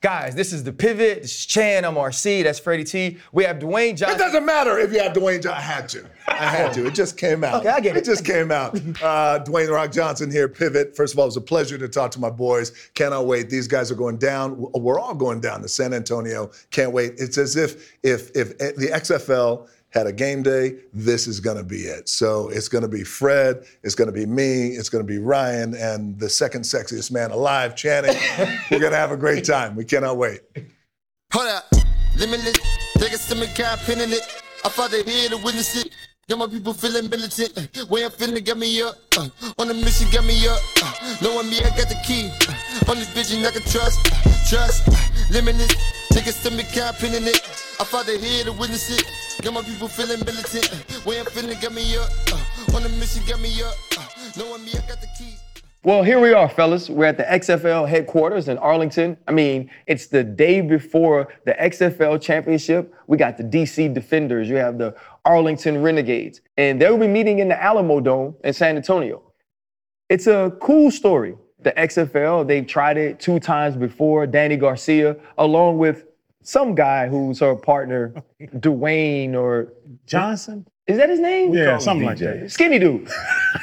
Guys, 0.00 0.36
this 0.36 0.52
is 0.52 0.62
the 0.62 0.72
pivot. 0.72 1.22
This 1.22 1.40
is 1.40 1.46
Chan. 1.46 1.84
I'm 1.84 1.96
RC. 1.96 2.44
That's 2.44 2.60
Freddie 2.60 2.84
T. 2.84 3.16
We 3.32 3.42
have 3.42 3.58
Dwayne 3.58 3.96
Johnson. 3.96 4.14
It 4.14 4.18
doesn't 4.20 4.46
matter 4.46 4.78
if 4.78 4.92
you 4.92 5.00
have 5.00 5.12
Dwayne 5.12 5.42
Johnson. 5.42 5.58
I 5.58 5.60
had 5.60 5.88
to. 5.88 6.06
I 6.28 6.46
had 6.46 6.72
to. 6.74 6.86
It 6.86 6.94
just 6.94 7.16
came 7.16 7.42
out. 7.42 7.62
Okay, 7.62 7.68
I 7.70 7.80
get 7.80 7.96
it. 7.96 8.00
It 8.00 8.04
just 8.04 8.24
came 8.24 8.52
out. 8.52 8.76
Uh, 9.02 9.42
Dwayne 9.42 9.68
Rock 9.72 9.90
Johnson 9.90 10.30
here, 10.30 10.48
Pivot. 10.48 10.94
First 10.94 11.14
of 11.14 11.18
all, 11.18 11.24
it 11.24 11.28
was 11.28 11.36
a 11.36 11.40
pleasure 11.40 11.76
to 11.78 11.88
talk 11.88 12.12
to 12.12 12.20
my 12.20 12.30
boys. 12.30 12.90
Cannot 12.94 13.26
wait. 13.26 13.50
These 13.50 13.66
guys 13.66 13.90
are 13.90 13.96
going 13.96 14.18
down. 14.18 14.54
We're 14.72 15.00
all 15.00 15.14
going 15.14 15.40
down 15.40 15.62
to 15.62 15.68
San 15.68 15.92
Antonio. 15.92 16.52
Can't 16.70 16.92
wait. 16.92 17.14
It's 17.16 17.36
as 17.36 17.56
if 17.56 17.96
if 18.04 18.30
if 18.36 18.56
the 18.56 18.90
XFL 18.92 19.68
had 19.90 20.06
a 20.06 20.12
game 20.12 20.42
day, 20.42 20.76
this 20.92 21.26
is 21.26 21.40
going 21.40 21.56
to 21.56 21.64
be 21.64 21.80
it. 21.82 22.08
So 22.08 22.48
it's 22.50 22.68
going 22.68 22.82
to 22.82 22.88
be 22.88 23.04
Fred, 23.04 23.64
it's 23.82 23.94
going 23.94 24.06
to 24.06 24.12
be 24.12 24.26
me, 24.26 24.68
it's 24.68 24.88
going 24.88 25.04
to 25.04 25.08
be 25.08 25.18
Ryan, 25.18 25.74
and 25.74 26.18
the 26.18 26.28
second 26.28 26.62
sexiest 26.62 27.10
man 27.10 27.30
alive, 27.30 27.74
Channing. 27.74 28.16
We're 28.70 28.80
going 28.80 28.92
to 28.92 28.98
have 28.98 29.12
a 29.12 29.16
great 29.16 29.44
time. 29.44 29.76
We 29.76 29.84
cannot 29.84 30.16
wait. 30.16 30.40
Hold 31.32 31.48
up, 31.48 31.64
limitless. 32.16 32.58
Take 32.98 33.12
a 33.12 33.18
stomach 33.18 33.54
car, 33.54 33.76
pinning 33.78 34.12
it. 34.12 34.22
I 34.64 34.68
fought 34.68 34.90
the 34.90 35.02
here 35.02 35.28
to 35.30 35.36
witness 35.36 35.76
it. 35.76 35.92
Got 36.28 36.38
my 36.40 36.46
people 36.46 36.74
feeling 36.74 37.08
militant. 37.08 37.88
Way 37.88 38.04
I'm 38.04 38.10
feeling 38.10 38.44
got 38.44 38.58
me 38.58 38.82
up. 38.82 38.98
Uh, 39.16 39.30
on 39.56 39.68
the 39.68 39.72
mission 39.72 40.08
got 40.12 40.26
me 40.26 40.46
up. 40.46 40.60
Uh, 40.76 41.16
knowing 41.22 41.48
me, 41.48 41.56
I 41.60 41.70
got 41.70 41.88
the 41.88 41.96
key. 42.06 42.28
Uh, 42.46 42.90
on 42.90 42.98
this 42.98 43.08
vision, 43.16 43.46
I 43.46 43.50
can 43.50 43.62
trust. 43.62 43.98
Trust. 44.46 44.84
Limitless. 45.32 45.72
Take 46.12 46.26
a 46.26 46.32
stomach 46.32 46.66
car, 46.74 46.92
pinning 47.00 47.26
it. 47.26 47.40
I 47.80 48.02
the 48.04 48.18
here 48.18 48.44
to 48.44 48.52
witness 48.52 48.90
it. 48.90 49.08
Got 49.42 49.54
my 49.54 49.62
people 49.62 49.88
feeling 49.88 50.20
militant. 50.20 50.68
Way 51.06 51.18
I'm 51.18 51.24
feeling 51.32 51.56
got 51.62 51.72
me 51.72 51.96
up. 51.96 52.10
On 52.74 52.82
the 52.82 52.90
mission 53.00 53.22
got 53.26 53.40
me 53.40 53.48
up. 53.62 53.72
Knowing 54.36 54.66
me, 54.66 54.72
I 54.72 54.86
got 54.86 55.00
the 55.00 55.08
key. 55.16 55.32
Well, 55.84 56.02
here 56.02 56.18
we 56.18 56.32
are, 56.32 56.48
fellas. 56.48 56.90
We're 56.90 57.04
at 57.04 57.18
the 57.18 57.22
XFL 57.22 57.88
headquarters 57.88 58.48
in 58.48 58.58
Arlington. 58.58 59.16
I 59.28 59.32
mean, 59.32 59.70
it's 59.86 60.08
the 60.08 60.24
day 60.24 60.60
before 60.60 61.28
the 61.44 61.52
XFL 61.52 62.20
championship. 62.20 62.92
We 63.06 63.16
got 63.16 63.36
the 63.36 63.44
DC 63.44 63.94
Defenders. 63.94 64.48
You 64.48 64.56
have 64.56 64.76
the 64.76 64.96
Arlington 65.24 65.80
Renegades. 65.80 66.40
And 66.56 66.82
they'll 66.82 66.98
be 66.98 67.06
meeting 67.06 67.38
in 67.38 67.46
the 67.46 67.54
Alamodome 67.54 68.34
in 68.42 68.52
San 68.52 68.74
Antonio. 68.74 69.22
It's 70.08 70.26
a 70.26 70.52
cool 70.60 70.90
story. 70.90 71.36
The 71.60 71.70
XFL, 71.72 72.44
they've 72.44 72.66
tried 72.66 72.96
it 72.96 73.20
two 73.20 73.38
times 73.38 73.76
before. 73.76 74.26
Dani 74.26 74.58
Garcia, 74.58 75.16
along 75.38 75.78
with 75.78 76.06
some 76.42 76.74
guy 76.74 77.06
who's 77.06 77.38
her 77.38 77.54
partner, 77.54 78.14
Dwayne 78.42 79.34
or 79.34 79.72
Johnson? 80.06 80.66
Is 80.88 80.96
that 80.96 81.10
his 81.10 81.20
name? 81.20 81.52
Yeah, 81.52 81.76
something 81.76 82.06
like 82.06 82.18
that. 82.18 82.50
Skinny 82.50 82.78
dude. 82.78 83.08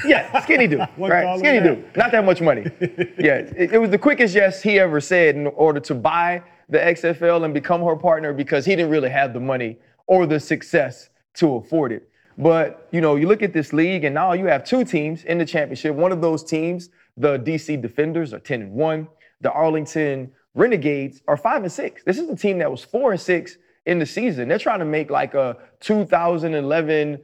Yeah, 0.05 0.41
skinny 0.41 0.67
dude. 0.67 0.87
What 0.95 1.11
right? 1.11 1.39
Skinny 1.39 1.59
that? 1.59 1.75
dude. 1.75 1.97
Not 1.97 2.11
that 2.11 2.23
much 2.23 2.39
money. 2.39 2.61
yeah, 3.17 3.37
it, 3.57 3.73
it 3.73 3.81
was 3.81 3.89
the 3.89 3.97
quickest 3.97 4.35
yes 4.35 4.61
he 4.61 4.79
ever 4.79 5.01
said 5.01 5.35
in 5.35 5.47
order 5.47 5.79
to 5.79 5.95
buy 5.95 6.43
the 6.69 6.77
XFL 6.77 7.43
and 7.43 7.53
become 7.53 7.81
her 7.83 7.95
partner 7.95 8.31
because 8.31 8.63
he 8.63 8.75
didn't 8.75 8.91
really 8.91 9.09
have 9.09 9.33
the 9.33 9.39
money 9.39 9.79
or 10.05 10.27
the 10.27 10.39
success 10.39 11.09
to 11.33 11.55
afford 11.55 11.91
it. 11.91 12.07
But 12.37 12.87
you 12.91 13.01
know, 13.01 13.15
you 13.15 13.27
look 13.27 13.41
at 13.41 13.53
this 13.53 13.73
league, 13.73 14.03
and 14.03 14.13
now 14.13 14.33
you 14.33 14.45
have 14.45 14.63
two 14.63 14.83
teams 14.85 15.23
in 15.23 15.39
the 15.39 15.45
championship. 15.45 15.95
One 15.95 16.11
of 16.11 16.21
those 16.21 16.43
teams, 16.43 16.89
the 17.17 17.39
DC 17.39 17.81
Defenders, 17.81 18.33
are 18.33 18.39
10 18.39 18.61
and 18.61 18.71
1. 18.73 19.07
The 19.41 19.51
Arlington 19.51 20.31
Renegades 20.53 21.23
are 21.27 21.37
5 21.37 21.63
and 21.63 21.71
6. 21.71 22.03
This 22.03 22.19
is 22.19 22.27
the 22.27 22.35
team 22.35 22.59
that 22.59 22.69
was 22.69 22.83
4 22.83 23.13
and 23.13 23.21
6 23.21 23.57
in 23.85 23.99
the 23.99 24.05
season. 24.05 24.47
They're 24.47 24.59
trying 24.59 24.79
to 24.79 24.85
make 24.85 25.09
like 25.09 25.33
a 25.33 25.57
2011 25.81 27.19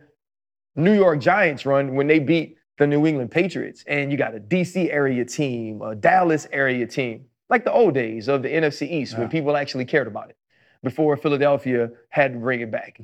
New 0.75 0.93
York 0.93 1.19
Giants 1.19 1.65
run 1.65 1.95
when 1.95 2.07
they 2.07 2.19
beat 2.19 2.57
the 2.77 2.87
New 2.87 3.05
England 3.05 3.31
Patriots. 3.31 3.83
And 3.87 4.11
you 4.11 4.17
got 4.17 4.35
a 4.35 4.39
DC 4.39 4.91
area 4.91 5.25
team, 5.25 5.81
a 5.81 5.95
Dallas 5.95 6.47
area 6.51 6.87
team, 6.87 7.25
like 7.49 7.63
the 7.63 7.71
old 7.71 7.93
days 7.93 8.27
of 8.27 8.41
the 8.41 8.49
NFC 8.49 8.89
East 8.89 9.17
when 9.17 9.29
people 9.29 9.57
actually 9.57 9.85
cared 9.85 10.07
about 10.07 10.29
it 10.29 10.37
before 10.83 11.17
Philadelphia 11.17 11.91
had 12.09 12.33
to 12.33 12.39
bring 12.39 12.61
it 12.61 12.71
back. 12.71 13.01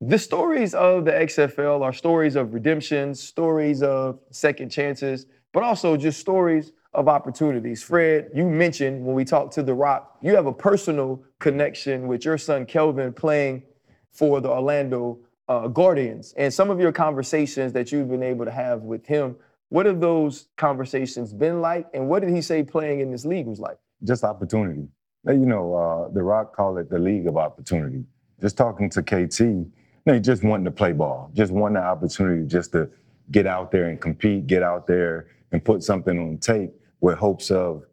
The 0.00 0.18
stories 0.18 0.74
of 0.74 1.04
the 1.04 1.12
XFL 1.12 1.82
are 1.82 1.92
stories 1.92 2.36
of 2.36 2.54
redemption, 2.54 3.14
stories 3.14 3.82
of 3.82 4.18
second 4.30 4.70
chances, 4.70 5.26
but 5.52 5.62
also 5.62 5.96
just 5.96 6.20
stories 6.20 6.72
of 6.92 7.08
opportunities. 7.08 7.82
Fred, 7.82 8.30
you 8.34 8.46
mentioned 8.46 9.04
when 9.04 9.14
we 9.14 9.24
talked 9.24 9.54
to 9.54 9.62
The 9.62 9.74
Rock, 9.74 10.18
you 10.20 10.34
have 10.34 10.46
a 10.46 10.52
personal 10.52 11.22
connection 11.38 12.08
with 12.08 12.24
your 12.24 12.38
son 12.38 12.66
Kelvin 12.66 13.12
playing 13.12 13.62
for 14.10 14.40
the 14.40 14.50
Orlando 14.50 15.18
uh, 15.48 15.68
Guardians. 15.68 16.34
And 16.36 16.52
some 16.52 16.70
of 16.70 16.80
your 16.80 16.92
conversations 16.92 17.72
that 17.74 17.92
you've 17.92 18.10
been 18.10 18.22
able 18.22 18.44
to 18.44 18.50
have 18.50 18.82
with 18.82 19.06
him, 19.06 19.36
what 19.68 19.86
have 19.86 20.00
those 20.00 20.48
conversations 20.56 21.32
been 21.32 21.60
like? 21.60 21.86
And 21.94 22.08
what 22.08 22.22
did 22.22 22.30
he 22.30 22.42
say 22.42 22.64
playing 22.64 23.00
in 23.00 23.10
this 23.12 23.24
league 23.24 23.46
was 23.46 23.60
like? 23.60 23.78
just 24.04 24.24
opportunity. 24.24 24.88
You 25.26 25.46
know, 25.46 25.74
uh, 25.74 26.12
The 26.12 26.22
Rock 26.22 26.56
called 26.56 26.78
it 26.78 26.88
the 26.90 26.98
league 26.98 27.26
of 27.26 27.36
opportunity. 27.36 28.04
Just 28.40 28.56
talking 28.56 28.88
to 28.90 29.02
KT, 29.02 29.40
you 29.40 29.70
know, 30.06 30.14
he 30.14 30.20
just 30.20 30.42
wanting 30.42 30.64
to 30.64 30.70
play 30.70 30.92
ball, 30.92 31.30
just 31.34 31.52
wanting 31.52 31.74
the 31.74 31.82
opportunity 31.82 32.46
just 32.46 32.72
to 32.72 32.88
get 33.30 33.46
out 33.46 33.70
there 33.70 33.88
and 33.88 34.00
compete, 34.00 34.46
get 34.46 34.62
out 34.62 34.86
there 34.86 35.28
and 35.52 35.62
put 35.62 35.82
something 35.82 36.18
on 36.18 36.38
tape 36.38 36.72
with 37.00 37.18
hopes 37.18 37.50
of 37.50 37.84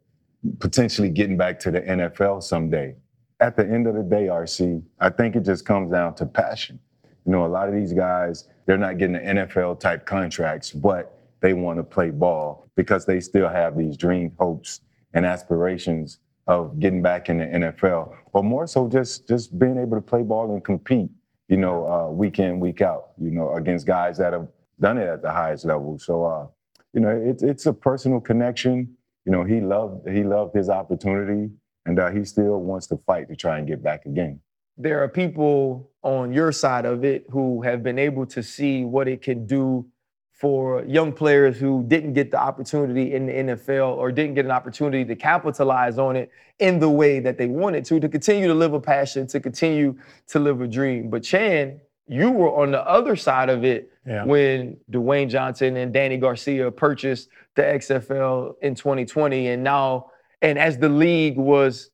potentially 0.60 1.10
getting 1.10 1.38
back 1.38 1.60
to 1.62 1.72
the 1.72 1.82
NFL 1.82 2.44
someday. 2.44 2.96
At 3.40 3.56
the 3.56 3.64
end 3.64 3.88
of 3.88 3.96
the 3.96 4.04
day, 4.04 4.28
RC, 4.28 4.82
I 5.00 5.10
think 5.10 5.36
it 5.36 5.44
just 5.44 5.66
comes 5.66 5.92
down 5.92 6.16
to 6.16 6.26
passion. 6.26 6.80
You 7.26 7.32
know, 7.32 7.46
a 7.46 7.48
lot 7.48 7.68
of 7.68 7.76
these 7.76 7.94
guys, 7.94 8.48
they're 8.66 8.78
not 8.78 8.98
getting 8.98 9.14
the 9.14 9.20
NFL 9.20 9.80
type 9.80 10.06
contracts, 10.06 10.72
but 10.72 11.18
they 11.42 11.54
want 11.54 11.78
to 11.78 11.84
play 11.84 12.10
ball 12.10 12.68
because 12.76 13.06
they 13.06 13.20
still 13.20 13.50
have 13.50 13.78
these 13.78 13.98
dream 13.98 14.32
hopes 14.40 14.82
and 15.14 15.26
aspirations 15.26 16.20
of 16.48 16.80
getting 16.80 17.02
back 17.02 17.30
in 17.30 17.40
the 17.40 17.46
NFL, 17.46 18.16
or 18.34 18.44
more 18.44 18.66
so 18.68 18.88
just 18.88 19.28
just 19.28 19.58
being 19.60 19.78
able 19.78 19.98
to 19.98 20.02
play 20.02 20.24
ball 20.24 20.54
and 20.54 20.64
compete, 20.64 21.10
you 21.50 21.58
know, 21.58 21.88
uh, 21.88 22.10
week 22.10 22.40
in 22.40 22.60
week 22.60 22.82
out, 22.82 23.10
you 23.22 23.32
know, 23.32 23.54
against 23.56 23.86
guys 23.86 24.18
that 24.18 24.32
have 24.34 24.48
done 24.80 24.98
it 24.98 25.08
at 25.08 25.22
the 25.22 25.32
highest 25.32 25.66
level. 25.66 26.00
So, 26.00 26.26
uh, 26.26 26.48
you 26.94 27.02
know, 27.02 27.10
it's 27.10 27.44
it's 27.44 27.66
a 27.66 27.74
personal 27.74 28.22
connection. 28.22 28.96
You 29.28 29.34
know, 29.34 29.44
he 29.44 29.60
loved 29.62 30.08
he 30.10 30.24
loved 30.24 30.56
his 30.56 30.70
opportunity, 30.70 31.52
and 31.86 32.00
uh, 32.00 32.12
he 32.12 32.24
still 32.24 32.60
wants 32.62 32.88
to 32.88 32.98
fight 33.06 33.28
to 33.30 33.36
try 33.36 33.60
and 33.60 33.68
get 33.68 33.84
back 33.84 34.06
again. 34.06 34.40
there 34.78 35.04
are 35.04 35.10
people 35.10 35.92
on 36.04 36.32
your 36.32 36.52
side 36.54 36.86
of 36.86 37.04
it 37.04 37.26
who 37.32 37.62
have 37.64 37.84
been 37.84 38.00
able 38.00 38.26
to 38.28 38.42
see 38.44 38.86
what 38.86 39.08
it 39.10 39.22
can 39.22 39.46
do 39.46 39.86
for 40.32 40.86
young 40.86 41.12
players 41.12 41.58
who 41.60 41.84
didn't 41.88 42.14
get 42.14 42.32
the 42.32 42.40
opportunity 42.40 43.14
in 43.14 43.26
the 43.26 43.34
NFL 43.34 43.98
or 43.98 44.12
didn't 44.12 44.36
get 44.36 44.46
an 44.46 44.52
opportunity 44.52 45.04
to 45.04 45.16
capitalize 45.16 45.98
on 46.00 46.16
it 46.16 46.32
in 46.60 46.80
the 46.80 46.90
way 46.90 47.20
that 47.20 47.38
they 47.40 47.48
wanted 47.48 47.84
to, 47.86 48.00
to 48.00 48.08
continue 48.08 48.48
to 48.48 48.54
live 48.54 48.74
a 48.74 48.80
passion, 48.80 49.28
to 49.28 49.40
continue 49.40 49.98
to 50.28 50.40
live 50.40 50.62
a 50.62 50.68
dream. 50.68 51.10
But 51.10 51.24
Chan, 51.24 51.82
you 52.08 52.32
were 52.32 52.56
on 52.62 52.72
the 52.72 52.82
other 52.88 53.16
side 53.16 53.50
of 53.50 53.64
it 53.66 53.92
Yeah. 54.06 54.24
when 54.26 54.78
Dwayne 54.92 55.30
Johnson 55.30 55.76
and 55.78 55.94
Dani 55.94 56.20
Garcia 56.20 56.72
purchased 56.72 57.30
the 57.56 57.64
XFL 57.64 58.56
in 58.62 58.76
2020. 58.76 59.48
And 59.50 59.64
now, 59.64 60.12
and 60.42 60.58
as 60.58 60.78
the 60.78 60.90
league 60.90 61.38
was 61.38 61.90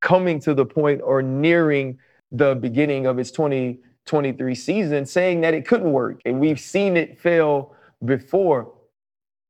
coming 0.00 0.38
to 0.40 0.54
the 0.54 0.64
point 0.64 1.00
or 1.02 1.22
nearing 1.22 1.98
the 2.30 2.54
beginning 2.54 3.06
of 3.06 3.18
its 3.18 3.30
2023 3.32 4.54
season, 4.54 5.04
saying 5.06 5.40
that 5.40 5.54
it 5.54 5.66
couldn't 5.66 5.90
work. 5.92 6.20
And 6.24 6.38
we've 6.38 6.60
seen 6.60 6.96
it 6.96 7.18
fail 7.18 7.74
before. 8.04 8.72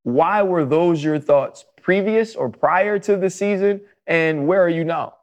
Why 0.03 0.41
were 0.41 0.65
those 0.65 1.03
your 1.03 1.19
thoughts 1.19 1.65
previous 1.81 2.35
or 2.35 2.49
prior 2.49 2.97
to 2.99 3.17
the 3.17 3.29
season? 3.29 3.81
And 4.07 4.47
where 4.47 4.63
are 4.63 4.69
you 4.69 4.83
now? 4.85 5.15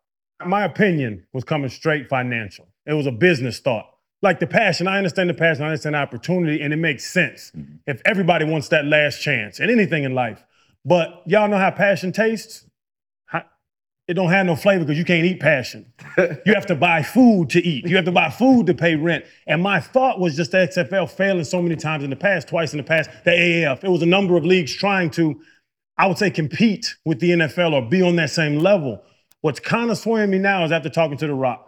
My 0.44 0.64
opinion 0.64 1.26
was 1.32 1.42
coming 1.44 1.70
straight 1.70 2.08
financial. 2.08 2.68
It 2.84 2.92
was 2.92 3.06
a 3.06 3.10
business 3.12 3.58
thought. 3.58 3.86
Like 4.22 4.40
the 4.40 4.46
passion, 4.46 4.88
I 4.88 4.96
understand 4.96 5.28
the 5.30 5.34
passion, 5.34 5.64
I 5.64 5.68
understand 5.68 5.94
the 5.94 5.98
opportunity, 5.98 6.62
and 6.62 6.72
it 6.72 6.76
makes 6.76 7.04
sense 7.04 7.52
mm-hmm. 7.56 7.76
if 7.86 8.00
everybody 8.04 8.44
wants 8.44 8.68
that 8.68 8.84
last 8.86 9.20
chance 9.20 9.60
and 9.60 9.70
anything 9.70 10.04
in 10.04 10.14
life. 10.14 10.44
But 10.84 11.22
y'all 11.26 11.48
know 11.48 11.58
how 11.58 11.70
passion 11.70 12.12
tastes? 12.12 12.64
How- 13.26 13.44
It 14.08 14.14
don't 14.14 14.30
have 14.30 14.46
no 14.46 14.56
flavor 14.56 14.84
because 14.84 14.98
you 14.98 15.04
can't 15.04 15.26
eat 15.26 15.38
passion. 15.40 15.92
you 16.18 16.54
have 16.54 16.66
to 16.66 16.74
buy 16.74 17.02
food 17.02 17.50
to 17.50 17.60
eat. 17.60 17.86
You 17.86 17.96
have 17.96 18.04
to 18.06 18.12
buy 18.12 18.30
food 18.30 18.66
to 18.66 18.74
pay 18.74 18.94
rent. 18.94 19.24
And 19.46 19.62
my 19.62 19.80
thought 19.80 20.18
was 20.18 20.34
just 20.34 20.52
the 20.52 20.58
XFL 20.58 21.10
failing 21.10 21.44
so 21.44 21.60
many 21.60 21.76
times 21.76 22.02
in 22.02 22.10
the 22.10 22.16
past, 22.16 22.48
twice 22.48 22.72
in 22.72 22.78
the 22.78 22.84
past, 22.84 23.10
the 23.24 23.32
AAF. 23.32 23.84
It 23.84 23.90
was 23.90 24.02
a 24.02 24.06
number 24.06 24.36
of 24.36 24.44
leagues 24.46 24.74
trying 24.74 25.10
to, 25.10 25.40
I 25.98 26.06
would 26.06 26.18
say, 26.18 26.30
compete 26.30 26.94
with 27.04 27.20
the 27.20 27.30
NFL 27.30 27.72
or 27.72 27.82
be 27.82 28.00
on 28.00 28.16
that 28.16 28.30
same 28.30 28.60
level. 28.60 29.02
What's 29.40 29.60
kind 29.60 29.90
of 29.90 29.98
swaying 29.98 30.30
me 30.30 30.38
now 30.38 30.64
is 30.64 30.72
after 30.72 30.88
talking 30.88 31.18
to 31.18 31.26
The 31.26 31.34
Rock. 31.34 31.65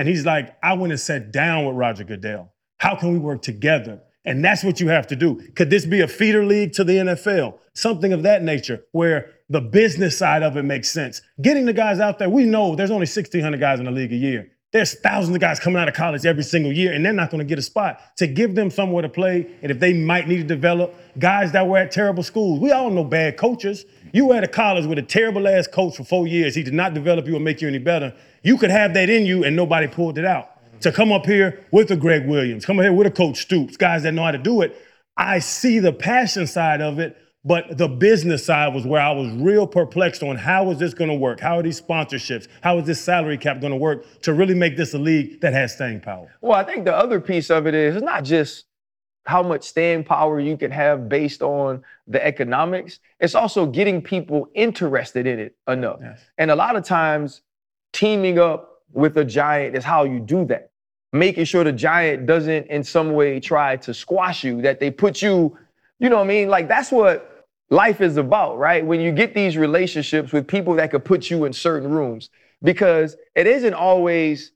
And 0.00 0.08
he's 0.08 0.24
like, 0.24 0.56
I 0.62 0.72
went 0.72 0.94
and 0.94 0.98
sat 0.98 1.30
down 1.30 1.66
with 1.66 1.76
Roger 1.76 2.04
Goodell. 2.04 2.54
How 2.78 2.96
can 2.96 3.12
we 3.12 3.18
work 3.18 3.42
together? 3.42 4.00
And 4.24 4.42
that's 4.42 4.64
what 4.64 4.80
you 4.80 4.88
have 4.88 5.06
to 5.08 5.14
do. 5.14 5.42
Could 5.54 5.68
this 5.68 5.84
be 5.84 6.00
a 6.00 6.08
feeder 6.08 6.42
league 6.42 6.72
to 6.72 6.84
the 6.84 6.94
NFL? 6.94 7.58
Something 7.74 8.14
of 8.14 8.22
that 8.22 8.42
nature 8.42 8.82
where 8.92 9.32
the 9.50 9.60
business 9.60 10.16
side 10.16 10.42
of 10.42 10.56
it 10.56 10.62
makes 10.62 10.88
sense. 10.88 11.20
Getting 11.42 11.66
the 11.66 11.74
guys 11.74 12.00
out 12.00 12.18
there, 12.18 12.30
we 12.30 12.46
know 12.46 12.74
there's 12.74 12.90
only 12.90 13.02
1,600 13.02 13.60
guys 13.60 13.78
in 13.78 13.84
the 13.84 13.90
league 13.90 14.14
a 14.14 14.16
year. 14.16 14.50
There's 14.72 14.94
thousands 14.94 15.34
of 15.34 15.40
guys 15.40 15.58
coming 15.58 15.82
out 15.82 15.88
of 15.88 15.94
college 15.94 16.24
every 16.24 16.44
single 16.44 16.72
year, 16.72 16.92
and 16.92 17.04
they're 17.04 17.12
not 17.12 17.30
going 17.30 17.40
to 17.40 17.44
get 17.44 17.58
a 17.58 17.62
spot. 17.62 18.00
To 18.18 18.28
give 18.28 18.54
them 18.54 18.70
somewhere 18.70 19.02
to 19.02 19.08
play, 19.08 19.48
and 19.62 19.70
if 19.70 19.80
they 19.80 19.92
might 19.92 20.28
need 20.28 20.36
to 20.36 20.44
develop, 20.44 20.94
guys 21.18 21.50
that 21.52 21.66
were 21.66 21.78
at 21.78 21.90
terrible 21.90 22.22
schools. 22.22 22.60
We 22.60 22.70
all 22.70 22.88
know 22.88 23.02
bad 23.02 23.36
coaches. 23.36 23.84
You 24.12 24.26
were 24.26 24.36
at 24.36 24.44
a 24.44 24.48
college 24.48 24.86
with 24.86 24.98
a 24.98 25.02
terrible 25.02 25.48
ass 25.48 25.66
coach 25.66 25.96
for 25.96 26.04
four 26.04 26.28
years. 26.28 26.54
He 26.54 26.62
did 26.62 26.74
not 26.74 26.94
develop 26.94 27.26
you 27.26 27.36
or 27.36 27.40
make 27.40 27.60
you 27.60 27.66
any 27.66 27.78
better. 27.78 28.14
You 28.44 28.56
could 28.58 28.70
have 28.70 28.94
that 28.94 29.10
in 29.10 29.26
you, 29.26 29.44
and 29.44 29.56
nobody 29.56 29.88
pulled 29.88 30.18
it 30.18 30.24
out. 30.24 30.50
To 30.82 30.92
come 30.92 31.10
up 31.10 31.26
here 31.26 31.66
with 31.72 31.90
a 31.90 31.96
Gregg 31.96 32.26
Williams, 32.26 32.64
come 32.64 32.78
up 32.78 32.84
here 32.84 32.92
with 32.92 33.08
a 33.08 33.10
Coach 33.10 33.42
Stoops, 33.42 33.76
guys 33.76 34.04
that 34.04 34.12
know 34.12 34.22
how 34.22 34.30
to 34.30 34.38
do 34.38 34.62
it. 34.62 34.80
I 35.16 35.40
see 35.40 35.80
the 35.80 35.92
passion 35.92 36.46
side 36.46 36.80
of 36.80 36.98
it, 37.00 37.16
but 37.44 37.78
the 37.78 37.88
business 37.88 38.44
side 38.44 38.74
was 38.74 38.84
where 38.84 39.00
I 39.00 39.12
was 39.12 39.30
real 39.32 39.66
perplexed 39.66 40.22
on 40.22 40.36
how 40.36 40.70
is 40.70 40.78
this 40.78 40.92
going 40.92 41.10
to 41.10 41.16
work? 41.16 41.40
How 41.40 41.58
are 41.58 41.62
these 41.62 41.80
sponsorships? 41.80 42.48
How 42.60 42.78
is 42.78 42.86
this 42.86 43.00
salary 43.00 43.38
cap 43.38 43.60
going 43.60 43.72
to 43.72 43.78
work 43.78 44.04
to 44.22 44.34
really 44.34 44.54
make 44.54 44.76
this 44.76 44.92
a 44.94 44.98
league 44.98 45.40
that 45.40 45.52
has 45.52 45.72
staying 45.74 46.00
power? 46.00 46.34
Well, 46.40 46.58
I 46.58 46.64
think 46.64 46.84
the 46.84 46.94
other 46.94 47.20
piece 47.20 47.50
of 47.50 47.66
it 47.66 47.74
is 47.74 47.96
it's 47.96 48.04
not 48.04 48.24
just 48.24 48.66
how 49.24 49.42
much 49.42 49.64
staying 49.64 50.04
power 50.04 50.40
you 50.40 50.56
can 50.56 50.70
have 50.70 51.08
based 51.08 51.42
on 51.42 51.82
the 52.06 52.24
economics. 52.24 53.00
It's 53.20 53.34
also 53.34 53.66
getting 53.66 54.02
people 54.02 54.48
interested 54.54 55.26
in 55.26 55.38
it 55.38 55.56
enough. 55.68 56.00
Yes. 56.02 56.20
And 56.36 56.50
a 56.50 56.56
lot 56.56 56.76
of 56.76 56.84
times, 56.84 57.42
teaming 57.92 58.38
up 58.38 58.82
with 58.92 59.16
a 59.16 59.24
giant 59.24 59.76
is 59.76 59.84
how 59.84 60.04
you 60.04 60.20
do 60.20 60.44
that. 60.46 60.70
Making 61.12 61.44
sure 61.44 61.64
the 61.64 61.72
giant 61.72 62.26
doesn't 62.26 62.66
in 62.68 62.84
some 62.84 63.12
way 63.12 63.40
try 63.40 63.76
to 63.76 63.92
squash 63.92 64.44
you, 64.44 64.62
that 64.62 64.78
they 64.78 64.90
put 64.90 65.22
you, 65.22 65.56
you 66.00 66.08
know 66.08 66.16
what 66.16 66.24
I 66.24 66.28
mean? 66.28 66.48
Like 66.48 66.66
that's 66.66 66.90
what 66.90 67.46
life 67.68 68.00
is 68.00 68.16
about, 68.16 68.58
right? 68.58 68.84
When 68.84 69.00
you 69.00 69.12
get 69.12 69.34
these 69.34 69.56
relationships 69.56 70.32
with 70.32 70.48
people 70.48 70.74
that 70.74 70.90
could 70.90 71.04
put 71.04 71.30
you 71.30 71.44
in 71.44 71.52
certain 71.52 71.90
rooms, 71.90 72.30
because 72.62 73.16
it 73.36 73.46
isn't 73.46 73.74
always 73.74 74.52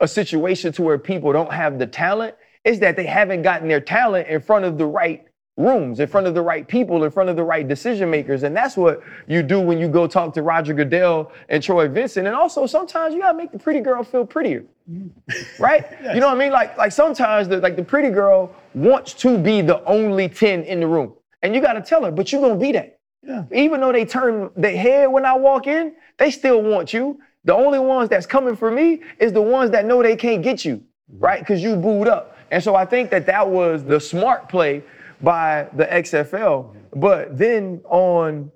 a 0.00 0.08
situation 0.08 0.72
to 0.72 0.82
where 0.82 0.98
people 0.98 1.32
don't 1.32 1.52
have 1.52 1.78
the 1.78 1.86
talent. 1.86 2.34
It's 2.64 2.78
that 2.80 2.96
they 2.96 3.06
haven't 3.06 3.42
gotten 3.42 3.68
their 3.68 3.80
talent 3.80 4.28
in 4.28 4.40
front 4.40 4.64
of 4.64 4.78
the 4.78 4.86
right 4.86 5.24
rooms, 5.56 6.00
in 6.00 6.08
front 6.08 6.26
of 6.26 6.34
the 6.34 6.42
right 6.42 6.66
people, 6.66 7.04
in 7.04 7.10
front 7.10 7.30
of 7.30 7.36
the 7.36 7.42
right 7.42 7.66
decision 7.66 8.10
makers. 8.10 8.42
And 8.42 8.56
that's 8.56 8.76
what 8.76 9.02
you 9.28 9.42
do 9.42 9.60
when 9.60 9.78
you 9.78 9.88
go 9.88 10.06
talk 10.06 10.34
to 10.34 10.42
Roger 10.42 10.74
Goodell 10.74 11.30
and 11.48 11.62
Troy 11.62 11.88
Vincent. 11.88 12.26
And 12.26 12.34
also 12.34 12.66
sometimes 12.66 13.14
you 13.14 13.20
gotta 13.20 13.38
make 13.38 13.52
the 13.52 13.58
pretty 13.58 13.80
girl 13.80 14.02
feel 14.02 14.26
prettier. 14.26 14.64
Mm. 14.90 15.10
Right? 15.58 15.86
You 16.14 16.20
know 16.20 16.28
what 16.28 16.36
I 16.36 16.38
mean? 16.38 16.52
Like, 16.52 16.76
like 16.76 16.92
sometimes 16.92 17.48
the 17.48 17.60
like 17.60 17.76
the 17.76 17.84
pretty 17.84 18.10
girl 18.10 18.54
wants 18.74 19.14
to 19.14 19.38
be 19.38 19.62
the 19.62 19.82
only 19.84 20.28
10 20.28 20.62
in 20.64 20.80
the 20.80 20.86
room. 20.86 21.14
And 21.42 21.54
you 21.54 21.60
gotta 21.60 21.80
tell 21.80 22.04
her, 22.04 22.10
but 22.10 22.32
you're 22.32 22.40
gonna 22.40 22.56
be 22.56 22.72
that. 22.72 22.98
Yeah. 23.22 23.44
Even 23.52 23.80
though 23.80 23.92
they 23.92 24.04
turn 24.04 24.50
their 24.56 24.76
head 24.76 25.10
when 25.10 25.24
I 25.24 25.34
walk 25.34 25.66
in, 25.66 25.94
they 26.18 26.30
still 26.30 26.62
want 26.62 26.92
you. 26.92 27.18
The 27.44 27.54
only 27.54 27.78
ones 27.78 28.08
that's 28.08 28.26
coming 28.26 28.56
for 28.56 28.70
me 28.70 29.02
is 29.18 29.32
the 29.32 29.42
ones 29.42 29.70
that 29.70 29.84
know 29.86 30.02
they 30.02 30.16
can't 30.16 30.42
get 30.42 30.64
you, 30.64 30.76
mm-hmm. 30.76 31.18
right? 31.18 31.40
Because 31.40 31.62
you 31.62 31.76
booed 31.76 32.08
up. 32.08 32.36
And 32.50 32.62
so 32.62 32.74
I 32.74 32.84
think 32.84 33.10
that 33.10 33.26
that 33.26 33.48
was 33.48 33.84
the 33.84 33.98
smart 33.98 34.48
play 34.48 34.82
by 35.22 35.68
the 35.74 35.86
XFL. 35.86 36.74
But 36.94 37.36
then 37.36 37.80
on 37.84 38.50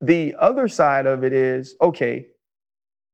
the 0.00 0.34
other 0.38 0.68
side 0.68 1.06
of 1.06 1.24
it 1.24 1.32
is 1.32 1.76
okay, 1.80 2.26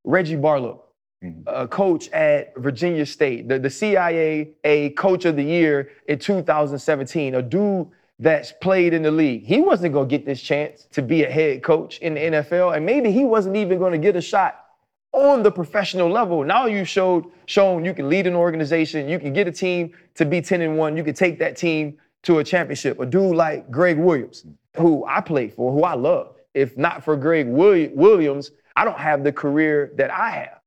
Reggie 0.05 0.37
Barlow, 0.37 0.85
mm-hmm. 1.23 1.43
a 1.47 1.69
coach 1.69 2.09
at 2.11 2.57
Virginia 2.57 3.07
State, 3.07 3.49
the, 3.49 3.59
the 3.59 3.71
CIA 3.71 4.51
a 4.65 4.91
coach 4.91 5.25
of 5.25 5.37
the 5.37 5.45
year 5.45 5.91
in 6.09 6.19
2017, 6.19 7.35
a 7.35 7.43
dude 7.43 7.89
that's 8.19 8.53
played 8.61 8.93
in 8.93 9.03
the 9.03 9.11
league. 9.11 9.45
He 9.45 9.61
wasn't 9.61 9.95
going 9.95 10.09
to 10.09 10.19
get 10.19 10.27
this 10.27 10.43
chance 10.43 10.87
to 10.93 11.01
be 11.01 11.25
a 11.25 11.31
head 11.31 11.63
coach 11.63 11.99
in 11.99 12.15
the 12.15 12.21
NFL, 12.21 12.77
and 12.77 12.85
maybe 12.85 13.11
he 13.11 13.25
wasn't 13.25 13.57
even 13.57 13.79
going 13.79 13.93
to 13.93 13.99
get 13.99 14.17
a 14.17 14.21
shot 14.21 14.67
on 15.13 15.43
the 15.43 15.51
professional 15.51 16.09
level. 16.09 16.45
Now 16.45 16.67
you 16.67 16.85
showed 16.85 17.25
shown 17.47 17.85
you 17.85 17.95
can 17.95 18.09
lead 18.09 18.27
an 18.27 18.37
organization, 18.37 19.09
you 19.09 19.19
can 19.19 19.33
get 19.33 19.49
a 19.49 19.53
team 19.53 19.93
to 20.15 20.25
be 20.25 20.41
10 20.41 20.61
and 20.61 20.79
1, 20.79 20.97
you 20.97 21.03
can 21.03 21.15
take 21.15 21.39
that 21.39 21.57
team 21.57 21.99
to 22.25 22.39
a 22.39 22.45
championship. 22.45 23.01
A 23.01 23.07
dude 23.07 23.35
like 23.35 23.71
Gregg 23.71 23.99
Williams, 23.99 24.45
who 24.77 25.05
I 25.07 25.21
played 25.21 25.55
for, 25.55 25.73
who 25.73 25.83
I 25.83 25.95
love. 25.95 26.37
If 26.55 26.77
not 26.77 27.05
for 27.05 27.17
Gregg 27.17 27.49
Willi- 27.49 27.93
Williams, 27.95 28.51
I 28.77 28.85
don't 28.85 28.99
have 28.99 29.25
the 29.25 29.33
career 29.33 29.93
that 29.97 30.11
I 30.11 30.31
have. 30.31 30.61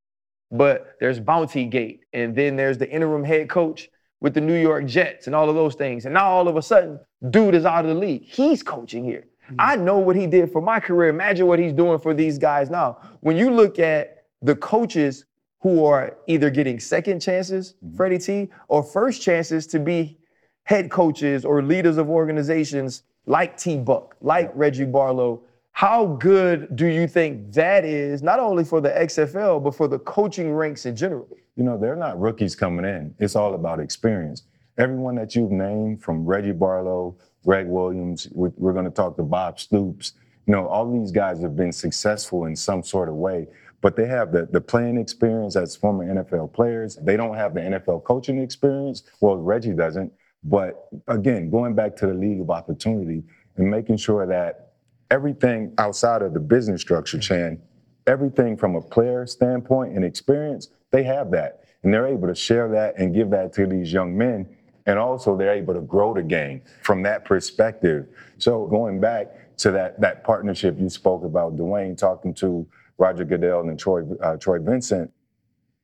But 0.50 0.96
there's 1.00 1.20
Bounty 1.20 1.64
Gate, 1.66 2.04
and 2.12 2.34
then 2.34 2.56
there's 2.56 2.78
the 2.78 2.88
interim 2.88 3.24
head 3.24 3.48
coach 3.48 3.88
with 4.20 4.34
the 4.34 4.40
New 4.40 4.56
York 4.56 4.86
Jets 4.86 5.26
and 5.26 5.34
all 5.34 5.48
of 5.48 5.54
those 5.54 5.74
things. 5.74 6.04
And 6.06 6.14
now 6.14 6.28
all 6.28 6.48
of 6.48 6.56
a 6.56 6.62
sudden, 6.62 6.98
dude 7.30 7.54
is 7.54 7.64
out 7.64 7.84
of 7.84 7.94
the 7.94 8.00
league. 8.00 8.22
He's 8.24 8.62
coaching 8.62 9.04
here. 9.04 9.26
Hmm. 9.48 9.56
I 9.58 9.76
know 9.76 9.98
what 9.98 10.16
he 10.16 10.26
did 10.26 10.50
for 10.50 10.62
my 10.62 10.80
career. 10.80 11.10
Imagine 11.10 11.46
what 11.46 11.58
he's 11.58 11.72
doing 11.72 11.98
for 11.98 12.14
these 12.14 12.38
guys 12.38 12.70
now. 12.70 12.98
When 13.20 13.36
you 13.36 13.50
look 13.50 13.78
at 13.78 14.24
the 14.42 14.56
coaches 14.56 15.26
who 15.60 15.84
are 15.84 16.16
either 16.26 16.50
getting 16.50 16.78
second 16.78 17.20
chances, 17.20 17.74
hmm. 17.80 17.96
Freddie 17.96 18.18
T, 18.18 18.50
or 18.68 18.82
first 18.82 19.20
chances 19.20 19.66
to 19.68 19.78
be 19.78 20.18
head 20.64 20.90
coaches 20.90 21.44
or 21.44 21.62
leaders 21.62 21.96
of 21.96 22.08
organizations 22.10 23.02
like 23.26 23.56
T 23.56 23.76
Buck, 23.76 24.16
like 24.20 24.50
Reggie 24.54 24.84
Barlow, 24.84 25.42
how 25.72 26.06
good 26.06 26.74
do 26.76 26.86
you 26.86 27.06
think 27.08 27.52
that 27.52 27.84
is, 27.84 28.22
not 28.22 28.38
only 28.38 28.64
for 28.64 28.80
the 28.80 28.90
XFL, 28.90 29.62
but 29.62 29.74
for 29.74 29.88
the 29.88 29.98
coaching 30.00 30.52
ranks 30.52 30.86
in 30.86 30.94
general? 30.94 31.28
You 31.56 31.64
know, 31.64 31.78
they're 31.78 31.96
not 31.96 32.20
rookies 32.20 32.54
coming 32.54 32.84
in. 32.84 33.14
It's 33.18 33.34
all 33.36 33.54
about 33.54 33.80
experience. 33.80 34.44
Everyone 34.78 35.14
that 35.16 35.34
you've 35.34 35.50
named, 35.50 36.02
from 36.02 36.24
Reggie 36.24 36.52
Barlow, 36.52 37.16
Gregg 37.44 37.66
Williams, 37.66 38.28
we- 38.32 38.50
we're 38.56 38.72
going 38.72 38.84
to 38.84 38.90
talk 38.90 39.16
to 39.16 39.22
Bob 39.22 39.58
Stoops. 39.58 40.12
You 40.46 40.52
know, 40.52 40.66
all 40.68 40.90
these 40.90 41.10
guys 41.10 41.40
have 41.42 41.56
been 41.56 41.72
successful 41.72 42.44
in 42.46 42.54
some 42.56 42.82
sort 42.82 43.08
of 43.08 43.14
way, 43.16 43.48
but 43.80 43.96
they 43.96 44.06
have 44.06 44.30
the, 44.32 44.46
the 44.46 44.60
playing 44.60 44.96
experience 44.96 45.56
as 45.56 45.74
former 45.74 46.04
NFL 46.04 46.52
players. 46.52 46.96
They 47.02 47.16
don't 47.16 47.34
have 47.34 47.54
the 47.54 47.60
NFL 47.60 48.04
coaching 48.04 48.38
experience. 48.38 49.02
Well, 49.20 49.36
Reggie 49.36 49.72
doesn't. 49.72 50.12
But 50.44 50.88
again, 51.08 51.50
going 51.50 51.74
back 51.74 51.96
to 51.96 52.06
the 52.06 52.14
league 52.14 52.40
of 52.40 52.50
opportunity 52.50 53.24
and 53.56 53.70
making 53.70 53.96
sure 53.96 54.26
that 54.26 54.72
everything 55.10 55.72
outside 55.78 56.22
of 56.22 56.34
the 56.34 56.40
business 56.40 56.80
structure, 56.80 57.18
Chan, 57.18 57.60
everything 58.06 58.56
from 58.56 58.76
a 58.76 58.80
player 58.80 59.26
standpoint 59.26 59.94
and 59.96 60.04
experience, 60.04 60.68
they 60.90 61.02
have 61.04 61.30
that. 61.30 61.64
And 61.82 61.92
they're 61.92 62.06
able 62.06 62.28
to 62.28 62.34
share 62.34 62.68
that 62.70 62.98
and 62.98 63.14
give 63.14 63.30
that 63.30 63.52
to 63.54 63.66
these 63.66 63.92
young 63.92 64.16
men. 64.16 64.48
And 64.86 64.98
also 64.98 65.36
they're 65.36 65.54
able 65.54 65.74
to 65.74 65.80
grow 65.80 66.12
the 66.12 66.22
game 66.22 66.62
from 66.82 67.02
that 67.02 67.24
perspective. 67.24 68.06
So 68.38 68.66
going 68.66 69.00
back 69.00 69.56
to 69.58 69.70
that 69.70 70.00
that 70.00 70.24
partnership 70.24 70.76
you 70.78 70.90
spoke 70.90 71.24
about, 71.24 71.56
Dwayne 71.56 71.96
talking 71.96 72.34
to 72.34 72.66
Roger 72.98 73.24
Goodell 73.24 73.68
and 73.68 73.78
Troy 73.78 74.02
uh, 74.22 74.36
Troy 74.36 74.58
Vincent, 74.58 75.10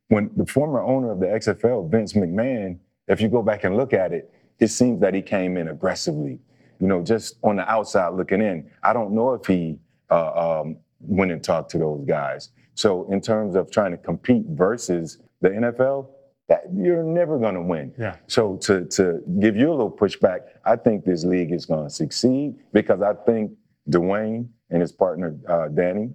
when 0.08 0.30
the 0.36 0.44
former 0.44 0.82
owner 0.82 1.12
of 1.12 1.20
the 1.20 1.26
XFL, 1.26 1.90
Vince 1.90 2.12
McMahon, 2.14 2.78
if 3.08 3.20
you 3.20 3.28
go 3.28 3.42
back 3.42 3.64
and 3.64 3.76
look 3.76 3.92
at 3.92 4.12
it, 4.12 4.32
it 4.60 4.68
seems 4.68 5.00
that 5.00 5.14
he 5.14 5.22
came 5.22 5.56
in 5.56 5.68
aggressively. 5.68 6.38
You 6.78 6.86
know, 6.86 7.02
just 7.02 7.36
on 7.42 7.56
the 7.56 7.70
outside 7.70 8.14
looking 8.14 8.40
in. 8.40 8.70
I 8.82 8.92
don't 8.92 9.12
know 9.12 9.34
if 9.34 9.46
he 9.46 9.78
uh, 10.10 10.60
um, 10.60 10.76
went 11.00 11.30
and 11.30 11.42
talked 11.42 11.70
to 11.72 11.78
those 11.78 12.04
guys. 12.06 12.50
So 12.74 13.10
in 13.12 13.20
terms 13.20 13.54
of 13.54 13.70
trying 13.70 13.90
to 13.90 13.98
compete 13.98 14.44
versus 14.48 15.18
the 15.42 15.50
NFL, 15.50 16.08
that 16.48 16.64
you're 16.74 17.04
never 17.04 17.38
going 17.38 17.54
to 17.54 17.62
win. 17.62 17.94
Yeah. 17.98 18.16
So 18.26 18.56
to 18.62 18.84
to 18.86 19.22
give 19.38 19.56
you 19.56 19.70
a 19.70 19.74
little 19.74 19.90
pushback, 19.90 20.40
I 20.64 20.76
think 20.76 21.04
this 21.04 21.24
league 21.24 21.52
is 21.52 21.64
going 21.66 21.84
to 21.84 21.90
succeed 21.90 22.56
because 22.72 23.02
I 23.02 23.14
think 23.14 23.52
Dwayne 23.88 24.48
and 24.70 24.80
his 24.80 24.90
partner 24.90 25.36
uh, 25.48 25.68
Dani, 25.68 26.14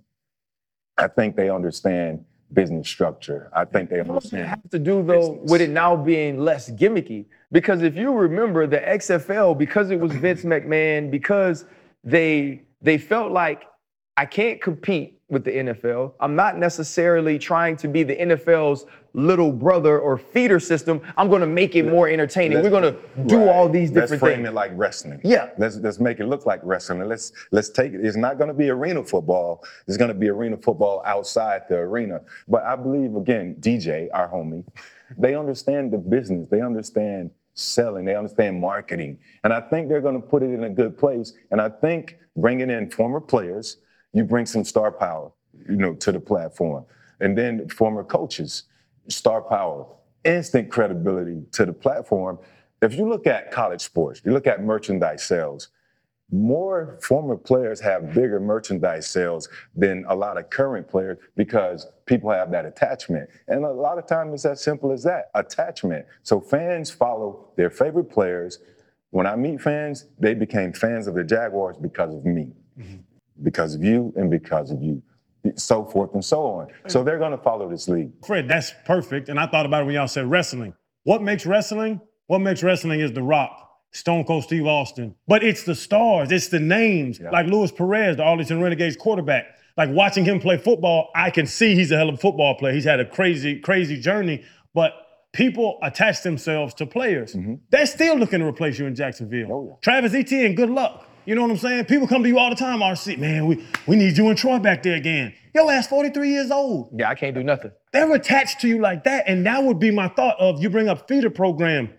I 0.98 1.08
think 1.08 1.36
they 1.36 1.50
understand 1.50 2.26
business 2.56 2.88
structure. 2.88 3.50
I 3.54 3.66
think 3.66 3.90
they 3.90 4.02
What 4.02 4.24
does 4.24 4.34
it 4.34 4.38
understand. 4.40 4.48
have 4.48 4.70
to 4.72 4.80
do 4.80 5.04
though 5.04 5.34
business. 5.34 5.52
with 5.52 5.62
it 5.62 5.70
now 5.70 5.96
being 5.96 6.40
less 6.40 6.72
gimmicky? 6.72 7.26
Because 7.52 7.84
if 7.84 7.96
you 7.96 8.12
remember 8.14 8.66
the 8.66 8.80
XFL, 8.80 9.58
because 9.58 9.92
it 9.92 10.00
was 10.00 10.12
Vince 10.14 10.44
McMahon, 10.44 11.12
because 11.12 11.66
they 12.04 12.64
they 12.82 12.98
felt 12.98 13.32
like 13.32 13.64
I 14.18 14.26
can't 14.26 14.62
compete 14.62 15.20
with 15.30 15.44
the 15.44 15.52
NFL. 15.52 16.14
I'm 16.20 16.36
not 16.36 16.58
necessarily 16.58 17.38
trying 17.38 17.76
to 17.78 17.88
be 17.88 18.04
the 18.04 18.16
NFL's 18.16 18.86
little 19.16 19.52
brother 19.52 19.98
or 20.00 20.18
feeder 20.18 20.60
system. 20.60 21.02
I'm 21.16 21.30
to 21.42 21.48
make 21.48 21.76
it 21.76 21.84
more 21.84 22.10
entertaining. 22.10 22.62
We're 22.62 22.70
going 22.70 22.84
to 22.94 23.00
do 23.26 23.38
Right. 23.38 23.48
all 23.48 23.70
these 23.70 23.90
different 23.90 24.10
things. 24.10 24.12
Let's 24.12 24.20
frame 24.20 24.36
things. 24.40 24.50
it 24.50 24.54
like 24.54 24.72
wrestling. 24.76 25.22
Yeah. 25.24 25.50
Let's 25.58 25.78
let's 25.78 26.00
make 26.00 26.20
it 26.20 26.26
look 26.28 26.46
like 26.46 26.60
wrestling. 26.64 27.08
Let's 27.08 27.32
let's 27.52 27.70
take 27.70 27.94
it. 27.94 28.06
It's 28.06 28.18
not 28.18 28.38
to 28.50 28.54
be 28.54 28.70
arena 28.70 29.04
football. 29.04 29.64
It's 29.88 29.98
to 30.10 30.14
be 30.14 30.30
arena 30.30 30.58
football 30.58 31.02
outside 31.06 31.64
the 31.70 31.78
arena. 31.78 32.22
But 32.48 32.64
I 32.64 32.76
believe 32.76 33.16
again, 33.16 33.56
DJ, 33.60 34.10
our 34.14 34.28
homie, 34.30 34.66
they 35.18 35.36
understand 35.36 35.92
the 35.94 35.98
business. 35.98 36.48
They 36.50 36.62
understand 36.62 37.32
selling. 37.54 38.04
They 38.04 38.16
understand 38.16 38.60
marketing. 38.60 39.18
And 39.46 39.54
I 39.54 39.62
think 39.62 39.88
they're 39.88 40.02
going 40.02 40.22
to 40.22 40.28
put 40.28 40.44
it 40.44 40.52
in 40.52 40.66
a 40.66 40.70
good 40.70 40.98
place. 40.98 41.34
And 41.52 41.62
I 41.62 41.70
think 41.70 42.18
bringing 42.36 42.70
in 42.70 42.92
former 42.92 43.22
players, 43.22 43.78
you 44.12 44.26
bring 44.26 44.46
some 44.46 44.66
star 44.66 44.92
power, 44.92 45.32
you 45.70 45.78
know, 45.78 45.94
to 45.96 46.12
the 46.12 46.20
platform, 46.20 46.86
and 47.22 47.38
then 47.38 47.68
former 47.70 48.04
coaches, 48.04 48.64
star 49.08 49.42
power, 49.42 49.86
instant 50.24 50.70
credibility 50.70 51.44
to 51.52 51.66
the 51.66 51.74
platform. 51.74 52.40
If 52.82 52.96
you 52.96 53.08
look 53.08 53.28
at 53.28 53.52
college 53.52 53.82
sports, 53.82 54.22
you 54.26 54.32
look 54.32 54.48
at 54.48 54.64
merchandise 54.64 55.24
sales, 55.24 55.70
more 56.32 56.98
former 57.02 57.38
players 57.38 57.80
have 57.82 58.14
bigger 58.14 58.40
merchandise 58.40 59.08
sales 59.08 59.48
than 59.76 60.06
a 60.10 60.16
lot 60.16 60.38
of 60.38 60.50
current 60.50 60.88
players 60.88 61.20
because 61.36 61.88
people 62.06 62.32
have 62.32 62.50
that 62.52 62.66
attachment. 62.66 63.30
And 63.48 63.64
a 63.64 63.72
lot 63.72 64.00
of 64.00 64.08
times 64.08 64.34
it's 64.34 64.46
as 64.46 64.64
simple 64.64 64.92
as 64.92 65.04
that 65.04 65.26
attachment. 65.36 66.06
So 66.24 66.40
fans 66.40 66.90
follow 66.90 67.52
their 67.58 67.70
favorite 67.70 68.10
players. 68.10 68.60
When 69.12 69.28
I 69.28 69.36
meet 69.36 69.62
fans, 69.62 70.08
they 70.20 70.34
became 70.34 70.74
fans 70.74 71.08
of 71.08 71.14
the 71.14 71.24
Jaguars 71.24 71.78
because 71.78 72.14
of 72.14 72.26
me, 72.26 72.54
mm-hmm. 72.78 72.98
because 73.44 73.76
of 73.76 73.84
you, 73.84 74.12
and 74.16 74.30
because 74.30 74.72
of 74.72 74.82
you. 74.82 75.02
So 75.56 75.86
forth 75.86 76.14
and 76.14 76.24
so 76.24 76.44
on. 76.46 76.68
So 76.88 77.04
they're 77.04 77.20
going 77.20 77.32
to 77.32 77.38
follow 77.38 77.70
this 77.70 77.88
lead. 77.88 78.12
Fred, 78.26 78.48
that's 78.48 78.74
perfect. 78.86 79.30
And 79.30 79.40
I 79.40 79.48
thought 79.48 79.66
about 79.66 79.84
it 79.84 79.86
when 79.86 79.96
y'all 79.96 80.08
said 80.08 80.30
wrestling. 80.30 80.74
What 81.04 81.22
makes 81.22 81.46
wrestling? 81.46 82.02
What 82.28 82.40
makes 82.40 82.64
wrestling 82.64 83.00
is 83.00 83.12
The 83.14 83.24
Rock. 83.24 83.62
Stone 83.96 84.26
Cold 84.26 84.44
Steve 84.44 84.66
Austin. 84.66 85.16
But 85.26 85.42
it's 85.42 85.64
the 85.64 85.74
stars, 85.74 86.30
it's 86.30 86.50
the 86.50 86.60
names, 86.60 87.18
yeah. 87.18 87.30
like 87.30 87.48
Luis 87.48 87.72
Perez, 87.72 88.18
the 88.18 88.24
Arlington 88.24 88.62
Renegades 88.62 88.98
quarterback. 88.98 89.46
Like 89.78 89.90
watching 89.90 90.26
him 90.26 90.40
play 90.42 90.58
football, 90.58 91.10
I 91.16 91.30
can 91.30 91.48
see 91.48 91.76
he's 91.76 91.92
a 91.92 91.98
hell 91.98 92.10
of 92.10 92.16
a 92.16 92.18
football 92.18 92.56
player. 92.56 92.74
He's 92.74 92.84
had 92.84 93.00
a 93.00 93.06
crazy, 93.06 93.60
crazy 93.60 94.00
journey, 94.00 94.44
but 94.74 94.94
people 95.32 95.80
attach 95.82 96.24
themselves 96.24 96.74
to 96.76 96.86
players. 96.86 97.36
Mm-hmm. 97.36 97.56
They're 97.70 97.86
still 97.86 98.18
looking 98.18 98.40
to 98.40 98.46
replace 98.46 98.78
you 98.80 98.86
in 98.86 98.96
Jacksonville. 98.96 99.52
Oh, 99.52 99.66
yeah. 99.70 99.76
Travis 99.82 100.14
Etienne, 100.14 100.56
good 100.56 100.70
luck. 100.70 101.08
You 101.26 101.34
know 101.34 101.42
what 101.42 101.52
I'm 101.52 101.58
saying? 101.58 101.86
People 101.86 102.08
come 102.08 102.22
to 102.24 102.30
you 102.30 102.38
all 102.38 102.50
the 102.50 102.56
time, 102.56 102.84
oh, 102.84 102.86
RC. 102.86 103.18
Man, 103.18 103.48
we, 103.48 103.66
we 103.88 103.96
need 103.96 104.18
you 104.18 104.28
and 104.30 104.38
Troy 104.38 104.60
back 104.60 104.84
there 104.84 104.96
again. 104.96 105.34
Yo, 105.56 105.70
ass 105.70 105.88
43 105.88 106.30
years 106.30 106.52
old. 106.52 106.90
Yeah, 106.94 107.10
I 107.10 107.16
can't 107.16 107.34
do 107.34 107.44
nothing. 107.44 107.72
They're 107.92 108.14
attached 108.14 108.62
to 108.62 108.68
you 108.68 108.80
like 108.80 109.04
that. 109.06 109.24
And 109.28 109.46
that 109.46 109.64
would 109.64 109.80
be 109.80 109.90
my 109.90 110.08
thought 110.10 110.38
of 110.40 110.62
you 110.62 110.70
bring 110.70 110.88
up 110.88 111.08
feeder 111.08 111.30
program. 111.30 111.92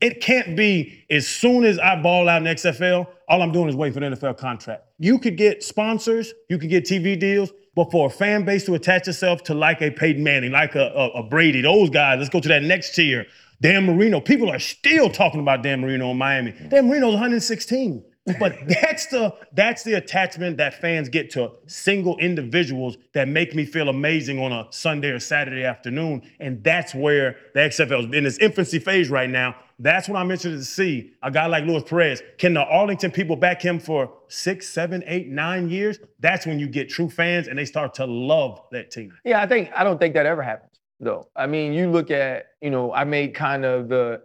It 0.00 0.20
can't 0.20 0.56
be 0.56 1.04
as 1.08 1.26
soon 1.28 1.64
as 1.64 1.78
I 1.78 2.00
ball 2.02 2.28
out 2.28 2.46
in 2.46 2.54
XFL, 2.54 3.06
all 3.28 3.42
I'm 3.42 3.52
doing 3.52 3.68
is 3.68 3.76
waiting 3.76 3.94
for 3.94 4.00
the 4.00 4.16
NFL 4.16 4.36
contract. 4.38 4.84
You 4.98 5.18
could 5.18 5.36
get 5.36 5.62
sponsors, 5.62 6.34
you 6.50 6.58
could 6.58 6.68
get 6.68 6.84
TV 6.84 7.18
deals, 7.18 7.50
but 7.74 7.90
for 7.90 8.06
a 8.06 8.10
fan 8.10 8.44
base 8.44 8.64
to 8.66 8.74
attach 8.74 9.08
itself 9.08 9.42
to 9.44 9.54
like 9.54 9.80
a 9.80 9.90
Peyton 9.90 10.22
Manning, 10.22 10.52
like 10.52 10.74
a, 10.74 10.92
a, 10.94 11.08
a 11.20 11.22
Brady, 11.22 11.60
those 11.62 11.90
guys, 11.90 12.18
let's 12.18 12.30
go 12.30 12.40
to 12.40 12.48
that 12.48 12.62
next 12.62 12.94
tier. 12.94 13.26
Dan 13.60 13.86
Marino, 13.86 14.20
people 14.20 14.50
are 14.50 14.58
still 14.58 15.08
talking 15.08 15.40
about 15.40 15.62
Dan 15.62 15.80
Marino 15.80 16.10
in 16.10 16.18
Miami. 16.18 16.52
Dan 16.68 16.88
Marino's 16.88 17.12
116. 17.12 18.04
But 18.38 18.56
that's 18.66 19.06
the 19.06 19.34
that's 19.52 19.82
the 19.82 19.94
attachment 19.94 20.56
that 20.56 20.80
fans 20.80 21.08
get 21.08 21.30
to 21.32 21.52
single 21.66 22.18
individuals 22.18 22.96
that 23.12 23.28
make 23.28 23.54
me 23.54 23.64
feel 23.64 23.88
amazing 23.88 24.38
on 24.38 24.52
a 24.52 24.66
Sunday 24.70 25.10
or 25.10 25.20
Saturday 25.20 25.64
afternoon. 25.64 26.22
And 26.40 26.62
that's 26.62 26.94
where 26.94 27.36
the 27.54 27.60
XFL 27.60 28.08
is 28.08 28.14
in 28.16 28.26
its 28.26 28.38
infancy 28.38 28.78
phase 28.78 29.10
right 29.10 29.30
now. 29.30 29.56
That's 29.78 30.08
what 30.08 30.18
I'm 30.18 30.30
interested 30.30 30.56
to 30.56 30.64
see. 30.64 31.12
A 31.22 31.30
guy 31.30 31.46
like 31.46 31.64
Luis 31.64 31.82
Perez. 31.82 32.22
Can 32.38 32.54
the 32.54 32.64
Arlington 32.64 33.10
people 33.10 33.36
back 33.36 33.60
him 33.60 33.78
for 33.78 34.10
six, 34.28 34.68
seven, 34.68 35.04
eight, 35.06 35.28
nine 35.28 35.68
years? 35.68 35.98
That's 36.18 36.46
when 36.46 36.58
you 36.58 36.66
get 36.66 36.88
true 36.88 37.10
fans 37.10 37.46
and 37.46 37.58
they 37.58 37.66
start 37.66 37.92
to 37.94 38.06
love 38.06 38.62
that 38.72 38.90
team. 38.90 39.12
Yeah, 39.24 39.42
I 39.42 39.46
think 39.46 39.70
I 39.74 39.84
don't 39.84 39.98
think 39.98 40.14
that 40.14 40.26
ever 40.26 40.42
happens 40.42 40.76
though. 41.00 41.28
I 41.36 41.46
mean, 41.46 41.72
you 41.72 41.90
look 41.90 42.10
at, 42.10 42.46
you 42.60 42.70
know, 42.70 42.92
I 42.92 43.04
made 43.04 43.34
kind 43.34 43.64
of 43.64 43.88
the 43.88 44.20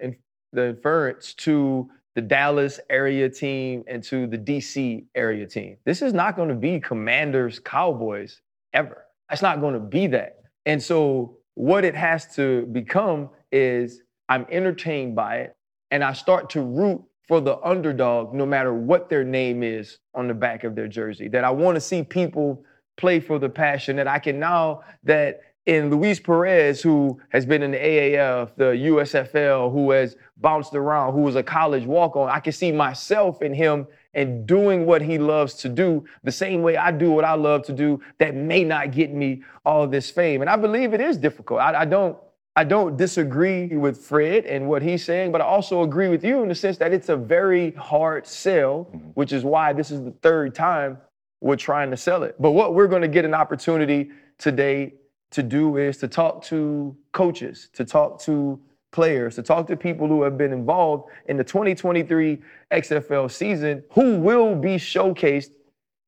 the 0.53 0.69
inference 0.69 1.33
to 1.33 1.89
the 2.15 2.21
Dallas 2.21 2.79
area 2.89 3.29
team 3.29 3.83
and 3.87 4.03
to 4.03 4.27
the 4.27 4.37
DC 4.37 5.05
area 5.15 5.47
team. 5.47 5.77
This 5.85 6.01
is 6.01 6.13
not 6.13 6.35
going 6.35 6.49
to 6.49 6.55
be 6.55 6.79
Commanders 6.79 7.59
Cowboys 7.59 8.41
ever. 8.73 9.05
It's 9.31 9.41
not 9.41 9.61
going 9.61 9.73
to 9.73 9.79
be 9.79 10.07
that. 10.07 10.39
And 10.65 10.81
so 10.81 11.37
what 11.55 11.85
it 11.85 11.95
has 11.95 12.35
to 12.35 12.65
become 12.67 13.29
is 13.51 14.01
I'm 14.29 14.45
entertained 14.49 15.15
by 15.15 15.37
it 15.37 15.55
and 15.89 16.03
I 16.03 16.13
start 16.13 16.49
to 16.51 16.61
root 16.61 17.01
for 17.27 17.39
the 17.39 17.57
underdog 17.59 18.33
no 18.33 18.45
matter 18.45 18.73
what 18.73 19.09
their 19.09 19.23
name 19.23 19.63
is 19.63 19.99
on 20.13 20.27
the 20.27 20.33
back 20.33 20.63
of 20.63 20.75
their 20.75 20.87
jersey. 20.87 21.27
That 21.29 21.43
I 21.43 21.51
want 21.51 21.75
to 21.75 21.81
see 21.81 22.03
people 22.03 22.63
play 22.97 23.19
for 23.19 23.39
the 23.39 23.49
passion 23.49 23.95
that 23.95 24.07
I 24.07 24.19
can 24.19 24.39
now 24.39 24.81
that 25.03 25.41
in 25.67 25.91
Luis 25.91 26.19
Perez, 26.19 26.81
who 26.81 27.19
has 27.29 27.45
been 27.45 27.61
in 27.61 27.71
the 27.71 27.77
AAF, 27.77 28.55
the 28.55 28.65
USFL, 28.65 29.71
who 29.71 29.91
has 29.91 30.15
bounced 30.37 30.73
around, 30.73 31.13
who 31.13 31.21
was 31.21 31.35
a 31.35 31.43
college 31.43 31.85
walk 31.85 32.15
on, 32.15 32.29
I 32.29 32.39
can 32.39 32.53
see 32.53 32.71
myself 32.71 33.41
in 33.41 33.53
him 33.53 33.87
and 34.13 34.45
doing 34.47 34.85
what 34.85 35.01
he 35.01 35.17
loves 35.17 35.53
to 35.53 35.69
do 35.69 36.03
the 36.23 36.31
same 36.31 36.63
way 36.63 36.77
I 36.77 36.91
do 36.91 37.11
what 37.11 37.23
I 37.23 37.33
love 37.33 37.63
to 37.65 37.73
do 37.73 38.01
that 38.17 38.35
may 38.35 38.63
not 38.63 38.91
get 38.91 39.13
me 39.13 39.43
all 39.63 39.87
this 39.87 40.09
fame. 40.09 40.41
And 40.41 40.49
I 40.49 40.55
believe 40.55 40.93
it 40.93 41.01
is 41.01 41.17
difficult. 41.17 41.61
I, 41.61 41.81
I 41.81 41.85
don't. 41.85 42.17
I 42.53 42.65
don't 42.65 42.97
disagree 42.97 43.67
with 43.67 43.97
Fred 43.97 44.45
and 44.45 44.67
what 44.67 44.81
he's 44.81 45.05
saying, 45.05 45.31
but 45.31 45.39
I 45.39 45.45
also 45.45 45.83
agree 45.83 46.09
with 46.09 46.21
you 46.21 46.43
in 46.43 46.49
the 46.49 46.53
sense 46.53 46.77
that 46.79 46.91
it's 46.91 47.07
a 47.07 47.15
very 47.15 47.71
hard 47.75 48.27
sell, 48.27 48.89
mm-hmm. 48.93 49.07
which 49.13 49.31
is 49.31 49.45
why 49.45 49.71
this 49.71 49.89
is 49.89 50.03
the 50.03 50.11
third 50.21 50.53
time 50.53 50.97
we're 51.39 51.55
trying 51.55 51.91
to 51.91 51.95
sell 51.95 52.23
it. 52.23 52.35
But 52.41 52.51
what 52.51 52.75
we're 52.75 52.89
going 52.89 53.03
to 53.03 53.07
get 53.07 53.23
an 53.23 53.33
opportunity 53.33 54.11
today 54.37 54.95
to 55.31 55.43
do 55.43 55.77
is 55.77 55.97
to 55.97 56.07
talk 56.07 56.43
to 56.45 56.95
coaches, 57.11 57.69
to 57.73 57.85
talk 57.85 58.19
to 58.21 58.59
players, 58.91 59.35
to 59.35 59.43
talk 59.43 59.67
to 59.67 59.77
people 59.77 60.07
who 60.07 60.21
have 60.23 60.37
been 60.37 60.51
involved 60.51 61.09
in 61.27 61.37
the 61.37 61.43
2023 61.43 62.39
XFL 62.71 63.31
season 63.31 63.83
who 63.91 64.19
will 64.19 64.55
be 64.55 64.75
showcased 64.75 65.51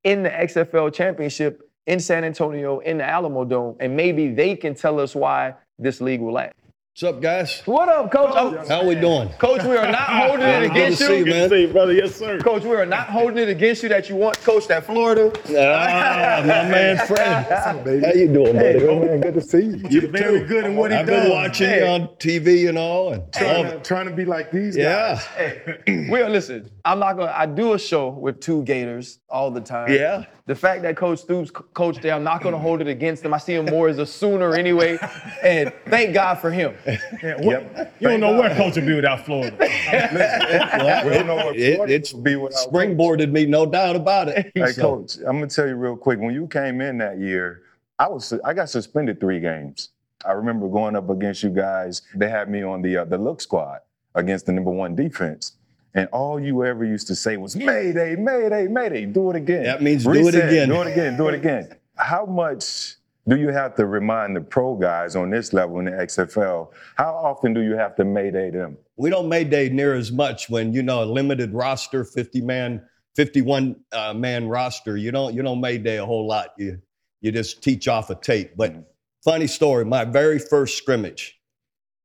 in 0.03 0.23
the 0.23 0.29
XFL 0.29 0.93
championship 0.93 1.69
in 1.87 1.99
San 1.99 2.23
Antonio 2.23 2.79
in 2.79 2.97
the 2.97 3.03
Alamodome. 3.03 3.77
And 3.79 3.95
maybe 3.95 4.29
they 4.29 4.55
can 4.55 4.75
tell 4.75 4.99
us 4.99 5.15
why 5.15 5.55
this 5.79 6.01
league 6.01 6.21
will 6.21 6.33
last. 6.33 6.53
What's 6.93 7.15
up, 7.15 7.21
guys? 7.23 7.61
What 7.65 7.89
up, 7.89 8.11
Coach? 8.11 8.33
Oh, 8.35 8.67
How 8.67 8.85
we 8.85 8.93
doing? 8.93 9.27
Coach, 9.39 9.63
we 9.63 9.75
are 9.75 9.91
not 9.91 10.09
holding 10.09 10.47
it 10.47 10.61
against 10.69 10.99
you. 11.01 11.07
See, 11.07 11.23
man. 11.23 11.49
See, 11.49 11.65
brother. 11.65 11.91
Yes, 11.91 12.13
sir. 12.13 12.39
Coach, 12.39 12.61
we 12.65 12.75
are 12.75 12.85
not 12.85 13.07
holding 13.07 13.39
it 13.39 13.49
against 13.49 13.81
you 13.81 13.89
that 13.89 14.09
you 14.09 14.15
want 14.15 14.39
coach 14.43 14.69
at 14.69 14.85
Florida. 14.85 15.31
Ah, 15.57 16.41
my 16.41 16.69
man 16.69 17.03
Fred. 17.07 17.45
How 18.05 18.13
you 18.13 18.31
doing, 18.31 18.53
buddy? 18.53 18.79
Hey, 18.79 18.99
man, 18.99 19.21
good 19.21 19.33
to 19.33 19.41
see 19.41 19.63
you. 19.63 19.81
You're 19.89 20.11
very 20.11 20.43
good 20.43 20.65
in 20.65 20.75
what 20.75 20.91
he 20.91 20.97
I've 20.97 21.07
does. 21.07 21.23
been 21.23 21.31
watching 21.31 21.67
hey. 21.67 21.79
you 21.79 21.85
on 21.87 22.09
TV 22.19 22.69
and 22.69 22.77
all, 22.77 23.13
and 23.13 23.33
trying, 23.33 23.71
to, 23.71 23.79
trying 23.79 24.05
to 24.05 24.13
be 24.13 24.25
like 24.25 24.51
these 24.51 24.77
yeah. 24.77 25.15
guys. 25.15 25.25
Hey, 25.25 26.07
well, 26.11 26.29
listen. 26.29 26.69
I'm 26.85 26.99
not 26.99 27.17
gonna. 27.17 27.33
I 27.35 27.47
do 27.47 27.73
a 27.73 27.79
show 27.79 28.09
with 28.09 28.39
two 28.39 28.61
Gators 28.65 29.17
all 29.29 29.49
the 29.49 29.61
time. 29.61 29.91
Yeah. 29.91 30.25
The 30.45 30.55
fact 30.55 30.81
that 30.81 30.97
Coach 30.97 31.19
Stoops 31.19 31.49
coached 31.51 32.01
there, 32.01 32.13
I'm 32.13 32.23
not 32.23 32.43
going 32.43 32.51
to 32.51 32.59
hold 32.59 32.81
it 32.81 32.87
against 32.87 33.23
him. 33.23 33.33
I 33.33 33.37
see 33.37 33.53
him 33.53 33.65
more 33.65 33.87
as 33.87 33.97
a 33.97 34.05
Sooner 34.05 34.55
anyway, 34.55 34.97
and 35.41 35.71
thank 35.87 36.13
God 36.13 36.35
for 36.35 36.51
him. 36.51 36.75
Yeah, 36.85 37.39
yep. 37.41 37.95
You 38.01 38.09
don't 38.09 38.19
know 38.19 38.37
where 38.37 38.53
Coach 38.53 38.75
would 38.75 38.85
be 38.85 38.93
without 38.93 39.25
Florida. 39.25 39.55
well, 39.59 41.05
we 41.05 41.11
don't 41.11 41.27
know 41.27 41.35
where 41.37 41.55
it, 41.55 41.89
it's 41.89 42.11
be 42.11 42.35
without 42.35 42.59
springboarded 42.67 43.31
me, 43.31 43.45
no 43.45 43.65
doubt 43.65 43.95
about 43.95 44.27
it. 44.27 44.51
Hey, 44.53 44.73
so. 44.73 44.97
Coach, 44.97 45.15
I'm 45.25 45.37
going 45.37 45.47
to 45.47 45.55
tell 45.55 45.65
you 45.65 45.75
real 45.75 45.95
quick. 45.95 46.19
When 46.19 46.33
you 46.33 46.47
came 46.47 46.81
in 46.81 46.97
that 46.97 47.19
year, 47.19 47.61
I 47.97 48.09
was 48.09 48.33
I 48.43 48.53
got 48.53 48.69
suspended 48.69 49.21
three 49.21 49.39
games. 49.39 49.89
I 50.25 50.33
remember 50.33 50.67
going 50.67 50.97
up 50.97 51.09
against 51.09 51.43
you 51.43 51.51
guys. 51.51 52.01
They 52.15 52.29
had 52.29 52.49
me 52.49 52.63
on 52.63 52.81
the 52.81 52.97
uh, 52.97 53.05
the 53.05 53.17
look 53.17 53.39
squad 53.39 53.79
against 54.13 54.45
the 54.45 54.51
number 54.51 54.71
one 54.71 54.93
defense. 54.93 55.53
And 55.95 56.09
all 56.11 56.39
you 56.39 56.65
ever 56.65 56.83
used 56.83 57.07
to 57.07 57.15
say 57.15 57.37
was 57.37 57.55
Mayday, 57.55 58.15
Mayday, 58.15 58.67
Mayday. 58.67 59.05
Do 59.05 59.29
it 59.29 59.35
again. 59.35 59.63
That 59.63 59.81
means 59.81 60.05
Reset, 60.05 60.33
do 60.33 60.37
it 60.37 60.47
again. 60.47 60.69
Do 60.69 60.81
it 60.81 60.91
again. 60.91 61.17
Do 61.17 61.27
it 61.27 61.35
again. 61.35 61.75
How 61.95 62.25
much 62.25 62.95
do 63.27 63.37
you 63.37 63.49
have 63.49 63.75
to 63.75 63.85
remind 63.85 64.35
the 64.35 64.41
pro 64.41 64.75
guys 64.75 65.15
on 65.15 65.29
this 65.29 65.53
level 65.53 65.79
in 65.79 65.85
the 65.85 65.91
XFL? 65.91 66.69
How 66.95 67.13
often 67.13 67.53
do 67.53 67.61
you 67.61 67.75
have 67.75 67.95
to 67.97 68.05
Mayday 68.05 68.49
them? 68.49 68.77
We 68.97 69.09
don't 69.09 69.29
Mayday 69.29 69.69
near 69.69 69.93
as 69.93 70.11
much 70.11 70.49
when 70.49 70.73
you 70.73 70.81
know 70.81 71.03
a 71.03 71.05
limited 71.05 71.53
roster, 71.53 72.03
50 72.03 72.41
man, 72.41 72.81
51 73.15 73.75
uh, 73.91 74.13
man 74.13 74.47
roster. 74.47 74.97
You 74.97 75.11
don't 75.11 75.33
you 75.35 75.43
don't 75.43 75.61
Mayday 75.61 75.97
a 75.97 76.05
whole 76.05 76.27
lot. 76.27 76.53
You 76.57 76.81
you 77.21 77.31
just 77.31 77.63
teach 77.63 77.87
off 77.87 78.09
a 78.09 78.15
tape. 78.15 78.57
But 78.57 78.71
mm-hmm. 78.71 78.81
funny 79.23 79.47
story, 79.47 79.85
my 79.85 80.05
very 80.05 80.39
first 80.39 80.77
scrimmage 80.77 81.39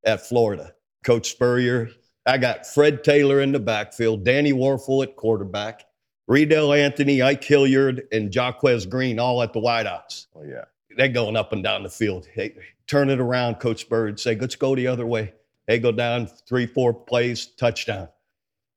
at 0.05 0.25
Florida, 0.25 0.73
Coach 1.03 1.31
Spurrier, 1.31 1.89
I 2.25 2.37
got 2.37 2.67
Fred 2.67 3.03
Taylor 3.03 3.41
in 3.41 3.51
the 3.51 3.59
backfield, 3.59 4.23
Danny 4.23 4.53
Wuerffel 4.53 5.03
at 5.03 5.15
quarterback, 5.15 5.85
Reidel 6.27 6.73
Anthony, 6.73 7.21
Ike 7.21 7.43
Hilliard, 7.43 8.07
and 8.11 8.33
Jaquez 8.33 8.85
Green 8.85 9.19
all 9.19 9.41
at 9.41 9.53
the 9.53 9.59
wideouts. 9.59 10.27
Oh, 10.35 10.43
yeah. 10.43 10.65
They're 10.95 11.07
going 11.07 11.35
up 11.35 11.53
and 11.53 11.63
down 11.63 11.83
the 11.83 11.89
field. 11.89 12.27
Hey, 12.33 12.55
turn 12.87 13.09
it 13.09 13.19
around, 13.19 13.55
Coach 13.55 13.89
Bird. 13.89 14.19
Say, 14.19 14.35
let's 14.35 14.55
go 14.55 14.75
the 14.75 14.87
other 14.87 15.05
way. 15.07 15.33
They 15.67 15.79
go 15.79 15.91
down 15.91 16.27
three, 16.27 16.65
four 16.65 16.93
plays, 16.93 17.47
touchdown. 17.47 18.09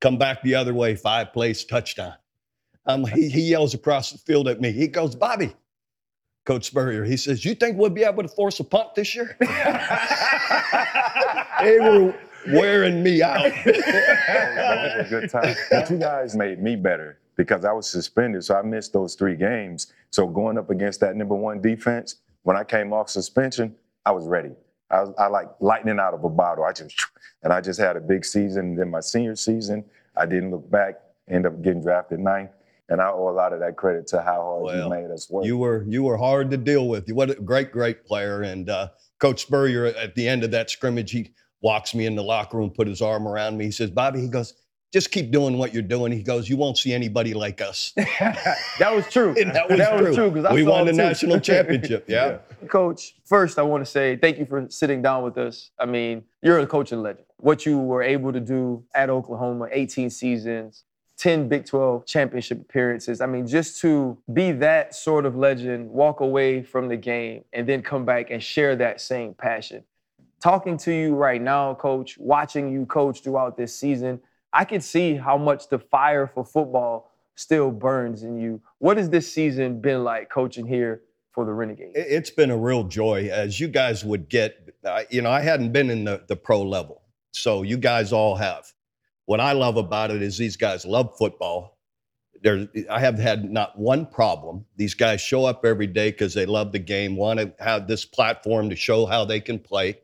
Come 0.01 0.19
back 0.19 0.43
the 0.43 0.55
other 0.55 0.75
way, 0.75 0.95
five 0.95 1.33
plays, 1.33 1.65
touchdown. 1.65 2.15
Um, 2.87 3.05
he, 3.05 3.29
he 3.29 3.43
yells 3.43 3.75
across 3.75 4.13
the 4.13 4.19
field 4.19 4.49
at 4.49 4.61
me. 4.61 4.73
He 4.73 4.89
goes, 4.89 5.15
Bobby, 5.15 5.55
Coach 6.45 6.65
Spurrier, 6.67 7.05
he 7.05 7.17
says, 7.17 7.45
You 7.45 7.55
think 7.55 7.79
we'll 7.79 7.91
be 7.91 8.03
able 8.03 8.23
to 8.23 8.29
force 8.29 8.59
a 8.61 8.65
punt 8.65 8.95
this 8.95 9.15
year? 9.15 9.37
they 9.41 9.47
were 11.79 12.15
wearing 12.49 13.03
me 13.03 13.23
out. 13.23 13.43
that 13.65 14.97
was 14.99 15.07
a 15.07 15.21
good 15.21 15.31
time. 15.31 15.55
But 15.71 15.91
you 15.91 15.99
guys 15.99 16.37
made 16.37 16.63
me 16.63 16.77
better 16.77 17.19
because 17.37 17.65
I 17.65 17.73
was 17.73 17.89
suspended, 17.89 18.45
so 18.45 18.57
I 18.57 18.63
missed 18.63 18.93
those 18.93 19.15
three 19.15 19.37
games. 19.37 19.93
So 20.11 20.27
going 20.27 20.59
up 20.59 20.71
against 20.71 21.01
that 21.01 21.17
number 21.17 21.35
one 21.35 21.61
defense, 21.61 22.17
when 22.43 22.57
I 22.57 22.65
came 22.65 22.93
off 22.93 23.09
suspension, 23.09 23.75
I 24.05 24.13
was 24.13 24.27
ready. 24.27 24.51
I, 24.91 25.01
was, 25.01 25.15
I 25.19 25.27
like 25.29 25.49
lightning 25.61 25.99
out 25.99 26.15
of 26.15 26.25
a 26.25 26.29
bottle. 26.29 26.65
I 26.65 26.73
just 26.73 26.95
and 27.43 27.53
I 27.53 27.61
just 27.61 27.81
had 27.81 27.97
a 27.97 28.01
big 28.01 28.25
season. 28.25 28.75
Then 28.75 28.91
my 28.91 29.01
senior 29.01 29.37
season, 29.37 29.85
I 30.17 30.27
didn't 30.27 30.51
look 30.51 30.71
back. 30.71 31.01
end 31.29 31.47
up 31.47 31.63
getting 31.63 31.83
drafted 31.83 32.21
ninth. 32.21 32.51
And 32.89 33.01
I 33.01 33.09
owe 33.09 33.29
a 33.29 33.33
lot 33.33 33.55
of 33.55 33.61
that 33.61 33.77
credit 33.77 34.07
to 34.09 34.21
how 34.21 34.43
hard 34.43 34.63
Well, 34.65 34.85
you 34.85 34.91
made 34.91 35.11
us 35.11 35.31
work. 35.31 35.47
You 35.47 35.57
were 35.57 35.87
you 35.89 36.03
were 36.03 36.19
hard 36.19 36.51
to 36.51 36.59
deal 36.59 36.89
with. 36.89 37.09
You 37.09 37.15
what 37.15 37.31
a 37.31 37.35
great 37.37 37.73
great 37.73 38.05
player. 38.05 38.43
And 38.43 38.69
uh, 38.69 38.89
Coach 39.19 39.43
Spurrier 39.43 39.87
at 39.87 40.15
the 40.15 40.29
end 40.29 40.45
of 40.45 40.51
that 40.51 40.69
scrimmage, 40.69 41.11
he 41.11 41.31
walks 41.63 41.95
me 41.95 42.07
in 42.07 42.15
the 42.15 42.23
locker 42.23 42.57
room, 42.59 42.71
put 42.71 42.87
his 42.87 43.01
arm 43.01 43.27
around 43.27 43.57
me. 43.57 43.65
He 43.67 43.71
says, 43.71 43.91
"Bobby," 43.91 44.21
he 44.21 44.29
goes, 44.29 44.55
"just 44.93 45.11
keep 45.11 45.31
doing 45.31 45.57
what 45.59 45.73
you're 45.73 45.83
doing." 45.83 46.13
He 46.13 46.23
goes, 46.23 46.49
"You 46.49 46.57
won't 46.57 46.77
see 46.77 46.93
anybody 46.93 47.35
like 47.35 47.61
us." 47.61 47.93
that 47.97 48.93
was 48.95 49.07
true. 49.09 49.35
And 49.41 49.53
that 49.55 49.69
was 49.69 50.15
true. 50.15 50.31
'cause 50.31 50.45
I 50.45 50.53
we 50.53 50.63
won 50.65 50.87
the 50.87 50.93
national 50.93 51.41
championship. 51.51 52.05
Yeah. 52.09 52.39
Coach, 52.69 53.15
first 53.25 53.59
I 53.59 53.63
want 53.63 53.85
to 53.85 53.91
say 53.91 54.17
thank 54.17 54.39
you 54.39 54.47
for 54.47 54.67
sitting 54.69 55.03
down 55.03 55.23
with 55.23 55.39
us. 55.39 55.71
I 55.79 55.87
mean, 55.87 56.25
you're 56.43 56.59
a 56.59 56.67
coaching 56.67 57.03
legend. 57.03 57.27
What 57.39 57.67
you 57.67 57.79
were 57.79 58.03
able 58.03 58.33
to 58.33 58.41
do 58.41 58.85
at 58.95 59.11
Oklahoma, 59.11 59.69
18 59.73 60.11
seasons, 60.11 60.85
10 61.19 61.49
Big 61.49 61.65
12 61.67 62.07
championship 62.07 62.61
appearances. 62.61 63.21
I 63.21 63.27
mean, 63.27 63.47
just 63.47 63.81
to 63.83 64.17
be 64.33 64.53
that 64.53 64.95
sort 64.95 65.27
of 65.27 65.37
legend, 65.37 65.91
walk 65.91 66.21
away 66.21 66.63
from 66.63 66.89
the 66.89 66.97
game, 66.97 67.45
and 67.53 67.69
then 67.69 67.83
come 67.83 68.05
back 68.05 68.31
and 68.31 68.43
share 68.43 68.77
that 68.77 69.01
same 69.01 69.35
passion. 69.35 69.85
Talking 70.43 70.77
to 70.79 70.93
you 70.93 71.15
right 71.15 71.41
now, 71.41 71.75
coach, 71.75 72.19
watching 72.19 72.73
you 72.73 72.85
coach 72.85 73.23
throughout 73.23 73.57
this 73.57 73.77
season, 73.79 74.21
I 74.53 74.65
can 74.65 74.81
see 74.81 75.15
how 75.15 75.39
much 75.39 75.69
the 75.69 75.79
fire 75.79 76.27
for 76.27 76.45
football 76.45 77.13
still 77.37 77.71
burns 77.71 78.25
in 78.25 78.37
you. 78.41 78.61
What 78.79 78.97
has 78.97 79.09
this 79.09 79.33
season 79.33 79.81
been 79.81 80.03
like 80.03 80.31
coaching 80.31 80.67
here 80.67 81.03
for 81.31 81.45
the 81.45 81.53
Renegades? 81.53 81.93
It- 81.95 82.09
It's 82.11 82.31
been 82.31 82.51
a 82.51 82.57
real 82.59 82.83
joy, 82.83 83.31
as 83.33 83.61
you 83.61 83.69
guys 83.69 84.05
would 84.05 84.29
get. 84.29 84.69
You 85.11 85.23
know, 85.23 85.31
I 85.31 85.43
hadn't 85.43 85.71
been 85.71 85.91
in 85.91 86.03
the, 86.03 86.25
the 86.27 86.35
pro 86.35 86.61
level, 86.63 87.03
so 87.31 87.63
you 87.63 87.77
guys 87.77 88.13
all 88.13 88.35
have. 88.35 88.67
What 89.27 89.39
I 89.39 89.53
love 89.53 89.77
about 89.77 90.11
it 90.11 90.23
is 90.23 90.37
these 90.39 90.57
guys 90.57 90.85
love 90.85 91.17
football. 91.17 91.79
There, 92.43 92.67
I 92.91 92.99
have 92.99 93.17
had 93.17 93.49
not 93.49 93.79
one 93.79 94.07
problem. 94.07 94.67
These 94.75 94.95
guys 94.95 95.21
show 95.21 95.45
up 95.45 95.65
every 95.65 95.87
day 95.87 96.11
because 96.11 96.35
they 96.35 96.47
love 96.47 96.73
the 96.73 96.81
game, 96.81 97.15
want 97.17 97.39
to 97.39 97.55
have 97.61 97.87
this 97.87 98.05
platform 98.05 98.69
to 98.71 98.75
show 98.77 99.07
how 99.07 99.25
they 99.25 99.39
can 99.39 99.61
play. 99.61 100.01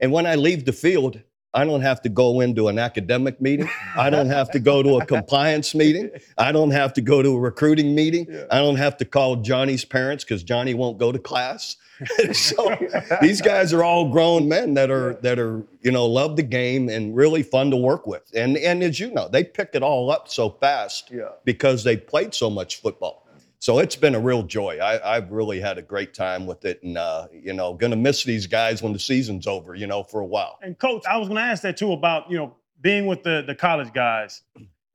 And 0.00 0.12
when 0.12 0.26
I 0.26 0.34
leave 0.36 0.64
the 0.64 0.72
field, 0.72 1.20
I 1.54 1.64
don't 1.64 1.80
have 1.80 2.02
to 2.02 2.08
go 2.08 2.40
into 2.40 2.68
an 2.68 2.78
academic 2.78 3.40
meeting. 3.40 3.68
I 3.96 4.10
don't 4.10 4.28
have 4.28 4.50
to 4.52 4.58
go 4.58 4.82
to 4.82 4.98
a 4.98 5.06
compliance 5.06 5.74
meeting. 5.74 6.10
I 6.36 6.52
don't 6.52 6.70
have 6.72 6.92
to 6.94 7.00
go 7.00 7.22
to 7.22 7.30
a 7.30 7.38
recruiting 7.40 7.94
meeting. 7.94 8.26
I 8.50 8.58
don't 8.58 8.76
have 8.76 8.96
to 8.98 9.04
call 9.04 9.36
Johnny's 9.36 9.84
parents 9.84 10.24
because 10.24 10.42
Johnny 10.42 10.74
won't 10.74 10.98
go 10.98 11.10
to 11.10 11.18
class. 11.18 11.76
so 12.32 12.76
these 13.20 13.40
guys 13.40 13.72
are 13.72 13.82
all 13.82 14.08
grown 14.10 14.48
men 14.48 14.74
that 14.74 14.88
are 14.88 15.14
that 15.14 15.36
are 15.38 15.64
you 15.80 15.90
know 15.90 16.06
love 16.06 16.36
the 16.36 16.44
game 16.44 16.88
and 16.88 17.16
really 17.16 17.42
fun 17.42 17.70
to 17.72 17.76
work 17.76 18.06
with. 18.06 18.22
And 18.36 18.56
and 18.56 18.84
as 18.84 19.00
you 19.00 19.10
know, 19.10 19.26
they 19.26 19.42
pick 19.42 19.70
it 19.72 19.82
all 19.82 20.10
up 20.10 20.28
so 20.28 20.50
fast 20.50 21.10
Yeah. 21.10 21.30
because 21.44 21.82
they 21.82 21.96
played 21.96 22.34
so 22.34 22.50
much 22.50 22.80
football. 22.80 23.26
So 23.60 23.80
it's 23.80 23.96
been 23.96 24.14
a 24.14 24.20
real 24.20 24.42
joy. 24.44 24.78
I, 24.78 25.16
I've 25.16 25.30
really 25.32 25.60
had 25.60 25.78
a 25.78 25.82
great 25.82 26.14
time 26.14 26.46
with 26.46 26.64
it, 26.64 26.80
and 26.82 26.96
uh, 26.96 27.26
you 27.32 27.52
know, 27.52 27.74
gonna 27.74 27.96
miss 27.96 28.22
these 28.24 28.46
guys 28.46 28.82
when 28.82 28.92
the 28.92 28.98
season's 28.98 29.46
over. 29.46 29.74
You 29.74 29.86
know, 29.86 30.02
for 30.02 30.20
a 30.20 30.26
while. 30.26 30.58
And 30.62 30.78
coach, 30.78 31.02
I 31.10 31.16
was 31.16 31.28
going 31.28 31.36
to 31.36 31.42
ask 31.42 31.62
that 31.64 31.76
too 31.76 31.92
about 31.92 32.30
you 32.30 32.38
know 32.38 32.54
being 32.80 33.06
with 33.06 33.22
the 33.24 33.42
the 33.46 33.54
college 33.54 33.92
guys 33.92 34.42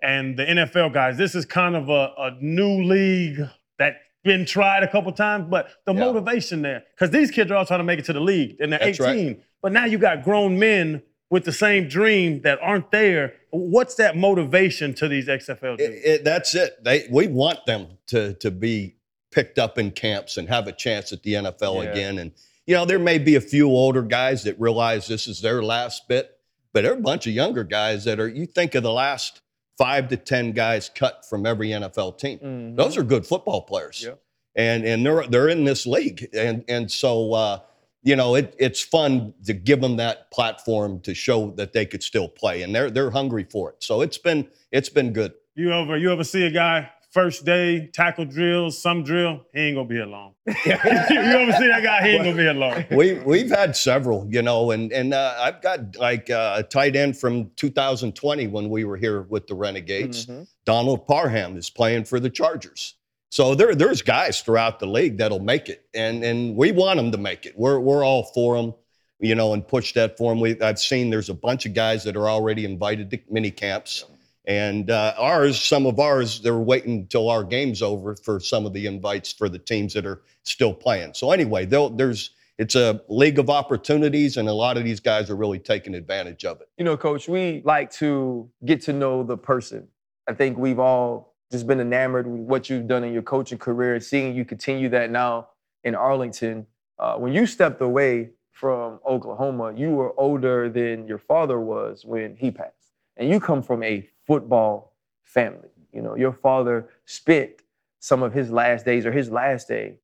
and 0.01 0.37
the 0.37 0.45
NFL 0.45 0.93
guys. 0.93 1.17
This 1.17 1.35
is 1.35 1.45
kind 1.45 1.75
of 1.75 1.89
a, 1.89 2.13
a 2.17 2.37
new 2.41 2.83
league 2.83 3.41
that 3.79 3.97
been 4.23 4.45
tried 4.45 4.83
a 4.83 4.87
couple 4.89 5.11
times, 5.11 5.45
but 5.49 5.67
the 5.85 5.93
Yeah. 5.93 5.99
motivation 5.99 6.61
there 6.61 6.83
because 6.95 7.09
these 7.11 7.31
kids 7.31 7.51
are 7.51 7.55
all 7.55 7.65
trying 7.65 7.81
to 7.81 7.83
make 7.83 7.99
it 7.99 8.05
to 8.05 8.13
the 8.13 8.21
league 8.21 8.55
and 8.61 8.71
they're 8.71 8.79
That's 8.79 8.99
18. 9.01 9.27
right. 9.27 9.41
But 9.61 9.73
now 9.73 9.83
you 9.85 9.97
got 9.97 10.23
grown 10.23 10.57
men 10.57 11.01
with 11.33 11.45
the 11.45 11.51
same 11.51 11.87
dream 11.87 12.41
that 12.43 12.59
aren't 12.61 12.91
there. 12.91 13.33
What's 13.49 13.95
that 13.95 14.15
motivation 14.15 14.93
to 14.95 15.07
these 15.07 15.27
XFL 15.27 15.77
dudes? 15.77 16.01
it, 16.05 16.23
that's 16.23 16.53
it. 16.53 16.83
They 16.83 17.07
we 17.09 17.25
want 17.27 17.65
them 17.65 17.87
to 18.07 18.35
to 18.35 18.51
be 18.51 18.95
picked 19.31 19.57
up 19.57 19.79
in 19.79 19.89
camps 19.89 20.37
and 20.37 20.47
have 20.47 20.67
a 20.67 20.71
chance 20.71 21.11
at 21.11 21.23
the 21.23 21.33
NFL 21.33 21.83
Yeah. 21.83 21.89
again. 21.91 22.19
And 22.19 22.31
you 22.67 22.75
know, 22.75 22.85
there 22.85 22.99
may 22.99 23.17
be 23.17 23.33
a 23.35 23.41
few 23.41 23.67
older 23.67 24.03
guys 24.03 24.43
that 24.43 24.59
realize 24.59 25.07
this 25.07 25.27
is 25.27 25.41
their 25.41 25.63
last 25.63 26.07
bit, 26.07 26.37
but 26.71 26.83
there 26.83 26.91
are 26.93 26.97
a 26.97 27.01
bunch 27.11 27.25
of 27.25 27.33
younger 27.33 27.63
guys 27.63 28.03
that 28.05 28.19
are. 28.19 28.29
You 28.29 28.45
think 28.45 28.75
of 28.75 28.83
the 28.83 28.93
last 28.93 29.41
five 29.77 30.07
to 30.09 30.17
ten 30.17 30.51
guys 30.51 30.87
cut 30.93 31.25
from 31.27 31.47
every 31.47 31.69
NFL 31.69 32.11
team. 32.19 32.37
Mhm. 32.39 32.75
Those 32.77 32.95
are 32.95 33.03
good 33.03 33.25
football 33.25 33.61
players, 33.63 34.03
Yep. 34.05 34.19
and 34.55 34.85
and 34.85 35.03
they're 35.03 35.25
they're 35.27 35.49
in 35.49 35.63
this 35.63 35.87
league, 35.87 36.29
and 36.33 36.63
and 36.67 36.91
so. 36.91 37.33
Uh, 37.33 37.59
you 38.03 38.15
know, 38.15 38.35
it, 38.35 38.55
it's 38.59 38.81
fun 38.81 39.33
to 39.45 39.53
give 39.53 39.81
them 39.81 39.97
that 39.97 40.29
platform 40.31 40.99
to 41.01 41.13
show 41.13 41.51
that 41.51 41.73
they 41.73 41.85
could 41.85 42.03
still 42.03 42.27
play, 42.27 42.61
and 42.61 42.75
they're 42.75 42.91
they're 42.91 43.11
hungry 43.11 43.45
for 43.49 43.71
it. 43.71 43.83
So 43.83 44.01
it's 44.01 44.17
been 44.17 44.47
it's 44.71 44.89
been 44.89 45.13
good. 45.13 45.33
You 45.55 45.71
ever 45.71 45.97
you 45.97 46.11
ever 46.11 46.23
see 46.23 46.45
a 46.45 46.51
guy 46.51 46.89
first 47.13 47.45
day 47.45 47.87
tackle 47.93 48.25
drills, 48.25 48.81
some 48.81 49.03
drill, 49.03 49.45
he 49.53 49.61
ain't 49.61 49.77
gonna 49.77 49.87
be 49.87 49.95
here 49.95 50.05
long. 50.05 50.33
you 50.47 50.53
ever 50.73 51.51
see 51.53 51.67
that 51.67 51.81
guy? 51.83 52.03
He 52.03 52.09
ain't 52.09 52.23
gonna 52.23 52.35
be 52.35 52.43
here 52.43 52.53
long. 52.53 52.83
we 52.91 53.13
we've 53.19 53.49
had 53.49 53.75
several, 53.77 54.27
you 54.29 54.41
know, 54.41 54.71
and 54.71 54.91
and 54.91 55.13
uh, 55.13 55.35
I've 55.39 55.61
got 55.61 55.95
like 55.95 56.29
uh, 56.29 56.55
a 56.57 56.63
tight 56.63 56.95
end 56.95 57.17
from 57.17 57.51
2020 57.55 58.47
when 58.47 58.69
we 58.69 58.83
were 58.83 58.97
here 58.97 59.21
with 59.21 59.47
the 59.47 59.55
Renegades. 59.55 60.25
Mhm. 60.25 60.47
Donald 60.65 61.07
Parham 61.07 61.55
is 61.55 61.69
playing 61.69 62.03
for 62.03 62.19
the 62.19 62.29
Chargers. 62.29 62.95
So 63.33 63.55
there 63.55 63.73
there's 63.73 64.03
guys 64.03 64.41
throughout 64.41 64.77
the 64.77 64.85
league 64.85 65.17
that'll 65.17 65.39
make 65.39 65.67
it, 65.67 65.87
and 65.95 66.23
and 66.23 66.55
we 66.55 66.71
want 66.71 66.97
them 66.97 67.11
to 67.11 67.17
make 67.17 67.47
it. 67.47 67.57
We're 67.57 67.79
we're 67.79 68.05
all 68.05 68.25
for 68.25 68.55
them, 68.55 68.75
you 69.19 69.33
know, 69.33 69.53
and 69.55 69.67
push 69.67 69.93
that 69.93 70.19
for 70.19 70.31
them. 70.31 70.39
We 70.39 70.61
I've 70.61 70.77
seen 70.77 71.09
there's 71.09 71.29
a 71.29 71.33
bunch 71.33 71.65
of 71.65 71.73
guys 71.73 72.03
that 72.03 72.15
are 72.15 72.29
already 72.29 72.63
invited 72.63 73.09
to 73.09 73.19
mini 73.31 73.49
camps. 73.49 74.05
And 74.45 74.91
uh, 74.91 75.15
ours, 75.17 75.59
some 75.59 75.87
of 75.87 75.99
ours, 75.99 76.41
they're 76.41 76.59
waiting 76.59 76.99
until 76.99 77.27
our 77.27 77.43
game's 77.43 77.81
over 77.81 78.15
for 78.17 78.39
some 78.39 78.67
of 78.67 78.73
the 78.73 78.85
invites 78.85 79.33
for 79.33 79.49
the 79.49 79.57
teams 79.57 79.95
that 79.95 80.05
are 80.05 80.21
still 80.43 80.73
playing. 80.73 81.15
So 81.15 81.31
anyway, 81.31 81.65
there's 81.65 82.35
it's 82.59 82.75
a 82.75 83.01
league 83.09 83.39
of 83.39 83.49
opportunities, 83.49 84.37
and 84.37 84.47
a 84.47 84.53
lot 84.53 84.77
of 84.77 84.83
these 84.83 84.99
guys 84.99 85.31
are 85.31 85.35
really 85.35 85.57
taking 85.57 85.95
advantage 85.95 86.45
of 86.45 86.61
it. 86.61 86.69
You 86.77 86.85
know, 86.85 86.95
coach, 86.97 87.27
we 87.27 87.63
like 87.65 87.89
to 87.93 88.47
get 88.63 88.81
to 88.83 88.93
know 88.93 89.23
the 89.23 89.37
person. 89.37 89.87
I 90.27 90.33
think 90.33 90.59
we've 90.59 90.77
all 90.77 91.32
just 91.53 91.67
been 91.67 91.79
enamored 91.79 92.25
with 92.25 92.41
what 92.41 92.67
you've 92.67 92.87
done 92.87 93.03
in 93.03 93.13
your 93.13 93.21
coaching 93.21 93.59
career 93.59 93.93
and 93.93 94.03
seeing 94.03 94.35
you 94.35 94.43
continue 94.43 94.89
that 94.89 95.11
now 95.11 95.49
in 95.83 95.93
Arlington. 95.93 96.65
Uh, 96.97 97.13
when 97.13 97.31
you 97.31 97.45
stepped 97.45 97.79
away 97.79 98.31
from 98.49 98.99
Oklahoma, 99.07 99.71
you 99.75 99.91
were 99.91 100.19
older 100.19 100.67
than 100.67 101.07
your 101.07 101.19
father 101.19 101.59
was 101.59 102.05
when 102.05 102.35
he 102.35 102.49
passed. 102.49 102.95
And 103.17 103.29
you 103.29 103.39
come 103.39 103.61
from 103.61 103.83
a 103.83 104.09
football 104.25 104.95
family. 105.25 105.69
You 105.91 106.01
know, 106.01 106.15
your 106.15 106.33
father 106.33 106.89
spent 107.05 107.61
some 107.99 108.23
of 108.23 108.33
his 108.33 108.49
last 108.49 108.83
days 108.83 109.05
or 109.05 109.11
his 109.11 109.29
last 109.29 109.67
day 109.67 109.99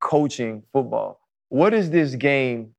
coaching 0.00 0.62
football. 0.72 1.20
What 1.50 1.74
is 1.74 1.90
this 1.90 2.14
game 2.14 2.74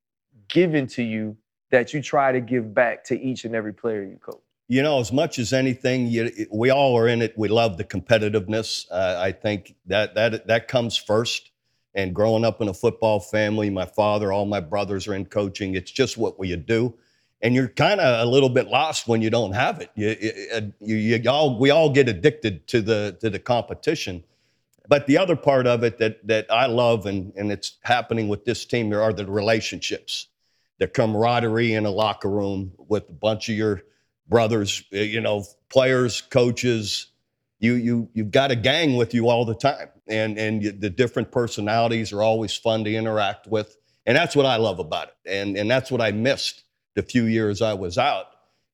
given 0.47 0.87
to 0.87 1.03
you 1.03 1.37
that 1.69 1.93
you 1.93 2.01
try 2.01 2.31
to 2.31 2.41
give 2.41 2.73
back 2.73 3.03
to 3.03 3.21
each 3.21 3.45
and 3.45 3.53
every 3.53 3.73
player 3.73 4.01
you 4.01 4.17
coach? 4.19 4.41
You 4.71 4.84
know, 4.84 4.99
as 4.99 5.12
much 5.12 5.39
as 5.39 5.51
anything, 5.51 6.05
you, 6.05 6.47
we 6.51 6.69
all 6.69 6.95
are 6.95 7.08
in 7.08 7.23
it. 7.23 7.36
We 7.36 7.47
love 7.47 7.77
the 7.77 7.84
competitiveness. 7.84 8.86
Uh, 8.91 9.19
I 9.19 9.32
think 9.32 9.73
that 9.88 10.13
that 10.13 10.45
that 10.45 10.67
comes 10.67 10.95
first. 10.95 11.49
And 11.95 12.13
growing 12.13 12.45
up 12.45 12.62
in 12.62 12.67
a 12.67 12.73
football 12.73 13.19
family, 13.19 13.71
my 13.71 13.86
father, 13.86 14.32
all 14.32 14.45
my 14.45 14.60
brothers 14.60 15.08
are 15.08 15.15
in 15.15 15.25
coaching. 15.25 15.73
It's 15.73 15.89
just 15.89 16.19
what 16.19 16.38
we 16.38 16.55
do. 16.55 16.93
And 17.41 17.55
you're 17.55 17.69
kind 17.69 17.99
of 17.99 18.27
a 18.27 18.29
little 18.29 18.47
bit 18.47 18.67
lost 18.67 19.08
when 19.08 19.23
you 19.23 19.32
don't 19.32 19.53
have 19.53 19.82
it. 19.82 19.89
You, 19.95 20.15
you, 20.21 20.73
you, 20.82 21.17
you 21.17 21.29
all, 21.29 21.58
we 21.58 21.71
all 21.71 21.89
get 21.89 22.08
addicted 22.08 22.67
to 22.67 22.82
the 22.82 23.17
to 23.21 23.32
the 23.32 23.39
competition. 23.39 24.23
But 24.88 25.08
the 25.08 25.17
other 25.17 25.36
part 25.36 25.65
of 25.65 25.84
it 25.84 25.97
that 25.97 26.27
that 26.27 26.45
I 26.51 26.67
love, 26.67 27.08
and 27.08 27.34
and 27.36 27.51
it's 27.51 27.77
happening 27.82 28.27
with 28.27 28.45
this 28.45 28.65
team, 28.65 28.93
are 28.93 29.13
the 29.13 29.25
relationships, 29.25 30.27
the 30.77 30.88
camaraderie 30.88 31.73
in 31.73 31.88
a 31.88 31.91
locker 31.91 32.29
room 32.29 32.73
with 32.77 33.10
a 33.10 33.13
bunch 33.13 33.49
of 33.49 33.55
your 33.55 33.82
brothers, 34.29 34.83
uh, 34.93 34.97
you 34.97 35.19
know, 35.19 35.43
players, 35.69 36.21
coaches. 36.21 37.07
You 37.59 37.73
you 37.73 38.09
you've 38.13 38.31
got 38.31 38.51
a 38.51 38.55
gang 38.55 38.95
with 38.95 39.13
you 39.13 39.27
all 39.27 39.43
the 39.43 39.55
time, 39.55 39.89
and 40.07 40.37
and 40.37 40.63
you, 40.63 40.71
the 40.71 40.89
different 40.89 41.31
personalities 41.31 42.13
are 42.13 42.21
always 42.21 42.55
fun 42.55 42.85
to 42.85 42.93
interact 42.93 43.47
with, 43.47 43.75
and 44.05 44.15
that's 44.15 44.35
what 44.35 44.45
I 44.45 44.55
love 44.55 44.79
about 44.79 45.09
it, 45.09 45.15
and 45.29 45.57
and 45.57 45.69
that's 45.69 45.91
what 45.91 45.99
I 45.99 46.11
missed 46.11 46.63
the 46.95 47.03
few 47.03 47.25
years 47.25 47.61
I 47.61 47.73
was 47.73 47.97
out, 47.97 48.27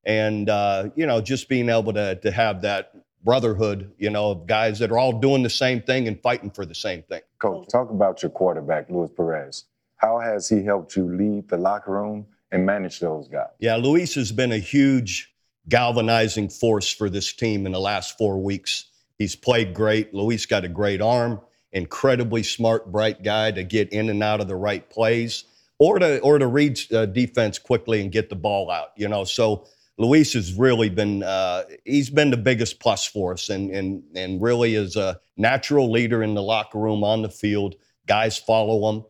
and 0.05 0.49
uh, 0.49 0.89
you 0.95 1.07
know, 1.07 1.19
just 1.19 1.49
being 1.49 1.69
able 1.69 1.93
to 1.93 2.15
to 2.15 2.31
have 2.31 2.61
that 2.61 2.91
brotherhood, 3.23 3.91
you 3.97 4.11
know, 4.11 4.29
of 4.29 4.45
guys 4.45 4.77
that 4.77 4.91
are 4.91 4.99
all 4.99 5.19
doing 5.19 5.41
the 5.41 5.49
same 5.49 5.81
thing 5.81 6.07
and 6.07 6.21
fighting 6.21 6.51
for 6.51 6.63
the 6.63 6.75
same 6.75 7.01
thing. 7.03 7.21
Coach, 7.39 7.67
talk 7.69 7.89
about 7.89 8.21
your 8.21 8.29
quarterback, 8.29 8.87
Luis 8.91 9.09
Perez. 9.17 9.65
How 9.97 10.19
has 10.19 10.47
he 10.47 10.63
helped 10.63 10.95
you 10.95 11.11
lead 11.11 11.49
the 11.49 11.57
locker 11.57 11.91
room 11.91 12.27
and 12.51 12.63
manage 12.65 12.99
those 12.99 13.27
guys? 13.27 13.47
Yeah, 13.59 13.77
Luis 13.77 14.13
has 14.13 14.31
been 14.31 14.51
a 14.51 14.59
huge 14.59 15.34
galvanizing 15.69 16.49
force 16.49 16.91
for 16.91 17.09
this 17.09 17.33
team 17.33 17.65
in 17.65 17.71
the 17.71 17.79
last 17.79 18.17
four 18.17 18.41
weeks. 18.41 18.85
He's 19.17 19.35
played 19.35 19.73
great. 19.73 20.13
Luis 20.13 20.45
got 20.45 20.65
a 20.65 20.69
great 20.69 21.01
arm, 21.01 21.39
incredibly 21.71 22.43
smart, 22.43 22.91
bright 22.91 23.23
guy 23.23 23.51
to 23.51 23.63
get 23.63 23.89
in 23.93 24.09
and 24.09 24.21
out 24.21 24.41
of 24.41 24.47
the 24.47 24.55
right 24.55 24.87
plays 24.89 25.45
or 25.79 25.99
to 25.99 26.19
or 26.19 26.39
to 26.39 26.47
read 26.47 26.79
uh, 26.93 27.05
defense 27.05 27.59
quickly 27.59 28.01
and 28.01 28.11
get 28.11 28.29
the 28.29 28.35
ball 28.35 28.71
out. 28.71 28.89
You 28.95 29.07
know, 29.07 29.23
so 29.23 29.67
Luis 29.97 30.33
has 30.33 30.53
really 30.53 30.89
been 30.89 31.23
uh, 31.23 31.63
he's 31.85 32.09
been 32.09 32.31
the 32.31 32.37
biggest 32.37 32.79
plus 32.79 33.05
for 33.05 33.33
us, 33.33 33.49
and 33.49 33.71
and 33.71 34.03
and 34.15 34.41
really 34.41 34.75
is 34.75 34.95
a 34.95 35.19
natural 35.37 35.91
leader 35.91 36.23
in 36.23 36.33
the 36.33 36.43
locker 36.43 36.79
room, 36.79 37.03
on 37.03 37.21
the 37.21 37.29
field. 37.29 37.75
Guys 38.07 38.37
follow 38.37 38.89
him, 38.89 39.05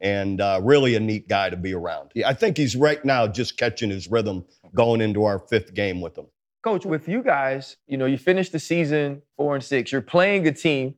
and 0.00 0.40
uh, 0.40 0.60
really 0.62 0.94
a 0.94 1.00
neat 1.00 1.28
guy 1.28 1.50
to 1.50 1.56
be 1.56 1.74
around. 1.74 2.12
I 2.24 2.34
think 2.34 2.56
he's 2.56 2.76
right 2.76 3.04
now 3.04 3.26
just 3.26 3.56
catching 3.56 3.90
his 3.90 4.10
rhythm 4.10 4.44
going 4.74 5.00
into 5.00 5.24
our 5.24 5.38
fifth 5.38 5.74
game 5.74 6.00
with 6.00 6.16
him. 6.16 6.26
Coach, 6.62 6.84
with 6.84 7.08
you 7.08 7.22
guys, 7.22 7.76
you 7.86 7.96
know, 7.96 8.06
you 8.06 8.18
finished 8.18 8.52
the 8.52 8.58
season 8.58 9.22
four 9.36 9.54
and 9.54 9.64
six. 9.64 9.92
You're 9.92 10.02
playing 10.02 10.46
a 10.46 10.52
team 10.52 10.94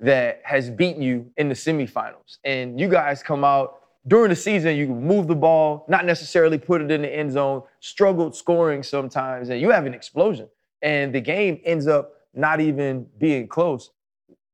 that 0.00 0.40
has 0.44 0.70
beaten 0.70 1.02
you 1.02 1.30
in 1.36 1.48
the 1.48 1.54
semifinals, 1.54 2.38
and 2.44 2.80
you 2.80 2.88
guys 2.88 3.22
come 3.22 3.44
out 3.44 3.80
during 4.06 4.30
the 4.30 4.36
season. 4.36 4.76
You 4.76 4.88
move 4.88 5.26
the 5.26 5.34
ball, 5.34 5.84
not 5.88 6.04
necessarily 6.04 6.58
put 6.58 6.80
it 6.80 6.90
in 6.90 7.02
the 7.02 7.14
end 7.14 7.32
zone. 7.32 7.62
Struggled 7.80 8.34
scoring 8.34 8.82
sometimes, 8.82 9.50
and 9.50 9.60
you 9.60 9.70
have 9.70 9.86
an 9.86 9.94
explosion, 9.94 10.48
and 10.82 11.14
the 11.14 11.20
game 11.20 11.60
ends 11.64 11.86
up 11.86 12.12
not 12.34 12.60
even 12.60 13.06
being 13.18 13.46
close. 13.46 13.90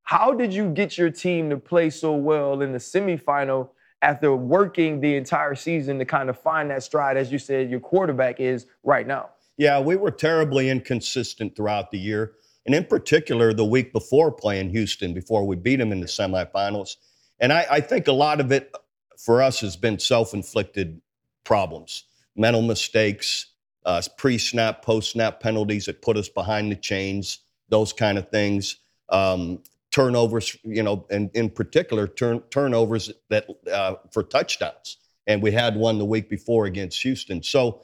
How 0.02 0.34
did 0.34 0.52
you 0.52 0.68
get 0.70 0.98
your 0.98 1.10
team 1.10 1.48
to 1.50 1.56
play 1.56 1.88
so 1.90 2.14
well 2.14 2.62
in 2.62 2.72
the 2.72 2.78
semifinal 2.78 3.70
after 4.02 4.34
working 4.34 5.00
the 5.00 5.16
entire 5.16 5.54
season 5.54 5.98
to 5.98 6.04
kind 6.04 6.30
of 6.30 6.38
find 6.38 6.70
that 6.70 6.82
stride, 6.82 7.16
as 7.16 7.30
you 7.30 7.38
said, 7.38 7.70
your 7.70 7.80
quarterback 7.80 8.40
is 8.40 8.66
right 8.82 9.06
now? 9.06 9.30
Yeah, 9.56 9.78
we 9.78 9.96
were 9.96 10.10
terribly 10.10 10.70
inconsistent 10.70 11.54
throughout 11.54 11.90
the 11.90 11.98
year. 11.98 12.32
And 12.66 12.74
in 12.74 12.84
particular, 12.84 13.52
the 13.52 13.64
week 13.64 13.92
before 13.92 14.32
playing 14.32 14.70
Houston, 14.70 15.12
before 15.12 15.46
we 15.46 15.56
beat 15.56 15.76
them 15.76 15.92
in 15.92 16.00
the 16.00 16.06
semifinals. 16.06 16.96
And 17.40 17.52
I, 17.52 17.66
I 17.70 17.80
think 17.80 18.08
a 18.08 18.12
lot 18.12 18.40
of 18.40 18.52
it 18.52 18.74
for 19.18 19.42
us 19.42 19.60
has 19.60 19.76
been 19.76 19.98
self 19.98 20.34
inflicted 20.34 21.00
problems, 21.44 22.04
mental 22.36 22.62
mistakes, 22.62 23.46
uh, 23.84 24.00
pre 24.16 24.38
snap, 24.38 24.82
post 24.82 25.12
snap 25.12 25.40
penalties 25.40 25.86
that 25.86 26.02
put 26.02 26.16
us 26.16 26.28
behind 26.28 26.70
the 26.70 26.76
chains, 26.76 27.40
those 27.68 27.92
kind 27.92 28.18
of 28.18 28.30
things. 28.30 28.76
Um, 29.08 29.62
turnovers, 29.90 30.56
you 30.64 30.82
know, 30.82 31.06
and 31.10 31.30
in 31.34 31.50
particular, 31.50 32.06
turn, 32.06 32.40
turnovers 32.50 33.10
that 33.28 33.46
uh, 33.72 33.96
for 34.12 34.22
touchdowns. 34.22 34.98
And 35.26 35.42
we 35.42 35.52
had 35.52 35.76
one 35.76 35.98
the 35.98 36.04
week 36.04 36.28
before 36.28 36.66
against 36.66 37.02
Houston. 37.02 37.42
So, 37.42 37.82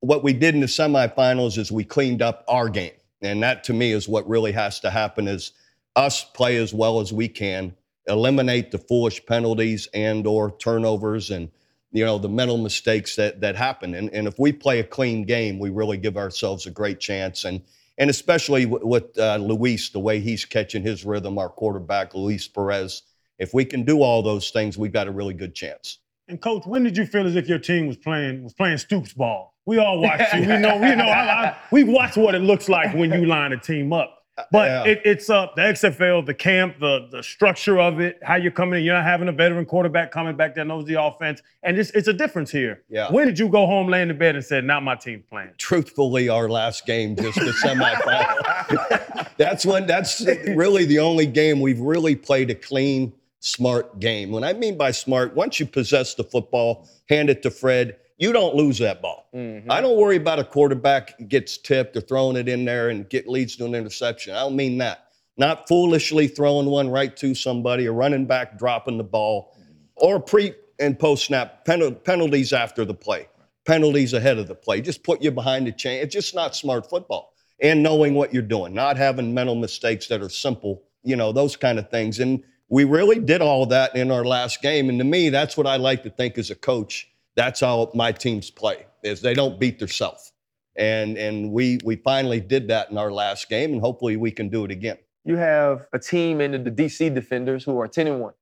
what 0.00 0.22
we 0.22 0.32
did 0.32 0.54
in 0.54 0.60
the 0.60 0.66
semifinals 0.66 1.58
is 1.58 1.70
we 1.70 1.84
cleaned 1.84 2.22
up 2.22 2.44
our 2.48 2.68
game 2.68 2.92
and 3.22 3.42
that 3.42 3.64
to 3.64 3.72
me 3.72 3.92
is 3.92 4.08
what 4.08 4.28
really 4.28 4.52
has 4.52 4.80
to 4.80 4.90
happen 4.90 5.28
is 5.28 5.52
us 5.96 6.24
play 6.24 6.56
as 6.56 6.72
well 6.72 7.00
as 7.00 7.12
we 7.12 7.28
can 7.28 7.74
eliminate 8.06 8.70
the 8.70 8.78
foolish 8.78 9.24
penalties 9.26 9.88
and 9.92 10.26
or 10.26 10.56
turnovers 10.58 11.30
and 11.30 11.50
you 11.92 12.04
know 12.04 12.18
the 12.18 12.28
mental 12.28 12.56
mistakes 12.56 13.16
that 13.16 13.40
that 13.40 13.56
happen 13.56 13.94
and, 13.94 14.10
and 14.10 14.26
if 14.26 14.38
we 14.38 14.52
play 14.52 14.80
a 14.80 14.84
clean 14.84 15.22
game 15.22 15.58
we 15.58 15.70
really 15.70 15.98
give 15.98 16.16
ourselves 16.16 16.66
a 16.66 16.70
great 16.70 16.98
chance 16.98 17.44
and 17.44 17.60
and 18.00 18.10
especially 18.10 18.66
with, 18.66 18.82
with 18.82 19.18
uh, 19.18 19.36
luis 19.36 19.90
the 19.90 20.00
way 20.00 20.18
he's 20.18 20.44
catching 20.44 20.82
his 20.82 21.04
rhythm 21.04 21.38
our 21.38 21.48
quarterback 21.48 22.14
luis 22.14 22.48
perez 22.48 23.02
if 23.38 23.54
we 23.54 23.64
can 23.64 23.84
do 23.84 24.02
all 24.02 24.22
those 24.22 24.50
things 24.50 24.76
we've 24.76 24.92
got 24.92 25.06
a 25.06 25.12
really 25.12 25.34
good 25.34 25.54
chance 25.54 25.98
and 26.26 26.40
coach 26.40 26.66
when 26.66 26.82
did 26.82 26.96
you 26.96 27.06
feel 27.06 27.26
as 27.26 27.36
if 27.36 27.48
your 27.48 27.58
team 27.58 27.86
was 27.86 27.96
playing 27.96 28.42
was 28.42 28.54
playing 28.54 28.78
stoops 28.78 29.12
ball 29.12 29.54
we 29.66 29.78
all 29.78 30.00
watch 30.00 30.20
you. 30.34 30.40
We 30.40 30.58
know. 30.58 30.76
We 30.78 30.96
know. 30.96 31.04
I, 31.04 31.46
I, 31.46 31.56
we 31.70 31.84
watch 31.84 32.16
what 32.16 32.34
it 32.34 32.40
looks 32.40 32.68
like 32.68 32.92
when 32.94 33.12
you 33.12 33.26
line 33.26 33.52
a 33.52 33.56
team 33.56 33.92
up. 33.92 34.19
But 34.50 34.68
yeah. 34.68 34.92
it, 34.92 35.02
it's 35.04 35.30
up 35.30 35.52
uh, 35.52 35.54
the 35.56 35.62
XFL, 35.62 36.26
the 36.26 36.34
camp, 36.34 36.78
the 36.80 37.08
the 37.10 37.22
structure 37.22 37.78
of 37.78 38.00
it, 38.00 38.18
how 38.22 38.36
you're 38.36 38.50
coming 38.50 38.80
in. 38.80 38.84
You're 38.84 38.94
not 38.94 39.04
having 39.04 39.28
a 39.28 39.32
veteran 39.32 39.66
quarterback 39.66 40.10
coming 40.10 40.36
back 40.36 40.54
that 40.56 40.66
knows 40.66 40.84
the 40.86 41.02
offense, 41.02 41.42
and 41.62 41.78
it's 41.78 41.90
it's 41.90 42.08
a 42.08 42.12
difference 42.12 42.50
here. 42.50 42.82
Yeah. 42.88 43.10
When 43.10 43.26
did 43.26 43.38
you 43.38 43.48
go 43.48 43.66
home, 43.66 43.88
lay 43.88 44.02
in 44.02 44.08
the 44.08 44.14
bed, 44.14 44.36
and 44.36 44.44
said, 44.44 44.64
"Not 44.64 44.82
my 44.82 44.94
team's 44.94 45.24
playing"? 45.30 45.50
Truthfully, 45.58 46.28
our 46.28 46.48
last 46.48 46.86
game, 46.86 47.16
just 47.16 47.38
the 47.38 47.52
semifinal. 47.64 49.28
that's 49.36 49.64
when. 49.64 49.86
That's 49.86 50.20
really 50.48 50.84
the 50.84 50.98
only 50.98 51.26
game 51.26 51.60
we've 51.60 51.80
really 51.80 52.16
played 52.16 52.50
a 52.50 52.54
clean, 52.54 53.12
smart 53.40 53.98
game. 54.00 54.30
When 54.30 54.44
I 54.44 54.52
mean 54.52 54.76
by 54.76 54.90
smart, 54.90 55.34
once 55.34 55.60
you 55.60 55.66
possess 55.66 56.14
the 56.14 56.24
football, 56.24 56.88
hand 57.08 57.30
it 57.30 57.42
to 57.42 57.50
Fred 57.50 57.96
you 58.20 58.34
don't 58.34 58.54
lose 58.54 58.78
that 58.78 59.00
ball. 59.00 59.28
Mm-hmm. 59.34 59.72
I 59.72 59.80
don't 59.80 59.96
worry 59.96 60.16
about 60.16 60.38
a 60.38 60.44
quarterback 60.44 61.26
gets 61.28 61.56
tipped 61.56 61.96
or 61.96 62.02
throwing 62.02 62.36
it 62.36 62.48
in 62.48 62.66
there 62.66 62.90
and 62.90 63.08
get 63.08 63.26
leads 63.26 63.56
to 63.56 63.64
an 63.64 63.74
interception. 63.74 64.34
I 64.34 64.40
don't 64.40 64.54
mean 64.54 64.78
that. 64.78 65.06
Not 65.38 65.66
foolishly 65.66 66.28
throwing 66.28 66.66
one 66.66 66.90
right 66.90 67.16
to 67.16 67.34
somebody, 67.34 67.88
or 67.88 67.94
running 67.94 68.26
back 68.26 68.58
dropping 68.58 68.98
the 68.98 69.04
ball, 69.04 69.56
or 69.96 70.20
pre 70.20 70.52
and 70.78 70.98
post 70.98 71.24
snap 71.24 71.64
penalties 71.64 72.52
after 72.52 72.84
the 72.84 72.94
play, 72.94 73.26
penalties 73.64 74.12
ahead 74.12 74.36
of 74.36 74.48
the 74.48 74.54
play. 74.54 74.82
Just 74.82 75.02
put 75.02 75.22
you 75.22 75.30
behind 75.30 75.66
the 75.66 75.72
chain. 75.72 76.02
It's 76.02 76.14
just 76.14 76.34
not 76.34 76.54
smart 76.54 76.88
football. 76.90 77.32
And 77.62 77.82
knowing 77.82 78.14
what 78.14 78.34
you're 78.34 78.42
doing, 78.42 78.74
not 78.74 78.98
having 78.98 79.32
mental 79.32 79.54
mistakes 79.54 80.08
that 80.08 80.22
are 80.22 80.28
simple, 80.28 80.82
you 81.02 81.16
know, 81.16 81.32
those 81.32 81.56
kind 81.56 81.78
of 81.78 81.90
things. 81.90 82.18
And 82.20 82.42
we 82.68 82.84
really 82.84 83.18
did 83.18 83.40
all 83.40 83.64
that 83.66 83.96
in 83.96 84.10
our 84.10 84.24
last 84.24 84.60
game. 84.60 84.90
And 84.90 84.98
to 84.98 85.04
me, 85.04 85.30
that's 85.30 85.56
what 85.56 85.66
I 85.66 85.76
like 85.76 86.02
to 86.02 86.10
think 86.10 86.36
as 86.36 86.50
a 86.50 86.54
coach 86.54 87.09
that's 87.40 87.60
how 87.60 87.90
my 87.94 88.12
teams 88.12 88.50
play 88.50 88.86
is 89.02 89.22
they 89.22 89.32
don't 89.32 89.58
beat 89.58 89.78
themselves 89.78 90.32
and 90.76 91.16
and 91.16 91.50
we 91.50 91.78
we 91.84 91.96
finally 91.96 92.40
did 92.40 92.68
that 92.68 92.90
in 92.90 92.98
our 92.98 93.10
last 93.10 93.48
game 93.48 93.72
and 93.72 93.80
hopefully 93.80 94.16
we 94.16 94.30
can 94.30 94.48
do 94.48 94.64
it 94.64 94.70
again. 94.70 94.98
You 95.24 95.36
have 95.36 95.86
a 95.92 95.98
team 95.98 96.40
in 96.40 96.52
the 96.52 96.70
dc 96.70 97.14
defenders 97.14 97.64
who 97.64 97.78
are 97.80 97.88
10 97.88 98.06
and 98.06 98.20
1 98.20 98.32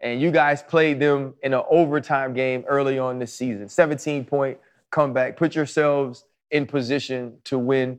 and 0.00 0.20
you 0.20 0.30
guys 0.30 0.62
played 0.62 1.00
them 1.00 1.34
in 1.42 1.52
an 1.52 1.62
overtime 1.68 2.32
game 2.32 2.64
early 2.68 2.98
on 2.98 3.18
this 3.18 3.34
season. 3.34 3.68
17 3.68 4.24
point 4.24 4.58
comeback. 4.90 5.36
Put 5.36 5.54
yourselves 5.54 6.24
in 6.50 6.66
position 6.66 7.38
to 7.44 7.58
win 7.58 7.98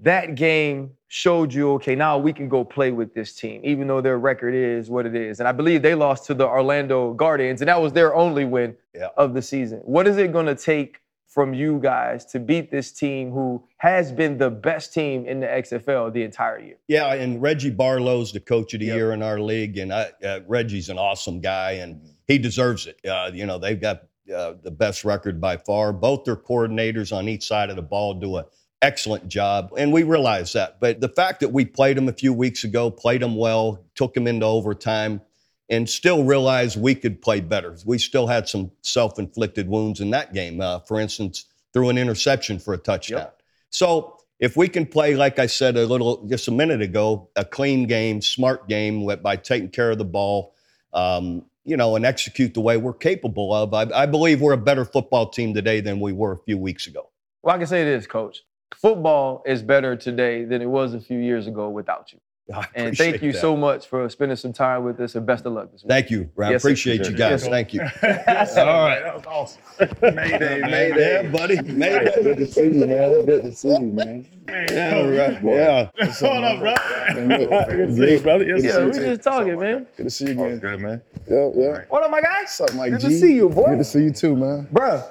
that 0.00 0.34
game 0.34 0.90
showed 1.08 1.52
you, 1.52 1.72
okay, 1.72 1.94
now 1.94 2.18
we 2.18 2.32
can 2.32 2.48
go 2.48 2.64
play 2.64 2.90
with 2.90 3.14
this 3.14 3.34
team, 3.34 3.60
even 3.64 3.86
though 3.86 4.00
their 4.00 4.18
record 4.18 4.54
is 4.54 4.90
what 4.90 5.06
it 5.06 5.14
is. 5.14 5.40
And 5.40 5.48
I 5.48 5.52
believe 5.52 5.82
they 5.82 5.94
lost 5.94 6.26
to 6.26 6.34
the 6.34 6.46
Orlando 6.46 7.14
Guardians, 7.14 7.60
and 7.62 7.68
that 7.68 7.80
was 7.80 7.92
their 7.92 8.14
only 8.14 8.44
win 8.44 8.76
yeah. 8.94 9.08
of 9.16 9.34
the 9.34 9.42
season. 9.42 9.78
What 9.84 10.06
is 10.06 10.18
it 10.18 10.32
going 10.32 10.46
to 10.46 10.54
take 10.54 11.00
from 11.26 11.54
you 11.54 11.78
guys 11.82 12.24
to 12.24 12.40
beat 12.40 12.70
this 12.70 12.92
team 12.92 13.30
who 13.30 13.62
has 13.76 14.10
been 14.10 14.38
the 14.38 14.50
best 14.50 14.92
team 14.92 15.26
in 15.26 15.40
the 15.40 15.46
XFL 15.46 16.12
the 16.12 16.22
entire 16.22 16.58
year? 16.58 16.76
Yeah, 16.88 17.12
and 17.14 17.40
Reggie 17.40 17.70
Barlow's 17.70 18.32
the 18.32 18.40
coach 18.40 18.74
of 18.74 18.80
the 18.80 18.86
yep. 18.86 18.96
year 18.96 19.12
in 19.12 19.22
our 19.22 19.38
league, 19.38 19.78
and 19.78 19.92
I, 19.92 20.10
uh, 20.24 20.40
Reggie's 20.46 20.88
an 20.88 20.98
awesome 20.98 21.40
guy, 21.40 21.72
and 21.72 22.00
he 22.26 22.38
deserves 22.38 22.86
it. 22.86 22.98
Uh, 23.06 23.30
you 23.32 23.46
know, 23.46 23.58
they've 23.58 23.80
got 23.80 24.04
uh, 24.34 24.54
the 24.62 24.70
best 24.70 25.04
record 25.04 25.40
by 25.40 25.56
far. 25.56 25.92
Both 25.92 26.24
their 26.24 26.36
coordinators 26.36 27.16
on 27.16 27.28
each 27.28 27.46
side 27.46 27.70
of 27.70 27.76
the 27.76 27.82
ball 27.82 28.14
do 28.14 28.38
a 28.38 28.46
excellent 28.82 29.28
job. 29.28 29.72
And 29.76 29.92
we 29.92 30.02
realize 30.02 30.52
that. 30.52 30.80
But 30.80 31.00
the 31.00 31.08
fact 31.08 31.40
that 31.40 31.48
we 31.48 31.64
played 31.64 31.96
them 31.96 32.08
a 32.08 32.12
few 32.12 32.32
weeks 32.32 32.64
ago, 32.64 32.90
played 32.90 33.22
them 33.22 33.36
well, 33.36 33.84
took 33.94 34.14
them 34.14 34.26
into 34.26 34.46
overtime, 34.46 35.20
and 35.68 35.88
still 35.88 36.24
realized 36.24 36.80
we 36.80 36.94
could 36.94 37.20
play 37.20 37.40
better. 37.40 37.76
We 37.84 37.98
still 37.98 38.26
had 38.26 38.48
some 38.48 38.70
self 38.82 39.18
inflicted 39.18 39.68
wounds 39.68 40.00
in 40.00 40.10
that 40.10 40.32
game. 40.32 40.60
Uh, 40.60 40.80
for 40.80 41.00
instance, 41.00 41.46
through 41.72 41.90
an 41.90 41.98
interception 41.98 42.58
for 42.58 42.74
a 42.74 42.78
touchdown. 42.78 43.20
Yep. 43.20 43.42
So 43.70 44.16
if 44.38 44.56
we 44.56 44.68
can 44.68 44.86
play, 44.86 45.14
like 45.14 45.38
I 45.38 45.46
said 45.46 45.76
a 45.76 45.86
little 45.86 46.26
just 46.26 46.48
a 46.48 46.52
minute 46.52 46.82
ago, 46.82 47.28
a 47.36 47.44
clean 47.44 47.86
game, 47.86 48.22
smart 48.22 48.68
game 48.68 49.06
by 49.22 49.36
taking 49.36 49.70
care 49.70 49.90
of 49.90 49.98
the 49.98 50.04
ball, 50.04 50.54
um, 50.92 51.44
you 51.64 51.76
know, 51.76 51.96
and 51.96 52.06
execute 52.06 52.54
the 52.54 52.60
way 52.60 52.76
we're 52.76 52.92
capable 52.92 53.52
of, 53.52 53.74
I, 53.74 53.88
I 53.94 54.06
believe 54.06 54.40
we're 54.40 54.52
a 54.52 54.58
better 54.58 54.84
football 54.84 55.28
team 55.28 55.52
today 55.52 55.80
than 55.80 55.98
we 55.98 56.12
were 56.12 56.32
a 56.32 56.38
few 56.38 56.58
weeks 56.58 56.86
ago. 56.86 57.10
Well, 57.42 57.54
I 57.54 57.58
can 57.58 57.66
say 57.66 57.82
this, 57.82 58.06
Coach 58.06 58.44
football 58.80 59.42
is 59.46 59.62
better 59.62 59.96
today 59.96 60.44
than 60.44 60.62
it 60.62 60.66
was 60.66 60.94
a 60.94 61.00
few 61.00 61.18
years 61.18 61.46
ago 61.46 61.68
without 61.70 62.12
you. 62.12 62.20
and 62.76 62.96
thank 62.96 63.22
you 63.22 63.32
that. 63.32 63.40
so 63.40 63.56
much 63.56 63.88
for 63.88 64.08
spending 64.08 64.36
some 64.36 64.52
time 64.52 64.84
with 64.84 65.00
us 65.00 65.16
and 65.16 65.26
best 65.26 65.44
of 65.46 65.52
luck 65.52 65.72
this 65.72 65.82
week. 65.82 65.88
Thank 65.88 66.10
you. 66.10 66.30
I 66.40 66.52
yes, 66.52 66.62
appreciate 66.62 67.00
you 67.00 67.10
guys. 67.10 67.42
Yes, 67.42 67.48
thank 67.48 67.74
you. 67.74 67.80
All 67.82 67.88
right. 67.88 69.00
That 69.02 69.16
was 69.16 69.26
awesome. 69.26 69.62
Mayday, 70.00 70.60
Mayday. 70.60 71.22
Yeah, 71.24 71.30
buddy. 71.30 71.60
Mayday. 71.60 72.22
Good 72.22 72.36
to 72.36 72.46
see 72.46 72.62
you, 72.62 72.86
man. 72.86 73.26
Good 73.26 73.42
to 73.42 73.52
see 73.52 73.68
you, 73.68 73.80
man. 73.80 74.26
Yeah, 74.48 74.96
all 74.96 75.08
right. 75.08 75.42
Yeah. 75.42 75.90
What's 75.96 76.22
up, 76.22 76.60
bro? 76.60 76.74
Good 77.14 77.88
to 77.88 77.96
see 77.96 78.12
you, 78.12 78.20
brother. 78.20 78.44
Yes, 78.44 78.62
yeah, 78.62 78.78
we're 78.78 78.92
just 78.92 79.22
talking, 79.22 79.58
man. 79.58 79.86
Good 79.96 80.04
to 80.04 80.10
see 80.10 80.26
you 80.26 80.30
again. 80.30 80.58
Good, 80.60 80.80
man. 80.80 81.02
Yeah, 81.28 81.50
yeah. 81.52 81.84
What 81.88 82.04
up, 82.04 82.12
my 82.12 82.20
guy? 82.20 82.42
What's 82.42 82.60
up, 82.60 82.72
Mike 82.74 82.92
Good 82.92 83.00
G? 83.00 83.08
to 83.08 83.18
see 83.18 83.34
you, 83.34 83.48
boy. 83.48 83.70
Good 83.70 83.78
to 83.78 83.84
see 83.84 84.04
you 84.04 84.12
too, 84.12 84.36
man. 84.36 84.68
Bruh. 84.72 85.04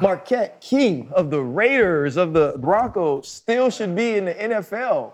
Marquette 0.00 0.60
King 0.60 1.08
of 1.12 1.30
the 1.30 1.42
Raiders 1.42 2.16
of 2.16 2.32
the 2.32 2.54
Broncos 2.58 3.28
still 3.28 3.70
should 3.70 3.94
be 3.96 4.16
in 4.16 4.26
the 4.26 4.34
NFL. 4.34 5.12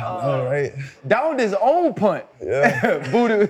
All 0.00 0.44
right. 0.44 0.72
Downed 1.06 1.40
his 1.40 1.54
own 1.60 1.94
punt. 1.94 2.24
Yeah. 2.42 3.08
Buddha. 3.12 3.48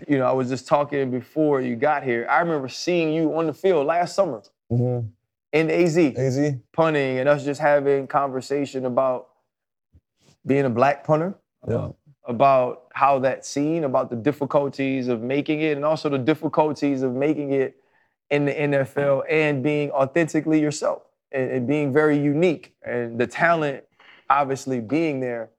you 0.08 0.18
know, 0.18 0.26
I 0.26 0.32
was 0.32 0.48
just 0.48 0.66
talking 0.66 1.10
before 1.10 1.60
you 1.60 1.76
got 1.76 2.02
here. 2.02 2.26
I 2.28 2.40
remember 2.40 2.68
seeing 2.68 3.12
you 3.12 3.34
on 3.36 3.46
the 3.46 3.54
field 3.54 3.86
last 3.86 4.14
summer 4.14 4.42
mm-hmm. 4.70 5.06
in 5.52 5.70
AZ. 5.70 5.96
AZ. 5.96 6.54
Punting 6.72 7.18
and 7.18 7.28
us 7.28 7.44
just 7.44 7.60
having 7.60 8.06
conversation 8.06 8.84
about 8.86 9.28
being 10.46 10.64
a 10.64 10.70
black 10.70 11.04
punter. 11.04 11.34
Yeah. 11.66 11.88
About 12.26 12.84
how 12.94 13.18
that 13.18 13.44
scene, 13.44 13.84
about 13.84 14.08
the 14.08 14.16
difficulties 14.16 15.08
of 15.08 15.20
making 15.20 15.60
it, 15.60 15.76
and 15.76 15.84
also 15.84 16.08
the 16.08 16.18
difficulties 16.18 17.02
of 17.02 17.12
making 17.12 17.52
it 17.52 17.76
in 18.34 18.44
the 18.46 18.52
NFL 18.52 19.22
and 19.30 19.62
being 19.62 19.90
authentically 19.92 20.60
yourself. 20.60 21.02
and, 21.30 21.50
and 21.50 21.66
being 21.68 21.92
very 21.92 22.18
unique, 22.18 22.74
and 22.84 23.18
the 23.18 23.26
talent 23.26 23.84
obviously 24.30 24.80
being 24.80 25.20
there. 25.20 25.50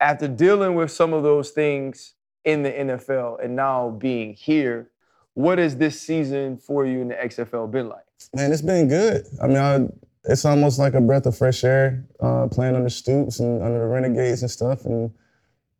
After 0.00 0.28
dealing 0.28 0.74
with 0.74 0.90
some 0.90 1.12
of 1.12 1.22
those 1.22 1.50
things 1.50 2.14
in 2.44 2.62
the 2.62 2.70
NFL 2.70 3.42
and 3.42 3.54
now 3.54 3.90
being 3.90 4.34
here, 4.34 4.90
what 5.34 5.58
has 5.58 5.76
this 5.76 6.00
season 6.00 6.58
for 6.58 6.84
you 6.86 7.00
in 7.00 7.08
the 7.08 7.14
XFL 7.14 7.70
been 7.70 7.88
like? 7.88 8.04
Man, 8.34 8.52
it's 8.52 8.62
been 8.62 8.88
good. 8.88 9.26
I 9.42 9.46
mean, 9.46 9.56
I, 9.56 9.86
it's 10.24 10.44
almost 10.44 10.78
like 10.78 10.94
a 10.94 11.00
breath 11.00 11.26
of 11.26 11.36
fresh 11.36 11.64
air 11.64 12.04
uh, 12.20 12.48
playing 12.50 12.74
under 12.76 12.88
Stoops 12.88 13.40
and 13.40 13.62
under 13.62 13.78
the 13.78 13.86
Renegades 13.86 14.42
and 14.42 14.50
stuff. 14.50 14.84
And 14.84 15.12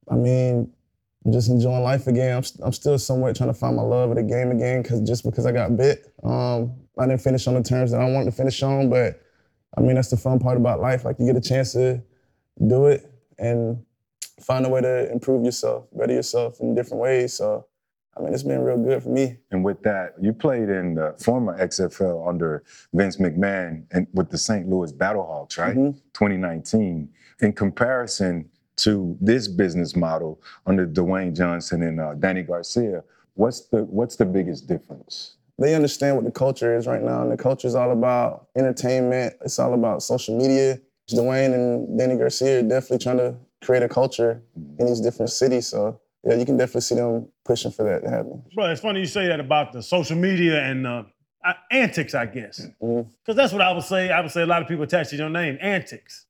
I 0.08 0.14
mean, 0.14 0.72
I'm 1.24 1.32
just 1.32 1.48
enjoying 1.48 1.82
life 1.82 2.06
again. 2.06 2.36
I'm, 2.36 2.42
st- 2.42 2.60
I'm 2.64 2.72
still 2.72 2.98
somewhat 2.98 3.34
trying 3.36 3.48
to 3.50 3.54
find 3.54 3.76
my 3.76 3.82
love 3.82 4.10
of 4.10 4.16
the 4.16 4.22
game 4.22 4.50
again 4.50 4.82
because 4.82 5.00
just 5.00 5.24
because 5.24 5.46
I 5.46 5.52
got 5.52 5.74
bit, 5.76 6.12
um, 6.22 6.74
I 6.98 7.06
didn't 7.06 7.22
finish 7.22 7.46
on 7.46 7.54
the 7.54 7.62
terms 7.62 7.92
that 7.92 8.00
I 8.00 8.10
wanted 8.10 8.26
to 8.26 8.32
finish 8.32 8.62
on. 8.62 8.90
But 8.90 9.20
I 9.76 9.80
mean, 9.80 9.94
that's 9.94 10.10
the 10.10 10.16
fun 10.18 10.38
part 10.38 10.56
about 10.58 10.80
life. 10.80 11.04
Like 11.04 11.16
you 11.18 11.26
get 11.26 11.36
a 11.36 11.40
chance 11.40 11.72
to 11.72 12.02
do 12.68 12.86
it 12.86 13.10
and 13.38 13.82
find 14.40 14.66
a 14.66 14.68
way 14.68 14.82
to 14.82 15.10
improve 15.10 15.44
yourself, 15.44 15.86
better 15.94 16.12
yourself 16.12 16.60
in 16.60 16.74
different 16.74 17.00
ways. 17.02 17.32
So, 17.32 17.66
I 18.16 18.20
mean, 18.20 18.34
it's 18.34 18.42
been 18.42 18.60
real 18.62 18.76
good 18.76 19.02
for 19.02 19.08
me. 19.08 19.38
And 19.50 19.64
with 19.64 19.82
that, 19.84 20.12
you 20.20 20.32
played 20.34 20.68
in 20.68 20.94
the 20.94 21.14
former 21.18 21.58
XFL 21.58 22.28
under 22.28 22.62
Vince 22.92 23.16
McMahon 23.16 23.84
and 23.92 24.06
with 24.12 24.30
the 24.30 24.38
St. 24.38 24.68
Louis 24.68 24.92
Battlehawks, 24.92 25.56
right? 25.58 25.74
Mhm. 25.76 25.94
2019. 26.12 27.08
In 27.40 27.52
comparison 27.52 28.50
to 28.76 29.16
this 29.20 29.48
business 29.48 29.94
model 29.96 30.40
under 30.66 30.86
Dwayne 30.86 31.36
Johnson 31.36 31.82
and 31.82 32.00
uh, 32.00 32.14
Dani 32.14 32.46
Garcia, 32.46 33.02
what's 33.34 33.60
the 33.68 33.84
what's 33.84 34.16
the 34.16 34.26
biggest 34.26 34.66
difference? 34.66 35.36
they 35.58 35.74
understand 35.74 36.16
what 36.16 36.24
the 36.24 36.32
culture 36.32 36.76
is 36.76 36.86
right 36.86 37.02
now, 37.02 37.22
and 37.22 37.30
the 37.30 37.36
culture 37.36 37.68
is 37.68 37.74
all 37.76 37.92
about 37.92 38.48
entertainment. 38.56 39.34
It's 39.42 39.58
all 39.58 39.72
about 39.74 40.02
social 40.02 40.36
media. 40.36 40.80
Dwayne 41.10 41.54
and 41.54 42.00
Dani 42.00 42.18
Garcia 42.18 42.58
are 42.60 42.62
definitely 42.62 42.98
trying 42.98 43.18
to 43.18 43.36
create 43.64 43.82
a 43.82 43.88
culture 43.88 44.42
in 44.78 44.86
these 44.86 45.00
different 45.00 45.30
cities. 45.30 45.68
So 45.68 46.00
yeah, 46.24 46.34
you 46.34 46.44
can 46.44 46.56
definitely 46.56 46.80
see 46.80 46.94
them 46.96 47.28
pushing 47.44 47.70
for 47.70 47.84
that 47.84 48.02
to 48.02 48.10
happen. 48.10 48.42
Bro, 48.54 48.70
it's 48.70 48.80
funny 48.80 49.00
you 49.00 49.06
say 49.06 49.28
that 49.28 49.38
about 49.38 49.72
the 49.72 49.82
social 49.82 50.16
media 50.16 50.60
and 50.62 50.86
uh, 50.86 51.04
uh, 51.44 51.52
antics, 51.70 52.14
I 52.14 52.26
guess. 52.26 52.66
Mhm. 52.82 53.06
Because 53.22 53.36
that's 53.36 53.52
what 53.52 53.62
I 53.62 53.72
would 53.72 53.84
say. 53.84 54.10
I 54.10 54.20
would 54.20 54.30
say 54.30 54.42
a 54.42 54.46
lot 54.46 54.62
of 54.62 54.66
people 54.66 54.84
attach 54.84 55.10
to 55.10 55.16
your 55.16 55.30
name, 55.30 55.58
antics. 55.60 56.26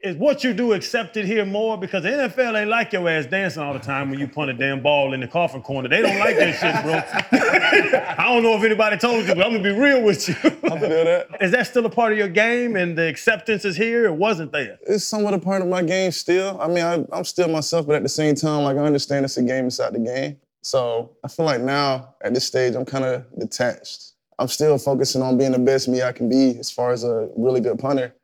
Is 0.00 0.14
what 0.14 0.44
you 0.44 0.54
do 0.54 0.74
accepted 0.74 1.26
here 1.26 1.44
more? 1.44 1.76
Because 1.76 2.04
the 2.04 2.10
NFL 2.10 2.56
ain't 2.56 2.70
like 2.70 2.92
your 2.92 3.08
ass 3.08 3.26
dancing 3.26 3.60
all 3.60 3.72
the 3.72 3.80
time 3.80 4.10
when 4.10 4.20
you 4.20 4.28
punt 4.28 4.48
a 4.48 4.54
damn 4.54 4.80
ball 4.80 5.12
in 5.12 5.18
the 5.18 5.26
coffin 5.26 5.60
corner. 5.60 5.88
They 5.88 6.00
don't 6.00 6.20
like 6.20 6.36
that 6.36 6.54
shit, 6.54 6.84
bro. 6.84 8.00
I 8.16 8.32
don't 8.32 8.44
know 8.44 8.56
if 8.56 8.62
anybody 8.62 8.96
told 8.96 9.26
you, 9.26 9.34
but 9.34 9.44
I'm 9.44 9.50
gonna 9.50 9.64
be 9.64 9.76
real 9.76 10.00
with 10.04 10.28
you. 10.28 10.36
I 10.44 10.78
feel 10.78 10.88
that. 10.88 11.26
is 11.40 11.50
that 11.50 11.66
still 11.66 11.84
a 11.84 11.90
part 11.90 12.12
of 12.12 12.18
your 12.18 12.28
game 12.28 12.76
and 12.76 12.96
the 12.96 13.08
acceptance 13.08 13.64
is 13.64 13.76
here? 13.76 14.04
It 14.04 14.14
wasn't 14.14 14.52
there. 14.52 14.78
It's 14.86 15.02
somewhat 15.02 15.34
a 15.34 15.38
part 15.40 15.62
of 15.62 15.68
my 15.68 15.82
game 15.82 16.12
still. 16.12 16.60
I 16.60 16.68
mean, 16.68 16.84
I, 16.84 17.04
I'm 17.10 17.24
still 17.24 17.48
myself, 17.48 17.88
but 17.88 17.96
at 17.96 18.04
the 18.04 18.08
same 18.08 18.36
time, 18.36 18.62
like 18.62 18.76
I 18.76 18.84
understand 18.84 19.24
it's 19.24 19.36
a 19.36 19.42
game 19.42 19.64
inside 19.64 19.94
the 19.94 19.98
game. 19.98 20.36
So 20.62 21.10
I 21.24 21.28
feel 21.28 21.44
like 21.44 21.60
now 21.60 22.14
at 22.22 22.34
this 22.34 22.46
stage, 22.46 22.76
I'm 22.76 22.84
kind 22.84 23.04
of 23.04 23.24
detached. 23.36 24.12
I'm 24.38 24.46
still 24.46 24.78
focusing 24.78 25.22
on 25.22 25.36
being 25.36 25.50
the 25.50 25.58
best 25.58 25.88
me 25.88 26.02
I 26.02 26.12
can 26.12 26.28
be 26.28 26.56
as 26.60 26.70
far 26.70 26.92
as 26.92 27.02
a 27.02 27.28
really 27.36 27.60
good 27.60 27.80
punter. 27.80 28.14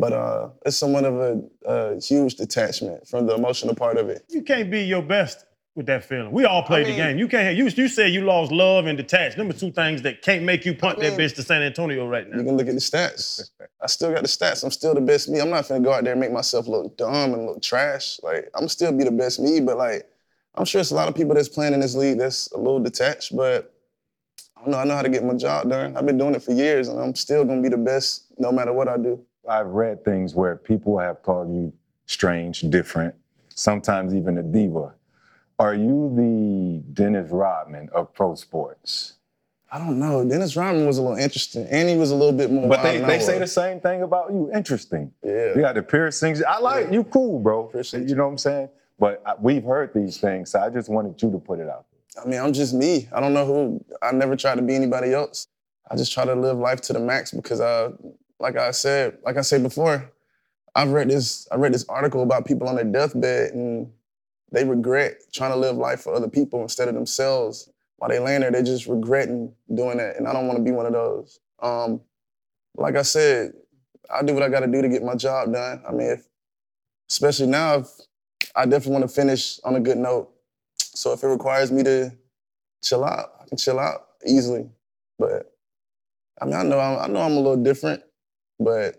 But 0.00 0.12
uh, 0.12 0.48
it's 0.64 0.76
somewhat 0.76 1.04
of 1.04 1.14
a, 1.16 1.42
a 1.64 2.00
huge 2.00 2.34
detachment 2.34 3.08
from 3.08 3.26
the 3.26 3.34
emotional 3.34 3.74
part 3.74 3.96
of 3.96 4.08
it. 4.08 4.24
You 4.28 4.42
can't 4.42 4.70
be 4.70 4.82
your 4.82 5.02
best 5.02 5.46
with 5.74 5.86
that 5.86 6.04
feeling. 6.04 6.32
We 6.32 6.44
all 6.44 6.62
played 6.62 6.86
the 6.86 6.90
mean- 6.90 6.98
game. 6.98 7.18
You 7.18 7.28
can't. 7.28 7.56
You 7.56 7.66
you 7.68 7.88
said 7.88 8.12
you 8.12 8.22
lost 8.22 8.52
love 8.52 8.86
and 8.86 8.96
detached. 8.96 9.38
Number 9.38 9.54
two 9.54 9.70
things 9.70 10.02
that 10.02 10.22
can't 10.22 10.42
make 10.44 10.64
you 10.64 10.74
punt 10.74 10.98
that 11.00 11.16
mean- 11.16 11.20
bitch 11.28 11.34
to 11.36 11.42
San 11.42 11.62
Antonio 11.62 12.06
right 12.08 12.28
now. 12.28 12.36
You 12.36 12.42
now. 12.42 12.48
can 12.48 12.56
look 12.58 12.68
at 12.68 12.74
the 12.74 12.80
stats. 12.80 13.50
I 13.80 13.86
still 13.86 14.12
got 14.12 14.22
the 14.22 14.28
stats. 14.28 14.64
I'm 14.64 14.70
still 14.70 14.94
the 14.94 15.00
best 15.00 15.28
me. 15.28 15.38
I'm 15.38 15.50
not 15.50 15.68
gonna 15.68 15.80
go 15.80 15.92
out 15.92 16.04
there 16.04 16.12
and 16.12 16.20
make 16.20 16.32
myself 16.32 16.66
look 16.66 16.96
dumb 16.96 17.34
and 17.34 17.46
look 17.46 17.62
trash. 17.62 18.18
Like 18.22 18.50
I'm 18.54 18.68
still 18.68 18.92
be 18.92 19.04
the 19.04 19.10
best 19.10 19.40
me, 19.40 19.60
but 19.60 19.76
like 19.78 20.08
I'm 20.54 20.64
sure 20.64 20.80
it's 20.80 20.90
a 20.90 20.94
lot 20.94 21.08
of 21.08 21.14
people 21.14 21.34
that's 21.34 21.48
playing 21.48 21.74
in 21.74 21.80
this 21.80 21.94
league 21.94 22.18
that's 22.18 22.50
a 22.52 22.56
little 22.56 22.80
detached, 22.80 23.36
but 23.36 23.72
I 24.56 24.60
don't 24.62 24.70
know. 24.70 24.78
I 24.78 24.84
know 24.84 24.96
how 24.96 25.02
to 25.02 25.10
get 25.10 25.24
my 25.24 25.34
job 25.34 25.68
done. 25.68 25.96
I've 25.96 26.06
been 26.06 26.16
doing 26.18 26.34
it 26.34 26.42
for 26.42 26.52
years, 26.52 26.88
and 26.88 26.98
I'm 26.98 27.14
still 27.14 27.44
gonna 27.44 27.60
be 27.62 27.68
the 27.68 27.76
best 27.76 28.24
no 28.38 28.50
matter 28.50 28.72
what 28.72 28.88
I 28.88 28.96
do. 28.96 29.22
I've 29.48 29.68
read 29.68 30.04
things 30.04 30.34
where 30.34 30.56
people 30.56 30.98
have 30.98 31.22
called 31.22 31.48
you 31.48 31.72
strange, 32.06 32.60
different, 32.62 33.14
sometimes 33.48 34.14
even 34.14 34.38
a 34.38 34.42
diva. 34.42 34.94
Are 35.58 35.74
you 35.74 36.12
the 36.14 36.82
Dennis 36.92 37.30
Rodman 37.30 37.88
of 37.94 38.12
pro 38.12 38.34
sports? 38.34 39.14
I 39.72 39.78
don't 39.78 39.98
know. 39.98 40.26
Dennis 40.26 40.54
Rodman 40.54 40.86
was 40.86 40.98
a 40.98 41.02
little 41.02 41.16
interesting, 41.16 41.66
and 41.70 41.88
he 41.88 41.96
was 41.96 42.10
a 42.10 42.14
little 42.14 42.32
bit 42.32 42.50
more. 42.50 42.68
But 42.68 42.82
they, 42.82 42.98
they 42.98 43.18
say 43.18 43.38
the 43.38 43.46
same 43.46 43.80
thing 43.80 44.02
about 44.02 44.30
you. 44.30 44.50
Interesting. 44.54 45.12
Yeah. 45.24 45.54
You 45.54 45.60
got 45.62 45.74
the 45.74 45.82
piercings. 45.82 46.42
I 46.42 46.58
like 46.58 46.92
you. 46.92 47.04
Cool, 47.04 47.40
bro. 47.40 47.66
Appreciate 47.66 48.08
you 48.08 48.14
know 48.14 48.24
what 48.24 48.32
I'm 48.32 48.38
saying? 48.38 48.68
But 48.98 49.22
I, 49.26 49.34
we've 49.38 49.64
heard 49.64 49.92
these 49.92 50.18
things, 50.18 50.50
so 50.50 50.60
I 50.60 50.70
just 50.70 50.88
wanted 50.88 51.20
you 51.20 51.30
to 51.32 51.38
put 51.38 51.58
it 51.58 51.68
out 51.68 51.86
there. 51.90 52.24
I 52.24 52.28
mean, 52.28 52.40
I'm 52.40 52.52
just 52.52 52.74
me. 52.74 53.08
I 53.12 53.20
don't 53.20 53.34
know 53.34 53.44
who. 53.44 53.84
I 54.02 54.12
never 54.12 54.36
tried 54.36 54.54
to 54.56 54.62
be 54.62 54.74
anybody 54.74 55.12
else. 55.12 55.48
I 55.90 55.96
just 55.96 56.12
try 56.12 56.24
to 56.24 56.34
live 56.34 56.58
life 56.58 56.80
to 56.82 56.92
the 56.92 57.00
max 57.00 57.30
because, 57.32 57.60
uh, 57.60 57.92
like 58.38 58.56
I 58.56 58.70
said, 58.70 59.18
like 59.24 59.36
I 59.36 59.42
said 59.42 59.62
before, 59.62 60.10
I've 60.74 60.90
read 60.90 61.08
this. 61.08 61.48
I 61.50 61.56
read 61.56 61.72
this 61.72 61.86
article 61.88 62.22
about 62.22 62.44
people 62.44 62.68
on 62.68 62.76
their 62.76 62.84
deathbed 62.84 63.52
and 63.52 63.90
they 64.52 64.64
regret 64.64 65.16
trying 65.32 65.52
to 65.52 65.56
live 65.56 65.76
life 65.76 66.02
for 66.02 66.14
other 66.14 66.28
people 66.28 66.62
instead 66.62 66.88
of 66.88 66.94
themselves. 66.94 67.70
While 67.96 68.10
they 68.10 68.18
laying 68.18 68.42
there, 68.42 68.50
they're 68.50 68.62
just 68.62 68.86
regretting 68.86 69.54
doing 69.74 69.96
that, 69.98 70.16
and 70.16 70.28
I 70.28 70.32
don't 70.32 70.46
want 70.46 70.58
to 70.58 70.62
be 70.62 70.70
one 70.70 70.86
of 70.86 70.92
those. 70.92 71.40
Um, 71.62 72.02
like 72.76 72.94
I 72.94 73.02
said, 73.02 73.52
I 74.14 74.22
do 74.22 74.34
what 74.34 74.42
I 74.42 74.50
got 74.50 74.60
to 74.60 74.66
do 74.66 74.82
to 74.82 74.88
get 74.88 75.02
my 75.02 75.14
job 75.14 75.52
done. 75.52 75.82
I 75.88 75.92
mean, 75.92 76.08
if, 76.08 76.26
especially 77.08 77.46
now, 77.46 77.78
if 77.78 77.88
I 78.54 78.64
definitely 78.64 78.92
want 78.92 79.08
to 79.08 79.14
finish 79.14 79.58
on 79.64 79.76
a 79.76 79.80
good 79.80 79.98
note. 79.98 80.30
So 80.78 81.12
if 81.12 81.22
it 81.22 81.28
requires 81.28 81.72
me 81.72 81.82
to 81.84 82.12
chill 82.82 83.04
out, 83.04 83.32
I 83.40 83.48
can 83.48 83.58
chill 83.58 83.78
out 83.78 84.06
easily. 84.26 84.68
But 85.18 85.52
I 86.40 86.44
mean, 86.44 86.54
I 86.54 86.62
know 86.62 86.78
I'm, 86.78 86.98
I 86.98 87.06
know 87.12 87.20
I'm 87.20 87.32
a 87.32 87.40
little 87.40 87.62
different, 87.62 88.02
but 88.58 88.96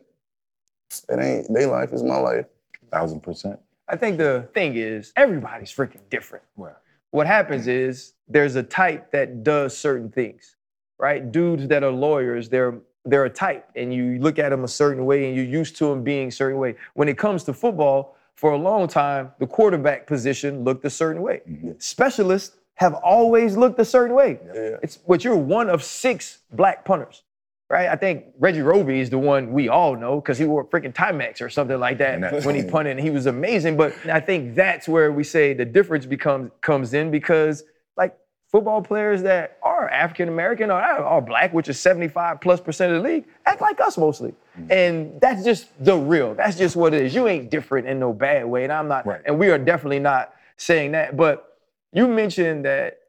it 1.10 1.20
ain't 1.20 1.54
their 1.54 1.68
life. 1.68 1.92
is 1.94 2.04
my 2.04 2.18
life. 2.18 2.46
Thousand 2.92 3.22
percent. 3.22 3.60
I 3.90 3.96
think 3.96 4.18
the 4.18 4.48
thing 4.54 4.76
is, 4.76 5.14
everybody's 5.16 5.72
freaking 5.72 6.02
different. 6.10 6.44
Well, 6.56 6.76
What 7.12 7.28
happens 7.28 7.68
is 7.68 8.14
there's 8.28 8.56
a 8.56 8.64
type 8.64 9.12
that 9.12 9.44
does 9.44 9.78
certain 9.78 10.10
things, 10.10 10.56
right? 11.00 11.32
Dudes 11.32 11.68
that 11.70 11.84
are 11.84 11.92
lawyers, 11.92 12.50
they're 12.50 12.76
they're 13.06 13.26
a 13.26 13.30
type, 13.30 13.70
and 13.76 13.94
you 13.94 14.20
look 14.20 14.38
at 14.40 14.50
them 14.50 14.66
a 14.66 14.68
certain 14.68 15.06
way, 15.06 15.28
and 15.28 15.36
you're 15.36 15.46
used 15.46 15.78
to 15.78 15.86
them 15.88 16.04
being 16.04 16.28
a 16.28 16.32
certain 16.32 16.60
way. 16.60 16.76
When 16.94 17.08
it 17.08 17.18
comes 17.18 17.44
to 17.46 17.54
football, 17.54 18.18
for 18.36 18.52
a 18.52 18.58
long 18.58 18.88
time, 18.88 19.32
the 19.40 19.48
quarterback 19.48 20.06
position 20.06 20.64
looked 20.64 20.86
a 20.86 20.90
certain 20.90 21.22
way. 21.22 21.42
Mm-hmm. 21.50 21.72
Specialists 21.80 22.58
have 22.76 22.94
always 22.96 23.58
looked 23.58 23.80
a 23.80 23.86
certain 23.86 24.16
way. 24.16 24.40
Yeah. 24.54 24.78
It's 24.84 25.00
what 25.06 25.24
you're 25.24 25.36
one 25.36 25.70
of 25.70 25.84
six 25.84 26.40
black 26.52 26.86
punters, 26.86 27.24
right? 27.70 27.90
I 27.90 27.96
think 27.96 28.26
Reggie 28.40 28.62
Roby 28.62 29.00
is 29.00 29.10
the 29.10 29.18
one 29.18 29.52
we 29.52 29.68
all 29.70 29.96
know 29.96 30.22
because 30.22 30.38
he 30.38 30.46
wore 30.46 30.66
freaking 30.66 30.94
Timex 30.94 31.42
or 31.42 31.50
something 31.50 31.80
like 31.80 31.98
that 31.98 32.46
when 32.46 32.56
he 32.56 32.64
punted, 32.64 32.98
and 32.98 33.00
he 33.00 33.10
was 33.10 33.26
amazing. 33.26 33.78
But 33.78 33.94
I 34.08 34.20
think 34.20 34.56
that's 34.56 34.88
where 34.88 35.12
we 35.12 35.24
say 35.24 35.54
the 35.54 35.66
difference 35.66 36.06
becomes 36.06 36.52
comes 36.62 36.94
in 36.94 37.12
because 37.12 37.64
like 37.98 38.16
football 38.52 38.82
players 38.82 39.22
that 39.24 39.58
are 39.64 39.90
African 39.90 40.30
American 40.30 40.72
or 40.72 40.80
are 40.82 41.22
black, 41.22 41.54
which 41.54 41.68
is 41.68 41.80
75 41.80 42.40
plus 42.40 42.62
percent 42.62 42.94
of 42.94 43.04
the 43.04 43.10
league, 43.10 43.26
act 43.46 43.62
like 43.62 43.80
us 43.82 43.98
mostly. 43.98 44.34
Mm. 44.60 44.72
And 44.72 45.22
that's 45.22 45.44
just 45.44 45.68
the 45.84 45.96
real. 45.98 46.36
That's 46.36 46.58
just 46.58 46.76
what 46.76 46.94
it 46.94 47.06
is. 47.06 47.14
You 47.16 47.28
ain't 47.28 47.52
different 47.52 47.88
in 47.88 48.00
no 48.00 48.14
bad 48.14 48.46
way. 48.46 48.64
And 48.64 48.72
I'm 48.72 48.88
not, 48.88 49.06
Right. 49.06 49.22
and 49.26 49.38
we 49.38 49.50
are 49.50 49.58
definitely 49.58 50.00
not 50.00 50.34
saying 50.56 50.94
that. 50.94 51.18
But 51.18 51.58
you 51.92 52.08
mentioned 52.08 52.66
that 52.66 53.00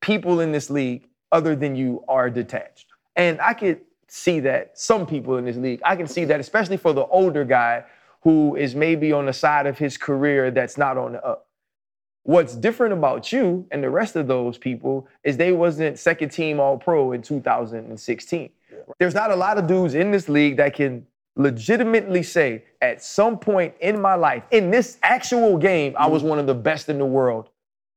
people 0.00 0.40
in 0.40 0.52
this 0.52 0.70
league, 0.70 1.08
other 1.32 1.54
than 1.54 1.76
you, 1.76 2.02
are 2.08 2.30
detached. 2.30 2.86
And 3.16 3.40
I 3.40 3.54
could 3.54 3.80
see 4.08 4.40
that 4.40 4.78
some 4.78 5.06
people 5.06 5.36
in 5.36 5.44
this 5.44 5.56
league, 5.56 5.80
I 5.84 5.96
can 5.96 6.06
see 6.06 6.24
that, 6.26 6.40
especially 6.40 6.76
for 6.76 6.92
the 6.92 7.06
older 7.06 7.44
guy 7.44 7.84
who 8.22 8.56
is 8.56 8.74
maybe 8.74 9.12
on 9.12 9.26
the 9.26 9.32
side 9.32 9.66
of 9.66 9.78
his 9.78 9.96
career 9.96 10.50
that's 10.50 10.76
not 10.76 10.98
on 10.98 11.12
the 11.12 11.24
up. 11.24 11.46
What's 12.24 12.56
different 12.56 12.92
about 12.92 13.32
you 13.32 13.66
and 13.70 13.82
the 13.82 13.90
rest 13.90 14.16
of 14.16 14.26
those 14.26 14.58
people 14.58 15.06
is 15.22 15.36
they 15.36 15.52
wasn't 15.52 15.96
second 15.96 16.30
team 16.30 16.58
all 16.58 16.76
pro 16.76 17.12
in 17.12 17.22
2016. 17.22 18.50
There's 18.98 19.14
not 19.14 19.30
a 19.30 19.36
lot 19.36 19.58
of 19.58 19.68
dudes 19.68 19.94
in 19.94 20.10
this 20.10 20.28
league 20.28 20.56
that 20.56 20.74
can 20.74 21.06
legitimately 21.36 22.22
say 22.22 22.64
at 22.80 23.02
some 23.02 23.38
point 23.38 23.74
in 23.80 24.00
my 24.00 24.14
life, 24.14 24.42
in 24.50 24.70
this 24.70 24.98
actual 25.02 25.56
game, 25.56 25.94
I 25.96 26.08
was 26.08 26.22
one 26.22 26.38
of 26.38 26.46
the 26.46 26.54
best 26.54 26.88
in 26.88 26.98
the 26.98 27.06
world 27.06 27.50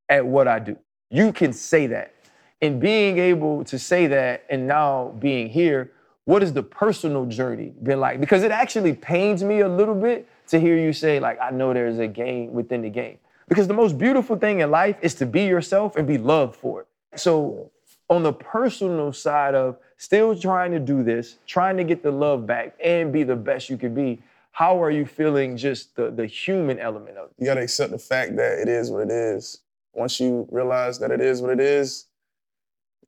at 0.10 0.26
what 0.26 0.48
I 0.48 0.60
do. 0.60 0.78
You 1.10 1.34
can 1.34 1.54
say 1.54 1.88
that. 1.88 2.13
And 2.62 2.80
being 2.80 3.17
able 3.17 3.63
to 3.63 3.80
say 3.80 4.08
that 4.08 4.43
and 4.50 4.67
now 4.67 5.15
being 5.19 5.50
here, 5.50 5.91
what 6.30 6.44
has 6.44 6.54
the 6.54 6.62
personal 6.62 7.26
journey 7.26 7.74
been 7.82 8.00
like? 8.00 8.20
Because 8.20 8.44
it 8.44 8.52
actually 8.52 8.94
pains 8.94 9.44
me 9.44 9.62
a 9.62 9.68
little 9.68 9.96
bit 9.96 10.28
to 10.50 10.60
hear 10.60 10.78
you 10.78 10.94
say, 10.94 11.20
like, 11.20 11.39
I 11.42 11.50
know 11.50 11.74
there's 11.74 11.98
a 11.98 12.08
game 12.08 12.54
within 12.54 12.84
the 12.84 12.89
game. 12.92 13.18
Because 13.48 13.68
the 13.68 13.74
most 13.74 13.98
beautiful 13.98 14.36
thing 14.36 14.60
in 14.60 14.70
life 14.70 14.96
is 15.02 15.15
to 15.15 15.26
be 15.26 15.46
yourself 15.46 15.96
and 15.96 16.06
be 16.08 16.20
loved 16.20 16.56
for 16.56 16.82
it. 16.82 16.88
So 17.20 17.72
on 18.12 18.22
the 18.22 18.32
personal 18.32 19.12
side 19.12 19.56
of 19.56 19.78
still 19.98 20.39
trying 20.39 20.72
to 20.72 20.80
do 20.80 21.02
this, 21.02 21.39
trying 21.48 21.78
to 21.78 21.84
get 21.84 22.04
the 22.04 22.12
love 22.12 22.46
back 22.46 22.78
and 22.84 23.12
be 23.12 23.24
the 23.24 23.36
best 23.36 23.68
you 23.68 23.78
can 23.78 23.96
be, 23.96 24.22
how 24.52 24.80
are 24.84 24.92
you 24.92 25.08
feeling 25.08 25.58
just 25.58 25.96
the, 25.96 26.12
the 26.12 26.28
human 26.28 26.78
element 26.78 27.18
of 27.18 27.32
it? 27.32 27.36
You 27.39 27.46
gotta 27.48 27.62
accept 27.62 27.89
the 27.89 27.98
fact 27.98 28.36
that 28.36 28.60
it 28.60 28.68
is 28.68 28.92
what 28.92 29.02
it 29.02 29.10
is. 29.12 29.62
Once 29.94 30.20
you 30.20 30.48
realize 30.52 31.00
that 31.00 31.10
it 31.10 31.22
is 31.22 31.42
what 31.42 31.50
it 31.50 31.60
is, 31.60 32.06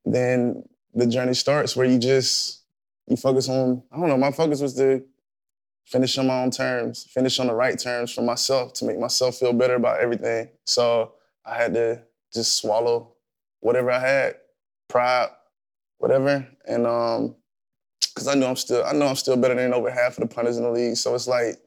then 0.06 0.64
the 0.96 1.06
journey 1.06 1.36
starts 1.36 1.76
where 1.76 1.86
you 1.86 2.00
just 2.00 2.61
you 3.12 3.18
focus 3.18 3.50
on, 3.50 3.84
I 3.92 3.98
don't 3.98 4.10
know, 4.10 4.18
my 4.18 4.32
focus 4.32 4.62
was 4.62 4.74
to 4.76 5.04
finish 5.86 6.18
on 6.18 6.28
my 6.28 6.42
own 6.42 6.52
terms, 6.52 7.04
finish 7.04 7.40
on 7.40 7.48
the 7.48 7.54
right 7.54 7.78
terms 7.78 8.12
for 8.12 8.22
myself 8.22 8.74
to 8.74 8.86
make 8.86 8.98
myself 8.98 9.36
feel 9.36 9.54
better 9.54 9.76
about 9.76 10.00
everything. 10.00 10.50
So 10.66 11.14
I 11.46 11.56
had 11.56 11.74
to 11.74 12.02
just 12.34 12.58
swallow 12.58 13.14
whatever 13.60 13.92
I 13.92 14.00
had, 14.00 14.36
pride, 14.88 15.30
whatever. 15.98 16.48
And 16.66 16.88
um, 16.88 17.36
cause 18.16 18.28
I 18.28 18.36
know 18.36 18.48
I'm 18.48 18.56
still, 18.56 18.84
I 18.86 18.94
know 18.94 19.08
I'm 19.08 19.16
still 19.16 19.38
better 19.38 19.56
than 19.56 19.74
over 19.74 19.90
half 19.90 20.18
of 20.18 20.28
the 20.28 20.34
punters 20.34 20.58
in 20.58 20.64
the 20.64 20.72
league. 20.72 20.96
So 20.96 21.14
it's 21.14 21.28
like, 21.28 21.58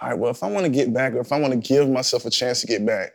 all 0.00 0.10
right, 0.10 0.18
well, 0.18 0.30
if 0.30 0.42
I 0.42 0.50
want 0.50 0.64
to 0.64 0.72
get 0.72 0.92
back 0.94 1.12
or 1.12 1.20
if 1.20 1.32
I 1.32 1.40
want 1.40 1.52
to 1.52 1.58
give 1.58 1.88
myself 1.88 2.24
a 2.24 2.30
chance 2.30 2.60
to 2.60 2.66
get 2.66 2.86
back, 2.86 3.12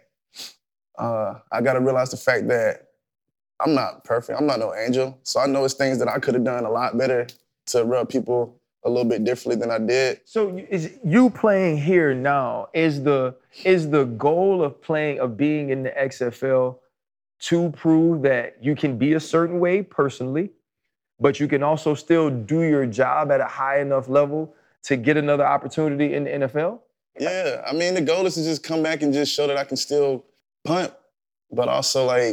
uh, 1.00 1.40
I 1.52 1.62
gotta 1.62 1.80
realize 1.80 2.12
the 2.12 2.18
fact 2.18 2.48
that 2.50 2.90
I'm 3.60 3.74
not 3.74 4.04
perfect. 4.04 4.40
I'm 4.40 4.46
not 4.46 4.60
no 4.60 4.76
angel. 4.76 5.18
So 5.24 5.40
I 5.40 5.48
know 5.48 5.64
it's 5.64 5.74
things 5.74 5.98
that 6.00 6.08
I 6.08 6.20
could 6.20 6.34
have 6.34 6.44
done 6.44 6.66
a 6.66 6.70
lot 6.70 6.98
better 6.98 7.28
to 7.68 7.84
rub 7.84 8.10
people 8.10 8.60
a 8.86 8.90
little 8.90 9.06
bit 9.06 9.24
differently 9.24 9.60
than 9.60 9.72
I 9.72 9.80
did. 9.80 10.22
So 10.26 10.58
is 10.70 10.98
you 11.04 11.30
playing 11.30 11.78
here 11.78 12.14
now 12.14 12.68
is 12.74 13.04
the 13.04 13.36
is 13.64 13.90
the 13.90 14.06
goal 14.06 14.64
of 14.64 14.82
playing 14.82 15.20
of 15.20 15.38
being 15.38 15.70
in 15.70 15.84
the 15.84 15.92
XFL 15.92 16.78
to 17.40 17.70
prove 17.72 18.22
that 18.24 18.58
you 18.62 18.76
can 18.76 18.98
be 18.98 19.14
a 19.14 19.20
certain 19.20 19.60
way 19.60 19.82
personally, 19.82 20.52
but 21.20 21.40
you 21.40 21.48
can 21.48 21.64
also 21.64 21.94
still 21.94 22.30
do 22.30 22.62
your 22.62 22.86
job 22.86 23.32
at 23.32 23.42
a 23.42 23.46
high 23.46 23.80
enough 23.80 24.08
level 24.08 24.54
to 24.84 24.98
get 24.98 25.18
another 25.18 25.46
opportunity 25.46 26.14
in 26.14 26.26
the 26.26 26.30
NFL? 26.30 26.80
Yeah, 27.20 27.62
I 27.66 27.74
mean, 27.74 27.94
the 27.94 28.02
goal 28.02 28.26
is 28.26 28.36
to 28.36 28.44
just 28.44 28.64
come 28.64 28.82
back 28.82 29.02
and 29.02 29.14
just 29.14 29.34
show 29.34 29.48
that 29.48 29.58
I 29.58 29.64
can 29.64 29.78
still 29.78 30.26
punt, 30.64 30.94
but 31.52 31.68
also 31.68 32.06
like 32.06 32.33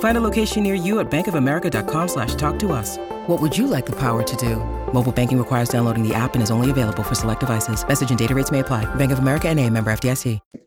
Find 0.00 0.16
a 0.18 0.20
location 0.20 0.62
near 0.62 0.74
you 0.74 1.00
at 1.00 1.10
bankofamerica.com 1.10 2.08
slash 2.08 2.34
talk 2.34 2.58
to 2.58 2.72
us. 2.72 2.98
What 3.26 3.40
would 3.40 3.56
you 3.56 3.66
like 3.66 3.86
the 3.86 3.96
power 3.96 4.22
to 4.22 4.36
do? 4.36 4.56
Mobile 4.92 5.12
banking 5.12 5.38
requires 5.38 5.70
downloading 5.70 6.06
the 6.06 6.14
app 6.14 6.34
and 6.34 6.42
is 6.42 6.50
only 6.50 6.70
available 6.70 7.02
for 7.02 7.14
select 7.14 7.40
devices. 7.40 7.86
Message 7.86 8.10
and 8.10 8.18
data 8.18 8.34
rates 8.34 8.50
may 8.50 8.58
apply. 8.60 8.92
Bank 8.96 9.12
of 9.12 9.20
America 9.20 9.48
and 9.48 9.58
a 9.58 9.70
member 9.70 9.90
FDIC. 9.90 10.38
I 10.54 10.58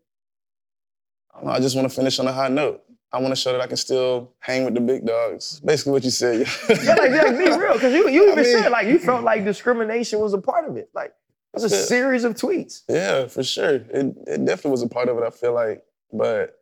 don't 1.35 1.45
know, 1.45 1.51
I 1.51 1.59
just 1.59 1.75
want 1.75 1.89
to 1.89 1.93
finish 1.95 2.19
on 2.19 2.27
a 2.27 2.31
high 2.31 2.47
note. 2.47 2.83
I 3.11 3.19
want 3.19 3.31
to 3.31 3.35
show 3.35 3.51
that 3.51 3.61
I 3.61 3.67
can 3.67 3.77
still 3.77 4.31
hang 4.39 4.65
with 4.65 4.73
the 4.75 4.81
big 4.81 5.05
dogs. 5.05 5.59
Basically, 5.59 5.91
what 5.91 6.03
you 6.03 6.09
said. 6.09 6.47
Yeah, 6.69 6.93
like, 6.95 7.11
yeah, 7.11 7.31
be 7.31 7.45
real, 7.59 7.73
because 7.73 7.93
you, 7.93 8.07
you 8.09 8.23
even 8.27 8.39
I 8.39 8.41
mean- 8.41 8.45
said 8.63 8.69
like 8.71 8.87
you 8.87 8.97
felt 8.97 9.23
like 9.23 9.43
discrimination 9.45 10.19
was 10.19 10.33
a 10.33 10.39
part 10.39 10.67
of 10.67 10.77
it. 10.77 10.89
Like 10.95 11.09
it 11.09 11.13
was 11.55 11.65
a 11.65 11.67
That's 11.69 11.83
it. 11.83 11.87
series 11.87 12.23
of 12.23 12.33
tweets. 12.35 12.81
Yeah, 12.87 13.27
for 13.27 13.43
sure. 13.43 13.75
It, 13.75 14.15
it 14.25 14.45
definitely 14.45 14.71
was 14.71 14.81
a 14.83 14.87
part 14.89 15.09
of 15.09 15.17
it, 15.17 15.23
I 15.23 15.29
feel 15.31 15.53
like. 15.53 15.83
But 16.11 16.57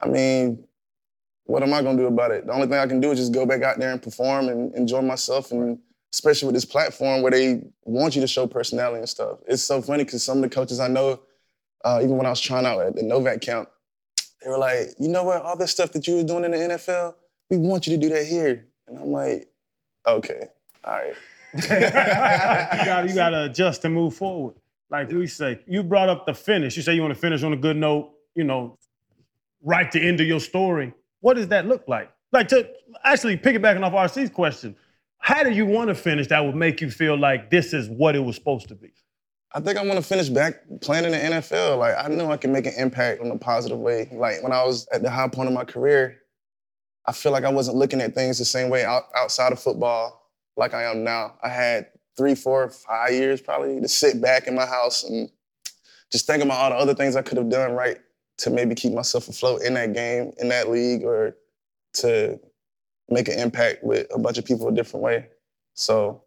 I 0.00 0.06
mean, 0.08 0.64
what 1.44 1.62
am 1.62 1.72
I 1.72 1.82
gonna 1.82 1.98
do 1.98 2.06
about 2.06 2.30
it? 2.30 2.46
The 2.46 2.52
only 2.52 2.66
thing 2.66 2.78
I 2.78 2.86
can 2.86 3.00
do 3.00 3.10
is 3.10 3.18
just 3.18 3.32
go 3.32 3.46
back 3.46 3.62
out 3.62 3.78
there 3.78 3.92
and 3.92 4.02
perform 4.02 4.48
and 4.48 4.74
enjoy 4.74 5.02
myself 5.02 5.50
and 5.50 5.78
especially 6.12 6.46
with 6.46 6.54
this 6.54 6.64
platform 6.64 7.22
where 7.22 7.30
they 7.30 7.62
want 7.84 8.14
you 8.14 8.20
to 8.20 8.28
show 8.28 8.46
personality 8.46 8.98
and 8.98 9.08
stuff. 9.08 9.38
It's 9.46 9.62
so 9.62 9.80
funny 9.80 10.04
because 10.04 10.22
some 10.22 10.38
of 10.38 10.42
the 10.42 10.54
coaches 10.54 10.78
I 10.78 10.88
know, 10.88 11.20
uh, 11.84 12.00
even 12.02 12.16
when 12.16 12.26
I 12.26 12.30
was 12.30 12.40
trying 12.40 12.66
out 12.66 12.82
at 12.82 12.96
the 12.96 13.02
Novak 13.02 13.40
camp, 13.40 13.70
they 14.42 14.50
were 14.50 14.58
like, 14.58 14.88
you 14.98 15.08
know 15.08 15.24
what, 15.24 15.42
all 15.42 15.56
this 15.56 15.70
stuff 15.70 15.92
that 15.92 16.06
you 16.06 16.16
were 16.16 16.24
doing 16.24 16.44
in 16.44 16.50
the 16.50 16.56
NFL, 16.58 17.14
we 17.48 17.56
want 17.56 17.86
you 17.86 17.94
to 17.94 18.00
do 18.00 18.08
that 18.10 18.26
here. 18.26 18.66
And 18.86 18.98
I'm 18.98 19.10
like, 19.10 19.48
okay, 20.06 20.48
all 20.84 20.92
right. 20.92 21.14
you 21.54 21.68
got 21.68 23.08
you 23.08 23.14
got 23.14 23.30
to 23.30 23.44
adjust 23.44 23.84
and 23.84 23.94
move 23.94 24.14
forward. 24.14 24.54
Like 24.90 25.10
we 25.10 25.26
say, 25.26 25.60
you 25.66 25.82
brought 25.82 26.08
up 26.08 26.26
the 26.26 26.34
finish. 26.34 26.76
You 26.76 26.82
say 26.82 26.94
you 26.94 27.02
want 27.02 27.14
to 27.14 27.20
finish 27.20 27.42
on 27.42 27.52
a 27.52 27.56
good 27.56 27.76
note. 27.76 28.12
You 28.34 28.44
know, 28.44 28.78
right 29.62 29.90
to 29.92 30.00
end 30.00 30.20
of 30.20 30.26
your 30.26 30.40
story. 30.40 30.94
What 31.22 31.34
does 31.34 31.48
that 31.48 31.66
look 31.66 31.88
like? 31.88 32.10
Like 32.32 32.48
to 32.48 32.68
actually 33.04 33.38
piggybacking 33.38 33.82
off 33.82 33.92
RC's 33.92 34.30
question, 34.30 34.76
how 35.18 35.42
do 35.44 35.50
you 35.50 35.64
want 35.64 35.88
to 35.88 35.94
finish 35.94 36.26
that 36.26 36.44
would 36.44 36.56
make 36.56 36.80
you 36.80 36.90
feel 36.90 37.16
like 37.16 37.48
this 37.48 37.72
is 37.72 37.88
what 37.88 38.14
it 38.14 38.18
was 38.18 38.36
supposed 38.36 38.68
to 38.68 38.74
be? 38.74 38.92
I 39.54 39.60
think 39.60 39.78
I 39.78 39.84
want 39.84 39.96
to 39.98 40.02
finish 40.02 40.28
back 40.28 40.62
playing 40.80 41.04
in 41.04 41.12
the 41.12 41.18
NFL. 41.18 41.78
Like 41.78 41.94
I 41.96 42.08
know 42.08 42.30
I 42.30 42.36
can 42.36 42.52
make 42.52 42.66
an 42.66 42.74
impact 42.76 43.22
in 43.22 43.30
a 43.30 43.38
positive 43.38 43.78
way. 43.78 44.08
Like 44.12 44.42
when 44.42 44.52
I 44.52 44.64
was 44.64 44.86
at 44.92 45.02
the 45.02 45.10
high 45.10 45.28
point 45.28 45.48
of 45.48 45.54
my 45.54 45.64
career, 45.64 46.18
I 47.06 47.12
feel 47.12 47.32
like 47.32 47.44
I 47.44 47.50
wasn't 47.50 47.76
looking 47.76 48.00
at 48.00 48.14
things 48.14 48.38
the 48.38 48.44
same 48.44 48.68
way 48.68 48.84
out, 48.84 49.04
outside 49.14 49.52
of 49.52 49.60
football 49.60 50.30
like 50.56 50.74
I 50.74 50.84
am 50.84 51.04
now. 51.04 51.34
I 51.42 51.48
had 51.48 51.86
three, 52.16 52.34
four, 52.34 52.68
five 52.68 53.12
years 53.12 53.40
probably 53.40 53.80
to 53.80 53.88
sit 53.88 54.20
back 54.20 54.46
in 54.46 54.54
my 54.54 54.66
house 54.66 55.04
and 55.04 55.30
just 56.10 56.26
think 56.26 56.42
about 56.42 56.58
all 56.58 56.70
the 56.70 56.76
other 56.76 56.94
things 56.94 57.14
I 57.14 57.22
could 57.22 57.38
have 57.38 57.48
done 57.48 57.72
right 57.72 57.98
to 58.38 58.50
maybe 58.50 58.74
keep 58.74 58.92
myself 58.92 59.28
afloat 59.28 59.62
in 59.62 59.74
that 59.74 59.92
game, 59.92 60.32
in 60.38 60.48
that 60.48 60.68
league, 60.70 61.04
or 61.04 61.36
to 61.94 62.38
make 63.08 63.28
an 63.28 63.38
impact 63.38 63.84
with 63.84 64.06
a 64.14 64.18
bunch 64.18 64.38
of 64.38 64.44
people 64.44 64.68
a 64.68 64.72
different 64.72 65.04
way. 65.04 65.28
So 65.74 66.22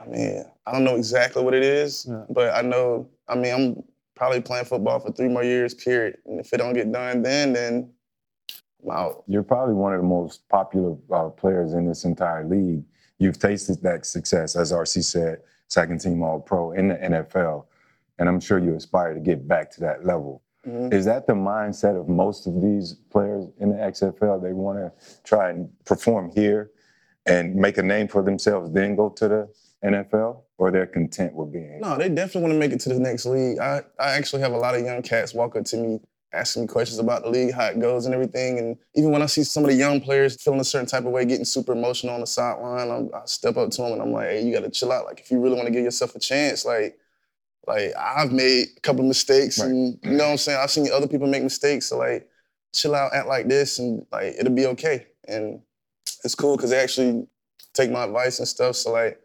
I 0.00 0.06
mean, 0.06 0.44
I 0.66 0.72
don't 0.72 0.84
know 0.84 0.94
exactly 0.94 1.42
what 1.42 1.54
it 1.54 1.62
is, 1.64 2.06
Yeah. 2.08 2.24
but 2.30 2.54
I 2.54 2.62
know, 2.62 3.08
I 3.26 3.34
mean, 3.34 3.52
I'm 3.52 3.84
probably 4.14 4.40
playing 4.40 4.66
football 4.66 5.00
for 5.00 5.10
three 5.10 5.28
more 5.28 5.42
years, 5.42 5.74
period. 5.74 6.18
And 6.26 6.38
if 6.38 6.52
it 6.52 6.58
don't 6.58 6.74
get 6.74 6.90
done 6.92 7.22
then, 7.22 7.52
then 7.52 7.90
I'm 8.84 8.90
out. 8.90 9.24
You're 9.26 9.42
probably 9.42 9.74
one 9.74 9.92
of 9.92 10.00
the 10.00 10.06
most 10.06 10.48
popular 10.48 10.96
uh, 11.12 11.30
players 11.30 11.72
in 11.72 11.86
this 11.86 12.04
entire 12.04 12.44
league. 12.46 12.84
You've 13.18 13.38
tasted 13.40 13.82
that 13.82 14.06
success, 14.06 14.54
as 14.54 14.70
RC 14.70 15.02
said, 15.02 15.40
second 15.66 16.00
team 16.00 16.22
All 16.22 16.38
Pro 16.38 16.72
in 16.72 16.88
the 16.88 16.94
NFL. 16.94 17.64
And 18.20 18.28
I'm 18.28 18.38
sure 18.40 18.58
you 18.60 18.74
aspire 18.76 19.14
to 19.14 19.20
get 19.20 19.48
back 19.48 19.70
to 19.72 19.80
that 19.80 20.04
level. 20.04 20.42
Mhm. 20.68 20.92
Is 20.92 21.04
that 21.06 21.26
the 21.26 21.32
mindset 21.32 21.98
of 21.98 22.08
most 22.08 22.46
of 22.46 22.60
these 22.60 22.94
players 23.10 23.46
in 23.58 23.70
the 23.70 23.82
XFL? 23.82 24.38
They 24.38 24.52
want 24.52 24.78
to 24.78 24.92
try 25.24 25.50
and 25.50 25.70
perform 25.84 26.30
here 26.30 26.70
and 27.26 27.54
make 27.54 27.78
a 27.78 27.82
name 27.82 28.08
for 28.08 28.22
themselves, 28.22 28.70
then 28.72 28.96
go 28.96 29.08
to 29.10 29.28
the 29.28 29.48
NFL, 29.84 30.44
or 30.58 30.70
they're 30.70 30.86
content 30.86 31.34
with 31.34 31.52
being 31.52 31.80
No, 31.80 31.96
they 31.96 32.08
definitely 32.08 32.42
want 32.42 32.54
to 32.54 32.58
make 32.58 32.72
it 32.72 32.80
to 32.80 32.88
the 32.88 32.98
next 32.98 33.26
league. 33.26 33.58
I, 33.58 33.82
I 33.98 34.12
actually 34.12 34.42
have 34.42 34.52
a 34.52 34.58
lot 34.58 34.74
of 34.74 34.84
young 34.84 35.02
cats 35.02 35.34
walk 35.34 35.56
up 35.56 35.64
to 35.66 35.76
me 35.76 36.00
asking 36.32 36.62
me 36.62 36.68
questions 36.68 36.98
about 36.98 37.22
the 37.22 37.30
league, 37.30 37.54
how 37.54 37.66
it 37.66 37.80
goes 37.80 38.04
and 38.04 38.14
everything. 38.14 38.58
And 38.58 38.76
even 38.94 39.10
when 39.10 39.22
I 39.22 39.26
see 39.26 39.42
some 39.44 39.64
of 39.64 39.70
the 39.70 39.76
young 39.76 40.00
players 40.00 40.40
feeling 40.42 40.60
a 40.60 40.64
certain 40.64 40.86
type 40.86 41.06
of 41.06 41.12
way, 41.12 41.24
getting 41.24 41.44
super 41.44 41.72
emotional 41.72 42.14
on 42.14 42.20
the 42.20 42.26
sideline, 42.26 42.90
I'm, 42.90 43.10
I 43.14 43.22
step 43.24 43.56
up 43.56 43.70
to 43.70 43.82
them 43.82 43.92
and 43.92 44.02
I'm 44.02 44.12
like, 44.12 44.28
hey, 44.28 44.44
you 44.44 44.52
got 44.52 44.64
to 44.64 44.70
chill 44.70 44.92
out. 44.92 45.06
Like, 45.06 45.20
if 45.20 45.30
you 45.30 45.40
really 45.40 45.56
want 45.56 45.66
to 45.66 45.72
give 45.72 45.84
yourself 45.84 46.14
a 46.14 46.18
chance, 46.18 46.64
like, 46.66 46.98
like 47.68 47.92
I've 47.96 48.32
made 48.32 48.68
a 48.76 48.80
couple 48.80 49.02
of 49.02 49.08
mistakes 49.08 49.58
and 49.58 49.98
you 50.02 50.10
know 50.10 50.24
mm. 50.24 50.26
what 50.26 50.30
I'm 50.32 50.38
saying? 50.38 50.58
I've 50.60 50.70
seen 50.70 50.88
other 50.92 51.06
people 51.06 51.26
make 51.26 51.42
mistakes. 51.42 51.86
So 51.86 51.98
like, 51.98 52.28
chill 52.74 52.94
out, 52.94 53.14
act 53.14 53.28
like 53.28 53.48
this 53.48 53.78
and 53.78 54.04
like, 54.10 54.34
it'll 54.38 54.54
be 54.54 54.66
okay. 54.66 55.06
And 55.26 55.60
it's 56.24 56.34
cool 56.34 56.56
because 56.56 56.70
they 56.70 56.78
actually 56.78 57.26
take 57.74 57.90
my 57.90 58.04
advice 58.04 58.38
and 58.38 58.48
stuff. 58.48 58.76
So 58.76 58.92
like, 58.92 59.20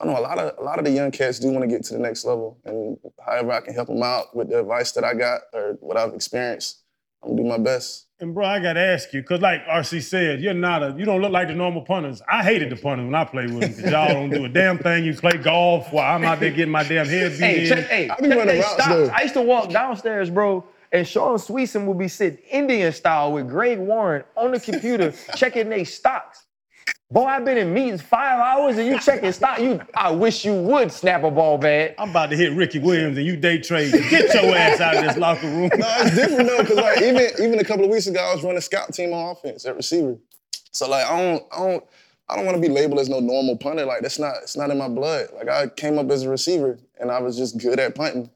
I 0.00 0.06
know 0.06 0.18
a 0.18 0.20
lot 0.20 0.38
of 0.38 0.56
a 0.58 0.62
lot 0.62 0.78
of 0.78 0.84
the 0.84 0.92
young 0.92 1.10
cats 1.10 1.40
do 1.40 1.50
want 1.50 1.62
to 1.62 1.66
get 1.66 1.82
to 1.84 1.94
the 1.94 1.98
next 1.98 2.24
level, 2.24 2.56
and 2.64 2.96
however 3.24 3.50
I 3.50 3.60
can 3.60 3.74
help 3.74 3.88
them 3.88 4.02
out 4.02 4.34
with 4.34 4.48
the 4.48 4.60
advice 4.60 4.92
that 4.92 5.02
I 5.02 5.14
got 5.14 5.40
or 5.52 5.76
what 5.80 5.96
I've 5.96 6.14
experienced, 6.14 6.84
I'm 7.22 7.30
gonna 7.30 7.42
do 7.42 7.48
my 7.48 7.58
best. 7.58 8.06
And 8.20 8.34
bro, 8.34 8.46
I 8.46 8.58
gotta 8.60 8.80
ask 8.80 9.12
you, 9.12 9.22
cause 9.22 9.40
like 9.40 9.64
RC 9.66 10.02
said, 10.02 10.40
you're 10.40 10.54
not 10.54 10.82
a, 10.82 10.94
you 10.98 11.04
don't 11.04 11.20
look 11.20 11.30
like 11.32 11.48
the 11.48 11.54
normal 11.54 11.82
punters. 11.82 12.20
I 12.28 12.42
hated 12.42 12.70
the 12.70 12.76
punters 12.76 13.04
when 13.06 13.14
I 13.14 13.24
played 13.24 13.50
with 13.52 13.60
them, 13.60 13.74
cause 13.84 13.92
y'all 13.92 14.08
don't 14.08 14.30
do 14.30 14.44
a 14.44 14.48
damn 14.48 14.78
thing. 14.78 15.04
You 15.04 15.14
play 15.14 15.36
golf 15.36 15.92
while 15.92 16.14
I'm 16.16 16.24
out 16.24 16.40
there 16.40 16.50
getting 16.50 16.70
my 16.72 16.82
damn 16.84 17.06
head 17.06 17.32
beat 17.32 17.38
Hey, 17.38 17.62
in. 17.62 17.68
check, 17.68 17.86
hey, 17.88 18.08
I 18.08 18.16
be 18.16 18.22
check 18.28 18.30
running 18.38 18.46
they 18.46 18.60
routes, 18.60 18.72
stops. 18.72 18.88
though. 18.88 19.06
I 19.14 19.22
used 19.22 19.34
to 19.34 19.42
walk 19.42 19.70
downstairs, 19.70 20.30
bro, 20.30 20.64
and 20.92 21.06
Shaun 21.06 21.36
Suisham 21.38 21.84
would 21.86 21.98
be 21.98 22.08
sitting 22.08 22.38
Indian 22.50 22.92
style 22.92 23.32
with 23.32 23.48
Greg 23.48 23.78
Warren 23.78 24.24
on 24.36 24.50
the 24.52 24.58
computer 24.60 25.12
checking 25.36 25.68
their 25.68 25.84
stocks. 25.84 26.46
Boy, 27.10 27.24
I've 27.24 27.42
been 27.42 27.56
in 27.56 27.72
meetings 27.72 28.02
five 28.02 28.38
hours 28.38 28.76
and 28.76 28.86
you 28.86 28.98
checking 29.00 29.32
stock. 29.32 29.60
You, 29.60 29.80
I 29.94 30.10
wish 30.10 30.44
you 30.44 30.52
would 30.52 30.92
snap 30.92 31.22
a 31.22 31.30
ball 31.30 31.56
bad. 31.56 31.94
I'm 31.96 32.10
about 32.10 32.28
to 32.28 32.36
hit 32.36 32.52
Ricky 32.52 32.80
Williams 32.80 33.16
and 33.16 33.26
you 33.26 33.34
day 33.34 33.58
trade. 33.58 33.92
Get 34.10 34.34
your 34.34 34.54
ass 34.54 34.78
out 34.78 34.98
of 34.98 35.04
this 35.04 35.16
locker 35.16 35.46
room. 35.46 35.70
No, 35.74 35.86
it's 36.00 36.14
different 36.14 36.46
though, 36.50 36.58
because 36.58 36.76
like 36.76 37.00
even 37.00 37.30
even 37.40 37.58
a 37.60 37.64
couple 37.64 37.84
of 37.86 37.90
weeks 37.90 38.08
ago, 38.08 38.20
I 38.20 38.34
was 38.34 38.44
running 38.44 38.60
scout 38.60 38.92
team 38.92 39.14
on 39.14 39.30
offense 39.30 39.64
at 39.64 39.74
receiver. 39.74 40.18
So 40.72 40.86
like 40.86 41.06
I 41.06 41.18
don't 41.18 41.46
I 41.50 41.56
don't 41.60 41.84
I 42.28 42.36
don't 42.36 42.44
want 42.44 42.56
to 42.56 42.60
be 42.60 42.68
labeled 42.68 43.00
as 43.00 43.08
no 43.08 43.20
normal 43.20 43.56
punter. 43.56 43.86
Like 43.86 44.02
that's 44.02 44.18
not 44.18 44.34
it's 44.42 44.54
not 44.58 44.70
in 44.70 44.76
my 44.76 44.88
blood. 44.88 45.28
Like 45.34 45.48
I 45.48 45.68
came 45.68 45.98
up 45.98 46.10
as 46.10 46.24
a 46.24 46.28
receiver 46.28 46.78
and 47.00 47.10
I 47.10 47.20
was 47.20 47.38
just 47.38 47.56
good 47.56 47.80
at 47.80 47.94
punting. 47.94 48.28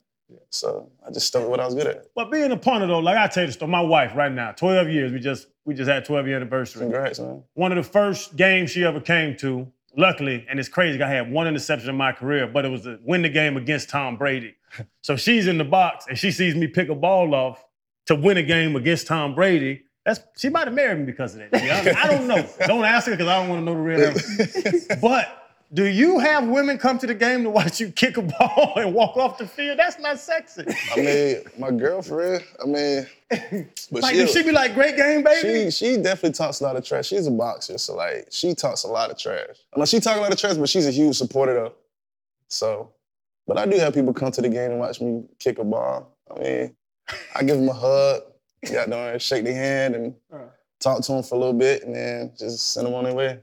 So 0.50 0.90
I 1.06 1.10
just 1.10 1.26
stuck 1.26 1.42
with 1.42 1.50
what 1.50 1.60
I 1.60 1.66
was 1.66 1.74
good 1.74 1.86
at. 1.86 2.06
But 2.14 2.30
being 2.30 2.50
a 2.52 2.56
punter 2.56 2.86
though, 2.86 2.98
like 2.98 3.16
I 3.16 3.26
tell 3.26 3.42
you 3.42 3.46
the 3.48 3.52
story, 3.52 3.70
my 3.70 3.80
wife 3.80 4.12
right 4.14 4.32
now, 4.32 4.52
12 4.52 4.88
years, 4.88 5.12
we 5.12 5.20
just 5.20 5.46
we 5.64 5.74
just 5.74 5.88
had 5.88 6.04
12 6.04 6.26
year 6.26 6.36
anniversary. 6.36 6.80
Congrats, 6.82 7.18
man. 7.20 7.42
One 7.54 7.72
of 7.72 7.76
the 7.84 7.88
first 7.90 8.36
games 8.36 8.70
she 8.70 8.84
ever 8.84 9.00
came 9.00 9.36
to, 9.38 9.66
luckily, 9.96 10.44
and 10.48 10.58
it's 10.58 10.68
crazy, 10.68 11.00
I 11.02 11.08
had 11.08 11.30
one 11.30 11.46
interception 11.46 11.88
in 11.90 11.96
my 11.96 12.12
career, 12.12 12.46
but 12.46 12.64
it 12.64 12.68
was 12.68 12.82
to 12.82 12.98
win 13.02 13.22
the 13.22 13.28
game 13.28 13.56
against 13.56 13.88
Tom 13.90 14.16
Brady. 14.16 14.54
So 15.02 15.16
she's 15.16 15.46
in 15.48 15.58
the 15.58 15.64
box 15.64 16.06
and 16.08 16.16
she 16.18 16.30
sees 16.30 16.54
me 16.54 16.66
pick 16.66 16.88
a 16.88 16.94
ball 16.94 17.34
off 17.34 17.62
to 18.06 18.14
win 18.14 18.38
a 18.38 18.42
game 18.42 18.74
against 18.74 19.06
Tom 19.06 19.34
Brady. 19.34 19.82
That's 20.06 20.20
she 20.38 20.48
might 20.48 20.66
have 20.66 20.74
married 20.74 21.00
me 21.00 21.04
because 21.04 21.34
of 21.34 21.42
that. 21.50 21.96
I 21.96 22.06
don't 22.06 22.26
know. 22.26 22.48
Don't 22.66 22.84
ask 22.84 23.06
her 23.06 23.12
because 23.12 23.28
I 23.28 23.38
don't 23.38 23.48
want 23.50 23.60
to 23.60 23.64
know 23.66 23.74
the 23.74 23.80
real 23.80 24.00
answer. 24.08 24.96
but 25.00 25.41
do 25.74 25.86
you 25.86 26.18
have 26.18 26.46
women 26.46 26.76
come 26.76 26.98
to 26.98 27.06
the 27.06 27.14
game 27.14 27.42
to 27.44 27.50
watch 27.50 27.80
you 27.80 27.90
kick 27.90 28.18
a 28.18 28.22
ball 28.22 28.74
and 28.76 28.92
walk 28.94 29.16
off 29.16 29.38
the 29.38 29.46
field? 29.46 29.78
That's 29.78 29.98
not 29.98 30.18
sexy. 30.18 30.64
I 30.94 30.96
mean, 30.96 31.36
my 31.58 31.70
girlfriend, 31.70 32.44
I 32.62 32.66
mean, 32.66 33.06
but 33.90 34.02
Like, 34.02 34.14
she, 34.14 34.20
do 34.20 34.26
she 34.26 34.42
be 34.42 34.52
like, 34.52 34.74
great 34.74 34.96
game, 34.96 35.22
baby? 35.22 35.70
she 35.70 35.70
she 35.70 35.96
definitely 35.96 36.32
talks 36.32 36.60
a 36.60 36.64
lot 36.64 36.76
of 36.76 36.84
trash. 36.84 37.06
She's 37.06 37.26
a 37.26 37.30
boxer, 37.30 37.78
so 37.78 37.96
like 37.96 38.28
she 38.30 38.54
talks 38.54 38.84
a 38.84 38.88
lot 38.88 39.10
of 39.10 39.16
trash. 39.18 39.56
I 39.74 39.78
know 39.78 39.86
she 39.86 40.00
talks 40.00 40.18
a 40.18 40.20
lot 40.20 40.32
of 40.32 40.38
trash, 40.38 40.56
but 40.56 40.68
she's 40.68 40.86
a 40.86 40.90
huge 40.90 41.16
supporter 41.16 41.54
though. 41.54 41.72
So, 42.48 42.90
but 43.46 43.56
I 43.56 43.64
do 43.64 43.78
have 43.78 43.94
people 43.94 44.12
come 44.12 44.30
to 44.32 44.42
the 44.42 44.50
game 44.50 44.72
and 44.72 44.80
watch 44.80 45.00
me 45.00 45.24
kick 45.38 45.58
a 45.58 45.64
ball. 45.64 46.14
I 46.30 46.38
mean, 46.38 46.76
I 47.34 47.42
give 47.44 47.56
them 47.58 47.68
a 47.70 47.72
hug, 47.72 48.22
get 48.62 48.74
down 48.74 48.90
there, 48.90 49.18
shake 49.18 49.44
their 49.44 49.54
hand, 49.54 49.94
and 49.94 50.14
talk 50.80 51.02
to 51.02 51.12
them 51.12 51.22
for 51.22 51.36
a 51.36 51.38
little 51.38 51.54
bit, 51.54 51.84
and 51.84 51.94
then 51.94 52.32
just 52.38 52.72
send 52.74 52.86
them 52.86 52.94
on 52.94 53.04
their 53.04 53.14
way. 53.14 53.40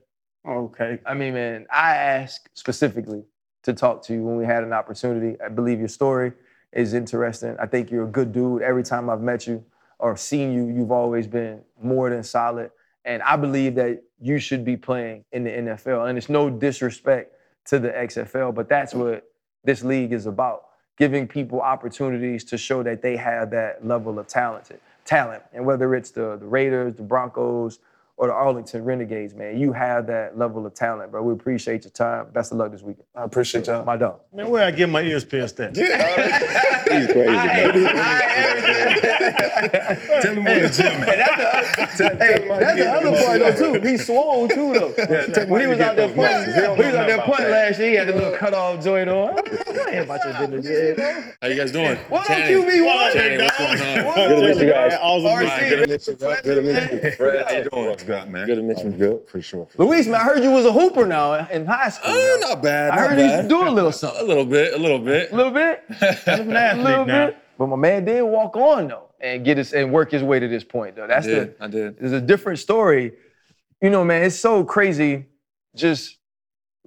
Okay. 0.48 1.00
I 1.06 1.14
mean, 1.14 1.34
man, 1.34 1.68
I 1.72 1.96
asked 1.96 2.50
specifically 2.54 3.24
to 3.64 3.74
talk 3.74 4.04
to 4.04 4.14
you 4.14 4.24
when 4.24 4.38
we 4.38 4.46
had 4.46 4.64
an 4.64 4.74
opportunity. 4.74 5.40
I 5.42 5.50
believe 5.50 5.80
your 5.80 5.88
story 5.90 6.32
is 6.72 6.94
interesting. 6.94 7.56
I 7.60 7.66
think 7.66 7.92
you're 7.92 8.06
a 8.06 8.12
good 8.12 8.32
dude. 8.32 8.62
Every 8.62 8.84
time 8.84 9.10
I've 9.10 9.22
met 9.22 9.48
you 9.48 9.64
or 10.00 10.16
seen 10.16 10.54
you, 10.54 10.68
you've 10.68 10.92
always 10.92 11.28
been 11.28 11.62
more 11.82 12.10
than 12.10 12.24
solid. 12.24 12.72
And 13.06 13.22
I 13.24 13.36
believe 13.36 13.76
that 13.76 14.04
you 14.20 14.40
should 14.40 14.64
be 14.64 14.78
playing 14.78 15.26
in 15.32 15.44
the 15.44 15.50
NFL. 15.50 16.10
And 16.10 16.18
it's 16.18 16.30
no 16.30 16.50
disrespect 16.50 17.36
to 17.66 17.80
the 17.80 17.90
XFL, 17.90 18.54
but 18.54 18.70
that's 18.70 18.94
what 18.94 19.30
this 19.64 19.84
league 19.84 20.14
is 20.14 20.26
about. 20.26 20.66
Giving 20.98 21.28
people 21.28 21.62
opportunities 21.62 22.44
to 22.46 22.58
show 22.58 22.84
that 22.84 23.02
they 23.02 23.16
have 23.16 23.52
that 23.52 23.86
level 23.86 24.20
of 24.20 24.28
talented 24.28 24.80
talent. 25.06 25.44
And 25.54 25.66
whether 25.66 25.96
it's 25.96 26.12
the, 26.12 26.38
the 26.38 26.46
Raiders, 26.46 26.96
the 26.96 27.04
Broncos, 27.04 27.80
or 28.20 28.28
the 28.28 28.34
Arlington 28.34 28.84
Renegades, 28.84 29.34
man, 29.34 29.58
you 29.58 29.72
have 29.72 30.06
that 30.08 30.38
level 30.38 30.66
of 30.66 30.74
talent, 30.74 31.10
bro. 31.10 31.24
We 31.24 31.32
appreciate 31.32 31.86
your 31.86 31.92
time. 31.92 32.28
Best 32.34 32.52
of 32.52 32.58
luck 32.58 32.70
this 32.74 32.82
weekend. 32.82 33.06
I 33.16 33.24
appreciate 33.24 33.68
y'all. 33.68 33.86
My 33.86 33.96
dog. 33.96 34.20
Man, 34.34 34.50
where 34.50 34.66
I 34.66 34.72
get 34.72 34.90
my 34.90 35.02
ears 35.02 35.24
pierced 35.24 35.58
at? 35.62 35.74
He's 35.78 35.88
crazy. 37.08 37.34
Tell 40.22 40.34
him 40.36 40.44
what 40.44 40.62
the 40.62 40.70
gym. 40.76 41.02
Hey, 41.02 42.46
that's 42.48 42.78
the 42.78 42.92
other 42.92 43.24
part 43.24 43.40
though 43.40 43.80
too. 43.80 43.88
He 43.88 43.98
swole 43.98 44.50
too 44.50 44.74
though. 44.74 45.46
when 45.48 45.62
he 45.62 45.68
was 45.68 45.80
out 45.80 45.96
there 45.96 46.14
punting, 46.14 46.54
he 46.54 46.60
was 46.68 46.96
out 46.96 47.08
there 47.08 47.22
punting 47.22 47.52
last 47.52 47.80
year. 47.80 47.90
He 47.90 47.96
had 47.96 48.10
a 48.10 48.16
little 48.16 48.36
cut 48.38 48.54
off 48.54 48.84
joint 48.84 49.10
on. 49.10 49.38
I 49.40 49.92
ain't 49.92 50.04
about 50.06 50.26
your 50.26 50.48
business. 50.48 50.98
man. 50.98 51.34
How 51.42 51.48
you 51.48 51.56
guys 51.56 51.72
doing? 51.72 51.96
What 52.10 52.30
up, 52.30 52.38
QB 52.38 52.86
one? 52.86 52.96
What's 52.98 53.14
going 53.16 54.08
on? 54.08 54.16
Good 54.16 54.30
to 54.30 54.42
meet 54.42 54.66
you 54.66 54.72
guys. 54.74 54.94
RC. 54.94 55.70
Good 55.70 55.80
to 55.80 55.88
meet 55.88 56.08
you. 56.08 56.14
Good 56.16 56.44
to 56.44 56.62
meet 56.62 57.04
you. 57.04 57.12
Fred, 57.12 57.46
How 57.48 57.58
you 57.58 57.70
doing? 57.70 58.09
What's 58.10 58.24
good, 58.26 58.32
man? 58.34 58.46
Good 58.48 58.56
to 58.56 58.62
meet 58.64 58.78
you. 58.84 58.92
Good, 58.92 59.28
for 59.28 59.42
sure. 59.42 59.68
Luis, 59.78 60.08
man, 60.08 60.16
I 60.16 60.24
heard 60.24 60.44
you 60.44 60.52
was 60.52 60.66
a 60.66 60.72
hooper 60.74 61.06
now 61.06 61.34
in 61.48 61.66
high 61.66 61.90
school. 61.90 62.12
Uh, 62.12 62.38
not 62.40 62.62
bad. 62.64 62.92
I 62.92 62.96
not 62.96 63.10
heard 63.10 63.20
you 63.20 63.28
bad. 63.28 63.50
do 63.50 63.68
a 63.68 63.70
little 63.70 63.92
something. 63.92 64.18
A 64.18 64.20
something. 64.20 64.28
little 64.28 64.46
bit. 64.46 64.74
A 64.74 64.78
little 64.78 65.00
bit. 65.00 65.32
A 65.32 65.36
little 65.36 65.52
bit. 65.52 65.84
A 66.28 66.76
little 66.76 67.06
bit. 67.06 67.38
But 67.58 67.68
my 67.68 67.76
man 67.76 68.06
did 68.06 68.22
walk 68.24 68.56
on 68.56 68.88
though 68.88 69.10
and 69.20 69.44
get 69.44 69.58
his 69.58 69.74
and 69.74 69.92
work 69.92 70.12
his 70.12 70.24
way 70.24 70.40
to 70.40 70.48
this 70.48 70.64
point 70.64 70.96
though. 70.96 71.08
That's 71.08 71.28
I 71.28 71.30
did. 71.30 71.58
the 71.60 71.64
I 71.64 71.68
did. 71.68 71.98
It's 72.00 72.14
a 72.14 72.22
different 72.22 72.60
story. 72.60 73.14
You 73.82 73.90
know, 73.90 74.04
man, 74.04 74.24
it's 74.24 74.40
so 74.40 74.64
crazy 74.64 75.26
just 75.76 76.18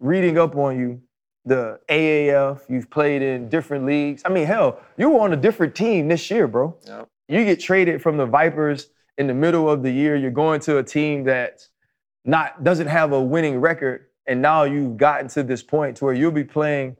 reading 0.01 0.39
up 0.39 0.57
on 0.57 0.79
you. 0.79 1.03
The 1.45 1.81
AAF, 1.89 2.61
you've 2.69 2.89
played 2.89 3.21
in 3.21 3.49
different 3.49 3.85
leagues. 3.85 4.23
I 4.25 4.29
mean, 4.29 4.47
hell, 4.47 4.79
you 4.97 5.11
were 5.11 5.21
on 5.21 5.33
a 5.33 5.37
different 5.37 5.75
team 5.75 6.07
this 6.07 6.31
year, 6.31 6.47
bro. 6.47 6.77
Yep. 6.87 7.09
You 7.29 7.45
get 7.45 7.59
traded 7.59 8.01
from 8.01 8.17
the 8.17 8.27
Vipers 8.27 8.89
in 9.19 9.27
the 9.27 9.35
middle 9.35 9.69
of 9.69 9.83
the 9.83 9.91
year. 9.91 10.17
You're 10.17 10.31
going 10.31 10.61
to 10.61 10.79
a 10.79 10.83
team 10.83 11.25
that 11.25 11.67
not 12.25 12.63
doesn't 12.65 12.87
have 12.87 13.13
a 13.13 13.21
winning 13.21 13.61
record, 13.61 14.07
and 14.27 14.41
now 14.41 14.65
you've 14.65 14.97
gotten 14.97 15.29
to 15.29 15.43
this 15.43 15.63
point 15.63 15.97
to 15.99 16.05
where 16.05 16.15
you'll 16.15 16.31
be 16.31 16.45
playing 16.45 16.97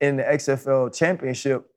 in 0.00 0.16
the 0.16 0.22
XFL 0.22 0.94
championship. 0.94 1.70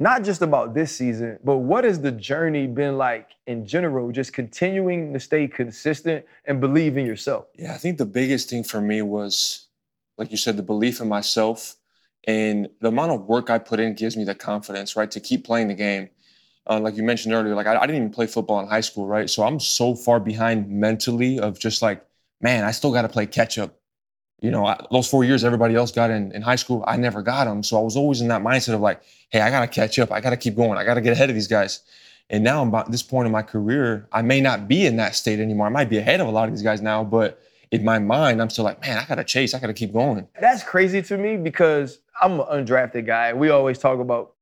Not 0.00 0.24
just 0.24 0.42
about 0.42 0.74
this 0.74 0.94
season, 0.94 1.38
but 1.44 1.58
what 1.58 1.84
has 1.84 2.00
the 2.00 2.10
journey 2.10 2.66
been 2.66 2.98
like 2.98 3.30
in 3.46 3.64
general? 3.64 4.10
Just 4.10 4.32
continuing 4.32 5.12
to 5.12 5.20
stay 5.20 5.46
consistent 5.46 6.24
and 6.46 6.60
believe 6.60 6.96
in 6.96 7.06
yourself. 7.06 7.46
Yeah, 7.56 7.74
I 7.74 7.78
think 7.78 7.98
the 7.98 8.06
biggest 8.06 8.50
thing 8.50 8.64
for 8.64 8.80
me 8.80 9.02
was, 9.02 9.68
like 10.18 10.32
you 10.32 10.36
said, 10.36 10.56
the 10.56 10.64
belief 10.64 11.00
in 11.00 11.08
myself 11.08 11.76
and 12.26 12.68
the 12.80 12.88
amount 12.88 13.12
of 13.12 13.26
work 13.26 13.50
I 13.50 13.58
put 13.58 13.78
in 13.78 13.94
gives 13.94 14.16
me 14.16 14.24
the 14.24 14.34
confidence, 14.34 14.96
right, 14.96 15.10
to 15.10 15.20
keep 15.20 15.44
playing 15.44 15.68
the 15.68 15.74
game. 15.74 16.08
Uh, 16.66 16.80
like 16.80 16.96
you 16.96 17.02
mentioned 17.02 17.34
earlier, 17.34 17.54
like 17.54 17.66
I, 17.66 17.76
I 17.76 17.80
didn't 17.86 17.96
even 17.96 18.10
play 18.10 18.26
football 18.26 18.60
in 18.60 18.66
high 18.66 18.80
school, 18.80 19.06
right? 19.06 19.28
So 19.28 19.42
I'm 19.42 19.60
so 19.60 19.94
far 19.94 20.18
behind 20.18 20.70
mentally 20.70 21.38
of 21.38 21.58
just 21.58 21.82
like, 21.82 22.04
man, 22.40 22.64
I 22.64 22.70
still 22.70 22.92
got 22.92 23.02
to 23.02 23.08
play 23.08 23.26
catch 23.26 23.58
up. 23.58 23.78
You 24.40 24.50
know, 24.50 24.66
I, 24.66 24.82
those 24.90 25.08
four 25.08 25.24
years 25.24 25.44
everybody 25.44 25.74
else 25.74 25.90
got 25.90 26.10
in, 26.10 26.32
in 26.32 26.42
high 26.42 26.56
school, 26.56 26.84
I 26.86 26.96
never 26.96 27.22
got 27.22 27.44
them. 27.44 27.62
So 27.62 27.78
I 27.78 27.82
was 27.82 27.96
always 27.96 28.20
in 28.20 28.28
that 28.28 28.42
mindset 28.42 28.74
of 28.74 28.80
like, 28.80 29.02
hey, 29.30 29.40
I 29.40 29.50
got 29.50 29.60
to 29.60 29.66
catch 29.66 29.98
up. 29.98 30.10
I 30.10 30.20
got 30.20 30.30
to 30.30 30.36
keep 30.36 30.56
going. 30.56 30.78
I 30.78 30.84
got 30.84 30.94
to 30.94 31.00
get 31.00 31.12
ahead 31.12 31.28
of 31.30 31.34
these 31.34 31.48
guys. 31.48 31.80
And 32.30 32.42
now 32.42 32.62
I'm 32.62 32.68
about 32.68 32.90
this 32.90 33.02
point 33.02 33.26
in 33.26 33.32
my 33.32 33.42
career, 33.42 34.08
I 34.12 34.22
may 34.22 34.40
not 34.40 34.66
be 34.66 34.86
in 34.86 34.96
that 34.96 35.14
state 35.14 35.40
anymore. 35.40 35.66
I 35.66 35.70
might 35.70 35.90
be 35.90 35.98
ahead 35.98 36.20
of 36.20 36.26
a 36.26 36.30
lot 36.30 36.48
of 36.48 36.54
these 36.54 36.62
guys 36.62 36.80
now, 36.80 37.04
but 37.04 37.40
in 37.70 37.84
my 37.84 37.98
mind, 37.98 38.40
I'm 38.40 38.48
still 38.48 38.64
like, 38.64 38.80
man, 38.80 38.98
I 38.98 39.04
got 39.04 39.16
to 39.16 39.24
chase. 39.24 39.52
I 39.52 39.58
got 39.58 39.66
to 39.66 39.74
keep 39.74 39.92
going. 39.92 40.26
That's 40.40 40.62
crazy 40.62 41.02
to 41.02 41.18
me 41.18 41.36
because 41.36 41.98
I'm 42.20 42.40
an 42.40 42.46
undrafted 42.46 43.04
guy. 43.06 43.32
We 43.34 43.50
always 43.50 43.78
talk 43.78 43.98
about 43.98 44.33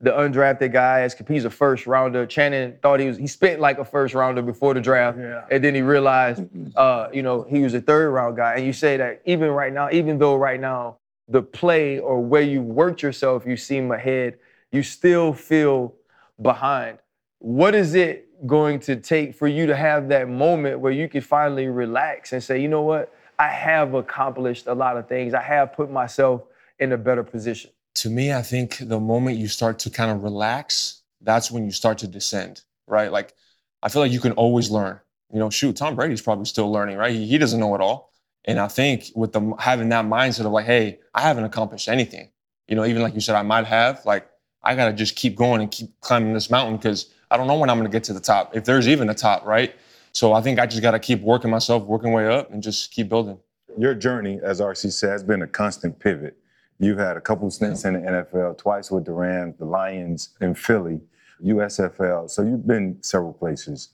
the 0.00 0.10
undrafted 0.10 0.72
guy 0.72 1.00
as 1.00 1.16
he's 1.28 1.44
a 1.44 1.50
first 1.50 1.86
rounder. 1.86 2.26
Channing 2.26 2.76
thought 2.82 3.00
he 3.00 3.06
was 3.06 3.16
he 3.16 3.26
spent 3.26 3.60
like 3.60 3.78
a 3.78 3.84
first 3.84 4.14
rounder 4.14 4.42
before 4.42 4.74
the 4.74 4.80
draft, 4.80 5.18
Yeah. 5.18 5.44
and 5.50 5.62
then 5.64 5.74
he 5.74 5.82
realized, 5.82 6.42
uh, 6.76 7.08
you 7.12 7.22
know, 7.22 7.42
he 7.44 7.60
was 7.60 7.74
a 7.74 7.80
third 7.80 8.10
round 8.10 8.36
guy. 8.36 8.54
And 8.56 8.66
you 8.66 8.72
say 8.72 8.96
that 8.96 9.22
even 9.24 9.50
right 9.50 9.72
now, 9.72 9.88
even 9.90 10.18
though 10.18 10.36
right 10.36 10.60
now 10.60 10.98
the 11.28 11.42
play 11.42 11.98
or 11.98 12.20
where 12.20 12.42
you 12.42 12.60
worked 12.60 13.02
yourself, 13.02 13.46
you 13.46 13.56
seem 13.56 13.90
ahead, 13.92 14.36
you 14.72 14.82
still 14.82 15.32
feel 15.32 15.94
behind. 16.42 16.98
What 17.38 17.74
is 17.74 17.94
it 17.94 18.28
going 18.46 18.80
to 18.80 18.96
take 18.96 19.34
for 19.34 19.46
you 19.48 19.66
to 19.66 19.76
have 19.76 20.08
that 20.08 20.28
moment 20.28 20.80
where 20.80 20.92
you 20.92 21.08
can 21.08 21.20
finally 21.22 21.68
relax 21.68 22.32
and 22.32 22.42
say, 22.42 22.60
you 22.60 22.68
know 22.68 22.82
what, 22.82 23.14
I 23.38 23.48
have 23.48 23.94
accomplished 23.94 24.66
a 24.66 24.74
lot 24.74 24.96
of 24.96 25.08
things. 25.08 25.32
I 25.32 25.40
have 25.40 25.72
put 25.72 25.90
myself 25.90 26.42
in 26.78 26.92
a 26.92 26.98
better 26.98 27.22
position. 27.22 27.70
To 27.96 28.10
me, 28.10 28.32
I 28.32 28.42
think 28.42 28.78
the 28.78 29.00
moment 29.00 29.38
you 29.38 29.48
start 29.48 29.78
to 29.80 29.90
kind 29.90 30.10
of 30.10 30.22
relax, 30.22 31.02
that's 31.20 31.50
when 31.50 31.64
you 31.64 31.70
start 31.70 31.98
to 31.98 32.08
descend, 32.08 32.62
right? 32.86 33.10
Like, 33.10 33.34
I 33.82 33.88
feel 33.88 34.02
like 34.02 34.12
you 34.12 34.20
can 34.20 34.32
always 34.32 34.70
learn. 34.70 35.00
You 35.32 35.38
know, 35.38 35.50
shoot, 35.50 35.76
Tom 35.76 35.96
Brady's 35.96 36.22
probably 36.22 36.44
still 36.44 36.70
learning, 36.70 36.96
right? 36.96 37.12
He, 37.12 37.26
he 37.26 37.38
doesn't 37.38 37.58
know 37.58 37.74
it 37.74 37.80
all. 37.80 38.12
And 38.44 38.58
I 38.58 38.68
think 38.68 39.10
with 39.14 39.32
the 39.32 39.54
having 39.58 39.88
that 39.88 40.04
mindset 40.04 40.44
of 40.44 40.52
like, 40.52 40.66
hey, 40.66 41.00
I 41.14 41.22
haven't 41.22 41.44
accomplished 41.44 41.88
anything. 41.88 42.30
You 42.68 42.76
know, 42.76 42.84
even 42.84 43.02
like 43.02 43.14
you 43.14 43.20
said, 43.20 43.36
I 43.36 43.42
might 43.42 43.66
have. 43.66 44.04
Like, 44.04 44.28
I 44.62 44.74
gotta 44.74 44.92
just 44.92 45.16
keep 45.16 45.36
going 45.36 45.60
and 45.60 45.70
keep 45.70 45.98
climbing 46.00 46.32
this 46.34 46.50
mountain 46.50 46.76
because 46.76 47.10
I 47.30 47.36
don't 47.36 47.46
know 47.46 47.56
when 47.56 47.70
I'm 47.70 47.78
gonna 47.78 47.88
get 47.88 48.04
to 48.04 48.12
the 48.12 48.20
top, 48.20 48.56
if 48.56 48.64
there's 48.64 48.88
even 48.88 49.08
a 49.10 49.14
top, 49.14 49.44
right? 49.44 49.74
So 50.12 50.32
I 50.32 50.40
think 50.40 50.58
I 50.58 50.66
just 50.66 50.82
gotta 50.82 50.98
keep 50.98 51.20
working 51.22 51.50
myself, 51.50 51.84
working 51.84 52.12
way 52.12 52.28
up, 52.28 52.50
and 52.50 52.62
just 52.62 52.90
keep 52.90 53.08
building. 53.08 53.38
Your 53.76 53.94
journey, 53.94 54.40
as 54.42 54.60
RC 54.60 54.92
said, 54.92 55.10
has 55.10 55.24
been 55.24 55.42
a 55.42 55.46
constant 55.46 55.98
pivot. 55.98 56.36
You've 56.78 56.98
had 56.98 57.16
a 57.16 57.20
couple 57.20 57.50
stints 57.50 57.84
in 57.84 57.94
the 57.94 58.00
NFL, 58.00 58.58
twice 58.58 58.90
with 58.90 59.04
the 59.04 59.12
Rams, 59.12 59.56
the 59.58 59.64
Lions, 59.64 60.30
and 60.40 60.58
Philly, 60.58 61.00
USFL. 61.44 62.28
So 62.30 62.42
you've 62.42 62.66
been 62.66 62.98
several 63.02 63.32
places. 63.32 63.90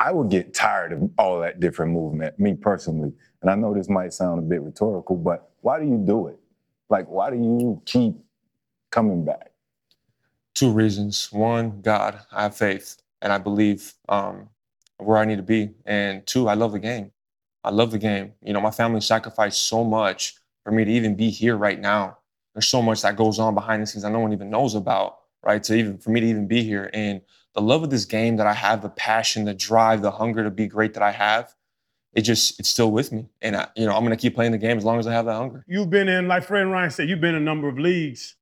I 0.00 0.12
would 0.12 0.30
get 0.30 0.54
tired 0.54 0.92
of 0.92 1.10
all 1.18 1.40
that 1.40 1.58
different 1.58 1.92
movement, 1.92 2.38
me 2.38 2.54
personally. 2.54 3.12
And 3.42 3.50
I 3.50 3.56
know 3.56 3.74
this 3.74 3.88
might 3.88 4.12
sound 4.12 4.38
a 4.38 4.42
bit 4.42 4.62
rhetorical, 4.62 5.16
but 5.16 5.50
why 5.60 5.80
do 5.80 5.86
you 5.86 5.98
do 5.98 6.28
it? 6.28 6.38
Like, 6.88 7.06
why 7.08 7.30
do 7.30 7.36
you 7.36 7.82
keep 7.84 8.14
coming 8.90 9.24
back? 9.24 9.52
two 10.58 10.72
reasons. 10.72 11.30
One, 11.30 11.80
God, 11.82 12.18
I 12.32 12.42
have 12.42 12.56
faith 12.56 12.96
and 13.22 13.32
I 13.32 13.38
believe 13.38 13.94
um, 14.08 14.48
where 14.96 15.16
I 15.16 15.24
need 15.24 15.36
to 15.36 15.42
be. 15.42 15.70
And 15.86 16.26
two, 16.26 16.48
I 16.48 16.54
love 16.54 16.72
the 16.72 16.80
game. 16.80 17.12
I 17.62 17.70
love 17.70 17.92
the 17.92 17.98
game. 17.98 18.32
You 18.42 18.52
know, 18.52 18.60
my 18.60 18.72
family 18.72 19.00
sacrificed 19.00 19.66
so 19.66 19.84
much 19.84 20.34
for 20.68 20.74
me 20.74 20.84
to 20.84 20.90
even 20.90 21.14
be 21.14 21.30
here 21.30 21.56
right 21.56 21.80
now. 21.80 22.18
There's 22.52 22.68
so 22.68 22.82
much 22.82 23.00
that 23.00 23.16
goes 23.16 23.38
on 23.38 23.54
behind 23.54 23.82
the 23.82 23.86
scenes 23.86 24.02
that 24.02 24.10
no 24.10 24.18
one 24.18 24.34
even 24.34 24.50
knows 24.50 24.74
about, 24.74 25.16
right? 25.42 25.62
To 25.62 25.74
even 25.74 25.96
for 25.96 26.10
me 26.10 26.20
to 26.20 26.26
even 26.26 26.46
be 26.46 26.62
here. 26.62 26.90
And 26.92 27.22
the 27.54 27.62
love 27.62 27.82
of 27.82 27.88
this 27.88 28.04
game 28.04 28.36
that 28.36 28.46
I 28.46 28.52
have, 28.52 28.82
the 28.82 28.90
passion, 28.90 29.46
the 29.46 29.54
drive, 29.54 30.02
the 30.02 30.10
hunger 30.10 30.44
to 30.44 30.50
be 30.50 30.66
great 30.66 30.92
that 30.92 31.02
I 31.02 31.10
have, 31.12 31.54
it 32.12 32.20
just 32.20 32.60
it's 32.60 32.68
still 32.68 32.90
with 32.90 33.12
me. 33.12 33.30
And 33.40 33.56
I, 33.56 33.68
you 33.76 33.86
know, 33.86 33.96
I'm 33.96 34.02
gonna 34.02 34.18
keep 34.18 34.34
playing 34.34 34.52
the 34.52 34.58
game 34.58 34.76
as 34.76 34.84
long 34.84 34.98
as 34.98 35.06
I 35.06 35.12
have 35.14 35.24
that 35.24 35.36
hunger. 35.36 35.64
You've 35.66 35.88
been 35.88 36.06
in, 36.06 36.28
like 36.28 36.44
Fred 36.44 36.66
Ryan 36.66 36.90
said, 36.90 37.08
you've 37.08 37.22
been 37.22 37.34
in 37.34 37.40
a 37.40 37.44
number 37.44 37.66
of 37.66 37.78
leagues. 37.78 38.36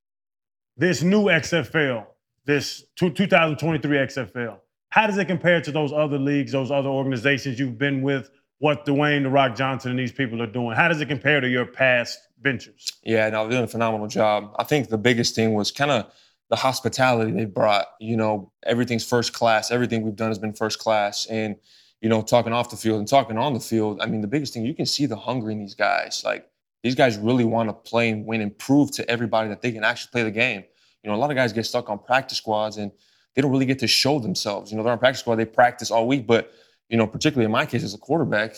this 0.77 1.03
new 1.03 1.27
XFL, 1.27 2.07
this 2.45 2.87
two- 2.97 3.11
2023 3.11 3.99
XFL, 3.99 4.59
how 4.89 5.07
does 5.07 5.16
it 5.16 5.27
compare 5.27 5.61
to 5.61 5.70
those 5.70 5.93
other 5.93 6.18
leagues, 6.18 6.51
those 6.51 6.72
other 6.72 6.89
organizations 6.89 7.61
you've 7.61 7.79
been 7.79 8.03
with? 8.03 8.31
What 8.59 8.86
Dwayne 8.86 9.22
the 9.22 9.30
Rock 9.30 9.54
Johnson 9.54 9.90
and 9.90 10.00
these 10.00 10.12
people 10.12 10.40
are 10.42 10.46
doing? 10.46 10.74
How 10.74 10.88
does 10.88 11.00
it 11.00 11.09
compare 11.09 11.40
to 11.40 11.48
your 11.48 11.66
past 11.66 12.18
ventures? 12.40 12.90
Yeah, 13.04 13.28
no, 13.28 13.42
they're 13.42 13.52
doing 13.52 13.64
a 13.64 13.68
phenomenal 13.68 14.07
job. 14.07 14.54
I 14.59 14.64
think 14.64 14.88
the 14.88 14.98
biggest 14.98 15.34
thing 15.34 15.52
was 15.52 15.70
kind 15.70 15.90
of 15.90 16.11
the 16.48 16.57
hospitality 16.57 17.32
they 17.32 17.44
brought. 17.44 17.86
You 18.00 18.16
know, 18.16 18.52
everything's 18.64 19.07
first 19.07 19.32
class. 19.32 19.70
Everything 19.70 20.02
we've 20.02 20.16
done 20.16 20.28
has 20.28 20.38
been 20.38 20.54
first 20.54 20.78
class. 20.78 21.26
And, 21.26 21.57
you 22.00 22.09
know, 22.09 22.22
talking 22.22 22.52
off 22.52 22.70
the 22.70 22.76
field 22.76 22.98
and 22.98 23.09
talking 23.09 23.36
on 23.36 23.52
the 23.52 23.61
field, 23.61 24.00
I 24.00 24.07
mean, 24.07 24.22
the 24.22 24.28
biggest 24.28 24.54
thing, 24.54 24.64
you 24.64 24.74
can 24.74 24.86
see 24.86 25.07
the 25.07 25.16
hunger 25.16 25.50
in 25.50 25.59
these 25.59 25.74
guys. 25.74 26.22
Like, 26.24 26.48
these 26.82 26.94
guys 26.94 27.18
really 27.18 27.44
want 27.44 27.68
to 27.68 27.72
play 27.72 28.11
and 28.11 28.24
win 28.24 28.40
and 28.40 28.57
prove 28.57 28.92
to 28.92 29.11
everybody 29.11 29.48
that 29.48 29.61
they 29.61 29.72
can 29.72 29.82
actually 29.84 30.11
play 30.12 30.22
the 30.22 30.30
game. 30.30 30.64
You 31.02 31.11
know, 31.11 31.16
a 31.16 31.18
lot 31.18 31.30
of 31.30 31.36
guys 31.36 31.52
get 31.52 31.66
stuck 31.66 31.90
on 31.90 31.98
practice 31.98 32.38
squads 32.38 32.76
and 32.76 32.92
they 33.34 33.42
don't 33.42 33.50
really 33.50 33.66
get 33.66 33.80
to 33.80 33.86
show 33.86 34.18
themselves. 34.18 34.70
You 34.70 34.76
know, 34.76 34.82
they're 34.82 34.92
on 34.92 34.98
practice 34.98 35.20
squad, 35.20 35.36
they 35.36 35.44
practice 35.44 35.90
all 35.90 36.07
week, 36.07 36.26
but 36.26 36.52
you 36.89 36.97
know, 36.97 37.07
particularly 37.07 37.47
in 37.47 37.51
my 37.51 37.66
case 37.66 37.82
as 37.82 37.95
a 37.95 37.99
quarterback, 37.99 38.57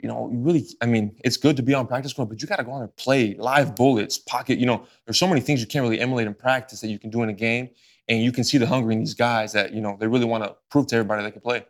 you 0.00 0.08
know, 0.08 0.28
you 0.30 0.38
really, 0.38 0.66
I 0.82 0.86
mean, 0.86 1.16
it's 1.24 1.36
good 1.36 1.56
to 1.56 1.62
be 1.62 1.72
on 1.72 1.86
practice 1.86 2.10
squad, 2.10 2.26
but 2.26 2.42
you 2.42 2.48
got 2.48 2.56
to 2.56 2.64
go 2.64 2.72
on 2.72 2.82
and 2.82 2.94
play 2.96 3.34
live 3.38 3.74
bullets, 3.74 4.18
pocket. 4.18 4.58
You 4.58 4.66
know, 4.66 4.86
there's 5.06 5.18
so 5.18 5.26
many 5.26 5.40
things 5.40 5.60
you 5.60 5.66
can't 5.66 5.82
really 5.82 6.00
emulate 6.00 6.26
in 6.26 6.34
practice 6.34 6.80
that 6.82 6.88
you 6.88 6.98
can 6.98 7.10
do 7.10 7.22
in 7.22 7.30
a 7.30 7.34
game, 7.34 7.70
and 8.08 8.22
you 8.22 8.32
can 8.32 8.44
see 8.44 8.58
the 8.58 8.66
hunger 8.66 8.90
in 8.90 8.98
these 8.98 9.14
guys 9.14 9.52
that 9.52 9.72
you 9.72 9.80
know 9.80 9.96
they 9.98 10.06
really 10.06 10.26
want 10.26 10.44
to 10.44 10.54
prove 10.70 10.88
to 10.88 10.96
everybody 10.96 11.22
they 11.22 11.30
can 11.30 11.40
play. 11.40 11.64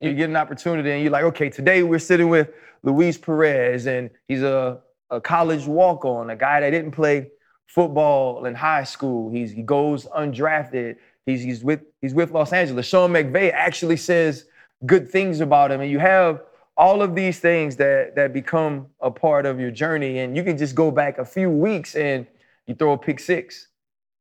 You 0.00 0.14
get 0.14 0.28
an 0.28 0.36
opportunity, 0.36 0.90
and 0.90 1.02
you're 1.02 1.12
like, 1.12 1.24
okay, 1.24 1.48
today 1.48 1.82
we're 1.82 2.00
sitting 2.00 2.28
with 2.28 2.50
Luis 2.82 3.16
Perez, 3.16 3.86
and 3.86 4.10
he's 4.26 4.42
a, 4.42 4.80
a 5.10 5.20
college 5.20 5.66
walk-on, 5.66 6.30
a 6.30 6.36
guy 6.36 6.60
that 6.60 6.70
didn't 6.70 6.90
play 6.90 7.30
football 7.66 8.46
in 8.46 8.54
high 8.54 8.84
school. 8.84 9.30
He's 9.30 9.52
he 9.52 9.62
goes 9.62 10.06
undrafted. 10.06 10.96
He's 11.24 11.42
he's 11.42 11.62
with 11.62 11.82
he's 12.00 12.14
with 12.14 12.32
Los 12.32 12.52
Angeles. 12.52 12.86
Sean 12.86 13.12
McVay 13.12 13.52
actually 13.52 13.96
says 13.96 14.46
good 14.84 15.10
things 15.10 15.40
about 15.40 15.70
him, 15.70 15.80
and 15.80 15.90
you 15.90 15.98
have 15.98 16.42
all 16.76 17.00
of 17.00 17.14
these 17.14 17.38
things 17.38 17.76
that 17.76 18.14
that 18.16 18.32
become 18.32 18.88
a 19.00 19.10
part 19.10 19.46
of 19.46 19.58
your 19.58 19.70
journey, 19.70 20.18
and 20.18 20.36
you 20.36 20.44
can 20.44 20.58
just 20.58 20.74
go 20.74 20.90
back 20.90 21.18
a 21.18 21.24
few 21.24 21.48
weeks 21.48 21.94
and 21.94 22.26
you 22.66 22.74
throw 22.74 22.92
a 22.92 22.98
pick 22.98 23.20
six, 23.20 23.68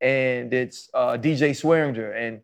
and 0.01 0.53
it's 0.53 0.89
uh, 0.93 1.17
DJ 1.17 1.51
Swearinger, 1.51 2.15
and 2.15 2.41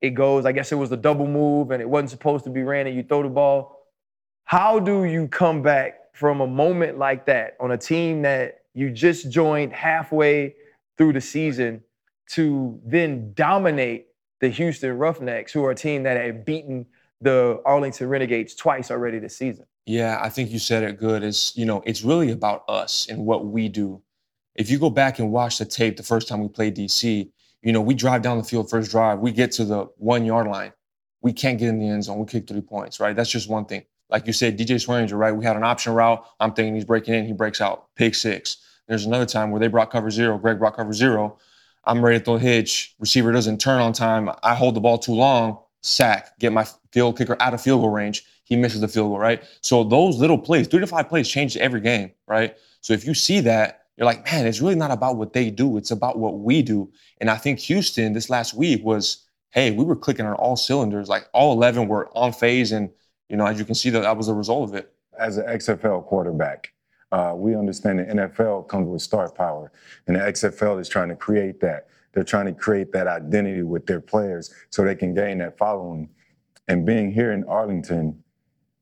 it 0.00 0.10
goes. 0.10 0.46
I 0.46 0.52
guess 0.52 0.70
it 0.70 0.76
was 0.76 0.92
a 0.92 0.96
double 0.96 1.26
move, 1.26 1.70
and 1.70 1.82
it 1.82 1.88
wasn't 1.88 2.10
supposed 2.10 2.44
to 2.44 2.50
be 2.50 2.62
ran, 2.62 2.86
and 2.86 2.94
you 2.94 3.02
throw 3.02 3.22
the 3.22 3.28
ball. 3.28 3.78
How 4.44 4.78
do 4.78 5.04
you 5.04 5.28
come 5.28 5.62
back 5.62 6.14
from 6.14 6.40
a 6.40 6.46
moment 6.46 6.98
like 6.98 7.26
that 7.26 7.56
on 7.58 7.70
a 7.70 7.78
team 7.78 8.22
that 8.22 8.58
you 8.74 8.90
just 8.90 9.30
joined 9.30 9.72
halfway 9.72 10.54
through 10.96 11.12
the 11.12 11.20
season 11.20 11.82
to 12.30 12.78
then 12.84 13.32
dominate 13.34 14.06
the 14.40 14.48
Houston 14.48 14.98
Roughnecks, 14.98 15.52
who 15.52 15.64
are 15.64 15.70
a 15.70 15.74
team 15.74 16.02
that 16.02 16.16
had 16.16 16.44
beaten 16.44 16.86
the 17.22 17.60
Arlington 17.64 18.08
Renegades 18.08 18.54
twice 18.54 18.90
already 18.90 19.18
this 19.18 19.36
season. 19.36 19.66
Yeah, 19.86 20.18
I 20.20 20.28
think 20.28 20.50
you 20.50 20.58
said 20.58 20.82
it 20.82 20.98
good. 20.98 21.22
It's 21.22 21.56
you 21.56 21.64
know, 21.64 21.82
it's 21.86 22.02
really 22.02 22.30
about 22.30 22.64
us 22.68 23.06
and 23.08 23.24
what 23.24 23.46
we 23.46 23.68
do. 23.68 24.02
If 24.54 24.70
you 24.70 24.78
go 24.78 24.90
back 24.90 25.18
and 25.18 25.32
watch 25.32 25.58
the 25.58 25.64
tape 25.64 25.96
the 25.96 26.02
first 26.02 26.28
time 26.28 26.40
we 26.40 26.48
played 26.48 26.76
DC, 26.76 27.30
you 27.62 27.72
know, 27.72 27.80
we 27.80 27.94
drive 27.94 28.22
down 28.22 28.38
the 28.38 28.44
field 28.44 28.68
first 28.68 28.90
drive, 28.90 29.20
we 29.20 29.32
get 29.32 29.52
to 29.52 29.64
the 29.64 29.86
one 29.96 30.24
yard 30.24 30.46
line. 30.46 30.72
We 31.22 31.32
can't 31.32 31.58
get 31.58 31.68
in 31.68 31.78
the 31.78 31.88
end 31.88 32.04
zone. 32.04 32.18
We 32.18 32.26
kick 32.26 32.48
three 32.48 32.60
points, 32.60 33.00
right? 33.00 33.14
That's 33.14 33.30
just 33.30 33.48
one 33.48 33.64
thing. 33.64 33.84
Like 34.10 34.26
you 34.26 34.32
said, 34.32 34.58
DJ 34.58 34.74
Swearinger, 34.76 35.16
right? 35.16 35.32
We 35.32 35.44
had 35.44 35.56
an 35.56 35.64
option 35.64 35.94
route. 35.94 36.24
I'm 36.38 36.52
thinking 36.52 36.74
he's 36.74 36.84
breaking 36.84 37.14
in, 37.14 37.24
he 37.24 37.32
breaks 37.32 37.60
out, 37.60 37.86
pick 37.96 38.14
six. 38.14 38.58
There's 38.88 39.06
another 39.06 39.24
time 39.24 39.50
where 39.50 39.60
they 39.60 39.68
brought 39.68 39.90
cover 39.90 40.10
zero, 40.10 40.36
Gregg 40.36 40.58
brought 40.58 40.76
cover 40.76 40.92
zero. 40.92 41.38
I'm 41.84 42.04
ready 42.04 42.18
to 42.18 42.24
throw 42.24 42.34
a 42.34 42.38
hitch. 42.38 42.94
Receiver 42.98 43.32
doesn't 43.32 43.58
turn 43.58 43.80
on 43.80 43.92
time. 43.92 44.30
I 44.42 44.54
hold 44.54 44.74
the 44.74 44.80
ball 44.80 44.98
too 44.98 45.14
long, 45.14 45.58
sack, 45.82 46.38
get 46.38 46.52
my 46.52 46.66
field 46.92 47.18
kicker 47.18 47.36
out 47.40 47.54
of 47.54 47.60
field 47.60 47.82
goal 47.82 47.90
range. 47.90 48.24
He 48.44 48.56
misses 48.56 48.80
the 48.80 48.88
field 48.88 49.10
goal, 49.10 49.18
right? 49.18 49.42
So 49.60 49.84
those 49.84 50.18
little 50.18 50.38
plays, 50.38 50.66
three 50.68 50.80
to 50.80 50.86
five 50.86 51.08
plays, 51.08 51.28
change 51.28 51.56
every 51.56 51.80
game, 51.80 52.12
right? 52.26 52.56
So 52.80 52.92
if 52.92 53.06
you 53.06 53.14
see 53.14 53.40
that, 53.40 53.82
you're 53.96 54.06
like, 54.06 54.24
man, 54.24 54.46
it's 54.46 54.60
really 54.60 54.74
not 54.74 54.90
about 54.90 55.16
what 55.16 55.32
they 55.32 55.50
do. 55.50 55.76
It's 55.76 55.90
about 55.90 56.18
what 56.18 56.38
we 56.38 56.62
do. 56.62 56.90
And 57.20 57.30
I 57.30 57.36
think 57.36 57.58
Houston 57.60 58.12
this 58.12 58.30
last 58.30 58.54
week 58.54 58.82
was, 58.84 59.26
hey, 59.50 59.70
we 59.70 59.84
were 59.84 59.96
clicking 59.96 60.26
on 60.26 60.34
all 60.34 60.56
cylinders. 60.56 61.08
Like 61.08 61.28
all 61.32 61.52
11 61.52 61.88
were 61.88 62.10
on 62.16 62.32
phase. 62.32 62.72
And, 62.72 62.90
you 63.28 63.36
know, 63.36 63.46
as 63.46 63.58
you 63.58 63.64
can 63.64 63.74
see, 63.74 63.90
that, 63.90 64.00
that 64.00 64.16
was 64.16 64.28
a 64.28 64.34
result 64.34 64.70
of 64.70 64.74
it. 64.74 64.92
As 65.18 65.36
an 65.36 65.44
XFL 65.44 66.06
quarterback, 66.06 66.72
uh, 67.12 67.34
we 67.36 67.54
understand 67.54 67.98
the 67.98 68.04
NFL 68.04 68.66
comes 68.68 68.88
with 68.88 69.02
star 69.02 69.30
power, 69.30 69.70
and 70.06 70.16
the 70.16 70.20
XFL 70.20 70.80
is 70.80 70.88
trying 70.88 71.10
to 71.10 71.14
create 71.14 71.60
that. 71.60 71.88
They're 72.12 72.24
trying 72.24 72.46
to 72.46 72.52
create 72.52 72.92
that 72.92 73.06
identity 73.06 73.62
with 73.62 73.86
their 73.86 74.00
players 74.00 74.54
so 74.70 74.84
they 74.84 74.94
can 74.94 75.14
gain 75.14 75.38
that 75.38 75.56
following. 75.56 76.08
And 76.68 76.86
being 76.86 77.10
here 77.10 77.32
in 77.32 77.44
Arlington, 77.44 78.22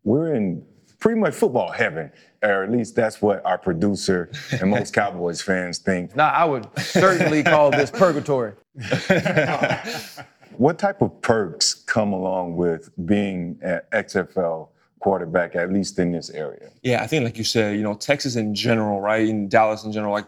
we're 0.05 0.35
in 0.35 0.65
pretty 0.99 1.19
much 1.19 1.35
football 1.35 1.71
heaven, 1.71 2.13
or 2.43 2.65
at 2.65 2.71
least 2.71 2.95
that's 2.95 3.23
what 3.23 3.45
our 3.45 3.59
producer 3.59 4.31
and 4.53 4.71
most 4.71 4.93
Cowboys 4.95 5.41
fans 5.41 5.79
think. 5.79 6.15
Now, 6.15 6.29
I 6.29 6.45
would 6.45 6.69
certainly 6.79 7.43
call 7.43 7.71
this 7.71 7.91
purgatory. 7.93 8.53
What 10.61 10.79
type 10.79 11.01
of 11.01 11.23
perks 11.23 11.73
come 11.73 12.13
along 12.13 12.57
with 12.57 12.91
being 13.07 13.59
an 13.63 13.81
XFL 13.93 14.69
quarterback, 14.99 15.57
at 15.57 15.73
least 15.73 15.99
in 15.99 16.13
this 16.13 16.29
area? 16.29 16.69
Yeah, 16.83 17.03
I 17.03 17.07
think 17.07 17.25
like 17.25 17.39
you 17.39 17.45
said, 17.45 17.77
you 17.77 17.83
know, 17.83 17.95
Texas 17.95 18.37
in 18.37 18.55
general, 18.55 19.01
right? 19.01 19.27
In 19.27 19.49
Dallas 19.49 19.85
in 19.85 19.93
general, 19.93 20.13
like 20.13 20.27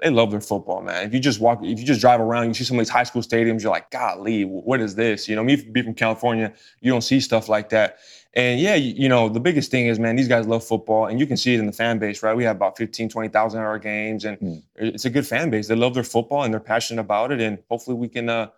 they 0.00 0.10
love 0.10 0.30
their 0.30 0.40
football, 0.40 0.82
man. 0.82 1.06
If 1.06 1.14
you 1.14 1.20
just 1.20 1.40
walk, 1.40 1.60
if 1.62 1.78
you 1.78 1.84
just 1.84 2.00
drive 2.00 2.20
around, 2.20 2.48
you 2.48 2.54
see 2.54 2.64
some 2.64 2.78
of 2.78 2.80
these 2.84 2.90
high 2.90 3.04
school 3.04 3.22
stadiums, 3.22 3.62
you're 3.62 3.70
like, 3.70 3.90
golly, 3.90 4.44
what 4.44 4.80
is 4.80 4.94
this? 4.94 5.28
You 5.28 5.36
know, 5.36 5.44
me 5.44 5.56
be 5.56 5.82
from 5.82 5.94
California, 5.94 6.52
you 6.80 6.90
don't 6.90 7.02
see 7.02 7.20
stuff 7.20 7.48
like 7.48 7.68
that. 7.70 7.98
And 8.34 8.58
yeah, 8.60 8.74
you, 8.74 8.94
you 8.94 9.08
know, 9.08 9.28
the 9.28 9.38
biggest 9.38 9.70
thing 9.70 9.86
is, 9.86 10.00
man, 10.00 10.16
these 10.16 10.26
guys 10.26 10.46
love 10.48 10.64
football, 10.64 11.06
and 11.06 11.20
you 11.20 11.26
can 11.26 11.36
see 11.36 11.54
it 11.54 11.60
in 11.60 11.66
the 11.66 11.72
fan 11.72 11.98
base, 12.00 12.22
right? 12.22 12.36
We 12.36 12.42
have 12.44 12.56
about 12.56 12.76
15, 12.76 13.08
20,000 13.08 13.60
at 13.60 13.64
our 13.64 13.78
games, 13.78 14.24
and 14.24 14.38
Mm. 14.40 14.62
it's 14.74 15.04
a 15.04 15.10
good 15.10 15.26
fan 15.26 15.50
base. 15.50 15.68
They 15.68 15.76
love 15.76 15.94
their 15.94 16.02
football, 16.02 16.42
and 16.42 16.52
they're 16.52 16.60
passionate 16.60 17.00
about 17.00 17.30
it, 17.30 17.40
and 17.40 17.58
hopefully 17.70 17.96
we 17.96 18.08
can 18.08 18.28
uh, 18.28 18.48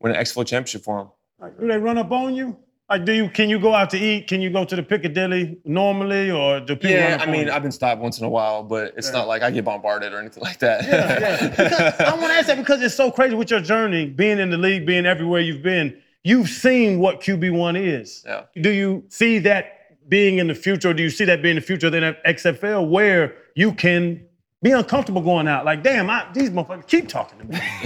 win 0.00 0.14
an 0.14 0.18
XFL 0.20 0.46
championship 0.46 0.82
for 0.82 0.98
them. 1.38 1.52
Do 1.60 1.68
they 1.68 1.76
run 1.76 1.98
up 1.98 2.10
on 2.10 2.34
you? 2.34 2.56
Like, 2.88 3.04
do 3.04 3.12
you 3.12 3.28
can 3.28 3.50
you 3.50 3.58
go 3.58 3.74
out 3.74 3.90
to 3.90 3.98
eat? 3.98 4.28
Can 4.28 4.40
you 4.40 4.48
go 4.48 4.64
to 4.64 4.76
the 4.76 4.82
Piccadilly 4.82 5.58
normally, 5.64 6.30
or 6.30 6.60
do 6.60 6.76
people? 6.76 6.90
Yeah, 6.90 7.18
I 7.20 7.26
mean. 7.26 7.50
I've 7.50 7.62
been 7.62 7.72
stopped 7.72 8.00
once 8.00 8.20
in 8.20 8.24
a 8.24 8.28
while, 8.28 8.62
but 8.62 8.94
it's 8.96 9.08
Yeah. 9.08 9.14
not 9.18 9.28
like 9.28 9.42
I 9.42 9.50
get 9.50 9.64
bombarded 9.64 10.12
or 10.12 10.18
anything 10.20 10.42
like 10.42 10.60
that. 10.60 10.84
Yeah, 10.86 11.18
yeah. 11.18 11.48
Because 11.56 12.00
I 12.00 12.10
want 12.14 12.26
to 12.28 12.34
ask 12.34 12.46
that 12.46 12.58
because 12.58 12.80
it's 12.82 12.94
so 12.94 13.10
crazy 13.10 13.34
with 13.34 13.50
your 13.50 13.60
journey, 13.60 14.06
being 14.06 14.38
in 14.38 14.50
the 14.50 14.56
league, 14.56 14.86
being 14.86 15.04
everywhere 15.04 15.40
you've 15.40 15.62
been. 15.62 16.00
You've 16.22 16.48
seen 16.48 17.00
what 17.00 17.20
QB 17.20 17.52
one 17.56 17.74
is. 17.76 18.22
Yeah. 18.24 18.42
Do 18.60 18.70
you 18.70 19.04
see 19.08 19.38
that 19.40 19.72
being 20.08 20.38
in 20.38 20.46
the 20.46 20.54
future, 20.54 20.90
or 20.90 20.94
do 20.94 21.02
you 21.02 21.10
see 21.10 21.24
that 21.24 21.42
being 21.42 21.56
the 21.56 21.60
future 21.60 21.88
of 21.88 21.92
the 21.92 22.16
XFL, 22.24 22.88
where 22.88 23.34
you 23.56 23.72
can 23.72 24.24
be 24.66 24.72
uncomfortable 24.72 25.22
going 25.22 25.46
out? 25.46 25.64
Like, 25.64 25.82
damn, 25.82 26.10
I, 26.10 26.26
these 26.34 26.50
motherfuckers 26.50 26.86
keep 26.86 27.08
talking 27.08 27.38
to 27.38 27.44
me. 27.44 27.58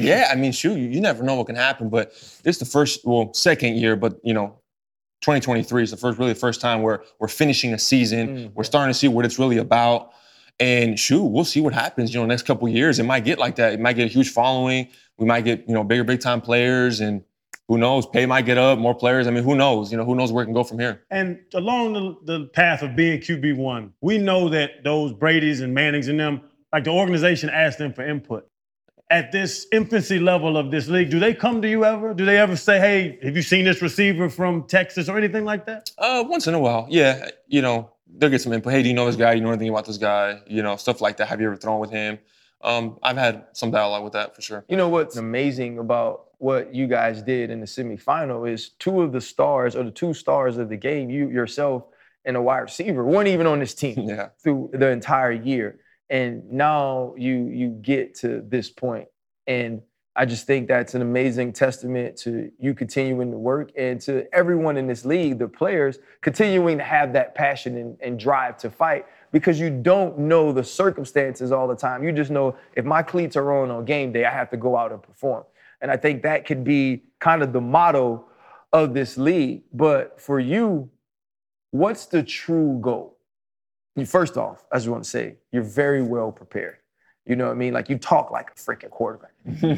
yeah, 0.00 0.28
I 0.30 0.34
mean, 0.34 0.52
shoot, 0.52 0.76
you, 0.76 0.88
you 0.88 1.00
never 1.00 1.22
know 1.22 1.36
what 1.36 1.46
can 1.46 1.56
happen. 1.56 1.88
But 1.88 2.10
this 2.42 2.56
is 2.56 2.58
the 2.58 2.64
first, 2.64 3.04
well, 3.04 3.32
second 3.34 3.76
year, 3.76 3.94
but 3.94 4.18
you 4.24 4.34
know, 4.34 4.58
2023 5.20 5.84
is 5.84 5.90
the 5.90 5.96
first, 5.96 6.18
really 6.18 6.32
the 6.32 6.38
first 6.38 6.60
time 6.60 6.82
where 6.82 7.02
we're 7.20 7.28
finishing 7.28 7.72
a 7.72 7.78
season. 7.78 8.28
Mm, 8.28 8.54
we're 8.54 8.64
starting 8.64 8.92
to 8.92 8.98
see 8.98 9.08
what 9.08 9.24
it's 9.24 9.38
really 9.38 9.58
about. 9.58 10.10
And 10.60 10.98
shoot, 10.98 11.24
we'll 11.24 11.44
see 11.44 11.60
what 11.60 11.72
happens. 11.72 12.12
You 12.12 12.20
know, 12.20 12.26
next 12.26 12.42
couple 12.42 12.66
of 12.66 12.74
years, 12.74 12.98
it 12.98 13.04
might 13.04 13.24
get 13.24 13.38
like 13.38 13.54
that. 13.56 13.74
It 13.74 13.80
might 13.80 13.92
get 13.92 14.06
a 14.06 14.12
huge 14.12 14.30
following. 14.30 14.88
We 15.16 15.24
might 15.24 15.44
get 15.44 15.68
you 15.68 15.74
know 15.74 15.84
bigger, 15.84 16.02
big 16.02 16.20
time 16.20 16.40
players, 16.40 17.00
and 17.00 17.22
who 17.68 17.76
knows? 17.76 18.06
Pay 18.06 18.24
might 18.24 18.46
get 18.46 18.56
up, 18.56 18.78
more 18.78 18.94
players. 18.94 19.26
I 19.26 19.30
mean, 19.30 19.44
who 19.44 19.54
knows? 19.54 19.92
You 19.92 19.98
know, 19.98 20.04
who 20.04 20.14
knows 20.14 20.32
where 20.32 20.42
it 20.42 20.46
can 20.46 20.54
go 20.54 20.64
from 20.64 20.78
here? 20.78 21.02
And 21.10 21.38
along 21.52 21.92
the, 21.92 22.38
the 22.38 22.46
path 22.46 22.82
of 22.82 22.96
being 22.96 23.20
QB1, 23.20 23.92
we 24.00 24.16
know 24.16 24.48
that 24.48 24.82
those 24.84 25.12
Brady's 25.12 25.60
and 25.60 25.74
Mannings 25.74 26.08
and 26.08 26.18
them, 26.18 26.40
like 26.72 26.84
the 26.84 26.90
organization 26.90 27.50
asked 27.50 27.78
them 27.78 27.92
for 27.92 28.08
input. 28.08 28.48
At 29.10 29.32
this 29.32 29.66
infancy 29.72 30.18
level 30.18 30.56
of 30.56 30.70
this 30.70 30.88
league, 30.88 31.10
do 31.10 31.18
they 31.18 31.32
come 31.32 31.62
to 31.62 31.68
you 31.68 31.84
ever? 31.84 32.12
Do 32.12 32.24
they 32.24 32.38
ever 32.38 32.56
say, 32.56 32.78
hey, 32.78 33.18
have 33.22 33.36
you 33.36 33.42
seen 33.42 33.64
this 33.64 33.80
receiver 33.80 34.28
from 34.28 34.64
Texas 34.64 35.08
or 35.08 35.16
anything 35.16 35.44
like 35.44 35.66
that? 35.66 35.90
Uh, 35.98 36.24
once 36.26 36.46
in 36.46 36.54
a 36.54 36.58
while, 36.58 36.86
yeah. 36.90 37.28
You 37.46 37.62
know, 37.62 37.90
they'll 38.16 38.30
get 38.30 38.40
some 38.40 38.52
input. 38.52 38.72
Hey, 38.72 38.82
do 38.82 38.88
you 38.88 38.94
know 38.94 39.06
this 39.06 39.16
guy? 39.16 39.32
You 39.32 39.40
know 39.40 39.48
anything 39.48 39.68
about 39.68 39.86
this 39.86 39.96
guy? 39.98 40.40
You 40.46 40.62
know, 40.62 40.76
stuff 40.76 41.00
like 41.00 41.18
that. 41.18 41.28
Have 41.28 41.40
you 41.40 41.46
ever 41.46 41.56
thrown 41.56 41.80
with 41.80 41.90
him? 41.90 42.18
Um, 42.62 42.98
I've 43.02 43.16
had 43.16 43.44
some 43.52 43.70
dialogue 43.70 44.04
with 44.04 44.12
that 44.14 44.34
for 44.34 44.42
sure. 44.42 44.64
You 44.68 44.76
know 44.76 44.88
what's 44.88 45.16
amazing 45.16 45.78
about 45.78 46.24
what 46.38 46.74
you 46.74 46.86
guys 46.86 47.22
did 47.22 47.50
in 47.50 47.60
the 47.60 47.66
semifinal 47.66 48.48
is 48.50 48.70
two 48.78 49.02
of 49.02 49.12
the 49.12 49.20
stars 49.20 49.74
or 49.76 49.84
the 49.84 49.90
two 49.90 50.14
stars 50.14 50.56
of 50.56 50.68
the 50.68 50.76
game, 50.76 51.10
you 51.10 51.28
yourself 51.28 51.84
and 52.24 52.36
a 52.36 52.42
wide 52.42 52.58
receiver, 52.58 53.04
weren't 53.04 53.28
even 53.28 53.46
on 53.46 53.58
this 53.60 53.74
team 53.74 53.94
Yeah. 54.08 54.28
through 54.42 54.70
the 54.72 54.88
entire 54.88 55.32
year. 55.32 55.80
And 56.10 56.50
now 56.50 57.14
you 57.16 57.48
you 57.48 57.68
get 57.70 58.14
to 58.20 58.42
this 58.46 58.70
point. 58.70 59.08
And 59.46 59.82
I 60.16 60.24
just 60.24 60.46
think 60.46 60.66
that's 60.66 60.94
an 60.94 61.02
amazing 61.02 61.52
testament 61.52 62.16
to 62.18 62.50
you 62.58 62.74
continuing 62.74 63.30
to 63.30 63.38
work 63.38 63.70
and 63.76 64.00
to 64.02 64.26
everyone 64.34 64.76
in 64.76 64.88
this 64.88 65.04
league, 65.04 65.38
the 65.38 65.46
players, 65.48 65.98
continuing 66.22 66.78
to 66.78 66.84
have 66.84 67.12
that 67.12 67.34
passion 67.36 67.76
and, 67.76 67.96
and 68.00 68.18
drive 68.18 68.56
to 68.58 68.70
fight 68.70 69.06
because 69.32 69.60
you 69.60 69.70
don't 69.70 70.18
know 70.18 70.52
the 70.52 70.64
circumstances 70.64 71.52
all 71.52 71.68
the 71.68 71.76
time. 71.76 72.02
You 72.02 72.12
just 72.12 72.30
know 72.30 72.56
if 72.74 72.84
my 72.84 73.02
cleats 73.02 73.36
are 73.36 73.52
on 73.62 73.70
on 73.70 73.84
game 73.84 74.12
day, 74.12 74.24
I 74.24 74.30
have 74.30 74.50
to 74.50 74.56
go 74.56 74.76
out 74.76 74.92
and 74.92 75.02
perform. 75.02 75.44
And 75.80 75.90
I 75.90 75.96
think 75.96 76.22
that 76.22 76.46
could 76.46 76.64
be 76.64 77.04
kind 77.20 77.42
of 77.42 77.52
the 77.52 77.60
motto 77.60 78.24
of 78.72 78.94
this 78.94 79.16
league. 79.16 79.62
But 79.72 80.20
for 80.20 80.40
you, 80.40 80.90
what's 81.70 82.06
the 82.06 82.22
true 82.22 82.78
goal? 82.80 83.18
You, 83.96 84.06
first 84.06 84.36
off, 84.36 84.64
I 84.72 84.76
just 84.76 84.88
want 84.88 85.04
to 85.04 85.10
say 85.10 85.36
you're 85.52 85.62
very 85.62 86.02
well 86.02 86.32
prepared. 86.32 86.76
You 87.26 87.36
know 87.36 87.46
what 87.46 87.52
I 87.52 87.56
mean? 87.56 87.74
Like 87.74 87.88
you 87.88 87.98
talk 87.98 88.30
like 88.30 88.50
a 88.50 88.54
freaking 88.54 88.90
quarterback, 88.90 89.32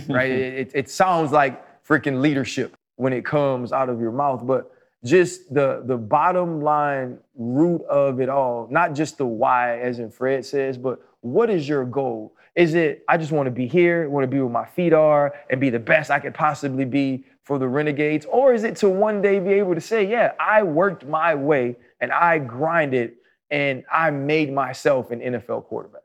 right? 0.09 0.31
It, 0.31 0.55
it, 0.55 0.71
it 0.75 0.91
sounds 0.91 1.33
like 1.33 1.85
freaking 1.87 2.21
leadership 2.21 2.77
when 2.97 3.13
it 3.13 3.25
comes 3.25 3.73
out 3.73 3.89
of 3.89 4.01
your 4.01 4.13
mouth, 4.13 4.47
but 4.47 4.71
just 5.05 5.53
the 5.53 5.83
the 5.87 5.97
bottom 5.97 6.63
line 6.63 7.19
root 7.35 7.83
of 7.89 8.21
it 8.21 8.29
all, 8.29 8.69
not 8.71 8.95
just 8.95 9.19
the 9.19 9.27
why, 9.27 9.79
as 9.79 9.99
in 9.99 10.11
Fred 10.11 10.45
says, 10.45 10.77
but 10.77 11.01
what 11.21 11.51
is 11.51 11.69
your 11.69 11.85
goal? 11.85 12.35
Is 12.55 12.75
it 12.75 13.05
I 13.09 13.17
just 13.17 13.33
want 13.33 13.47
to 13.47 13.51
be 13.51 13.67
here, 13.67 14.09
want 14.09 14.25
to 14.25 14.29
be 14.29 14.41
where 14.41 14.49
my 14.49 14.67
feet 14.67 14.93
are, 14.93 15.35
and 15.49 15.61
be 15.61 15.71
the 15.71 15.79
best 15.79 16.11
I 16.11 16.19
could 16.19 16.35
possibly 16.35 16.85
be 16.85 17.25
for 17.45 17.59
the 17.59 17.67
Renegades, 17.67 18.27
or 18.27 18.55
is 18.55 18.65
it 18.65 18.77
to 18.77 18.89
one 18.89 19.23
day 19.23 19.41
be 19.41 19.55
able 19.55 19.75
to 19.75 19.81
say, 19.81 20.09
yeah, 20.09 20.33
I 20.39 20.63
worked 20.63 21.07
my 21.07 21.35
way 21.35 21.77
and 22.01 22.13
I 22.13 22.39
grinded 22.39 23.15
and 23.51 23.85
I 23.91 24.11
made 24.11 24.53
myself 24.53 25.11
an 25.11 25.21
NFL 25.21 25.65
quarterback? 25.65 26.03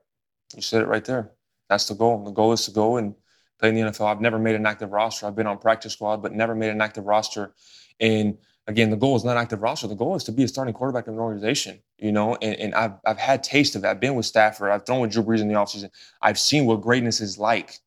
You 0.55 0.61
said 0.61 0.81
it 0.81 0.87
right 0.87 1.03
there. 1.03 1.31
That's 1.69 1.87
the 1.87 1.95
goal. 1.95 2.23
The 2.23 2.31
goal 2.31 2.53
is 2.53 2.65
to 2.65 2.71
go 2.71 2.97
and 2.97 3.13
play 3.59 3.69
in 3.69 3.75
the 3.75 3.81
NFL. 3.81 4.07
I've 4.07 4.21
never 4.21 4.39
made 4.39 4.55
an 4.55 4.65
active 4.65 4.91
roster. 4.91 5.25
I've 5.25 5.35
been 5.35 5.47
on 5.47 5.57
practice 5.57 5.93
squad, 5.93 6.21
but 6.21 6.33
never 6.33 6.55
made 6.55 6.69
an 6.69 6.81
active 6.81 7.05
roster. 7.05 7.53
And 7.99 8.37
again, 8.67 8.89
the 8.89 8.97
goal 8.97 9.15
is 9.15 9.23
not 9.23 9.37
active 9.37 9.61
roster. 9.61 9.87
The 9.87 9.95
goal 9.95 10.15
is 10.15 10.23
to 10.25 10.31
be 10.31 10.43
a 10.43 10.47
starting 10.47 10.73
quarterback 10.73 11.07
in 11.07 11.13
an 11.13 11.19
organization, 11.19 11.79
you 11.97 12.11
know, 12.11 12.35
and, 12.41 12.55
and 12.55 12.75
I've, 12.75 12.93
I've 13.05 13.17
had 13.17 13.43
taste 13.43 13.75
of 13.75 13.81
that. 13.83 13.91
I've 13.91 13.99
been 13.99 14.15
with 14.15 14.25
Stafford. 14.25 14.71
I've 14.71 14.85
thrown 14.85 15.01
with 15.01 15.11
Drew 15.11 15.23
Brees 15.23 15.41
in 15.41 15.47
the 15.47 15.53
offseason. 15.53 15.89
I've 16.21 16.39
seen 16.39 16.65
what 16.65 16.81
greatness 16.81 17.21
is 17.21 17.37
like. 17.37 17.79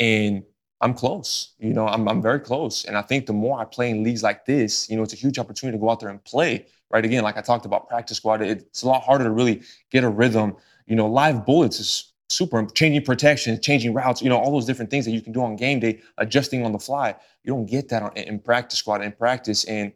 And 0.00 0.44
I'm 0.80 0.92
close, 0.92 1.54
you 1.58 1.72
know, 1.72 1.86
I'm, 1.86 2.08
I'm 2.08 2.20
very 2.20 2.40
close. 2.40 2.84
And 2.84 2.96
I 2.96 3.02
think 3.02 3.26
the 3.26 3.32
more 3.32 3.58
I 3.58 3.64
play 3.64 3.90
in 3.90 4.02
leagues 4.02 4.22
like 4.22 4.44
this, 4.44 4.90
you 4.90 4.96
know, 4.96 5.02
it's 5.02 5.14
a 5.14 5.16
huge 5.16 5.38
opportunity 5.38 5.78
to 5.78 5.80
go 5.80 5.88
out 5.88 6.00
there 6.00 6.10
and 6.10 6.22
play, 6.24 6.66
right? 6.90 7.04
Again, 7.04 7.22
like 7.22 7.38
I 7.38 7.40
talked 7.40 7.64
about 7.64 7.88
practice 7.88 8.18
squad, 8.18 8.42
it's 8.42 8.82
a 8.82 8.86
lot 8.86 9.02
harder 9.02 9.24
to 9.24 9.30
really 9.30 9.62
get 9.90 10.04
a 10.04 10.08
rhythm. 10.08 10.56
You 10.86 10.96
know, 10.96 11.06
live 11.06 11.46
bullets 11.46 11.80
is 11.80 12.12
super 12.28 12.66
changing 12.66 13.04
protection, 13.04 13.58
changing 13.60 13.94
routes, 13.94 14.20
you 14.20 14.28
know, 14.28 14.36
all 14.36 14.52
those 14.52 14.66
different 14.66 14.90
things 14.90 15.04
that 15.04 15.12
you 15.12 15.22
can 15.22 15.32
do 15.32 15.42
on 15.42 15.56
game 15.56 15.80
day, 15.80 16.02
adjusting 16.18 16.64
on 16.64 16.72
the 16.72 16.78
fly. 16.78 17.14
You 17.44 17.54
don't 17.54 17.66
get 17.66 17.88
that 17.90 18.02
on, 18.02 18.16
in 18.16 18.38
practice 18.38 18.78
squad 18.80 19.00
in 19.02 19.12
practice. 19.12 19.64
And 19.64 19.92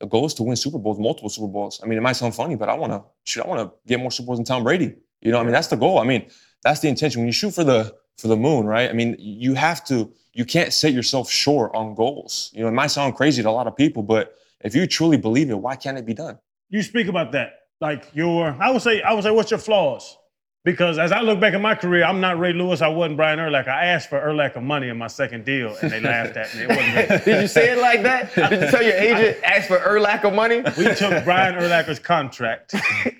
the 0.00 0.06
goal 0.06 0.24
is 0.26 0.34
to 0.34 0.42
win 0.42 0.56
Super 0.56 0.78
Bowls, 0.78 0.98
multiple 0.98 1.28
Super 1.28 1.46
Bowls. 1.46 1.80
I 1.82 1.86
mean, 1.86 1.98
it 1.98 2.00
might 2.00 2.12
sound 2.12 2.34
funny, 2.34 2.56
but 2.56 2.68
I 2.68 2.74
want 2.74 2.92
to 2.92 3.02
shoot. 3.24 3.44
I 3.44 3.48
want 3.48 3.60
to 3.60 3.76
get 3.86 4.00
more 4.00 4.10
Super 4.10 4.28
Bowls 4.28 4.38
than 4.38 4.46
Tom 4.46 4.64
Brady. 4.64 4.94
You 5.20 5.30
know, 5.30 5.38
I 5.38 5.42
mean, 5.42 5.52
that's 5.52 5.68
the 5.68 5.76
goal. 5.76 5.98
I 5.98 6.04
mean, 6.04 6.26
that's 6.62 6.80
the 6.80 6.88
intention. 6.88 7.20
When 7.20 7.26
you 7.26 7.32
shoot 7.32 7.52
for 7.52 7.64
the 7.64 7.94
for 8.16 8.28
the 8.28 8.36
moon, 8.36 8.66
right? 8.66 8.88
I 8.88 8.94
mean, 8.94 9.16
you 9.18 9.54
have 9.54 9.84
to. 9.86 10.12
You 10.32 10.44
can't 10.44 10.72
set 10.72 10.92
yourself 10.92 11.30
short 11.30 11.74
on 11.74 11.94
goals. 11.94 12.50
You 12.54 12.62
know, 12.62 12.68
it 12.68 12.72
might 12.72 12.86
sound 12.86 13.14
crazy 13.16 13.42
to 13.42 13.48
a 13.48 13.50
lot 13.50 13.66
of 13.66 13.76
people, 13.76 14.02
but 14.02 14.36
if 14.60 14.74
you 14.74 14.86
truly 14.86 15.16
believe 15.16 15.50
it, 15.50 15.58
why 15.58 15.76
can't 15.76 15.98
it 15.98 16.06
be 16.06 16.14
done? 16.14 16.38
You 16.68 16.82
speak 16.82 17.08
about 17.08 17.32
that, 17.32 17.50
like 17.80 18.10
your. 18.14 18.56
I 18.58 18.70
would 18.70 18.80
say, 18.80 19.02
I 19.02 19.12
would 19.12 19.24
say, 19.24 19.30
what's 19.30 19.50
your 19.50 19.58
flaws? 19.58 20.16
Because 20.62 20.98
as 20.98 21.10
I 21.10 21.22
look 21.22 21.40
back 21.40 21.54
at 21.54 21.60
my 21.62 21.74
career, 21.74 22.04
I'm 22.04 22.20
not 22.20 22.38
Ray 22.38 22.52
Lewis. 22.52 22.82
I 22.82 22.88
wasn't 22.88 23.16
Brian 23.16 23.38
Urlacher. 23.38 23.68
I 23.68 23.86
asked 23.86 24.10
for 24.10 24.20
Urlacher 24.20 24.62
money 24.62 24.90
in 24.90 24.98
my 24.98 25.06
second 25.06 25.46
deal, 25.46 25.74
and 25.80 25.90
they 25.90 26.00
laughed 26.00 26.36
at 26.36 26.54
me. 26.54 26.64
It 26.64 26.68
wasn't 26.68 27.24
Did 27.24 27.40
you 27.40 27.48
say 27.48 27.72
it 27.72 27.78
like 27.78 28.02
that? 28.02 28.34
Did 28.50 28.60
you 28.60 28.70
tell 28.70 28.82
your 28.82 28.92
agent 28.92 29.42
ask 29.42 29.68
for 29.68 29.78
Urlacher 29.78 30.34
money? 30.34 30.58
We 30.76 30.94
took 30.94 31.24
Brian 31.24 31.54
Urlacher's 31.54 31.98
contract, 31.98 32.74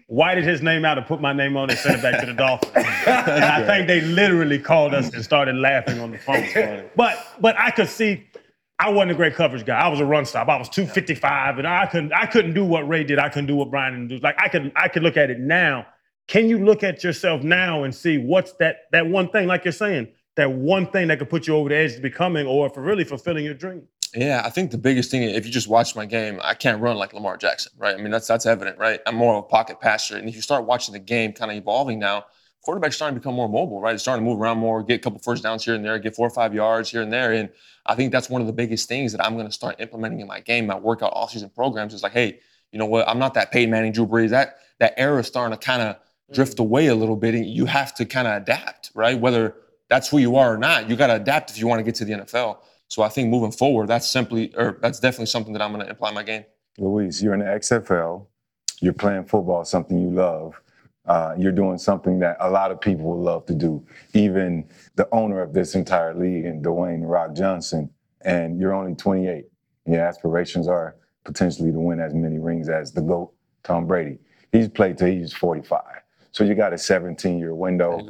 whited 0.06 0.44
his 0.44 0.60
name 0.60 0.84
out, 0.84 0.98
and 0.98 1.06
put 1.06 1.22
my 1.22 1.32
name 1.32 1.56
on 1.56 1.70
it, 1.70 1.78
sent 1.78 2.00
it 2.00 2.02
back 2.02 2.20
to 2.20 2.26
the 2.26 2.34
Dolphins. 2.34 2.74
And 3.06 3.44
I 3.44 3.66
think 3.66 3.88
they 3.88 4.02
literally 4.02 4.58
called 4.58 4.92
us 4.92 5.12
and 5.14 5.24
started 5.24 5.56
laughing 5.56 5.98
on 5.98 6.10
the 6.10 6.18
phone. 6.18 6.90
But 6.94 7.16
but 7.40 7.58
I 7.58 7.70
could 7.70 7.88
see. 7.88 8.26
I 8.78 8.90
wasn't 8.90 9.12
a 9.12 9.14
great 9.14 9.34
coverage 9.34 9.64
guy. 9.64 9.78
I 9.78 9.88
was 9.88 10.00
a 10.00 10.04
run 10.04 10.24
stop. 10.24 10.48
I 10.48 10.56
was 10.56 10.68
255, 10.68 11.58
and 11.58 11.66
I 11.66 11.86
couldn't 11.86 12.12
I 12.12 12.26
couldn't 12.26 12.52
do 12.52 12.64
what 12.66 12.86
Ray 12.86 13.04
did. 13.04 13.18
I 13.18 13.30
couldn't 13.30 13.46
do 13.46 13.56
what 13.56 13.70
Brian 13.70 14.08
did. 14.08 14.22
Like 14.22 14.36
I 14.38 14.48
could 14.48 14.72
I 14.76 14.88
could 14.88 15.02
look 15.02 15.16
at 15.16 15.30
it 15.30 15.40
now 15.40 15.86
can 16.30 16.48
you 16.48 16.64
look 16.64 16.84
at 16.84 17.02
yourself 17.02 17.42
now 17.42 17.82
and 17.82 17.92
see 17.92 18.16
what's 18.16 18.52
that 18.54 18.84
that 18.92 19.04
one 19.04 19.28
thing, 19.30 19.48
like 19.48 19.64
you're 19.64 19.72
saying, 19.72 20.06
that 20.36 20.50
one 20.50 20.86
thing 20.86 21.08
that 21.08 21.18
could 21.18 21.28
put 21.28 21.48
you 21.48 21.56
over 21.56 21.68
the 21.68 21.74
edge 21.74 21.96
to 21.96 22.00
becoming 22.00 22.46
or 22.46 22.70
for 22.70 22.82
really 22.82 23.02
fulfilling 23.02 23.44
your 23.44 23.54
dream? 23.54 23.82
Yeah, 24.14 24.42
I 24.44 24.50
think 24.50 24.70
the 24.70 24.78
biggest 24.78 25.10
thing, 25.10 25.22
if 25.22 25.44
you 25.44 25.50
just 25.50 25.66
watch 25.66 25.96
my 25.96 26.06
game, 26.06 26.40
I 26.42 26.54
can't 26.54 26.80
run 26.80 26.96
like 26.96 27.12
Lamar 27.12 27.36
Jackson, 27.36 27.72
right? 27.76 27.96
I 27.96 28.00
mean, 28.00 28.12
that's 28.12 28.28
that's 28.28 28.46
evident, 28.46 28.78
right? 28.78 29.00
I'm 29.06 29.16
more 29.16 29.34
of 29.34 29.44
a 29.44 29.48
pocket 29.48 29.80
passer. 29.80 30.16
And 30.16 30.28
if 30.28 30.36
you 30.36 30.40
start 30.40 30.66
watching 30.66 30.92
the 30.92 31.00
game 31.00 31.32
kind 31.32 31.50
of 31.50 31.56
evolving 31.56 31.98
now, 31.98 32.26
quarterback's 32.62 32.94
starting 32.94 33.16
to 33.16 33.20
become 33.20 33.34
more 33.34 33.48
mobile, 33.48 33.80
right? 33.80 33.94
It's 33.94 34.04
starting 34.04 34.24
to 34.24 34.30
move 34.30 34.40
around 34.40 34.58
more, 34.58 34.84
get 34.84 34.94
a 34.94 34.98
couple 35.00 35.18
first 35.18 35.42
downs 35.42 35.64
here 35.64 35.74
and 35.74 35.84
there, 35.84 35.98
get 35.98 36.14
four 36.14 36.28
or 36.28 36.30
five 36.30 36.54
yards 36.54 36.88
here 36.88 37.02
and 37.02 37.12
there. 37.12 37.32
And 37.32 37.48
I 37.86 37.96
think 37.96 38.12
that's 38.12 38.30
one 38.30 38.40
of 38.40 38.46
the 38.46 38.52
biggest 38.52 38.88
things 38.88 39.10
that 39.12 39.24
I'm 39.24 39.34
going 39.34 39.46
to 39.46 39.52
start 39.52 39.80
implementing 39.80 40.20
in 40.20 40.28
my 40.28 40.38
game, 40.38 40.66
my 40.66 40.78
workout 40.78 41.12
off-season 41.12 41.50
programs 41.50 41.92
is 41.92 42.04
like, 42.04 42.12
hey, 42.12 42.38
you 42.70 42.78
know 42.78 42.86
what? 42.86 43.08
I'm 43.08 43.18
not 43.18 43.34
that 43.34 43.50
Peyton 43.50 43.70
Manning, 43.70 43.90
Drew 43.90 44.06
Brees. 44.06 44.30
That 44.30 44.58
that 44.78 44.94
era 44.96 45.18
is 45.18 45.26
starting 45.26 45.58
to 45.58 45.64
kind 45.64 45.82
of 45.82 45.96
drift 46.32 46.58
away 46.58 46.86
a 46.86 46.94
little 46.94 47.16
bit 47.16 47.34
and 47.34 47.46
you 47.46 47.66
have 47.66 47.94
to 47.94 48.04
kind 48.04 48.28
of 48.28 48.42
adapt, 48.42 48.90
right? 48.94 49.18
Whether 49.18 49.56
that's 49.88 50.08
who 50.08 50.18
you 50.18 50.36
are 50.36 50.54
or 50.54 50.58
not, 50.58 50.88
you 50.88 50.96
got 50.96 51.08
to 51.08 51.16
adapt 51.16 51.50
if 51.50 51.58
you 51.58 51.66
want 51.66 51.80
to 51.80 51.82
get 51.82 51.94
to 51.96 52.04
the 52.04 52.12
NFL. 52.12 52.58
So 52.88 53.02
I 53.02 53.08
think 53.08 53.28
moving 53.28 53.52
forward, 53.52 53.88
that's 53.88 54.06
simply, 54.06 54.54
or 54.56 54.78
that's 54.80 55.00
definitely 55.00 55.26
something 55.26 55.52
that 55.52 55.62
I'm 55.62 55.72
going 55.72 55.84
to 55.84 55.90
apply 55.90 56.08
in 56.08 56.14
my 56.14 56.22
game. 56.22 56.44
Luis, 56.78 57.22
you're 57.22 57.34
in 57.34 57.40
the 57.40 57.46
XFL. 57.46 58.26
You're 58.80 58.92
playing 58.92 59.26
football, 59.26 59.64
something 59.64 59.98
you 59.98 60.10
love. 60.10 60.60
Uh, 61.06 61.34
you're 61.38 61.52
doing 61.52 61.78
something 61.78 62.18
that 62.20 62.36
a 62.40 62.50
lot 62.50 62.70
of 62.70 62.80
people 62.80 63.04
would 63.06 63.24
love 63.24 63.46
to 63.46 63.54
do. 63.54 63.84
Even 64.14 64.68
the 64.94 65.08
owner 65.12 65.42
of 65.42 65.52
this 65.52 65.74
entire 65.74 66.14
league, 66.14 66.44
and 66.44 66.64
Dwayne 66.64 67.00
Rock 67.02 67.34
Johnson, 67.34 67.90
and 68.22 68.60
you're 68.60 68.74
only 68.74 68.94
28. 68.94 69.46
Your 69.86 70.00
aspirations 70.00 70.68
are 70.68 70.96
potentially 71.24 71.72
to 71.72 71.78
win 71.78 72.00
as 72.00 72.14
many 72.14 72.38
rings 72.38 72.68
as 72.68 72.92
the 72.92 73.00
GOAT, 73.00 73.32
Tom 73.62 73.86
Brady. 73.86 74.18
He's 74.52 74.68
played 74.68 74.98
till 74.98 75.08
he's 75.08 75.32
45. 75.32 75.82
So 76.32 76.44
you 76.44 76.54
got 76.54 76.72
a 76.72 76.78
17 76.78 77.38
year 77.38 77.54
window, 77.54 78.08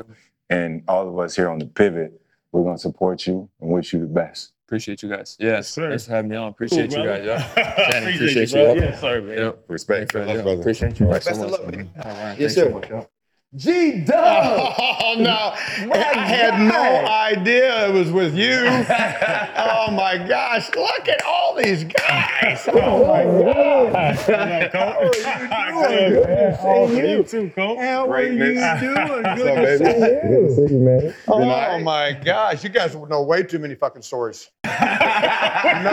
and 0.48 0.82
all 0.88 1.08
of 1.08 1.18
us 1.18 1.34
here 1.36 1.48
on 1.48 1.58
the 1.58 1.66
pivot, 1.66 2.20
we're 2.52 2.64
gonna 2.64 2.78
support 2.78 3.26
you 3.26 3.48
and 3.60 3.70
wish 3.70 3.92
you 3.92 4.00
the 4.00 4.06
best. 4.06 4.52
Appreciate 4.66 5.02
you 5.02 5.08
guys. 5.08 5.36
Yes, 5.40 5.68
sir. 5.68 5.88
thanks 5.88 6.06
for 6.06 6.12
having 6.12 6.30
me 6.30 6.36
on. 6.36 6.48
Appreciate 6.48 6.90
Cool, 6.90 7.00
you 7.00 7.04
guys. 7.08 7.24
brother. 7.24 7.44
Yeah. 7.56 7.98
Appreciate 7.98 8.14
appreciate 8.14 8.52
you, 8.52 8.58
you. 8.60 8.74
bro. 8.74 8.74
Yes, 8.74 9.02
man. 9.02 9.28
Yep. 9.38 9.64
Respect. 9.68 10.14
Yeah, 10.14 10.20
Love, 10.24 10.42
brother. 10.44 10.60
Appreciate 10.60 11.00
you 11.00 11.06
guys 11.06 11.24
so 11.24 11.30
Best 11.30 11.42
of 11.42 11.50
luck, 11.50 11.62
man. 11.66 11.76
man. 11.76 11.90
All 12.04 12.10
right. 12.12 12.38
Yes, 12.38 12.54
Thanks 12.54 12.70
so 12.70 12.78
much, 12.78 12.88
y'all. 12.88 13.10
G 13.56 14.00
Dub! 14.04 14.74
Oh 15.02 15.14
no! 15.18 15.52
I 15.92 16.24
had 16.24 16.60
no 16.60 17.04
idea 17.04 17.88
it 17.88 17.92
was 17.92 18.12
with 18.12 18.36
you. 18.36 18.54
oh 18.64 19.90
my 19.90 20.24
gosh! 20.28 20.70
Look 20.76 21.08
at 21.08 21.20
all 21.24 21.56
these 21.56 21.82
guys. 21.82 22.68
Oh 22.68 23.08
my 23.08 23.24
God! 23.24 24.16
What 24.16 24.30
up, 24.30 24.72
Coach? 24.72 25.16
Oh, 25.24 25.88
Good, 25.88 26.28
man. 26.28 26.52
Awesome. 26.52 26.64
Oh, 26.64 26.90
you 26.92 27.22
too, 27.24 27.50
Coach. 27.50 27.78
How 27.78 28.08
are 28.08 28.22
you 28.22 28.38
doing? 28.38 28.54
Good 28.54 28.94
What's 29.58 29.78
to 29.78 29.78
see 29.78 29.84
you. 29.84 30.20
Good 30.22 30.48
to 30.48 30.54
see 30.54 30.74
you, 30.74 30.80
man. 30.80 31.14
Oh 31.26 31.80
my 31.80 32.12
gosh! 32.12 32.62
You 32.62 32.70
guys 32.70 32.94
know 32.94 33.22
way 33.24 33.42
too 33.42 33.58
many 33.58 33.74
fucking 33.74 34.02
stories. 34.02 34.48
No, 35.82 35.90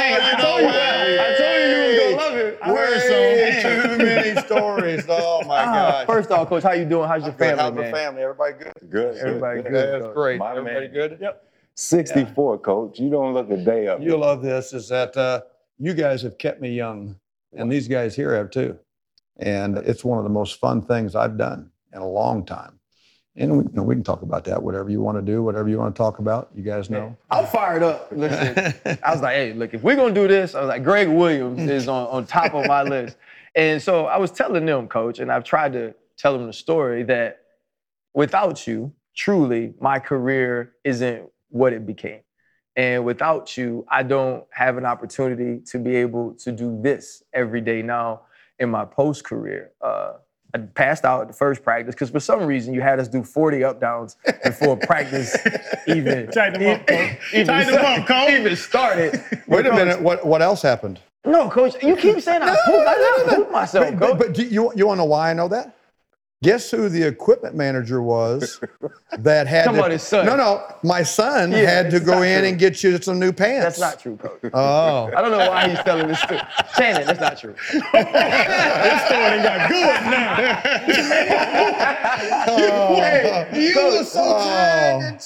Hey, 0.00 0.16
I 0.20 0.36
told 0.40 0.60
you, 0.62 0.68
I 0.68 1.34
told 1.38 1.54
you 1.60 1.68
you 1.70 1.80
was 1.86 1.98
gonna 1.98 2.16
love 2.16 2.36
it. 2.36 2.58
I 2.62 2.72
Way 2.72 3.60
some. 3.62 3.98
too 3.98 4.04
many 4.04 4.40
stories. 4.46 5.04
Oh 5.08 5.42
my 5.46 5.60
Ah, 5.62 5.72
gosh! 5.72 6.06
First 6.06 6.30
off, 6.30 6.48
Coach, 6.48 6.62
how 6.62 6.72
you 6.72 6.84
doing? 6.84 7.08
How's 7.08 7.22
your 7.22 7.32
Good. 7.32 7.38
family, 7.56 7.62
How's 7.62 7.74
the 7.74 7.80
man? 7.82 7.92
family? 7.94 8.22
Everybody 8.22 8.52
good? 8.64 8.72
Good. 8.90 9.16
Everybody 9.18 9.62
good. 9.62 9.72
That's 9.94 10.04
Coach. 10.06 10.14
great. 10.14 10.38
My 10.38 10.50
Everybody 10.50 10.86
man. 10.86 10.92
good? 10.92 11.18
Yep. 11.20 11.44
64, 11.74 12.58
coach. 12.58 12.98
You 12.98 13.10
don't 13.10 13.32
look 13.32 13.50
a 13.50 13.56
day 13.56 13.86
up. 13.86 14.00
You'll 14.02 14.18
love 14.20 14.42
this 14.42 14.72
is 14.72 14.88
that 14.88 15.16
uh, 15.16 15.42
you 15.78 15.94
guys 15.94 16.20
have 16.22 16.36
kept 16.36 16.60
me 16.60 16.70
young, 16.70 17.16
and 17.54 17.70
these 17.70 17.88
guys 17.88 18.14
here 18.16 18.34
have 18.34 18.50
too. 18.50 18.78
And 19.38 19.78
it's 19.78 20.04
one 20.04 20.18
of 20.18 20.24
the 20.24 20.30
most 20.30 20.58
fun 20.60 20.82
things 20.82 21.14
I've 21.14 21.38
done 21.38 21.70
in 21.94 22.00
a 22.02 22.08
long 22.08 22.44
time. 22.44 22.79
And 23.36 23.58
we, 23.58 23.64
you 23.64 23.70
know, 23.72 23.82
we 23.82 23.94
can 23.94 24.02
talk 24.02 24.22
about 24.22 24.44
that, 24.44 24.62
whatever 24.62 24.90
you 24.90 25.00
want 25.00 25.16
to 25.16 25.22
do, 25.22 25.42
whatever 25.42 25.68
you 25.68 25.78
want 25.78 25.94
to 25.94 25.98
talk 25.98 26.18
about. 26.18 26.50
You 26.54 26.62
guys 26.62 26.90
know. 26.90 27.16
I'm 27.30 27.46
fired 27.46 27.82
up. 27.82 28.08
Listen, 28.10 28.74
I 29.04 29.12
was 29.12 29.22
like, 29.22 29.34
hey, 29.34 29.52
look, 29.52 29.72
if 29.72 29.82
we're 29.82 29.96
gonna 29.96 30.12
do 30.12 30.26
this, 30.26 30.54
I 30.54 30.60
was 30.60 30.68
like, 30.68 30.82
Gregg 30.82 31.08
Williams 31.08 31.60
is 31.60 31.86
on, 31.88 32.08
on 32.08 32.26
top 32.26 32.54
of 32.54 32.66
my 32.66 32.82
list. 32.82 33.16
And 33.54 33.80
so 33.80 34.06
I 34.06 34.16
was 34.16 34.30
telling 34.30 34.66
them, 34.66 34.88
coach, 34.88 35.18
and 35.18 35.30
I've 35.30 35.44
tried 35.44 35.72
to 35.74 35.94
tell 36.16 36.36
them 36.36 36.46
the 36.46 36.52
story 36.52 37.02
that 37.04 37.40
without 38.14 38.66
you, 38.66 38.92
truly, 39.14 39.74
my 39.80 39.98
career 39.98 40.74
isn't 40.84 41.28
what 41.48 41.72
it 41.72 41.86
became. 41.86 42.20
And 42.76 43.04
without 43.04 43.56
you, 43.56 43.84
I 43.88 44.02
don't 44.02 44.44
have 44.50 44.76
an 44.76 44.84
opportunity 44.84 45.60
to 45.66 45.78
be 45.78 45.96
able 45.96 46.34
to 46.34 46.52
do 46.52 46.80
this 46.80 47.22
every 47.32 47.60
day 47.60 47.82
now 47.82 48.22
in 48.58 48.70
my 48.70 48.84
post 48.84 49.24
career. 49.24 49.72
Uh, 49.80 50.14
I 50.54 50.58
passed 50.58 51.04
out 51.04 51.22
at 51.22 51.28
the 51.28 51.34
first 51.34 51.62
practice 51.62 51.94
because 51.94 52.10
for 52.10 52.20
some 52.20 52.44
reason 52.44 52.74
you 52.74 52.80
had 52.80 52.98
us 52.98 53.08
do 53.08 53.22
40 53.22 53.62
up 53.64 53.80
downs 53.80 54.16
before 54.44 54.76
practice 54.90 55.36
even, 55.86 56.28
Tighten 56.30 56.60
them 56.60 56.80
up, 56.80 56.86
Coach. 56.86 57.18
even, 57.32 57.46
Tighten 57.46 57.74
them 57.74 57.84
up, 58.00 58.06
Coach. 58.06 58.30
even 58.32 58.56
started. 58.56 59.22
Wait 59.46 59.66
a 59.66 59.72
minute. 59.72 60.00
What 60.00 60.26
what 60.26 60.42
else 60.42 60.62
happened? 60.62 61.00
No, 61.24 61.50
coach, 61.50 61.74
you 61.82 61.96
keep 61.96 62.20
saying 62.20 62.42
I 62.42 62.48
pooped. 62.64 62.88
I 62.88 62.96
never 63.26 63.36
pooped 63.36 63.52
myself, 63.52 63.90
But, 63.90 63.98
coach. 63.98 64.18
but, 64.18 64.26
but 64.28 64.34
do 64.34 64.42
you 64.44 64.72
you 64.74 64.86
want 64.86 64.96
to 64.98 65.02
know 65.02 65.04
why 65.04 65.30
I 65.30 65.34
know 65.34 65.48
that? 65.48 65.74
Guess 66.42 66.70
who 66.70 66.88
the 66.88 67.02
equipment 67.02 67.54
manager 67.54 68.00
was 68.00 68.58
that 69.18 69.46
had 69.46 69.66
Come 69.66 69.74
to, 69.76 69.84
on, 69.84 69.90
his 69.90 70.02
son. 70.02 70.24
No, 70.24 70.36
no, 70.36 70.64
my 70.82 71.02
son 71.02 71.52
Yeah, 71.52 71.58
had 71.68 71.90
to 71.90 71.96
it's 71.98 72.06
go 72.06 72.14
not 72.14 72.22
in 72.22 72.38
true. 72.40 72.48
and 72.48 72.58
get 72.58 72.82
you 72.82 72.96
some 73.02 73.18
new 73.18 73.30
pants. 73.30 73.78
That's 73.78 73.94
not 73.94 74.00
true, 74.00 74.16
coach. 74.16 74.50
Oh. 74.54 75.10
I 75.16 75.20
don't 75.20 75.32
know 75.32 75.50
why 75.50 75.68
he's 75.68 75.78
telling 75.80 76.08
this 76.08 76.18
story. 76.20 76.40
Shannon, 76.78 77.06
that's 77.06 77.20
not 77.20 77.36
true. 77.38 77.54
This 77.72 77.82
story 77.82 79.36
done 79.36 79.42
got 79.42 79.68
good 79.68 80.00
now. 80.10 80.62
Oh. 82.52 82.96
hey, 82.96 83.48
you 83.68 83.74
coach, 83.74 83.98
were 83.98 84.04
so 84.04 84.20
oh. 84.22 84.38
tired. 84.38 85.20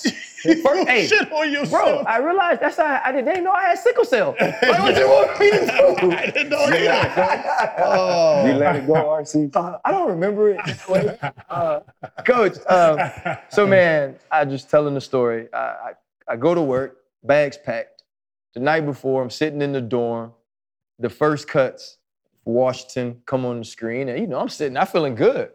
First, 0.63 0.89
hey, 0.89 1.07
Shit 1.07 1.33
on 1.33 1.71
bro. 1.71 2.01
I 2.01 2.19
realized 2.19 2.61
that's 2.61 2.77
how 2.77 3.01
I 3.03 3.13
didn't 3.13 3.31
even 3.31 3.45
know 3.45 3.53
I 3.53 3.69
had 3.69 3.79
sickle 3.79 4.05
cell. 4.05 4.37
Like, 4.65 4.79
what 4.79 4.97
you 4.97 5.09
want 5.09 5.41
me 5.41 5.51
to 5.51 5.59
do? 5.59 6.13
I 6.13 6.27
didn't 6.27 6.51
know 6.51 6.65
either. 6.65 7.75
Oh. 7.79 8.47
You 8.47 8.53
let 8.55 8.77
it 8.77 8.87
go, 8.87 8.95
RC. 8.95 9.55
Uh, 9.57 9.79
I 9.85 9.91
don't 9.91 10.09
remember 10.09 10.51
it. 10.51 11.19
Uh, 11.49 11.81
Coach, 12.27 12.59
um, 12.69 12.99
so 13.49 13.67
man, 13.67 14.17
I 14.31 14.45
just 14.45 14.69
telling 14.69 14.95
the 14.95 15.01
story. 15.01 15.49
I, 15.53 15.59
I, 15.59 15.93
I 16.29 16.37
go 16.37 16.55
to 16.55 16.61
work, 16.61 16.99
bags 17.23 17.57
packed. 17.57 18.03
The 18.53 18.61
night 18.61 18.85
before, 18.85 19.23
I'm 19.23 19.31
sitting 19.31 19.63
in 19.63 19.73
the 19.73 19.81
dorm. 19.81 20.33
The 20.99 21.09
first 21.09 21.49
cuts, 21.49 21.99
Washington, 22.45 23.23
come 23.25 23.47
on 23.47 23.61
the 23.61 23.65
screen, 23.65 24.09
and 24.09 24.19
you 24.19 24.27
know 24.27 24.41
I'm 24.41 24.49
sitting, 24.49 24.77
I'm 24.77 24.87
feeling 24.87 25.15
good. 25.15 25.51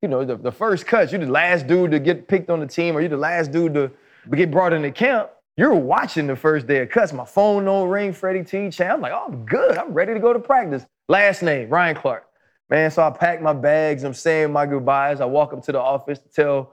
You 0.00 0.08
know, 0.08 0.24
the, 0.24 0.36
the 0.36 0.52
first 0.52 0.86
cuts, 0.86 1.12
you're 1.12 1.20
the 1.20 1.30
last 1.30 1.66
dude 1.66 1.90
to 1.90 1.98
get 1.98 2.26
picked 2.26 2.48
on 2.48 2.60
the 2.60 2.66
team, 2.66 2.96
or 2.96 3.00
you're 3.00 3.10
the 3.10 3.16
last 3.18 3.52
dude 3.52 3.74
to 3.74 3.90
get 4.34 4.50
brought 4.50 4.72
into 4.72 4.90
camp. 4.90 5.30
You're 5.56 5.74
watching 5.74 6.26
the 6.26 6.36
first 6.36 6.66
day 6.66 6.82
of 6.82 6.88
cuts. 6.90 7.12
My 7.12 7.24
phone 7.24 7.64
don't 7.64 7.88
ring, 7.88 8.12
Freddie 8.12 8.44
T. 8.44 8.70
Chan. 8.70 8.90
I'm 8.90 9.00
like, 9.00 9.12
oh, 9.12 9.26
I'm 9.28 9.44
good. 9.44 9.76
I'm 9.76 9.92
ready 9.92 10.14
to 10.14 10.20
go 10.20 10.32
to 10.32 10.38
practice. 10.38 10.86
Last 11.08 11.42
name, 11.42 11.68
Ryan 11.68 11.96
Clark. 11.96 12.26
Man, 12.70 12.90
so 12.90 13.02
I 13.02 13.10
pack 13.10 13.42
my 13.42 13.52
bags. 13.52 14.04
I'm 14.04 14.14
saying 14.14 14.52
my 14.52 14.64
goodbyes. 14.64 15.20
I 15.20 15.24
walk 15.24 15.52
up 15.52 15.62
to 15.64 15.72
the 15.72 15.80
office 15.80 16.20
to 16.20 16.28
tell 16.28 16.72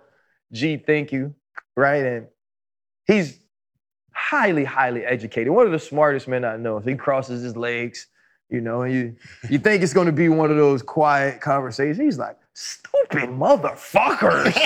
G 0.51 0.77
thank 0.77 1.11
you, 1.11 1.33
right? 1.75 2.05
And 2.05 2.27
he's 3.07 3.39
highly, 4.13 4.63
highly 4.63 5.03
educated. 5.03 5.51
One 5.51 5.65
of 5.65 5.71
the 5.71 5.79
smartest 5.79 6.27
men 6.27 6.45
I 6.45 6.55
know. 6.57 6.77
If 6.77 6.85
he 6.85 6.95
crosses 6.95 7.41
his 7.41 7.57
legs, 7.57 8.07
you 8.49 8.61
know, 8.61 8.83
and 8.83 8.93
you 8.93 9.15
you 9.49 9.59
think 9.59 9.83
it's 9.83 9.93
gonna 9.93 10.11
be 10.11 10.29
one 10.29 10.51
of 10.51 10.57
those 10.57 10.81
quiet 10.81 11.41
conversations. 11.41 11.97
He's 11.97 12.17
like, 12.17 12.37
stupid 12.57 13.29
motherfuckers. 13.29 14.53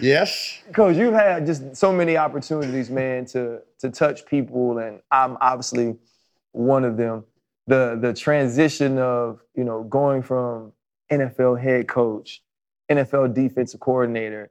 Yes. 0.00 0.62
Coach, 0.72 0.96
you've 0.96 1.14
had 1.14 1.46
just 1.46 1.76
so 1.76 1.92
many 1.92 2.16
opportunities, 2.16 2.90
man, 2.90 3.24
to 3.26 3.60
to 3.78 3.90
touch 3.90 4.26
people, 4.26 4.78
and 4.78 5.00
I'm 5.10 5.36
obviously 5.40 5.96
one 6.52 6.84
of 6.84 6.96
them. 6.96 7.24
The 7.66 7.98
the 8.00 8.12
transition 8.12 8.98
of 8.98 9.40
you 9.54 9.64
know 9.64 9.84
going 9.84 10.22
from 10.22 10.72
NFL 11.10 11.60
head 11.60 11.88
coach, 11.88 12.42
NFL 12.90 13.34
defensive 13.34 13.80
coordinator, 13.80 14.50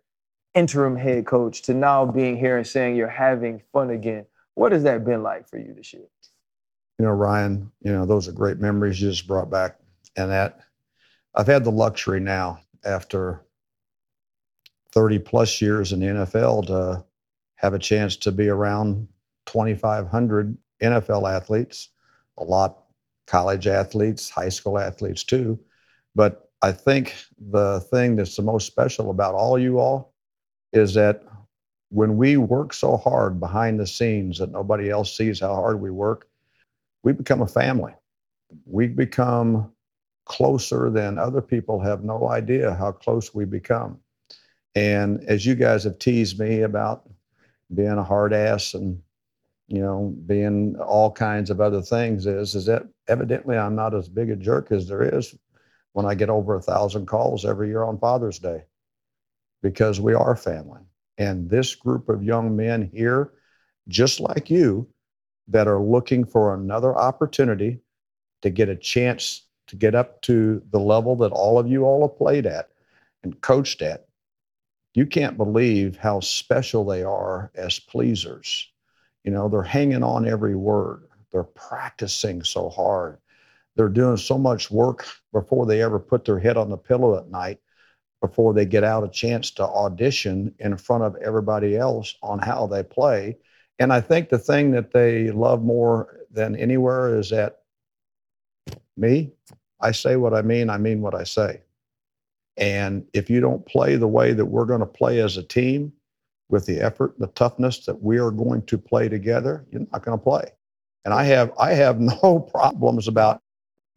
interim 0.56 0.96
head 0.96 1.26
coach 1.26 1.62
to 1.64 1.74
now 1.74 2.06
being 2.06 2.38
here 2.38 2.58
and 2.58 2.66
saying 2.66 2.96
you're 2.96 3.08
having 3.08 3.62
fun 3.72 3.92
again. 3.92 4.26
What 4.56 4.72
has 4.72 4.84
that 4.84 5.06
been 5.06 5.22
like 5.22 5.48
for 5.48 5.58
you 5.58 5.74
this 5.74 5.94
year? 5.94 6.08
You 7.00 7.06
know, 7.06 7.12
Ryan, 7.12 7.72
you 7.82 7.92
know, 7.92 8.06
those 8.06 8.28
are 8.28 8.34
great 8.34 8.60
memories 8.60 9.02
you 9.02 9.10
just 9.10 9.28
brought 9.28 9.50
back. 9.50 9.80
And 10.16 10.30
that 10.32 10.60
I've 11.36 11.48
had 11.48 11.64
the 11.64 11.72
luxury 11.72 12.20
now 12.20 12.60
after 12.86 13.42
30 14.92 15.20
plus 15.20 15.62
years 15.62 15.92
in 15.92 16.00
the 16.00 16.06
NFL 16.08 16.68
to 16.68 17.04
have 17.56 17.74
a 17.74 17.80
chance 17.80 18.16
to 18.18 18.32
be 18.32 18.48
around 18.50 19.08
2,500 19.48 20.58
NFL 20.82 21.32
athletes, 21.32 21.90
a 22.38 22.44
lot 22.44 22.84
college 23.26 23.68
athletes, 23.68 24.30
high 24.30 24.50
school 24.50 24.78
athletes 24.78 25.24
too. 25.24 25.60
But 26.14 26.50
I 26.62 26.72
think 26.72 27.16
the 27.40 27.80
thing 27.80 28.16
that's 28.16 28.36
the 28.36 28.42
most 28.42 28.68
special 28.68 29.10
about 29.10 29.34
all 29.34 29.58
you 29.58 29.80
all 29.80 30.14
is 30.72 30.94
that 30.94 31.24
when 31.90 32.18
we 32.18 32.38
work 32.38 32.74
so 32.74 32.98
hard 32.98 33.40
behind 33.40 33.80
the 33.80 33.88
scenes 33.88 34.40
that 34.40 34.52
nobody 34.52 34.90
else 34.90 35.16
sees 35.16 35.40
how 35.40 35.54
hard 35.56 35.80
we 35.80 35.92
work, 35.92 36.28
we 37.04 37.14
become 37.14 37.42
a 37.42 37.48
family. 37.48 37.94
We 38.66 38.88
become 38.88 39.72
closer 40.26 40.90
than 40.90 41.18
other 41.18 41.42
people 41.42 41.80
have 41.82 42.04
no 42.04 42.30
idea 42.30 42.74
how 42.74 42.92
close 42.94 43.34
we 43.34 43.46
become. 43.46 44.00
And 44.76 45.24
as 45.28 45.46
you 45.46 45.56
guys 45.56 45.84
have 45.84 46.00
teased 46.00 46.40
me 46.40 46.62
about 46.62 47.10
being 47.74 47.98
a 47.98 48.04
hard 48.04 48.34
ass 48.34 48.74
and 48.74 49.02
you 49.68 49.82
know 49.82 50.16
being 50.26 50.76
all 50.78 51.12
kinds 51.12 51.50
of 51.50 51.62
other 51.62 51.82
things 51.82 52.26
is 52.26 52.54
is 52.54 52.66
that 52.66 52.84
evidently 53.08 53.58
I'm 53.58 53.76
not 53.76 53.96
as 53.96 54.10
big 54.10 54.30
a 54.30 54.36
jerk 54.36 54.72
as 54.72 54.88
there 54.88 55.18
is 55.18 55.36
when 55.94 56.06
I 56.06 56.16
get 56.16 56.30
over 56.30 56.56
a 56.56 56.62
thousand 56.62 57.06
calls 57.08 57.46
every 57.46 57.70
year 57.70 57.84
on 57.84 58.00
Father's 58.00 58.40
Day 58.40 58.64
because 59.62 60.02
we 60.02 60.14
are 60.14 60.36
family. 60.36 60.82
And 61.18 61.50
this 61.50 61.76
group 61.76 62.10
of 62.10 62.24
young 62.24 62.56
men 62.56 62.90
here, 62.94 63.32
just 63.88 64.20
like 64.20 64.50
you, 64.50 64.88
that 65.48 65.68
are 65.68 65.82
looking 65.82 66.26
for 66.26 66.54
another 66.54 66.96
opportunity 66.96 67.80
to 68.42 68.50
get 68.50 68.70
a 68.70 68.76
chance 68.76 69.44
to 69.68 69.76
get 69.76 69.96
up 69.96 70.22
to 70.22 70.62
the 70.72 70.80
level 70.80 71.16
that 71.18 71.32
all 71.32 71.58
of 71.58 71.68
you 71.68 71.86
all 71.86 72.08
have 72.08 72.18
played 72.18 72.46
at 72.46 72.70
and 73.24 73.40
coached 73.42 73.82
at. 73.82 74.06
You 74.94 75.06
can't 75.06 75.38
believe 75.38 75.98
how 75.98 76.20
special 76.20 76.86
they 76.86 77.04
are 77.04 77.52
as 77.56 77.80
pleasers. 77.80 78.68
You 79.24 79.32
know, 79.32 79.50
they're 79.50 79.64
hanging 79.64 80.04
on 80.04 80.28
every 80.28 80.56
word. 80.56 81.08
They're 81.32 81.44
practicing 81.44 82.44
so 82.44 82.70
hard. 82.70 83.18
They're 83.76 83.90
doing 83.90 84.18
so 84.18 84.38
much 84.38 84.70
work 84.70 85.06
before 85.32 85.66
they 85.66 85.82
ever 85.82 86.00
put 86.00 86.26
their 86.26 86.40
head 86.40 86.58
on 86.58 86.70
the 86.70 86.78
pillow 86.78 87.18
at 87.18 87.30
night, 87.30 87.60
before 88.22 88.54
they 88.54 88.66
get 88.66 88.84
out 88.84 89.04
a 89.04 89.10
chance 89.10 89.50
to 89.52 89.64
audition 89.64 90.54
in 90.60 90.78
front 90.78 91.04
of 91.04 91.16
everybody 91.16 91.76
else 91.76 92.16
on 92.22 92.38
how 92.38 92.68
they 92.68 92.84
play. 92.84 93.38
And 93.80 93.92
I 93.92 94.02
think 94.02 94.30
the 94.30 94.40
thing 94.40 94.72
that 94.72 94.92
they 94.92 95.32
love 95.32 95.64
more 95.64 96.20
than 96.32 96.56
anywhere 96.56 97.18
is 97.18 97.30
that 97.32 97.62
me, 98.96 99.32
I 99.82 99.92
say 99.92 100.16
what 100.16 100.34
I 100.34 100.42
mean, 100.42 100.70
I 100.70 100.78
mean 100.78 101.02
what 101.02 101.16
I 101.16 101.24
say. 101.24 101.62
And 102.56 103.06
if 103.14 103.30
you 103.30 103.40
don't 103.40 103.66
play 103.66 103.96
the 103.96 104.08
way 104.08 104.34
that 104.34 104.46
we're 104.46 104.66
going 104.66 104.80
to 104.80 104.86
play 104.86 105.20
as 105.20 105.38
a 105.38 105.44
team, 105.44 105.92
with 106.54 106.66
the 106.68 106.80
effort, 106.80 107.18
the 107.18 107.28
toughness 107.28 107.86
that 107.86 108.02
we 108.02 108.20
are 108.20 108.32
going 108.32 108.62
to 108.64 108.78
play 108.78 109.10
together, 109.10 109.66
you're 109.72 109.88
not 109.92 110.04
going 110.04 110.18
to 110.18 110.24
play. 110.24 110.46
And 111.04 111.14
I 111.14 111.24
have 111.26 111.52
I 111.60 111.74
have 111.74 112.00
no 112.24 112.40
problems 112.40 113.08
about 113.08 113.42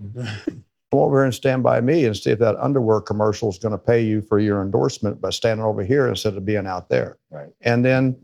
come 0.16 0.64
over 0.92 1.18
here 1.18 1.24
and 1.24 1.34
stand 1.34 1.62
by 1.62 1.80
me 1.80 2.06
and 2.06 2.16
see 2.16 2.30
if 2.30 2.38
that 2.38 2.56
underwear 2.56 3.00
commercial 3.00 3.50
is 3.50 3.58
going 3.58 3.72
to 3.72 3.78
pay 3.78 4.02
you 4.02 4.22
for 4.22 4.38
your 4.38 4.62
endorsement 4.62 5.20
by 5.20 5.30
standing 5.30 5.64
over 5.64 5.84
here 5.84 6.08
instead 6.08 6.36
of 6.36 6.44
being 6.44 6.66
out 6.66 6.88
there. 6.88 7.18
Right. 7.30 7.48
And 7.60 7.84
then 7.84 8.16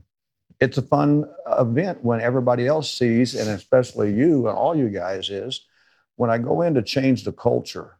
it's 0.63 0.79
a 0.79 0.83
fun 0.83 1.29
event 1.59 2.05
when 2.05 2.21
everybody 2.21 2.69
else 2.69 2.89
sees, 2.89 3.35
and 3.35 3.51
especially 3.51 4.15
you 4.15 4.47
and 4.47 4.57
all 4.57 4.77
you 4.77 4.89
guys, 4.91 5.29
is 5.29 5.67
when 6.15 6.31
I 6.31 6.39
go 6.39 6.63
in 6.63 6.75
to 6.75 6.83
change 6.83 7.25
the 7.25 7.33
culture 7.33 7.97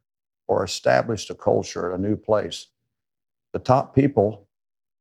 or 0.47 0.63
establish 0.63 1.27
the 1.27 1.35
culture 1.35 1.91
at 1.91 1.99
a 1.99 2.01
new 2.01 2.15
place, 2.15 2.69
the 3.53 3.59
top 3.59 3.97
people 3.97 4.47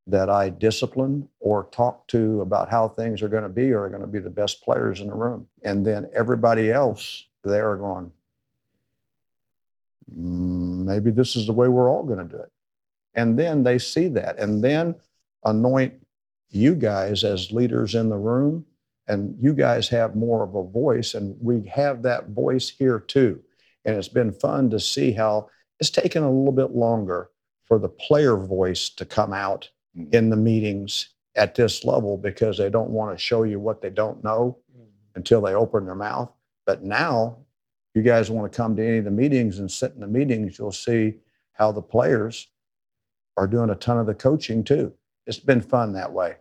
that 0.08 0.28
I 0.28 0.50
discipline 0.50 1.30
or 1.40 1.66
talk 1.66 2.08
to 2.08 2.42
about 2.42 2.68
how 2.72 2.88
things 2.88 3.22
are 3.22 3.30
going 3.30 3.44
to 3.44 3.50
be 3.50 3.72
are 3.74 3.90
going 3.90 4.02
to 4.02 4.08
be 4.08 4.18
the 4.18 4.32
best 4.32 4.64
players 4.64 5.00
in 5.00 5.08
the 5.08 5.14
room. 5.14 5.46
And 5.64 5.86
then 5.86 6.10
everybody 6.16 6.72
else, 6.72 7.28
they 7.44 7.60
are 7.60 7.78
going, 7.78 8.12
"Mm, 10.12 10.86
maybe 10.86 11.12
this 11.12 11.36
is 11.36 11.46
the 11.46 11.54
way 11.54 11.68
we're 11.68 11.92
all 11.92 12.04
going 12.04 12.28
to 12.28 12.36
do 12.38 12.42
it. 12.42 12.52
And 13.14 13.38
then 13.38 13.62
they 13.62 13.78
see 13.78 14.08
that 14.08 14.40
and 14.40 14.64
then 14.64 14.96
anoint 15.46 16.02
you 16.52 16.76
guys 16.76 17.24
as 17.24 17.52
leaders 17.52 17.96
in 17.96 18.10
the 18.10 18.18
room. 18.18 18.66
And 19.08 19.36
you 19.42 19.54
guys 19.54 19.90
have 19.90 20.16
more 20.16 20.44
of 20.44 20.56
a 20.56 20.64
voice, 20.64 21.16
and 21.16 21.36
we 21.42 21.68
have 21.68 22.04
that 22.04 22.30
voice 22.30 22.70
here 22.70 23.00
too. 23.00 23.42
And 23.84 23.98
it's 23.98 24.08
been 24.08 24.32
fun 24.32 24.70
to 24.70 24.80
see 24.80 25.12
how 25.12 25.50
it's 25.80 25.90
taken 25.90 26.24
a 26.24 26.32
little 26.32 26.54
bit 26.54 26.72
longer 26.72 27.30
for 27.66 27.80
the 27.80 27.90
player 27.90 28.38
voice 28.38 28.90
to 28.90 29.06
come 29.06 29.34
out 29.34 29.70
mm-hmm. 29.98 30.14
in 30.14 30.30
the 30.30 30.38
meetings 30.38 31.10
at 31.36 31.56
this 31.56 31.84
level 31.84 32.16
because 32.16 32.58
they 32.58 32.70
don't 32.70 32.92
want 32.92 33.18
to 33.18 33.22
show 33.22 33.44
you 33.44 33.60
what 33.60 33.82
they 33.82 33.90
don't 33.90 34.24
know 34.24 34.58
mm-hmm. 34.72 34.88
until 35.16 35.42
they 35.42 35.56
open 35.56 35.86
their 35.86 35.96
mouth. 35.96 36.32
But 36.66 36.84
now, 36.84 37.40
you 37.96 38.04
guys 38.04 38.30
want 38.30 38.52
to 38.52 38.56
come 38.56 38.76
to 38.76 38.88
any 38.88 39.00
of 39.00 39.06
the 39.06 39.12
meetings 39.12 39.60
and 39.60 39.70
sit 39.70 39.94
in 39.94 40.00
the 40.00 40.08
meetings, 40.08 40.58
you'll 40.58 40.72
see 40.72 41.16
how 41.54 41.72
the 41.72 41.82
players 41.82 42.48
are 43.36 43.48
doing 43.48 43.70
a 43.70 43.76
ton 43.76 43.98
of 43.98 44.06
the 44.06 44.14
coaching 44.14 44.64
too. 44.64 44.94
It's 45.32 45.40
been 45.40 45.62
fun 45.62 45.94
that 45.94 46.12
way. 46.12 46.36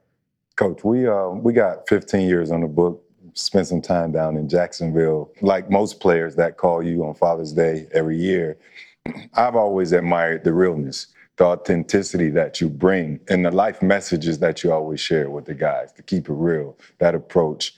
Coach, 0.56 0.82
we 0.82 1.06
uh, 1.06 1.28
we 1.28 1.52
got 1.52 1.88
15 1.88 2.28
years 2.28 2.50
on 2.50 2.60
the 2.60 2.66
book. 2.66 3.04
Spent 3.34 3.68
some 3.68 3.80
time 3.80 4.10
down 4.10 4.36
in 4.36 4.48
Jacksonville. 4.48 5.30
Like 5.40 5.70
most 5.70 6.00
players 6.00 6.34
that 6.34 6.56
call 6.56 6.82
you 6.82 7.04
on 7.04 7.14
Father's 7.14 7.52
Day 7.52 7.86
every 7.92 8.16
year, 8.16 8.58
I've 9.34 9.54
always 9.54 9.92
admired 9.92 10.42
the 10.42 10.52
realness, 10.52 11.06
the 11.36 11.44
authenticity 11.44 12.30
that 12.30 12.60
you 12.60 12.68
bring, 12.68 13.20
and 13.28 13.46
the 13.46 13.52
life 13.52 13.80
messages 13.80 14.40
that 14.40 14.64
you 14.64 14.72
always 14.72 14.98
share 14.98 15.30
with 15.30 15.44
the 15.44 15.54
guys 15.54 15.92
to 15.92 16.02
keep 16.02 16.28
it 16.28 16.32
real. 16.32 16.76
That 16.98 17.14
approach. 17.14 17.76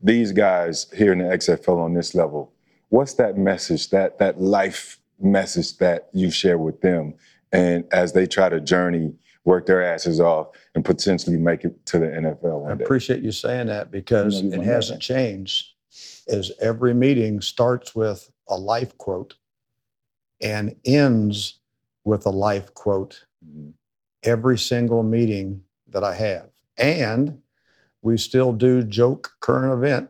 These 0.00 0.32
guys 0.32 0.86
here 0.96 1.12
in 1.12 1.18
the 1.18 1.24
XFL 1.24 1.78
on 1.78 1.92
this 1.92 2.14
level, 2.14 2.54
what's 2.88 3.12
that 3.14 3.36
message? 3.36 3.90
That 3.90 4.18
that 4.18 4.40
life 4.40 4.98
message 5.20 5.76
that 5.76 6.08
you 6.14 6.30
share 6.30 6.56
with 6.56 6.80
them, 6.80 7.16
and 7.52 7.84
as 7.92 8.14
they 8.14 8.24
try 8.24 8.48
to 8.48 8.62
journey, 8.62 9.12
work 9.44 9.66
their 9.66 9.82
asses 9.82 10.20
off, 10.20 10.48
and 10.74 10.84
potentially 10.84 11.36
make 11.36 11.64
it 11.64 11.84
to 11.86 11.98
the 11.98 12.06
NFL 12.06 12.44
I 12.44 12.68
one 12.68 12.78
day. 12.78 12.84
appreciate 12.84 13.22
you 13.22 13.30
saying 13.32 13.66
that 13.68 13.90
because 13.90 14.40
You 14.42 14.50
know, 14.50 14.62
it 14.62 14.64
hasn't 14.64 15.02
changed. 15.02 15.68
Is 16.26 16.50
every 16.60 16.94
meeting 16.94 17.40
starts 17.40 17.94
with 17.94 18.30
a 18.48 18.56
life 18.56 18.96
quote 18.98 19.34
and 20.40 20.74
ends 20.84 21.60
with 22.04 22.26
a 22.26 22.30
life 22.30 22.72
quote 22.74 23.26
Mhm. 23.46 23.74
every 24.22 24.58
single 24.58 25.02
meeting 25.02 25.62
that 25.88 26.02
I 26.02 26.14
have. 26.14 26.48
And 26.78 27.40
we 28.02 28.16
still 28.18 28.52
do 28.52 28.82
joke 28.82 29.32
current 29.40 29.72
event 29.74 30.08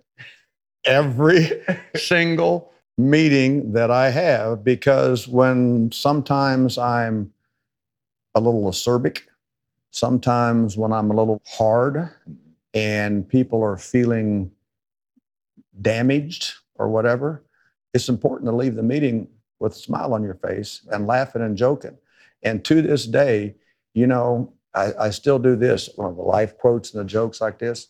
every 0.85 1.51
single 1.97 2.70
meeting 2.97 3.72
that 3.72 3.91
I 3.91 4.11
have 4.11 4.62
because 4.64 5.26
when 5.28 5.91
sometimes 5.93 6.78
I'm 6.78 7.32
a 8.35 8.41
little 8.41 8.64
acerbic, 8.64 9.22
sometimes 9.91 10.76
when 10.76 10.93
I'm 10.93 11.11
a 11.11 11.16
little 11.16 11.43
hard 11.47 12.11
and 12.72 13.28
people 13.28 13.62
are 13.62 13.76
feeling 13.76 14.51
damaged 15.80 16.53
or 16.76 16.89
whatever, 16.89 17.45
it's 17.93 18.09
important 18.09 18.51
to 18.51 18.57
leave 18.57 18.74
the 18.74 18.82
meeting 18.82 19.28
with 19.61 19.72
a 19.72 19.78
smile 19.78 20.12
on 20.14 20.22
your 20.22 20.35
face 20.35 20.87
and 20.91 21.07
laughing 21.07 21.43
and 21.43 21.57
joking. 21.57 21.97
And 22.43 22.64
to 22.64 22.82
this 22.82 23.07
day, 23.07 23.55
you 23.95 24.07
know, 24.07 24.53
I, 24.74 24.93
I 24.99 25.11
still 25.11 25.39
do 25.39 25.55
this 25.57 25.89
one 25.95 26.11
of 26.11 26.16
the 26.16 26.22
life 26.22 26.59
quotes 26.59 26.93
and 26.93 27.01
the 27.01 27.09
jokes 27.09 27.41
like 27.41 27.59
this. 27.59 27.89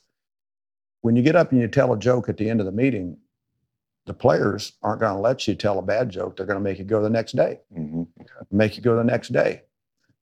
When 1.00 1.16
you 1.16 1.22
get 1.22 1.36
up 1.36 1.52
and 1.52 1.60
you 1.60 1.68
tell 1.68 1.92
a 1.92 1.98
joke 1.98 2.28
at 2.28 2.36
the 2.36 2.48
end 2.48 2.60
of 2.60 2.66
the 2.66 2.72
meeting, 2.72 3.16
the 4.06 4.14
players 4.14 4.72
aren't 4.82 5.00
going 5.00 5.14
to 5.14 5.20
let 5.20 5.48
you 5.48 5.54
tell 5.54 5.78
a 5.78 5.82
bad 5.82 6.10
joke. 6.10 6.36
They're 6.36 6.46
going 6.46 6.58
to 6.58 6.62
make 6.62 6.78
you 6.78 6.84
go 6.84 7.02
the 7.02 7.08
next 7.08 7.32
day 7.34 7.60
Mhm. 7.74 8.06
make 8.50 8.76
you 8.76 8.82
go 8.82 8.96
the 8.96 9.04
next 9.04 9.32
day. 9.32 9.62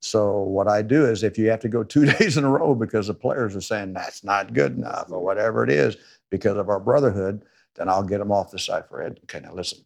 So 0.02 0.40
what 0.40 0.66
I 0.66 0.82
do 0.82 1.06
is 1.06 1.22
if 1.22 1.38
you 1.38 1.48
have 1.50 1.60
to 1.60 1.68
go 1.68 1.84
two 1.84 2.04
days 2.18 2.36
in 2.36 2.44
a 2.44 2.50
row 2.50 2.74
because 2.74 3.06
the 3.06 3.14
players 3.14 3.56
are 3.56 3.60
saying 3.60 3.92
that's 3.92 4.24
not 4.24 4.52
good 4.52 4.76
enough 4.76 5.10
or 5.10 5.24
whatever 5.24 5.64
it 5.64 5.70
is 5.70 5.96
because 6.30 6.56
of 6.56 6.68
our 6.68 6.80
brotherhood, 6.80 7.44
then 7.76 7.88
I'll 7.88 8.02
get 8.02 8.18
them 8.18 8.32
off 8.32 8.50
the 8.50 8.58
side 8.58 8.86
for 8.88 9.00
it. 9.00 9.20
Okay, 9.24 9.40
now 9.40 9.54
listen, 9.54 9.78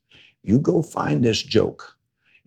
you 0.43 0.59
go 0.59 0.83
find 0.83 1.23
this 1.23 1.43
joke 1.43 1.97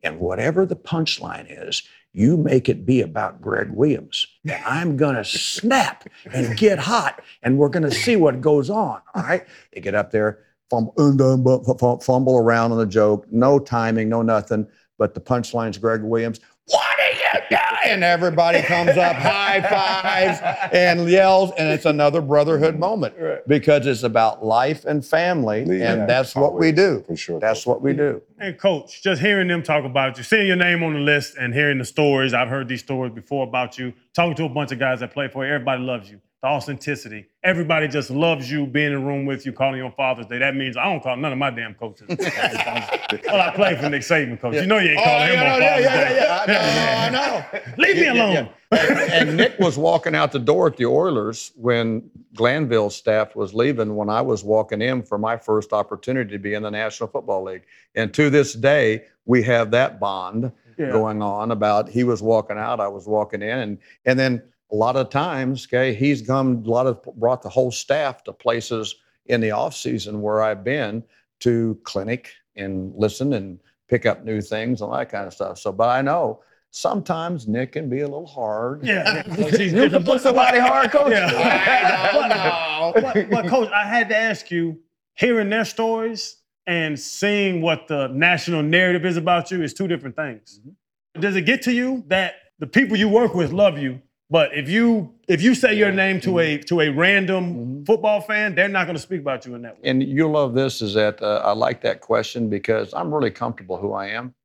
and 0.04 0.20
whatever 0.20 0.66
the 0.66 0.76
punchline 0.76 1.46
is, 1.50 1.84
you 2.12 2.38
make 2.38 2.70
it 2.70 2.86
be 2.86 3.02
about 3.02 3.40
Gregg 3.40 3.70
Williams. 3.70 4.26
And 4.44 4.64
I'm 4.66 4.98
gonna 4.98 5.24
snap 5.24 6.10
and 6.34 6.58
get 6.58 6.80
hot 6.80 7.22
and 7.44 7.58
we're 7.58 7.70
gonna 7.70 7.92
see 7.92 8.16
what 8.16 8.42
goes 8.42 8.70
on. 8.70 9.00
All 9.14 9.24
right. 9.24 9.46
They 9.74 9.82
get 9.82 9.94
up 9.94 10.10
there, 10.10 10.40
fumble, 10.72 10.94
um, 10.98 11.22
um, 11.22 11.46
um, 11.46 12.00
fumble 12.00 12.38
around 12.38 12.72
on 12.72 12.80
the 12.80 12.88
joke, 12.88 13.28
no 13.32 13.60
timing, 13.60 14.10
no 14.10 14.24
nothing. 14.24 14.68
But 14.98 15.14
the 15.14 15.22
punchline's 15.22 15.78
Gregg 15.78 16.02
Williams. 16.02 16.40
What 16.66 17.00
are 17.00 17.44
you? 17.52 17.58
And 17.86 18.04
everybody 18.04 18.62
comes 18.62 18.98
up, 18.98 19.16
high 19.18 19.62
fives, 19.62 20.40
and 20.74 21.10
yells, 21.10 21.52
and 21.58 21.70
it's 21.70 21.86
another 21.86 22.22
brotherhood 22.22 22.74
mm-hmm. 22.74 22.80
moment 22.82 23.16
Right. 23.18 23.48
because 23.48 23.86
it's 23.88 24.04
about 24.04 24.44
life 24.44 24.86
and 24.86 25.06
family, 25.06 25.66
Yeah, 25.68 25.94
and 25.94 26.10
that's 26.10 26.36
what 26.36 26.54
we 26.56 26.72
do. 26.72 27.04
For 27.08 27.16
sure. 27.16 27.40
That's 27.40 27.66
what 27.66 27.82
we 27.82 27.94
do. 27.94 28.22
And 28.40 28.58
coach, 28.58 29.02
just 29.02 29.22
hearing 29.22 29.48
them 29.48 29.64
talk 29.64 29.86
about 29.86 30.18
you, 30.18 30.24
seeing 30.24 30.48
your 30.48 30.56
name 30.56 30.84
on 30.84 30.94
the 30.94 31.00
list 31.00 31.36
and 31.38 31.54
hearing 31.54 31.78
the 31.78 31.86
stories, 31.86 32.34
I've 32.34 32.50
heard 32.50 32.68
these 32.68 32.82
stories 32.82 33.14
before 33.14 33.48
about 33.48 33.78
you, 33.78 33.94
talking 34.14 34.36
to 34.36 34.46
a 34.46 34.50
bunch 34.50 34.72
of 34.72 34.80
guys 34.80 35.00
that 35.02 35.12
play 35.12 35.28
for 35.28 35.46
you, 35.46 35.54
everybody 35.54 35.82
loves 35.82 36.10
you. 36.10 36.22
The 36.42 36.48
authenticity. 36.48 37.26
Everybody 37.44 37.90
just 37.90 38.10
loves 38.10 38.50
you, 38.50 38.66
being 38.66 38.94
in 38.94 39.00
the 39.02 39.06
room 39.06 39.26
with 39.26 39.46
you, 39.46 39.52
calling 39.52 39.78
you 39.80 39.86
on 39.86 39.92
Father's 39.92 40.26
Day. 40.28 40.38
That 40.38 40.56
means 40.56 40.78
I 40.78 40.86
don't 40.86 41.04
call 41.04 41.18
none 41.18 41.34
of 41.34 41.38
my 41.38 41.50
damn 41.50 41.74
coaches. 41.74 42.08
well, 42.18 43.42
I 43.42 43.52
play 43.54 43.76
for 43.76 43.90
Nick 43.90 44.04
Saban, 44.04 44.40
coach. 44.40 44.56
You 44.56 44.66
know 44.66 44.78
you 44.78 44.92
ain't 44.92 45.04
calling 45.04 45.30
oh, 45.30 45.34
him 45.34 45.40
on 45.40 45.60
Father's 45.60 45.86
Day. 45.86 46.28
I 46.30 47.10
know, 47.10 47.20
I 47.20 47.60
know. 47.60 47.60
Leave 47.78 47.96
me 47.98 48.04
Yeah, 48.06 48.14
yeah, 48.14 48.24
alone. 48.24 48.34
yeah. 48.34 48.48
And, 48.72 49.30
and 49.30 49.38
Nick 49.38 49.60
was 49.60 49.78
walking 49.78 50.16
out 50.16 50.32
the 50.32 50.40
door 50.40 50.68
at 50.68 50.78
the 50.78 50.86
Oilers 50.86 51.52
when 51.56 52.10
Glanville's 52.36 52.96
staff 52.96 53.36
was 53.36 53.54
leaving. 53.54 53.98
When 53.98 54.10
I 54.10 54.22
was 54.22 54.42
walking 54.46 54.82
in 54.82 55.04
for 55.04 55.18
my 55.18 55.36
first 55.36 55.74
opportunity 55.74 56.32
to 56.32 56.40
be 56.40 56.54
in 56.54 56.64
the 56.64 56.72
National 56.72 57.10
Football 57.10 57.44
League, 57.44 57.64
and 57.96 58.14
to 58.14 58.30
this 58.30 58.54
day 58.54 59.04
we 59.26 59.44
have 59.44 59.72
that 59.72 60.00
bond 60.00 60.54
Yeah. 60.78 60.92
going 60.92 61.22
on 61.22 61.52
about 61.52 61.90
he 61.90 62.06
was 62.06 62.22
walking 62.22 62.58
out, 62.58 62.80
I 62.80 62.88
was 62.88 63.08
walking 63.08 63.42
in, 63.42 63.58
and 63.60 63.78
and 64.06 64.18
then 64.18 64.42
a 64.72 64.76
lot 64.76 64.96
of 64.96 65.10
times, 65.10 65.68
okay, 65.68 65.94
he's 65.94 66.22
come 66.22 66.64
a 66.66 66.70
lot 66.70 66.88
of 66.88 67.02
brought 67.16 67.42
the 67.42 67.50
whole 67.50 67.72
staff 67.72 68.24
to 68.26 68.34
places 68.34 68.96
in 69.26 69.42
the 69.42 69.52
off 69.52 69.76
season 69.76 70.22
where 70.22 70.42
I've 70.42 70.64
been 70.64 71.04
to 71.42 71.80
clinic 71.84 72.32
and 72.56 72.94
listen 72.96 73.34
and 73.34 73.60
pick 73.88 74.06
up 74.06 74.24
new 74.24 74.42
things 74.42 74.82
and 74.82 74.94
that 74.94 75.10
kind 75.10 75.26
of 75.26 75.34
stuff. 75.34 75.58
So, 75.58 75.72
but 75.72 75.90
I 75.90 76.02
know 76.02 76.42
sometimes 76.72 77.48
Nick 77.48 77.72
can 77.72 77.90
be 77.90 78.02
a 78.02 78.08
little 78.08 78.28
hard. 78.28 78.86
Yeah. 78.86 79.24
You 79.38 79.90
can 79.90 80.04
put 80.04 80.22
somebody 80.22 80.60
hard, 80.60 80.92
coach. 80.92 81.12
Yeah. 81.12 82.92
but, 82.94 83.02
but, 83.02 83.30
but, 83.30 83.48
coach, 83.48 83.70
I 83.72 83.86
had 83.86 84.10
to 84.10 84.16
ask 84.16 84.52
you, 84.52 84.80
hearing 85.16 85.50
their 85.50 85.66
stories 85.66 86.38
and 86.66 86.98
seeing 86.98 87.62
what 87.62 87.88
the 87.88 88.08
national 88.08 88.64
narrative 88.64 89.06
is 89.06 89.18
about 89.18 89.52
you 89.52 89.62
is 89.62 89.74
two 89.74 89.88
different 89.88 90.16
things. 90.16 90.62
Mm-hmm. 90.62 91.22
Does 91.22 91.36
it 91.36 91.42
get 91.42 91.62
to 91.64 91.74
you 91.74 92.04
that 92.08 92.36
the 92.60 92.68
people 92.68 92.96
you 92.96 93.10
work 93.10 93.34
with 93.34 93.52
love 93.52 93.78
you, 93.78 94.02
but 94.30 94.54
if 94.54 94.70
you 94.70 95.14
if 95.28 95.42
you 95.42 95.56
say 95.56 95.74
your 95.74 95.92
name 95.92 96.22
to 96.22 96.40
a 96.40 96.58
to 96.60 96.82
a 96.82 96.90
random 96.90 97.84
football 97.86 98.22
fan, 98.22 98.54
they're 98.54 98.68
not 98.68 98.86
going 98.86 98.96
to 98.96 99.02
speak 99.02 99.22
about 99.22 99.46
you 99.46 99.56
in 99.56 99.64
that 99.64 99.76
way. 99.76 99.90
And 99.90 100.04
you'll 100.04 100.32
love 100.32 100.54
this 100.54 100.82
is 100.82 100.94
that 100.94 101.22
uh, 101.22 101.42
I 101.44 101.54
like 101.54 101.82
that 101.82 102.02
question 102.02 102.50
because 102.50 102.94
I'm 102.94 103.14
really 103.14 103.32
comfortable 103.32 103.78
who 103.78 103.94
I 103.94 104.08
am. 104.10 104.36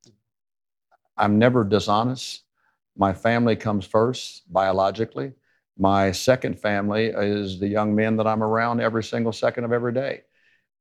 I'm 1.16 1.39
never 1.39 1.64
dishonest. 1.64 2.43
My 2.97 3.12
family 3.12 3.57
comes 3.57 3.85
first 3.85 4.51
biologically. 4.53 5.32
My 5.76 6.12
second 6.12 6.59
family 6.59 7.07
is 7.07 7.59
the 7.59 7.68
young 7.68 7.95
men 7.95 8.16
that 8.16 8.26
I'm 8.26 8.43
around 8.43 8.80
every 8.80 9.03
single 9.03 9.32
second 9.32 9.64
of 9.64 9.72
every 9.72 9.93
day. 9.93 10.22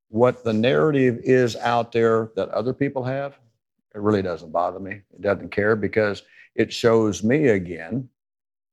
What 0.08 0.44
the 0.44 0.52
narrative 0.52 1.18
is 1.24 1.56
out 1.56 1.90
there 1.90 2.30
that 2.36 2.48
other 2.50 2.72
people 2.72 3.02
have, 3.02 3.36
it 3.94 4.00
really 4.00 4.22
doesn't 4.22 4.52
bother 4.52 4.78
me. 4.78 5.00
It 5.12 5.20
doesn't 5.20 5.50
care 5.50 5.74
because 5.74 6.22
it 6.54 6.72
shows 6.72 7.24
me 7.24 7.48
again, 7.48 8.08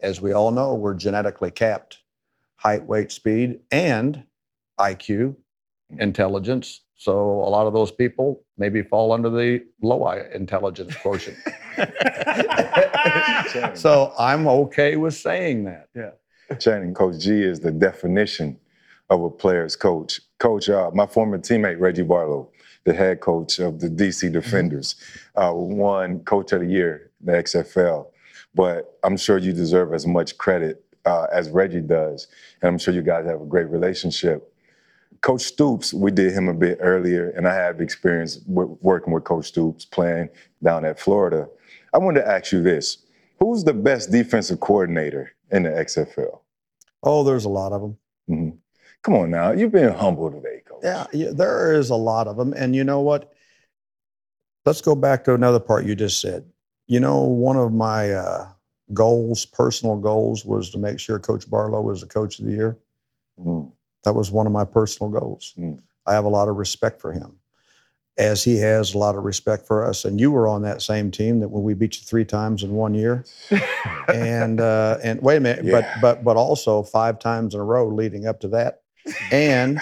as 0.02 0.22
we 0.22 0.34
all 0.34 0.52
know, 0.52 0.74
we're 0.74 0.94
genetically 0.94 1.52
capped 1.52 2.00
height, 2.56 2.86
weight, 2.86 3.12
speed, 3.12 3.60
and 3.72 4.24
IQ, 4.80 5.36
intelligence. 6.00 6.82
So 6.96 7.14
a 7.14 7.50
lot 7.50 7.66
of 7.66 7.74
those 7.74 7.92
people 7.92 8.44
maybe 8.58 8.84
fall 8.84 9.12
under 9.12 9.30
the 9.30 9.66
low 9.82 10.08
intelligence 10.10 10.96
quotient. 10.98 11.38
so 13.76 14.14
I'm 14.20 14.48
okay 14.48 14.98
with 14.98 15.16
saying 15.16 15.64
that. 15.64 15.90
Yeah. 15.96 16.12
Channing, 16.60 16.94
Coach 16.94 17.20
G 17.20 17.42
is 17.42 17.62
the 17.62 17.72
definition 17.72 18.60
of 19.10 19.24
a 19.24 19.30
player's 19.30 19.76
coach. 19.76 20.22
Coach, 20.38 20.70
uh, 20.70 20.92
my 20.94 21.08
former 21.08 21.40
teammate 21.40 21.80
Reggie 21.80 22.04
Barlow, 22.04 22.52
the 22.84 22.94
head 22.94 23.22
coach 23.22 23.58
of 23.58 23.80
the 23.80 23.90
DC 23.90 24.32
Defenders, 24.32 24.96
uh, 25.36 25.52
won 25.54 26.20
Coach 26.20 26.52
of 26.52 26.62
the 26.62 26.68
Year 26.68 27.12
in 27.20 27.26
the 27.26 27.32
XFL. 27.34 28.11
But 28.54 28.98
I'm 29.04 29.18
sure 29.18 29.38
you 29.38 29.54
deserve 29.54 29.94
as 29.94 30.06
much 30.06 30.38
credit 30.38 30.84
uh, 31.06 31.28
as 31.32 31.50
Reggie 31.50 31.82
does, 31.82 32.28
and 32.62 32.68
I'm 32.70 32.78
sure 32.78 32.94
you 32.94 33.02
guys 33.02 33.26
have 33.26 33.42
a 33.42 33.46
great 33.46 33.70
relationship. 33.70 34.54
Coach 35.22 35.42
Stoops, 35.42 35.94
we 35.94 36.12
did 36.12 36.34
him 36.34 36.48
a 36.50 36.54
bit 36.54 36.80
earlier, 36.82 37.30
and 37.32 37.48
I 37.48 37.54
have 37.54 37.80
experience 37.80 38.38
w- 38.38 38.78
working 38.82 39.14
with 39.14 39.24
Coach 39.24 39.48
Stoops 39.48 39.86
playing 39.86 40.30
down 40.64 40.84
at 40.84 41.00
Florida. 41.00 41.48
I 41.94 42.00
wanted 42.00 42.22
to 42.22 42.28
ask 42.28 42.52
you 42.52 42.62
this: 42.62 42.98
Who's 43.40 43.64
the 43.64 43.74
best 43.74 44.12
defensive 44.12 44.60
coordinator 44.60 45.32
in 45.52 45.64
the 45.64 45.70
XFL? 45.70 46.40
Oh, 47.04 47.24
there's 47.24 47.46
a 47.46 47.50
lot 47.50 47.72
of 47.72 47.82
them. 47.82 47.98
Mhm. 48.30 48.58
Come 49.04 49.16
on 49.16 49.32
now, 49.32 49.52
you've 49.52 49.72
been 49.72 49.94
humble 49.94 50.30
today, 50.32 50.62
Coach. 50.66 50.82
Yeah, 50.84 51.08
yeah, 51.12 51.30
there 51.34 51.74
is 51.74 51.90
a 51.90 51.96
lot 51.96 52.28
of 52.28 52.38
them. 52.38 52.54
And 52.56 52.76
you 52.76 52.84
know 52.84 53.02
what? 53.02 53.34
Let's 54.66 54.82
go 54.82 54.94
back 54.94 55.24
to 55.24 55.34
another 55.34 55.60
part 55.60 55.86
you 55.86 55.96
just 55.96 56.22
said. 56.22 56.46
You 56.88 57.00
know, 57.00 57.22
one 57.22 57.58
of 57.58 57.72
my 57.72 58.12
uh, 58.12 58.48
goals, 58.94 59.46
personal 59.46 59.98
goals, 59.98 60.46
was 60.46 60.70
to 60.72 60.78
make 60.78 61.00
sure 61.00 61.20
Coach 61.20 61.50
Barlow 61.50 61.82
was 61.82 62.02
the 62.02 62.08
coach 62.08 62.40
of 62.40 62.46
the 62.46 62.52
year. 62.52 62.78
Mm. 63.40 63.72
That 64.04 64.14
was 64.14 64.32
one 64.32 64.46
of 64.48 64.52
my 64.52 64.66
personal 64.66 65.10
goals. 65.12 65.54
Mm. 65.58 65.80
I 66.06 66.14
have 66.14 66.26
a 66.26 66.30
lot 66.30 66.48
of 66.50 66.56
respect 66.58 67.00
for 67.00 67.14
him, 67.14 67.38
as 68.18 68.44
he 68.44 68.58
has 68.58 68.94
a 68.94 68.98
lot 68.98 69.16
of 69.16 69.24
respect 69.24 69.66
for 69.68 69.86
us. 69.86 70.04
And 70.04 70.20
you 70.20 70.32
were 70.32 70.48
on 70.48 70.64
that 70.64 70.82
same 70.82 71.12
team 71.12 71.40
that 71.40 71.50
when 71.50 71.64
we 71.64 71.74
beat 71.76 71.98
you 71.98 72.04
three 72.06 72.26
times 72.26 72.64
in 72.64 72.72
one 72.72 72.94
year. 72.94 73.24
and 74.08 74.60
uh, 74.60 74.98
and 75.04 75.22
wait 75.22 75.38
a 75.38 75.40
minute, 75.40 75.64
Yeah. 75.66 75.82
but 75.82 76.02
but 76.02 76.24
but 76.24 76.38
also 76.38 76.84
five 76.84 77.20
times 77.20 77.54
in 77.54 77.60
a 77.62 77.64
row 77.64 77.88
leading 77.88 78.26
up 78.26 78.40
to 78.42 78.48
that. 78.50 78.82
And 79.32 79.80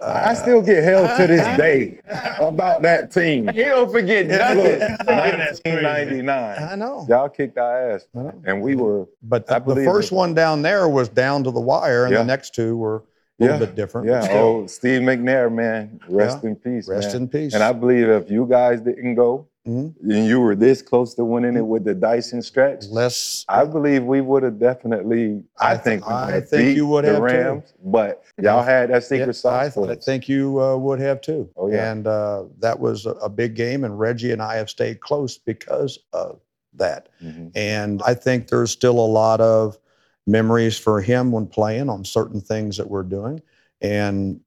I 0.00 0.34
still 0.34 0.62
get 0.62 0.84
held 0.84 1.16
to 1.18 1.26
this 1.26 1.44
day 1.58 1.98
about 2.40 2.82
that 2.82 3.10
team. 3.12 3.48
He 3.48 3.64
don't 3.64 3.90
forget 3.90 4.26
nothing. 4.26 4.78
That's 4.78 5.60
1999. 5.62 6.62
I 6.62 6.74
know. 6.76 7.04
Y'all 7.08 7.28
kicked 7.28 7.58
our 7.58 7.92
ass, 7.92 8.06
I 8.14 8.18
know. 8.22 8.42
and 8.46 8.62
we 8.62 8.76
were. 8.76 9.06
But 9.22 9.50
I 9.50 9.58
the, 9.58 9.64
the 9.66 9.74
believe 9.74 9.86
first 9.86 10.12
it. 10.12 10.14
one 10.14 10.34
down 10.34 10.62
there 10.62 10.88
was 10.88 11.08
down 11.08 11.44
to 11.44 11.50
the 11.50 11.60
wire, 11.60 12.04
and 12.04 12.12
Yeah. 12.12 12.18
the 12.18 12.24
next 12.24 12.54
two 12.54 12.76
were 12.76 12.96
a 12.96 13.02
little 13.44 13.56
Yeah. 13.58 13.66
bit 13.66 13.74
different. 13.74 14.06
but 14.06 14.12
Yeah. 14.12 14.20
still, 14.20 14.36
Oh, 14.36 14.66
Steve 14.66 15.00
McNair, 15.02 15.52
man, 15.52 16.00
rest 16.08 16.44
in 16.44 16.56
peace. 16.56 16.88
rest 16.88 17.14
man. 17.14 17.22
in 17.22 17.28
peace. 17.28 17.54
And 17.54 17.62
I 17.62 17.72
believe 17.72 18.08
if 18.08 18.30
you 18.30 18.46
guys 18.46 18.80
didn't 18.80 19.14
go, 19.16 19.46
Mhm. 19.68 19.94
and 20.00 20.26
you 20.26 20.40
were 20.40 20.54
this 20.54 20.80
close 20.80 21.14
to 21.14 21.24
winning 21.24 21.56
it 21.56 21.66
with 21.66 21.84
the 21.84 21.94
Dyson 21.94 22.40
stretch, 22.40 22.86
Less. 22.86 23.44
I 23.48 23.64
believe 23.64 24.04
we 24.04 24.20
would 24.22 24.42
have 24.42 24.58
definitely. 24.58 25.42
I, 25.60 25.72
I 25.72 25.76
think 25.76 26.06
I 26.08 26.40
think 26.40 26.76
you 26.76 26.86
would 26.86 27.04
the 27.04 27.20
have, 27.20 27.30
too. 27.30 27.62
But 27.84 28.24
y'all 28.40 28.62
had 28.62 28.90
that 28.90 29.04
secret 29.04 29.26
Yeah, 29.26 29.32
sauce. 29.32 29.76
I, 29.76 29.82
I 29.82 29.94
think 29.96 30.28
you 30.28 30.60
uh, 30.60 30.76
would 30.76 31.00
have 31.00 31.20
too. 31.20 31.50
Oh, 31.56 31.70
yeah. 31.70 31.90
And 31.92 32.06
uh, 32.06 32.44
that 32.60 32.78
was 32.80 33.04
a, 33.04 33.10
a 33.12 33.28
big 33.28 33.54
game, 33.54 33.84
and 33.84 33.98
Reggie 33.98 34.32
and 34.32 34.40
I 34.40 34.56
have 34.56 34.70
stayed 34.70 35.00
close 35.00 35.36
because 35.36 35.98
of 36.12 36.40
that. 36.74 37.10
Mhm. 37.22 37.50
And 37.54 38.02
I 38.06 38.14
think 38.14 38.48
there's 38.48 38.70
still 38.70 38.98
a 38.98 39.10
lot 39.12 39.40
of 39.40 39.78
memories 40.26 40.78
for 40.78 41.00
him 41.00 41.30
when 41.30 41.46
playing 41.46 41.88
on 41.90 42.04
certain 42.04 42.40
things 42.40 42.76
that 42.78 42.88
we're 42.88 43.02
doing. 43.02 43.42
And 43.80 44.40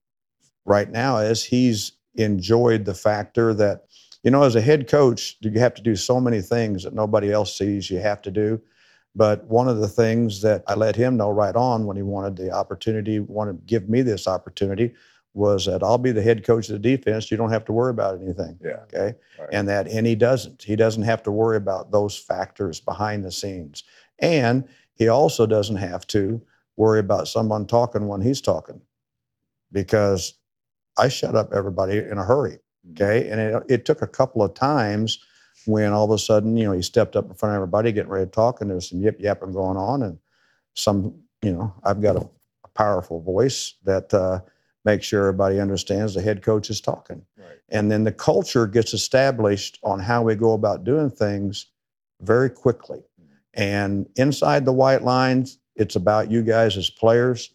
right 0.65 0.89
now, 0.89 1.17
as 1.17 1.43
he's 1.43 1.93
enjoyed 2.15 2.85
the 2.85 2.93
factor 2.93 3.53
that, 3.53 3.85
you 4.23 4.31
know, 4.31 4.43
as 4.43 4.55
a 4.55 4.61
head 4.61 4.87
coach, 4.87 5.37
you 5.41 5.51
have 5.59 5.73
to 5.75 5.81
do 5.81 5.95
so 5.95 6.19
many 6.19 6.41
things 6.41 6.83
that 6.83 6.93
nobody 6.93 7.31
else 7.31 7.57
sees 7.57 7.89
you 7.89 7.99
have 7.99 8.21
to 8.23 8.31
do. 8.31 8.61
But 9.15 9.43
one 9.45 9.67
of 9.67 9.77
the 9.77 9.87
things 9.87 10.41
that 10.41 10.63
I 10.67 10.75
let 10.75 10.95
him 10.95 11.17
know 11.17 11.31
right 11.31 11.55
on 11.55 11.85
when 11.85 11.97
he 11.97 12.03
wanted 12.03 12.37
the 12.37 12.51
opportunity, 12.51 13.19
wanted 13.19 13.59
to 13.59 13.65
give 13.65 13.89
me 13.89 14.01
this 14.01 14.27
opportunity, 14.27 14.93
was 15.33 15.65
that 15.65 15.83
I'll 15.83 15.97
be 15.97 16.11
the 16.11 16.21
head 16.21 16.45
coach 16.45 16.69
of 16.69 16.73
the 16.81 16.97
defense. 16.97 17.31
You 17.31 17.37
don't 17.37 17.51
have 17.51 17.65
to 17.65 17.73
worry 17.73 17.91
about 17.91 18.21
anything. 18.21 18.59
Yeah. 18.63 18.83
Okay. 18.83 19.15
Right. 19.39 19.49
And 19.51 19.67
that, 19.67 19.87
and 19.87 20.05
he 20.05 20.15
doesn't. 20.15 20.63
He 20.63 20.75
doesn't 20.75 21.03
have 21.03 21.23
to 21.23 21.31
worry 21.31 21.57
about 21.57 21.91
those 21.91 22.17
factors 22.17 22.79
behind 22.79 23.23
the 23.23 23.31
scenes. 23.31 23.83
And 24.19 24.67
he 24.93 25.07
also 25.07 25.45
doesn't 25.45 25.77
have 25.77 26.05
to 26.07 26.41
worry 26.75 26.99
about 26.99 27.27
someone 27.27 27.65
talking 27.65 28.07
when 28.07 28.21
he's 28.21 28.41
talking 28.41 28.81
because 29.71 30.33
I 30.97 31.07
shut 31.07 31.35
up 31.35 31.53
everybody 31.53 31.97
in 31.97 32.17
a 32.17 32.23
hurry. 32.23 32.59
Okay. 32.91 33.29
And 33.29 33.39
it, 33.39 33.63
it 33.69 33.85
took 33.85 34.01
a 34.01 34.07
couple 34.07 34.43
of 34.43 34.53
times 34.53 35.19
when 35.65 35.91
all 35.91 36.05
of 36.05 36.11
a 36.11 36.17
sudden, 36.17 36.57
you 36.57 36.65
know, 36.65 36.71
he 36.71 36.81
stepped 36.81 37.15
up 37.15 37.25
in 37.25 37.33
front 37.35 37.53
of 37.53 37.57
everybody 37.57 37.91
getting 37.91 38.11
ready 38.11 38.25
to 38.25 38.31
talk 38.31 38.61
and 38.61 38.69
there's 38.69 38.89
some 38.89 39.01
yip 39.01 39.17
yapping 39.19 39.51
going 39.51 39.77
on. 39.77 40.01
And 40.03 40.17
some, 40.73 41.13
you 41.41 41.51
know, 41.51 41.73
I've 41.83 42.01
got 42.01 42.15
a, 42.15 42.27
a 42.63 42.67
powerful 42.73 43.21
voice 43.21 43.75
that 43.83 44.13
uh, 44.13 44.39
makes 44.83 45.05
sure 45.05 45.27
everybody 45.27 45.59
understands 45.59 46.13
the 46.13 46.21
head 46.21 46.41
coach 46.41 46.69
is 46.69 46.81
talking. 46.81 47.23
Right. 47.37 47.59
And 47.69 47.91
then 47.91 48.03
the 48.03 48.11
culture 48.11 48.65
gets 48.65 48.93
established 48.93 49.77
on 49.83 49.99
how 49.99 50.23
we 50.23 50.35
go 50.35 50.53
about 50.53 50.83
doing 50.83 51.09
things 51.09 51.67
very 52.21 52.49
quickly. 52.49 53.03
And 53.53 54.07
inside 54.15 54.65
the 54.65 54.71
white 54.71 55.03
lines, 55.03 55.59
it's 55.75 55.95
about 55.95 56.31
you 56.31 56.41
guys 56.41 56.77
as 56.77 56.89
players. 56.89 57.53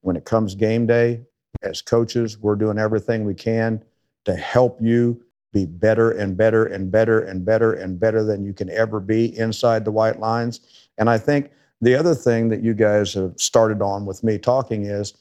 When 0.00 0.16
it 0.16 0.24
comes 0.24 0.54
game 0.54 0.86
day, 0.86 1.22
as 1.62 1.82
coaches, 1.82 2.38
we're 2.38 2.56
doing 2.56 2.78
everything 2.78 3.24
we 3.24 3.34
can 3.34 3.82
to 4.26 4.36
help 4.36 4.78
you 4.80 5.20
be 5.52 5.64
better 5.64 6.10
and 6.10 6.36
better 6.36 6.66
and 6.66 6.90
better 6.90 7.20
and 7.20 7.44
better 7.44 7.72
and 7.72 7.98
better 7.98 8.22
than 8.22 8.44
you 8.44 8.52
can 8.52 8.68
ever 8.70 9.00
be 9.00 9.36
inside 9.38 9.84
the 9.84 9.90
white 9.90 10.20
lines. 10.20 10.60
And 10.98 11.08
I 11.08 11.16
think 11.16 11.50
the 11.80 11.94
other 11.94 12.14
thing 12.14 12.48
that 12.50 12.62
you 12.62 12.74
guys 12.74 13.14
have 13.14 13.32
started 13.36 13.80
on 13.80 14.04
with 14.04 14.22
me 14.22 14.38
talking 14.38 14.84
is 14.84 15.14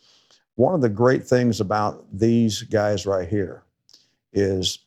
one 0.56 0.74
of 0.74 0.82
the 0.82 0.90
great 0.90 1.26
things 1.26 1.62
about 1.62 2.06
these 2.12 2.64
guys 2.64 3.06
right 3.06 3.28
here 3.30 3.64
is 4.34 4.80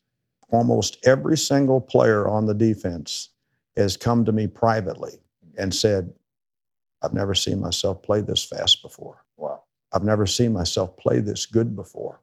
almost 0.50 0.98
every 1.06 1.36
single 1.36 1.80
player 1.80 2.28
on 2.28 2.46
the 2.46 2.54
defense 2.54 3.30
has 3.76 3.96
come 3.96 4.24
to 4.24 4.32
me 4.32 4.46
privately 4.46 5.20
and 5.56 5.74
said, 5.74 6.12
I've 7.02 7.14
never 7.14 7.34
seen 7.34 7.60
myself 7.60 8.02
play 8.02 8.20
this 8.20 8.44
fast 8.44 8.82
before. 8.82 9.24
Wow. 9.36 9.62
I've 9.92 10.04
never 10.04 10.26
seen 10.26 10.52
myself 10.52 10.96
play 10.96 11.20
this 11.20 11.46
good 11.46 11.76
before. 11.76 12.20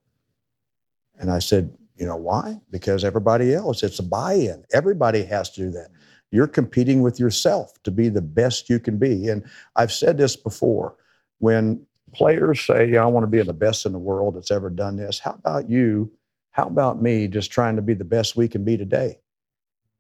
And 1.17 1.31
I 1.31 1.39
said, 1.39 1.75
you 1.95 2.05
know 2.05 2.15
why? 2.15 2.59
Because 2.71 3.03
everybody 3.03 3.53
else, 3.53 3.83
it's 3.83 3.99
a 3.99 4.03
buy 4.03 4.33
in. 4.33 4.63
Everybody 4.73 5.23
has 5.23 5.49
to 5.51 5.61
do 5.61 5.71
that. 5.71 5.89
You're 6.31 6.47
competing 6.47 7.01
with 7.01 7.19
yourself 7.19 7.71
to 7.83 7.91
be 7.91 8.09
the 8.09 8.21
best 8.21 8.69
you 8.69 8.79
can 8.79 8.97
be. 8.97 9.29
And 9.29 9.45
I've 9.75 9.91
said 9.91 10.17
this 10.17 10.35
before 10.35 10.95
when 11.39 11.85
players 12.13 12.61
say, 12.61 12.89
yeah, 12.89 13.03
I 13.03 13.07
want 13.07 13.23
to 13.23 13.27
be 13.29 13.41
the 13.41 13.53
best 13.53 13.85
in 13.85 13.91
the 13.91 13.99
world 13.99 14.35
that's 14.35 14.51
ever 14.51 14.69
done 14.69 14.97
this, 14.97 15.19
how 15.19 15.31
about 15.31 15.69
you? 15.69 16.11
How 16.51 16.67
about 16.67 17.01
me 17.01 17.27
just 17.27 17.51
trying 17.51 17.75
to 17.75 17.81
be 17.81 17.93
the 17.93 18.05
best 18.05 18.35
we 18.35 18.47
can 18.47 18.63
be 18.63 18.77
today? 18.77 19.19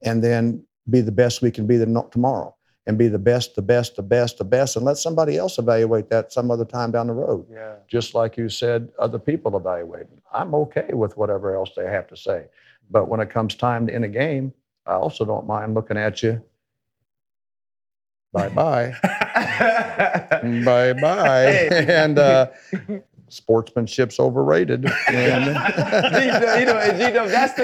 And 0.01 0.23
then 0.23 0.63
be 0.89 1.01
the 1.01 1.11
best 1.11 1.41
we 1.41 1.51
can 1.51 1.67
be 1.67 1.77
the, 1.77 2.07
tomorrow 2.11 2.54
and 2.87 2.97
be 2.97 3.07
the 3.07 3.17
best, 3.19 3.55
the 3.55 3.61
best, 3.61 3.95
the 3.95 4.03
best, 4.03 4.37
the 4.37 4.43
best, 4.43 4.75
and 4.75 4.85
let 4.85 4.97
somebody 4.97 5.37
else 5.37 5.57
evaluate 5.57 6.09
that 6.09 6.31
some 6.31 6.51
other 6.51 6.65
time 6.65 6.91
down 6.91 7.07
the 7.07 7.13
road 7.13 7.45
Yeah. 7.51 7.75
just 7.87 8.13
like 8.13 8.37
you 8.37 8.47
said, 8.49 8.89
other 8.99 9.17
people 9.19 9.57
evaluate. 9.57 10.05
I'm 10.31 10.53
okay 10.55 10.89
with 10.93 11.17
whatever 11.17 11.55
else 11.55 11.71
they 11.75 11.85
have 11.85 12.07
to 12.07 12.17
say. 12.17 12.45
But 12.91 13.07
when 13.07 13.19
it 13.19 13.29
comes 13.31 13.55
time 13.55 13.87
to 13.87 13.93
end 13.95 14.05
a 14.05 14.07
game, 14.09 14.53
I 14.85 14.93
also 14.93 15.25
don't 15.25 15.47
mind 15.47 15.73
looking 15.73 15.97
at 15.97 16.21
you. 16.21 16.43
Bye 18.33 18.49
bye. 18.49 18.93
bye 19.03 20.93
bye. 20.93 21.45
Hey. 21.51 21.85
And 21.89 22.19
uh, 22.19 22.47
sportsmanship's 23.29 24.19
overrated. 24.19 24.85
And 25.07 25.45
you 25.47 26.65
know, 26.65 26.77
and 26.77 26.99
G-Dub, 26.99 27.29
that's 27.29 27.53
the 27.53 27.63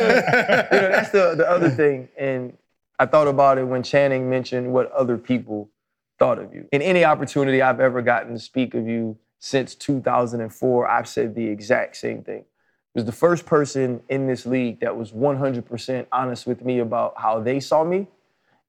you 0.72 0.82
know 0.82 0.90
that's 0.90 1.12
the 1.12 1.36
the 1.36 1.48
other 1.50 1.70
thing. 1.70 2.08
And 2.18 2.58
I 3.02 3.08
thought 3.08 3.28
about 3.28 3.58
it 3.58 3.64
when 3.64 3.82
Channing 3.82 4.30
mentioned 4.30 4.72
what 4.72 4.92
other 4.92 5.18
people 5.18 5.72
thought 6.20 6.38
of 6.38 6.54
you. 6.54 6.68
In 6.72 6.84
any 6.84 7.04
opportunity 7.04 7.60
I've 7.60 7.80
ever 7.80 8.04
gotten 8.04 8.34
to 8.34 8.40
speak 8.40 8.76
of 8.76 8.88
you 8.88 9.18
since 9.40 9.74
2004, 9.74 10.88
I've 10.88 11.08
said 11.08 11.34
the 11.34 11.48
exact 11.48 11.98
same 11.98 12.22
thing. 12.22 12.42
It 12.42 12.46
was 12.94 13.06
the 13.06 13.12
first 13.12 13.48
person 13.48 14.04
in 14.08 14.28
this 14.28 14.46
league 14.46 14.82
that 14.82 14.96
was 14.96 15.14
100% 15.14 16.06
honest 16.12 16.46
with 16.46 16.64
me 16.64 16.78
about 16.78 17.16
how 17.18 17.40
they 17.40 17.60
saw 17.60 17.84
me 17.84 18.06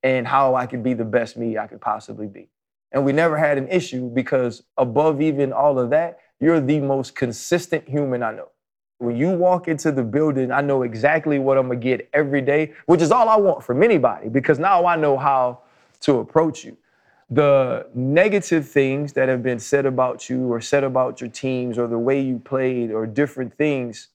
and 0.03 0.27
how 0.27 0.55
I 0.55 0.65
could 0.65 0.83
be 0.83 0.95
the 0.95 1.05
best 1.05 1.37
me 1.37 1.59
I 1.59 1.67
could 1.67 1.83
possibly 1.83 2.27
be. 2.27 2.49
And 2.91 3.05
we 3.05 3.13
never 3.13 3.37
had 3.37 3.59
an 3.59 3.69
issue 3.69 4.09
because 4.09 4.63
above 4.79 5.21
even 5.21 5.53
all 5.53 5.79
of 5.79 5.91
that, 5.91 6.21
you're 6.41 6.59
the 6.59 6.81
most 6.81 7.15
consistent 7.15 7.87
human 7.87 8.23
I 8.23 8.33
know. 8.33 8.49
When 8.99 9.17
you 9.17 9.31
walk 9.31 9.69
into 9.69 9.91
the 9.91 10.03
building, 10.03 10.53
I 10.53 10.61
know 10.61 10.83
exactly 10.83 11.39
what 11.39 11.59
I'm 11.59 11.69
gonna 11.69 11.81
get 11.81 12.09
every 12.13 12.41
day, 12.41 12.73
which 12.87 13.03
is 13.03 13.11
all 13.11 13.29
I 13.29 13.37
want 13.37 13.65
from 13.65 13.83
anybody 13.83 14.29
because 14.29 14.59
now 14.59 14.87
I 14.87 14.97
know 14.97 15.17
how 15.17 15.61
to 16.01 16.19
approach 16.19 16.65
you. 16.65 16.77
The 17.31 17.87
negative 17.95 18.69
things 18.69 19.15
that 19.15 19.29
have 19.29 19.43
been 19.43 19.59
said 19.59 19.87
about 19.87 20.29
you 20.29 20.53
or 20.53 20.61
said 20.61 20.85
about 20.85 21.21
your 21.21 21.31
teams 21.31 21.79
or 21.79 21.87
the 21.87 21.99
way 21.99 22.21
you 22.21 22.39
played 22.39 22.91
or 22.91 23.07
different 23.07 23.55
things 23.57 24.09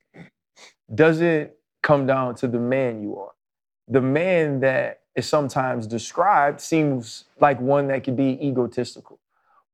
doesn't 0.93 1.51
come 1.81 2.05
down 2.05 2.35
to 2.35 2.47
the 2.47 2.59
man 2.59 3.01
you 3.01 3.17
are. 3.17 3.31
The 3.87 4.01
man 4.01 4.59
that 4.59 5.01
is 5.15 5.27
sometimes 5.27 5.87
described 5.87 6.61
seems 6.61 7.25
like 7.39 7.59
one 7.59 7.87
that 7.87 8.03
could 8.03 8.17
be 8.17 8.37
egotistical, 8.45 9.19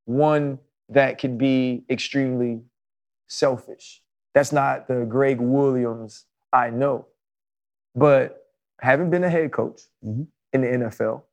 one 0.05 0.59
that 0.89 1.19
could 1.19 1.37
be 1.37 1.83
extremely 1.89 2.61
selfish. 3.27 4.02
That's 4.33 4.51
not 4.51 4.87
the 4.87 5.05
Gregg 5.05 5.39
Williams 5.39 6.25
I 6.51 6.69
know. 6.69 7.07
But 7.95 8.47
having 8.79 9.09
been 9.09 9.23
a 9.23 9.29
head 9.29 9.51
coach 9.51 9.81
Mhm. 10.05 10.27
in 10.51 10.61
the 10.61 10.67
NFL, 10.67 11.23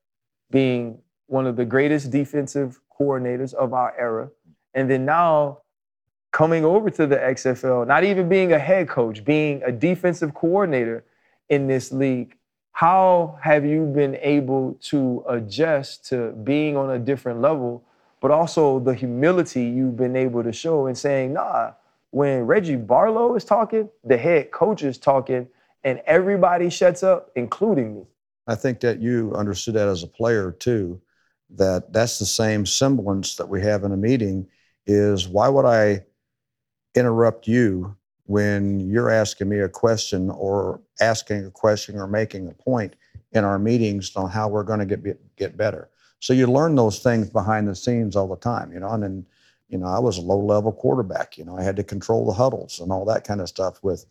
being 0.50 1.02
one 1.26 1.46
of 1.46 1.56
the 1.56 1.64
greatest 1.64 2.10
defensive 2.10 2.80
coordinators 2.98 3.54
of 3.54 3.72
our 3.72 3.94
era, 3.98 4.30
and 4.74 4.90
then 4.90 5.04
now 5.04 5.58
coming 6.32 6.64
over 6.64 6.90
to 6.90 7.06
the 7.06 7.22
XFL, 7.22 7.84
not 7.84 8.04
even 8.04 8.28
being 8.28 8.52
a 8.52 8.58
head 8.58 8.88
coach, 8.88 9.24
being 9.24 9.62
a 9.64 9.72
defensive 9.72 10.32
coordinator 10.34 11.04
in 11.48 11.66
this 11.66 11.90
league, 11.92 12.36
how 12.72 13.36
have 13.42 13.64
you 13.64 13.84
been 13.86 14.16
able 14.16 14.74
to 14.80 15.24
adjust 15.28 16.06
to 16.06 16.30
being 16.44 16.76
on 16.76 16.90
a 16.90 16.98
different 16.98 17.40
level, 17.40 17.82
but 18.20 18.30
also 18.30 18.78
the 18.78 18.94
humility 18.94 19.64
you've 19.64 19.96
been 19.96 20.14
able 20.14 20.42
to 20.42 20.52
show 20.52 20.86
in 20.86 20.94
saying, 20.94 21.32
nah, 21.32 21.72
when 22.10 22.46
Reggie 22.46 22.76
Barlow 22.76 23.34
is 23.36 23.44
talking, 23.44 23.88
the 24.04 24.16
head 24.16 24.50
coach 24.50 24.82
is 24.82 24.98
talking, 24.98 25.48
and 25.84 26.00
everybody 26.06 26.70
shuts 26.70 27.02
up, 27.02 27.30
including 27.36 27.94
me. 27.94 28.02
I 28.46 28.54
think 28.54 28.80
that 28.80 29.00
you 29.00 29.32
understood 29.34 29.74
that 29.74 29.88
as 29.88 30.02
a 30.02 30.08
player 30.08 30.50
too, 30.50 31.00
that 31.50 31.92
that's 31.92 32.18
the 32.18 32.26
same 32.26 32.66
semblance 32.66 33.36
that 33.36 33.48
we 33.48 33.60
have 33.62 33.84
in 33.84 33.92
a 33.92 33.96
meeting 33.96 34.46
is 34.86 35.28
why 35.28 35.48
would 35.48 35.64
I 35.64 36.04
interrupt 36.94 37.46
you 37.46 37.96
when 38.26 38.80
you're 38.80 39.10
asking 39.10 39.48
me 39.48 39.60
a 39.60 39.68
question 39.68 40.30
or 40.30 40.80
asking 41.00 41.46
a 41.46 41.50
question 41.50 41.96
or 41.96 42.06
making 42.06 42.48
a 42.48 42.54
point 42.54 42.94
in 43.32 43.44
our 43.44 43.58
meetings 43.58 44.14
on 44.16 44.30
how 44.30 44.48
we're 44.48 44.64
going 44.64 44.78
to 44.80 44.96
get 44.96 45.36
get 45.36 45.56
better. 45.56 45.88
So 46.20 46.32
you 46.32 46.46
learn 46.46 46.74
those 46.74 47.00
things 47.00 47.30
behind 47.30 47.66
the 47.66 47.74
scenes 47.74 48.14
all 48.14 48.28
the 48.28 48.36
time, 48.36 48.72
you 48.72 48.80
know, 48.80 48.90
and 48.90 49.02
then 49.02 49.26
you 49.70 49.78
know, 49.78 49.86
I 49.86 50.00
was 50.00 50.18
a 50.18 50.22
low 50.22 50.38
level 50.38 50.72
quarterback, 50.72 51.38
you 51.38 51.44
know, 51.44 51.56
I 51.56 51.62
had 51.62 51.76
to 51.76 51.84
control 51.84 52.26
the 52.26 52.32
huddles 52.32 52.80
and 52.80 52.90
all 52.90 53.04
that 53.04 53.24
kind 53.24 53.40
of 53.40 53.48
stuff 53.48 53.82
with 53.82 54.04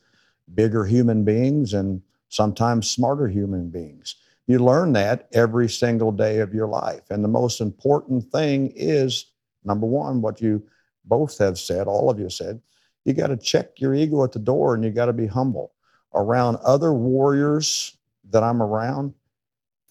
bigger 0.55 0.85
human 0.85 1.25
beings 1.25 1.73
and 1.73 2.01
sometimes 2.29 2.89
smarter 2.89 3.27
human 3.27 3.69
beings. 3.69 4.15
You 4.47 4.59
learn 4.59 4.93
that 4.93 5.27
every 5.33 5.69
single 5.69 6.11
day 6.11 6.39
of 6.39 6.53
your 6.53 6.67
life. 6.67 7.01
And 7.09 7.23
the 7.23 7.27
most 7.29 7.59
important 7.59 8.31
thing 8.31 8.71
is 8.73 9.25
number 9.65 9.85
one, 9.85 10.21
what 10.21 10.41
you 10.41 10.63
both 11.05 11.37
have 11.39 11.59
said, 11.59 11.87
all 11.87 12.09
of 12.09 12.19
you 12.19 12.29
said, 12.29 12.61
you 13.03 13.13
got 13.13 13.27
to 13.27 13.37
check 13.37 13.79
your 13.81 13.93
ego 13.93 14.23
at 14.23 14.31
the 14.31 14.39
door 14.39 14.75
and 14.75 14.83
you 14.83 14.91
got 14.91 15.05
to 15.05 15.13
be 15.13 15.27
humble 15.27 15.73
around 16.15 16.57
other 16.63 16.93
warriors 16.93 17.97
that 18.29 18.43
I'm 18.43 18.61
around, 18.61 19.13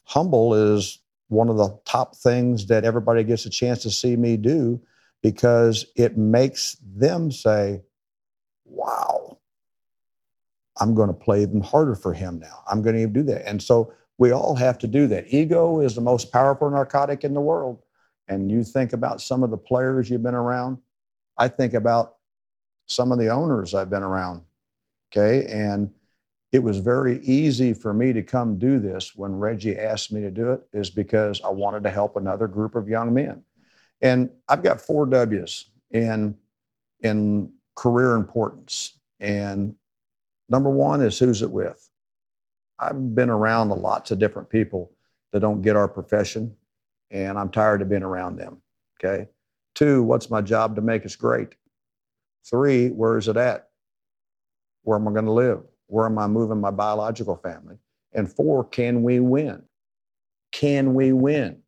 humble 0.05 0.55
is 0.55 0.99
one 1.29 1.51
of 1.51 1.59
the 1.59 1.79
top 1.85 2.16
things 2.16 2.66
that 2.66 2.85
everybody 2.85 3.23
gets 3.23 3.45
a 3.45 3.51
chance 3.51 3.83
to 3.83 3.91
see 3.91 4.16
me 4.16 4.37
do 4.37 4.81
because 5.23 5.87
it 5.97 6.16
makes 6.16 6.77
them 6.83 7.31
say, 7.31 7.83
wow, 8.64 9.39
I'm 10.81 10.95
going 10.95 11.09
to 11.09 11.14
play 11.14 11.43
even 11.43 11.61
harder 11.61 11.95
for 11.95 12.12
him 12.12 12.39
now. 12.39 12.62
I'm 12.71 12.83
going 12.83 12.97
to 12.97 13.07
do 13.07 13.23
that. 13.25 13.49
And 13.49 13.62
so 13.62 13.93
we 14.19 14.33
all 14.33 14.55
have 14.55 14.79
to 14.79 14.87
do 14.87 15.07
that. 15.09 15.27
Ego 15.29 15.81
is 15.81 15.95
the 15.95 16.01
most 16.01 16.33
powerful 16.33 16.71
narcotic 16.71 17.25
in 17.25 17.35
the 17.35 17.41
world. 17.41 17.83
And 18.29 18.51
you 18.51 18.62
think 18.62 18.93
about 18.93 19.21
some 19.21 19.43
of 19.43 19.51
the 19.51 19.57
players 19.57 20.11
you've 20.11 20.23
been 20.23 20.35
around. 20.35 20.79
I 21.37 21.49
think 21.49 21.75
about 21.75 22.16
some 22.87 23.12
of 23.12 23.19
the 23.19 23.29
owners 23.29 23.75
I've 23.75 23.91
been 23.91 24.03
around. 24.03 24.43
Okay. 25.11 25.47
And 25.47 25.91
it 26.53 26.61
was 26.61 26.79
very 26.79 27.21
easy 27.21 27.75
for 27.75 27.93
me 27.93 28.12
to 28.12 28.23
come 28.23 28.59
do 28.59 28.79
this 28.79 29.14
when 29.14 29.39
Reggie 29.39 29.79
asked 29.79 30.12
me 30.12 30.21
to 30.23 30.31
do 30.31 30.53
it, 30.53 30.62
is 30.73 30.91
because 30.91 31.41
I 31.43 31.51
wanted 31.51 31.83
to 31.85 31.91
help 31.91 32.16
another 32.16 32.47
group 32.47 32.75
of 32.75 32.89
young 32.89 33.12
men. 33.12 33.43
And 34.01 34.30
I've 34.49 34.62
got 34.62 34.80
four 34.80 35.07
W's 35.07 35.66
in, 35.90 36.36
in 37.01 37.53
career 37.74 38.14
importance. 38.14 38.99
And 39.20 39.74
number 40.49 40.70
one 40.70 41.01
is 41.01 41.18
who's 41.18 41.42
it 41.42 41.51
with? 41.51 41.88
I've 42.78 43.14
been 43.14 43.30
around 43.30 43.70
a 43.70 43.74
lots 43.74 44.11
of 44.11 44.18
different 44.18 44.51
people 44.51 44.92
that 45.32 45.40
don't 45.40 45.62
get 45.62 45.76
our 45.76 45.88
profession, 45.88 46.55
and 47.11 47.38
I'm 47.38 47.51
tired 47.51 47.82
of 47.82 47.88
being 47.88 48.03
around 48.03 48.36
them. 48.36 48.62
Okay. 48.99 49.28
Two, 49.74 50.03
what's 50.03 50.30
my 50.30 50.40
job 50.40 50.76
to 50.76 50.82
make 50.82 51.05
us 51.05 51.16
great? 51.16 51.55
Three, 52.49 52.88
where 52.88 53.18
is 53.18 53.28
it 53.28 53.36
at? 53.36 53.68
Where 54.82 54.96
am 54.96 55.07
I 55.09 55.12
going 55.12 55.26
to 55.26 55.32
live? 55.32 55.62
Where 55.86 56.07
am 56.07 56.18
I 56.18 56.26
moving 56.26 56.61
my 56.61 56.70
biological 56.70 57.36
family? 57.36 57.76
And 58.12 58.30
four, 58.30 58.64
can 58.64 59.03
we 59.03 59.20
win? 59.20 59.62
Can 60.53 60.94
we 60.94 61.12
win? 61.12 61.62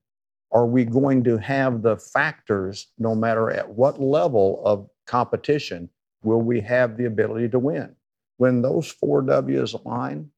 Are 0.53 0.67
we 0.67 0.85
going 0.85 1.23
to 1.25 1.39
have 1.39 1.83
the 1.83 1.97
factors, 1.97 2.89
no 2.99 3.15
matter 3.15 3.51
at 3.51 3.69
what 3.69 4.01
level 4.01 4.63
of 4.65 4.89
competition, 5.07 5.89
will 6.23 6.41
we 6.41 6.61
have 6.61 6.97
the 6.97 7.05
ability 7.05 7.49
to 7.51 7.59
win? 7.59 7.95
When 8.37 8.63
those 8.63 8.89
four 8.89 9.23
W's 9.23 9.75
align, 9.75 10.31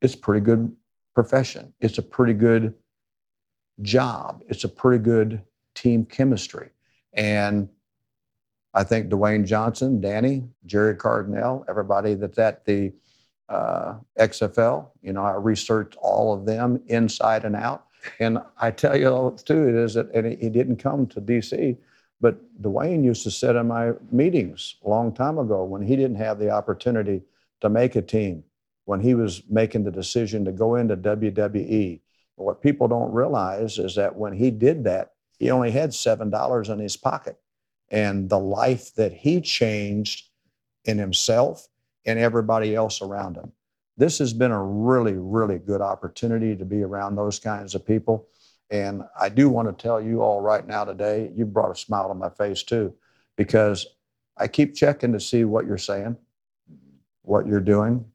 it's 0.00 0.14
a 0.14 0.18
pretty 0.18 0.44
good 0.44 0.74
profession. 1.14 1.74
It's 1.80 1.98
a 1.98 2.02
pretty 2.02 2.32
good 2.32 2.74
job. 3.82 4.42
It's 4.48 4.64
a 4.64 4.68
pretty 4.68 5.02
good 5.02 5.42
team 5.74 6.04
chemistry. 6.04 6.70
And 7.12 7.68
I 8.72 8.84
think 8.84 9.10
Dwayne 9.10 9.44
Johnson, 9.44 10.00
Dani, 10.00 10.48
Jerry 10.64 10.94
Cardinale, 10.94 11.64
everybody 11.68 12.14
that's 12.14 12.38
at 12.38 12.64
the 12.64 12.92
uh, 13.48 13.96
XFL, 14.18 14.90
you 15.02 15.12
know, 15.12 15.24
I 15.24 15.32
researched 15.32 15.96
all 16.00 16.32
of 16.32 16.46
them 16.46 16.80
inside 16.86 17.44
and 17.44 17.56
out. 17.56 17.86
And 18.18 18.38
I 18.58 18.70
tell 18.70 18.96
you 18.96 19.08
all 19.08 19.30
too, 19.32 19.68
it 19.68 19.74
is 19.74 19.94
that, 19.94 20.10
and 20.14 20.26
he 20.26 20.48
didn't 20.48 20.76
come 20.76 21.06
to 21.08 21.20
DC, 21.20 21.76
but 22.20 22.62
Dwayne 22.62 23.04
used 23.04 23.22
to 23.24 23.30
sit 23.30 23.56
in 23.56 23.68
my 23.68 23.92
meetings 24.10 24.76
a 24.84 24.88
long 24.88 25.12
time 25.12 25.38
ago 25.38 25.64
when 25.64 25.82
he 25.82 25.96
didn't 25.96 26.16
have 26.16 26.38
the 26.38 26.50
opportunity 26.50 27.22
to 27.60 27.68
make 27.68 27.96
a 27.96 28.02
team, 28.02 28.44
when 28.84 29.00
he 29.00 29.14
was 29.14 29.42
making 29.48 29.84
the 29.84 29.90
decision 29.90 30.44
to 30.44 30.52
go 30.52 30.74
into 30.76 30.96
WWE. 30.96 32.00
But 32.36 32.44
what 32.44 32.62
people 32.62 32.88
don't 32.88 33.12
realize 33.12 33.78
is 33.78 33.94
that 33.96 34.16
when 34.16 34.32
he 34.32 34.50
did 34.50 34.84
that, 34.84 35.12
he 35.38 35.50
only 35.50 35.70
had 35.70 35.90
$7 35.90 36.70
in 36.70 36.78
his 36.78 36.96
pocket. 36.96 37.38
And 37.90 38.28
the 38.28 38.38
life 38.38 38.94
that 38.94 39.12
he 39.12 39.40
changed 39.40 40.28
in 40.84 40.98
himself 40.98 41.66
and 42.06 42.18
everybody 42.18 42.74
else 42.74 43.02
around 43.02 43.36
him. 43.36 43.52
This 44.00 44.18
has 44.18 44.32
been 44.32 44.50
a 44.50 44.62
really, 44.62 45.12
really 45.12 45.58
good 45.58 45.82
opportunity 45.82 46.56
to 46.56 46.64
be 46.64 46.82
around 46.82 47.16
those 47.16 47.38
kinds 47.38 47.74
of 47.74 47.84
people. 47.84 48.28
And 48.70 49.02
I 49.20 49.28
do 49.28 49.50
want 49.50 49.68
to 49.68 49.82
tell 49.82 50.00
you 50.00 50.22
all 50.22 50.40
right 50.40 50.66
now 50.66 50.86
today, 50.86 51.30
you 51.36 51.44
brought 51.44 51.70
a 51.70 51.76
smile 51.76 52.08
on 52.08 52.16
my 52.16 52.30
face 52.30 52.62
too, 52.62 52.94
because 53.36 53.86
I 54.38 54.48
keep 54.48 54.74
checking 54.74 55.12
to 55.12 55.20
see 55.20 55.44
what 55.44 55.66
you're 55.66 55.76
saying, 55.76 56.16
what 57.24 57.46
you're 57.46 57.60
doing, 57.60 58.06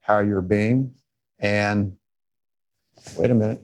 how 0.00 0.18
you're 0.18 0.42
being. 0.42 0.92
And 1.38 1.96
wait 3.16 3.30
a 3.30 3.34
minute. 3.34 3.62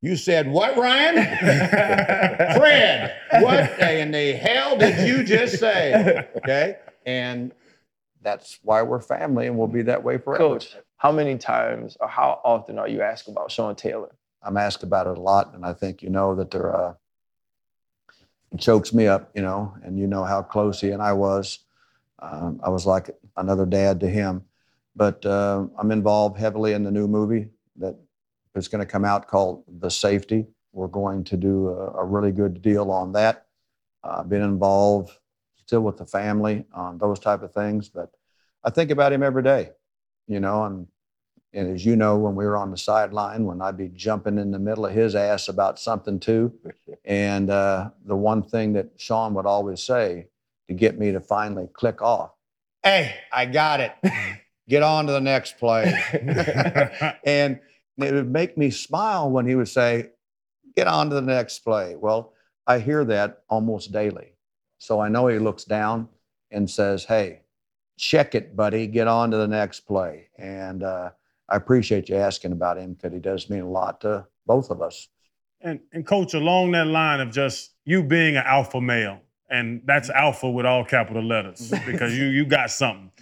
You 0.00 0.14
said 0.14 0.48
what, 0.48 0.76
Ryan? 0.76 1.14
Fred, 2.56 3.16
what 3.40 3.80
in 3.80 4.12
the 4.12 4.34
hell 4.34 4.78
did 4.78 5.08
you 5.08 5.24
just 5.24 5.58
say? 5.58 6.28
Okay. 6.36 6.76
And 7.04 7.52
that's 8.22 8.58
why 8.62 8.82
we're 8.82 9.00
family 9.00 9.46
and 9.46 9.56
we'll 9.56 9.66
be 9.66 9.82
that 9.82 10.02
way 10.02 10.18
forever. 10.18 10.44
Coach, 10.44 10.76
how 10.96 11.12
many 11.12 11.36
times 11.36 11.96
or 12.00 12.08
how 12.08 12.40
often 12.44 12.78
are 12.78 12.88
you 12.88 13.02
asked 13.02 13.28
about 13.28 13.50
Sean 13.50 13.74
Taylor? 13.74 14.14
I'm 14.42 14.56
asked 14.56 14.82
about 14.82 15.06
it 15.06 15.18
a 15.18 15.20
lot, 15.20 15.54
and 15.54 15.64
I 15.64 15.72
think 15.72 16.02
you 16.02 16.10
know 16.10 16.34
that 16.34 16.50
there 16.50 16.74
uh, 16.74 16.94
it 18.50 18.60
chokes 18.60 18.92
me 18.92 19.06
up, 19.06 19.30
you 19.34 19.42
know, 19.42 19.74
and 19.82 19.98
you 19.98 20.06
know 20.06 20.24
how 20.24 20.42
close 20.42 20.80
he 20.80 20.90
and 20.90 21.02
I 21.02 21.12
was. 21.12 21.60
Um, 22.18 22.60
I 22.62 22.68
was 22.68 22.86
like 22.86 23.10
another 23.36 23.66
dad 23.66 24.00
to 24.00 24.08
him. 24.08 24.44
But 24.94 25.24
uh, 25.24 25.66
I'm 25.78 25.90
involved 25.90 26.38
heavily 26.38 26.74
in 26.74 26.82
the 26.82 26.90
new 26.90 27.08
movie 27.08 27.48
that 27.76 27.96
is 28.54 28.68
going 28.68 28.80
to 28.80 28.90
come 28.90 29.04
out 29.04 29.26
called 29.26 29.64
The 29.80 29.90
Safety. 29.90 30.46
We're 30.72 30.88
going 30.88 31.24
to 31.24 31.36
do 31.36 31.68
a, 31.68 32.02
a 32.02 32.04
really 32.04 32.32
good 32.32 32.60
deal 32.62 32.90
on 32.90 33.12
that. 33.12 33.46
I've 34.04 34.20
uh, 34.20 34.22
been 34.24 34.42
involved 34.42 35.12
still 35.72 35.80
with 35.80 35.96
the 35.96 36.04
family 36.04 36.66
on 36.74 36.98
those 36.98 37.18
type 37.18 37.42
of 37.42 37.50
things, 37.50 37.88
but 37.88 38.10
I 38.62 38.68
think 38.68 38.90
about 38.90 39.10
him 39.10 39.22
every 39.22 39.42
day, 39.42 39.70
you 40.28 40.38
know, 40.38 40.64
and 40.64 40.86
and 41.54 41.74
as 41.74 41.86
you 41.86 41.96
know, 41.96 42.18
when 42.18 42.34
we 42.34 42.44
were 42.44 42.58
on 42.58 42.70
the 42.70 42.76
sideline, 42.76 43.46
when 43.46 43.62
I'd 43.62 43.78
be 43.78 43.88
jumping 43.88 44.36
in 44.36 44.50
the 44.50 44.58
middle 44.58 44.84
of 44.84 44.92
his 44.92 45.14
ass 45.14 45.48
about 45.48 45.78
something 45.78 46.20
too, 46.20 46.52
and 47.06 47.48
uh, 47.48 47.88
the 48.04 48.14
one 48.14 48.42
thing 48.42 48.74
that 48.74 48.90
Sean 48.98 49.32
would 49.32 49.46
always 49.46 49.82
say 49.82 50.26
to 50.68 50.74
get 50.74 50.98
me 50.98 51.10
to 51.12 51.20
finally 51.20 51.70
click 51.72 52.02
off, 52.02 52.32
"Hey, 52.82 53.14
I 53.32 53.46
got 53.46 53.80
it. 53.80 53.94
Get 54.68 54.82
on 54.82 55.06
to 55.06 55.12
the 55.12 55.20
next 55.22 55.58
play," 55.58 55.90
and 57.24 57.58
it 57.96 58.12
would 58.12 58.30
make 58.30 58.58
me 58.58 58.68
smile 58.70 59.30
when 59.30 59.46
he 59.46 59.54
would 59.54 59.68
say, 59.68 60.10
Get 60.76 60.86
on 60.86 61.08
to 61.08 61.14
the 61.14 61.22
next 61.22 61.60
play. 61.60 61.96
Well, 61.96 62.34
I 62.66 62.78
hear 62.78 63.04
that 63.06 63.42
almost 63.48 63.92
daily. 63.92 64.32
So 64.82 64.98
I 64.98 65.08
know 65.08 65.28
he 65.28 65.38
looks 65.38 65.62
down 65.62 66.08
and 66.50 66.68
says, 66.68 67.04
Hey, 67.04 67.42
check 67.96 68.34
it, 68.34 68.56
buddy. 68.56 68.88
Get 68.88 69.06
on 69.06 69.30
to 69.30 69.36
the 69.36 69.46
next 69.46 69.80
play. 69.80 70.26
And 70.36 70.82
uh, 70.82 71.10
I 71.48 71.54
appreciate 71.54 72.08
you 72.08 72.16
asking 72.16 72.50
about 72.50 72.78
him 72.78 72.94
because 72.94 73.12
he 73.12 73.20
does 73.20 73.48
mean 73.48 73.60
a 73.60 73.68
lot 73.68 74.00
to 74.00 74.26
both 74.44 74.70
of 74.70 74.82
us. 74.82 75.06
And, 75.60 75.78
and 75.92 76.04
coach, 76.04 76.34
along 76.34 76.72
that 76.72 76.88
line 76.88 77.20
of 77.20 77.30
just 77.30 77.70
you 77.84 78.02
being 78.02 78.36
an 78.36 78.42
alpha 78.44 78.80
male, 78.80 79.20
and 79.48 79.82
that's 79.84 80.10
alpha 80.10 80.50
with 80.50 80.66
all 80.66 80.84
capital 80.84 81.22
letters 81.22 81.70
because 81.86 82.18
you 82.18 82.24
you 82.24 82.44
got 82.44 82.68
something. 82.72 83.12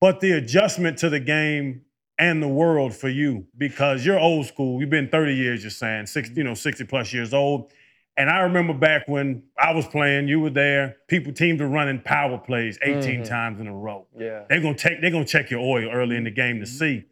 But 0.00 0.20
the 0.20 0.30
adjustment 0.30 0.96
to 0.98 1.10
the 1.10 1.18
game 1.18 1.82
and 2.20 2.40
the 2.40 2.48
world 2.48 2.94
for 2.94 3.08
you 3.08 3.48
because 3.56 4.06
you're 4.06 4.20
old 4.20 4.46
school. 4.46 4.78
You've 4.78 4.90
been 4.90 5.08
30 5.08 5.34
years, 5.34 5.64
you're 5.64 5.70
saying, 5.70 6.06
60, 6.06 6.36
you 6.36 6.44
know, 6.44 6.54
60 6.54 6.84
plus 6.84 7.12
years 7.12 7.34
old. 7.34 7.72
And 8.18 8.28
I 8.28 8.40
remember 8.40 8.74
back 8.74 9.06
when 9.06 9.44
I 9.56 9.72
was 9.72 9.86
playing, 9.86 10.26
you 10.26 10.40
were 10.40 10.50
there. 10.50 10.96
People, 11.06 11.32
teams 11.32 11.60
were 11.60 11.68
running 11.68 12.00
power 12.00 12.36
plays 12.36 12.76
18 12.82 13.00
mm-hmm. 13.00 13.22
times 13.22 13.60
in 13.60 13.68
a 13.68 13.74
row. 13.74 14.08
Yeah, 14.18 14.42
they're 14.48 14.60
gonna 14.60 14.74
take, 14.74 15.00
they're 15.00 15.12
gonna 15.12 15.24
check 15.24 15.52
your 15.52 15.60
oil 15.60 15.88
early 15.88 16.16
in 16.16 16.24
the 16.24 16.32
game 16.32 16.58
to 16.58 16.66
mm-hmm. 16.66 16.78
see. 16.78 17.04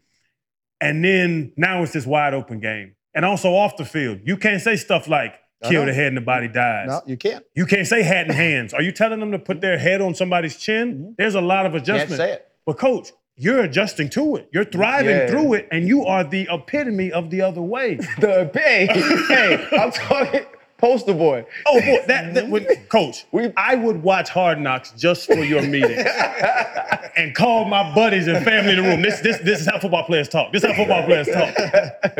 And 0.80 1.04
then 1.04 1.52
now 1.56 1.84
it's 1.84 1.92
this 1.92 2.06
wide 2.06 2.34
open 2.34 2.58
game, 2.58 2.96
and 3.14 3.24
also 3.24 3.54
off 3.54 3.76
the 3.76 3.84
field, 3.84 4.18
you 4.24 4.36
can't 4.36 4.60
say 4.60 4.74
stuff 4.74 5.06
like 5.06 5.38
"kill 5.62 5.86
the 5.86 5.94
head 5.94 6.08
and 6.08 6.16
the 6.16 6.22
body 6.22 6.48
dies." 6.48 6.88
No, 6.88 7.02
you 7.06 7.16
can't. 7.16 7.44
You 7.54 7.66
can't 7.66 7.86
say 7.86 8.02
"hat 8.02 8.26
and 8.26 8.34
hands." 8.34 8.74
Are 8.74 8.82
you 8.82 8.90
telling 8.90 9.20
them 9.20 9.30
to 9.30 9.38
put 9.38 9.60
their 9.60 9.78
head 9.78 10.00
on 10.00 10.12
somebody's 10.12 10.56
chin? 10.56 10.94
Mm-hmm. 10.94 11.10
There's 11.18 11.36
a 11.36 11.40
lot 11.40 11.66
of 11.66 11.76
adjustment. 11.76 12.08
Can't 12.08 12.18
say 12.18 12.32
it. 12.32 12.48
But 12.66 12.78
coach, 12.78 13.12
you're 13.36 13.60
adjusting 13.60 14.10
to 14.10 14.34
it. 14.36 14.48
You're 14.52 14.64
thriving 14.64 15.16
yeah. 15.16 15.28
through 15.28 15.54
it, 15.54 15.68
and 15.70 15.86
you 15.86 16.04
are 16.04 16.24
the 16.24 16.48
epitome 16.50 17.12
of 17.12 17.30
the 17.30 17.42
other 17.42 17.62
way. 17.62 17.94
the 18.18 18.50
hey, 18.52 18.88
hey, 19.28 19.68
I'm 19.78 19.92
talking 19.92 20.46
poster 20.78 21.14
boy. 21.14 21.46
Oh 21.66 21.80
boy, 21.80 22.04
that, 22.06 22.34
that 22.34 22.48
would, 22.48 22.66
coach. 22.88 23.26
We, 23.32 23.52
I 23.56 23.74
would 23.74 24.02
watch 24.02 24.28
Hard 24.28 24.60
Knocks 24.60 24.92
just 24.92 25.26
for 25.26 25.44
your 25.44 25.62
meeting, 25.62 25.98
and 27.16 27.34
call 27.34 27.64
my 27.64 27.94
buddies 27.94 28.26
and 28.26 28.44
family 28.44 28.72
in 28.72 28.82
the 28.82 28.88
room. 28.88 29.02
This 29.02 29.20
this 29.20 29.38
this 29.38 29.60
is 29.60 29.66
how 29.66 29.78
football 29.78 30.04
players 30.04 30.28
talk. 30.28 30.52
This 30.52 30.64
is 30.64 30.70
how 30.70 30.76
football 30.76 31.04
players 31.04 31.28
talk. 31.28 31.54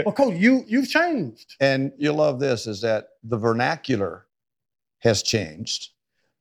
well, 0.04 0.12
coach, 0.12 0.34
you 0.36 0.64
you've 0.66 0.88
changed. 0.88 1.56
And 1.60 1.92
you 1.98 2.12
love 2.12 2.40
this 2.40 2.66
is 2.66 2.80
that 2.82 3.08
the 3.24 3.38
vernacular 3.38 4.26
has 5.00 5.22
changed, 5.22 5.90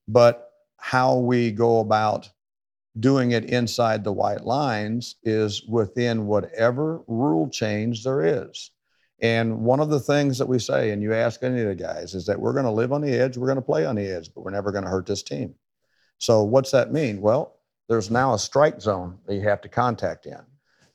but 0.07 0.51
how 0.77 1.17
we 1.17 1.51
go 1.51 1.79
about 1.79 2.29
doing 2.99 3.31
it 3.31 3.45
inside 3.45 4.03
the 4.03 4.13
white 4.13 4.45
lines 4.45 5.15
is 5.23 5.63
within 5.63 6.27
whatever 6.27 7.01
rule 7.07 7.49
change 7.49 8.03
there 8.03 8.23
is. 8.23 8.71
And 9.21 9.61
one 9.61 9.79
of 9.79 9.89
the 9.89 9.99
things 9.99 10.37
that 10.37 10.47
we 10.47 10.59
say, 10.59 10.91
and 10.91 11.01
you 11.01 11.13
ask 11.13 11.41
any 11.41 11.61
of 11.61 11.67
the 11.67 11.75
guys, 11.75 12.13
is 12.13 12.25
that 12.25 12.39
we're 12.39 12.53
going 12.53 12.65
to 12.65 12.71
live 12.71 12.91
on 12.91 13.01
the 13.01 13.13
edge, 13.13 13.37
we're 13.37 13.47
going 13.47 13.55
to 13.55 13.61
play 13.61 13.85
on 13.85 13.95
the 13.95 14.07
edge, 14.07 14.29
but 14.33 14.41
we're 14.41 14.51
never 14.51 14.71
going 14.71 14.83
to 14.83 14.89
hurt 14.89 15.05
this 15.05 15.23
team. 15.23 15.55
So 16.17 16.43
what's 16.43 16.71
that 16.71 16.91
mean? 16.91 17.21
Well, 17.21 17.55
there's 17.87 18.11
now 18.11 18.33
a 18.33 18.39
strike 18.39 18.81
zone 18.81 19.19
that 19.25 19.35
you 19.35 19.41
have 19.41 19.61
to 19.61 19.69
contact 19.69 20.25
in. 20.25 20.41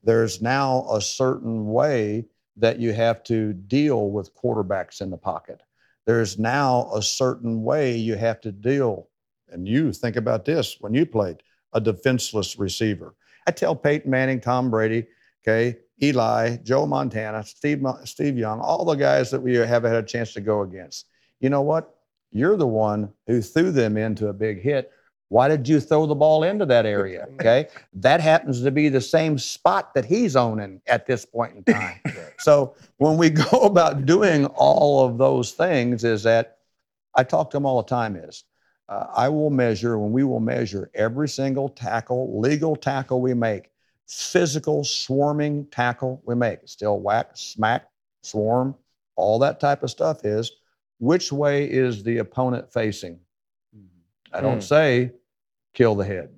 There's 0.02 0.42
now 0.42 0.86
a 0.90 1.00
certain 1.00 1.70
way 1.70 2.26
that 2.56 2.78
you 2.78 2.92
have 2.92 3.22
to 3.24 3.52
deal 3.52 4.10
with 4.10 4.34
quarterbacks 4.34 5.00
in 5.00 5.10
the 5.10 5.16
pocket. 5.16 5.62
There's 6.06 6.38
now 6.38 6.90
a 6.94 7.02
certain 7.02 7.62
way 7.62 7.96
you 7.96 8.16
have 8.16 8.40
to 8.42 8.52
deal. 8.52 9.08
And 9.50 9.68
you 9.68 9.92
think 9.92 10.16
about 10.16 10.44
this 10.44 10.76
when 10.80 10.94
you 10.94 11.06
played 11.06 11.42
a 11.72 11.80
defenseless 11.80 12.58
receiver. 12.58 13.14
I 13.46 13.52
tell 13.52 13.74
Peyton 13.76 14.10
Manning, 14.10 14.40
Tom 14.40 14.70
Brady, 14.70 15.06
okay, 15.42 15.78
Eli, 16.02 16.56
Joe 16.58 16.86
Montana, 16.86 17.44
Steve, 17.44 17.84
Steve 18.04 18.38
Young, 18.38 18.60
all 18.60 18.84
the 18.84 18.94
guys 18.94 19.30
that 19.30 19.40
we 19.40 19.54
have 19.54 19.82
had 19.82 19.94
a 19.94 20.02
chance 20.02 20.32
to 20.34 20.40
go 20.40 20.62
against. 20.62 21.06
You 21.40 21.50
know 21.50 21.62
what? 21.62 21.94
You're 22.32 22.56
the 22.56 22.66
one 22.66 23.12
who 23.26 23.42
threw 23.42 23.70
them 23.70 23.96
into 23.96 24.28
a 24.28 24.32
big 24.32 24.62
hit. 24.62 24.92
Why 25.28 25.48
did 25.48 25.68
you 25.68 25.78
throw 25.78 26.06
the 26.06 26.14
ball 26.14 26.42
into 26.42 26.66
that 26.66 26.86
area? 26.86 27.28
Okay. 27.34 27.68
that 27.94 28.20
happens 28.20 28.62
to 28.62 28.70
be 28.70 28.88
the 28.88 29.00
same 29.00 29.38
spot 29.38 29.94
that 29.94 30.04
he's 30.04 30.36
owning 30.36 30.80
at 30.86 31.06
this 31.06 31.24
point 31.24 31.56
in 31.56 31.64
time. 31.64 32.00
so 32.38 32.74
when 32.98 33.16
we 33.16 33.30
go 33.50 33.60
about 33.62 34.06
doing 34.06 34.46
all 34.46 35.06
of 35.06 35.18
those 35.18 35.52
things, 35.52 36.04
is 36.04 36.22
that 36.24 36.58
I 37.14 37.24
talk 37.24 37.50
to 37.50 37.56
them 37.56 37.66
all 37.66 37.82
the 37.82 37.88
time 37.88 38.16
is 38.16 38.44
uh, 38.90 39.06
I 39.14 39.28
will 39.28 39.50
measure, 39.50 39.98
when 39.98 40.10
we 40.10 40.24
will 40.24 40.40
measure 40.40 40.90
every 40.94 41.28
single 41.28 41.68
tackle, 41.68 42.40
legal 42.40 42.74
tackle 42.74 43.20
we 43.20 43.34
make, 43.34 43.69
physical 44.10 44.82
swarming 44.82 45.66
tackle 45.70 46.20
we 46.24 46.34
make, 46.34 46.58
still 46.66 46.98
whack, 47.00 47.30
smack, 47.34 47.88
swarm, 48.22 48.74
all 49.16 49.38
that 49.38 49.60
type 49.60 49.82
of 49.82 49.90
stuff 49.90 50.24
is 50.24 50.50
which 50.98 51.32
way 51.32 51.64
is 51.70 52.02
the 52.02 52.18
opponent 52.18 52.72
facing? 52.72 53.18
I 54.32 54.40
don't 54.40 54.58
Mm. 54.58 54.62
say 54.62 55.12
kill 55.74 55.94
the 55.94 56.04
head. 56.04 56.30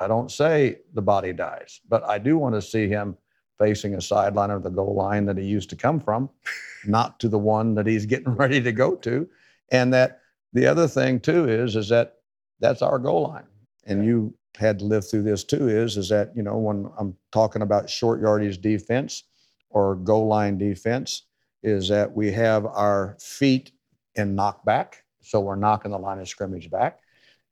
I 0.00 0.06
don't 0.06 0.30
say 0.30 0.80
the 0.94 1.02
body 1.02 1.32
dies, 1.32 1.80
but 1.88 2.02
I 2.04 2.18
do 2.18 2.38
want 2.38 2.54
to 2.54 2.62
see 2.62 2.88
him 2.88 3.16
facing 3.58 3.94
a 3.94 4.00
sideline 4.00 4.50
or 4.50 4.60
the 4.60 4.70
goal 4.70 4.94
line 4.94 5.26
that 5.26 5.36
he 5.36 5.44
used 5.44 5.68
to 5.70 5.76
come 5.76 5.98
from, 6.00 6.30
not 6.86 7.18
to 7.20 7.28
the 7.28 7.38
one 7.38 7.74
that 7.74 7.86
he's 7.86 8.06
getting 8.06 8.34
ready 8.42 8.60
to 8.62 8.72
go 8.72 8.94
to. 8.96 9.28
And 9.70 9.92
that 9.92 10.20
the 10.52 10.66
other 10.66 10.88
thing 10.88 11.20
too 11.20 11.48
is 11.48 11.76
is 11.76 11.88
that 11.90 12.18
that's 12.60 12.82
our 12.82 12.98
goal 12.98 13.24
line. 13.28 13.46
And 13.86 14.04
you 14.04 14.34
had 14.58 14.78
to 14.80 14.84
live 14.84 15.08
through 15.08 15.22
this 15.22 15.44
too 15.44 15.68
is 15.68 15.96
is 15.96 16.08
that, 16.08 16.36
you 16.36 16.42
know, 16.42 16.58
when 16.58 16.90
I'm 16.98 17.16
talking 17.32 17.62
about 17.62 17.88
short 17.88 18.20
yardage 18.20 18.60
defense 18.60 19.24
or 19.70 19.94
goal 19.94 20.26
line 20.26 20.58
defense, 20.58 21.22
is 21.62 21.88
that 21.88 22.12
we 22.12 22.30
have 22.32 22.66
our 22.66 23.16
feet 23.20 23.72
in 24.14 24.36
knockback. 24.36 24.94
So 25.20 25.40
we're 25.40 25.56
knocking 25.56 25.90
the 25.90 25.98
line 25.98 26.18
of 26.18 26.28
scrimmage 26.28 26.70
back. 26.70 27.00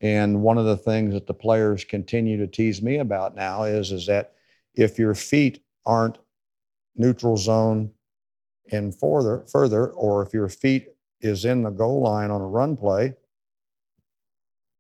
And 0.01 0.43
one 0.43 0.59
of 0.59 0.65
the 0.65 0.77
things 0.77 1.15
that 1.15 1.27
the 1.27 1.35
players 1.35 1.85
continue 1.85 2.37
to 2.39 2.47
tease 2.47 2.83
me 2.83 2.99
about 2.99 3.35
now 3.35 3.65
is, 3.65 3.93
is 3.93 4.07
that 4.07 4.35
if 4.75 4.99
your 4.99 5.15
feet 5.15 5.63
aren't 5.85 6.19
neutral 6.97 7.37
zone 7.37 7.91
and 8.73 8.99
further, 8.99 9.45
further, 9.51 9.89
or 9.89 10.23
if 10.23 10.35
your 10.35 10.49
feet 10.49 10.89
is 11.21 11.45
in 11.45 11.63
the 11.63 11.71
goal 11.71 12.03
line 12.03 12.31
on 12.31 12.41
a 12.41 12.47
run 12.47 12.77
play, 12.77 13.15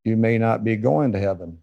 you 0.04 0.16
may 0.16 0.38
not 0.38 0.64
be 0.64 0.76
going 0.76 1.12
to 1.12 1.18
heaven. 1.18 1.58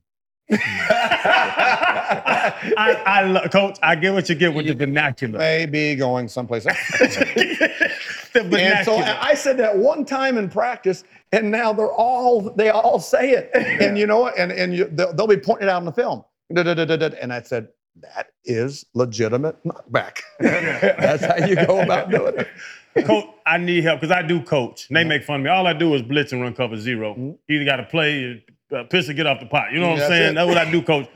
I, 2.78 3.02
I 3.06 3.24
lo- 3.24 3.48
coach, 3.48 3.78
I 3.82 3.96
get 3.96 4.14
what 4.14 4.28
you 4.30 4.36
get 4.36 4.54
with 4.54 4.68
the 4.68 4.74
vernacular. 4.74 5.40
May 5.40 5.66
be 5.66 5.96
going 5.96 6.28
someplace 6.28 6.66
else. 6.66 6.78
the 7.00 8.42
And 8.42 8.86
so 8.86 8.98
vernacular. 8.98 9.04
I 9.04 9.30
I 9.30 9.34
said 9.36 9.58
that 9.58 9.78
one 9.78 10.06
time 10.06 10.38
in 10.38 10.50
practice, 10.50 11.04
and 11.32 11.50
now 11.50 11.74
they're 11.74 11.92
all 11.92 12.42
they 12.56 12.70
all 12.70 13.00
say 13.00 13.32
it. 13.32 13.50
And 13.54 13.98
you 13.98 14.06
know 14.06 14.20
what? 14.20 14.38
And 14.38 14.52
and 14.52 14.76
you, 14.76 14.86
they'll, 14.86 15.14
they'll 15.14 15.28
be 15.28 15.38
pointing 15.38 15.68
it 15.68 15.72
out 15.72 15.80
in 15.80 15.86
the 15.86 15.94
film. 15.94 16.24
And 16.50 17.34
I 17.34 17.42
said 17.42 17.70
that 18.02 18.28
is 18.46 18.86
legitimate 18.94 19.64
knockback. 19.64 20.20
That's 20.40 21.26
how 21.26 21.46
you 21.46 21.56
go 21.56 21.82
about 21.82 22.10
doing 22.10 22.34
it. 22.38 23.06
coach, 23.06 23.26
I 23.46 23.58
need 23.58 23.84
help 23.84 24.02
because 24.02 24.16
I 24.16 24.22
do 24.22 24.42
coach. 24.42 24.88
And 24.90 24.96
they 24.96 25.02
mm-hmm. 25.02 25.10
make 25.10 25.24
fun 25.24 25.38
of 25.38 25.44
me. 25.44 25.50
All 25.50 25.68
I 25.68 25.74
do 25.74 25.94
is 25.94 26.02
blitz 26.02 26.32
and 26.32 26.42
run 26.42 26.54
cover 26.54 26.78
0 26.78 27.14
mm-hmm. 27.14 27.32
You 27.48 27.56
either 27.56 27.66
got 27.66 27.78
to 27.78 27.84
play, 27.84 28.44
uh, 28.72 28.84
piss 28.84 29.10
or 29.10 29.14
get 29.14 29.28
off 29.28 29.40
the 29.40 29.46
pot. 29.46 29.72
You 29.72 29.80
know 29.80 29.90
what 29.90 30.02
I'm 30.02 30.08
saying? 30.10 30.32
it. 30.32 30.36
That's 30.36 30.48
what 30.48 30.58
I 30.58 30.72
do, 30.72 30.82
coach. 30.82 31.10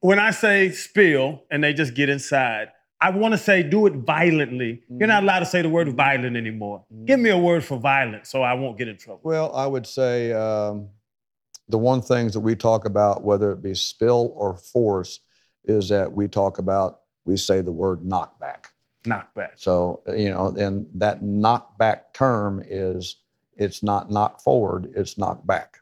when 0.00 0.18
I 0.18 0.30
say 0.30 0.70
spill 0.70 1.42
and 1.50 1.62
they 1.62 1.72
just 1.72 1.94
get 1.94 2.08
inside, 2.08 2.68
I 3.00 3.10
want 3.10 3.32
to 3.32 3.38
say 3.38 3.62
do 3.62 3.86
it 3.86 3.94
violently. 3.94 4.82
You're 4.88 5.08
not 5.08 5.22
allowed 5.24 5.40
to 5.40 5.46
say 5.46 5.62
the 5.62 5.68
word 5.68 5.92
violent 5.94 6.36
anymore. 6.36 6.84
Give 7.04 7.20
me 7.20 7.30
a 7.30 7.38
word 7.38 7.64
for 7.64 7.78
violent 7.78 8.26
so 8.26 8.42
I 8.42 8.54
won't 8.54 8.78
get 8.78 8.88
in 8.88 8.96
trouble. 8.96 9.20
Well, 9.24 9.54
I 9.54 9.66
would 9.66 9.86
say 9.86 10.32
um, 10.32 10.88
the 11.68 11.78
one 11.78 12.00
things 12.00 12.32
that 12.32 12.40
we 12.40 12.54
talk 12.54 12.86
about, 12.86 13.22
whether 13.22 13.52
it 13.52 13.62
be 13.62 13.74
spill 13.74 14.32
or 14.36 14.56
force, 14.56 15.20
is 15.64 15.88
that 15.90 16.12
we 16.12 16.28
talk 16.28 16.58
about 16.58 17.00
we 17.24 17.36
say 17.36 17.60
the 17.60 17.72
word 17.72 18.00
knockback. 18.02 18.66
Knockback. 19.04 19.52
So, 19.56 20.02
you 20.16 20.30
know, 20.30 20.48
and 20.58 20.86
that 20.94 21.22
knockback 21.22 22.12
term 22.14 22.62
is 22.66 23.16
it's 23.56 23.82
not 23.82 24.10
knock 24.10 24.40
forward, 24.40 24.92
it's 24.96 25.18
knock 25.18 25.46
back. 25.46 25.78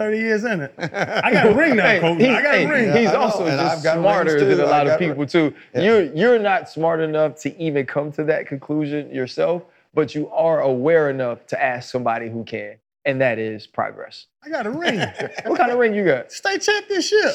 30 0.00 0.16
years 0.16 0.44
in 0.44 0.62
it. 0.62 0.72
I 0.78 1.30
got 1.30 1.48
a 1.48 1.54
ring 1.54 1.76
now, 1.76 1.82
Hey, 1.86 2.00
coach. 2.00 2.22
I 2.22 2.42
got 2.42 2.54
hey, 2.54 2.64
a 2.64 2.68
ring. 2.70 2.96
he's 2.96 3.10
I 3.10 3.16
also 3.16 3.44
and 3.44 3.58
just 3.60 3.76
I've 3.78 3.82
got 3.84 3.98
smarter 3.98 4.38
too. 4.38 4.46
than 4.46 4.60
a 4.60 4.64
lot 4.70 4.86
of 4.86 4.98
people 4.98 5.26
too. 5.26 5.52
Yeah. 5.74 5.80
You're 5.82 6.02
you're 6.14 6.38
not 6.38 6.70
smart 6.70 7.00
enough 7.00 7.36
to 7.42 7.62
even 7.62 7.84
come 7.84 8.10
to 8.12 8.24
that 8.24 8.46
conclusion 8.46 9.14
yourself, 9.14 9.62
but 9.92 10.14
you 10.14 10.30
are 10.30 10.62
aware 10.62 11.10
enough 11.10 11.46
to 11.48 11.62
ask 11.62 11.90
somebody 11.90 12.30
who 12.30 12.44
can, 12.44 12.76
and 13.04 13.20
that 13.20 13.38
is 13.38 13.66
progress. 13.66 14.24
I 14.42 14.48
got 14.48 14.66
a 14.66 14.70
ring. 14.70 15.00
What 15.44 15.58
kind 15.58 15.70
of 15.70 15.78
ring 15.78 15.94
you 15.94 16.06
got? 16.06 16.32
State 16.32 16.62
championship. 16.62 17.34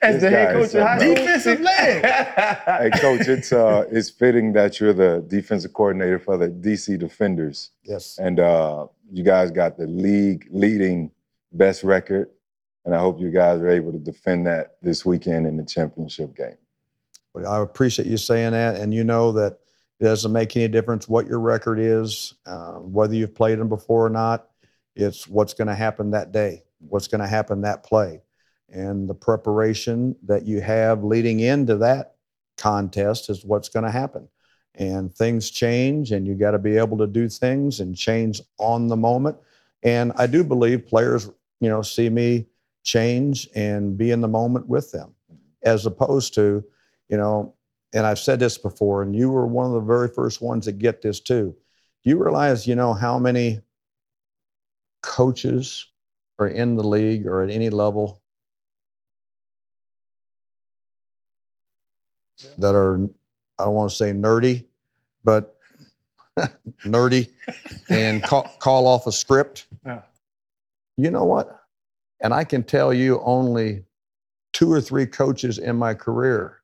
As 0.00 0.20
the 0.22 0.30
head 0.30 0.54
coach 0.54 0.74
of 0.74 0.82
high 0.82 0.98
school? 0.98 1.14
Defensive 1.16 1.60
leg. 1.72 2.02
Hey, 2.04 2.90
coach, 2.98 3.28
it's 3.28 3.52
uh, 3.52 3.84
it's 3.90 4.08
fitting 4.08 4.54
that 4.54 4.80
you're 4.80 4.94
the 4.94 5.22
defensive 5.28 5.74
coordinator 5.74 6.18
for 6.18 6.38
the 6.38 6.48
DC 6.48 6.98
Defenders, 6.98 7.72
Yes. 7.84 8.18
and 8.18 8.40
uh, 8.40 8.86
you 9.12 9.22
guys 9.22 9.50
got 9.50 9.76
the 9.76 9.86
league 9.86 10.46
leading 10.50 11.10
best 11.52 11.84
record, 11.84 12.30
and 12.84 12.94
I 12.94 12.98
hope 12.98 13.20
you 13.20 13.30
guys 13.30 13.60
are 13.60 13.68
able 13.68 13.92
to 13.92 13.98
defend 13.98 14.46
that 14.46 14.76
this 14.82 15.04
weekend 15.04 15.46
in 15.46 15.56
the 15.56 15.64
championship 15.64 16.36
game. 16.36 16.56
Well, 17.34 17.52
I 17.52 17.62
appreciate 17.62 18.08
you 18.08 18.16
saying 18.16 18.52
that. 18.52 18.76
And 18.76 18.94
you 18.94 19.04
know 19.04 19.32
that 19.32 19.58
it 20.00 20.04
doesn't 20.04 20.32
make 20.32 20.56
any 20.56 20.68
difference 20.68 21.08
what 21.08 21.26
your 21.26 21.40
record 21.40 21.78
is, 21.78 22.34
uh, 22.46 22.74
whether 22.74 23.14
you've 23.14 23.34
played 23.34 23.58
them 23.58 23.68
before 23.68 24.06
or 24.06 24.10
not. 24.10 24.48
It's 24.94 25.28
what's 25.28 25.52
going 25.52 25.68
to 25.68 25.74
happen 25.74 26.12
that 26.12 26.32
day, 26.32 26.64
what's 26.78 27.08
going 27.08 27.20
to 27.20 27.26
happen 27.26 27.60
that 27.62 27.82
play. 27.82 28.22
And 28.70 29.08
the 29.08 29.14
preparation 29.14 30.16
that 30.24 30.46
you 30.46 30.60
have 30.60 31.04
leading 31.04 31.40
into 31.40 31.76
that 31.78 32.14
contest 32.56 33.28
is 33.28 33.44
what's 33.44 33.68
going 33.68 33.84
to 33.84 33.90
happen. 33.90 34.28
And 34.74 35.14
things 35.14 35.50
change, 35.50 36.12
and 36.12 36.26
you 36.26 36.34
got 36.34 36.50
to 36.52 36.58
be 36.58 36.76
able 36.76 36.98
to 36.98 37.06
do 37.06 37.28
things 37.28 37.80
and 37.80 37.96
change 37.96 38.40
on 38.58 38.88
the 38.88 38.96
moment. 38.96 39.36
And 39.82 40.12
I 40.16 40.26
do 40.26 40.42
believe 40.42 40.86
players, 40.86 41.30
you 41.60 41.68
know, 41.68 41.82
see 41.82 42.08
me 42.08 42.46
change 42.82 43.48
and 43.54 43.96
be 43.96 44.10
in 44.10 44.20
the 44.20 44.28
moment 44.28 44.68
with 44.68 44.92
them, 44.92 45.14
as 45.62 45.86
opposed 45.86 46.34
to, 46.34 46.64
you 47.08 47.16
know, 47.16 47.54
and 47.92 48.04
I've 48.04 48.18
said 48.18 48.40
this 48.40 48.58
before, 48.58 49.02
and 49.02 49.14
you 49.14 49.30
were 49.30 49.46
one 49.46 49.66
of 49.66 49.72
the 49.72 49.80
very 49.80 50.08
first 50.08 50.42
ones 50.42 50.66
to 50.66 50.72
get 50.72 51.02
this 51.02 51.20
too. 51.20 51.54
Do 52.04 52.10
you 52.10 52.22
realize, 52.22 52.66
you 52.66 52.74
know, 52.74 52.92
how 52.92 53.18
many 53.18 53.60
coaches 55.02 55.86
are 56.38 56.48
in 56.48 56.76
the 56.76 56.86
league 56.86 57.26
or 57.26 57.42
at 57.42 57.50
any 57.50 57.70
level 57.70 58.20
that 62.58 62.74
are, 62.74 62.96
I 63.58 63.64
don't 63.64 63.74
want 63.74 63.90
to 63.90 63.96
say 63.96 64.12
nerdy, 64.12 64.64
but 65.24 65.55
nerdy 66.84 67.30
and 67.88 68.22
call, 68.22 68.50
call 68.58 68.86
off 68.86 69.06
a 69.06 69.12
script? 69.12 69.66
Yeah. 69.84 70.02
You 70.96 71.10
know 71.10 71.24
what? 71.24 71.64
And 72.20 72.32
I 72.32 72.44
can 72.44 72.62
tell 72.62 72.92
you 72.92 73.20
only 73.22 73.84
two 74.52 74.72
or 74.72 74.80
three 74.80 75.06
coaches 75.06 75.58
in 75.58 75.76
my 75.76 75.94
career 75.94 76.60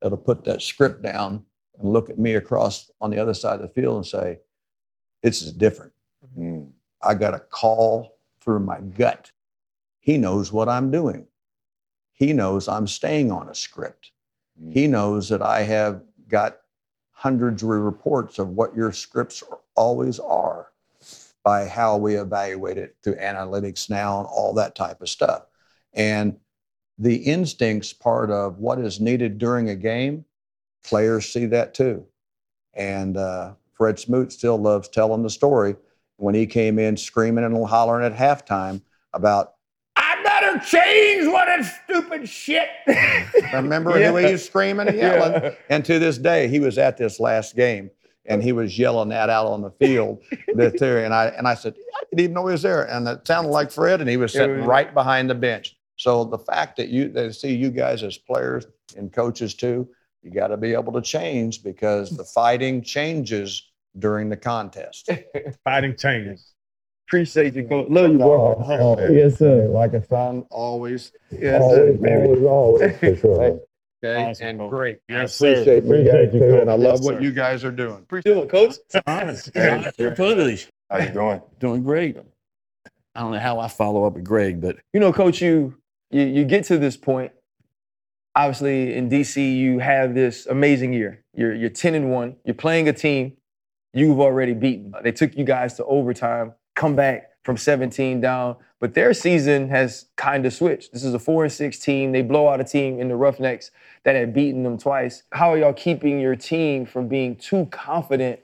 that'll 0.00 0.18
put 0.18 0.44
that 0.44 0.62
script 0.62 1.02
down 1.02 1.44
and 1.78 1.92
look 1.92 2.10
at 2.10 2.18
me 2.18 2.34
across 2.34 2.90
on 3.00 3.10
the 3.10 3.18
other 3.18 3.34
side 3.34 3.60
of 3.60 3.62
the 3.62 3.68
field 3.68 3.96
and 3.96 4.06
say, 4.06 4.38
This 5.22 5.42
is 5.42 5.52
different. 5.52 5.92
Mm. 6.36 6.70
I 7.02 7.14
got 7.14 7.34
a 7.34 7.38
call 7.38 8.18
through 8.40 8.60
my 8.60 8.80
gut. 8.80 9.30
He 10.00 10.18
knows 10.18 10.52
what 10.52 10.68
I'm 10.68 10.90
doing. 10.90 11.26
He 12.12 12.32
knows 12.32 12.66
I'm 12.66 12.88
staying 12.88 13.30
on 13.30 13.48
a 13.48 13.54
script. 13.54 14.10
Mm. 14.60 14.72
He 14.72 14.86
knows 14.88 15.28
that 15.28 15.42
I 15.42 15.62
have 15.62 16.02
got 16.28 16.58
hundreds 17.18 17.64
of 17.64 17.68
reports 17.70 18.38
of 18.38 18.50
what 18.50 18.76
your 18.76 18.92
scripts 18.92 19.42
always 19.74 20.20
are 20.20 20.68
by 21.42 21.66
how 21.66 21.96
we 21.96 22.14
evaluate 22.14 22.78
it 22.78 22.94
through 23.02 23.16
analytics 23.16 23.90
now 23.90 24.20
and 24.20 24.28
all 24.28 24.54
that 24.54 24.76
type 24.76 25.02
of 25.02 25.08
stuff. 25.08 25.42
And 25.92 26.36
the 26.96 27.16
instincts 27.16 27.92
part 27.92 28.30
of 28.30 28.58
what 28.58 28.78
is 28.78 29.00
needed 29.00 29.38
during 29.38 29.68
a 29.68 29.74
game, 29.74 30.26
players 30.84 31.28
see 31.28 31.46
that 31.46 31.74
too. 31.74 32.06
And 32.72 33.16
uh, 33.16 33.54
Fred 33.74 33.98
Smoot 33.98 34.32
still 34.32 34.56
loves 34.56 34.88
telling 34.88 35.24
the 35.24 35.30
story 35.30 35.74
when 36.18 36.36
he 36.36 36.46
came 36.46 36.78
in 36.78 36.96
screaming 36.96 37.44
and 37.44 37.66
hollering 37.66 38.06
at 38.06 38.16
halftime 38.16 38.80
about, 39.12 39.54
gotta 40.58 40.66
change 40.70 41.26
what 41.26 41.48
is 41.60 41.70
stupid 41.84 42.28
shit. 42.28 42.68
I 42.88 43.26
remember 43.54 43.98
Yeah. 43.98 44.18
he 44.26 44.32
was 44.32 44.44
screaming 44.44 44.88
and 44.88 44.96
yelling. 44.96 45.42
Yeah. 45.42 45.54
And 45.70 45.84
to 45.84 45.98
this 45.98 46.18
day, 46.18 46.48
he 46.48 46.60
was 46.60 46.78
at 46.78 46.96
this 46.96 47.18
last 47.20 47.56
game 47.56 47.90
and 48.26 48.42
he 48.42 48.52
was 48.52 48.78
yelling 48.78 49.08
that 49.10 49.30
out 49.30 49.46
on 49.46 49.62
the 49.62 49.70
field. 49.72 50.22
that 50.54 50.78
there, 50.78 51.04
and 51.04 51.14
I 51.14 51.26
and 51.28 51.48
I 51.48 51.54
said, 51.54 51.74
I 51.96 52.00
didn't 52.10 52.20
even 52.20 52.34
know 52.34 52.46
he 52.46 52.52
was 52.52 52.62
there. 52.62 52.84
And 52.84 53.08
it 53.08 53.26
sounded 53.26 53.50
like 53.50 53.70
Fred, 53.70 54.00
and 54.00 54.08
he 54.10 54.16
was 54.18 54.32
sitting 54.32 54.58
Yeah. 54.58 54.66
right 54.66 54.92
behind 54.92 55.30
the 55.30 55.34
bench. 55.34 55.76
So 55.96 56.24
the 56.24 56.38
fact 56.38 56.76
that 56.76 56.88
you 56.88 57.08
they 57.08 57.30
see 57.32 57.54
you 57.54 57.70
guys 57.70 58.02
as 58.02 58.18
players 58.18 58.66
and 58.96 59.12
coaches 59.12 59.54
too, 59.54 59.88
you 60.22 60.30
got 60.30 60.48
to 60.48 60.56
be 60.56 60.74
able 60.74 60.92
to 60.92 61.00
change 61.00 61.62
because 61.62 62.10
the 62.16 62.24
fighting 62.24 62.82
changes 62.82 63.62
during 63.98 64.28
the 64.28 64.36
contest. 64.36 65.08
Fighting 65.64 65.96
changes. 65.96 66.52
Appreciate 67.08 67.54
you, 67.54 67.64
coach. 67.64 67.88
Love 67.88 68.12
you, 68.12 68.18
bro. 68.18 68.62
Oh, 68.68 68.96
oh 68.98 69.08
yes, 69.10 69.38
sir. 69.38 69.66
Like 69.68 69.94
a 69.94 70.04
son, 70.04 70.44
always. 70.50 71.12
Yes, 71.30 71.62
sir. 71.62 71.96
always, 72.46 72.98
for 72.98 73.16
sure. 73.16 73.60
Okay, 74.04 74.30
Awesome, 74.30 74.46
and 74.46 74.58
coach. 74.60 74.70
great. 74.70 74.98
Yes, 75.08 75.34
sir. 75.34 75.60
appreciate 75.78 76.32
you 76.32 76.38
guys 76.38 76.60
and 76.60 76.70
I 76.70 76.74
love 76.74 76.98
Yes, 77.00 77.04
what 77.04 77.20
you 77.20 77.32
guys 77.32 77.64
are 77.64 77.72
doing. 77.72 77.96
Appreciate 77.96 78.36
it, 78.36 78.48
coach. 78.48 78.76
Honest. 79.08 79.52
Privilege. 79.52 80.68
How 80.88 80.98
you 80.98 81.08
doing? 81.10 81.42
Doing 81.58 81.82
great. 81.82 82.16
I 83.16 83.20
don't 83.22 83.32
know 83.32 83.40
how 83.40 83.58
I 83.58 83.66
follow 83.66 84.04
up 84.04 84.12
with 84.14 84.22
Gregg, 84.22 84.60
but 84.60 84.76
You 84.92 85.00
know, 85.00 85.12
coach, 85.12 85.40
you 85.42 85.76
you 86.12 86.22
you 86.22 86.44
get 86.44 86.62
to 86.66 86.78
this 86.78 86.96
point. 86.96 87.32
Obviously, 88.36 88.94
in 88.94 89.08
DC, 89.10 89.56
you 89.56 89.80
have 89.80 90.14
this 90.14 90.46
amazing 90.46 90.92
year. 90.92 91.24
You're 91.34 91.54
you're 91.54 91.70
10 91.70 91.96
and 91.96 92.12
1. 92.12 92.36
You're 92.44 92.54
playing 92.54 92.88
a 92.88 92.92
team 92.92 93.32
you've 93.92 94.20
already 94.20 94.52
beaten. 94.54 94.92
They 95.02 95.10
took 95.10 95.36
you 95.36 95.42
guys 95.44 95.74
to 95.74 95.84
overtime, 95.86 96.52
come 96.78 96.94
back 96.94 97.32
from 97.42 97.56
17 97.56 98.20
down, 98.20 98.56
but 98.78 98.94
their 98.94 99.12
season 99.12 99.68
has 99.68 100.06
kind 100.16 100.46
of 100.46 100.54
switched. 100.54 100.92
This 100.92 101.02
is 101.02 101.12
a 101.12 101.18
4 101.18 101.44
and 101.44 101.52
6 101.52 101.78
team. 101.80 102.12
They 102.12 102.22
blow 102.22 102.48
out 102.48 102.60
a 102.60 102.64
team 102.64 103.00
in 103.00 103.08
the 103.08 103.16
Roughnecks 103.16 103.72
that 104.04 104.14
had 104.14 104.32
beaten 104.32 104.62
them 104.62 104.78
twice. 104.78 105.24
How 105.32 105.52
are 105.52 105.58
y'all 105.58 105.72
keeping 105.72 106.20
your 106.20 106.36
team 106.36 106.86
from 106.86 107.08
being 107.08 107.34
too 107.34 107.66
confident 107.72 108.38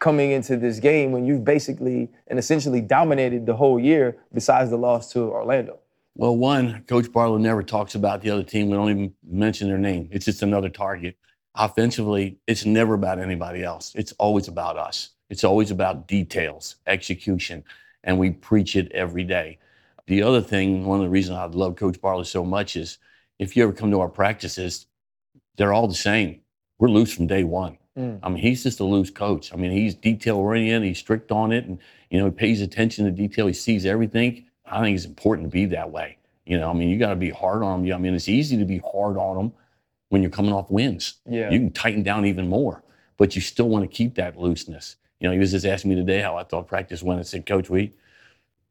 coming 0.00 0.32
into 0.32 0.56
this 0.58 0.78
game 0.80 1.12
when 1.12 1.24
you've 1.24 1.44
basically 1.44 2.10
and 2.26 2.38
essentially 2.38 2.82
dominated 2.82 3.46
the 3.46 3.56
whole 3.56 3.80
year 3.80 4.18
besides 4.34 4.70
the 4.70 4.76
loss 4.76 5.10
to 5.12 5.20
Orlando? 5.20 5.78
well, 6.18 6.36
one, 6.36 6.82
Coach 6.88 7.12
Barlow 7.12 7.38
never 7.38 7.62
talks 7.62 7.94
about 7.94 8.22
the 8.22 8.30
other 8.30 8.42
team. 8.42 8.68
We 8.68 8.76
don't 8.76 8.90
even 8.90 9.14
mention 9.24 9.68
their 9.68 9.78
name. 9.78 10.08
It's 10.10 10.24
just 10.24 10.42
another 10.42 10.68
target. 10.68 11.16
Offensively, 11.54 12.38
it's 12.48 12.66
never 12.66 12.94
about 12.94 13.20
anybody 13.20 13.62
else. 13.62 13.92
It's 13.94 14.12
always 14.18 14.48
about 14.48 14.76
us. 14.76 15.10
It's 15.30 15.44
always 15.44 15.70
about 15.70 16.08
details, 16.08 16.76
execution, 16.86 17.64
and 18.02 18.18
we 18.18 18.30
preach 18.30 18.76
it 18.76 18.90
every 18.92 19.24
day. 19.24 19.58
The 20.06 20.22
other 20.22 20.40
thing, 20.40 20.86
one 20.86 20.98
of 20.98 21.04
the 21.04 21.10
reasons 21.10 21.36
I 21.36 21.44
love 21.44 21.76
Coach 21.76 22.00
Barlow 22.00 22.22
so 22.22 22.44
much 22.44 22.76
is 22.76 22.98
if 23.38 23.56
you 23.56 23.62
ever 23.62 23.72
come 23.72 23.90
to 23.90 24.00
our 24.00 24.08
practices, 24.08 24.86
they're 25.56 25.72
all 25.72 25.86
the 25.86 25.94
same. 25.94 26.40
We're 26.78 26.88
loose 26.88 27.12
from 27.12 27.26
day 27.26 27.44
one. 27.44 27.76
Mm. 27.98 28.20
I 28.22 28.28
mean, 28.28 28.38
he's 28.38 28.62
just 28.62 28.80
a 28.80 28.84
loose 28.84 29.10
coach. 29.10 29.52
I 29.52 29.56
mean, 29.56 29.72
he's 29.72 29.94
detail 29.94 30.36
oriented. 30.36 30.88
He's 30.88 30.98
strict 30.98 31.32
on 31.32 31.52
it, 31.52 31.66
and 31.66 31.78
you 32.10 32.18
know, 32.18 32.26
he 32.26 32.30
pays 32.30 32.62
attention 32.62 33.04
to 33.04 33.10
detail. 33.10 33.46
He 33.46 33.52
sees 33.52 33.84
everything. 33.84 34.46
I 34.64 34.80
think 34.80 34.96
it's 34.96 35.04
important 35.04 35.48
to 35.48 35.52
be 35.52 35.66
that 35.66 35.90
way. 35.90 36.18
You 36.46 36.58
know, 36.58 36.70
I 36.70 36.72
mean, 36.72 36.88
you 36.88 36.98
got 36.98 37.10
to 37.10 37.16
be 37.16 37.30
hard 37.30 37.62
on 37.62 37.82
them. 37.82 37.94
I 37.94 37.98
mean, 37.98 38.14
it's 38.14 38.28
easy 38.28 38.56
to 38.56 38.64
be 38.64 38.78
hard 38.78 39.18
on 39.18 39.36
them 39.36 39.52
when 40.08 40.22
you're 40.22 40.30
coming 40.30 40.52
off 40.52 40.70
wins. 40.70 41.14
Yeah. 41.28 41.50
You 41.50 41.58
can 41.58 41.72
tighten 41.72 42.02
down 42.02 42.24
even 42.24 42.48
more, 42.48 42.82
but 43.18 43.34
you 43.34 43.42
still 43.42 43.68
want 43.68 43.88
to 43.88 43.94
keep 43.94 44.14
that 44.14 44.38
looseness. 44.38 44.96
You 45.20 45.28
know, 45.28 45.32
he 45.32 45.38
was 45.38 45.50
just 45.50 45.66
asking 45.66 45.90
me 45.90 45.96
today 45.96 46.20
how 46.20 46.36
I 46.36 46.44
thought 46.44 46.68
practice 46.68 47.02
went. 47.02 47.20
I 47.20 47.24
said, 47.24 47.46
Coach, 47.46 47.68
we 47.68 47.94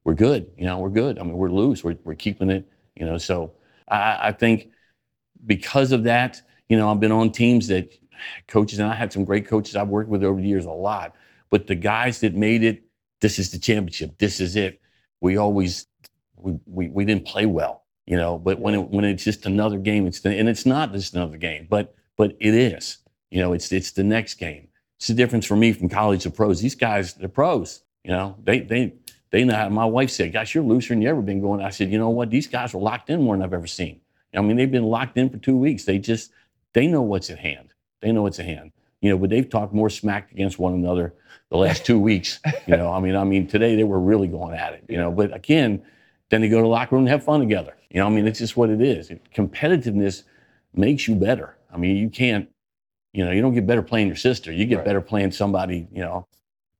we're 0.03 0.13
good. 0.13 0.49
You 0.57 0.65
know, 0.65 0.79
we're 0.79 0.89
good. 0.89 1.19
I 1.19 1.23
mean, 1.23 1.33
we're 1.33 1.51
loose. 1.51 1.83
We're 1.83 1.97
we're 2.03 2.15
keeping 2.15 2.49
it. 2.49 2.67
You 2.95 3.05
know, 3.05 3.17
so 3.17 3.51
I, 3.87 4.29
I 4.29 4.31
think 4.31 4.69
because 5.45 5.91
of 5.91 6.03
that, 6.03 6.41
you 6.69 6.77
know, 6.77 6.89
I've 6.89 6.99
been 6.99 7.11
on 7.11 7.31
teams 7.31 7.67
that 7.67 7.93
coaches, 8.47 8.79
and 8.79 8.89
I 8.89 8.95
had 8.95 9.13
some 9.13 9.25
great 9.25 9.47
coaches 9.47 9.75
I've 9.75 9.89
worked 9.89 10.09
with 10.09 10.23
over 10.23 10.41
the 10.41 10.47
years 10.47 10.65
a 10.65 10.71
lot. 10.71 11.15
But 11.49 11.67
the 11.67 11.75
guys 11.75 12.19
that 12.21 12.33
made 12.35 12.63
it, 12.63 12.83
this 13.21 13.39
is 13.39 13.51
the 13.51 13.59
championship. 13.59 14.17
This 14.17 14.39
is 14.39 14.55
it. 14.55 14.81
We 15.21 15.37
always 15.37 15.87
we 16.35 16.57
we, 16.65 16.87
we 16.89 17.05
didn't 17.05 17.25
play 17.25 17.45
well, 17.45 17.83
you 18.05 18.17
know. 18.17 18.37
But 18.37 18.59
when 18.59 18.75
it 18.75 18.89
when 18.89 19.05
it's 19.05 19.23
just 19.23 19.45
another 19.45 19.77
game, 19.77 20.07
it's 20.07 20.21
the, 20.21 20.29
and 20.29 20.47
it's 20.49 20.65
not 20.65 20.93
just 20.93 21.15
another 21.15 21.37
game, 21.37 21.67
but 21.69 21.95
but 22.17 22.35
it 22.39 22.53
is. 22.53 22.99
You 23.31 23.39
know, 23.41 23.53
it's 23.53 23.71
it's 23.71 23.91
the 23.91 24.03
next 24.03 24.35
game. 24.35 24.66
It's 24.97 25.07
the 25.07 25.13
difference 25.13 25.45
for 25.45 25.55
me 25.55 25.73
from 25.73 25.89
college 25.89 26.23
to 26.23 26.31
pros. 26.31 26.59
These 26.59 26.75
guys, 26.75 27.13
they're 27.13 27.29
pros. 27.29 27.83
You 28.03 28.11
know, 28.11 28.35
they 28.43 28.59
they 28.61 28.93
they 29.31 29.43
know. 29.43 29.55
How, 29.55 29.69
my 29.69 29.85
wife 29.85 30.09
said, 30.09 30.33
"Gosh, 30.33 30.55
you're 30.55 30.63
looser 30.63 30.89
than 30.89 31.01
you 31.01 31.09
ever 31.09 31.21
been 31.21 31.41
going." 31.41 31.61
I 31.61 31.69
said, 31.69 31.91
"You 31.91 31.99
know 31.99 32.09
what? 32.09 32.29
These 32.29 32.47
guys 32.47 32.73
are 32.73 32.79
locked 32.79 33.09
in 33.09 33.21
more 33.21 33.35
than 33.35 33.43
I've 33.43 33.53
ever 33.53 33.67
seen. 33.67 34.01
I 34.35 34.41
mean, 34.41 34.57
they've 34.57 34.71
been 34.71 34.83
locked 34.83 35.17
in 35.17 35.29
for 35.29 35.37
two 35.37 35.57
weeks. 35.57 35.85
They 35.85 35.99
just 35.99 36.31
they 36.73 36.87
know 36.87 37.01
what's 37.01 37.29
at 37.29 37.39
hand. 37.39 37.73
They 38.01 38.11
know 38.11 38.23
what's 38.23 38.39
at 38.39 38.45
hand. 38.45 38.71
You 39.01 39.11
know, 39.11 39.17
but 39.17 39.29
they've 39.29 39.47
talked 39.47 39.73
more 39.73 39.89
smack 39.89 40.31
against 40.31 40.57
one 40.57 40.73
another 40.73 41.13
the 41.49 41.57
last 41.57 41.85
two 41.85 41.99
weeks. 41.99 42.39
You 42.67 42.75
know, 42.75 42.91
I 42.91 42.99
mean, 42.99 43.15
I 43.15 43.23
mean, 43.23 43.47
today 43.47 43.75
they 43.75 43.83
were 43.83 43.99
really 43.99 44.27
going 44.27 44.55
at 44.55 44.73
it. 44.73 44.83
You 44.89 44.97
know, 44.97 45.11
but 45.11 45.35
again, 45.35 45.83
then 46.29 46.41
they 46.41 46.49
go 46.49 46.57
to 46.57 46.63
the 46.63 46.67
locker 46.67 46.95
room 46.95 47.05
and 47.05 47.09
have 47.09 47.23
fun 47.23 47.39
together. 47.39 47.75
You 47.89 47.99
know, 48.01 48.07
I 48.07 48.09
mean, 48.09 48.27
it's 48.27 48.39
just 48.39 48.57
what 48.57 48.69
it 48.69 48.81
is. 48.81 49.09
Competitiveness 49.33 50.23
makes 50.73 51.07
you 51.07 51.15
better. 51.15 51.55
I 51.71 51.77
mean, 51.77 51.95
you 51.97 52.09
can't, 52.09 52.49
you 53.13 53.23
know, 53.25 53.31
you 53.31 53.41
don't 53.41 53.53
get 53.53 53.65
better 53.65 53.81
playing 53.81 54.07
your 54.07 54.15
sister. 54.15 54.51
You 54.51 54.65
get 54.65 54.77
Right. 54.77 54.85
better 54.85 55.01
playing 55.01 55.31
somebody. 55.31 55.87
You 55.91 56.01
know, 56.01 56.27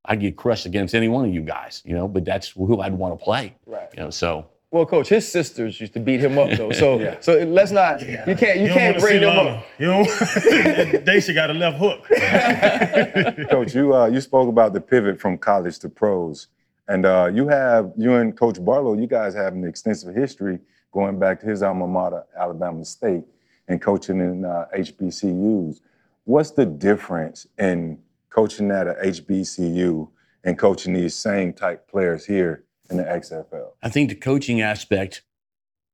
I 0.05 0.15
get 0.15 0.35
crushed 0.37 0.65
against 0.65 0.93
any 0.95 1.07
one 1.07 1.25
of 1.25 1.33
you 1.33 1.41
guys. 1.41 1.81
You 1.85 1.95
know, 1.95 2.07
but 2.07 2.25
that's 2.25 2.49
who 2.49 2.79
I'd 2.81 2.93
want 2.93 3.17
to 3.17 3.23
play. 3.23 3.55
Right. 3.65 3.89
You 3.95 4.03
know, 4.03 4.09
so 4.09 4.45
Well, 4.71 4.85
coach, 4.85 5.07
his 5.09 5.25
sisters 5.31 5.79
used 5.79 5.93
to 5.93 5.99
beat 5.99 6.19
him 6.19 6.37
up 6.37 6.49
though. 6.57 6.71
So 6.71 6.99
yeah. 7.05 7.15
so 7.21 7.33
let's 7.45 7.71
not 7.71 8.01
you 8.01 8.35
can't 8.35 8.59
you, 8.59 8.67
don't 8.67 8.77
can't 8.77 8.95
wanna 8.97 9.07
bring 9.07 9.21
them 9.21 9.37
up. 9.47 9.65
You 9.79 9.87
know, 9.87 10.03
Daisy 11.05 11.33
got 11.33 11.49
a 11.49 11.53
left 11.53 11.77
hook. 11.77 12.03
Coach, 13.49 13.73
you 13.75 13.95
uh, 13.95 14.07
you 14.07 14.21
spoke 14.21 14.49
about 14.49 14.73
the 14.73 14.81
pivot 14.81 15.19
from 15.19 15.37
college 15.37 15.79
to 15.79 15.89
pros, 15.89 16.47
and 16.87 17.05
uh, 17.05 17.29
you 17.33 17.47
have 17.47 17.91
you 17.97 18.13
and 18.15 18.37
Coach 18.37 18.63
Barlow, 18.63 18.93
you 18.93 19.07
guys 19.07 19.33
have 19.35 19.53
an 19.53 19.65
extensive 19.65 20.13
history 20.13 20.59
going 20.91 21.17
back 21.19 21.39
to 21.41 21.45
his 21.45 21.61
alma 21.63 21.87
mater, 21.87 22.23
Alabama 22.37 22.83
State, 22.85 23.23
and 23.67 23.81
coaching 23.81 24.19
in 24.19 24.45
uh, 24.45 24.65
HBCUs. 24.77 25.79
What's 26.27 26.51
the 26.51 26.65
difference 26.65 27.47
in 27.57 27.99
coaching 28.29 28.69
at 28.69 28.85
a 28.85 28.95
HBCU 28.95 30.09
and 30.43 30.59
coaching 30.59 30.91
these 30.91 31.15
same 31.15 31.53
type 31.53 31.89
players 31.89 32.25
here 32.25 32.65
in 32.89 32.97
the 32.97 33.03
XFL? 33.03 33.69
I 33.81 33.87
think 33.87 34.09
the 34.09 34.15
coaching 34.15 34.59
aspect, 34.59 35.21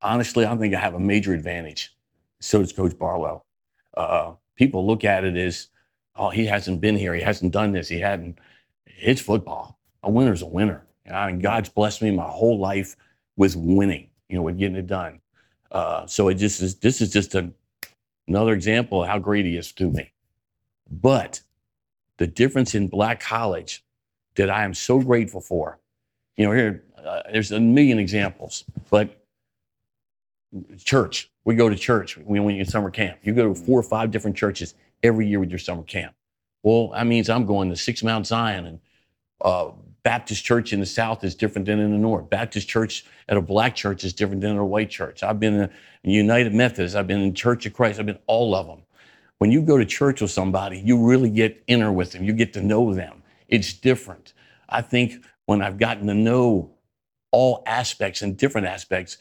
honestly, 0.01 0.43
I 0.47 0.55
think 0.55 0.73
I 0.73 0.79
have 0.79 0.95
a 0.95 0.99
major 0.99 1.35
advantage. 1.35 1.95
So 2.41 2.61
does 2.61 2.73
Coach 2.73 2.97
Barlow. 2.97 3.43
Uh, 3.95 4.33
people 4.55 4.87
look 4.87 5.03
at 5.03 5.23
it 5.23 5.37
as, 5.37 5.67
oh, 6.15 6.31
he 6.31 6.47
hasn't 6.47 6.81
been 6.81 6.97
here. 6.97 7.13
He 7.13 7.21
hasn't 7.21 7.51
done 7.51 7.71
this. 7.71 7.87
He 7.87 7.99
hadn't. 7.99 8.39
It's 8.87 9.21
football. 9.21 9.77
A 10.01 10.09
winner's 10.09 10.41
a 10.41 10.47
winner. 10.47 10.83
And 11.05 11.43
God's 11.43 11.69
blessed 11.69 12.01
me 12.01 12.09
my 12.09 12.27
whole 12.27 12.57
life 12.57 12.95
with 13.37 13.55
winning, 13.55 14.09
you 14.29 14.37
know, 14.37 14.41
with 14.41 14.57
getting 14.57 14.77
it 14.77 14.87
done. 14.87 15.19
Uh, 15.71 16.07
so 16.07 16.27
it 16.29 16.35
just 16.35 16.59
is, 16.59 16.79
this 16.79 17.01
is 17.01 17.11
just 17.11 17.35
a, 17.35 17.51
another 18.27 18.53
example 18.53 19.03
of 19.03 19.09
how 19.09 19.19
great 19.19 19.45
he 19.45 19.57
is 19.57 19.71
to 19.73 19.91
me. 19.91 20.09
But 21.01 21.41
the 22.17 22.27
difference 22.27 22.75
in 22.75 22.87
black 22.87 23.19
college 23.19 23.83
that 24.35 24.49
I 24.49 24.63
am 24.63 24.73
so 24.73 24.99
grateful 24.99 25.41
for, 25.41 25.79
you 26.37 26.45
know, 26.45 26.51
here, 26.51 26.83
uh, 26.97 27.23
there's 27.31 27.51
a 27.51 27.59
million 27.59 27.99
examples, 27.99 28.63
but 28.89 29.23
church, 30.77 31.31
we 31.45 31.55
go 31.55 31.69
to 31.69 31.75
church 31.75 32.17
when 32.17 32.43
we 32.43 32.59
in 32.59 32.65
summer 32.65 32.91
camp. 32.91 33.19
You 33.23 33.33
go 33.33 33.53
to 33.53 33.59
four 33.59 33.79
or 33.79 33.83
five 33.83 34.11
different 34.11 34.37
churches 34.37 34.75
every 35.01 35.27
year 35.27 35.39
with 35.39 35.49
your 35.49 35.59
summer 35.59 35.83
camp. 35.83 36.13
Well, 36.61 36.89
that 36.89 37.07
means 37.07 37.29
I'm 37.29 37.45
going 37.45 37.69
to 37.69 37.75
Six 37.75 38.03
Mount 38.03 38.27
Zion 38.27 38.65
and 38.65 38.79
uh, 39.41 39.71
Baptist 40.03 40.43
church 40.43 40.73
in 40.73 40.79
the 40.79 40.85
South 40.85 41.23
is 41.23 41.33
different 41.33 41.65
than 41.65 41.79
in 41.79 41.91
the 41.91 41.97
North. 41.97 42.29
Baptist 42.29 42.67
church 42.67 43.05
at 43.29 43.37
a 43.37 43.41
black 43.41 43.75
church 43.75 44.03
is 44.03 44.13
different 44.13 44.41
than 44.41 44.55
at 44.55 44.59
a 44.59 44.65
white 44.65 44.89
church. 44.89 45.23
I've 45.23 45.39
been 45.39 45.69
in 46.03 46.11
United 46.11 46.53
Methodist. 46.53 46.95
I've 46.95 47.07
been 47.07 47.21
in 47.21 47.33
Church 47.33 47.65
of 47.65 47.73
Christ. 47.73 47.99
I've 47.99 48.05
been 48.05 48.19
all 48.27 48.53
of 48.53 48.67
them. 48.67 48.81
When 49.39 49.51
you 49.51 49.61
go 49.61 49.77
to 49.77 49.85
church 49.85 50.21
with 50.21 50.31
somebody, 50.31 50.79
you 50.79 51.05
really 51.05 51.29
get 51.29 51.63
inner 51.67 51.91
with 51.91 52.11
them. 52.13 52.23
You 52.23 52.33
get 52.33 52.53
to 52.53 52.61
know 52.61 52.93
them. 52.93 53.23
It's 53.49 53.73
different. 53.73 54.33
I 54.69 54.81
think 54.81 55.25
when 55.45 55.61
I've 55.61 55.77
gotten 55.77 56.07
to 56.07 56.13
know 56.13 56.71
all 57.31 57.63
aspects 57.65 58.21
and 58.21 58.37
different 58.37 58.67
aspects, 58.67 59.17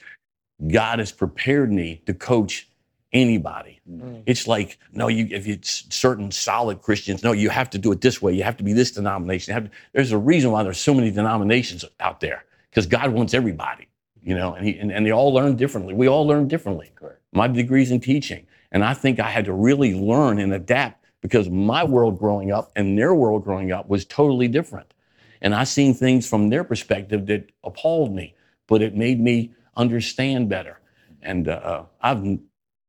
God 0.68 0.98
has 1.01 1.12
prepared 1.12 1.72
me 1.72 2.02
to 2.06 2.14
coach 2.14 2.68
anybody. 3.12 3.80
Mm. 3.90 4.22
It's 4.26 4.47
like, 4.48 4.78
no, 4.93 5.09
you 5.09 5.28
if 5.30 5.47
it's 5.48 5.86
certain 5.94 6.30
solid 6.30 6.82
Christians, 6.82 7.22
no, 7.22 7.32
you 7.32 7.51
have 7.51 7.70
to 7.70 7.78
do 7.78 7.93
it 7.93 8.01
this 8.01 8.22
way. 8.22 8.32
You 8.34 8.43
have 8.44 8.56
to 8.59 8.64
be 8.64 8.72
this 8.72 8.93
denomination. 8.93 9.52
You 9.52 9.55
have 9.55 9.64
to- 9.64 9.76
there's 9.93 10.12
a 10.12 10.18
reason 10.18 10.51
why 10.52 10.62
there's 10.62 10.78
so 10.80 10.94
many 10.94 11.10
denominations 11.10 11.84
out 12.01 12.20
there 12.20 12.44
because 12.70 12.86
God 12.86 13.10
wants 13.12 13.34
everybody, 13.34 13.89
you 14.22 14.34
know, 14.34 14.55
and, 14.55 14.66
he, 14.66 14.78
and 14.78 14.93
and 14.93 15.06
they 15.06 15.12
all 15.12 15.32
learn 15.34 15.56
differently. 15.56 15.94
We 15.94 16.09
all 16.09 16.26
learn 16.26 16.48
differently. 16.48 16.90
Correct. 16.97 17.20
My 17.32 17.48
degree's 17.48 17.90
in 17.90 18.01
teaching, 18.01 18.47
and 18.73 18.85
I 18.85 18.94
think 18.94 19.20
I 19.20 19.31
had 19.31 19.44
to 19.44 19.53
really 19.53 19.94
learn 19.94 20.39
and 20.39 20.53
adapt 20.53 21.07
because 21.20 21.49
my 21.49 21.85
world 21.85 22.19
growing 22.19 22.51
up 22.51 22.73
and 22.74 22.99
their 22.99 23.15
world 23.15 23.44
growing 23.44 23.70
up 23.70 23.89
was 23.89 24.05
totally 24.05 24.49
different. 24.49 24.93
And 25.40 25.55
I 25.55 25.65
seen 25.65 25.94
things 25.94 26.28
from 26.28 26.49
their 26.49 26.65
perspective 26.65 27.27
that 27.27 27.51
appalled 27.62 28.12
me, 28.15 28.35
but 28.66 28.82
it 28.82 28.97
made 28.97 29.20
me 29.20 29.53
understand 29.77 30.49
better. 30.49 30.81
And 31.20 31.49
uh, 31.49 31.85
I've 32.01 32.39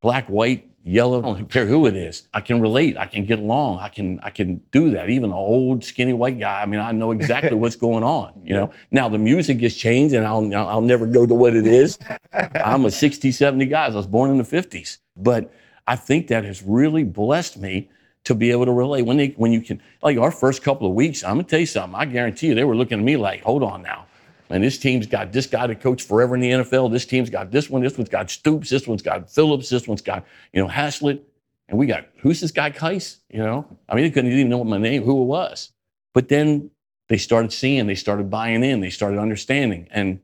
black, 0.01 0.27
white, 0.27 0.69
yellow. 0.83 1.19
I 1.23 1.37
don't 1.39 1.49
care 1.49 1.65
who 1.65 1.85
it 1.85 1.95
is. 1.95 2.27
I 2.33 2.41
can 2.41 2.61
relate. 2.61 2.97
I 2.97 3.05
can 3.05 3.25
get 3.25 3.39
along. 3.39 3.79
I 3.79 3.89
can 3.89 4.19
I 4.21 4.29
can 4.29 4.61
do 4.71 4.91
that. 4.91 5.09
Even 5.09 5.31
an 5.31 5.35
old, 5.35 5.83
skinny 5.83 6.13
white 6.13 6.39
guy. 6.39 6.61
I 6.61 6.65
mean, 6.65 6.79
I 6.79 6.91
know 6.91 7.11
exactly 7.11 7.55
what's 7.55 7.75
going 7.75 8.03
on. 8.03 8.33
You 8.43 8.53
know. 8.55 8.73
Now 8.91 9.07
the 9.09 9.17
music 9.17 9.61
has 9.61 9.73
changed, 9.75 10.13
and 10.13 10.27
I'll 10.27 10.53
I'll 10.55 10.81
never 10.81 11.05
go 11.05 11.25
to 11.25 11.33
what 11.33 11.55
it 11.55 11.65
is. 11.65 11.97
I'm 12.33 12.85
a 12.85 12.91
60, 12.91 13.31
70 13.31 13.65
guy. 13.67 13.85
I 13.85 13.89
was 13.89 14.05
born 14.05 14.31
in 14.31 14.37
the 14.37 14.43
50s, 14.43 14.97
but 15.15 15.51
I 15.87 15.95
think 15.95 16.27
that 16.27 16.43
has 16.45 16.61
really 16.63 17.03
blessed 17.03 17.57
me 17.57 17.89
to 18.23 18.35
be 18.35 18.51
able 18.51 18.65
to 18.65 18.71
relate. 18.71 19.03
When 19.03 19.17
they 19.17 19.29
when 19.37 19.51
you 19.51 19.61
can 19.61 19.81
like 20.01 20.17
our 20.17 20.31
first 20.31 20.63
couple 20.63 20.87
of 20.87 20.93
weeks, 20.93 21.23
I'm 21.23 21.35
gonna 21.35 21.43
tell 21.43 21.59
you 21.59 21.65
something. 21.65 21.99
I 21.99 22.05
guarantee 22.05 22.47
you, 22.47 22.55
they 22.55 22.63
were 22.63 22.75
looking 22.75 22.99
at 22.99 23.03
me 23.03 23.17
like, 23.17 23.41
hold 23.41 23.63
on 23.63 23.81
now. 23.81 24.05
And 24.49 24.63
this 24.63 24.77
team's 24.77 25.07
got 25.07 25.31
this 25.31 25.47
guy 25.47 25.65
to 25.65 25.75
coach 25.75 26.03
forever 26.03 26.35
in 26.35 26.41
the 26.41 26.51
NFL. 26.51 26.91
This 26.91 27.05
team's 27.05 27.29
got 27.29 27.49
this 27.49 27.69
one. 27.69 27.81
This 27.81 27.97
one's 27.97 28.09
got 28.09 28.29
Stoops. 28.29 28.69
This 28.69 28.87
one's 28.87 29.01
got 29.01 29.29
Phillips. 29.29 29.69
This 29.69 29.87
one's 29.87 30.01
got, 30.01 30.25
you 30.51 30.61
know, 30.61 30.67
Haslett. 30.67 31.23
And 31.69 31.79
we 31.79 31.87
got, 31.87 32.05
who's 32.17 32.39
this 32.39 32.51
guy, 32.51 32.69
Kaiss? 32.69 33.17
You 33.29 33.39
know, 33.39 33.65
I 33.89 33.95
mean, 33.95 34.03
they 34.03 34.11
couldn't 34.11 34.31
even 34.31 34.49
know 34.49 34.59
what 34.59 34.67
my 34.67 34.77
name, 34.77 35.03
who 35.03 35.21
it 35.21 35.25
was. 35.25 35.71
But 36.13 36.27
then 36.29 36.69
they 37.07 37.17
started 37.17 37.51
seeing, 37.51 37.87
they 37.87 37.95
started 37.95 38.29
buying 38.29 38.63
in, 38.63 38.81
they 38.81 38.89
started 38.89 39.17
understanding, 39.17 39.87
and 39.89 40.19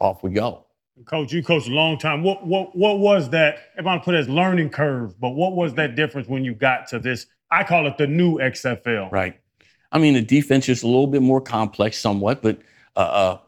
off 0.00 0.22
we 0.22 0.30
go. 0.30 0.65
Coach, 1.06 1.32
you 1.32 1.42
coached 1.42 1.68
a 1.68 1.72
long 1.72 1.98
time. 1.98 2.22
What 2.22 2.44
what 2.44 2.76
what 2.76 2.98
was 2.98 3.30
that? 3.30 3.58
If 3.78 3.86
I 3.86 3.96
put 3.98 4.14
it 4.16 4.18
as 4.18 4.28
learning 4.28 4.70
curve, 4.70 5.18
but 5.20 5.30
what 5.30 5.54
was 5.54 5.74
that 5.74 5.94
difference 5.94 6.28
when 6.28 6.44
you 6.44 6.52
got 6.52 6.88
to 6.88 6.98
this? 6.98 7.26
I 7.50 7.62
call 7.62 7.86
it 7.86 7.96
the 7.96 8.08
new 8.08 8.38
XFL. 8.38 9.12
Right. 9.12 9.38
I 9.92 9.98
mean, 9.98 10.14
the 10.14 10.22
defense 10.22 10.68
is 10.68 10.82
a 10.82 10.86
little 10.86 11.06
bit 11.06 11.22
more 11.22 11.40
complex, 11.40 11.98
somewhat, 11.98 12.42
but 12.42 12.58
uh, 12.96 12.98
uh, 12.98 13.38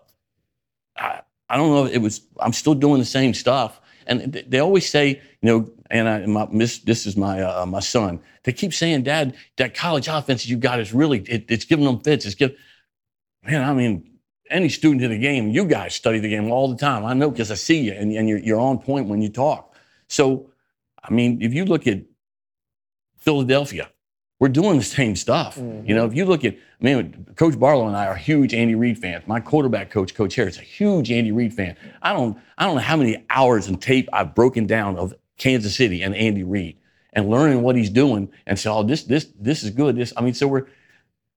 I, 0.97 1.20
I 1.48 1.56
don't 1.56 1.70
know. 1.70 1.86
It 1.86 1.98
was. 1.98 2.20
I'm 2.39 2.52
still 2.52 2.74
doing 2.74 3.01
the 3.01 3.05
same 3.05 3.35
stuff, 3.35 3.80
and 4.06 4.32
they 4.47 4.60
always 4.60 4.89
say, 4.89 5.20
you 5.43 5.48
know, 5.48 5.70
and 5.90 6.09
I, 6.09 6.26
my 6.26 6.47
miss, 6.52 6.78
this 6.78 7.06
is 7.06 7.16
my 7.16 7.43
uh, 7.43 7.66
my 7.66 7.80
son. 7.80 8.20
They 8.44 8.52
keep 8.52 8.72
saying, 8.72 9.02
Dad, 9.02 9.35
that 9.56 9.74
college 9.74 10.06
offense 10.06 10.47
you 10.47 10.56
got 10.56 10.78
is 10.78 10.94
really 10.94 11.20
it, 11.22 11.47
it's 11.48 11.64
giving 11.64 11.85
them 11.85 11.98
fits. 12.01 12.24
It's 12.24 12.36
give, 12.36 12.55
man. 13.43 13.64
I 13.64 13.74
mean, 13.74 14.18
any 14.51 14.69
student 14.69 15.03
in 15.03 15.11
the 15.11 15.19
game, 15.19 15.49
you 15.51 15.65
guys 15.65 15.95
study 15.95 16.19
the 16.19 16.29
game 16.29 16.51
all 16.51 16.69
the 16.69 16.77
time. 16.77 17.05
I 17.05 17.15
know 17.15 17.31
because 17.31 17.51
I 17.51 17.55
see 17.55 17.81
you, 17.81 17.93
and, 17.93 18.12
and 18.12 18.29
you're 18.29 18.39
you're 18.39 18.61
on 18.61 18.79
point 18.79 19.09
when 19.09 19.23
you 19.23 19.29
talk. 19.29 19.75
So, 20.09 20.51
I 21.03 21.12
mean, 21.12 21.43
if 21.43 21.53
you 21.55 21.65
look 21.65 21.87
at 21.87 22.03
Philadelphia, 23.19 23.91
we're 24.39 24.49
doing 24.49 24.79
the 24.79 24.85
same 24.85 25.16
stuff. 25.16 25.57
Mm-hmm. 25.57 25.89
You 25.89 25.95
know, 25.95 26.07
if 26.07 26.15
you 26.15 26.25
look 26.25 26.45
at, 26.45 26.55
I 26.55 26.85
mean, 26.85 27.27
Coach 27.37 27.59
Barlow 27.59 27.87
and 27.87 27.97
I 27.97 28.07
are 28.07 28.15
huge 28.15 28.55
Andy 28.55 28.75
Reid 28.75 28.99
fans. 28.99 29.25
My 29.27 29.41
quarterback 29.41 29.91
coach, 29.91 30.15
Coach 30.15 30.35
Harris, 30.37 30.59
a 30.59 30.62
huge 30.62 31.11
Andy 31.11 31.33
Reid 31.33 31.53
fan. 31.53 31.77
I 32.03 32.12
don't, 32.12 32.39
I 32.57 32.65
don't 32.65 32.77
know 32.77 32.83
how 32.83 32.97
many 32.97 33.25
hours 33.31 33.66
and 33.66 33.81
tape 33.83 34.09
I've 34.12 34.35
broken 34.35 34.66
down 34.66 34.97
of 34.97 35.15
Kansas 35.39 35.75
City 35.75 36.03
and 36.03 36.15
Andy 36.15 36.45
Reid 36.45 36.77
and 37.12 37.29
learning 37.29 37.62
what 37.62 37.75
he's 37.75 37.91
doing 37.91 38.31
and 38.47 38.59
say, 38.59 38.70
oh, 38.70 38.85
this, 38.85 39.03
this, 39.03 39.29
this 39.39 39.65
is 39.65 39.70
good. 39.70 39.97
This, 39.97 40.12
I 40.16 40.20
mean, 40.20 40.35
so 40.35 40.47
we're, 40.47 40.66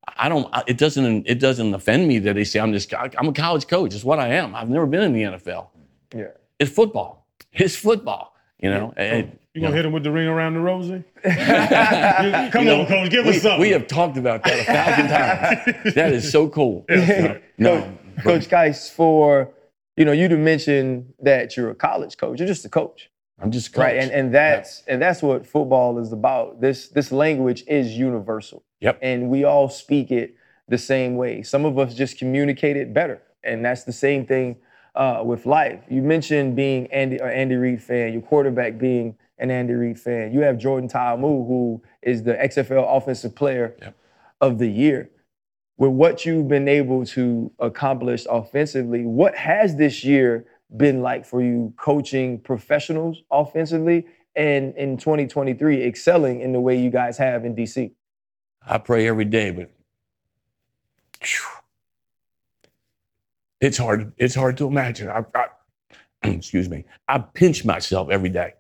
I 0.08 0.30
don't, 0.30 0.54
it 0.68 0.78
doesn't, 0.78 1.28
it 1.28 1.40
doesn't 1.40 1.74
offend 1.74 2.08
me 2.08 2.20
that 2.20 2.34
they 2.34 2.44
say 2.44 2.60
I'm 2.60 2.74
just, 2.74 2.94
I'm 2.94 3.28
a 3.28 3.34
college 3.34 3.68
coach. 3.68 3.94
It's 3.94 4.04
what 4.04 4.20
I 4.20 4.30
am. 4.30 4.56
I've 4.56 4.70
never 4.70 4.86
been 4.86 5.02
in 5.04 5.14
the 5.14 5.24
NFL. 5.24 5.68
Yeah. 6.14 6.28
It's 6.60 6.72
football. 6.72 7.28
It's 7.54 7.76
football. 7.76 8.36
You 8.60 8.70
know, 8.70 8.94
yeah. 8.98 9.26
You 9.54 9.62
gonna 9.62 9.76
hit 9.76 9.86
him 9.86 9.92
with 9.92 10.04
the 10.04 10.12
ring 10.12 10.28
around 10.28 10.54
the 10.54 10.62
rosy? 10.62 11.04
Come 11.24 12.66
you 12.66 12.72
on, 12.72 12.86
coach, 12.86 13.12
give 13.12 13.26
we, 13.26 13.36
us 13.36 13.42
something. 13.42 13.60
We 13.60 13.72
have 13.72 13.86
talked 13.86 14.16
about 14.16 14.46
that 14.46 14.60
a 14.60 14.64
thousand 14.64 15.08
times. 15.10 15.94
that 15.96 16.14
is 16.14 16.32
so 16.32 16.48
cool. 16.48 16.86
Yeah. 16.88 17.38
no, 17.58 17.98
Coach 18.24 18.48
Kaiss, 18.48 18.90
for 18.90 19.52
you 19.98 20.06
know, 20.06 20.14
you 20.14 20.30
to 20.30 20.38
mention 20.38 21.14
that 21.20 21.58
you're 21.58 21.70
a 21.70 21.76
college 21.76 22.16
coach. 22.16 22.40
You're 22.40 22.48
just 22.48 22.64
a 22.64 22.70
coach. 22.70 23.11
I'm 23.42 23.52
just 23.52 23.76
right, 23.76 23.98
and 23.98 24.12
and 24.12 24.34
that's 24.34 24.84
and 24.88 25.02
that's 25.02 25.22
what 25.24 25.48
football 25.48 25.98
is 25.98 26.12
about. 26.12 26.62
This 26.62 26.90
this 26.90 27.12
language 27.12 27.64
is 27.68 27.98
universal. 27.98 28.64
Yep. 28.82 29.00
And 29.02 29.30
we 29.30 29.44
all 29.44 29.70
speak 29.70 30.12
it 30.12 30.36
the 30.68 30.78
same 30.78 31.16
way. 31.16 31.42
Some 31.44 31.66
of 31.66 31.78
us 31.78 31.94
just 31.96 32.18
communicate 32.18 32.78
it 32.78 32.94
better, 32.94 33.22
and 33.44 33.66
that's 33.66 33.84
the 33.84 33.92
same 33.92 34.26
thing 34.26 34.58
uh, 34.96 35.24
with 35.26 35.46
life. 35.46 35.84
You 35.90 36.02
mentioned 36.02 36.56
being 36.56 36.88
Andy 36.88 37.20
or 37.20 37.30
Andy 37.30 37.56
Reid 37.56 37.82
fan. 37.82 38.14
Your 38.14 38.22
quarterback 38.22 38.78
being 38.78 39.16
an 39.40 39.50
Andy 39.50 39.74
Reid 39.74 40.00
fan. 40.00 40.32
You 40.32 40.42
have 40.42 40.58
Jordan 40.58 40.88
Ta'amu, 40.88 41.48
who 41.48 41.82
is 42.02 42.24
the 42.24 42.36
XFL 42.36 42.86
Offensive 42.96 43.36
Player 43.36 43.76
yep. 43.82 43.96
of 44.40 44.60
the 44.60 44.68
Year. 44.68 45.10
With 45.78 45.92
what 45.92 46.26
you've 46.26 46.48
been 46.48 46.68
able 46.68 47.06
to 47.08 47.52
accomplish 47.58 48.28
offensively, 48.30 49.04
what 49.04 49.36
has 49.36 49.78
this 49.78 50.04
year 50.04 50.46
been 50.76 51.02
like 51.02 51.26
for 51.26 51.42
you 51.42 51.74
coaching 51.78 52.40
professionals 52.40 53.24
offensively 53.32 54.06
and 54.36 54.76
in 54.76 54.98
2023 54.98 55.84
excelling 55.84 56.42
in 56.42 56.54
the 56.54 56.62
way 56.62 56.80
you 56.80 56.90
guys 56.90 57.18
have 57.18 57.46
in 57.46 57.56
DC? 57.56 57.92
I 58.66 58.78
pray 58.78 59.08
every 59.08 59.26
day, 59.26 59.52
but 59.52 59.72
it's 63.60 63.78
hard. 63.78 64.14
It's 64.18 64.36
hard 64.36 64.58
to 64.58 64.68
imagine. 64.68 65.10
I, 65.10 65.24
I, 65.36 65.46
excuse 66.30 66.70
me. 66.70 66.86
I 67.08 67.20
pinch 67.20 67.66
myself 67.66 68.10
every 68.10 68.30
day. 68.30 68.54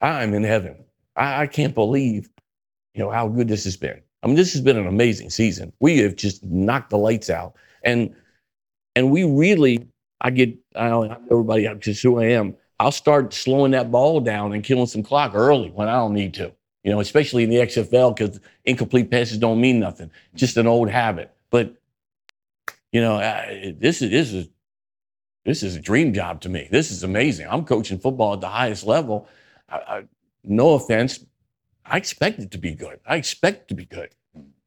I'm 0.00 0.34
in 0.34 0.44
heaven. 0.44 0.84
I, 1.16 1.42
I 1.42 1.46
can't 1.46 1.74
believe, 1.74 2.30
you 2.94 3.02
know, 3.02 3.10
how 3.10 3.28
good 3.28 3.48
this 3.48 3.64
has 3.64 3.76
been. 3.76 4.00
I 4.22 4.26
mean, 4.26 4.36
this 4.36 4.52
has 4.52 4.60
been 4.60 4.76
an 4.76 4.86
amazing 4.86 5.30
season. 5.30 5.72
We 5.80 5.98
have 5.98 6.16
just 6.16 6.44
knocked 6.44 6.90
the 6.90 6.98
lights 6.98 7.30
out, 7.30 7.54
and 7.84 8.14
and 8.94 9.10
we 9.10 9.24
really, 9.24 9.86
I 10.20 10.30
get, 10.30 10.56
I 10.76 11.18
everybody, 11.30 11.68
just 11.78 12.02
who 12.02 12.20
I 12.20 12.26
am. 12.26 12.56
I'll 12.78 12.92
start 12.92 13.34
slowing 13.34 13.72
that 13.72 13.90
ball 13.90 14.20
down 14.20 14.52
and 14.52 14.64
killing 14.64 14.86
some 14.86 15.02
clock 15.02 15.32
early 15.34 15.70
when 15.70 15.88
I 15.88 15.96
don't 15.96 16.14
need 16.14 16.34
to. 16.34 16.52
You 16.82 16.90
know, 16.90 17.00
especially 17.00 17.44
in 17.44 17.50
the 17.50 17.56
XFL 17.56 18.16
because 18.16 18.40
incomplete 18.64 19.10
passes 19.10 19.36
don't 19.36 19.60
mean 19.60 19.80
nothing. 19.80 20.10
Just 20.34 20.56
an 20.56 20.66
old 20.66 20.88
habit. 20.88 21.30
But 21.50 21.74
you 22.90 23.00
know, 23.02 23.18
this 23.78 24.00
is 24.00 24.10
this 24.10 24.32
is 24.32 24.48
this 25.44 25.62
is 25.62 25.76
a 25.76 25.80
dream 25.80 26.14
job 26.14 26.40
to 26.42 26.48
me. 26.48 26.68
This 26.70 26.90
is 26.90 27.02
amazing. 27.02 27.46
I'm 27.48 27.64
coaching 27.64 27.98
football 27.98 28.34
at 28.34 28.40
the 28.40 28.48
highest 28.48 28.86
level. 28.86 29.28
I, 29.68 29.76
I, 29.76 30.04
no 30.42 30.74
offense, 30.74 31.24
I 31.84 31.96
expect 31.96 32.38
it 32.38 32.50
to 32.52 32.58
be 32.58 32.74
good. 32.74 33.00
I 33.06 33.16
expect 33.16 33.68
to 33.68 33.74
be 33.74 33.84
good. 33.84 34.10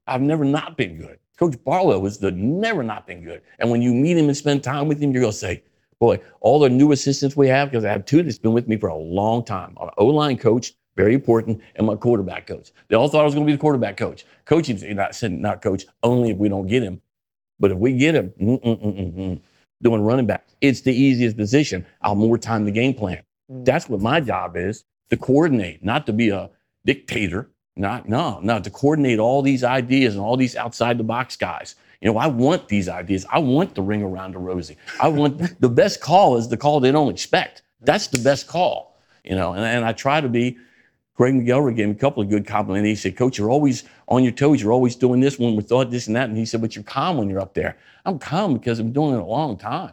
I've 0.06 0.20
never 0.20 0.44
not 0.44 0.76
been 0.76 0.98
good. 0.98 1.18
Coach 1.38 1.56
Barlow 1.64 2.04
has 2.04 2.18
the 2.18 2.30
never 2.32 2.82
not 2.82 3.06
been 3.06 3.24
good. 3.24 3.42
And 3.58 3.70
when 3.70 3.82
you 3.82 3.94
meet 3.94 4.16
him 4.16 4.26
and 4.28 4.36
spend 4.36 4.62
time 4.62 4.88
with 4.88 5.00
him, 5.00 5.12
you're 5.12 5.22
gonna 5.22 5.32
say, 5.32 5.62
boy, 6.00 6.20
all 6.40 6.60
the 6.60 6.70
new 6.70 6.92
assistants 6.92 7.36
we 7.36 7.48
have, 7.48 7.70
because 7.70 7.84
I 7.84 7.90
have 7.90 8.04
two 8.04 8.22
that's 8.22 8.38
been 8.38 8.52
with 8.52 8.68
me 8.68 8.76
for 8.76 8.88
a 8.88 8.96
long 8.96 9.44
time. 9.44 9.74
Our 9.78 9.92
O-line 9.98 10.38
coach, 10.38 10.74
very 10.96 11.14
important, 11.14 11.60
and 11.76 11.86
my 11.86 11.96
quarterback 11.96 12.46
coach. 12.46 12.70
They 12.88 12.96
all 12.96 13.08
thought 13.08 13.22
I 13.22 13.24
was 13.24 13.34
gonna 13.34 13.46
be 13.46 13.52
the 13.52 13.58
quarterback 13.58 13.96
coach. 13.96 14.26
Coaching, 14.44 14.78
not 14.96 15.20
not 15.24 15.62
coach, 15.62 15.86
only 16.04 16.30
if 16.30 16.38
we 16.38 16.48
don't 16.48 16.68
get 16.68 16.82
him. 16.82 17.00
But 17.58 17.72
if 17.72 17.78
we 17.78 17.94
get 17.96 18.14
him, 18.14 18.32
mm, 18.40 18.62
mm, 18.62 18.80
mm, 19.16 19.40
doing 19.82 20.02
running 20.02 20.26
back, 20.26 20.46
it's 20.60 20.82
the 20.82 20.94
easiest 20.94 21.36
position. 21.36 21.86
I'll 22.02 22.14
more 22.14 22.38
time 22.38 22.64
the 22.64 22.70
game 22.72 22.94
plan. 22.94 23.22
That's 23.48 23.88
what 23.88 24.00
my 24.00 24.20
job 24.20 24.56
is 24.56 24.84
to 25.10 25.16
coordinate, 25.16 25.84
not 25.84 26.06
to 26.06 26.12
be 26.12 26.30
a 26.30 26.50
dictator. 26.84 27.50
Not 27.76 28.08
no, 28.08 28.38
no, 28.40 28.60
to 28.60 28.70
coordinate 28.70 29.18
all 29.18 29.42
these 29.42 29.64
ideas 29.64 30.14
and 30.14 30.22
all 30.22 30.36
these 30.36 30.54
outside 30.54 30.96
the 30.96 31.04
box 31.04 31.36
guys. 31.36 31.74
You 32.00 32.12
know, 32.12 32.18
I 32.18 32.26
want 32.26 32.68
these 32.68 32.88
ideas. 32.88 33.26
I 33.30 33.38
want 33.38 33.74
the 33.74 33.82
ring 33.82 34.02
around 34.02 34.34
the 34.34 34.38
rosy. 34.38 34.76
I 35.00 35.08
want 35.08 35.60
the 35.60 35.68
best 35.68 36.00
call 36.00 36.36
is 36.36 36.48
the 36.48 36.56
call 36.56 36.78
they 36.78 36.92
don't 36.92 37.10
expect. 37.10 37.62
That's 37.80 38.06
the 38.06 38.18
best 38.18 38.46
call. 38.46 38.96
You 39.24 39.34
know, 39.34 39.54
and, 39.54 39.64
and 39.64 39.84
I 39.84 39.92
try 39.92 40.20
to 40.20 40.28
be. 40.28 40.58
Greg 41.16 41.34
McElroy 41.34 41.76
gave 41.76 41.86
me 41.86 41.92
a 41.92 41.96
couple 41.96 42.24
of 42.24 42.28
good 42.28 42.44
compliments. 42.44 42.88
He 42.88 42.96
said, 42.96 43.16
Coach, 43.16 43.38
you're 43.38 43.50
always 43.50 43.84
on 44.08 44.24
your 44.24 44.32
toes. 44.32 44.60
You're 44.60 44.72
always 44.72 44.96
doing 44.96 45.20
this 45.20 45.38
when 45.38 45.54
we 45.54 45.62
thought 45.62 45.92
this 45.92 46.08
and 46.08 46.16
that. 46.16 46.28
And 46.28 46.36
he 46.36 46.44
said, 46.44 46.60
But 46.60 46.74
you're 46.74 46.82
calm 46.82 47.18
when 47.18 47.30
you're 47.30 47.40
up 47.40 47.54
there. 47.54 47.76
I'm 48.04 48.18
calm 48.18 48.54
because 48.54 48.80
I'm 48.80 48.92
doing 48.92 49.14
it 49.14 49.20
a 49.20 49.24
long 49.24 49.56
time. 49.56 49.92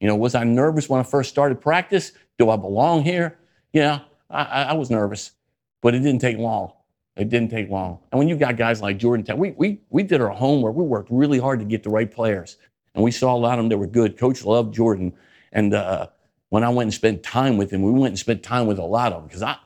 You 0.00 0.08
know, 0.08 0.16
was 0.16 0.34
I 0.34 0.44
nervous 0.44 0.88
when 0.88 0.98
I 0.98 1.02
first 1.02 1.30
started 1.30 1.60
practice? 1.60 2.12
Do 2.38 2.50
I 2.50 2.56
belong 2.56 3.02
here? 3.02 3.38
Yeah, 3.72 4.00
I, 4.30 4.64
I 4.64 4.72
was 4.72 4.90
nervous, 4.90 5.32
but 5.80 5.94
it 5.94 6.00
didn't 6.00 6.20
take 6.20 6.38
long. 6.38 6.72
It 7.16 7.30
didn't 7.30 7.50
take 7.50 7.70
long. 7.70 7.98
And 8.12 8.18
when 8.18 8.28
you 8.28 8.36
got 8.36 8.56
guys 8.56 8.82
like 8.82 8.98
Jordan, 8.98 9.38
we, 9.38 9.52
we, 9.52 9.80
we 9.88 10.02
did 10.02 10.20
our 10.20 10.30
homework. 10.30 10.74
We 10.74 10.84
worked 10.84 11.10
really 11.10 11.38
hard 11.38 11.60
to 11.60 11.64
get 11.64 11.82
the 11.82 11.90
right 11.90 12.10
players. 12.10 12.58
And 12.94 13.02
we 13.02 13.10
saw 13.10 13.34
a 13.34 13.38
lot 13.38 13.58
of 13.58 13.64
them 13.64 13.68
that 13.70 13.78
were 13.78 13.86
good. 13.86 14.18
Coach 14.18 14.44
loved 14.44 14.74
Jordan. 14.74 15.14
And 15.52 15.72
uh, 15.72 16.08
when 16.50 16.62
I 16.62 16.68
went 16.68 16.88
and 16.88 16.94
spent 16.94 17.22
time 17.22 17.56
with 17.56 17.70
him, 17.70 17.82
we 17.82 17.90
went 17.90 18.12
and 18.12 18.18
spent 18.18 18.42
time 18.42 18.66
with 18.66 18.78
a 18.78 18.84
lot 18.84 19.12
of 19.12 19.20
them 19.20 19.28
because 19.28 19.42
I, 19.42 19.56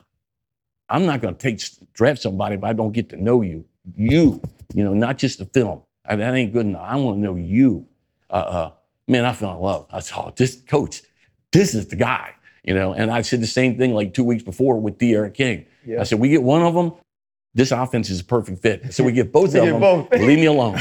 I'm 0.88 1.06
not 1.06 1.20
going 1.20 1.34
to 1.34 1.40
take 1.40 1.60
draft 1.92 2.22
somebody 2.22 2.54
if 2.56 2.64
I 2.64 2.72
don't 2.72 2.92
get 2.92 3.08
to 3.10 3.16
know 3.16 3.42
you. 3.42 3.64
You, 3.96 4.40
you 4.74 4.84
know, 4.84 4.94
not 4.94 5.18
just 5.18 5.38
the 5.38 5.46
film. 5.46 5.82
I, 6.04 6.16
that 6.16 6.34
ain't 6.34 6.52
good 6.52 6.66
enough. 6.66 6.82
I 6.84 6.96
want 6.96 7.16
to 7.16 7.20
know 7.20 7.36
you. 7.36 7.86
Uh, 8.28 8.32
uh, 8.32 8.70
man, 9.08 9.24
I 9.24 9.32
fell 9.32 9.54
in 9.54 9.60
love. 9.60 9.86
I 9.90 10.00
saw 10.00 10.30
this 10.30 10.60
coach. 10.68 11.02
This 11.52 11.74
is 11.74 11.88
the 11.88 11.96
guy. 11.96 12.34
You 12.62 12.74
know, 12.74 12.92
and 12.92 13.10
I 13.10 13.22
said 13.22 13.40
the 13.40 13.46
same 13.46 13.78
thing 13.78 13.94
like 13.94 14.12
two 14.12 14.24
weeks 14.24 14.42
before 14.42 14.78
with 14.78 14.98
D'Eriq 14.98 15.34
King. 15.34 15.66
Yeah. 15.84 16.00
I 16.00 16.04
said, 16.04 16.20
we 16.20 16.28
get 16.28 16.42
one 16.42 16.62
of 16.62 16.74
them, 16.74 16.92
this 17.54 17.72
offense 17.72 18.10
is 18.10 18.20
a 18.20 18.24
perfect 18.24 18.62
fit. 18.62 18.94
So 18.94 19.04
we 19.04 19.12
get 19.12 19.32
both 19.32 19.54
of 19.54 19.64
them. 19.64 19.80
Both. 19.80 20.10
Leave 20.12 20.38
me 20.38 20.46
alone. 20.46 20.80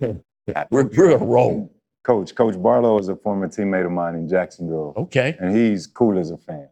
we're, 0.00 0.84
we're 0.84 1.10
a 1.12 1.18
roll. 1.18 1.72
Coach, 2.02 2.34
Coach 2.34 2.60
Barlow 2.60 2.98
is 2.98 3.08
a 3.08 3.16
former 3.16 3.46
teammate 3.48 3.84
of 3.84 3.92
mine 3.92 4.14
in 4.14 4.28
Jacksonville. 4.28 4.94
Okay. 4.96 5.36
And 5.38 5.54
he's 5.54 5.86
cool 5.86 6.18
as 6.18 6.30
a 6.30 6.38
fan. 6.38 6.68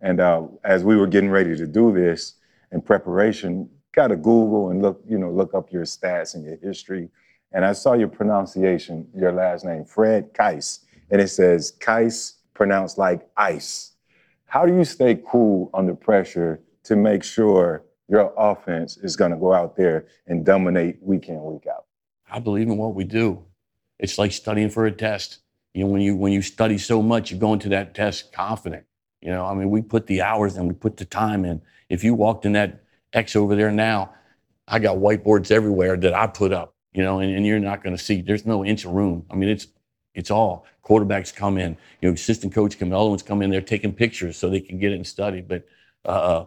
And 0.00 0.20
uh, 0.20 0.44
as 0.64 0.84
we 0.84 0.96
were 0.96 1.06
getting 1.06 1.30
ready 1.30 1.54
to 1.56 1.66
do 1.66 1.92
this 1.92 2.34
in 2.72 2.80
preparation, 2.80 3.68
got 3.92 4.08
to 4.08 4.16
Google 4.16 4.70
and 4.70 4.80
look, 4.80 5.02
you 5.06 5.18
know, 5.18 5.30
look 5.30 5.54
up 5.54 5.70
your 5.70 5.84
stats 5.84 6.34
and 6.34 6.44
your 6.44 6.56
history. 6.56 7.10
And 7.52 7.64
I 7.64 7.72
saw 7.72 7.92
your 7.92 8.08
pronunciation, 8.08 9.06
your 9.14 9.32
last 9.32 9.64
name, 9.64 9.84
Fred 9.84 10.32
Kaiss. 10.32 10.80
And 11.10 11.20
it 11.20 11.28
says 11.28 11.72
Kaiss 11.80 12.36
pronounced 12.54 12.96
like 12.96 13.28
ice. 13.36 13.92
How 14.46 14.64
do 14.64 14.74
you 14.74 14.84
stay 14.84 15.20
cool 15.28 15.70
under 15.74 15.94
pressure 15.94 16.60
to 16.84 16.96
make 16.96 17.22
sure 17.22 17.84
your 18.10 18.34
offense 18.36 18.96
is 18.96 19.14
going 19.14 19.30
to 19.30 19.36
go 19.36 19.52
out 19.52 19.76
there 19.76 20.06
and 20.26 20.44
dominate 20.44 20.96
week 21.00 21.28
in, 21.28 21.42
week 21.44 21.66
out? 21.68 21.84
I 22.28 22.40
believe 22.40 22.68
in 22.68 22.76
what 22.76 22.94
we 22.94 23.04
do. 23.04 23.44
It's 23.98 24.18
like 24.18 24.32
studying 24.32 24.68
for 24.68 24.84
a 24.86 24.92
test. 24.92 25.38
You 25.74 25.84
know, 25.84 25.90
when 25.90 26.00
you 26.02 26.16
when 26.16 26.32
you 26.32 26.42
study 26.42 26.76
so 26.76 27.00
much, 27.00 27.30
you 27.30 27.38
go 27.38 27.52
into 27.52 27.68
that 27.68 27.94
test 27.94 28.32
confident. 28.32 28.84
You 29.20 29.30
know, 29.30 29.46
I 29.46 29.54
mean, 29.54 29.70
we 29.70 29.82
put 29.82 30.08
the 30.08 30.22
hours 30.22 30.56
and 30.56 30.66
we 30.66 30.74
put 30.74 30.96
the 30.96 31.04
time 31.04 31.44
in. 31.44 31.62
If 31.88 32.02
you 32.02 32.14
walked 32.14 32.44
in 32.44 32.52
that 32.52 32.82
X 33.12 33.36
over 33.36 33.54
there 33.54 33.70
now, 33.70 34.14
I 34.66 34.80
got 34.80 34.96
whiteboards 34.96 35.50
everywhere 35.52 35.96
that 35.98 36.14
I 36.14 36.26
put 36.26 36.52
up. 36.52 36.74
You 36.92 37.04
know, 37.04 37.20
and, 37.20 37.32
and 37.32 37.46
you're 37.46 37.60
not 37.60 37.84
going 37.84 37.96
to 37.96 38.02
see. 38.02 38.22
There's 38.22 38.44
no 38.44 38.64
inch 38.64 38.84
of 38.84 38.90
room. 38.90 39.26
I 39.30 39.36
mean, 39.36 39.48
it's 39.48 39.68
it's 40.14 40.32
all 40.32 40.66
quarterbacks 40.84 41.32
come 41.32 41.58
in. 41.58 41.76
You 42.00 42.08
know, 42.08 42.14
assistant 42.14 42.52
coach 42.52 42.76
come, 42.76 42.92
other 42.92 43.10
ones 43.10 43.22
come 43.22 43.42
in. 43.42 43.50
They're 43.50 43.60
taking 43.60 43.92
pictures 43.92 44.36
so 44.36 44.50
they 44.50 44.60
can 44.60 44.80
get 44.80 44.90
it 44.90 44.96
and 44.96 45.06
study. 45.06 45.42
But 45.42 45.64
uh, 46.04 46.46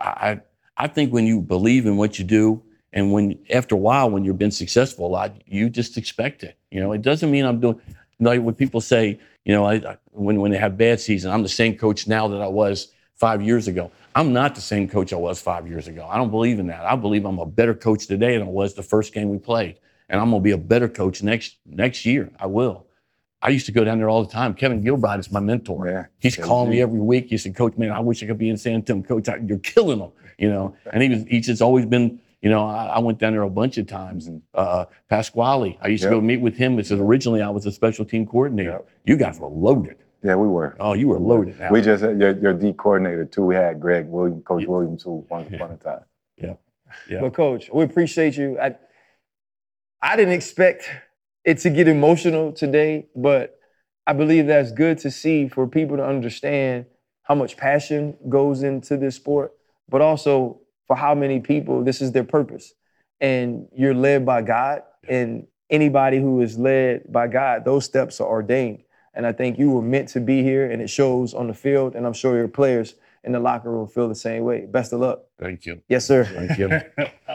I 0.00 0.40
I 0.78 0.86
think 0.86 1.12
when 1.12 1.26
you 1.26 1.40
believe 1.40 1.86
in 1.86 1.96
what 1.96 2.18
you 2.18 2.24
do, 2.24 2.62
and 2.92 3.12
when 3.12 3.38
after 3.50 3.74
a 3.74 3.78
while, 3.78 4.08
when 4.10 4.24
you've 4.24 4.38
been 4.38 4.52
successful 4.52 5.06
a 5.06 5.08
lot, 5.08 5.32
you 5.46 5.68
just 5.68 5.98
expect 5.98 6.42
it. 6.44 6.56
You 6.70 6.80
know, 6.80 6.92
it 6.92 7.02
doesn't 7.02 7.30
mean 7.30 7.44
I'm 7.44 7.60
doing 7.60 7.80
like 8.20 8.40
when 8.40 8.54
people 8.54 8.80
say, 8.80 9.20
you 9.44 9.52
know, 9.52 9.64
I, 9.64 9.74
I, 9.74 9.98
when 10.12 10.40
when 10.40 10.52
they 10.52 10.58
have 10.58 10.78
bad 10.78 11.00
season, 11.00 11.30
I'm 11.30 11.42
the 11.42 11.48
same 11.48 11.76
coach 11.76 12.06
now 12.06 12.28
that 12.28 12.40
I 12.40 12.46
was 12.46 12.92
five 13.16 13.42
years 13.42 13.68
ago. 13.68 13.90
I'm 14.14 14.32
not 14.32 14.54
the 14.54 14.60
same 14.60 14.88
coach 14.88 15.12
I 15.12 15.16
was 15.16 15.40
five 15.40 15.68
years 15.68 15.88
ago. 15.88 16.06
I 16.08 16.16
don't 16.16 16.30
believe 16.30 16.58
in 16.58 16.68
that. 16.68 16.84
I 16.84 16.96
believe 16.96 17.24
I'm 17.24 17.38
a 17.38 17.46
better 17.46 17.74
coach 17.74 18.06
today 18.06 18.38
than 18.38 18.46
I 18.46 18.50
was 18.50 18.74
the 18.74 18.82
first 18.82 19.12
game 19.12 19.28
we 19.28 19.38
played, 19.38 19.78
and 20.08 20.20
I'm 20.20 20.30
gonna 20.30 20.42
be 20.42 20.52
a 20.52 20.58
better 20.58 20.88
coach 20.88 21.22
next 21.22 21.56
next 21.66 22.06
year. 22.06 22.30
I 22.38 22.46
will. 22.46 22.86
I 23.40 23.50
used 23.50 23.66
to 23.66 23.72
go 23.72 23.84
down 23.84 23.98
there 23.98 24.08
all 24.08 24.24
the 24.24 24.32
time. 24.32 24.54
Kevin 24.54 24.82
Gilbride 24.82 25.20
is 25.20 25.30
my 25.30 25.38
mentor. 25.38 25.86
Yeah. 25.86 26.06
He's 26.18 26.36
calling 26.36 26.70
me 26.70 26.82
every 26.82 26.98
week. 26.98 27.26
He 27.28 27.38
said, 27.38 27.54
"Coach, 27.54 27.76
man, 27.76 27.92
I 27.92 28.00
wish 28.00 28.22
I 28.22 28.26
could 28.26 28.38
be 28.38 28.48
in 28.48 28.56
San 28.56 28.74
Antonio. 28.74 29.04
Coach, 29.04 29.28
I, 29.28 29.36
you're 29.36 29.58
killing 29.58 29.98
them." 30.00 30.10
You 30.38 30.48
know, 30.50 30.76
and 30.92 31.02
he 31.02 31.08
was 31.08 31.24
he's 31.28 31.46
just 31.46 31.62
always 31.62 31.86
been. 31.86 32.20
You 32.40 32.50
know, 32.50 32.64
I, 32.68 32.86
I 32.86 32.98
went 33.00 33.18
down 33.18 33.32
there 33.32 33.42
a 33.42 33.50
bunch 33.50 33.78
of 33.78 33.88
times. 33.88 34.28
And 34.28 34.42
uh, 34.54 34.84
Pasquale, 35.10 35.76
I 35.82 35.88
used 35.88 36.04
to 36.04 36.10
go 36.10 36.20
meet 36.20 36.40
with 36.40 36.56
him 36.56 36.76
because 36.76 36.92
originally 36.92 37.42
I 37.42 37.48
was 37.50 37.66
a 37.66 37.72
special 37.72 38.04
team 38.04 38.26
coordinator. 38.26 38.70
Yep. 38.70 38.88
You 39.06 39.16
guys 39.16 39.40
were 39.40 39.48
loaded. 39.48 39.96
Yeah, 40.22 40.36
we 40.36 40.46
were. 40.46 40.76
Oh, 40.78 40.92
you 40.92 41.08
were 41.08 41.18
loaded. 41.18 41.60
Al. 41.60 41.72
We 41.72 41.80
just 41.82 42.04
had 42.04 42.20
your, 42.20 42.38
your 42.38 42.52
D 42.52 42.72
coordinator 42.74 43.24
too. 43.24 43.44
We 43.44 43.56
had 43.56 43.80
Gregg 43.80 44.06
Williams, 44.06 44.44
Coach 44.44 44.62
Yeah. 44.62 44.68
Williams, 44.68 45.02
too, 45.02 45.26
once 45.28 45.52
upon 45.52 45.72
a 45.72 45.76
time. 45.78 46.00
yeah. 46.36 46.54
Yeah. 47.10 47.20
But 47.22 47.34
coach, 47.34 47.68
we 47.72 47.82
appreciate 47.82 48.36
you. 48.36 48.56
I 48.60 48.76
I 50.00 50.14
didn't 50.14 50.34
expect 50.34 50.88
it 51.44 51.58
to 51.58 51.70
get 51.70 51.88
emotional 51.88 52.52
today, 52.52 53.08
but 53.16 53.58
I 54.06 54.12
believe 54.12 54.46
that's 54.46 54.70
good 54.70 54.98
to 54.98 55.10
see 55.10 55.48
for 55.48 55.66
people 55.66 55.96
to 55.96 56.06
understand 56.06 56.86
how 57.24 57.34
much 57.34 57.56
passion 57.56 58.16
goes 58.28 58.62
into 58.62 58.96
this 58.96 59.16
sport, 59.16 59.52
but 59.88 60.00
also 60.00 60.60
for 60.86 60.96
how 60.96 61.14
many 61.14 61.40
people 61.40 61.84
this 61.84 62.00
is 62.00 62.12
their 62.12 62.24
purpose. 62.24 62.74
And 63.20 63.66
you're 63.74 63.94
led 63.94 64.24
by 64.24 64.42
God, 64.42 64.82
and 65.08 65.46
anybody 65.70 66.18
who 66.18 66.40
is 66.40 66.58
led 66.58 67.10
by 67.10 67.26
God, 67.26 67.64
those 67.64 67.84
steps 67.84 68.20
are 68.20 68.28
ordained. 68.28 68.84
And 69.14 69.26
I 69.26 69.32
think 69.32 69.58
you 69.58 69.70
were 69.70 69.82
meant 69.82 70.08
to 70.10 70.20
be 70.20 70.42
here, 70.42 70.70
and 70.70 70.80
it 70.80 70.88
shows 70.88 71.34
on 71.34 71.48
the 71.48 71.54
field. 71.54 71.96
And 71.96 72.06
I'm 72.06 72.12
sure 72.12 72.36
your 72.36 72.48
players 72.48 72.94
in 73.24 73.32
the 73.32 73.40
locker 73.40 73.70
room 73.70 73.88
feel 73.88 74.08
the 74.08 74.14
same 74.14 74.44
way. 74.44 74.66
Best 74.66 74.92
of 74.92 75.00
luck. 75.00 75.22
Thank 75.40 75.66
you. 75.66 75.82
Yes, 75.88 76.06
sir. 76.06 76.24
Thank 76.24 76.58
you. 76.58 76.80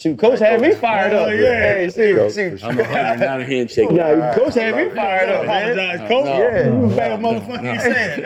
Shoot, 0.00 0.18
coach 0.18 0.38
had 0.38 0.62
me 0.62 0.72
fired 0.72 1.12
up. 1.12 1.28
Oh, 1.28 1.30
yeah. 1.30 1.74
Hey, 1.74 1.90
shoot, 1.90 2.32
shoot. 2.32 2.64
I'm 2.64 2.80
a 2.80 2.84
hug, 2.84 3.20
not 3.20 3.42
a 3.42 3.44
handshake. 3.44 3.90
Nah, 3.90 4.32
coach 4.32 4.54
had 4.54 4.74
me 4.74 4.88
fired 4.94 5.28
up. 5.28 5.44
Apologize, 5.44 6.08
coach. 6.08 6.24
Yeah. 6.24 6.64
You 6.68 6.84
a 6.84 6.96
bad 6.96 7.20
motherfucker. 7.20 7.74
You 7.74 7.80
said. 7.80 8.20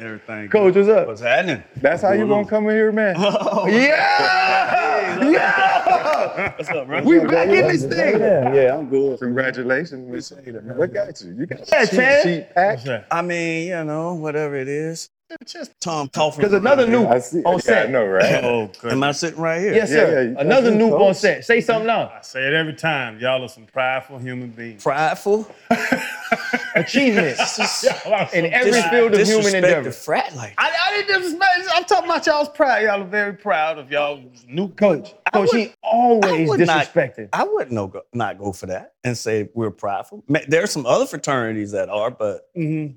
Everything. 0.00 0.48
Coach, 0.48 0.74
what's 0.76 0.88
up? 0.88 1.08
What's 1.08 1.20
happening? 1.20 1.62
That's 1.76 2.00
how 2.00 2.12
you 2.12 2.26
gonna 2.26 2.46
come 2.48 2.64
in 2.70 2.76
here, 2.76 2.90
man? 2.90 3.16
Oh. 3.18 3.66
Yeah! 3.66 5.30
Yeah! 5.30 6.54
What's 6.56 6.70
up, 6.70 6.86
bro? 6.86 7.02
We 7.02 7.18
back 7.20 7.48
in 7.48 7.68
this 7.68 7.84
thing. 7.84 8.18
Yeah, 8.18 8.54
yeah, 8.54 8.78
I'm 8.78 8.88
good. 8.88 9.18
Congratulations, 9.18 10.08
Miss 10.10 10.32
What 10.74 10.90
got 10.94 11.20
you? 11.20 11.34
You 11.34 11.44
got 11.44 11.70
Yeah, 11.70 11.84
cheap 11.84 11.98
Chad. 11.98 12.54
pack. 12.54 12.76
What's 12.76 12.84
that? 12.84 13.06
I 13.10 13.20
mean, 13.20 13.68
you 13.68 13.84
know, 13.84 14.14
whatever 14.14 14.56
it 14.56 14.68
is. 14.68 15.10
Just 15.44 15.72
Tom 15.80 16.08
Coughlin. 16.08 16.36
Because 16.36 16.52
another 16.52 16.86
new 16.86 17.04
I 17.06 17.18
see. 17.18 17.42
on 17.42 17.54
Yeah, 17.54 17.56
I 17.56 17.58
set. 17.60 17.90
know, 17.90 18.04
right? 18.06 18.44
Oh, 18.44 18.70
good. 18.80 18.92
Am 18.92 19.02
I 19.02 19.10
sitting 19.12 19.40
right 19.40 19.60
here? 19.60 19.74
Yes, 19.74 19.88
sir. 19.90 20.32
yeah, 20.34 20.40
Another 20.40 20.70
that's 20.70 20.76
new 20.80 20.90
on 20.94 21.14
set. 21.14 21.44
Say 21.44 21.60
something 21.60 21.88
now. 21.88 22.12
I 22.16 22.20
say 22.22 22.46
it 22.46 22.52
every 22.52 22.74
time. 22.74 23.18
Y'all 23.18 23.42
are 23.42 23.48
some 23.48 23.64
prideful 23.66 24.18
human 24.18 24.50
beings. 24.50 24.82
Prideful. 24.84 25.48
Achievements 26.74 27.58
in 28.34 28.46
every 28.52 28.70
pride- 28.70 28.90
field 28.90 29.14
of 29.14 29.26
human 29.26 29.54
endeavor. 29.54 29.84
the 29.84 29.92
frat 29.92 30.34
like 30.36 30.54
I, 30.58 30.70
I 30.70 30.96
didn't 30.96 31.22
disrespect. 31.22 31.68
I'm 31.74 31.84
talking 31.84 32.04
about 32.10 32.26
y'all's 32.26 32.48
pride. 32.48 32.82
Y'all 32.84 33.02
are 33.02 33.04
very 33.06 33.32
proud 33.32 33.78
of 33.78 33.90
y'all 33.90 34.20
new 34.46 34.68
Coach, 34.68 35.14
I 35.26 35.30
coach, 35.30 35.48
would- 35.52 35.60
he 35.60 35.72
always 35.82 36.48
would 36.48 36.60
not- 36.60 36.86
disrespected. 36.86 37.28
I 37.32 37.44
wouldn't 37.44 37.72
no 37.72 37.86
go, 37.88 38.02
not 38.12 38.38
go 38.38 38.52
for 38.52 38.66
that 38.66 38.94
and 39.04 39.16
say 39.16 39.48
we're 39.54 39.70
prideful. 39.70 40.22
Ma- 40.28 40.40
There's 40.46 40.70
some 40.70 40.86
other 40.86 41.06
fraternities 41.06 41.72
that 41.72 41.88
are, 41.88 42.10
but 42.10 42.52
Mhm. 42.56 42.94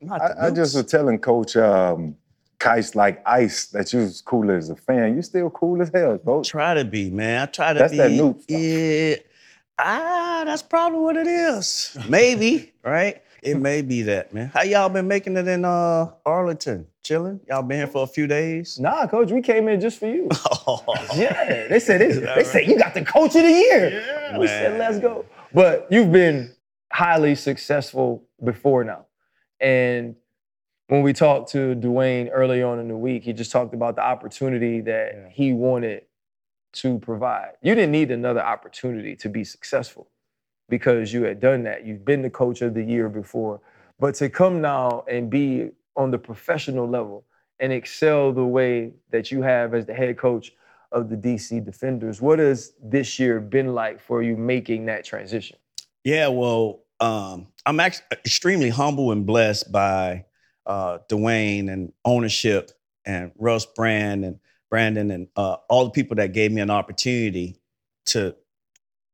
Not 0.00 0.20
I, 0.22 0.46
I 0.46 0.50
just 0.50 0.74
was 0.76 0.84
telling 0.86 1.18
Coach 1.18 1.56
um, 1.56 2.16
Kaiss 2.58 2.94
like 2.94 3.22
ice 3.26 3.66
that 3.66 3.92
you 3.92 4.00
was 4.00 4.20
cool 4.20 4.50
as 4.50 4.70
a 4.70 4.76
fan. 4.76 5.16
You 5.16 5.22
still 5.22 5.50
cool 5.50 5.80
as 5.82 5.90
hell, 5.92 6.18
Coach. 6.18 6.48
try 6.48 6.74
to 6.74 6.84
be, 6.84 7.10
man. 7.10 7.42
I 7.42 7.46
try 7.46 7.72
to 7.72 7.78
That's 7.78 7.92
be. 7.92 7.98
that 7.98 8.10
Nuke 8.10 8.42
stuff. 8.42 8.60
Yeah. 8.60 9.16
Ah, 9.80 10.42
that's 10.44 10.62
probably 10.62 10.98
what 11.00 11.16
it 11.16 11.26
is. 11.28 11.96
Maybe, 12.08 12.72
right? 12.84 13.22
It 13.42 13.56
may 13.56 13.82
be 13.82 14.02
that, 14.02 14.34
man. 14.34 14.50
How 14.52 14.62
y'all 14.62 14.88
been 14.88 15.06
making 15.06 15.36
it 15.36 15.46
in 15.46 15.64
uh 15.64 16.10
Arlington? 16.26 16.86
Chilling? 17.04 17.40
Y'all 17.48 17.62
been 17.62 17.78
here 17.78 17.86
for 17.86 18.02
a 18.02 18.06
few 18.06 18.26
days? 18.26 18.78
Nah, 18.78 19.06
coach, 19.06 19.30
we 19.30 19.40
came 19.40 19.68
in 19.68 19.80
just 19.80 19.98
for 19.98 20.06
you. 20.08 20.28
Oh, 20.70 20.82
Yeah, 21.16 21.66
they 21.68 21.80
said 21.80 22.00
this. 22.02 22.18
that 22.20 22.34
They 22.36 22.44
said 22.44 22.66
you 22.66 22.78
got 22.78 22.92
the 22.92 23.02
coach 23.04 23.34
of 23.36 23.42
the 23.42 23.50
year. 23.50 24.02
Yeah. 24.06 24.36
we 24.38 24.46
said 24.46 24.78
let's 24.78 24.98
go. 24.98 25.24
But 25.54 25.86
you've 25.90 26.12
been 26.12 26.52
highly 26.92 27.34
successful 27.36 28.24
before 28.44 28.84
now, 28.84 29.06
and 29.60 30.16
when 30.88 31.02
we 31.02 31.12
talked 31.12 31.50
to 31.52 31.74
Dwayne 31.74 32.30
early 32.32 32.62
on 32.62 32.78
in 32.78 32.88
the 32.88 32.96
week, 32.96 33.22
he 33.24 33.32
just 33.34 33.52
talked 33.52 33.74
about 33.74 33.94
the 33.96 34.02
opportunity 34.02 34.80
that 34.82 35.12
Yeah. 35.14 35.28
he 35.28 35.52
wanted 35.52 36.04
to 36.74 36.98
provide. 36.98 37.52
You 37.62 37.74
didn't 37.74 37.92
need 37.92 38.10
another 38.10 38.40
opportunity 38.40 39.14
to 39.16 39.28
be 39.28 39.44
successful 39.44 40.08
because 40.68 41.12
you 41.12 41.24
had 41.24 41.40
done 41.40 41.62
that. 41.64 41.84
You've 41.84 42.04
been 42.04 42.22
the 42.22 42.30
coach 42.30 42.62
of 42.62 42.74
the 42.74 42.82
year 42.82 43.08
before. 43.08 43.60
But 43.98 44.14
to 44.16 44.28
come 44.30 44.60
now 44.60 45.04
and 45.08 45.28
be 45.28 45.70
on 45.96 46.10
the 46.10 46.18
professional 46.18 46.88
level 46.88 47.24
and 47.58 47.72
excel 47.72 48.32
the 48.32 48.44
way 48.46 48.92
that 49.10 49.30
you 49.32 49.42
have 49.42 49.74
as 49.74 49.86
the 49.86 49.94
head 49.94 50.16
coach 50.16 50.52
of 50.92 51.10
the 51.10 51.16
DC 51.16 51.64
Defenders, 51.64 52.22
what 52.22 52.38
has 52.38 52.72
this 52.82 53.18
year 53.18 53.40
been 53.40 53.74
like 53.74 54.00
for 54.00 54.22
you 54.22 54.36
making 54.36 54.86
that 54.86 55.04
transition? 55.04 55.58
Yeah, 56.04 56.28
well, 56.28 56.80
um, 57.00 57.48
I'm 57.68 57.80
actually 57.80 58.06
extremely 58.12 58.70
humble 58.70 59.12
and 59.12 59.26
blessed 59.26 59.70
by 59.70 60.24
uh, 60.64 61.00
Dwayne 61.10 61.70
and 61.70 61.92
ownership 62.02 62.70
and 63.04 63.30
Russ 63.36 63.66
Brand 63.66 64.24
and 64.24 64.40
Brandon 64.70 65.10
and 65.10 65.28
uh, 65.36 65.56
all 65.68 65.84
the 65.84 65.90
people 65.90 66.16
that 66.16 66.32
gave 66.32 66.50
me 66.50 66.62
an 66.62 66.70
opportunity 66.70 67.56
to 68.06 68.34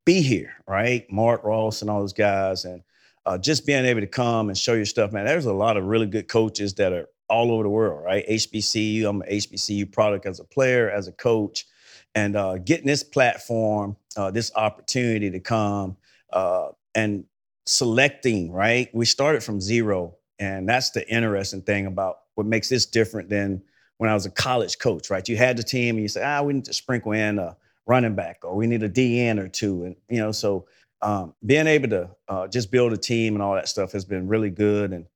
be 0.07 0.23
here, 0.23 0.53
right? 0.69 1.05
Mark 1.11 1.43
Ross 1.43 1.83
and 1.83 1.91
all 1.91 1.99
those 1.99 2.13
guys, 2.13 2.65
and 2.65 2.85
uh, 3.27 3.39
just 3.39 3.67
being 3.67 3.85
able 3.85 4.03
to 4.03 4.07
come 4.07 4.51
and 4.51 4.57
show 4.57 4.75
your 4.75 4.85
stuff, 4.85 5.11
man. 5.11 5.27
There's 5.27 5.47
a 5.47 5.53
lot 5.53 5.77
of 5.77 5.87
really 5.87 6.07
good 6.07 6.29
coaches 6.29 6.75
that 6.75 6.93
are 6.93 7.09
all 7.29 7.51
over 7.51 7.65
the 7.65 7.71
world, 7.71 8.05
right? 8.05 8.25
HBCU, 8.29 9.05
I'm 9.05 9.23
an 9.23 9.31
HBCU 9.31 9.91
product 9.91 10.27
as 10.27 10.39
a 10.39 10.45
player, 10.45 10.89
as 10.89 11.09
a 11.09 11.13
coach, 11.13 11.67
and 12.15 12.37
uh, 12.37 12.59
getting 12.59 12.87
this 12.87 13.03
platform, 13.03 13.97
uh, 14.17 14.31
this 14.31 14.53
opportunity 14.55 15.29
to 15.33 15.41
come 15.41 15.97
uh, 16.33 16.69
and 16.95 17.25
selecting, 17.67 18.53
right? 18.53 18.89
We 18.95 19.05
started 19.05 19.43
from 19.43 19.61
zero. 19.61 20.17
And 20.39 20.69
that's 20.69 20.91
the 20.91 21.09
interesting 21.09 21.63
thing 21.63 21.87
about 21.87 22.19
what 22.35 22.47
makes 22.47 22.69
this 22.69 22.87
different 22.87 23.29
than 23.29 23.63
when 23.99 24.11
I 24.11 24.15
was 24.15 24.27
a 24.27 24.31
college 24.31 24.79
coach, 24.79 25.11
right? 25.11 25.27
You 25.29 25.37
had 25.37 25.57
the 25.57 25.63
team 25.63 25.95
and 25.95 26.03
you 26.03 26.09
say, 26.09 26.23
ah, 26.25 26.43
we 26.43 26.53
need 26.53 26.65
to 26.65 26.73
sprinkle 26.73 27.13
in 27.13 27.39
a 27.39 27.57
running 27.87 28.15
back 28.15 28.41
or 28.43 28.57
we 28.57 28.67
need 28.67 28.83
a 28.83 28.89
DN 28.89 29.39
or 29.39 29.49
two. 29.49 29.85
And, 29.85 29.97
you 30.09 30.19
know, 30.19 30.33
so 30.33 30.67
um, 31.03 31.35
being 31.45 31.67
able 31.67 31.89
to 31.91 32.11
uh, 32.29 32.49
just 32.49 32.71
build 32.71 32.93
a 32.93 32.97
team 32.97 33.35
and 33.35 33.43
all 33.43 33.55
that 33.55 33.69
stuff 33.69 33.93
has 33.93 34.05
been 34.05 34.27
really 34.27 34.51
good 34.51 34.93
and 34.93 35.07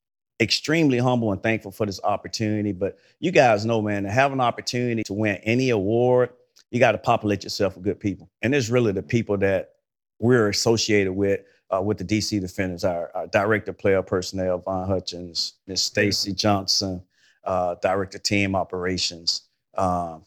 extremely 0.41 0.99
humble 0.99 1.33
and 1.33 1.43
thankful 1.43 1.73
for 1.73 1.87
this 1.87 2.01
opportunity. 2.05 2.73
But 2.73 2.99
you 3.19 3.31
guys 3.31 3.67
know, 3.67 3.83
man, 3.83 4.05
to 4.05 4.11
have 4.11 4.33
an 4.33 4.41
opportunity 4.41 5.03
to 5.05 5.13
win 5.13 5.37
any 5.43 5.71
award, 5.71 6.31
you 6.71 6.79
got 6.79 6.93
to 6.93 6.99
populate 6.99 7.43
yourself 7.43 7.75
with 7.75 7.85
good 7.85 7.99
people. 7.99 8.31
And 8.43 8.55
it's 8.55 8.69
really 8.69 8.93
the 8.93 9.03
people 9.03 9.39
that 9.39 9.73
we're 10.19 10.49
associated 10.49 11.13
with 11.13 11.41
uh, 11.75 11.81
with 11.83 11.99
the 11.99 12.05
DC 12.05 12.41
Defenders, 12.41 12.85
our, 12.85 13.11
our 13.15 13.27
director 13.27 13.71
of 13.73 13.79
player 13.79 14.03
personnel, 14.03 14.59
Von 14.59 14.87
Hutchins, 14.89 15.55
Miss 15.67 15.83
Stacy 15.83 16.33
Johnson, 16.33 17.03
uh, 17.45 17.75
director 17.83 18.19
team 18.19 18.55
operations. 18.55 19.43
Um, 19.77 20.25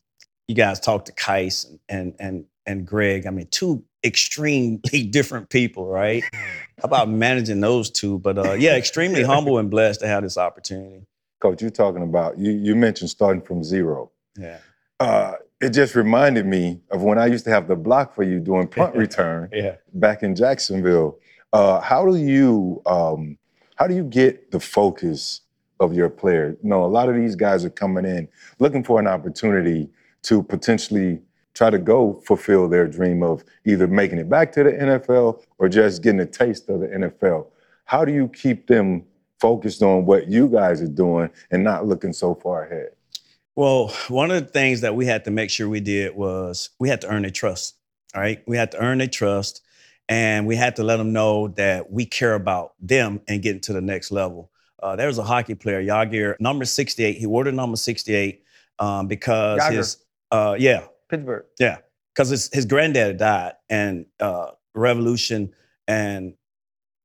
you 0.47 0.55
guys 0.55 0.79
talked 0.79 1.05
to 1.07 1.13
Kaiss 1.13 1.65
and, 1.69 1.79
and 1.89 2.15
and 2.19 2.45
and 2.65 2.85
Gregg. 2.85 3.25
I 3.25 3.29
mean, 3.31 3.47
two 3.51 3.83
extremely 4.03 5.03
different 5.09 5.49
people, 5.49 5.87
right? 5.87 6.23
How 6.33 6.83
about 6.83 7.09
managing 7.09 7.59
those 7.59 7.89
two? 7.89 8.19
But 8.19 8.37
uh, 8.37 8.53
yeah, 8.53 8.75
extremely 8.75 9.23
humble 9.23 9.57
and 9.57 9.69
blessed 9.69 9.99
to 10.01 10.07
have 10.07 10.23
this 10.23 10.37
opportunity. 10.37 11.05
Coach, 11.39 11.61
you're 11.61 11.71
talking 11.71 12.03
about 12.03 12.37
you. 12.37 12.51
You 12.51 12.75
mentioned 12.75 13.09
starting 13.09 13.41
from 13.41 13.63
zero. 13.63 14.11
Yeah. 14.37 14.57
Uh, 14.99 15.33
it 15.59 15.69
just 15.71 15.95
reminded 15.95 16.45
me 16.45 16.79
of 16.91 17.01
when 17.03 17.17
I 17.17 17.27
used 17.27 17.45
to 17.45 17.51
have 17.51 17.67
the 17.67 17.75
block 17.75 18.13
for 18.15 18.23
you 18.23 18.39
doing 18.39 18.67
punt 18.67 18.95
return 19.05 19.49
Yeah. 19.53 19.75
back 19.93 20.21
in 20.23 20.35
Jacksonville. 20.35 21.17
Uh, 21.53 21.81
how 21.81 22.05
do 22.05 22.15
you 22.15 22.81
um, 22.85 23.37
how 23.75 23.87
do 23.87 23.95
you 23.95 24.03
get 24.03 24.51
the 24.51 24.59
focus 24.59 25.41
of 25.79 25.93
your 25.93 26.09
player? 26.09 26.57
You 26.63 26.69
know, 26.69 26.85
a 26.85 26.87
lot 26.87 27.09
of 27.09 27.15
these 27.15 27.35
guys 27.35 27.65
are 27.65 27.69
coming 27.69 28.05
in 28.05 28.27
looking 28.59 28.83
for 28.83 28.99
an 28.99 29.07
opportunity 29.07 29.89
to 30.23 30.43
potentially 30.43 31.19
try 31.53 31.69
to 31.69 31.77
go 31.77 32.21
fulfill 32.25 32.69
their 32.69 32.87
dream 32.87 33.23
of 33.23 33.43
either 33.65 33.87
making 33.87 34.19
it 34.19 34.29
back 34.29 34.51
to 34.53 34.63
the 34.63 34.71
NFL 34.71 35.43
or 35.57 35.67
just 35.67 36.01
getting 36.01 36.21
a 36.21 36.25
taste 36.25 36.69
of 36.69 36.79
the 36.81 36.87
NFL. 36.87 37.47
How 37.85 38.05
do 38.05 38.13
you 38.13 38.29
keep 38.29 38.67
them 38.67 39.03
focused 39.39 39.81
on 39.81 40.05
what 40.05 40.27
you 40.27 40.47
guys 40.47 40.81
are 40.81 40.87
doing 40.87 41.29
and 41.49 41.63
not 41.63 41.85
looking 41.85 42.13
so 42.13 42.35
far 42.35 42.65
ahead? 42.65 42.89
Well, 43.55 43.89
one 44.07 44.31
of 44.31 44.45
the 44.45 44.49
things 44.49 44.81
that 44.81 44.95
we 44.95 45.07
had 45.07 45.25
to 45.25 45.31
make 45.31 45.49
sure 45.49 45.67
we 45.67 45.81
did 45.81 46.15
was 46.15 46.69
we 46.79 46.87
had 46.87 47.01
to 47.01 47.07
earn 47.07 47.23
their 47.23 47.31
trust. 47.31 47.75
All 48.15 48.21
right. 48.21 48.41
We 48.47 48.55
had 48.55 48.71
to 48.71 48.77
earn 48.77 48.99
their 48.99 49.07
trust 49.07 49.61
and 50.09 50.45
we 50.45 50.55
had 50.55 50.75
to 50.75 50.83
let 50.83 50.97
them 50.97 51.13
know 51.13 51.49
that 51.49 51.91
we 51.91 52.05
care 52.05 52.35
about 52.35 52.73
them 52.79 53.21
and 53.27 53.41
getting 53.41 53.61
to 53.61 53.73
the 53.73 53.81
next 53.81 54.11
level. 54.11 54.51
Uh, 54.81 54.95
there 54.95 55.07
was 55.07 55.17
a 55.17 55.23
hockey 55.23 55.55
player, 55.55 55.83
Jagr, 55.83 56.35
number 56.39 56.65
68. 56.65 57.17
He 57.17 57.27
wore 57.27 57.43
the 57.43 57.51
number 57.51 57.77
68 57.77 58.43
um, 58.79 59.07
because 59.07 59.59
Jagr. 59.59 59.71
his, 59.71 59.97
uh, 60.31 60.55
yeah, 60.57 60.85
Pittsburgh. 61.07 61.45
yeah, 61.59 61.77
because 62.13 62.29
his, 62.29 62.49
his 62.51 62.65
granddad 62.65 63.17
died 63.17 63.53
and 63.69 64.05
uh, 64.19 64.51
revolution, 64.73 65.53
and 65.87 66.33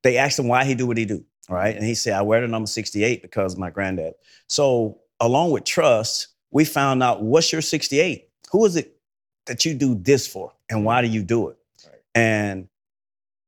they 0.03 0.17
asked 0.17 0.39
him 0.39 0.49
why 0.49 0.65
he 0.65 0.75
do 0.75 0.87
what 0.87 0.97
he 0.97 1.05
do, 1.05 1.25
right? 1.51 1.77
And 1.77 1.85
he 1.85 1.95
said, 1.95 2.15
"I 2.15 2.23
wear 2.23 2.41
the 2.41 2.49
number 2.49 2.67
sixty-eight 2.67 3.23
because 3.23 3.53
of 3.53 3.59
my 3.59 3.71
granddad." 3.71 4.15
So, 4.49 5.01
along 5.21 5.51
with 5.51 5.65
trust, 5.65 6.29
we 6.51 6.65
found 6.65 7.03
out 7.03 7.23
what's 7.23 7.53
your 7.53 7.63
sixty-eight. 7.63 8.29
Who 8.53 8.65
is 8.65 8.77
it 8.77 8.97
that 9.47 9.65
you 9.65 9.75
do 9.75 9.97
this 9.97 10.27
for, 10.27 10.53
and 10.71 10.85
why 10.85 11.03
do 11.03 11.09
you 11.09 11.23
do 11.23 11.49
it? 11.49 11.59
And 12.15 12.69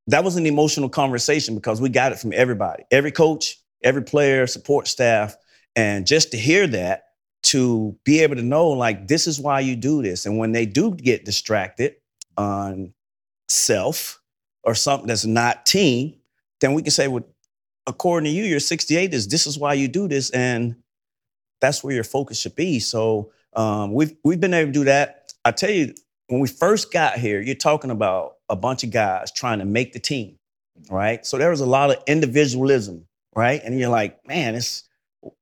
that 0.09 0.24
was 0.24 0.36
an 0.36 0.47
emotional 0.47 0.89
conversation 0.89 1.55
because 1.55 1.80
we 1.80 1.89
got 1.89 2.12
it 2.12 2.18
from 2.18 2.32
everybody, 2.35 2.85
every 2.90 3.12
coach, 3.12 3.59
every 3.82 4.02
player, 4.02 4.47
support 4.47 4.89
staff, 4.89 5.36
and 5.76 6.06
just 6.06 6.32
to 6.32 6.36
hear 6.36 6.66
that 6.66 7.05
to 7.44 7.97
be 8.05 8.20
able 8.20 8.35
to 8.36 8.43
know 8.43 8.68
like 8.68 9.06
this 9.06 9.26
is 9.26 9.40
why 9.40 9.60
you 9.60 9.76
do 9.76 10.02
this. 10.02 10.26
And 10.26 10.39
when 10.39 10.52
they 10.52 10.66
do 10.66 10.94
get 10.94 11.24
distracted 11.24 11.94
on 12.36 12.93
self 13.48 14.20
or 14.64 14.74
something 14.74 15.09
that's 15.09 15.24
not 15.24 15.64
team 15.64 16.14
then 16.60 16.74
we 16.74 16.82
can 16.82 16.90
say 16.90 17.09
well 17.09 17.24
according 17.86 18.30
to 18.30 18.36
you 18.36 18.44
your 18.44 18.60
68 18.60 19.14
is 19.14 19.28
this 19.28 19.47
is 19.47 19.59
why 19.59 19.74
you 19.74 19.89
do 19.89 20.09
this 20.09 20.30
and 20.30 20.76
that's 21.60 21.82
where 21.82 21.94
your 21.94 22.05
focus 22.05 22.39
should 22.39 22.55
be. 22.55 22.78
So 22.78 23.32
um, 23.55 23.93
we've 23.93 24.14
we've 24.22 24.40
been 24.40 24.55
able 24.55 24.68
to 24.68 24.78
do 24.78 24.85
that. 24.85 25.32
I 25.44 25.51
tell 25.51 25.70
you 25.70 25.94
when 26.28 26.40
we 26.40 26.48
first 26.48 26.93
got 26.93 27.18
here 27.18 27.40
you're 27.40 27.55
talking 27.55 27.90
about 27.90 28.35
a 28.48 28.56
bunch 28.56 28.84
of 28.84 28.90
guys 28.90 29.30
trying 29.32 29.58
to 29.58 29.64
make 29.64 29.92
the 29.92 29.98
team 29.98 30.36
right 30.90 31.26
so 31.26 31.38
there 31.38 31.50
was 31.50 31.60
a 31.60 31.66
lot 31.66 31.90
of 31.90 32.02
individualism 32.06 33.06
right 33.34 33.60
and 33.64 33.78
you're 33.78 33.88
like 33.88 34.24
man 34.26 34.54
it's 34.54 34.84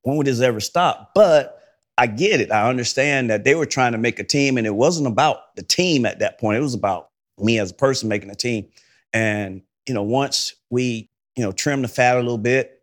when 0.03 0.17
would 0.17 0.27
this 0.27 0.41
ever 0.41 0.61
stop 0.61 1.13
but 1.15 1.57
I 1.99 2.07
get 2.07 2.41
it. 2.41 2.53
I 2.53 2.69
understand 2.69 3.31
that 3.31 3.45
they 3.45 3.55
were 3.55 3.67
trying 3.67 3.93
to 3.93 3.99
make 3.99 4.19
a 4.19 4.25
team, 4.25 4.59
and 4.59 4.67
it 4.67 4.75
wasn't 4.75 5.07
about 5.07 5.55
the 5.57 5.63
team 5.63 6.05
at 6.05 6.19
that 6.19 6.39
point. 6.39 6.59
It 6.59 6.63
was 6.63 6.75
about 6.75 7.09
me 7.39 7.59
as 7.59 7.71
a 7.71 7.75
person 7.75 8.09
making 8.09 8.31
a 8.31 8.35
team. 8.35 8.69
And 9.13 9.63
you 9.87 9.95
know, 9.95 10.03
once 10.03 10.55
we 10.71 11.09
you 11.37 11.45
know 11.45 11.53
trim 11.53 11.83
the 11.83 11.89
fat 11.89 12.17
a 12.17 12.21
little 12.21 12.39
bit, 12.39 12.83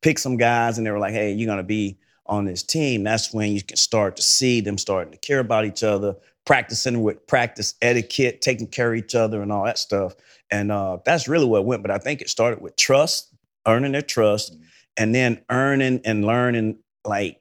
pick 0.00 0.18
some 0.18 0.36
guys, 0.36 0.78
and 0.78 0.86
they 0.86 0.90
were 0.90 0.98
like, 0.98 1.12
"Hey, 1.12 1.32
you're 1.32 1.46
gonna 1.46 1.62
be 1.62 1.98
on 2.24 2.46
this 2.46 2.62
team." 2.62 3.04
That's 3.04 3.34
when 3.34 3.52
you 3.52 3.62
can 3.62 3.76
start 3.76 4.16
to 4.16 4.22
see 4.22 4.60
them 4.62 4.78
starting 4.78 5.12
to 5.12 5.18
care 5.18 5.40
about 5.40 5.66
each 5.66 5.82
other, 5.82 6.16
practicing 6.44 7.02
with 7.02 7.26
practice 7.26 7.74
etiquette, 7.82 8.40
taking 8.40 8.66
care 8.66 8.92
of 8.92 8.98
each 8.98 9.14
other, 9.14 9.42
and 9.42 9.52
all 9.52 9.64
that 9.64 9.78
stuff. 9.78 10.14
And 10.50 10.70
uh, 10.70 10.98
that's 11.04 11.28
really 11.28 11.46
what 11.46 11.64
went. 11.64 11.82
But 11.82 11.90
I 11.90 11.98
think 11.98 12.20
it 12.20 12.28
started 12.28 12.60
with 12.60 12.76
trust, 12.76 13.32
earning 13.66 13.92
their 13.92 14.02
trust, 14.02 14.56
and 14.96 15.14
then 15.14 15.42
earning 15.50 16.00
and 16.04 16.24
learning 16.24 16.78
like 17.04 17.40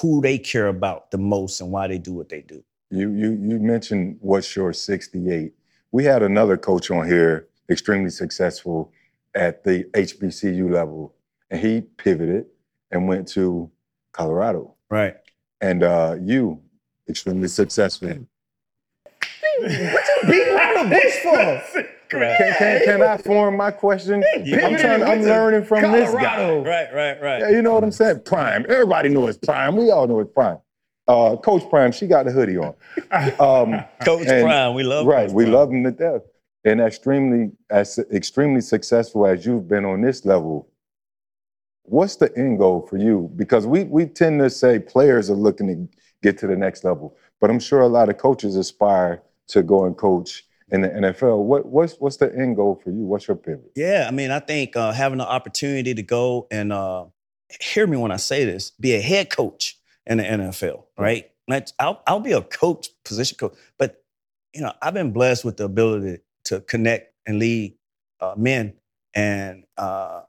who 0.00 0.20
they 0.20 0.38
care 0.38 0.68
about 0.68 1.10
the 1.10 1.18
most 1.18 1.60
and 1.60 1.70
why 1.70 1.88
they 1.88 1.98
do 1.98 2.12
what 2.12 2.28
they 2.28 2.42
do. 2.42 2.62
You 2.90 3.10
you 3.10 3.30
you 3.30 3.58
mentioned 3.58 4.18
what's 4.20 4.54
your 4.54 4.72
68. 4.72 5.52
We 5.92 6.04
had 6.04 6.22
another 6.22 6.56
coach 6.56 6.90
on 6.90 7.06
here, 7.06 7.48
extremely 7.70 8.10
successful 8.10 8.92
at 9.34 9.64
the 9.64 9.84
HBCU 9.94 10.70
level, 10.70 11.14
and 11.50 11.60
he 11.60 11.80
pivoted 11.80 12.46
and 12.90 13.08
went 13.08 13.28
to 13.28 13.70
Colorado. 14.12 14.74
Right. 14.90 15.16
And 15.60 15.82
uh, 15.82 16.16
you, 16.20 16.60
extremely 17.12 17.48
successful. 17.48 18.08
What 18.08 19.70
you 19.70 20.28
beating 20.30 20.54
around 20.54 20.88
the 20.90 20.96
bush 20.96 21.16
for? 21.22 21.88
Can, 22.08 22.54
can, 22.58 22.84
can 22.84 23.02
I 23.02 23.16
form 23.18 23.56
my 23.56 23.70
question? 23.70 24.22
I'm 24.34 24.44
trying. 24.76 25.02
I'm 25.02 25.22
learning 25.22 25.64
from 25.64 25.92
this 25.92 26.10
guy. 26.12 26.50
Right, 26.56 26.92
right, 26.92 27.20
right. 27.22 27.40
Yeah, 27.40 27.50
you 27.50 27.62
know 27.62 27.72
what 27.74 27.84
I'm 27.84 27.92
saying? 27.92 28.20
Prime. 28.24 28.66
Everybody 28.68 29.08
knows 29.10 29.36
it's 29.36 29.46
Prime. 29.46 29.76
We 29.76 29.90
all 29.90 30.06
know 30.06 30.20
it's 30.20 30.32
Prime. 30.32 30.58
Uh, 31.08 31.36
Coach 31.36 31.68
Prime, 31.68 31.90
she 31.92 32.06
got 32.06 32.24
the 32.26 32.32
hoodie 32.32 32.56
on. 32.58 32.74
Um, 33.40 33.84
Coach 34.04 34.26
and- 34.26 34.42
Prime, 34.44 34.74
we 34.74 34.82
love 34.84 35.04
him. 35.04 35.08
right. 35.12 35.26
Coach 35.26 35.34
we 35.34 35.44
Prime. 35.44 35.54
love 35.54 35.70
him 35.70 35.84
to 35.84 35.90
death. 35.90 36.22
And 36.64 36.80
extremely 36.80 37.50
as 37.70 37.98
extremely 38.12 38.60
successful 38.60 39.26
as 39.26 39.44
you've 39.44 39.66
been 39.68 39.84
on 39.84 40.00
this 40.00 40.24
level, 40.24 40.68
what's 41.82 42.16
the 42.16 42.30
end 42.38 42.58
goal 42.58 42.86
for 42.88 42.96
you? 42.98 43.30
Because 43.36 43.66
we 43.66 43.84
we 43.84 44.06
tend 44.06 44.40
to 44.40 44.48
say 44.50 44.78
players 44.78 45.28
are 45.28 45.34
looking 45.34 45.66
to 45.68 45.98
get 46.22 46.38
to 46.38 46.46
the 46.46 46.56
next 46.56 46.84
level, 46.84 47.16
but 47.40 47.50
I'm 47.50 47.60
sure 47.60 47.80
a 47.80 47.88
lot 47.88 48.08
of 48.08 48.18
coaches 48.18 48.56
aspire 48.56 49.22
to 49.48 49.62
go 49.62 49.84
and 49.84 49.96
coach 49.96 50.44
in 50.70 50.82
the 50.82 50.88
NFL. 50.88 51.44
What 51.44 51.66
what's 51.66 51.94
what's 51.94 52.16
the 52.16 52.34
end 52.34 52.56
goal 52.56 52.80
for 52.82 52.90
you? 52.90 53.04
What's 53.04 53.28
your 53.28 53.36
pivot? 53.36 53.72
Yeah, 53.74 54.06
I 54.08 54.10
mean, 54.10 54.30
I 54.30 54.38
think 54.38 54.76
uh, 54.76 54.92
having 54.92 55.18
the 55.18 55.28
opportunity 55.28 55.94
to 55.94 56.02
go 56.02 56.46
and 56.50 56.72
uh, 56.72 57.06
hear 57.60 57.86
me 57.86 57.96
when 57.96 58.10
I 58.10 58.16
say 58.16 58.44
this, 58.44 58.70
be 58.70 58.94
a 58.94 59.00
head 59.00 59.30
coach 59.30 59.78
in 60.06 60.18
the 60.18 60.24
NFL, 60.24 60.84
right? 60.98 61.28
I'll, 61.78 62.02
I'll 62.06 62.20
be 62.20 62.32
a 62.32 62.40
coach, 62.40 62.88
position 63.04 63.36
coach, 63.36 63.54
but 63.78 64.02
you 64.54 64.62
know, 64.62 64.72
I've 64.80 64.94
been 64.94 65.12
blessed 65.12 65.44
with 65.44 65.56
the 65.56 65.64
ability 65.64 66.22
to 66.44 66.60
connect 66.60 67.14
and 67.26 67.38
lead 67.38 67.74
uh, 68.20 68.34
men 68.36 68.74
and 69.14 69.64
uh, 69.76 70.22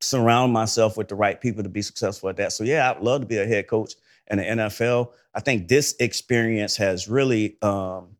surround 0.00 0.52
myself 0.52 0.96
with 0.96 1.08
the 1.08 1.14
right 1.14 1.40
people 1.40 1.62
to 1.62 1.68
be 1.68 1.82
successful 1.82 2.28
at 2.28 2.36
that. 2.36 2.52
So 2.52 2.64
yeah, 2.64 2.90
I'd 2.90 3.02
love 3.02 3.20
to 3.20 3.26
be 3.26 3.38
a 3.38 3.46
head 3.46 3.68
coach 3.68 3.94
in 4.28 4.38
the 4.38 4.44
NFL. 4.44 5.12
I 5.34 5.40
think 5.40 5.68
this 5.68 5.94
experience 6.00 6.76
has 6.76 7.08
really, 7.08 7.56
um, 7.62 8.16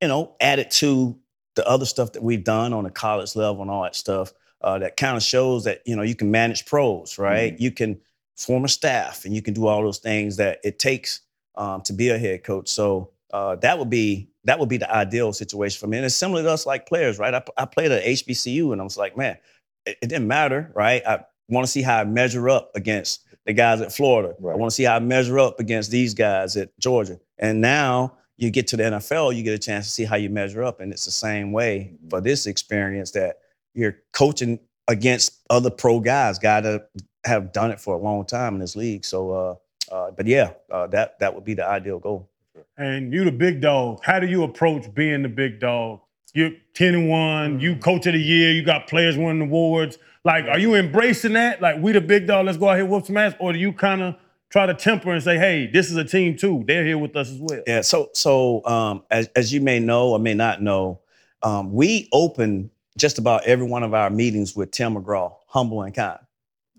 you 0.00 0.08
know, 0.08 0.34
added 0.40 0.70
to 0.72 1.18
the 1.54 1.66
other 1.66 1.84
stuff 1.84 2.12
that 2.12 2.22
we've 2.22 2.44
done 2.44 2.72
on 2.72 2.84
the 2.84 2.90
college 2.90 3.36
level 3.36 3.62
and 3.62 3.70
all 3.70 3.82
that 3.82 3.96
stuff. 3.96 4.32
Uh, 4.60 4.78
that 4.78 4.96
kind 4.96 5.16
of 5.16 5.22
shows 5.22 5.64
that 5.64 5.82
you 5.84 5.96
know 5.96 6.02
you 6.02 6.14
can 6.14 6.30
manage 6.30 6.66
pros, 6.66 7.18
right? 7.18 7.58
You 7.58 7.72
can 7.72 8.00
form 8.36 8.64
a 8.64 8.68
staff 8.68 9.24
and 9.24 9.34
you 9.34 9.42
can 9.42 9.54
do 9.54 9.66
all 9.66 9.82
those 9.82 9.98
things 9.98 10.36
that 10.36 10.60
it 10.62 10.78
takes 10.78 11.20
um, 11.56 11.82
to 11.82 11.92
be 11.92 12.10
a 12.10 12.18
head 12.18 12.44
coach. 12.44 12.68
So 12.68 13.10
uh, 13.32 13.56
that 13.56 13.78
would 13.78 13.90
be 13.90 14.30
that 14.44 14.58
would 14.58 14.68
be 14.68 14.76
the 14.76 14.92
ideal 14.92 15.32
situation 15.32 15.78
for 15.78 15.86
me. 15.86 15.98
And 15.98 16.06
it's 16.06 16.14
similar 16.14 16.42
to 16.42 16.50
us 16.50 16.66
like 16.66 16.86
players, 16.86 17.18
right? 17.18 17.34
I, 17.34 17.42
I 17.56 17.64
played 17.64 17.92
at 17.92 18.04
HBCU 18.04 18.72
and 18.72 18.80
I 18.80 18.84
was 18.84 18.96
like, 18.96 19.16
man, 19.16 19.38
it, 19.86 19.98
it 20.02 20.08
didn't 20.08 20.26
matter, 20.26 20.72
right? 20.74 21.02
I 21.06 21.24
want 21.52 21.66
to 21.66 21.70
see 21.70 21.82
how 21.82 21.98
I 21.98 22.04
measure 22.04 22.48
up 22.48 22.70
against 22.74 23.26
the 23.46 23.52
guys 23.52 23.80
at 23.80 23.92
Florida. 23.92 24.34
I 24.38 24.56
want 24.56 24.70
to 24.70 24.74
see 24.74 24.84
how 24.84 24.96
I 24.96 25.00
measure 25.00 25.38
up 25.38 25.60
against 25.60 25.90
these 25.90 26.14
guys 26.14 26.56
at 26.56 26.76
Georgia. 26.78 27.18
And 27.38 27.60
now 27.60 28.14
you 28.36 28.50
get 28.50 28.66
to 28.68 28.76
the 28.76 28.84
NFL, 28.84 29.36
you 29.36 29.42
get 29.42 29.54
a 29.54 29.58
chance 29.58 29.86
to 29.86 29.90
see 29.90 30.04
how 30.04 30.16
you 30.16 30.30
measure 30.30 30.62
up. 30.62 30.80
And 30.80 30.92
it's 30.92 31.04
the 31.04 31.10
same 31.10 31.52
way 31.52 31.94
for 32.08 32.20
this 32.20 32.46
experience 32.46 33.10
that 33.12 33.38
you're 33.74 33.98
coaching 34.12 34.58
against 34.88 35.40
other 35.50 35.70
pro 35.70 36.00
guys, 36.00 36.38
guys 36.38 36.64
that 36.64 36.88
have 37.24 37.52
done 37.52 37.70
it 37.70 37.80
for 37.80 37.94
a 37.94 37.98
long 37.98 38.24
time 38.24 38.54
in 38.54 38.60
this 38.60 38.76
league. 38.76 39.04
So, 39.04 39.30
uh, 39.30 39.94
uh, 39.94 40.10
but 40.12 40.26
yeah, 40.26 40.52
uh, 40.70 40.86
that 40.88 41.18
that 41.20 41.34
would 41.34 41.44
be 41.44 41.54
the 41.54 41.66
ideal 41.66 41.98
goal. 41.98 42.28
And 42.76 43.12
you 43.12 43.24
the 43.24 43.32
big 43.32 43.60
dog. 43.60 44.00
How 44.02 44.18
do 44.18 44.26
you 44.26 44.44
approach 44.44 44.92
being 44.94 45.22
the 45.22 45.28
big 45.28 45.60
dog? 45.60 46.00
You're 46.34 46.52
10 46.74 46.94
and 46.94 47.08
1, 47.10 47.60
you 47.60 47.76
coach 47.76 48.06
of 48.06 48.14
the 48.14 48.18
year, 48.18 48.52
you 48.52 48.64
got 48.64 48.88
players 48.88 49.18
winning 49.18 49.42
awards. 49.42 49.98
Like, 50.24 50.46
are 50.46 50.58
you 50.58 50.74
embracing 50.74 51.32
that? 51.32 51.60
Like, 51.60 51.80
we 51.80 51.92
the 51.92 52.00
big 52.00 52.26
dog, 52.26 52.46
let's 52.46 52.58
go 52.58 52.68
out 52.68 52.76
here 52.76 52.86
whoop 52.86 53.06
some 53.06 53.16
ass? 53.16 53.34
Or 53.40 53.52
do 53.52 53.58
you 53.58 53.72
kind 53.72 54.02
of 54.02 54.16
try 54.50 54.66
to 54.66 54.74
temper 54.74 55.12
and 55.12 55.22
say, 55.22 55.38
hey, 55.38 55.66
this 55.66 55.90
is 55.90 55.96
a 55.96 56.04
team 56.04 56.36
too. 56.36 56.62
They're 56.66 56.84
here 56.84 56.98
with 56.98 57.16
us 57.16 57.30
as 57.30 57.38
well. 57.40 57.62
Yeah. 57.66 57.80
So 57.80 58.10
so 58.12 58.64
um, 58.66 59.02
as 59.10 59.28
as 59.34 59.52
you 59.52 59.60
may 59.60 59.80
know 59.80 60.10
or 60.10 60.18
may 60.18 60.34
not 60.34 60.62
know, 60.62 61.00
um, 61.42 61.72
we 61.72 62.08
open 62.12 62.70
just 62.98 63.18
about 63.18 63.44
every 63.44 63.66
one 63.66 63.82
of 63.82 63.94
our 63.94 64.10
meetings 64.10 64.54
with 64.54 64.70
Tim 64.70 64.94
McGraw, 64.94 65.34
humble 65.46 65.82
and 65.82 65.94
kind. 65.94 66.20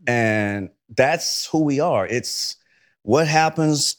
And 0.06 0.70
that's 0.96 1.48
who 1.48 1.64
we 1.64 1.80
are. 1.80 2.06
It's 2.06 2.58
what 3.02 3.28
happens 3.28 3.98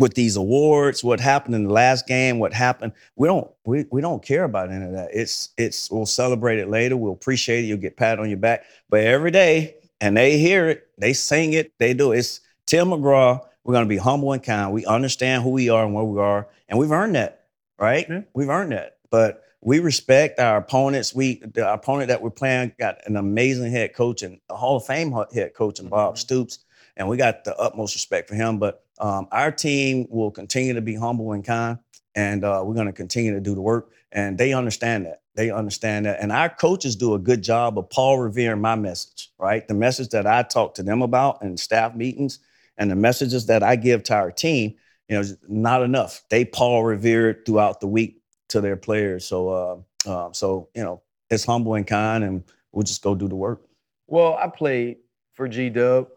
with 0.00 0.14
these 0.14 0.36
awards, 0.36 1.04
what 1.04 1.20
happened 1.20 1.54
in 1.54 1.64
the 1.64 1.72
last 1.72 2.06
game, 2.06 2.38
what 2.38 2.54
happened. 2.54 2.94
We 3.16 3.28
don't 3.28 3.48
we, 3.66 3.84
we 3.92 4.00
don't 4.00 4.24
care 4.24 4.44
about 4.44 4.72
any 4.72 4.86
of 4.86 4.92
that. 4.92 5.10
It's 5.12 5.50
it's 5.58 5.90
we'll 5.90 6.06
celebrate 6.06 6.58
it 6.58 6.70
later. 6.70 6.96
We'll 6.96 7.12
appreciate 7.12 7.64
it. 7.64 7.66
You'll 7.66 7.78
get 7.78 7.98
pat 7.98 8.18
on 8.18 8.30
your 8.30 8.38
back. 8.38 8.64
But 8.88 9.00
every 9.04 9.30
day, 9.30 9.76
and 10.00 10.16
they 10.16 10.38
hear 10.38 10.70
it, 10.70 10.88
they 10.96 11.12
sing 11.12 11.52
it, 11.52 11.74
they 11.78 11.92
do 11.92 12.12
it. 12.12 12.20
It's 12.20 12.40
Tim 12.64 12.88
McGraw. 12.88 13.40
We're 13.62 13.74
gonna 13.74 13.84
be 13.84 13.98
humble 13.98 14.32
and 14.32 14.42
kind. 14.42 14.72
We 14.72 14.86
understand 14.86 15.42
who 15.42 15.50
we 15.50 15.68
are 15.68 15.84
and 15.84 15.92
where 15.92 16.04
we 16.04 16.18
are, 16.18 16.48
and 16.70 16.78
we've 16.78 16.90
earned 16.90 17.14
that, 17.16 17.44
right? 17.78 18.06
Yeah. 18.08 18.22
We've 18.32 18.48
earned 18.48 18.72
that. 18.72 18.96
But 19.10 19.44
we 19.60 19.80
respect 19.80 20.40
our 20.40 20.56
opponents. 20.56 21.14
We 21.14 21.42
the 21.44 21.70
opponent 21.70 22.08
that 22.08 22.22
we're 22.22 22.30
playing 22.30 22.72
got 22.78 23.06
an 23.06 23.16
amazing 23.16 23.70
head 23.70 23.94
coach 23.94 24.22
and 24.22 24.40
a 24.48 24.56
Hall 24.56 24.78
of 24.78 24.86
Fame 24.86 25.12
head 25.34 25.52
coach 25.52 25.78
and 25.78 25.90
Bob 25.90 26.14
mm-hmm. 26.14 26.20
Stoops, 26.20 26.60
and 26.96 27.06
we 27.06 27.18
got 27.18 27.44
the 27.44 27.54
utmost 27.58 27.94
respect 27.94 28.30
for 28.30 28.34
him. 28.34 28.58
But 28.58 28.82
um, 29.00 29.26
our 29.32 29.50
team 29.50 30.06
will 30.10 30.30
continue 30.30 30.74
to 30.74 30.80
be 30.80 30.94
humble 30.94 31.32
and 31.32 31.44
kind, 31.44 31.78
and 32.14 32.44
uh, 32.44 32.62
we're 32.64 32.74
going 32.74 32.86
to 32.86 32.92
continue 32.92 33.32
to 33.32 33.40
do 33.40 33.54
the 33.54 33.60
work. 33.60 33.90
And 34.12 34.36
they 34.36 34.52
understand 34.52 35.06
that. 35.06 35.22
They 35.34 35.50
understand 35.50 36.06
that. 36.06 36.20
And 36.20 36.32
our 36.32 36.48
coaches 36.48 36.96
do 36.96 37.14
a 37.14 37.18
good 37.18 37.42
job 37.42 37.78
of 37.78 37.88
Paul 37.88 38.18
revering 38.18 38.60
my 38.60 38.74
message, 38.74 39.30
right? 39.38 39.66
The 39.66 39.74
message 39.74 40.08
that 40.10 40.26
I 40.26 40.42
talk 40.42 40.74
to 40.74 40.82
them 40.82 41.02
about 41.02 41.42
in 41.42 41.56
staff 41.56 41.94
meetings 41.94 42.40
and 42.76 42.90
the 42.90 42.96
messages 42.96 43.46
that 43.46 43.62
I 43.62 43.76
give 43.76 44.02
to 44.04 44.14
our 44.14 44.32
team, 44.32 44.74
you 45.08 45.16
know, 45.16 45.22
not 45.48 45.82
enough. 45.82 46.22
They 46.28 46.44
Paul 46.44 46.84
revered 46.84 47.46
throughout 47.46 47.80
the 47.80 47.86
week 47.86 48.20
to 48.48 48.60
their 48.60 48.76
players. 48.76 49.24
So, 49.24 49.48
uh, 49.48 50.08
uh, 50.10 50.32
so 50.32 50.68
you 50.74 50.82
know, 50.82 51.02
it's 51.30 51.44
humble 51.44 51.74
and 51.74 51.86
kind, 51.86 52.24
and 52.24 52.44
we'll 52.72 52.82
just 52.82 53.02
go 53.02 53.14
do 53.14 53.28
the 53.28 53.36
work. 53.36 53.62
Well, 54.08 54.36
I 54.36 54.48
played 54.48 54.98
for 55.32 55.48
G 55.48 55.70
Dub. 55.70 56.08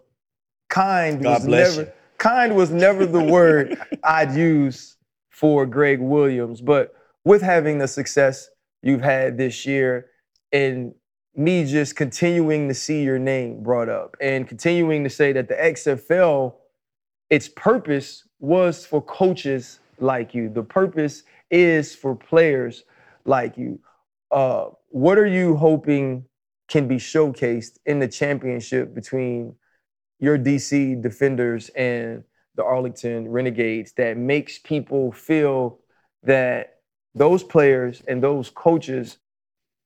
Kind 0.69 1.21
God 1.21 1.35
was 1.35 1.45
bless 1.45 1.77
never 1.77 1.89
you. 1.89 1.93
Kind 2.23 2.55
was 2.55 2.71
never 2.71 3.05
the 3.05 3.21
word 3.21 3.77
I'd 4.05 4.33
use 4.33 4.95
for 5.29 5.65
Gregg 5.65 5.99
Williams. 5.99 6.61
But 6.61 6.95
with 7.25 7.41
having 7.41 7.79
the 7.79 7.87
success 7.89 8.49
you've 8.81 9.01
had 9.01 9.37
this 9.37 9.65
year 9.65 10.05
and 10.53 10.93
me 11.35 11.65
just 11.65 11.97
continuing 11.97 12.69
to 12.69 12.73
see 12.73 13.03
your 13.03 13.19
name 13.19 13.61
brought 13.61 13.89
up 13.89 14.15
and 14.21 14.47
continuing 14.47 15.03
to 15.03 15.09
say 15.09 15.33
that 15.33 15.49
the 15.49 15.55
XFL, 15.55 16.53
its 17.29 17.49
purpose 17.49 18.25
was 18.39 18.85
for 18.85 19.01
coaches 19.01 19.81
like 19.99 20.33
you. 20.33 20.47
The 20.47 20.63
purpose 20.63 21.23
is 21.51 21.93
for 21.93 22.15
players 22.15 22.85
like 23.25 23.57
you. 23.57 23.81
Uh, 24.31 24.67
what 24.87 25.17
are 25.17 25.27
you 25.27 25.57
hoping 25.57 26.23
can 26.69 26.87
be 26.87 26.95
showcased 26.95 27.79
in 27.85 27.99
the 27.99 28.07
championship 28.07 28.95
between 28.95 29.55
your 30.23 30.37
DC 30.39 31.01
defenders 31.01 31.67
and 31.75 32.23
the 32.55 32.63
Arlington 32.63 33.29
Renegades 33.29 33.91
that 33.97 34.15
makes 34.15 34.57
people 34.57 35.11
feel 35.11 35.79
that 36.23 36.77
those 37.13 37.43
players 37.43 38.01
and 38.07 38.23
those 38.23 38.49
coaches 38.49 39.17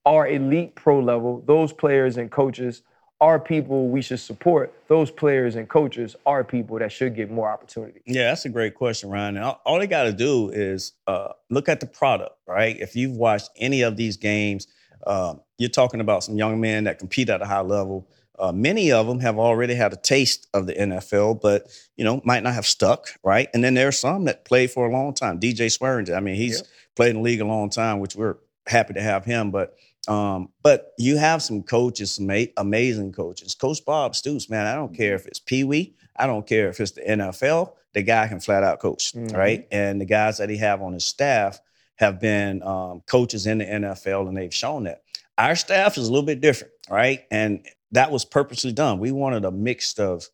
are 0.05 0.27
elite 0.27 0.75
pro 0.75 0.99
level. 0.99 1.43
Those 1.47 1.73
players 1.73 2.17
and 2.17 2.29
coaches 2.29 2.83
are 3.19 3.39
people 3.39 3.89
we 3.89 3.99
should 4.03 4.19
support. 4.19 4.71
Those 4.87 5.09
players 5.09 5.55
and 5.55 5.67
coaches 5.67 6.15
are 6.27 6.43
people 6.43 6.77
that 6.77 6.91
should 6.91 7.15
get 7.15 7.31
more 7.31 7.49
opportunity. 7.49 8.01
Yeah, 8.05 8.25
that's 8.25 8.45
a 8.45 8.49
great 8.49 8.75
question, 8.75 9.09
Ryan. 9.09 9.37
And 9.37 9.55
all, 9.65 9.79
they 9.79 9.87
got 9.87 10.03
to 10.03 10.13
do 10.13 10.51
is 10.51 10.93
uh, 11.07 11.29
look 11.49 11.67
at 11.67 11.79
the 11.79 11.87
product, 11.87 12.35
right? 12.47 12.79
If 12.79 12.95
you've 12.95 13.17
watched 13.17 13.49
any 13.57 13.81
of 13.81 13.97
these 13.97 14.17
games, 14.17 14.67
uh, 15.07 15.33
you're 15.57 15.71
talking 15.71 15.99
about 15.99 16.23
some 16.23 16.37
young 16.37 16.61
men 16.61 16.83
that 16.83 16.99
compete 16.99 17.27
at 17.29 17.41
a 17.41 17.45
high 17.45 17.61
level. 17.61 18.07
Uh, 18.39 18.51
many 18.51 18.91
of 18.91 19.07
them 19.07 19.19
have 19.19 19.37
already 19.39 19.73
had 19.73 19.93
a 19.93 19.97
taste 19.97 20.47
of 20.53 20.67
the 20.67 20.73
NFL, 20.73 21.41
but 21.41 21.67
you 21.95 22.03
know 22.05 22.21
might 22.23 22.43
not 22.43 22.53
have 22.53 22.65
stuck, 22.65 23.07
right? 23.23 23.49
And 23.53 23.63
then 23.63 23.73
there 23.73 23.87
are 23.87 23.91
some 23.93 24.25
that 24.25 24.45
played 24.45 24.71
for 24.71 24.87
a 24.87 24.91
long 24.91 25.13
time. 25.13 25.39
DJ 25.39 25.67
Swearinger, 25.67 26.15
I 26.15 26.19
mean, 26.19 26.35
he's 26.35 26.63
played 26.95 27.11
in 27.11 27.17
the 27.17 27.21
league 27.21 27.41
a 27.41 27.45
long 27.45 27.69
time, 27.69 27.99
which 27.99 28.15
we're 28.15 28.37
happy 28.67 28.93
to 28.93 29.01
have 29.01 29.25
him. 29.25 29.51
But 29.51 29.75
um, 30.07 30.49
but 30.63 30.93
you 30.97 31.17
have 31.17 31.41
some 31.41 31.63
coaches, 31.63 32.11
some 32.13 32.27
ma- 32.27 32.45
amazing 32.57 33.11
coaches. 33.11 33.55
Coach 33.55 33.83
Bob 33.85 34.15
Stoops, 34.15 34.49
man, 34.49 34.65
I 34.65 34.73
don't 34.75 34.95
care 34.95 35.15
if 35.15 35.25
it's 35.25 35.39
Pee 35.39 35.63
Wee, 35.65 35.95
I 36.15 36.27
don't 36.27 36.45
care 36.47 36.69
if 36.69 36.79
it's 36.79 36.91
the 36.91 37.01
NFL. 37.01 37.73
The 37.93 38.03
guy 38.03 38.27
can 38.27 38.39
flat 38.39 38.63
out 38.63 38.79
coach, 38.79 39.13
Mhm. 39.13 39.35
right? 39.35 39.67
And 39.71 39.99
the 39.99 40.05
guys 40.05 40.37
that 40.37 40.49
he 40.49 40.57
have 40.57 40.81
on 40.81 40.93
his 40.93 41.03
staff 41.03 41.59
have 41.95 42.19
been 42.19 42.61
um, 42.63 43.01
coaches 43.07 43.47
in 43.47 43.57
the 43.57 43.65
NFL, 43.65 44.27
and 44.27 44.37
they've 44.37 44.53
shown 44.53 44.83
that. 44.83 45.01
Our 45.37 45.55
staff 45.55 45.97
is 45.97 46.07
a 46.07 46.11
little 46.11 46.25
bit 46.25 46.39
different, 46.41 46.73
right? 46.89 47.25
And 47.31 47.65
that 47.91 48.11
was 48.11 48.25
purposely 48.25 48.71
done. 48.71 48.99
We 48.99 49.11
wanted 49.11 49.45
a 49.45 49.51
mix 49.51 49.97
of 49.99 50.27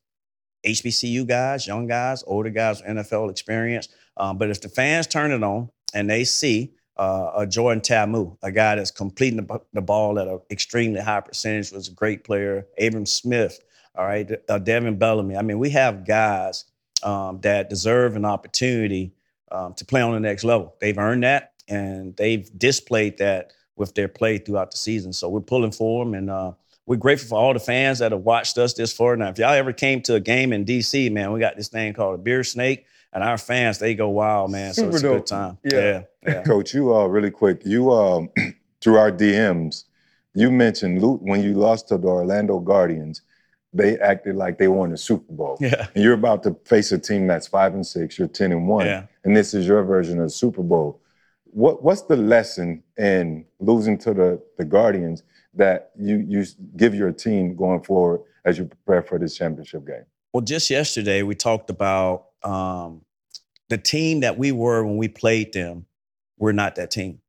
HBCU 0.66 1.28
guys, 1.28 1.68
young 1.68 1.88
guys, 1.88 2.24
older 2.26 2.50
guys, 2.50 2.82
NFL 2.82 3.30
experience. 3.30 3.90
Um, 4.18 4.38
but 4.38 4.50
if 4.50 4.62
the 4.62 4.70
fans 4.70 5.08
turn 5.08 5.32
it 5.32 5.44
on 5.44 5.70
and 5.94 6.10
they 6.10 6.24
see 6.24 6.74
uh, 6.98 7.32
a 7.38 7.48
Jordan 7.48 7.82
Ta'amu, 7.82 8.38
a 8.42 8.52
guy 8.52 8.76
that's 8.76 8.92
completing 8.92 9.46
the, 9.46 9.60
the 9.74 9.82
ball 9.82 10.20
at 10.20 10.28
an 10.28 10.40
extremely 10.50 11.02
high 11.02 11.22
percentage, 11.22 11.72
was 11.72 11.90
a 11.90 11.94
great 11.94 12.24
player. 12.24 12.68
Abram 12.80 13.06
Smith, 13.06 13.60
all 13.96 14.06
right, 14.06 14.30
uh, 14.50 14.60
Devin 14.60 14.98
Bellamy. 14.98 15.36
I 15.36 15.42
mean, 15.42 15.60
we 15.60 15.72
have 15.72 16.06
guys 16.06 16.66
um, 17.04 17.42
that 17.42 17.70
deserve 17.70 18.16
an 18.16 18.26
opportunity 18.26 19.14
um, 19.52 19.74
to 19.76 19.86
play 19.86 20.02
on 20.02 20.14
the 20.14 20.20
next 20.20 20.44
level. 20.44 20.76
They've 20.80 20.98
earned 20.98 21.24
that, 21.24 21.54
and 21.68 22.16
they've 22.16 22.48
displayed 22.58 23.18
that 23.18 23.52
with 23.76 23.96
their 23.96 24.08
play 24.08 24.38
throughout 24.38 24.72
the 24.72 24.78
season. 24.78 25.14
So 25.14 25.30
we're 25.30 25.42
pulling 25.42 25.72
for 25.72 26.06
them, 26.06 26.14
and 26.14 26.30
uh, 26.30 26.54
we're 26.85 26.97
grateful 26.97 27.30
for 27.30 27.39
all 27.39 27.53
the 27.53 27.60
fans 27.60 27.99
that 27.99 28.11
have 28.11 28.22
watched 28.22 28.57
us 28.57 28.73
this 28.73 28.91
far. 28.91 29.15
Now, 29.15 29.30
if 29.30 29.38
y'all 29.38 29.53
ever 29.53 29.72
came 29.73 30.01
to 30.03 30.15
a 30.15 30.19
game 30.19 30.51
in 30.51 30.65
DC, 30.65 31.11
man, 31.11 31.31
we 31.31 31.39
got 31.39 31.55
this 31.55 31.69
thing 31.69 31.93
called 31.93 32.15
a 32.15 32.18
beer 32.18 32.43
snake, 32.43 32.85
and 33.14 33.23
our 33.23 33.38
fans 33.38 33.80
they 33.80 33.95
go 33.95 34.10
wild, 34.10 34.51
man. 34.51 34.73
So 34.73 34.84
Super 34.84 34.95
it's 34.95 35.03
a 35.03 35.07
good 35.07 35.26
time. 35.26 35.57
Yeah. 35.64 35.80
yeah. 35.80 36.01
yeah. 36.27 36.43
Coach, 36.45 36.73
you 36.73 36.93
uh, 36.95 37.05
really 37.05 37.31
quick. 37.31 37.61
You 37.65 37.91
um, 37.91 38.30
through 38.81 38.97
our 38.97 39.11
DMs, 39.11 39.85
you 40.34 40.51
mentioned 40.51 41.01
Lu- 41.01 41.19
when 41.22 41.41
you 41.41 41.53
lost 41.53 41.88
to 41.89 41.97
the 41.97 42.07
Orlando 42.07 42.60
Guardians, 42.60 43.22
they 43.72 43.97
acted 43.99 44.35
like 44.35 44.57
they 44.57 44.68
won 44.68 44.91
the 44.91 44.97
Super 44.97 45.31
Bowl. 45.31 45.57
Yeah. 45.61 45.88
And 45.95 46.03
you're 46.03 46.14
about 46.14 46.43
to 46.43 46.55
face 46.65 46.91
a 46.91 46.99
team 46.99 47.27
that's 47.27 47.47
five 47.47 47.73
and 47.73 47.85
six. 47.85 48.19
You're 48.19 48.27
ten 48.27 48.51
and 48.51 48.68
one, 48.68 48.85
Yeah. 48.85 49.05
and 49.23 49.35
this 49.35 49.53
is 49.53 49.65
your 49.65 49.84
version 49.84 50.19
of 50.19 50.26
the 50.26 50.30
Super 50.31 50.61
Bowl. 50.64 50.99
What 51.45 51.81
What's 51.81 52.01
the 52.01 52.18
lesson 52.18 52.84
in 52.97 53.45
losing 53.60 53.97
to 53.99 54.14
the 54.14 54.41
the 54.57 54.65
Guardians 54.65 55.23
that 55.56 55.92
you 55.98 56.18
you 56.28 56.46
give 56.78 56.96
your 56.96 57.12
team 57.12 57.56
going 57.56 57.84
forward 57.84 58.22
as 58.46 58.58
you 58.58 58.66
prepare 58.66 59.02
for 59.02 59.20
this 59.20 59.36
championship 59.38 59.86
game? 59.86 60.04
Well, 60.34 60.42
just 60.42 60.70
yesterday 60.70 61.22
we 61.24 61.36
talked 61.36 61.70
about 61.70 62.26
um, 62.44 63.02
the 63.70 63.78
team 63.78 64.22
that 64.22 64.38
we 64.38 64.52
were 64.52 64.84
when 64.84 64.98
we 64.98 65.08
played 65.08 65.54
them. 65.54 65.86
We're 66.38 66.52
not 66.54 66.76
that 66.76 66.92
team, 66.92 67.20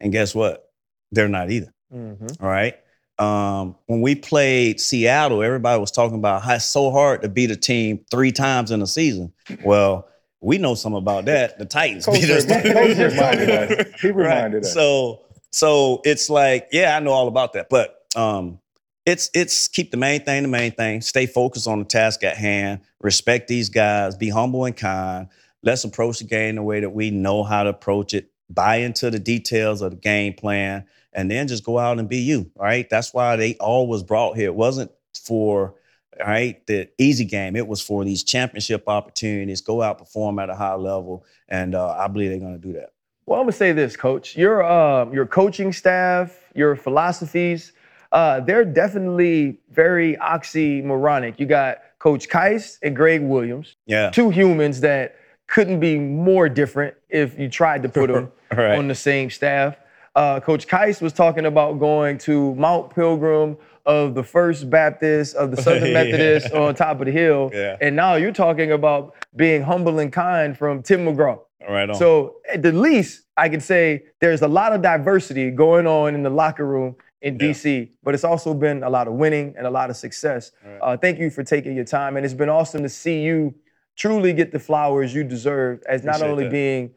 and 0.00 0.12
guess 0.12 0.34
what? 0.34 0.70
They're 1.12 1.28
not 1.28 1.50
either. 1.50 1.72
Mhm. 1.92 2.40
All 2.42 2.48
right. 2.48 2.76
Um, 3.18 3.76
when 3.86 4.00
we 4.00 4.16
played 4.16 4.80
Seattle, 4.80 5.42
everybody 5.42 5.80
was 5.80 5.92
talking 5.92 6.16
about 6.18 6.42
how 6.42 6.54
it's 6.54 6.64
so 6.64 6.90
hard 6.90 7.22
to 7.22 7.28
beat 7.28 7.50
a 7.52 7.56
team 7.56 8.04
three 8.10 8.32
times 8.32 8.70
in 8.72 8.82
a 8.82 8.86
season. 8.88 9.32
Well, 9.64 10.08
we 10.40 10.58
know 10.58 10.74
something 10.74 10.98
about 10.98 11.26
that. 11.26 11.56
The 11.58 11.64
Titans 11.64 12.06
Coach 12.06 12.20
beat 12.20 12.30
us. 12.30 12.44
remi- 12.46 12.72
Coach 12.72 12.98
reminded 13.12 13.50
us. 13.50 14.00
He 14.00 14.10
reminded 14.10 14.64
us. 14.64 14.74
So, 14.74 15.20
so 15.54 16.00
it's 16.02 16.28
like, 16.28 16.66
yeah, 16.72 16.96
I 16.96 16.98
know 16.98 17.12
all 17.12 17.28
about 17.28 17.52
that, 17.52 17.68
but 17.68 18.04
um, 18.16 18.58
it's 19.06 19.30
it's 19.34 19.68
keep 19.68 19.92
the 19.92 19.96
main 19.96 20.24
thing 20.24 20.42
the 20.42 20.48
main 20.48 20.72
thing. 20.72 21.00
Stay 21.00 21.26
focused 21.26 21.68
on 21.68 21.78
the 21.78 21.84
task 21.84 22.24
at 22.24 22.36
hand. 22.36 22.80
Respect 23.00 23.46
these 23.46 23.68
guys. 23.68 24.16
Be 24.16 24.28
humble 24.28 24.64
and 24.64 24.76
kind. 24.76 25.28
Let's 25.62 25.84
approach 25.84 26.18
the 26.18 26.24
game 26.24 26.56
the 26.56 26.62
way 26.64 26.80
that 26.80 26.90
we 26.90 27.12
know 27.12 27.44
how 27.44 27.62
to 27.62 27.70
approach 27.70 28.14
it. 28.14 28.32
Buy 28.50 28.78
into 28.78 29.12
the 29.12 29.20
details 29.20 29.80
of 29.80 29.92
the 29.92 29.96
game 29.96 30.34
plan, 30.34 30.86
and 31.12 31.30
then 31.30 31.46
just 31.46 31.62
go 31.62 31.78
out 31.78 32.00
and 32.00 32.08
be 32.08 32.18
you. 32.18 32.50
Right? 32.56 32.90
That's 32.90 33.14
why 33.14 33.36
they 33.36 33.54
all 33.58 33.86
was 33.86 34.02
brought 34.02 34.36
here. 34.36 34.46
It 34.46 34.56
wasn't 34.56 34.90
for 35.24 35.76
right 36.18 36.66
the 36.66 36.88
easy 36.98 37.26
game. 37.26 37.54
It 37.54 37.68
was 37.68 37.80
for 37.80 38.04
these 38.04 38.24
championship 38.24 38.88
opportunities. 38.88 39.60
Go 39.60 39.82
out, 39.82 39.98
perform 39.98 40.40
at 40.40 40.50
a 40.50 40.56
high 40.56 40.74
level, 40.74 41.24
and 41.48 41.76
uh, 41.76 41.90
I 41.96 42.08
believe 42.08 42.30
they're 42.30 42.40
going 42.40 42.60
to 42.60 42.66
do 42.66 42.72
that. 42.72 42.93
Well, 43.26 43.40
I'm 43.40 43.44
gonna 43.46 43.52
say 43.52 43.72
this, 43.72 43.96
Coach. 43.96 44.36
Your 44.36 44.62
um, 44.62 45.12
your 45.12 45.26
coaching 45.26 45.72
staff, 45.72 46.38
your 46.54 46.76
philosophies, 46.76 47.72
uh, 48.12 48.40
they're 48.40 48.64
definitely 48.64 49.58
very 49.70 50.16
oxymoronic. 50.16 51.38
You 51.38 51.46
got 51.46 51.78
Coach 51.98 52.28
Kaiss 52.28 52.78
and 52.82 52.94
Gregg 52.94 53.22
Williams, 53.22 53.76
Yeah. 53.86 54.10
two 54.10 54.30
humans 54.30 54.80
that 54.82 55.16
couldn't 55.46 55.80
be 55.80 55.98
more 55.98 56.48
different 56.48 56.94
if 57.08 57.38
you 57.38 57.48
tried 57.48 57.82
to 57.82 57.88
put 57.88 58.08
them 58.10 58.30
Right. 58.52 58.76
on 58.78 58.88
the 58.88 58.94
same 58.94 59.30
staff. 59.30 59.76
Uh, 60.14 60.38
Coach 60.40 60.68
Kaiss 60.68 61.00
was 61.02 61.12
talking 61.12 61.46
about 61.46 61.78
going 61.80 62.18
to 62.18 62.54
Mount 62.54 62.94
Pilgrim 62.94 63.56
of 63.86 64.14
the 64.14 64.22
First 64.22 64.70
Baptist 64.70 65.34
of 65.36 65.50
the 65.50 65.60
Southern 65.60 65.86
Yeah. 65.88 65.92
Methodist 66.04 66.52
on 66.52 66.74
top 66.74 67.00
of 67.00 67.06
the 67.06 67.12
hill, 67.12 67.50
Yeah. 67.52 67.76
and 67.80 67.94
now 67.96 68.14
you're 68.14 68.32
talking 68.32 68.72
about 68.72 69.14
being 69.36 69.62
humble 69.62 69.98
and 69.98 70.12
kind 70.12 70.56
from 70.56 70.82
Tim 70.82 71.04
McGraw. 71.04 71.40
Right 71.68 71.88
on. 71.88 71.94
So 71.96 72.36
at 72.52 72.62
the 72.62 72.72
least, 72.72 73.22
I 73.36 73.48
can 73.48 73.60
say 73.60 74.04
there's 74.20 74.42
a 74.42 74.48
lot 74.48 74.72
of 74.72 74.82
diversity 74.82 75.50
going 75.50 75.86
on 75.86 76.14
in 76.14 76.22
the 76.22 76.30
locker 76.30 76.66
room 76.66 76.96
in 77.22 77.38
DC, 77.38 77.88
but 78.02 78.12
it's 78.14 78.24
also 78.24 78.52
been 78.52 78.82
a 78.82 78.90
lot 78.90 79.08
of 79.08 79.14
winning 79.14 79.54
and 79.56 79.66
a 79.66 79.70
lot 79.70 79.88
of 79.88 79.96
success. 79.96 80.52
Uh, 80.82 80.94
thank 80.96 81.18
you 81.18 81.30
for 81.30 81.42
taking 81.42 81.74
your 81.74 81.84
time, 81.86 82.16
and 82.16 82.24
it's 82.24 82.34
been 82.34 82.50
awesome 82.50 82.82
to 82.82 82.88
see 82.88 83.22
you 83.22 83.54
truly 83.96 84.32
get 84.34 84.52
the 84.52 84.58
flowers 84.58 85.14
you 85.14 85.24
deserve 85.24 85.82
as 85.88 86.04
not 86.04 86.20
only 86.20 86.44
that. 86.44 86.52
being 86.52 86.90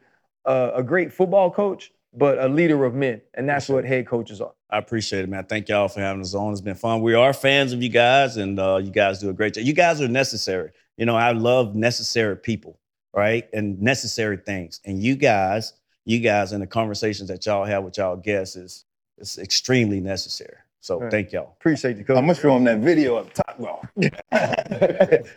a, 0.44 0.72
a 0.76 0.82
great 0.82 1.12
football 1.12 1.50
coach, 1.50 1.92
but 2.18 2.38
a 2.38 2.48
leader 2.48 2.84
of 2.84 2.94
men, 2.94 3.22
and 3.34 3.48
that's 3.48 3.68
what 3.68 3.84
head 3.84 4.06
coaches 4.06 4.40
are. 4.40 4.52
I 4.70 4.78
appreciate 4.78 5.22
it, 5.24 5.28
man. 5.28 5.44
Thank 5.44 5.68
y'all 5.68 5.88
for 5.88 6.00
having 6.00 6.20
us 6.20 6.34
on. 6.34 6.52
It's 6.52 6.60
been 6.60 6.74
fun. 6.74 7.00
We 7.00 7.14
are 7.14 7.32
fans 7.32 7.72
of 7.72 7.82
you 7.82 7.88
guys, 7.88 8.36
and 8.36 8.58
uh, 8.58 8.80
you 8.82 8.90
guys 8.90 9.20
do 9.20 9.30
a 9.30 9.32
great 9.32 9.54
job. 9.54 9.64
You 9.64 9.72
guys 9.72 10.00
are 10.00 10.08
necessary. 10.08 10.70
You 10.96 11.06
know, 11.06 11.16
I 11.16 11.32
love 11.32 11.74
necessary 11.74 12.36
people, 12.36 12.78
right? 13.14 13.48
And 13.52 13.80
necessary 13.80 14.36
things. 14.36 14.80
And 14.84 15.02
you 15.02 15.14
guys, 15.14 15.74
you 16.04 16.18
guys, 16.18 16.52
and 16.52 16.62
the 16.62 16.66
conversations 16.66 17.28
that 17.28 17.46
y'all 17.46 17.64
have 17.64 17.84
with 17.84 17.96
y'all 17.96 18.16
guests 18.16 18.56
is, 18.56 18.84
is 19.16 19.38
extremely 19.38 20.00
necessary. 20.00 20.56
So 20.80 21.00
Right. 21.00 21.10
thank 21.10 21.32
y'all. 21.32 21.54
Appreciate 21.58 21.92
you, 21.92 21.96
because 22.04 22.16
I'm 22.16 22.24
gonna 22.26 22.38
show 22.38 22.56
him 22.56 22.64
that 22.64 22.78
video 22.78 23.16
up 23.16 23.32
top. 23.34 23.56
Well, 23.58 23.82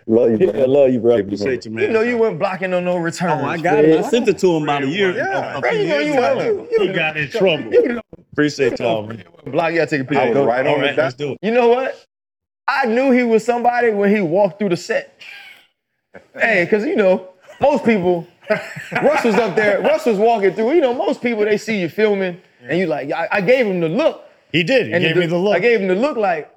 Love 0.07 0.39
you, 0.39 0.51
bro. 0.51 0.65
love 0.65 0.91
you, 0.91 0.99
bro. 0.99 1.17
Appreciate 1.17 1.65
you, 1.65 1.71
man. 1.71 1.83
You 1.85 1.89
know 1.89 2.01
you 2.01 2.17
weren't 2.17 2.37
blocking 2.39 2.73
on 2.73 2.85
no 2.85 2.97
returns. 2.97 3.41
Oh, 3.43 3.47
I 3.47 3.57
got 3.57 3.83
it. 3.83 3.97
I 4.05 4.07
sent 4.09 4.27
it 4.27 4.37
to 4.39 4.55
him 4.55 4.63
about 4.63 4.83
a 4.83 4.87
year. 4.87 5.15
Yeah, 5.15 5.59
oh, 5.63 5.67
a- 5.67 5.69
a 5.71 5.73
you 5.81 5.87
know 5.87 5.97
years 5.99 6.05
you 6.07 6.13
ago. 6.13 6.37
weren't. 6.37 6.71
You, 6.71 6.81
He 6.87 6.93
got 6.93 7.17
in 7.17 7.29
trouble. 7.29 8.01
Appreciate 8.33 8.79
y'all. 8.79 9.07
man. 9.07 9.23
block. 9.47 9.71
You 9.71 9.77
gotta 9.79 9.89
take 9.89 10.01
a 10.01 10.05
picture. 10.05 10.19
I 10.21 10.25
was 10.29 10.35
Coach. 10.35 10.47
right 10.47 10.67
All 10.67 10.75
on 10.75 10.81
right, 10.81 10.95
let's 10.97 11.15
do 11.15 11.31
it. 11.33 11.39
You 11.41 11.51
know 11.51 11.67
what? 11.69 12.05
I 12.67 12.85
knew 12.85 13.11
he 13.11 13.23
was 13.23 13.43
somebody 13.43 13.89
when 13.89 14.13
he 14.15 14.21
walked 14.21 14.59
through 14.59 14.69
the 14.69 14.77
set. 14.77 15.19
hey, 16.35 16.63
because 16.65 16.85
you 16.85 16.95
know, 16.95 17.29
most 17.59 17.83
people, 17.83 18.27
Russ 19.01 19.23
was 19.23 19.35
up 19.35 19.55
there, 19.55 19.81
Russ 19.81 20.05
was 20.05 20.17
walking 20.17 20.53
through. 20.53 20.73
You 20.75 20.81
know, 20.81 20.93
most 20.93 21.21
people 21.21 21.43
they 21.45 21.57
see 21.57 21.81
you 21.81 21.89
filming 21.89 22.39
and 22.63 22.77
you 22.79 22.85
like, 22.85 23.11
I, 23.11 23.27
I 23.31 23.41
gave 23.41 23.65
him 23.65 23.79
the 23.79 23.89
look. 23.89 24.23
He 24.51 24.63
did. 24.63 24.87
He 24.87 24.93
and 24.93 25.03
gave 25.03 25.15
me 25.17 25.25
the 25.25 25.37
look. 25.37 25.55
I 25.55 25.59
gave 25.59 25.81
him 25.81 25.87
the 25.87 25.95
look 25.95 26.17
like, 26.17 26.51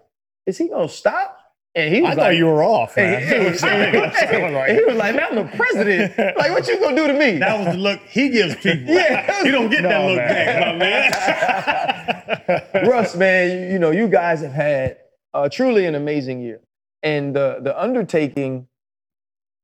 is 0.47 0.59
he 0.59 0.69
gonna 0.69 0.89
stop? 0.89 1.41
And 1.77 1.93
he 1.93 2.03
was 2.03 2.11
like, 2.11 2.19
I 2.19 2.21
like, 2.21 2.27
thought 2.27 2.37
you 2.37 2.47
were 2.47 2.63
off, 2.63 2.97
man. 2.97 3.15
And 3.15 3.25
he 4.79 4.85
was 4.85 4.97
like, 4.97 5.17
man, 5.17 5.27
I'm 5.31 5.35
the 5.35 5.51
president. 5.57 6.15
Like, 6.37 6.53
what 6.53 6.69
you 6.69 6.79
gonna 6.79 6.97
do 6.97 7.09
to 7.09 7.15
me? 7.15 7.39
That 7.39 7.59
was 7.59 7.75
the 7.75 7.81
look 7.81 8.01
he 8.09 8.29
gives 8.29 8.55
people. 8.57 8.95
Yeah. 8.95 9.43
You 9.43 9.51
don't 9.51 9.71
get 9.71 9.83
that 9.83 10.07
look 10.07 10.17
man. 10.17 10.79
back, 10.79 12.39
my 12.47 12.81
man. 12.83 12.89
Russ, 12.89 13.17
man, 13.17 13.51
you, 13.51 13.73
you 13.73 13.79
know, 13.79 13.91
you 13.91 14.07
guys 14.07 14.41
have 14.43 14.53
had 14.53 14.99
uh, 15.33 15.49
truly 15.49 15.87
an 15.87 15.95
amazing 15.97 16.41
year. 16.41 16.61
And 17.03 17.35
the, 17.35 17.59
the 17.61 17.81
undertaking 17.81 18.69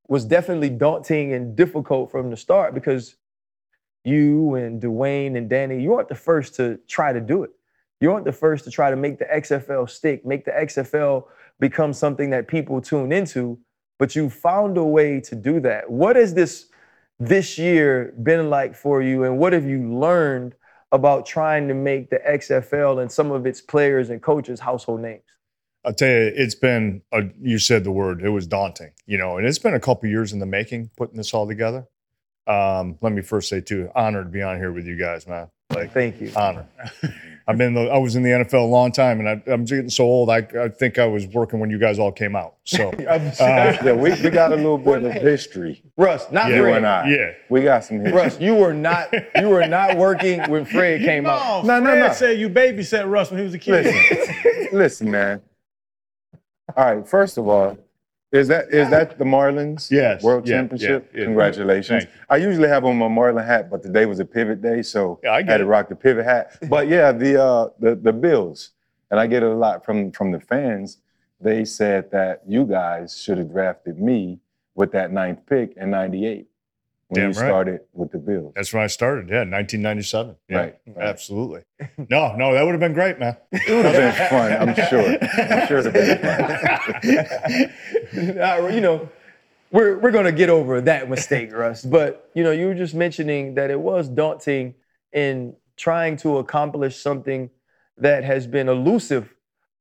was 0.09 0.24
definitely 0.24 0.70
daunting 0.70 1.32
and 1.32 1.55
difficult 1.55 2.11
from 2.11 2.31
the 2.31 2.36
start 2.36 2.74
because 2.74 3.16
you 4.05 4.55
and 4.55 4.82
Dwayne 4.82 5.36
and 5.36 5.48
Dani, 5.48 5.81
you 5.81 5.94
aren't 5.94 6.09
the 6.09 6.15
first 6.16 6.57
to 6.57 6.81
try 6.89 7.12
to 7.12 7.20
do 7.20 7.44
it. 7.44 7.51
You 8.01 8.12
aren't 8.12 8.24
the 8.24 8.32
first 8.32 8.64
to 8.64 8.70
try 8.70 8.90
to 8.90 8.97
make 8.97 9.18
the 9.18 9.27
XFL 9.27 9.89
stick, 9.89 10.24
make 10.24 10.44
the 10.44 10.52
XFL 10.52 11.24
become 11.60 11.93
something 11.93 12.31
that 12.31 12.48
people 12.48 12.81
tune 12.81 13.12
into, 13.12 13.59
but 13.98 14.16
you 14.16 14.31
found 14.31 14.78
a 14.78 14.85
way 14.85 15.20
to 15.20 15.36
do 15.36 15.60
that. 15.60 15.90
What 15.90 16.16
has 16.16 16.32
this 16.32 16.66
this 17.18 17.59
year 17.59 18.14
been 18.22 18.48
like 18.48 18.74
for 18.74 19.02
you, 19.02 19.24
and 19.24 19.39
what 19.39 19.52
have 19.52 19.66
you 19.66 19.94
learned 19.94 20.55
about 20.90 21.27
trying 21.27 21.68
to 21.68 21.74
make 21.74 22.09
the 22.09 22.18
XFL 22.27 23.02
and 23.02 23.12
some 23.12 23.31
of 23.31 23.47
its 23.47 23.60
players 23.60 24.09
and 24.09 24.22
coaches 24.22 24.59
household 24.59 25.02
names? 25.02 25.22
I'll 25.85 25.94
tell 25.94 26.09
you, 26.09 26.32
it's 26.35 26.55
been, 26.55 27.02
a, 27.12 27.22
you 27.40 27.59
said 27.59 27.85
the 27.85 27.90
word, 27.90 28.22
it 28.22 28.31
was 28.31 28.47
daunting, 28.47 28.93
you 29.06 29.16
know, 29.18 29.36
and 29.36 29.47
it's 29.47 29.59
been 29.59 29.74
a 29.74 29.81
couple 29.81 30.09
years 30.09 30.32
in 30.32 30.39
the 30.39 30.47
making 30.47 30.90
putting 30.97 31.16
this 31.16 31.32
all 31.32 31.47
together. 31.47 31.86
Um, 32.47 32.97
let 33.01 33.12
me 33.12 33.23
first 33.23 33.49
say, 33.49 33.61
too, 33.61 33.91
honored 33.95 34.27
to 34.27 34.31
be 34.31 34.43
on 34.43 34.57
here 34.57 34.73
with 34.73 34.87
you 34.87 34.97
guys, 34.97 35.27
man. 35.27 35.49
Like, 35.73 35.93
Thank 35.93 36.21
you. 36.21 36.33
honor. 36.35 36.67
I've 37.47 37.57
been, 37.59 37.75
the, 37.75 37.83
I 37.89 37.99
was 37.99 38.17
in 38.17 38.23
the 38.23 38.31
NFL 38.31 38.55
a 38.62 38.67
long 38.67 38.91
time, 38.93 39.21
and 39.21 39.29
I, 39.29 39.43
I'm 39.53 39.65
getting 39.65 39.89
so 39.89 40.05
old. 40.05 40.29
I, 40.31 40.39
I 40.61 40.69
think 40.69 40.99
I 40.99 41.07
was 41.07 41.27
working 41.29 41.59
when 41.61 41.71
you 41.71 41.79
guys 41.79 41.99
all 41.99 42.11
came 42.12 42.35
out. 42.35 42.57
So, 42.65 42.89
uh, 43.09 43.33
yeah, 43.41 43.93
we, 43.93 44.11
we 44.23 44.31
got 44.31 44.53
a 44.53 44.57
little 44.57 44.79
bit 44.79 45.05
of 45.05 45.12
history. 45.12 45.83
Russ, 45.97 46.27
not 46.33 46.51
Yeah, 46.51 46.57
You 46.57 46.62
Fred. 46.62 46.77
and 46.79 46.87
I. 46.87 47.09
yeah. 47.09 47.31
We 47.49 47.62
got 47.62 47.85
some 47.85 48.01
history. 48.01 48.12
Russ, 48.17 48.41
you 48.41 48.55
were 48.57 48.75
not 48.75 49.12
you 49.37 49.49
were 49.49 49.67
not 49.67 49.97
working 49.97 50.41
when 50.51 50.65
Fred 50.65 51.01
came 51.05 51.27
out. 51.27 51.65
No, 51.65 51.79
No, 51.79 51.85
no, 51.85 51.91
Fred 51.93 52.07
no. 52.09 52.12
said 52.15 52.39
you 52.39 52.49
babysat 52.51 53.09
Russ 53.11 53.31
when 53.31 53.39
he 53.39 53.45
was 53.45 53.55
a 53.55 53.59
kid. 53.59 53.85
Listen, 53.87 54.69
listen, 54.79 55.11
man. 55.11 55.41
All 56.77 56.95
right, 56.97 57.07
first 57.09 57.37
of 57.39 57.49
all, 57.49 57.77
is 58.32 58.48
that 58.48 58.73
is 58.73 58.89
that 58.90 59.19
the 59.19 59.24
Marlins 59.24 59.90
Yes, 59.90 60.23
World 60.23 60.47
yeah, 60.47 60.59
Championship? 60.59 61.11
yeah, 61.12 61.20
yeah. 61.20 61.24
Congratulations. 61.27 62.05
I 62.28 62.36
usually 62.36 62.69
have 62.69 62.85
on 62.85 62.97
my 62.97 63.09
Marlin 63.09 63.44
hat, 63.44 63.70
but 63.70 63.82
today 63.82 64.07
was 64.07 64.20
a 64.20 64.24
pivot 64.24 64.62
day, 64.62 64.82
so 64.82 65.20
I 65.28 65.43
get 65.43 65.52
had 65.52 65.57
to 65.59 65.66
rock 65.66 65.89
the 65.89 65.97
pivot 65.97 66.24
hat. 66.24 66.57
But 66.69 66.89
yeah, 66.89 67.12
the 67.12 67.43
uh 67.43 67.69
the 67.78 67.94
the 67.97 68.12
Bills, 68.12 68.70
and 69.11 69.19
I 69.19 69.27
get 69.27 69.43
it 69.43 69.51
a 69.51 69.55
lot 69.55 69.85
from 69.85 70.12
from 70.12 70.31
the 70.31 70.40
fans. 70.40 70.98
They 71.40 71.65
said 71.65 72.11
that 72.12 72.43
you 72.47 72.65
guys 72.66 73.19
should 73.20 73.39
have 73.39 73.51
drafted 73.51 73.98
me 73.98 74.40
with 74.74 74.93
that 74.93 75.11
ninth 75.12 75.40
pick 75.47 75.77
in 75.77 75.90
'98 75.90 76.47
when 77.11 77.20
Damn 77.23 77.32
you 77.32 77.41
right. 77.41 77.49
started 77.49 77.81
with 77.93 78.12
the 78.12 78.19
Bills. 78.19 78.53
that's 78.55 78.73
when 78.73 78.82
I 78.85 78.87
started. 78.87 79.28
Yeah, 79.28 79.39
1997. 79.41 80.37
Yeah, 80.49 80.57
Right, 80.57 80.77
right. 80.87 81.07
absolutely. 81.07 81.62
No, 82.09 82.37
no, 82.37 82.55
that 82.55 82.62
would 82.65 82.70
have 82.70 82.81
been 82.81 82.93
great, 82.93 83.19
man. 83.19 83.37
It 83.53 83.69
would 83.74 83.85
have 83.85 83.95
been 83.97 84.28
fun, 84.28 84.53
I'm 84.53 84.74
sure. 84.89 85.19
I'm 85.20 85.66
sure 85.66 85.78
it 85.78 85.85
would 85.85 85.95
have 85.95 87.03
been 87.03 87.69
fun. 87.69 88.37
Uh, 88.41 88.69
you 88.73 88.81
know, 88.81 89.09
we're 89.73 89.99
we're 89.99 90.11
gonna 90.11 90.32
get 90.32 90.51
over 90.51 90.81
that 90.81 91.09
mistake, 91.09 91.53
Russ. 91.53 91.85
But 91.85 92.31
you 92.35 92.43
know, 92.43 92.51
you 92.51 92.66
were 92.66 92.74
just 92.74 92.95
mentioning 92.95 93.55
that 93.55 93.70
it 93.70 93.78
was 93.81 94.09
daunting 94.09 94.74
in 95.12 95.55
trying 95.77 96.16
to 96.19 96.39
accomplish 96.39 96.97
something 96.97 97.51
that 97.99 98.24
has 98.24 98.47
been 98.47 98.69
elusive 98.69 99.35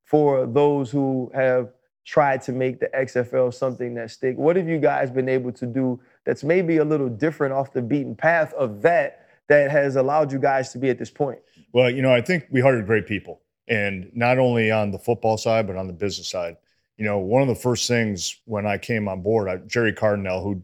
for 0.04 0.46
those 0.46 0.90
who 0.90 1.30
have 1.34 1.70
tried 2.04 2.42
to 2.42 2.52
make 2.52 2.80
the 2.80 2.88
XFL 2.94 3.52
something 3.52 3.94
that 3.94 4.10
stick. 4.10 4.36
What 4.36 4.56
have 4.56 4.68
you 4.68 4.78
guys 4.78 5.10
been 5.10 5.28
able 5.28 5.52
to 5.52 5.66
do 5.66 6.00
that's 6.24 6.44
maybe 6.44 6.78
a 6.78 6.84
little 6.84 7.08
different 7.08 7.52
off 7.52 7.72
the 7.72 7.82
beaten 7.82 8.14
path 8.14 8.52
of 8.54 8.82
that 8.82 9.26
that 9.48 9.70
has 9.70 9.96
allowed 9.96 10.32
you 10.32 10.38
guys 10.38 10.72
to 10.72 10.78
be 10.78 10.90
at 10.90 10.98
this 10.98 11.10
point? 11.10 11.38
Well, 11.72 11.90
you 11.90 12.02
know, 12.02 12.12
I 12.12 12.20
think 12.20 12.46
we 12.50 12.60
hired 12.60 12.86
great 12.86 13.06
people, 13.06 13.40
and 13.68 14.10
not 14.14 14.38
only 14.38 14.70
on 14.70 14.90
the 14.90 14.98
football 14.98 15.36
side, 15.36 15.66
but 15.66 15.76
on 15.76 15.86
the 15.86 15.92
business 15.92 16.28
side. 16.28 16.56
You 16.96 17.04
know, 17.04 17.18
one 17.18 17.42
of 17.42 17.48
the 17.48 17.54
first 17.54 17.88
things 17.88 18.40
when 18.44 18.66
I 18.66 18.76
came 18.78 19.08
on 19.08 19.22
board, 19.22 19.48
I, 19.48 19.56
Gerry 19.66 19.92
Cardinale, 19.92 20.42
who, 20.42 20.62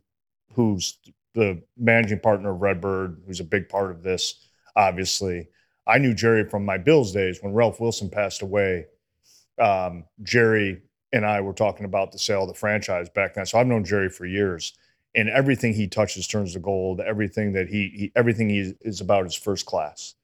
who's 0.52 0.98
the 1.34 1.62
managing 1.76 2.20
partner 2.20 2.50
of 2.50 2.60
Redbird, 2.60 3.22
who's 3.26 3.40
a 3.40 3.44
big 3.44 3.68
part 3.68 3.90
of 3.90 4.02
this, 4.02 4.48
obviously. 4.74 5.48
I 5.86 5.98
knew 5.98 6.14
Gerry 6.14 6.48
from 6.48 6.64
my 6.64 6.78
Bills 6.78 7.12
days 7.12 7.38
when 7.40 7.52
Ralph 7.54 7.80
Wilson 7.80 8.10
passed 8.10 8.42
away. 8.42 8.86
Um, 9.58 10.04
Gerry 10.22 10.82
and 11.12 11.24
I 11.24 11.40
were 11.40 11.52
talking 11.52 11.86
about 11.86 12.12
the 12.12 12.18
sale 12.18 12.42
of 12.42 12.48
the 12.48 12.54
franchise 12.54 13.08
back 13.08 13.34
then, 13.34 13.46
so 13.46 13.58
I've 13.58 13.66
known 13.66 13.84
Gerry 13.84 14.10
for 14.10 14.26
years. 14.26 14.74
And 15.16 15.28
everything 15.30 15.72
he 15.72 15.88
touches 15.88 16.28
turns 16.28 16.52
to 16.52 16.60
gold. 16.60 17.00
Everything 17.00 17.52
that 17.54 17.68
he, 17.68 17.88
he 17.88 18.12
everything 18.14 18.50
he 18.50 18.74
is 18.82 19.00
about 19.00 19.26
is 19.26 19.34
first 19.34 19.66
class. 19.66 20.14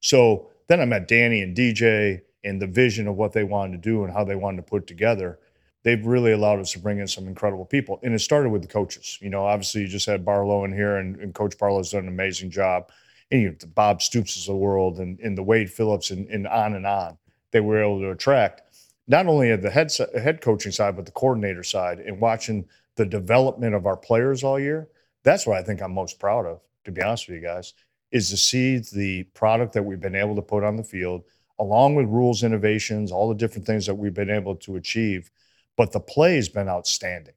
So 0.00 0.50
then 0.68 0.80
I 0.80 0.84
met 0.84 1.08
Dani 1.08 1.42
and 1.42 1.56
DJ 1.56 2.20
and 2.44 2.60
the 2.60 2.66
vision 2.66 3.08
of 3.08 3.16
what 3.16 3.32
they 3.32 3.42
wanted 3.42 3.82
to 3.82 3.88
do 3.88 4.04
and 4.04 4.12
how 4.12 4.22
they 4.22 4.36
wanted 4.36 4.58
to 4.58 4.62
put 4.62 4.86
together. 4.86 5.38
They've 5.82 6.04
really 6.04 6.32
allowed 6.32 6.60
us 6.60 6.72
to 6.72 6.78
bring 6.78 6.98
in 6.98 7.06
some 7.06 7.26
incredible 7.26 7.64
people. 7.64 8.00
And 8.02 8.14
it 8.14 8.18
started 8.20 8.50
with 8.50 8.62
the 8.62 8.68
coaches. 8.68 9.18
You 9.20 9.30
know, 9.30 9.46
obviously 9.46 9.82
you 9.82 9.88
just 9.88 10.06
had 10.06 10.24
Barlow 10.24 10.64
in 10.64 10.72
here 10.72 10.96
and, 10.96 11.16
and 11.16 11.34
Coach 11.34 11.58
Barlow's 11.58 11.90
done 11.90 12.02
an 12.02 12.08
amazing 12.08 12.50
job. 12.50 12.90
And 13.30 13.42
you 13.42 13.48
know, 13.48 13.56
the 13.58 13.66
Bob 13.66 14.02
Stoops 14.02 14.36
of 14.38 14.46
the 14.46 14.56
world 14.56 14.98
and, 14.98 15.18
and 15.20 15.36
the 15.36 15.42
Wade 15.42 15.70
Phillips 15.70 16.10
and, 16.10 16.28
and 16.28 16.46
on 16.46 16.74
and 16.74 16.86
on. 16.86 17.18
They 17.50 17.60
were 17.60 17.82
able 17.82 18.00
to 18.00 18.10
attract 18.10 18.62
not 19.06 19.26
only 19.26 19.50
at 19.50 19.62
the 19.62 19.70
head 19.70 19.90
head 20.14 20.40
coaching 20.40 20.72
side, 20.72 20.96
but 20.96 21.06
the 21.06 21.12
coordinator 21.12 21.62
side 21.62 21.98
and 21.98 22.20
watching 22.20 22.66
the 22.96 23.06
development 23.06 23.74
of 23.74 23.86
our 23.86 23.96
players 23.96 24.44
all 24.44 24.58
year. 24.58 24.88
That's 25.22 25.46
what 25.46 25.58
I 25.58 25.62
think 25.62 25.82
I'm 25.82 25.92
most 25.92 26.18
proud 26.18 26.46
of, 26.46 26.60
to 26.84 26.92
be 26.92 27.02
honest 27.02 27.28
with 27.28 27.36
you 27.36 27.42
guys 27.42 27.74
is 28.14 28.30
to 28.30 28.36
see 28.36 28.78
the 28.92 29.24
product 29.34 29.72
that 29.72 29.82
we've 29.82 30.00
been 30.00 30.14
able 30.14 30.36
to 30.36 30.42
put 30.42 30.62
on 30.62 30.76
the 30.76 30.84
field, 30.84 31.24
along 31.58 31.96
with 31.96 32.06
rules 32.06 32.44
innovations, 32.44 33.10
all 33.10 33.28
the 33.28 33.34
different 33.34 33.66
things 33.66 33.86
that 33.86 33.94
we've 33.96 34.14
been 34.14 34.30
able 34.30 34.54
to 34.54 34.76
achieve. 34.76 35.32
But 35.76 35.90
the 35.90 35.98
play 35.98 36.36
has 36.36 36.48
been 36.48 36.68
outstanding. 36.68 37.34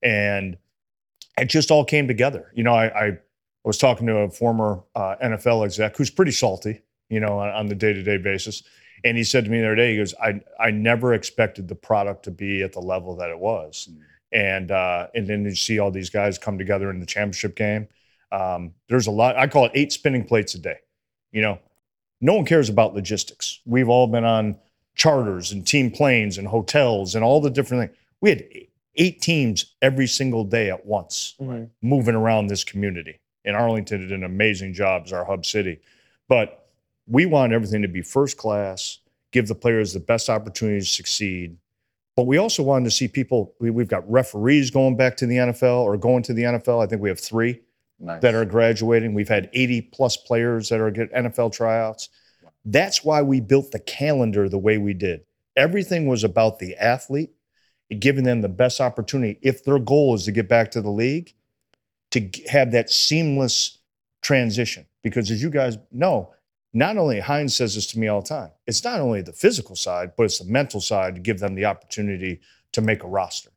And 0.00 0.56
it 1.36 1.46
just 1.46 1.72
all 1.72 1.84
came 1.84 2.06
together. 2.06 2.52
You 2.54 2.62
know, 2.62 2.72
I, 2.72 3.06
I 3.06 3.18
was 3.64 3.78
talking 3.78 4.06
to 4.06 4.18
a 4.18 4.30
former 4.30 4.84
uh, 4.94 5.16
NFL 5.22 5.64
exec 5.64 5.96
who's 5.96 6.10
pretty 6.10 6.30
salty, 6.30 6.82
you 7.08 7.18
know, 7.18 7.40
on, 7.40 7.48
on 7.50 7.66
the 7.66 7.74
day 7.74 7.92
to 7.92 8.02
day 8.04 8.18
basis. 8.18 8.62
And 9.04 9.16
he 9.16 9.24
said 9.24 9.44
to 9.44 9.50
me 9.50 9.58
the 9.58 9.66
other 9.66 9.74
day, 9.74 9.92
he 9.92 9.96
goes, 9.96 10.14
I, 10.22 10.40
I 10.60 10.70
never 10.70 11.14
expected 11.14 11.66
the 11.66 11.74
product 11.74 12.22
to 12.24 12.30
be 12.30 12.62
at 12.62 12.72
the 12.72 12.80
level 12.80 13.16
that 13.16 13.30
it 13.30 13.38
was. 13.38 13.88
And 14.32 14.70
uh, 14.70 15.08
and 15.14 15.26
then 15.26 15.44
you 15.44 15.54
see 15.54 15.78
all 15.78 15.90
these 15.90 16.10
guys 16.10 16.38
come 16.38 16.58
together 16.58 16.90
in 16.90 17.00
the 17.00 17.06
championship 17.06 17.54
game. 17.54 17.88
Um, 18.30 18.72
there's 18.88 19.06
a 19.06 19.10
lot. 19.10 19.36
I 19.36 19.46
call 19.46 19.66
it 19.66 19.72
eight 19.74 19.92
spinning 19.92 20.24
plates 20.24 20.54
a 20.54 20.58
day. 20.58 20.78
You 21.32 21.42
know, 21.42 21.58
no 22.20 22.34
one 22.34 22.46
cares 22.46 22.68
about 22.68 22.94
logistics. 22.94 23.60
We've 23.66 23.88
all 23.88 24.06
been 24.06 24.24
on 24.24 24.56
charters 24.94 25.52
and 25.52 25.66
team 25.66 25.90
planes 25.90 26.38
and 26.38 26.46
hotels 26.46 27.14
and 27.14 27.24
all 27.24 27.40
the 27.40 27.50
different 27.50 27.88
things. 27.88 27.98
We 28.20 28.30
had 28.30 28.44
eight 28.96 29.20
teams 29.20 29.74
every 29.82 30.06
single 30.06 30.44
day 30.44 30.70
at 30.70 30.84
once 30.86 31.34
moving 31.82 32.14
around 32.14 32.46
this 32.46 32.64
community. 32.64 33.20
And 33.44 33.56
Arlington 33.56 34.00
did 34.00 34.12
an 34.12 34.24
amazing 34.24 34.74
job 34.74 35.02
as 35.06 35.12
our 35.12 35.24
hub 35.24 35.44
city. 35.44 35.80
But 36.28 36.68
we 37.06 37.26
want 37.26 37.52
everything 37.52 37.82
to 37.82 37.88
be 37.88 38.02
first 38.02 38.36
class, 38.36 38.98
give 39.32 39.48
the 39.48 39.54
players 39.54 39.92
the 39.92 40.00
best 40.00 40.30
opportunity 40.30 40.80
to 40.80 40.86
succeed. 40.86 41.56
But 42.16 42.26
we 42.26 42.36
also 42.36 42.62
wanted 42.62 42.84
to 42.84 42.90
see 42.90 43.08
people. 43.08 43.54
We, 43.58 43.70
we've 43.70 43.88
got 43.88 44.08
referees 44.10 44.70
going 44.70 44.96
back 44.96 45.16
to 45.18 45.26
the 45.26 45.36
NFL 45.36 45.82
or 45.82 45.96
going 45.96 46.22
to 46.24 46.34
the 46.34 46.42
NFL. 46.42 46.82
I 46.82 46.86
think 46.86 47.00
we 47.00 47.08
have 47.08 47.20
three 47.20 47.60
Nice. 47.98 48.20
that 48.20 48.34
are 48.34 48.44
graduating. 48.44 49.14
We've 49.14 49.28
had 49.28 49.48
80 49.52 49.82
plus 49.92 50.16
players 50.16 50.68
that 50.68 50.80
are 50.80 50.90
getting 50.90 51.14
NFL 51.14 51.52
tryouts. 51.52 52.08
That's 52.64 53.04
why 53.04 53.22
we 53.22 53.40
built 53.40 53.70
the 53.70 53.78
calendar 53.78 54.48
the 54.48 54.58
way 54.58 54.78
we 54.78 54.92
did. 54.92 55.22
Everything 55.56 56.06
was 56.06 56.24
about 56.24 56.58
the 56.58 56.76
athlete, 56.76 57.30
giving 57.98 58.24
them 58.24 58.40
the 58.40 58.48
best 58.48 58.80
opportunity. 58.80 59.38
If 59.42 59.64
their 59.64 59.78
goal 59.78 60.14
is 60.14 60.24
to 60.24 60.32
get 60.32 60.48
back 60.48 60.70
to 60.72 60.82
the 60.82 60.90
league, 60.90 61.34
to 62.12 62.28
have 62.48 62.72
that 62.72 62.90
seamless 62.90 63.78
transition. 64.22 64.86
Because 65.02 65.30
as 65.30 65.42
you 65.42 65.50
guys 65.50 65.78
know, 65.90 66.32
not 66.72 66.96
only 66.96 67.20
Hines 67.20 67.54
says 67.54 67.74
this 67.74 67.86
to 67.88 67.98
me 67.98 68.08
all 68.08 68.22
the 68.22 68.28
time, 68.28 68.50
it's 68.66 68.82
not 68.82 69.00
only 69.00 69.22
the 69.22 69.32
physical 69.32 69.76
side, 69.76 70.12
but 70.16 70.24
it's 70.24 70.38
the 70.38 70.50
mental 70.50 70.80
side 70.80 71.14
to 71.16 71.20
give 71.20 71.38
them 71.38 71.54
the 71.54 71.66
opportunity 71.66 72.40
to 72.72 72.80
make 72.80 73.04
a 73.04 73.08
roster. 73.08 73.50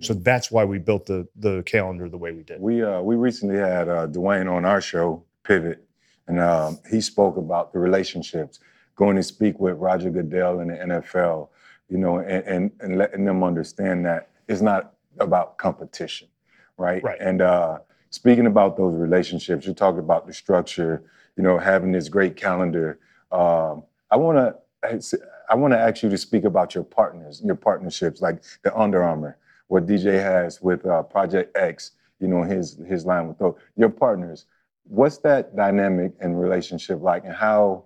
So 0.00 0.14
that's 0.14 0.50
why 0.50 0.64
we 0.64 0.78
built 0.78 1.06
the 1.06 1.28
the 1.36 1.62
calendar 1.64 2.08
the 2.08 2.18
way 2.18 2.32
we 2.32 2.42
did. 2.42 2.60
We 2.60 2.82
uh, 2.82 3.00
we 3.00 3.16
recently 3.16 3.56
had 3.56 3.88
uh, 3.88 4.06
Dwayne 4.08 4.52
on 4.52 4.64
our 4.64 4.80
show, 4.80 5.24
Pivot, 5.44 5.84
and 6.26 6.40
um, 6.40 6.78
he 6.90 7.00
spoke 7.00 7.36
about 7.36 7.72
the 7.72 7.78
relationships, 7.78 8.58
going 8.96 9.16
to 9.16 9.22
speak 9.22 9.58
with 9.60 9.76
Roger 9.76 10.10
Goodell 10.10 10.60
in 10.60 10.68
the 10.68 10.74
NFL, 10.74 11.48
you 11.88 11.98
know, 11.98 12.18
and, 12.18 12.44
and 12.44 12.70
and 12.80 12.98
letting 12.98 13.24
them 13.24 13.44
understand 13.44 14.04
that 14.06 14.30
it's 14.48 14.60
not 14.60 14.94
about 15.18 15.58
competition, 15.58 16.28
right? 16.76 17.02
Right. 17.02 17.20
And 17.20 17.40
uh, 17.40 17.78
speaking 18.10 18.46
about 18.46 18.76
those 18.76 18.94
relationships, 18.96 19.66
you 19.66 19.74
talked 19.74 19.98
about 19.98 20.26
the 20.26 20.32
structure, 20.32 21.04
you 21.36 21.42
know, 21.42 21.58
having 21.58 21.92
this 21.92 22.08
great 22.08 22.36
calendar. 22.36 22.98
Um, 23.30 23.84
I 24.10 24.16
want 24.16 24.38
to 24.38 25.18
I 25.48 25.54
want 25.54 25.72
to 25.72 25.78
ask 25.78 26.02
you 26.02 26.10
to 26.10 26.18
speak 26.18 26.44
about 26.44 26.74
your 26.74 26.84
partners, 26.84 27.40
your 27.44 27.54
partnerships, 27.54 28.20
like 28.20 28.42
the 28.62 28.76
Under 28.76 29.02
Armour, 29.02 29.38
what 29.68 29.86
DJ 29.86 30.14
has 30.14 30.60
with 30.60 30.84
uh, 30.86 31.02
Project 31.02 31.56
X, 31.56 31.92
you 32.20 32.28
know, 32.28 32.42
his 32.42 32.78
his 32.86 33.06
line 33.06 33.28
with 33.28 33.38
those. 33.38 33.54
Your 33.76 33.90
partners, 33.90 34.46
what's 34.84 35.18
that 35.18 35.56
dynamic 35.56 36.12
and 36.20 36.40
relationship 36.40 37.00
like, 37.00 37.24
and 37.24 37.34
how 37.34 37.84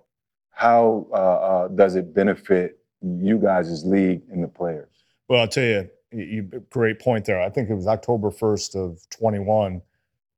how 0.51 1.07
uh, 1.11 1.15
uh, 1.15 1.67
does 1.69 1.95
it 1.95 2.13
benefit 2.13 2.79
you 3.01 3.37
guys 3.37 3.69
as 3.69 3.85
league 3.85 4.23
and 4.31 4.43
the 4.43 4.47
players? 4.47 4.89
Well, 5.29 5.41
I'll 5.41 5.47
tell 5.47 5.63
you, 5.63 5.89
you, 6.11 6.41
great 6.69 6.99
point 6.99 7.25
there. 7.25 7.41
I 7.41 7.49
think 7.49 7.69
it 7.69 7.75
was 7.75 7.85
October 7.85 8.31
1st 8.31 8.75
of 8.75 9.07
21. 9.11 9.81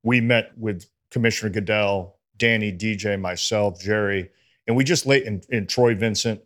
We 0.02 0.20
met 0.20 0.52
with 0.58 0.84
Commissioner 1.10 1.50
Goodell, 1.50 2.16
Dani, 2.40 2.76
DJ, 2.76 3.20
myself, 3.20 3.80
Gerry, 3.80 4.30
and 4.66 4.76
we 4.76 4.82
just 4.82 5.06
laid 5.06 5.24
in, 5.24 5.42
in 5.50 5.66
Troy 5.66 5.94
Vincent 5.94 6.40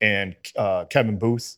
and 0.00 0.34
uh, 0.56 0.86
Kevin 0.86 1.18
Boothe, 1.18 1.56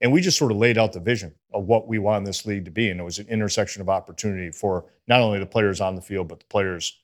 and 0.00 0.12
we 0.12 0.20
just 0.20 0.36
sort 0.36 0.50
of 0.50 0.58
laid 0.58 0.76
out 0.76 0.92
the 0.92 1.00
vision 1.00 1.34
of 1.52 1.64
what 1.64 1.88
we 1.88 1.98
want 1.98 2.24
this 2.24 2.44
league 2.44 2.64
to 2.64 2.70
be, 2.70 2.90
and 2.90 3.00
it 3.00 3.04
was 3.04 3.18
an 3.18 3.28
intersection 3.28 3.80
of 3.80 3.88
opportunity 3.88 4.50
for 4.50 4.86
not 5.08 5.20
only 5.20 5.38
the 5.38 5.46
players 5.46 5.80
on 5.80 5.94
the 5.94 6.02
field, 6.02 6.28
but 6.28 6.40
the 6.40 6.46
players, 6.46 6.98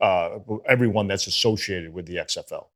uh, 0.00 0.38
everyone 0.66 1.06
that's 1.06 1.26
associated 1.26 1.92
with 1.92 2.06
the 2.06 2.16
XFL. 2.16 2.66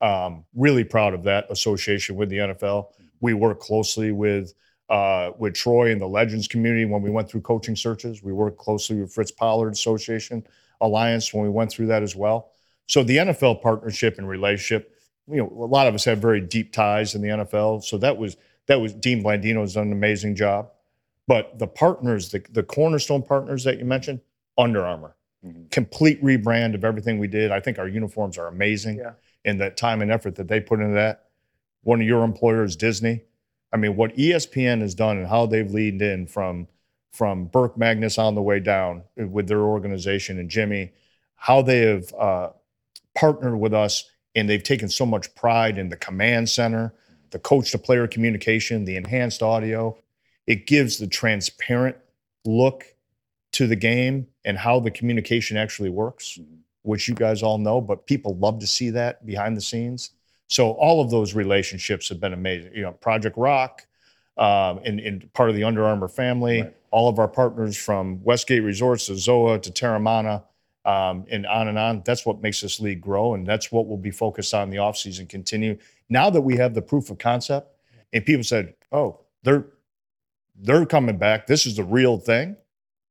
Um, 0.00 0.44
really 0.54 0.84
proud 0.84 1.14
of 1.14 1.22
that 1.24 1.46
association 1.50 2.16
with 2.16 2.28
the 2.28 2.38
NFL. 2.38 2.88
We 3.20 3.32
work 3.32 3.60
closely 3.60 4.12
with 4.12 4.52
uh, 4.90 5.30
with 5.38 5.54
Troy 5.54 5.92
and 5.92 6.00
the 6.00 6.06
Legends 6.06 6.46
community 6.46 6.84
when 6.84 7.00
we 7.00 7.10
went 7.10 7.28
through 7.30 7.40
coaching 7.40 7.74
searches. 7.74 8.22
We 8.22 8.32
worked 8.32 8.58
closely 8.58 9.00
with 9.00 9.14
Fritz 9.14 9.30
Pollard 9.30 9.72
Association 9.72 10.46
Alliance 10.80 11.32
when 11.32 11.44
we 11.44 11.50
went 11.50 11.70
through 11.70 11.86
that 11.86 12.02
as 12.02 12.14
well. 12.16 12.50
So 12.86 13.02
the 13.02 13.16
NFL 13.18 13.62
partnership 13.62 14.18
and 14.18 14.28
relationship, 14.28 14.94
you 15.28 15.36
know, 15.36 15.46
a 15.46 15.66
lot 15.66 15.86
of 15.86 15.94
us 15.94 16.04
have 16.04 16.18
very 16.18 16.40
deep 16.40 16.72
ties 16.72 17.14
in 17.14 17.22
the 17.22 17.28
NFL. 17.28 17.84
So 17.84 17.98
that 17.98 18.16
was 18.16 18.36
that 18.66 18.80
was 18.80 18.94
Dean 18.94 19.22
Blandino 19.22 19.60
has 19.60 19.74
done 19.74 19.88
an 19.88 19.92
amazing 19.92 20.34
job. 20.34 20.70
But 21.26 21.58
the 21.58 21.66
partners, 21.66 22.30
the, 22.30 22.44
the 22.50 22.62
cornerstone 22.62 23.22
partners 23.22 23.64
that 23.64 23.78
you 23.78 23.84
mentioned, 23.84 24.20
Under 24.58 24.84
Armour, 24.84 25.16
mm-hmm. 25.44 25.64
complete 25.70 26.22
rebrand 26.22 26.74
of 26.74 26.84
everything 26.84 27.18
we 27.18 27.28
did. 27.28 27.50
I 27.50 27.60
think 27.60 27.78
our 27.78 27.88
uniforms 27.88 28.36
are 28.36 28.46
amazing 28.46 28.98
Yeah. 28.98 29.12
and 29.44 29.60
that 29.60 29.76
time 29.76 30.02
and 30.02 30.10
effort 30.10 30.34
that 30.36 30.48
they 30.48 30.60
put 30.60 30.80
into 30.80 30.94
that. 30.94 31.24
One 31.82 32.00
of 32.00 32.06
your 32.06 32.24
employers, 32.24 32.76
Disney. 32.76 33.22
I 33.72 33.76
mean, 33.76 33.96
what 33.96 34.14
ESPN 34.16 34.80
has 34.82 34.94
done 34.94 35.18
and 35.18 35.26
how 35.26 35.46
they've 35.46 35.70
leaned 35.70 36.02
in 36.02 36.26
from 36.26 36.68
from 37.14 37.44
Burke 37.46 37.78
Magnus 37.78 38.18
on 38.18 38.34
the 38.34 38.42
way 38.42 38.58
down 38.58 39.04
with 39.16 39.46
their 39.46 39.60
organization 39.60 40.40
and 40.40 40.50
Jimmy, 40.50 40.92
how 41.36 41.62
they 41.62 41.78
have 41.82 42.12
uh, 42.14 42.48
partnered 43.14 43.58
with 43.58 43.72
us 43.72 44.10
and 44.34 44.48
they've 44.48 44.62
taken 44.62 44.88
so 44.88 45.06
much 45.06 45.32
pride 45.36 45.78
in 45.78 45.88
the 45.88 45.96
command 45.96 46.48
center, 46.48 46.92
the 47.30 47.38
coach 47.38 47.70
to 47.70 47.78
player 47.78 48.08
communication, 48.08 48.84
the 48.84 48.96
enhanced 48.96 49.44
audio. 49.44 49.96
It 50.48 50.66
gives 50.66 50.98
the 50.98 51.06
transparent 51.06 51.96
look 52.44 52.84
to 53.52 53.68
the 53.68 53.76
game 53.76 54.26
and 54.44 54.58
how 54.58 54.80
the 54.80 54.90
communication 54.90 55.56
actually 55.56 55.90
works, 55.90 56.36
which 56.82 57.06
you 57.06 57.14
guys 57.14 57.44
all 57.44 57.58
know, 57.58 57.80
but 57.80 58.06
people 58.06 58.36
love 58.38 58.58
to 58.58 58.66
see 58.66 58.90
that 58.90 59.24
behind 59.24 59.56
the 59.56 59.60
scenes. 59.60 60.10
So 60.48 60.72
all 60.72 61.00
of 61.00 61.10
those 61.10 61.32
relationships 61.32 62.08
have 62.08 62.20
been 62.20 62.32
amazing. 62.32 62.72
You 62.74 62.82
know, 62.82 62.92
Project 62.92 63.36
Rock, 63.38 63.86
um, 64.36 64.80
and, 64.84 64.98
and 64.98 65.32
part 65.32 65.48
of 65.48 65.54
the 65.54 65.64
Under 65.64 65.84
Armour 65.84 66.08
family, 66.08 66.66
all 66.94 67.08
of 67.08 67.18
our 67.18 67.26
partners 67.26 67.76
from 67.76 68.22
Westgate 68.22 68.62
Resorts 68.62 69.06
to 69.06 69.14
Zoa 69.14 69.60
to 69.60 69.70
Teremana, 69.72 70.44
um, 70.84 71.24
and 71.28 71.44
on 71.44 71.66
and 71.66 71.76
on. 71.76 72.02
That's 72.06 72.24
what 72.24 72.40
makes 72.40 72.60
this 72.60 72.78
league 72.78 73.00
grow, 73.00 73.34
and 73.34 73.44
that's 73.44 73.72
what 73.72 73.88
we'll 73.88 73.98
be 73.98 74.12
focused 74.12 74.54
on 74.54 74.62
in 74.64 74.70
the 74.70 74.76
offseason. 74.76 75.28
Continue 75.28 75.76
now 76.08 76.30
that 76.30 76.42
we 76.42 76.56
have 76.56 76.72
the 76.72 76.82
proof 76.82 77.10
of 77.10 77.18
concept, 77.18 77.66
and 78.12 78.24
people 78.24 78.44
said, 78.44 78.74
"Oh, 78.92 79.18
they're 79.42 79.66
they're 80.54 80.86
coming 80.86 81.18
back. 81.18 81.48
This 81.48 81.66
is 81.66 81.74
the 81.74 81.82
real 81.82 82.16
thing." 82.16 82.56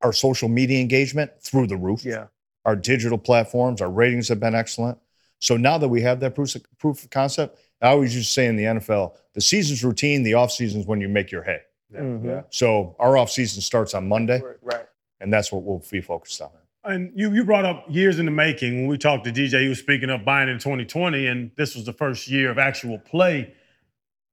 Our 0.00 0.14
social 0.14 0.48
media 0.48 0.80
engagement 0.80 1.32
through 1.42 1.66
the 1.66 1.76
roof. 1.76 2.06
Yeah. 2.06 2.28
Our 2.64 2.76
digital 2.76 3.18
platforms, 3.18 3.82
our 3.82 3.90
ratings 3.90 4.28
have 4.28 4.40
been 4.40 4.54
excellent. 4.54 4.96
So 5.40 5.58
now 5.58 5.76
that 5.76 5.88
we 5.88 6.00
have 6.00 6.20
that 6.20 6.34
proof 6.34 6.54
of, 6.54 6.64
proof 6.78 7.04
of 7.04 7.10
concept, 7.10 7.58
I 7.82 7.88
always 7.88 8.14
used 8.14 8.28
to 8.28 8.32
say 8.32 8.46
in 8.46 8.56
the 8.56 8.64
NFL, 8.64 9.14
the 9.34 9.42
season's 9.42 9.84
routine, 9.84 10.22
the 10.22 10.34
off 10.34 10.52
season's 10.52 10.86
when 10.86 11.02
you 11.02 11.08
make 11.08 11.30
your 11.30 11.42
hay. 11.42 11.60
Mhm. 12.02 12.44
So 12.50 12.96
our 12.98 13.16
off 13.16 13.30
season 13.30 13.60
starts 13.62 13.94
on 13.94 14.08
Monday, 14.08 14.40
Right. 14.62 14.86
and 15.20 15.32
that's 15.32 15.50
what 15.52 15.62
we'll 15.62 15.82
be 15.90 16.00
focused 16.00 16.40
on. 16.42 16.50
And 16.86 17.12
you 17.14 17.32
you 17.32 17.44
brought 17.44 17.64
up 17.64 17.86
years 17.88 18.18
in 18.18 18.26
the 18.26 18.30
making. 18.30 18.80
When 18.82 18.86
we 18.88 18.98
talked 18.98 19.24
to 19.24 19.32
DJ, 19.32 19.62
he 19.62 19.68
was 19.68 19.78
speaking 19.78 20.10
of 20.10 20.24
buying 20.24 20.48
in 20.50 20.58
2020, 20.58 21.26
and 21.26 21.50
this 21.56 21.74
was 21.74 21.84
the 21.86 21.92
first 21.94 22.28
year 22.28 22.50
of 22.50 22.58
actual 22.58 22.98
play. 22.98 23.54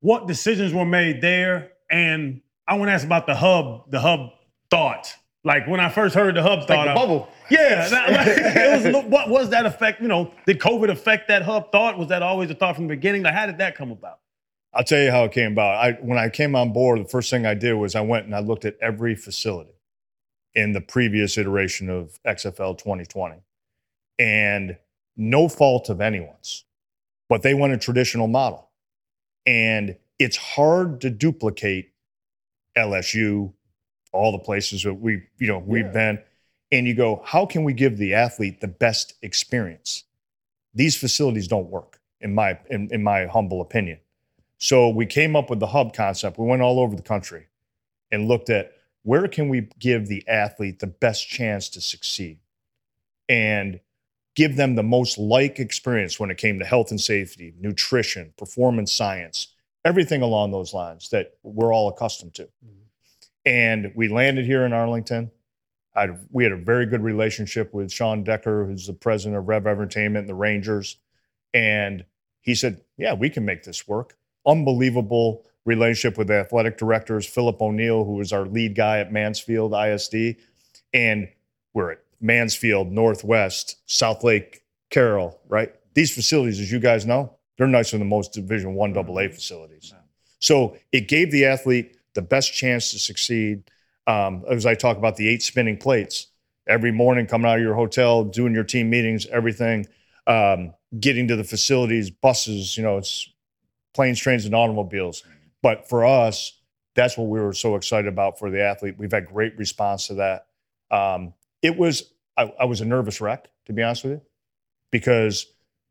What 0.02 0.28
decisions 0.28 0.74
were 0.74 0.86
made 0.86 1.22
there? 1.22 1.72
And 1.90 2.42
I 2.68 2.76
want 2.76 2.90
to 2.90 2.94
ask 2.94 3.06
about 3.06 3.26
the 3.28 3.36
hub, 3.36 3.90
the 3.92 4.00
hub 4.00 4.32
thought. 4.70 5.14
Like 5.44 5.68
when 5.68 5.80
I 5.80 5.90
first 5.90 6.14
heard 6.14 6.36
the 6.36 6.42
hub 6.44 6.68
thought, 6.68 6.86
the 6.86 6.92
I- 6.92 6.96
bubble. 6.96 7.28
Yeah, 7.50 7.88
that- 7.88 8.12
like, 8.12 8.28
it 8.86 8.94
was 8.94 9.06
what 9.08 9.30
was 9.30 9.50
that 9.50 9.66
effect? 9.66 10.02
You 10.02 10.08
know, 10.08 10.32
did 10.46 10.60
COVID 10.60 10.90
affect 10.90 11.28
that 11.30 11.42
hub 11.42 11.72
thought? 11.72 11.98
Was 11.98 12.08
that 12.10 12.22
always 12.22 12.50
a 12.50 12.54
thought 12.56 12.76
from 12.76 12.88
the 12.88 12.96
beginning? 12.96 13.24
Like, 13.24 13.34
how 13.34 13.46
did 13.46 13.58
that 13.60 13.76
come 13.76 13.92
about? 13.92 14.20
I'll 14.74 14.84
tell 14.84 15.02
you 15.02 15.12
how 15.12 15.26
it 15.26 15.32
came 15.34 15.52
about. 15.52 15.76
I 15.76 15.92
when 16.02 16.18
I 16.18 16.30
came 16.30 16.56
on 16.56 16.72
board, 16.72 17.00
the 17.00 17.10
first 17.10 17.30
thing 17.30 17.46
I 17.46 17.54
did 17.54 17.74
was 17.74 17.96
I 17.96 18.02
went 18.02 18.26
and 18.26 18.36
I 18.36 18.40
looked 18.40 18.66
at 18.66 18.78
every 18.82 19.16
facility 19.16 19.74
in 20.54 20.74
the 20.74 20.82
previous 20.82 21.38
iteration 21.38 21.90
of 21.90 22.20
XFL 22.26 22.78
2020. 22.78 23.42
And 24.20 24.78
no 25.18 25.48
fault 25.50 25.90
of 25.90 26.00
anyone's, 26.00 26.66
but 27.30 27.42
they 27.42 27.54
went 27.54 27.74
a 27.74 27.78
traditional 27.78 28.28
model. 28.28 28.70
And 29.46 29.98
it's 30.20 30.38
hard 30.38 31.02
to 31.02 31.10
duplicate 31.10 31.92
LSU, 32.78 33.54
all 34.14 34.32
the 34.32 34.40
places 34.40 34.84
that 34.84 34.94
we, 34.94 35.24
you 35.38 35.48
know, 35.48 35.60
we've 35.60 35.92
been. 35.92 36.22
And 36.72 36.88
you 36.88 36.94
go, 36.94 37.22
how 37.26 37.46
can 37.46 37.64
we 37.64 37.74
give 37.74 37.98
the 37.98 38.14
athlete 38.14 38.62
the 38.62 38.68
best 38.68 39.16
experience? 39.22 40.06
These 40.74 40.96
facilities 40.96 41.48
don't 41.48 41.70
work, 41.70 42.00
in 42.22 42.34
my 42.34 42.60
in, 42.70 42.88
in 42.92 43.04
my 43.04 43.26
humble 43.26 43.62
opinion. 43.62 44.00
So 44.62 44.90
we 44.90 45.08
came 45.08 45.36
up 45.36 45.50
with 45.50 45.60
the 45.60 45.66
hub 45.66 45.92
concept. 45.92 46.38
We 46.38 46.46
went 46.46 46.62
all 46.62 46.80
over 46.80 46.96
the 46.96 47.02
country 47.02 47.48
and 48.12 48.28
looked 48.28 48.52
at 48.52 48.74
where 49.02 49.28
can 49.28 49.50
we 49.50 49.68
give 49.80 50.06
the 50.06 50.24
athlete 50.28 50.78
the 50.78 50.86
best 50.86 51.28
chance 51.28 51.68
to 51.70 51.82
succeed 51.82 52.38
and 53.28 53.80
give 54.36 54.58
them 54.58 54.76
the 54.76 54.84
most 54.84 55.18
like 55.18 55.60
experience 55.60 56.20
when 56.20 56.30
it 56.30 56.38
came 56.38 56.60
to 56.60 56.66
health 56.66 56.92
and 56.92 57.02
safety, 57.02 57.56
nutrition, 57.60 58.36
performance 58.38 58.92
science, 58.92 59.48
everything 59.84 60.22
along 60.22 60.52
those 60.52 60.76
lines 60.76 61.10
that 61.10 61.32
we're 61.42 61.74
all 61.74 61.90
accustomed 61.90 62.36
to. 62.36 62.44
Mm-hmm. 62.44 62.84
And 63.48 63.92
we 63.96 64.10
landed 64.10 64.46
here 64.46 64.64
in 64.64 64.74
Arlington. 64.74 65.32
I, 65.96 66.10
we 66.30 66.44
had 66.44 66.54
a 66.54 66.58
very 66.58 66.86
good 66.86 67.02
relationship 67.02 67.74
with 67.74 67.92
Sean 67.92 68.24
Decker, 68.24 68.66
who's 68.66 68.86
the 68.86 68.94
president 68.94 69.40
of 69.40 69.48
Rev 69.48 69.66
Entertainment 69.66 70.24
and 70.24 70.30
the 70.30 70.36
Rangers. 70.36 70.98
And 71.52 72.06
he 72.42 72.54
said, 72.54 72.82
Yeah, 72.96 73.16
we 73.16 73.32
can 73.32 73.44
make 73.44 73.64
this 73.64 73.88
work. 73.88 74.18
Unbelievable 74.46 75.46
relationship 75.66 76.18
with 76.18 76.28
the 76.28 76.36
athletic 76.40 76.78
directors, 76.78 77.26
Philip 77.26 77.62
O'Neill, 77.62 78.04
who 78.04 78.14
was 78.14 78.34
our 78.34 78.46
lead 78.46 78.76
guy 78.76 79.00
at 79.00 79.12
Mansfield 79.12 79.74
ISD. 79.74 80.36
And 80.94 81.30
we're 81.74 81.92
at 81.94 82.00
Mansfield, 82.20 82.92
Northwest, 82.92 83.78
South 83.86 84.24
Lake, 84.24 84.64
Carroll, 84.90 85.40
right? 85.48 85.74
These 85.94 86.14
facilities, 86.14 86.60
as 86.60 86.72
you 86.72 86.80
guys 86.80 87.06
know, 87.06 87.36
They're 87.58 87.68
nicer 87.68 87.98
than 87.98 88.10
most 88.10 88.34
Division 88.34 88.74
One 88.74 88.98
AA 88.98 89.02
Mm-hmm. 89.04 89.34
facilities. 89.34 89.94
So 90.40 90.76
it 90.92 91.08
gave 91.08 91.32
the 91.32 91.46
athlete 91.46 91.96
the 92.16 92.22
best 92.24 92.54
chance 92.54 92.92
to 92.92 93.00
succeed. 93.00 93.70
Um, 94.08 94.44
as 94.50 94.66
I 94.66 94.74
talk 94.74 94.98
about 94.98 95.16
the 95.16 95.30
eight 95.30 95.44
spinning 95.44 95.78
plates 95.78 96.28
every 96.68 96.92
morning, 96.92 97.28
coming 97.28 97.50
out 97.50 97.58
of 97.58 97.62
your 97.62 97.76
hotel, 97.76 98.24
doing 98.24 98.54
your 98.54 98.64
team 98.64 98.90
meetings, 98.90 99.28
everything, 99.28 99.86
um, 100.26 100.74
getting 101.00 101.28
to 101.28 101.36
the 101.36 101.44
facilities, 101.44 102.10
buses. 102.10 102.76
You 102.78 102.84
know, 102.84 102.98
it's 102.98 103.30
planes, 103.94 104.20
trains, 104.20 104.46
and 104.46 104.56
automobiles. 104.56 105.24
But 105.62 105.88
for 105.88 106.06
us, 106.06 106.60
that's 106.96 107.18
what 107.18 107.28
we 107.28 107.40
were 107.40 107.54
so 107.54 107.76
excited 107.76 108.08
about 108.08 108.40
for 108.40 108.50
the 108.50 108.62
athlete. 108.62 108.96
We've 108.98 109.12
had 109.12 109.28
great 109.28 109.58
response 109.58 110.08
to 110.08 110.16
that. 110.16 110.48
Um, 110.90 111.34
it 111.62 111.78
was 111.78 112.14
I, 112.38 112.54
I 112.60 112.66
was 112.66 112.82
a 112.82 112.86
nervous 112.86 113.22
wreck 113.22 113.52
to 113.66 113.74
be 113.74 113.84
honest 113.84 114.04
with 114.04 114.14
you, 114.14 114.22
because 114.92 115.48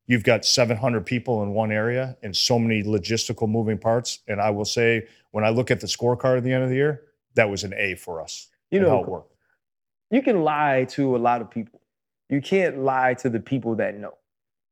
you've 0.06 0.24
got 0.24 0.44
700 0.44 1.06
people 1.06 1.42
in 1.42 1.50
one 1.50 1.72
area 1.72 2.16
and 2.22 2.36
so 2.36 2.58
many 2.58 2.82
logistical 2.82 3.48
moving 3.48 3.78
parts. 3.78 4.20
And 4.28 4.40
I 4.40 4.50
will 4.50 4.64
say, 4.64 5.06
when 5.30 5.44
I 5.44 5.50
look 5.50 5.70
at 5.70 5.80
the 5.80 5.86
scorecard 5.86 6.38
at 6.38 6.44
the 6.44 6.52
end 6.52 6.62
of 6.62 6.68
the 6.68 6.76
year, 6.76 7.02
that 7.34 7.48
was 7.48 7.64
an 7.64 7.72
A 7.76 7.94
for 7.94 8.20
us. 8.20 8.48
You 8.70 8.80
know, 8.80 8.90
how 8.90 9.02
it 9.02 9.08
worked. 9.08 9.34
you 10.10 10.22
can 10.22 10.42
lie 10.42 10.86
to 10.90 11.16
a 11.16 11.18
lot 11.18 11.40
of 11.40 11.50
people. 11.50 11.80
You 12.28 12.40
can't 12.40 12.78
lie 12.78 13.14
to 13.14 13.28
the 13.28 13.40
people 13.40 13.74
that 13.76 13.96
know. 13.96 14.14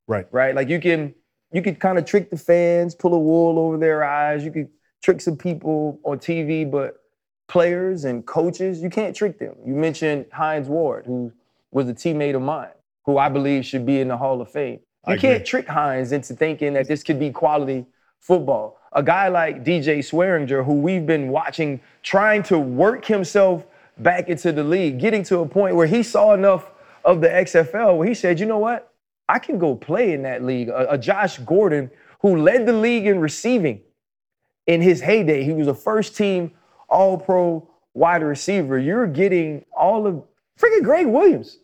Right. 0.06 0.26
Right? 0.30 0.54
Like 0.54 0.68
you 0.68 0.80
can 0.80 1.14
you 1.52 1.62
could 1.62 1.80
kind 1.80 1.98
of 1.98 2.04
trick 2.04 2.30
the 2.30 2.36
fans, 2.36 2.94
pull 2.94 3.14
a 3.14 3.18
wool 3.18 3.58
over 3.58 3.78
their 3.78 4.04
eyes. 4.04 4.44
You 4.44 4.50
could 4.50 4.68
trick 5.02 5.20
some 5.20 5.36
people 5.36 5.98
on 6.04 6.18
TV, 6.18 6.70
but 6.70 7.00
players 7.48 8.04
and 8.04 8.26
coaches, 8.26 8.82
you 8.82 8.90
can't 8.90 9.16
trick 9.16 9.38
them. 9.38 9.54
You 9.64 9.74
mentioned 9.74 10.26
Hines 10.32 10.68
Ward, 10.68 11.06
who 11.06 11.32
was 11.70 11.88
a 11.88 11.94
teammate 11.94 12.36
of 12.36 12.42
mine, 12.42 12.70
who 13.04 13.18
I 13.18 13.28
believe 13.28 13.64
should 13.64 13.86
be 13.86 14.00
in 14.00 14.08
the 14.08 14.16
Hall 14.16 14.40
of 14.40 14.50
Fame. 14.50 14.80
I 15.04 15.14
You 15.14 15.18
can't 15.18 15.36
agree. 15.36 15.46
trick 15.46 15.68
Hines 15.68 16.12
into 16.12 16.34
thinking 16.34 16.74
that 16.74 16.86
this 16.86 17.02
could 17.02 17.18
be 17.18 17.30
quality 17.30 17.86
football. 18.20 18.78
A 18.92 19.02
guy 19.02 19.28
like 19.28 19.64
DJ 19.64 19.98
Swearinger, 19.98 20.64
who 20.64 20.74
we've 20.74 21.06
been 21.06 21.28
watching 21.28 21.80
trying 22.02 22.42
to 22.44 22.58
work 22.58 23.04
himself 23.04 23.66
back 23.98 24.28
into 24.28 24.52
the 24.52 24.64
league, 24.64 24.98
getting 24.98 25.22
to 25.24 25.38
a 25.40 25.46
point 25.46 25.76
where 25.76 25.86
he 25.86 26.02
saw 26.02 26.34
enough 26.34 26.70
of 27.04 27.20
the 27.20 27.28
XFL 27.28 27.96
where 27.96 28.08
he 28.08 28.14
said, 28.14 28.38
you 28.40 28.46
know 28.46 28.58
what? 28.58 28.92
I 29.28 29.38
can 29.38 29.58
go 29.58 29.74
play 29.74 30.12
in 30.12 30.22
that 30.22 30.44
league. 30.44 30.68
A, 30.68 30.92
a 30.94 30.98
Josh 30.98 31.38
Gordon, 31.38 31.90
who 32.20 32.36
led 32.36 32.66
the 32.66 32.72
league 32.72 33.06
in 33.06 33.20
receiving 33.20 33.82
in 34.66 34.80
his 34.82 35.00
heyday, 35.00 35.44
he 35.44 35.52
was 35.52 35.66
a 35.66 35.74
first 35.74 36.16
team 36.16 36.52
all 36.88 37.18
pro 37.18 37.68
wide 37.94 38.22
receiver. 38.22 38.78
You're 38.78 39.06
getting 39.06 39.64
all 39.76 40.06
of 40.06 40.22
freaking 40.58 40.82
Gregg 40.82 41.06
Williams 41.06 41.58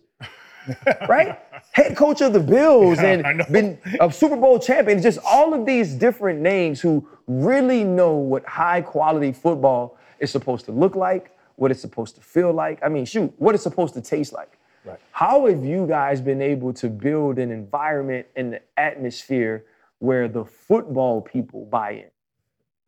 right? 1.08 1.38
Head 1.72 1.96
coach 1.96 2.20
of 2.20 2.32
the 2.32 2.40
Bills 2.40 2.98
Yeah, 2.98 3.22
and 3.28 3.52
been 3.52 3.78
a 4.00 4.10
Super 4.12 4.36
Bowl 4.36 4.58
champion. 4.58 5.00
Just 5.02 5.18
all 5.24 5.54
of 5.54 5.66
these 5.66 5.94
different 5.94 6.40
names 6.40 6.80
who 6.80 7.06
really 7.26 7.84
know 7.84 8.14
what 8.14 8.44
high 8.46 8.80
quality 8.80 9.32
football 9.32 9.98
is 10.20 10.30
supposed 10.30 10.64
to 10.66 10.72
look 10.72 10.96
like, 10.96 11.36
what 11.56 11.70
it's 11.70 11.80
supposed 11.80 12.14
to 12.16 12.20
feel 12.20 12.52
like. 12.52 12.78
I 12.82 12.88
mean, 12.88 13.04
shoot, 13.04 13.32
what 13.38 13.54
it's 13.54 13.64
supposed 13.64 13.94
to 13.94 14.00
taste 14.00 14.32
like. 14.32 14.58
Right. 14.84 14.98
How 15.12 15.46
have 15.46 15.64
you 15.64 15.86
guys 15.86 16.20
been 16.20 16.42
able 16.42 16.72
to 16.74 16.88
build 16.88 17.38
an 17.38 17.50
environment 17.50 18.26
and 18.36 18.52
the 18.52 18.60
atmosphere 18.76 19.64
where 19.98 20.28
the 20.28 20.44
football 20.44 21.22
people 21.22 21.64
buy 21.64 21.90
in? 21.92 22.10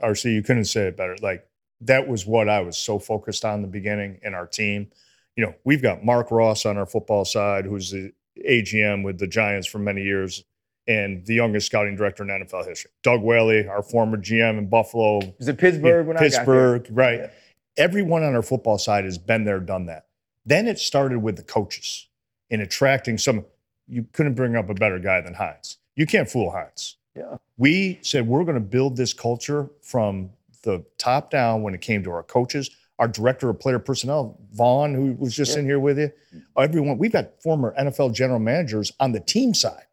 RC, 0.03 0.35
you 0.35 0.43
couldn't 0.43 0.67
say 0.67 0.89
it 0.89 0.97
better. 0.97 1.17
Like 1.23 1.49
that 1.81 2.07
was 2.07 2.27
what 2.27 2.49
I 2.49 2.61
was 2.61 2.77
so 2.77 2.99
focused 2.99 3.45
on 3.45 3.57
in 3.57 3.63
the 3.63 3.69
beginning 3.69 4.21
in 4.23 4.35
our 4.35 4.47
team. 4.47 4.89
You 5.37 5.47
know, 5.47 5.55
we've 5.65 5.83
got 5.83 6.05
Marc 6.05 6.31
Ross 6.31 6.67
on 6.67 6.77
our 6.77 6.87
football 6.87 7.25
side, 7.25 7.65
who's 7.65 7.91
the 7.91 8.13
AGM 8.47 9.03
with 9.03 9.19
the 9.19 9.27
Giants 9.27 9.67
for 9.67 9.79
many 9.79 10.03
years 10.03 10.45
and 10.87 11.25
the 11.27 11.35
youngest 11.35 11.67
scouting 11.67 11.97
director 11.97 12.23
in 12.23 12.29
NFL 12.29 12.67
history. 12.67 12.91
Doug 13.03 13.23
Whaley, 13.23 13.67
our 13.67 13.83
former 13.83 14.17
GM 14.17 14.59
in 14.59 14.69
Buffalo. 14.69 15.21
Was 15.39 15.49
it 15.49 15.59
Pittsburgh 15.59 16.07
when 16.07 16.17
I 16.17 16.21
got 16.21 16.47
there? 16.47 16.79
Pittsburgh, 16.79 16.87
right. 16.91 17.31
Everyone 17.77 18.23
on 18.23 18.35
our 18.35 18.43
football 18.43 18.79
side 18.79 19.05
has 19.05 19.19
been 19.19 19.45
there, 19.45 19.61
done 19.61 19.87
that. 19.87 20.06
Then 20.47 20.67
it 20.69 20.79
started 20.79 21.19
with 21.19 21.37
the 21.37 21.43
coaches 21.43 22.07
in 22.51 22.61
attracting 22.61 23.19
some. 23.19 23.45
You 23.89 24.07
couldn't 24.13 24.35
bring 24.35 24.57
up 24.57 24.71
a 24.71 24.75
better 24.75 24.99
guy 24.99 25.21
than 25.21 25.35
Hines. 25.35 25.79
You 25.97 26.07
can't 26.07 26.29
fool 26.31 26.51
Hines 26.51 26.97
Yeah. 27.17 27.37
we 27.57 27.99
said 28.03 28.27
we're 28.27 28.45
going 28.45 28.55
to 28.57 28.61
build 28.61 28.97
this 28.97 29.13
culture 29.13 29.69
from 29.83 30.31
the 30.63 30.85
top 30.99 31.31
down 31.31 31.63
when 31.63 31.75
it 31.75 31.81
came 31.81 32.03
to 32.05 32.11
our 32.11 32.23
coaches, 32.25 32.71
our 32.99 33.07
director 33.09 33.49
of 33.49 33.61
player 33.61 33.79
personnel, 33.79 34.39
Vaughn, 34.53 34.95
who 34.95 35.13
was 35.15 35.35
just 35.37 35.53
Yeah. 35.55 35.61
in 35.61 35.67
here 35.67 35.79
with 35.81 35.99
you, 35.99 36.11
everyone. 36.59 36.99
We've 36.99 37.13
got 37.13 37.41
former 37.43 37.75
NFL 37.79 38.11
general 38.13 38.41
managers 38.41 38.93
on 38.99 39.13
the 39.13 39.21
team 39.21 39.55
side, 39.55 39.85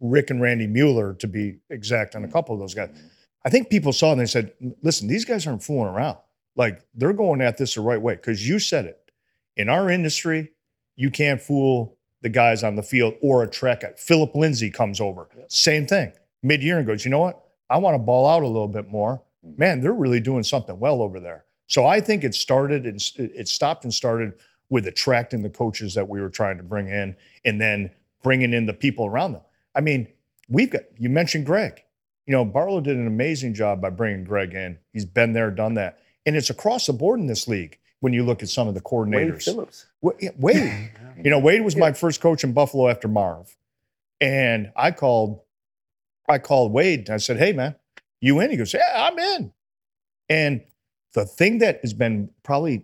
Rick 0.00 0.28
and 0.30 0.40
Randy 0.42 0.66
Mueller, 0.66 1.14
to 1.14 1.26
be 1.26 1.56
exact, 1.70 2.14
on 2.14 2.24
a 2.24 2.28
couple 2.28 2.54
of 2.54 2.60
those 2.60 2.74
guys. 2.74 2.90
I 3.44 3.48
think 3.50 3.70
people 3.70 3.92
saw 3.92 4.12
and 4.12 4.20
they 4.20 4.26
said, 4.26 4.52
listen, 4.82 5.08
these 5.08 5.24
guys 5.24 5.46
aren't 5.46 5.62
fooling 5.62 5.88
around. 5.94 6.18
Like 6.54 6.82
they're 6.94 7.12
going 7.14 7.40
at 7.40 7.56
this 7.56 7.74
the 7.74 7.80
right 7.80 8.00
way. 8.00 8.14
Because 8.16 8.46
you 8.46 8.58
said 8.58 8.84
it. 8.84 9.01
In 9.56 9.68
our 9.68 9.90
industry, 9.90 10.52
you 10.96 11.10
can't 11.10 11.40
fool 11.40 11.96
the 12.22 12.28
guys 12.28 12.62
on 12.62 12.76
the 12.76 12.82
field 12.82 13.14
or 13.20 13.42
a 13.42 13.48
track. 13.48 13.98
Phillip 13.98 14.34
Lindsay 14.34 14.70
comes 14.70 15.00
over. 15.00 15.28
Same 15.48 15.86
thing. 15.86 16.12
Mid-year 16.42 16.78
and 16.78 16.86
goes, 16.86 17.04
you 17.04 17.10
know 17.10 17.18
what? 17.18 17.42
I 17.68 17.78
want 17.78 17.94
to 17.94 17.98
ball 17.98 18.26
out 18.26 18.42
a 18.42 18.46
little 18.46 18.68
bit 18.68 18.88
more. 18.88 19.22
Mm. 19.46 19.58
Man, 19.58 19.80
they're 19.80 19.92
really 19.92 20.20
doing 20.20 20.42
something 20.42 20.78
well 20.78 21.02
over 21.02 21.20
there. 21.20 21.44
So 21.66 21.86
I 21.86 22.00
think 22.00 22.22
it 22.22 22.34
started 22.34 22.86
and 22.86 23.00
it 23.16 23.48
stopped 23.48 23.84
and 23.84 23.94
started 23.94 24.34
with 24.68 24.86
attracting 24.86 25.42
the 25.42 25.50
coaches 25.50 25.94
that 25.94 26.08
we 26.08 26.20
were 26.20 26.28
trying 26.28 26.56
to 26.58 26.62
bring 26.62 26.88
in 26.88 27.16
and 27.44 27.60
then 27.60 27.90
bringing 28.22 28.52
in 28.52 28.66
the 28.66 28.72
people 28.72 29.06
around 29.06 29.32
them. 29.32 29.42
I 29.74 29.80
mean, 29.80 30.08
we've 30.48 30.70
got, 30.70 30.82
you 30.98 31.08
mentioned 31.08 31.46
Gregg. 31.46 31.82
You 32.26 32.32
know, 32.32 32.44
Barlow 32.44 32.80
did 32.80 32.96
an 32.96 33.06
amazing 33.06 33.54
job 33.54 33.80
by 33.80 33.90
bringing 33.90 34.24
Gregg 34.24 34.54
in. 34.54 34.78
He's 34.92 35.04
been 35.04 35.32
there, 35.32 35.50
done 35.50 35.74
that. 35.74 35.98
And 36.24 36.36
it's 36.36 36.50
across 36.50 36.86
the 36.86 36.92
board 36.92 37.20
in 37.20 37.26
this 37.26 37.48
league 37.48 37.78
when 38.02 38.12
you 38.12 38.24
look 38.24 38.42
at 38.42 38.48
some 38.48 38.66
of 38.66 38.74
the 38.74 38.80
coordinators. 38.80 39.12
Wade 39.12 39.28
coordinators. 39.28 39.44
Phillips. 39.44 39.86
Wa- 40.00 40.12
Wade. 40.36 40.90
you 41.24 41.30
know, 41.30 41.38
Wade 41.38 41.62
was 41.62 41.76
my 41.76 41.92
first 41.92 42.20
coach 42.20 42.42
in 42.42 42.52
Buffalo 42.52 42.88
after 42.88 43.06
Marv. 43.06 43.56
And 44.20 44.72
I 44.74 44.90
called, 44.90 45.40
I 46.28 46.38
called 46.38 46.72
Wade 46.72 47.06
and 47.06 47.10
I 47.10 47.18
said, 47.18 47.36
Hey 47.36 47.52
man, 47.52 47.76
you 48.20 48.40
in? 48.40 48.50
He 48.50 48.56
goes, 48.56 48.74
Yeah, 48.74 49.08
I'm 49.08 49.16
in. 49.18 49.52
And 50.28 50.62
the 51.14 51.24
thing 51.24 51.58
that 51.58 51.80
has 51.82 51.92
been 51.94 52.30
probably 52.42 52.82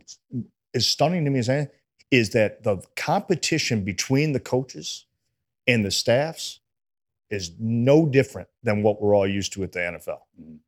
as 0.72 0.86
stunning 0.86 1.24
to 1.24 1.30
me 1.32 1.40
as 1.40 1.48
anything 1.48 1.72
is 2.12 2.30
that 2.30 2.62
the 2.62 2.80
competition 2.94 3.82
between 3.82 4.32
the 4.32 4.40
coaches 4.40 5.04
and 5.66 5.84
the 5.84 5.90
staffs 5.90 6.60
is 7.28 7.50
no 7.58 8.06
different 8.06 8.48
than 8.62 8.84
what 8.84 9.02
we're 9.02 9.16
all 9.16 9.26
used 9.26 9.52
to 9.54 9.64
at 9.64 9.72
the 9.72 9.80
NFL. 9.80 10.20
Mm. 10.40 10.58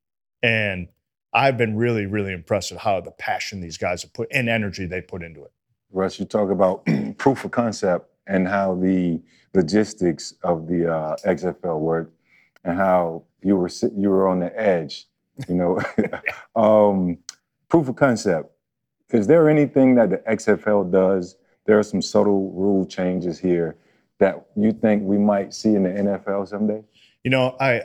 And 0.43 0.89
I've 1.33 1.57
been 1.57 1.77
really, 1.77 2.07
really 2.07 2.33
impressed 2.33 2.73
with 2.73 2.81
how 2.81 3.01
the 3.01 3.13
passion 3.13 3.61
these 3.61 3.79
guys 3.79 4.03
have 4.03 4.13
put 4.13 4.29
and 4.33 4.49
energy 4.49 4.87
they 4.87 5.01
put 5.01 5.23
into 5.23 5.45
it. 5.45 5.53
Russ, 5.93 6.19
you 6.19 6.27
talk 6.27 6.51
about 6.51 6.87
proof 7.19 7.45
of 7.45 7.51
concept 7.51 8.09
and 8.27 8.47
how 8.47 8.75
the 8.75 9.21
logistics 9.55 10.35
of 10.43 10.67
the 10.67 10.93
uh, 10.93 11.17
XFL 11.25 11.81
work, 11.81 12.13
and 12.65 12.77
how 12.77 13.25
you 13.43 13.57
were 13.57 13.69
sit- 13.69 13.93
you 13.97 14.09
were 14.11 14.29
on 14.29 14.41
the 14.41 14.61
edge. 14.61 15.07
You 15.49 15.55
know, 15.55 15.81
um, 16.57 17.19
proof 17.69 17.89
of 17.89 17.97
concept. 17.97 18.53
Is 19.11 19.27
there 19.27 19.49
anything 19.49 19.97
that 19.97 20.11
the 20.11 20.19
XFL 20.19 20.91
does? 20.93 21.37
There 21.67 21.79
are 21.79 21.83
some 21.83 22.03
subtle 22.03 22.53
rule 22.53 22.87
changes 22.87 23.39
here 23.39 23.77
that 24.19 24.47
you 24.55 24.73
think 24.73 25.03
we 25.03 25.19
might 25.19 25.53
see 25.53 25.75
in 25.75 25.83
the 25.83 25.91
NFL 25.91 26.49
someday. 26.49 26.83
You 27.25 27.31
know, 27.31 27.57
I 27.61 27.83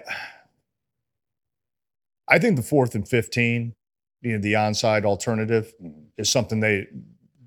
I 2.27 2.39
think 2.39 2.55
the 2.55 2.63
fourth 2.63 2.95
and 2.95 3.07
fifteen, 3.07 3.75
you 4.21 4.33
know, 4.33 4.39
the 4.39 4.53
onside 4.53 5.05
alternative 5.05 5.73
is 6.17 6.29
something 6.29 6.59
they, 6.59 6.87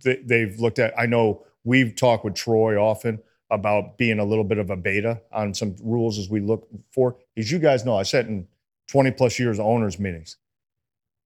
they 0.05 0.21
they've 0.25 0.59
looked 0.61 0.79
at. 0.79 0.99
I 0.99 1.07
know 1.07 1.45
we've 1.65 1.97
talked 1.97 2.25
with 2.25 2.35
Troy 2.35 2.77
often 2.81 3.21
about 3.51 3.99
being 3.99 4.19
a 4.19 4.25
little 4.25 4.45
bit 4.45 4.59
of 4.59 4.71
a 4.71 4.77
beta 4.77 5.23
on 5.33 5.55
some 5.55 5.75
rules 5.83 6.19
as 6.19 6.29
we 6.29 6.41
look 6.41 6.69
for. 6.93 7.17
As 7.37 7.51
you 7.51 7.59
guys 7.59 7.85
know, 7.85 7.97
I 7.97 8.03
sat 8.03 8.27
in 8.27 8.47
twenty 8.87 9.11
plus 9.11 9.39
years 9.39 9.59
of 9.59 9.67
owners 9.67 9.99
meetings. 9.99 10.37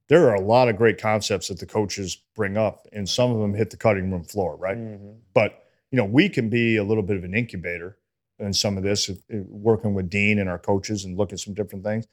There 0.08 0.28
are 0.28 0.34
a 0.34 0.40
lot 0.40 0.68
of 0.68 0.76
great 0.76 1.00
concepts 1.00 1.48
that 1.48 1.58
the 1.58 1.66
coaches 1.66 2.18
bring 2.34 2.56
up, 2.56 2.86
and 2.92 3.08
some 3.08 3.30
of 3.32 3.38
them 3.40 3.54
hit 3.54 3.70
the 3.70 3.76
cutting 3.76 4.10
room 4.10 4.24
floor, 4.24 4.56
right? 4.56 4.76
Mm-hmm. 4.76 5.12
But 5.34 5.64
you 5.90 5.96
know, 5.96 6.04
we 6.04 6.28
can 6.28 6.48
be 6.48 6.76
a 6.76 6.84
little 6.84 7.02
bit 7.02 7.16
of 7.16 7.24
an 7.24 7.34
incubator 7.34 7.98
in 8.38 8.52
some 8.52 8.76
of 8.76 8.82
this, 8.82 9.10
working 9.28 9.94
with 9.94 10.08
Dean 10.08 10.38
and 10.38 10.48
our 10.48 10.58
coaches 10.58 11.04
and 11.04 11.18
look 11.18 11.32
at 11.32 11.40
some 11.40 11.54
different 11.54 11.84
things. 11.84 12.06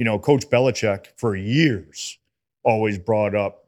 You 0.00 0.06
know, 0.06 0.18
Coach 0.18 0.48
Belichick 0.48 1.08
for 1.18 1.36
years 1.36 2.18
always 2.62 2.98
brought 2.98 3.34
up 3.34 3.66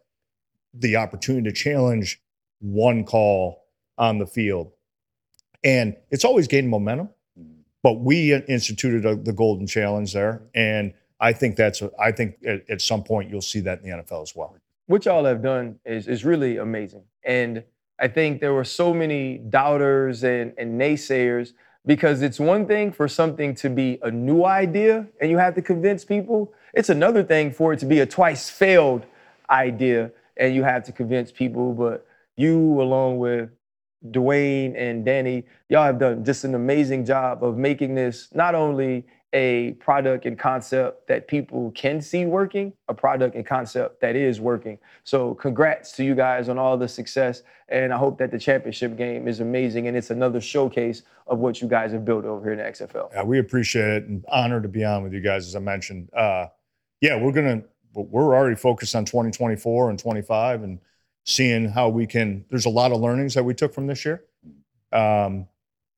the 0.72 0.96
opportunity 0.96 1.50
to 1.50 1.54
challenge 1.54 2.22
one 2.60 3.04
call 3.04 3.66
on 3.98 4.16
the 4.16 4.26
field, 4.26 4.72
and 5.62 5.94
it's 6.10 6.24
always 6.24 6.48
gained 6.48 6.70
momentum. 6.70 7.10
But 7.82 8.00
we 8.00 8.32
instituted 8.48 9.04
a, 9.04 9.14
the 9.14 9.34
golden 9.34 9.66
challenge 9.66 10.14
there, 10.14 10.40
and 10.54 10.94
I 11.20 11.34
think 11.34 11.56
that's 11.56 11.82
a, 11.82 11.90
I 12.00 12.12
think 12.12 12.38
at, 12.46 12.62
at 12.70 12.80
some 12.80 13.04
point 13.04 13.28
you'll 13.28 13.42
see 13.42 13.60
that 13.60 13.82
in 13.82 13.90
the 13.90 14.02
NFL 14.02 14.22
as 14.22 14.34
well. 14.34 14.56
what 14.86 15.04
y'all 15.04 15.26
have 15.26 15.42
done 15.42 15.80
is 15.84 16.08
is 16.08 16.24
really 16.24 16.56
amazing. 16.56 17.04
And 17.26 17.62
I 18.00 18.08
think 18.08 18.40
there 18.40 18.54
were 18.54 18.64
so 18.64 18.94
many 18.94 19.36
doubters 19.36 20.24
and, 20.24 20.54
and 20.56 20.80
naysayers 20.80 21.52
because 21.84 22.22
it's 22.22 22.38
one 22.38 22.66
thing 22.66 22.92
for 22.92 23.08
something 23.08 23.54
to 23.56 23.68
be 23.68 23.98
a 24.02 24.10
new 24.10 24.44
idea 24.44 25.06
and 25.20 25.30
you 25.30 25.38
have 25.38 25.54
to 25.54 25.62
convince 25.62 26.04
people. 26.04 26.52
It's 26.74 26.88
another 26.88 27.22
thing 27.22 27.52
for 27.52 27.72
it 27.72 27.80
to 27.80 27.86
be 27.86 28.00
a 28.00 28.06
twice 28.06 28.48
failed 28.48 29.04
idea 29.50 30.12
and 30.36 30.54
you 30.54 30.62
have 30.62 30.84
to 30.84 30.92
convince 30.92 31.32
people. 31.32 31.72
But 31.72 32.06
you, 32.36 32.80
along 32.80 33.18
with 33.18 33.50
Dwayne 34.10 34.74
and 34.76 35.04
Dani, 35.06 35.44
y'all 35.68 35.84
have 35.84 35.98
done 35.98 36.24
just 36.24 36.44
an 36.44 36.54
amazing 36.54 37.04
job 37.04 37.44
of 37.44 37.56
making 37.56 37.94
this 37.94 38.28
not 38.32 38.54
only 38.54 39.04
a 39.32 39.72
product 39.72 40.26
and 40.26 40.38
concept 40.38 41.06
that 41.08 41.26
people 41.26 41.70
can 41.72 42.00
see 42.00 42.26
working, 42.26 42.72
a 42.88 42.94
product 42.94 43.34
and 43.34 43.46
concept 43.46 44.00
that 44.00 44.14
is 44.14 44.40
working. 44.40 44.78
So 45.04 45.34
congrats 45.34 45.92
to 45.92 46.04
you 46.04 46.14
guys 46.14 46.48
on 46.48 46.58
all 46.58 46.76
the 46.76 46.88
success. 46.88 47.42
And 47.68 47.92
I 47.92 47.96
hope 47.96 48.18
that 48.18 48.30
the 48.30 48.38
championship 48.38 48.96
game 48.96 49.26
is 49.26 49.40
amazing 49.40 49.88
and 49.88 49.96
it's 49.96 50.10
another 50.10 50.40
showcase 50.40 51.02
of 51.26 51.38
what 51.38 51.62
you 51.62 51.68
guys 51.68 51.92
have 51.92 52.04
built 52.04 52.26
over 52.26 52.42
here 52.44 52.52
in 52.52 52.58
the 52.58 52.64
XFL. 52.64 53.10
Yeah, 53.12 53.22
we 53.22 53.38
appreciate 53.38 53.88
it 53.88 54.04
and 54.04 54.24
honored 54.28 54.64
to 54.64 54.68
be 54.68 54.84
on 54.84 55.02
with 55.02 55.14
you 55.14 55.20
guys, 55.20 55.46
as 55.46 55.56
I 55.56 55.60
mentioned. 55.60 56.10
Uh, 56.12 56.46
yeah, 57.00 57.20
we're 57.20 57.32
gonna 57.32 57.62
we're 57.94 58.34
already 58.34 58.56
focused 58.56 58.94
on 58.94 59.04
2024 59.04 59.90
and 59.90 59.98
25 59.98 60.62
and 60.62 60.78
seeing 61.24 61.68
how 61.68 61.88
we 61.88 62.06
can. 62.06 62.44
There's 62.50 62.66
a 62.66 62.70
lot 62.70 62.92
of 62.92 63.00
learnings 63.00 63.34
that 63.34 63.44
we 63.44 63.54
took 63.54 63.74
from 63.74 63.86
this 63.86 64.04
year, 64.04 64.24
um, 64.92 65.46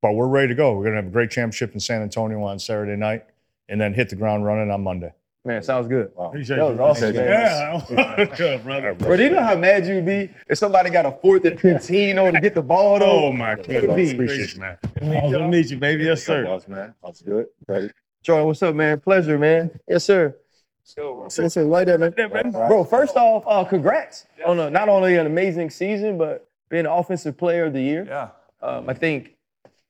but 0.05 0.17
we're 0.17 0.29
ready 0.29 0.49
to 0.49 0.55
go. 0.55 0.75
We're 0.77 0.85
gonna 0.85 0.97
have 0.97 1.07
a 1.07 1.11
great 1.11 1.31
championship 1.31 1.73
in 1.73 1.81
San 1.81 2.03
Antonio 2.03 2.43
on 2.43 2.59
Saturday 2.59 2.95
night, 2.95 3.25
and 3.71 3.81
then 3.81 3.95
hit 3.95 4.11
the 4.11 4.17
ground 4.17 4.45
running 4.45 4.71
on 4.71 4.83
Monday. 4.83 5.11
Man, 5.47 5.63
sounds 5.63 5.89
good. 5.89 6.13
Appreciate 6.19 6.57
That 6.57 6.65
you. 6.67 6.71
was 6.73 6.79
awesome, 6.79 7.17
man. 7.17 7.27
Yeah. 7.27 8.25
Good, 8.37 8.65
brother. 8.65 8.93
Bro, 8.93 9.17
do 9.17 9.25
you 9.25 9.31
know 9.31 9.43
how 9.43 9.57
mad 9.57 9.87
you'd 9.87 10.05
be 10.05 10.29
if 10.51 10.59
somebody 10.59 10.91
got 10.91 11.07
a 11.07 11.13
fourth 11.23 11.47
and 11.47 11.59
15 11.59 12.19
on 12.19 12.35
to 12.35 12.41
get 12.43 12.55
the 12.55 12.61
ball 12.61 12.99
though? 12.99 13.25
Oh 13.29 13.33
my 13.33 13.55
Would 13.55 13.67
goodness. 13.67 13.97
be. 13.97 14.11
Appreciate 14.13 14.55
you, 14.55 14.61
man. 14.61 14.77
Awesome 15.01 15.33
to 15.41 15.49
meet 15.49 15.71
you, 15.71 15.79
baby. 15.79 16.05
Yes, 16.05 16.23
sir. 16.23 16.45
Boss, 16.45 16.69
man. 16.69 16.93
That's 17.03 17.23
good. 17.23 17.47
Ready? 17.67 17.91
Jordan, 18.23 18.47
what's 18.47 18.63
up, 18.63 18.75
man? 18.75 19.01
Pleasure, 19.01 19.39
man. 19.39 19.71
Yes, 19.89 20.05
sir. 20.05 20.37
Say, 20.83 21.49
say, 21.49 21.63
right 21.65 21.87
there, 21.87 21.97
man. 21.97 22.13
Bro, 22.53 22.85
first 22.85 23.17
off, 23.17 23.43
uh, 23.47 23.65
congrats 23.65 24.27
on 24.47 24.61
a, 24.61 24.69
not 24.69 24.91
only 24.91 25.17
an 25.17 25.25
amazing 25.25 25.71
season, 25.71 26.19
but 26.19 26.47
being 26.69 26.85
offensive 26.85 27.39
player 27.39 27.65
of 27.65 27.73
the 27.73 27.81
year. 27.81 28.05
Yeah. 28.07 28.29
Um, 28.61 28.89
I 28.89 28.95
think 28.95 29.34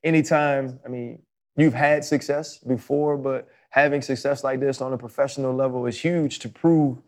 anytime, 0.05 0.79
I 0.85 0.87
mean, 0.87 1.21
you've 1.57 1.73
had 1.73 2.05
success 2.05 2.59
before, 2.59 3.17
but 3.17 3.49
having 3.71 4.01
success 4.01 4.43
like 4.43 4.61
this 4.61 4.79
on 4.79 4.93
a 4.93 4.97
professional 4.97 5.53
level 5.53 5.85
is 5.85 5.99
huge 5.99 6.39
to 6.39 6.49
prove 6.49 6.99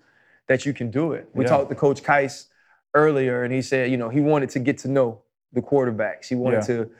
that 0.48 0.66
you 0.66 0.74
can 0.74 0.92
do 0.92 1.14
it. 1.14 1.30
We 1.34 1.46
Yeah. 1.46 1.50
talked 1.52 1.70
to 1.70 1.76
Coach 1.76 2.04
Kaiss 2.04 2.48
earlier, 2.94 3.44
and 3.44 3.54
he 3.54 3.62
said, 3.62 3.92
you 3.92 3.98
know, 3.98 4.10
he 4.10 4.20
wanted 4.20 4.50
to 4.50 4.60
get 4.60 4.78
to 4.80 4.88
know 4.90 5.22
the 5.54 5.62
quarterbacks. 5.62 6.26
He 6.28 6.36
wanted 6.36 6.68
Yeah. 6.68 6.76
to 6.76 6.92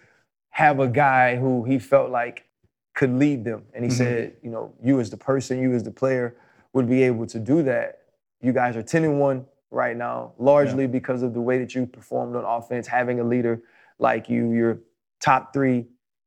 have 0.52 0.80
a 0.80 0.88
guy 0.88 1.36
who 1.36 1.64
he 1.64 1.80
felt 1.80 2.10
like 2.12 2.46
could 2.94 3.12
lead 3.12 3.44
them. 3.44 3.64
And 3.74 3.84
he 3.84 3.90
Mhm. 3.90 3.94
said, 3.94 4.34
you 4.42 4.50
know, 4.50 4.74
you 4.82 5.00
as 5.00 5.10
the 5.10 5.18
person, 5.18 5.60
you 5.60 5.74
as 5.74 5.84
the 5.84 5.92
player 5.92 6.36
would 6.74 6.88
be 6.88 7.04
able 7.04 7.26
to 7.28 7.40
do 7.40 7.64
that. 7.64 8.00
You 8.42 8.54
guys 8.54 8.76
are 8.76 8.84
10 8.84 9.04
and 9.04 9.20
1 9.20 9.46
right 9.72 9.96
now, 9.96 10.34
largely 10.38 10.88
because 10.88 11.22
of 11.24 11.34
the 11.34 11.42
way 11.42 11.58
that 11.60 11.76
you 11.76 11.86
performed 11.86 12.36
on 12.36 12.44
offense, 12.46 12.88
having 12.88 13.20
a 13.20 13.24
leader 13.24 13.62
like 14.00 14.30
you. 14.30 14.52
You're 14.52 14.80
top 15.20 15.54
three 15.54 15.86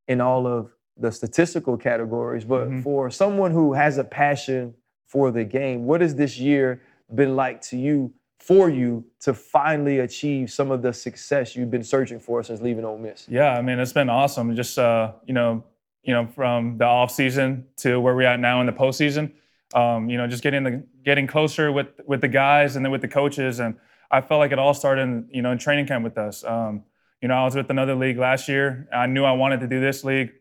in 0.09 0.21
all 0.21 0.47
of 0.47 0.73
the 0.97 1.11
statistical 1.12 1.77
categories. 1.77 2.45
But 2.45 2.69
Mhm. 2.69 2.83
for 2.83 3.11
someone 3.11 3.53
who 3.53 3.73
has 3.75 3.99
a 3.99 4.05
passion 4.05 4.75
for 5.07 5.31
the 5.31 5.45
game, 5.45 5.87
what 5.87 6.01
has 6.01 6.15
this 6.15 6.39
year 6.39 6.81
been 7.15 7.37
like 7.37 7.61
to 7.62 7.77
you, 7.77 8.12
for 8.39 8.69
you, 8.69 9.05
to 9.21 9.35
finally 9.35 9.99
achieve 10.01 10.51
some 10.51 10.71
of 10.71 10.83
the 10.83 10.93
success 10.93 11.55
you've 11.57 11.71
been 11.71 11.83
searching 11.85 12.19
for 12.19 12.43
since 12.43 12.61
leaving 12.61 12.85
Ole 12.85 12.99
Miss? 12.99 13.29
Yeah, 13.29 13.53
I 13.55 13.62
mean 13.62 13.79
it's 13.79 13.93
been 13.93 14.09
awesome. 14.11 14.55
Just 14.57 14.79
uh, 14.79 15.12
you 15.27 15.35
know, 15.35 15.62
you 16.03 16.15
know, 16.15 16.27
from 16.27 16.79
the 16.79 16.85
off 16.87 17.11
season 17.11 17.67
to 17.79 18.01
where 18.01 18.15
we're 18.15 18.23
at 18.27 18.41
now 18.41 18.61
in 18.61 18.67
the 18.67 18.73
postseason. 18.73 19.33
Um, 19.75 20.11
you 20.11 20.17
know, 20.19 20.27
just 20.27 20.43
getting 20.43 20.65
the 20.65 20.83
getting 21.05 21.27
closer 21.27 21.71
with 21.71 21.89
with 22.07 22.21
the 22.21 22.29
guys 22.29 22.77
and 22.77 22.85
then 22.85 22.91
with 22.91 23.03
the 23.03 23.09
coaches, 23.09 23.61
and 23.61 23.77
I 24.11 24.21
felt 24.21 24.41
like 24.41 24.51
it 24.53 24.59
all 24.59 24.75
started, 24.75 25.03
in, 25.03 25.29
you 25.31 25.43
know, 25.43 25.53
in 25.53 25.59
training 25.59 25.87
camp 25.87 26.03
with 26.03 26.19
us. 26.19 26.43
Um, 26.45 26.83
you 27.20 27.28
know, 27.28 27.34
I 27.34 27.44
was 27.44 27.55
with 27.55 27.70
another 27.70 27.94
league 27.94 28.18
last 28.18 28.48
year. 28.48 28.88
I 28.92 29.06
knew 29.06 29.24
I 29.24 29.32
wanted 29.32 29.60
to 29.60 29.66
do 29.66 29.80
this 29.80 30.05
league, 30.05 30.32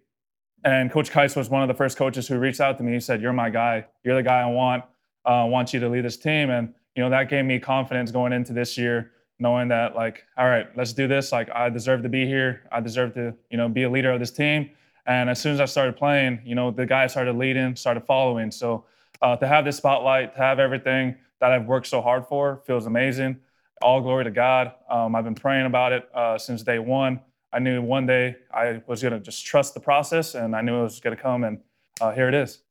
and 0.63 0.91
Coach 0.91 1.11
Kaiss 1.11 1.35
was 1.35 1.49
one 1.49 1.61
of 1.61 1.67
the 1.67 1.73
first 1.73 1.97
coaches 1.97 2.27
who 2.27 2.37
reached 2.39 2.61
out 2.61 2.77
to 2.77 2.83
me. 2.83 2.93
He 2.93 2.99
said, 2.99 3.21
"You're 3.21 3.33
my 3.33 3.49
guy. 3.49 3.85
You're 4.03 4.15
the 4.15 4.23
guy 4.23 4.41
I 4.41 4.47
want. 4.47 4.83
Uh, 5.25 5.29
I 5.29 5.43
want 5.45 5.73
you 5.73 5.79
to 5.79 5.89
lead 5.89 6.05
this 6.05 6.17
team." 6.17 6.49
And 6.49 6.73
you 6.95 7.03
know, 7.03 7.09
that 7.11 7.29
gave 7.29 7.45
me 7.45 7.59
confidence 7.59 8.11
going 8.11 8.33
into 8.33 8.51
this 8.51 8.77
year, 8.77 9.11
knowing 9.39 9.69
that 9.69 9.95
like, 9.95 10.25
all 10.37 10.47
right, 10.47 10.67
let's 10.75 10.91
do 10.91 11.07
this. 11.07 11.31
Like, 11.31 11.49
I 11.49 11.69
deserve 11.69 12.03
to 12.03 12.09
be 12.09 12.25
here. 12.25 12.63
I 12.71 12.81
deserve 12.81 13.13
to, 13.13 13.33
you 13.49 13.57
know, 13.57 13.69
be 13.69 13.83
a 13.83 13.89
leader 13.89 14.11
of 14.11 14.19
this 14.19 14.31
team. 14.31 14.69
And 15.05 15.29
as 15.29 15.39
soon 15.39 15.53
as 15.53 15.61
I 15.61 15.65
started 15.65 15.95
playing, 15.95 16.41
you 16.43 16.55
know, 16.55 16.71
the 16.71 16.85
guys 16.85 17.11
started 17.11 17.37
leading, 17.37 17.75
started 17.75 18.03
following. 18.05 18.51
So 18.51 18.85
uh, 19.21 19.37
to 19.37 19.47
have 19.47 19.65
this 19.65 19.77
spotlight, 19.77 20.33
to 20.33 20.39
have 20.39 20.59
everything 20.59 21.15
that 21.39 21.51
I've 21.51 21.67
worked 21.67 21.87
so 21.87 22.01
hard 22.01 22.27
for, 22.27 22.61
feels 22.65 22.85
amazing. 22.85 23.39
All 23.81 24.01
glory 24.01 24.25
to 24.25 24.31
God. 24.31 24.73
Um, 24.89 25.15
I've 25.15 25.23
been 25.23 25.35
praying 25.35 25.65
about 25.65 25.93
it 25.93 26.09
uh, 26.13 26.37
since 26.37 26.63
day 26.63 26.79
one. 26.79 27.21
I 27.53 27.59
knew 27.59 27.81
one 27.81 28.05
day 28.05 28.35
I 28.53 28.81
was 28.87 29.01
going 29.01 29.13
to 29.13 29.19
just 29.19 29.45
trust 29.45 29.73
the 29.73 29.79
process, 29.79 30.35
and 30.35 30.55
I 30.55 30.61
knew 30.61 30.79
it 30.79 30.83
was 30.83 30.99
going 30.99 31.15
to 31.15 31.21
come, 31.21 31.43
and 31.43 31.59
uh, 32.01 32.11
here 32.11 32.27
it 32.27 32.35
is. 32.35 32.61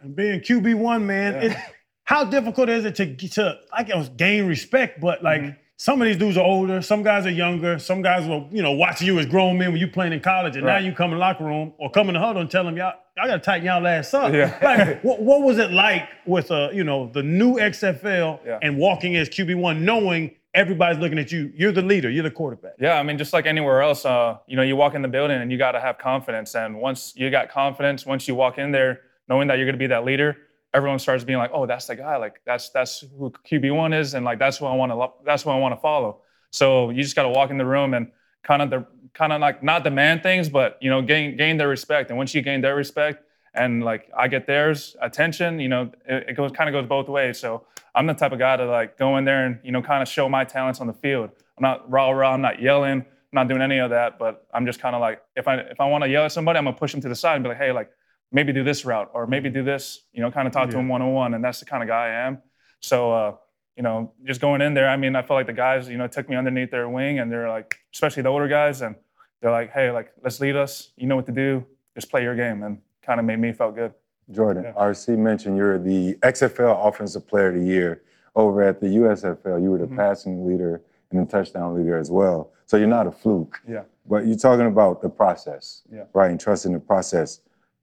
And 0.00 0.14
being 0.16 0.40
QB 0.40 0.76
one, 0.76 1.06
man, 1.06 1.34
it, 1.34 1.56
how 2.04 2.24
difficult 2.24 2.68
is 2.68 2.84
it 2.84 2.94
to 2.96 3.16
to 3.28 3.58
I 3.72 3.82
guess 3.82 4.08
gain 4.10 4.46
respect? 4.46 5.00
But 5.00 5.22
like 5.22 5.42
Mm-hmm. 5.42 5.56
some 5.76 6.00
of 6.00 6.06
these 6.06 6.16
dudes 6.16 6.36
are 6.36 6.44
older, 6.44 6.80
some 6.80 7.02
guys 7.02 7.26
are 7.26 7.30
younger, 7.30 7.78
some 7.78 8.00
guys 8.02 8.26
will 8.26 8.48
you 8.52 8.62
know 8.62 8.72
watching 8.72 9.06
you 9.08 9.18
as 9.18 9.26
grown 9.26 9.58
men 9.58 9.72
when 9.72 9.80
you 9.80 9.88
playing 9.88 10.12
in 10.12 10.20
college, 10.20 10.56
and 10.56 10.64
Right. 10.64 10.80
now 10.80 10.86
you 10.88 10.94
come 10.94 11.10
in 11.12 11.16
the 11.18 11.20
locker 11.20 11.44
room 11.44 11.72
or 11.78 11.90
come 11.90 12.08
in 12.08 12.14
the 12.14 12.20
huddle 12.20 12.40
and 12.40 12.50
tell 12.50 12.64
them 12.64 12.76
y'all 12.76 12.94
y'all 13.16 13.26
got 13.26 13.34
to 13.34 13.38
tighten 13.40 13.66
y'all 13.66 13.86
ass 13.86 14.14
up. 14.14 14.32
Yeah. 14.32 14.56
Like 14.62 15.02
what, 15.04 15.20
what 15.20 15.42
was 15.42 15.58
it 15.58 15.70
like 15.72 16.08
with 16.26 16.50
uh 16.50 16.70
you 16.72 16.84
know 16.84 17.10
the 17.12 17.22
new 17.22 17.56
XFL 17.56 18.40
Yeah. 18.46 18.58
and 18.62 18.76
walking 18.78 19.16
as 19.16 19.28
QB 19.28 19.56
one, 19.56 19.84
knowing 19.84 20.32
everybody's 20.54 20.98
looking 20.98 21.18
at 21.18 21.32
you, 21.32 21.52
you're 21.54 21.72
the 21.72 21.82
leader, 21.82 22.10
you're 22.10 22.22
the 22.22 22.30
quarterback. 22.30 22.74
Yeah, 22.78 22.98
I 22.98 23.02
mean, 23.02 23.18
just 23.18 23.32
like 23.32 23.46
anywhere 23.46 23.82
else, 23.82 24.04
uh, 24.04 24.38
you 24.46 24.56
know, 24.56 24.62
you 24.62 24.76
walk 24.76 24.94
in 24.94 25.02
the 25.02 25.08
building 25.08 25.40
and 25.40 25.50
you 25.50 25.58
got 25.58 25.72
to 25.72 25.80
have 25.80 25.98
confidence. 25.98 26.54
And 26.54 26.80
once 26.80 27.14
you 27.16 27.30
got 27.30 27.50
confidence, 27.50 28.04
once 28.04 28.28
you 28.28 28.34
walk 28.34 28.58
in 28.58 28.72
there 28.72 29.00
knowing 29.28 29.48
that 29.48 29.56
you're 29.56 29.66
going 29.66 29.74
to 29.74 29.78
be 29.78 29.86
that 29.88 30.04
leader, 30.04 30.36
everyone 30.74 30.98
starts 30.98 31.24
being 31.24 31.38
like, 31.38 31.50
"Oh, 31.52 31.66
that's 31.66 31.86
the 31.86 31.96
guy. 31.96 32.16
Like 32.16 32.40
that's 32.44 32.70
that's 32.70 33.04
who 33.18 33.30
QB 33.30 33.74
one 33.74 33.92
is, 33.92 34.14
and 34.14 34.24
like 34.24 34.38
that's 34.38 34.58
who 34.58 34.66
I 34.66 34.74
want 34.74 34.92
to 34.92 35.24
that's 35.24 35.42
who 35.42 35.50
I 35.50 35.58
want 35.58 35.74
to 35.74 35.80
follow." 35.80 36.20
So 36.50 36.90
you 36.90 37.02
just 37.02 37.16
got 37.16 37.22
to 37.22 37.30
walk 37.30 37.50
in 37.50 37.58
the 37.58 37.66
room 37.66 37.94
and 37.94 38.10
kind 38.42 38.62
of 38.62 38.70
the 38.70 38.86
kind 39.14 39.32
of 39.32 39.40
like 39.40 39.62
not 39.62 39.84
demand 39.84 40.22
things, 40.22 40.48
but 40.48 40.78
you 40.80 40.90
know, 40.90 41.02
gain 41.02 41.36
gain 41.36 41.56
their 41.56 41.68
respect. 41.68 42.10
And 42.10 42.18
once 42.18 42.34
you 42.34 42.42
gain 42.42 42.60
their 42.60 42.74
respect, 42.74 43.24
and 43.54 43.82
like 43.82 44.10
I 44.16 44.28
get 44.28 44.46
theirs 44.46 44.96
attention, 45.00 45.60
you 45.60 45.68
know, 45.68 45.90
it, 46.06 46.30
it 46.30 46.36
goes 46.36 46.52
kind 46.52 46.68
of 46.68 46.72
goes 46.72 46.88
both 46.88 47.08
ways. 47.08 47.38
So 47.38 47.66
I'm 47.94 48.06
the 48.06 48.14
type 48.14 48.32
of 48.32 48.38
guy 48.38 48.56
to 48.56 48.64
like 48.66 48.98
go 48.98 49.16
in 49.18 49.24
there 49.24 49.44
and 49.46 49.58
you 49.62 49.72
know 49.72 49.82
kind 49.82 50.02
of 50.02 50.08
show 50.08 50.28
my 50.28 50.44
talents 50.44 50.80
on 50.80 50.86
the 50.86 50.92
field. 50.94 51.30
I'm 51.58 51.62
not 51.62 51.90
rah 51.90 52.10
rah. 52.10 52.32
I'm 52.32 52.40
not 52.40 52.60
yelling. 52.60 53.00
I'm 53.00 53.06
not 53.34 53.48
doing 53.48 53.62
any 53.62 53.78
of 53.78 53.90
that. 53.90 54.18
But 54.18 54.46
I'm 54.54 54.64
just 54.66 54.80
kind 54.80 54.94
of 54.94 55.00
like 55.00 55.20
if 55.36 55.46
I 55.48 55.56
if 55.56 55.80
I 55.80 55.86
want 55.86 56.04
to 56.04 56.10
yell 56.10 56.24
at 56.24 56.32
somebody, 56.32 56.58
I'm 56.58 56.64
gonna 56.64 56.76
push 56.76 56.92
them 56.92 57.00
to 57.02 57.08
the 57.08 57.14
side 57.14 57.34
and 57.36 57.44
be 57.44 57.48
like, 57.48 57.58
hey, 57.58 57.72
like 57.72 57.90
maybe 58.30 58.52
do 58.52 58.64
this 58.64 58.84
route 58.84 59.10
or 59.12 59.26
maybe 59.26 59.50
do 59.50 59.62
this. 59.62 60.06
You 60.12 60.22
know, 60.22 60.30
kind 60.30 60.46
of 60.48 60.54
talk 60.54 60.68
to 60.70 60.72
Yeah. 60.72 60.78
them 60.78 60.88
one 60.88 61.02
on 61.02 61.12
one. 61.12 61.34
And 61.34 61.44
that's 61.44 61.60
the 61.60 61.66
kind 61.66 61.82
of 61.82 61.88
guy 61.88 62.06
I 62.06 62.26
am. 62.26 62.38
So 62.80 63.12
uh, 63.12 63.36
you 63.76 63.82
know, 63.82 64.12
just 64.26 64.40
going 64.40 64.60
in 64.62 64.74
there. 64.74 64.88
I 64.88 64.96
mean, 64.96 65.14
I 65.16 65.22
felt 65.22 65.36
like 65.38 65.46
the 65.46 65.52
guys 65.52 65.88
you 65.88 65.98
know 65.98 66.06
took 66.06 66.28
me 66.28 66.36
underneath 66.36 66.70
their 66.70 66.88
wing 66.88 67.18
and 67.18 67.30
they're 67.30 67.48
like, 67.48 67.76
especially 67.94 68.22
the 68.22 68.28
older 68.30 68.48
guys, 68.48 68.80
and 68.80 68.96
they're 69.40 69.50
like, 69.50 69.70
hey, 69.72 69.90
like 69.90 70.12
let's 70.22 70.40
lead 70.40 70.56
us. 70.56 70.92
You 70.96 71.06
know 71.06 71.16
what 71.16 71.26
to 71.26 71.32
do. 71.32 71.64
Just 71.94 72.10
play 72.10 72.22
your 72.22 72.34
game, 72.36 72.62
and 72.62 72.78
kind 73.02 73.20
of 73.20 73.26
made 73.26 73.38
me 73.38 73.52
feel 73.52 73.70
good. 73.70 73.92
Jordan, 74.32 74.64
Yeah. 74.64 74.72
RC 74.76 75.16
mentioned 75.16 75.56
you're 75.56 75.78
the 75.78 76.16
XFL 76.22 76.72
Offensive 76.88 77.26
Player 77.26 77.48
of 77.48 77.54
the 77.54 77.64
Year. 77.64 78.02
Over 78.34 78.62
at 78.62 78.80
the 78.80 78.88
USFL, 78.88 79.58
you 79.58 79.70
were 79.70 79.78
the 79.78 79.86
Mhm. 79.86 79.96
passing 79.96 80.46
leader 80.46 80.80
and 81.10 81.20
the 81.20 81.30
touchdown 81.30 81.74
leader 81.76 81.98
as 81.98 82.10
well. 82.10 82.50
So 82.64 82.78
you're 82.78 82.88
not 82.88 83.06
a 83.06 83.12
fluke. 83.12 83.60
Yeah. 83.68 83.82
But 84.08 84.26
you're 84.26 84.38
talking 84.38 84.66
about 84.66 85.02
the 85.02 85.10
process, 85.10 85.82
Yeah. 85.92 86.04
right? 86.14 86.30
And 86.30 86.40
trusting 86.40 86.72
the 86.72 86.80
process. 86.80 87.40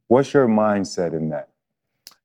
What's 0.07 0.33
your 0.33 0.47
mindset 0.47 1.13
in 1.13 1.29
that? 1.29 1.49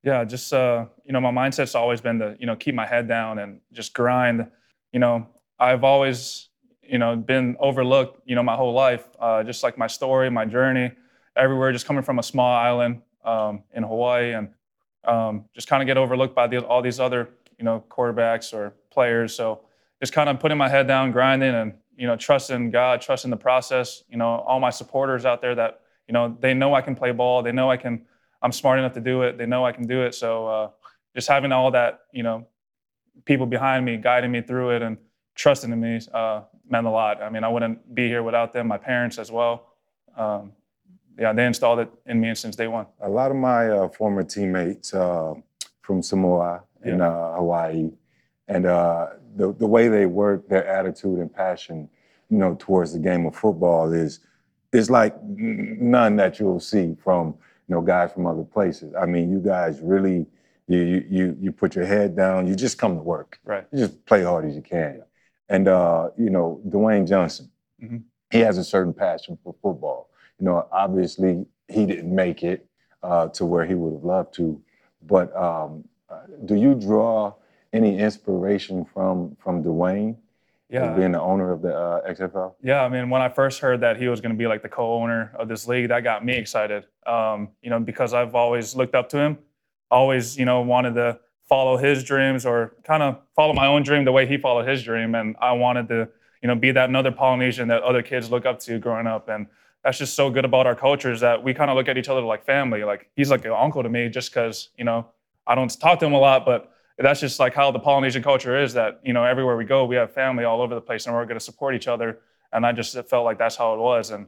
yeah, 0.03 0.23
just 0.23 0.53
uh, 0.53 0.85
you 1.05 1.13
know, 1.15 1.21
my 1.21 1.31
mindset's 1.31 1.75
always 1.75 2.01
been 2.03 2.19
to 2.19 2.37
you 2.39 2.45
know 2.47 2.55
keep 2.57 2.75
my 2.75 2.85
head 2.87 3.09
down 3.09 3.39
and 3.39 3.61
just 3.73 3.95
grind. 3.95 4.47
You 4.93 5.01
know, 5.01 5.27
I've 5.59 5.83
always 5.85 6.49
you 6.83 6.99
know 6.99 7.17
been 7.17 7.57
overlooked. 7.59 8.21
You 8.27 8.35
know, 8.35 8.43
my 8.43 8.55
whole 8.55 8.73
life, 8.75 9.07
uh, 9.19 9.43
just 9.43 9.63
like 9.63 9.79
my 9.79 9.87
story, 9.87 10.29
my 10.31 10.45
journey, 10.45 10.93
everywhere. 11.37 11.73
Just 11.73 11.87
coming 11.87 12.03
from 12.03 12.19
a 12.19 12.23
small 12.23 12.55
island 12.55 13.01
um, 13.25 13.63
in 13.75 13.83
Hawaii 13.83 14.33
and 14.33 14.49
um, 15.05 15.45
just 15.55 15.69
kind 15.69 15.83
of 15.83 15.87
get 15.87 15.97
overlooked 15.97 16.35
by 16.35 16.47
the, 16.47 16.65
all 16.65 16.83
these 16.83 17.01
other 17.01 17.31
you 17.59 17.65
know 17.65 17.85
quarterbacks 17.89 18.53
or 18.53 18.75
players. 18.91 19.35
So 19.35 19.61
just 20.01 20.13
kind 20.13 20.29
of 20.29 20.41
putting 20.41 20.59
my 20.59 20.69
head 20.69 20.87
down, 20.87 21.13
grinding, 21.13 21.55
and 21.55 21.75
you 21.97 22.07
know 22.07 22.17
trusting 22.17 22.71
God, 22.71 23.01
trusting 23.01 23.31
the 23.31 23.37
process. 23.37 24.03
You 24.09 24.17
know, 24.17 24.27
all 24.27 24.61
my 24.61 24.71
supporters 24.71 25.25
out 25.25 25.41
there 25.41 25.55
that 25.55 25.81
you 26.09 26.13
know 26.13 26.37
they 26.41 26.55
know 26.55 26.75
I 26.75 26.81
can 26.81 26.95
play 26.95 27.13
ball. 27.13 27.43
They 27.43 27.53
know 27.53 27.71
I 27.71 27.77
can. 27.77 28.05
I'm 28.43 28.53
smart 28.53 28.79
enough 28.79 28.93
to 28.95 29.01
do 29.01 29.23
it. 29.23 29.39
They 29.39 29.47
know 29.47 29.65
I 29.65 29.73
can 29.73 29.87
do 29.87 30.03
it. 30.03 30.15
So 30.15 30.47
uh, 30.47 30.71
just 31.15 31.29
having 31.29 31.51
all 31.51 31.71
that, 31.71 32.01
you 32.13 32.23
know, 32.23 32.47
people 33.25 33.47
behind 33.47 33.87
me 33.87 33.97
guiding 33.97 34.31
me 34.31 34.43
through 34.43 34.71
it 34.77 34.83
and 34.83 34.99
trusting 35.35 35.73
in 35.73 35.81
me 35.81 35.99
uh, 36.13 36.43
meant 36.69 36.87
a 36.87 36.91
lot. 36.91 37.23
I 37.23 37.31
mean, 37.31 37.43
I 37.43 37.49
wouldn't 37.49 37.95
be 37.95 38.07
here 38.07 38.23
without 38.23 38.53
them. 38.53 38.69
My 38.69 38.77
parents 38.77 39.19
as 39.19 39.31
well. 39.33 39.73
Um, 40.15 40.53
yeah, 41.19 41.33
they 41.33 41.47
installed 41.47 41.81
it 41.81 41.91
in 42.07 42.21
me 42.21 42.35
since 42.35 42.57
day 42.57 42.67
one. 42.67 42.87
A 43.01 43.09
lot 43.09 43.31
of 43.31 43.37
my 43.37 43.69
uh, 43.69 43.89
former 43.89 44.23
teammates 44.23 44.95
uh, 44.95 45.35
from 45.83 46.03
Samoa 46.03 46.63
in 46.85 47.01
uh, 47.01 47.35
Hawaii, 47.35 47.91
and 48.49 48.67
uh, 48.67 49.09
the 49.37 49.53
the 49.55 49.67
way 49.67 49.89
they 49.89 50.07
work, 50.07 50.49
their 50.49 50.67
attitude 50.67 51.19
and 51.19 51.33
passion, 51.33 51.89
you 52.31 52.39
know, 52.39 52.57
towards 52.59 52.93
the 52.93 52.99
game 52.99 53.27
of 53.27 53.35
football 53.35 53.93
is 53.93 54.21
is 54.73 54.91
like 54.91 55.15
none 55.23 56.17
that 56.17 56.39
you'll 56.39 56.61
see 56.61 56.97
from 57.03 57.29
you 57.69 57.75
know 57.75 57.81
guys 57.81 58.13
from 58.13 58.27
other 58.27 58.45
places. 58.45 58.95
I 58.95 59.07
mean, 59.07 59.31
you 59.31 59.39
guys 59.41 59.81
really 59.81 60.27
you 60.67 61.05
you 61.09 61.37
you, 61.41 61.53
put 61.53 61.75
your 61.75 61.87
head 61.87 62.17
down. 62.17 62.47
You 62.47 62.55
just 62.55 62.79
come 62.79 62.97
to 62.97 63.03
work. 63.03 63.39
Right. 63.45 63.67
You 63.73 63.79
just 63.81 64.05
play 64.07 64.23
hard 64.23 64.47
as 64.47 64.57
you 64.57 64.63
can. 64.63 65.03
And 65.49 65.69
uh, 65.69 66.11
you 66.17 66.31
know, 66.31 66.61
Dwayne 66.69 67.07
Johnson, 67.07 67.51
Mhm. 67.83 68.03
he 68.31 68.39
has 68.41 68.57
a 68.59 68.65
certain 68.65 68.95
passion 68.95 69.39
for 69.43 69.55
football. 69.63 70.09
You 70.39 70.47
know, 70.47 70.67
obviously 70.73 71.47
he 71.69 71.87
didn't 71.87 72.15
make 72.15 72.43
it 72.43 72.67
uh, 73.03 73.29
to 73.29 73.45
where 73.45 73.65
he 73.65 73.75
would 73.75 73.93
have 73.93 74.05
loved 74.05 74.35
to, 74.35 74.61
but 75.07 75.35
um, 75.37 75.85
uh, 76.09 76.21
do 76.45 76.55
you 76.57 76.75
draw 76.75 77.35
any 77.73 77.99
inspiration 77.99 78.85
from 78.85 79.37
from 79.41 79.63
Dwayne, 79.63 80.17
Yeah. 80.69 80.93
being 80.95 81.13
the 81.13 81.21
owner 81.21 81.53
of 81.53 81.63
the 81.63 81.77
uh, 81.77 82.11
XFL? 82.13 82.55
Yeah, 82.63 82.83
I 82.83 82.89
mean, 82.89 83.11
when 83.11 83.23
I 83.23 83.29
first 83.29 83.61
heard 83.61 83.81
that 83.81 83.97
he 83.97 84.09
was 84.09 84.21
going 84.21 84.33
to 84.33 84.39
be 84.39 84.47
like 84.47 84.63
the 84.63 84.69
co-owner 84.69 85.33
of 85.39 85.49
this 85.49 85.69
league, 85.69 85.89
that 85.89 86.01
got 86.03 86.25
me 86.25 86.35
excited. 86.37 86.87
Um, 87.07 87.51
you 87.63 87.71
know, 87.71 87.79
because 87.81 88.13
I've 88.15 88.35
always 88.35 88.75
looked 88.75 88.95
up 88.95 89.09
to 89.11 89.19
him, 89.19 89.39
always, 89.91 90.37
you 90.39 90.45
know, 90.45 90.61
wanted 90.63 90.95
to 90.95 91.19
follow 91.49 91.77
his 91.77 92.03
dreams 92.03 92.47
or 92.47 92.75
kind 92.85 93.03
of 93.03 93.19
follow 93.37 93.53
my 93.53 93.67
own 93.67 93.83
dream 93.83 94.05
the 94.05 94.13
way 94.13 94.27
he 94.27 94.37
followed 94.39 94.67
his 94.67 94.83
dream, 94.83 95.15
and 95.15 95.37
I 95.41 95.53
wanted 95.53 95.89
to, 95.89 96.09
you 96.43 96.49
know, 96.49 96.55
be 96.55 96.73
that 96.73 96.89
another 96.89 97.13
Polynesian 97.13 97.69
that 97.69 97.83
other 97.83 98.03
kids 98.03 98.31
look 98.31 98.47
up 98.47 98.59
to 98.61 98.79
growing 98.79 99.07
up, 99.07 99.29
and 99.29 99.47
that's 99.85 99.99
just 99.99 100.15
so 100.15 100.31
good 100.31 100.45
about 100.45 100.67
our 100.67 100.75
culture 100.75 101.13
is 101.13 101.21
that 101.21 101.45
we 101.45 101.55
kind 101.55 101.71
of 101.71 101.77
look 101.77 101.89
at 101.89 101.99
each 101.99 102.09
other 102.09 102.23
like 102.23 102.45
family. 102.45 102.83
Like 102.85 103.11
he's 103.15 103.31
like 103.31 103.45
an 103.45 103.53
uncle 103.53 103.83
to 103.83 103.89
me, 103.89 104.09
just 104.09 104.31
because 104.33 104.71
you 104.77 104.85
know 104.85 105.07
I 105.47 105.55
don't 105.55 105.69
talk 105.79 105.99
to 106.01 106.07
him 106.07 106.15
a 106.15 106.19
lot, 106.19 106.45
but 106.45 106.71
that's 106.99 107.21
just 107.21 107.39
like 107.39 107.55
how 107.55 107.71
the 107.71 107.79
Polynesian 107.79 108.23
culture 108.23 108.61
is 108.61 108.73
that, 108.75 109.01
you 109.05 109.13
know, 109.13 109.25
everywhere 109.25 109.57
we 109.57 109.65
go, 109.65 109.85
we 109.85 109.97
have 109.97 110.13
family 110.13 110.45
all 110.45 110.63
over 110.63 110.75
the 110.75 110.81
place 110.81 111.07
and 111.07 111.15
we're 111.15 111.25
going 111.25 111.39
to 111.39 111.45
support 111.45 111.75
each 111.75 111.89
other. 111.89 112.21
And 112.53 112.65
I 112.65 112.73
just 112.73 112.97
felt 113.09 113.25
like 113.25 113.37
that's 113.37 113.57
how 113.57 113.75
it 113.75 113.79
was. 113.79 114.11
And 114.11 114.27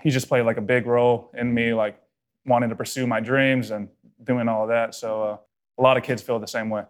he 0.00 0.10
just 0.10 0.28
played 0.28 0.42
like 0.42 0.56
a 0.56 0.62
big 0.62 0.86
role 0.86 1.30
in 1.36 1.52
me, 1.52 1.74
like 1.74 2.00
wanting 2.46 2.70
to 2.70 2.76
pursue 2.76 3.06
my 3.06 3.18
dreams 3.20 3.72
and 3.72 3.88
doing 4.22 4.48
all 4.48 4.62
of 4.62 4.68
that. 4.68 4.94
So 4.94 5.22
uh, 5.22 5.36
a 5.78 5.82
lot 5.82 5.96
of 5.96 6.04
kids 6.04 6.22
feel 6.22 6.38
the 6.38 6.46
same 6.46 6.70
way. 6.70 6.84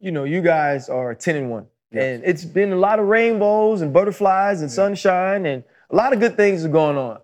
you 0.00 0.12
know, 0.12 0.24
you 0.24 0.42
guys 0.42 0.90
are 0.90 1.14
10 1.14 1.36
and 1.36 1.50
1. 1.50 1.66
And 1.92 2.22
it's 2.24 2.44
been 2.44 2.72
a 2.72 2.76
lot 2.76 2.98
of 2.98 3.06
rainbows 3.06 3.80
and 3.80 3.92
butterflies 3.92 4.60
and 4.60 4.70
sunshine 4.70 5.46
and 5.46 5.64
a 5.94 5.96
lot 5.96 6.12
of 6.12 6.18
good 6.18 6.36
things 6.36 6.64
are 6.64 6.68
going 6.68 6.96
on. 6.98 7.20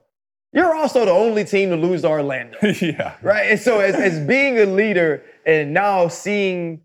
You're 0.52 0.74
also 0.74 1.04
the 1.04 1.10
only 1.10 1.44
team 1.44 1.70
to 1.70 1.76
lose 1.76 2.02
to 2.02 2.08
Orlando. 2.08 2.56
yeah. 2.80 3.16
Right? 3.20 3.50
And 3.50 3.58
so 3.60 3.80
as, 3.80 3.94
as 3.96 4.24
being 4.26 4.58
a 4.58 4.64
leader 4.66 5.24
and 5.44 5.74
now 5.74 6.06
seeing 6.08 6.80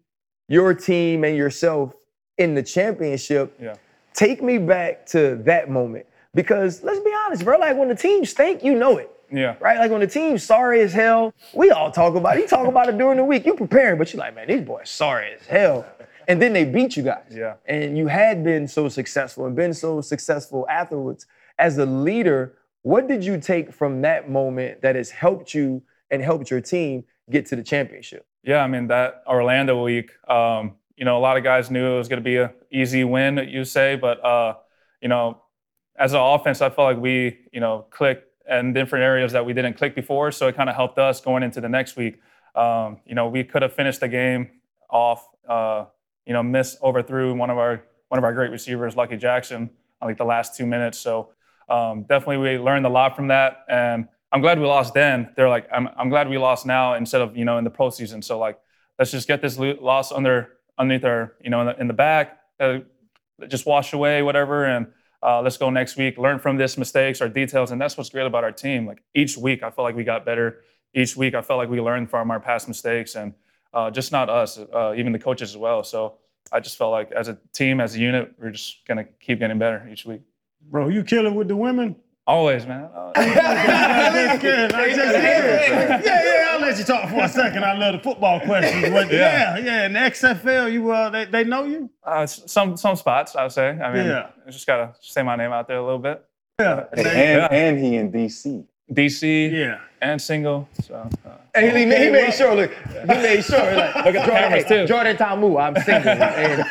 your 0.47 0.73
team 0.73 1.23
and 1.23 1.37
yourself 1.37 1.93
in 2.39 2.55
the 2.55 2.63
championship, 2.63 3.55
Yeah. 3.61 3.75
take 4.13 4.41
me 4.43 4.57
back 4.57 5.05
to 5.07 5.35
that 5.45 5.69
moment. 5.69 6.05
Because 6.33 6.83
let's 6.83 6.99
be 6.99 7.13
honest, 7.25 7.43
bro, 7.43 7.57
like 7.59 7.77
when 7.77 7.87
the 7.87 7.95
team 7.95 8.25
stink, 8.25 8.63
you 8.63 8.75
know 8.75 8.97
it. 8.97 9.09
Yeah. 9.31 9.55
Right? 9.59 9.77
Like 9.77 9.91
when 9.91 10.01
the 10.01 10.07
team's 10.07 10.43
sorry 10.43 10.81
as 10.81 10.91
hell, 10.93 11.33
we 11.53 11.69
all 11.71 11.91
talk 11.91 12.15
about 12.15 12.37
it. 12.37 12.41
You 12.41 12.47
talk 12.47 12.67
about 12.67 12.89
it 12.89 12.97
during 12.97 13.17
the 13.17 13.23
week. 13.23 13.45
You 13.45 13.53
preparing, 13.55 13.97
but 13.99 14.11
you're 14.11 14.19
like, 14.19 14.33
man, 14.35 14.47
these 14.47 14.61
boys 14.61 14.89
sorry 14.89 15.33
as 15.39 15.45
hell. 15.47 15.85
And 16.27 16.41
then 16.41 16.53
they 16.53 16.65
beat 16.65 16.97
you 16.97 17.03
guys. 17.03 17.31
Yeah. 17.31 17.55
And 17.67 17.95
you 17.97 18.07
had 18.07 18.43
been 18.43 18.67
so 18.67 18.89
successful 18.89 19.45
and 19.45 19.55
been 19.55 19.73
so 19.73 20.01
successful 20.01 20.65
afterwards. 20.69 21.25
As 21.57 21.77
a 21.77 21.85
leader, 21.85 22.57
what 22.81 23.07
did 23.07 23.23
you 23.23 23.39
take 23.39 23.73
from 23.73 24.01
that 24.01 24.29
moment 24.29 24.81
that 24.81 24.95
has 24.95 25.09
helped 25.09 25.53
you 25.53 25.81
and 26.11 26.21
helped 26.21 26.51
your 26.51 26.61
team 26.61 27.03
get 27.29 27.45
to 27.47 27.55
the 27.55 27.63
championship? 27.63 28.25
Yeah, 28.43 28.59
I 28.59 28.67
mean 28.67 28.87
that 28.87 29.23
Orlando 29.27 29.81
week. 29.83 30.11
Um, 30.29 30.75
you 30.95 31.03
know, 31.03 31.17
a 31.17 31.19
lot 31.19 31.37
of 31.37 31.43
guys 31.43 31.71
knew 31.71 31.93
it 31.93 31.97
was 31.97 32.07
going 32.07 32.21
to 32.21 32.23
be 32.23 32.37
a 32.37 32.53
easy 32.71 33.03
win, 33.03 33.37
you 33.49 33.65
say, 33.65 33.95
but 33.95 34.23
uh, 34.23 34.55
you 35.01 35.07
know, 35.07 35.41
as 35.97 36.13
an 36.13 36.19
offense, 36.19 36.61
I 36.61 36.69
felt 36.69 36.95
like 36.95 36.97
we, 36.97 37.39
you 37.51 37.59
know, 37.59 37.85
clicked 37.89 38.27
in 38.49 38.73
different 38.73 39.03
areas 39.03 39.31
that 39.31 39.45
we 39.45 39.53
didn't 39.53 39.77
click 39.77 39.95
before. 39.95 40.31
So 40.31 40.47
it 40.47 40.55
kind 40.55 40.69
of 40.69 40.75
helped 40.75 40.99
us 40.99 41.19
going 41.21 41.43
into 41.43 41.61
the 41.61 41.69
next 41.69 41.95
week. 41.95 42.21
Um, 42.53 42.99
you 43.05 43.15
know, 43.15 43.27
we 43.27 43.43
could 43.43 43.61
have 43.61 43.73
finished 43.73 43.99
the 43.99 44.07
game 44.07 44.49
off. 44.89 45.27
Uh, 45.47 45.85
you 46.25 46.33
know, 46.33 46.43
miss 46.43 46.77
overthrew 46.81 47.33
one 47.35 47.49
of 47.49 47.57
our 47.57 47.83
one 48.09 48.17
of 48.17 48.23
our 48.23 48.33
great 48.33 48.51
receivers, 48.51 48.95
Lucky 48.95 49.17
Jackson, 49.17 49.69
on 50.01 50.07
like 50.07 50.17
the 50.17 50.25
last 50.25 50.55
two 50.55 50.65
minutes. 50.65 50.97
So 50.99 51.29
um, 51.69 52.03
definitely 52.03 52.37
we 52.37 52.57
learned 52.57 52.85
a 52.85 52.89
lot 52.89 53.15
from 53.15 53.27
that, 53.29 53.65
and 53.67 54.07
I'm 54.31 54.41
glad 54.41 54.59
we 54.59 54.65
lost 54.65 54.93
then. 54.93 55.29
They're 55.35 55.49
like, 55.49 55.67
I'm, 55.71 55.87
I'm 55.97 56.09
glad 56.09 56.29
we 56.29 56.37
lost 56.37 56.65
now 56.65 56.95
instead 56.95 57.21
of 57.21 57.35
you 57.35 57.45
know 57.45 57.57
in 57.57 57.63
the 57.63 57.71
postseason. 57.71 58.23
So 58.23 58.37
like, 58.37 58.59
let's 58.99 59.11
just 59.11 59.27
get 59.27 59.41
this 59.41 59.57
lo- 59.57 59.77
loss 59.81 60.11
under 60.11 60.49
underneath 60.77 61.05
our 61.05 61.35
you 61.41 61.49
know 61.49 61.61
in 61.61 61.67
the, 61.67 61.79
in 61.81 61.87
the 61.87 61.93
back, 61.93 62.39
uh, 62.59 62.79
just 63.47 63.65
wash 63.65 63.93
away 63.93 64.21
whatever, 64.21 64.65
and 64.65 64.87
uh, 65.23 65.41
let's 65.41 65.57
go 65.57 65.69
next 65.69 65.97
week. 65.97 66.17
Learn 66.17 66.39
from 66.39 66.57
this 66.57 66.77
mistakes 66.77 67.21
or 67.21 67.29
details, 67.29 67.71
and 67.71 67.81
that's 67.81 67.97
what's 67.97 68.09
great 68.09 68.25
about 68.25 68.43
our 68.43 68.51
team. 68.51 68.85
Like 68.85 69.01
each 69.13 69.37
week, 69.37 69.63
I 69.63 69.71
felt 69.71 69.85
like 69.85 69.95
we 69.95 70.03
got 70.03 70.25
better. 70.25 70.61
Each 70.93 71.17
week, 71.17 71.33
I 71.33 71.41
felt 71.41 71.57
like 71.57 71.69
we 71.69 71.81
learned 71.81 72.09
from 72.09 72.29
our 72.29 72.39
past 72.39 72.67
mistakes, 72.67 73.15
and 73.15 73.33
uh, 73.73 73.89
just 73.89 74.11
not 74.11 74.29
us, 74.29 74.57
uh, 74.57 74.93
even 74.95 75.11
the 75.11 75.19
coaches 75.19 75.51
as 75.51 75.57
well. 75.57 75.83
So 75.83 76.17
I 76.51 76.59
just 76.59 76.77
felt 76.77 76.91
like 76.91 77.11
as 77.11 77.27
a 77.27 77.37
team, 77.53 77.81
as 77.81 77.95
a 77.95 77.99
unit, 77.99 78.33
we're 78.39 78.51
just 78.51 78.85
gonna 78.87 79.05
keep 79.19 79.39
getting 79.39 79.57
better 79.57 79.87
each 79.91 80.05
week. 80.05 80.21
Bro, 80.69 80.89
you 80.89 81.03
killing 81.03 81.35
with 81.35 81.47
the 81.47 81.55
women? 81.55 81.95
Always, 82.27 82.65
man. 82.65 82.89
Uh, 82.95 83.11
I 83.15 84.37
just. 84.41 84.73
I 84.75 84.89
just. 84.89 84.97
Yeah, 84.97 86.01
yeah, 86.03 86.47
I'll 86.51 86.59
let 86.59 86.77
you 86.77 86.83
talk 86.83 87.09
for 87.09 87.21
a 87.23 87.29
second. 87.29 87.63
I 87.63 87.73
love 87.77 87.93
the 87.93 87.99
football 87.99 88.39
questions. 88.41 88.89
But 88.91 89.11
yeah, 89.11 89.57
Yeah. 89.57 89.65
yeah, 89.65 89.85
in 89.85 89.93
the 89.93 89.99
XFL, 89.99 90.71
you 90.71 90.91
uh, 90.91 91.09
they, 91.09 91.25
they 91.25 91.43
know 91.45 91.63
you? 91.63 91.89
Uh, 92.03 92.25
some 92.25 92.75
some 92.75 92.95
spots, 92.95 93.35
I 93.35 93.43
would 93.43 93.51
say. 93.53 93.69
I 93.69 93.93
mean, 93.93 94.05
Yeah. 94.07 94.29
I 94.45 94.51
just 94.51 94.65
gotta 94.67 94.93
say 94.99 95.21
my 95.23 95.35
name 95.37 95.51
out 95.51 95.67
there 95.67 95.77
a 95.77 95.83
little 95.83 95.99
bit. 95.99 96.23
Yeah. 96.59 96.85
And, 96.91 97.05
Yeah. 97.05 97.47
and 97.51 97.79
he 97.79 97.95
in 97.95 98.11
DC. 98.11 98.65
DC, 98.91 99.51
Yeah. 99.51 99.79
and 100.01 100.21
single. 100.21 100.67
So 100.81 100.95
uh, 101.25 101.29
And 101.53 101.71
he, 101.77 101.83
he 101.83 102.09
made 102.11 102.33
sure, 102.33 102.55
look, 102.55 102.71
he 102.73 103.05
made 103.07 103.43
sure, 103.45 103.59
like, 103.75 103.95
Look 104.05 104.05
at 104.07 104.13
the 104.13 104.19
Jordan, 104.19 104.35
cameras, 104.35 104.63
hey, 104.65 104.81
too. 104.81 104.87
Jordan 104.87 105.17
Ta'amu, 105.17 105.57
I'm 105.61 105.75
single. 105.83 106.09
and 106.11 106.65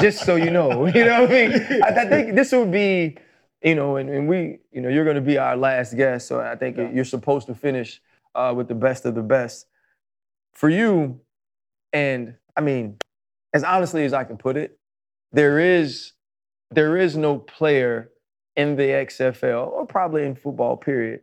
just 0.00 0.24
so 0.24 0.36
you 0.36 0.50
know, 0.50 0.86
you 0.96 1.04
know 1.04 1.22
what 1.22 1.30
I 1.30 1.48
mean? 1.48 1.82
I, 1.84 1.88
I 1.88 2.08
think 2.08 2.34
this 2.34 2.52
would 2.52 2.70
be, 2.72 3.16
you 3.64 3.74
know, 3.74 3.96
and, 3.96 4.08
and 4.10 4.28
we, 4.28 4.58
you 4.70 4.80
know, 4.80 4.88
you're 4.88 5.04
going 5.04 5.16
to 5.16 5.22
be 5.22 5.38
our 5.38 5.56
last 5.56 5.96
guest. 5.96 6.28
So 6.28 6.40
I 6.40 6.54
think 6.54 6.76
you're 6.94 7.04
supposed 7.04 7.46
to 7.48 7.54
finish 7.54 8.00
uh, 8.34 8.52
with 8.56 8.68
the 8.68 8.74
best 8.74 9.04
of 9.06 9.14
the 9.14 9.22
best. 9.22 9.66
For 10.52 10.68
you, 10.68 11.20
and 11.92 12.34
I 12.56 12.60
mean, 12.60 12.98
as 13.52 13.64
honestly 13.64 14.04
as 14.04 14.12
I 14.12 14.24
can 14.24 14.36
put 14.36 14.56
it, 14.56 14.78
there 15.32 15.58
is 15.58 16.12
there 16.70 16.96
is 16.96 17.16
no 17.16 17.38
player 17.38 18.10
in 18.56 18.76
the 18.76 18.82
XFL 18.82 19.68
or 19.68 19.86
probably 19.86 20.24
in 20.24 20.34
football 20.34 20.76
period 20.76 21.20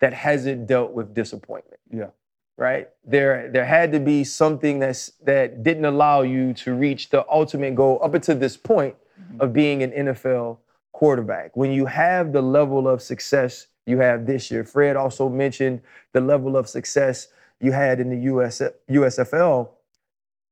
that 0.00 0.12
hasn't 0.12 0.66
dealt 0.66 0.92
with 0.92 1.14
disappointment 1.14 1.74
yeah, 1.94 2.10
right? 2.56 2.88
There, 3.04 3.50
there 3.50 3.64
had 3.64 3.92
to 3.92 4.00
be 4.00 4.24
something 4.24 4.78
that's 4.78 5.12
that 5.24 5.62
didn't 5.62 5.84
allow 5.84 6.22
you 6.22 6.52
to 6.54 6.74
reach 6.74 7.10
the 7.10 7.24
ultimate 7.30 7.74
goal 7.74 8.00
up 8.02 8.14
until 8.14 8.36
this 8.36 8.56
point 8.56 8.96
of 9.40 9.52
being 9.52 9.82
an 9.82 9.90
NFL 9.90 10.58
quarterback. 11.04 11.54
When 11.56 11.72
you 11.72 11.84
have 11.86 12.32
the 12.32 12.40
level 12.40 12.88
of 12.88 13.02
success 13.02 13.66
you 13.84 13.98
have 13.98 14.24
this 14.24 14.50
year, 14.50 14.64
Fred 14.64 14.96
also 14.96 15.28
mentioned 15.28 15.82
the 16.12 16.20
level 16.22 16.56
of 16.56 16.66
success 16.68 17.28
you 17.60 17.72
had 17.72 18.00
in 18.00 18.08
the 18.08 18.16
US, 18.32 18.62
USFL. 18.90 19.68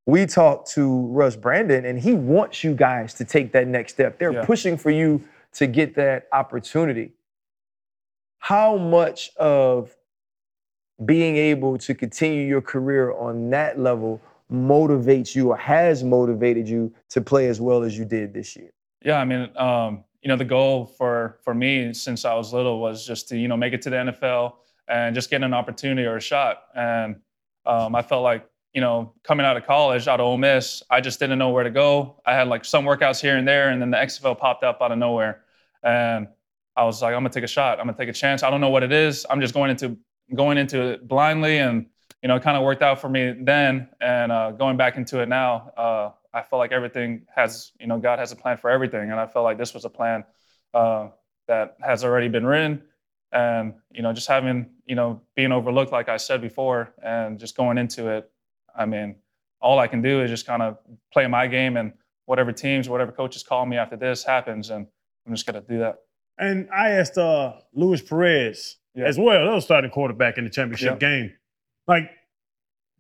We 0.04 0.26
talked 0.26 0.68
to 0.72 1.06
Russ 1.06 1.36
Brandon, 1.36 1.84
and 1.86 1.98
he 1.98 2.12
wants 2.14 2.64
you 2.64 2.74
guys 2.74 3.14
to 3.14 3.24
take 3.24 3.52
that 3.52 3.68
next 3.68 3.92
step. 3.94 4.18
They're 4.18 4.32
Yeah. 4.32 4.44
pushing 4.44 4.76
for 4.76 4.90
you 4.90 5.22
to 5.54 5.66
get 5.68 5.94
that 5.94 6.26
opportunity. 6.32 7.12
How 8.40 8.76
much 8.76 9.30
of 9.36 9.96
being 11.04 11.36
able 11.36 11.78
to 11.78 11.94
continue 11.94 12.42
your 12.46 12.60
career 12.60 13.12
on 13.12 13.50
that 13.50 13.78
level 13.78 14.20
motivates 14.50 15.34
you 15.36 15.50
or 15.50 15.56
has 15.56 16.02
motivated 16.02 16.68
you 16.68 16.92
to 17.10 17.20
play 17.20 17.46
as 17.48 17.60
well 17.60 17.84
as 17.84 17.96
you 17.96 18.04
did 18.04 18.34
this 18.34 18.56
year? 18.56 18.70
yeah. 19.04 19.18
I 19.20 19.24
mean, 19.24 19.56
um, 19.56 20.04
you 20.22 20.28
know, 20.28 20.36
the 20.36 20.44
goal 20.44 20.86
for 20.86 21.38
for 21.42 21.54
me 21.54 21.92
since 21.92 22.24
I 22.24 22.34
was 22.34 22.52
little 22.52 22.80
was 22.80 23.06
just 23.06 23.28
to 23.28 23.36
you 23.36 23.48
know 23.48 23.56
make 23.56 23.72
it 23.72 23.82
to 23.82 23.90
the 23.90 23.96
NFL 23.96 24.54
and 24.88 25.14
just 25.14 25.30
get 25.30 25.42
an 25.42 25.52
opportunity 25.52 26.06
or 26.06 26.16
a 26.16 26.20
shot. 26.20 26.64
And 26.74 27.16
um, 27.66 27.94
I 27.94 28.02
felt 28.02 28.22
like 28.22 28.46
you 28.72 28.80
know 28.80 29.14
coming 29.24 29.44
out 29.44 29.56
of 29.56 29.66
college, 29.66 30.06
out 30.06 30.20
of 30.20 30.26
Ole 30.26 30.38
Miss, 30.38 30.82
I 30.90 31.00
just 31.00 31.18
didn't 31.18 31.38
know 31.38 31.50
where 31.50 31.64
to 31.64 31.70
go. 31.70 32.20
I 32.24 32.34
had 32.34 32.48
like 32.48 32.64
some 32.64 32.84
workouts 32.84 33.20
here 33.20 33.36
and 33.36 33.46
there, 33.46 33.70
and 33.70 33.82
then 33.82 33.90
the 33.90 33.96
XFL 33.96 34.38
popped 34.38 34.62
up 34.62 34.78
out 34.80 34.92
of 34.92 34.98
nowhere, 34.98 35.42
and 35.82 36.28
I 36.76 36.84
was 36.84 37.02
like, 37.02 37.14
I'm 37.14 37.20
gonna 37.20 37.30
take 37.30 37.44
a 37.44 37.48
shot. 37.48 37.80
I'm 37.80 37.86
gonna 37.86 37.98
take 37.98 38.08
a 38.08 38.12
chance. 38.12 38.44
I 38.44 38.50
don't 38.50 38.60
know 38.60 38.70
what 38.70 38.84
it 38.84 38.92
is. 38.92 39.26
I'm 39.28 39.40
just 39.40 39.54
going 39.54 39.70
into 39.70 39.98
going 40.34 40.56
into 40.56 40.80
it 40.92 41.08
blindly, 41.08 41.58
and 41.58 41.86
you 42.22 42.28
know, 42.28 42.36
it 42.36 42.42
kind 42.42 42.56
of 42.56 42.62
worked 42.62 42.82
out 42.82 43.00
for 43.00 43.08
me 43.08 43.34
then. 43.40 43.88
And 44.00 44.30
uh, 44.32 44.52
going 44.52 44.76
back 44.76 44.96
into 44.96 45.20
it 45.20 45.28
now, 45.28 45.72
uh, 45.76 46.10
I 46.34 46.42
feel 46.42 46.58
like 46.58 46.72
everything 46.72 47.26
has, 47.34 47.72
you 47.80 47.86
know, 47.86 47.98
God 47.98 48.18
has 48.18 48.32
a 48.32 48.36
plan 48.36 48.56
for 48.56 48.70
everything, 48.70 49.10
and 49.10 49.18
I 49.20 49.26
felt 49.26 49.44
like 49.44 49.58
this 49.58 49.74
was 49.74 49.84
a 49.84 49.90
plan 49.90 50.24
uh, 50.72 51.08
that 51.48 51.76
has 51.82 52.04
already 52.04 52.28
been 52.28 52.46
written. 52.46 52.82
and 53.32 53.74
you 53.90 54.02
know, 54.02 54.12
just 54.12 54.28
having 54.28 54.66
you 54.86 54.94
know 54.94 55.20
being 55.36 55.52
overlooked, 55.52 55.92
like 55.92 56.08
I 56.08 56.16
said 56.18 56.40
before, 56.40 56.94
and 57.02 57.38
just 57.38 57.56
going 57.56 57.76
into 57.78 58.08
it. 58.08 58.30
I 58.76 58.86
mean, 58.86 59.16
all 59.60 59.78
I 59.78 59.86
can 59.86 60.00
do 60.02 60.22
is 60.22 60.30
just 60.30 60.46
kind 60.46 60.62
of 60.62 60.78
play 61.12 61.26
my 61.26 61.46
game, 61.46 61.76
and 61.76 61.92
whatever 62.26 62.52
teams, 62.52 62.88
whatever 62.88 63.10
coaches 63.12 63.42
call 63.42 63.66
me 63.66 63.76
after 63.76 63.96
this 63.96 64.22
happens, 64.24 64.70
and 64.70 64.86
I'm 65.26 65.34
just 65.34 65.46
gonna 65.46 65.60
do 65.62 65.78
that. 65.80 65.96
And 66.38 66.68
I 66.74 66.90
asked 66.90 67.18
uh, 67.18 67.54
Luis 67.74 68.00
Perez 68.02 68.76
Yeah. 68.94 69.04
as 69.06 69.18
well. 69.18 69.44
That 69.46 69.54
was 69.54 69.64
starting 69.64 69.90
quarterback 69.90 70.38
in 70.38 70.44
the 70.44 70.50
championship 70.50 71.00
Yeah. 71.00 71.08
game. 71.10 71.32
Like 71.86 72.10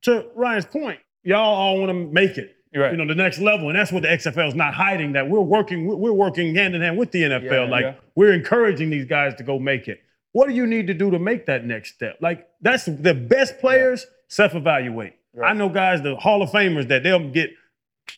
to 0.02 0.26
Ryan's 0.34 0.66
point, 0.66 1.00
y'all 1.22 1.54
all 1.54 1.78
want 1.78 1.90
to 1.90 1.94
make 1.94 2.38
it. 2.38 2.56
Right. 2.74 2.92
You 2.92 2.96
know, 2.96 3.06
the 3.06 3.14
next 3.14 3.38
level, 3.38 3.68
and 3.68 3.78
that's 3.78 3.92
what 3.92 4.02
the 4.02 4.08
XFL 4.08 4.48
is 4.48 4.54
not 4.54 4.72
hiding. 4.72 5.12
That 5.12 5.28
we're 5.28 5.40
working, 5.40 5.86
we're- 5.86 6.14
working 6.14 6.54
hand 6.54 6.74
in 6.74 6.80
hand 6.80 6.96
with 6.96 7.10
the 7.10 7.22
NFL. 7.22 7.66
Yeah, 7.66 7.70
like 7.70 7.84
yeah. 7.84 7.94
we're 8.14 8.32
encouraging 8.32 8.88
these 8.88 9.04
guys 9.04 9.34
to 9.34 9.44
go 9.44 9.58
make 9.58 9.88
it. 9.88 10.00
What 10.32 10.48
do 10.48 10.54
you 10.54 10.66
need 10.66 10.86
to 10.86 10.94
do 10.94 11.10
to 11.10 11.18
make 11.18 11.44
that 11.46 11.66
next 11.66 11.94
step? 11.94 12.16
Like 12.22 12.48
that's 12.62 12.86
the 12.86 13.12
best 13.12 13.58
players 13.58 14.06
self-evaluate. 14.28 15.12
I 15.42 15.52
know 15.52 15.68
guys, 15.68 16.00
the 16.02 16.16
Hall 16.16 16.42
of 16.42 16.50
Famers, 16.50 16.88
that 16.88 17.02
they'll 17.02 17.30
get 17.30 17.50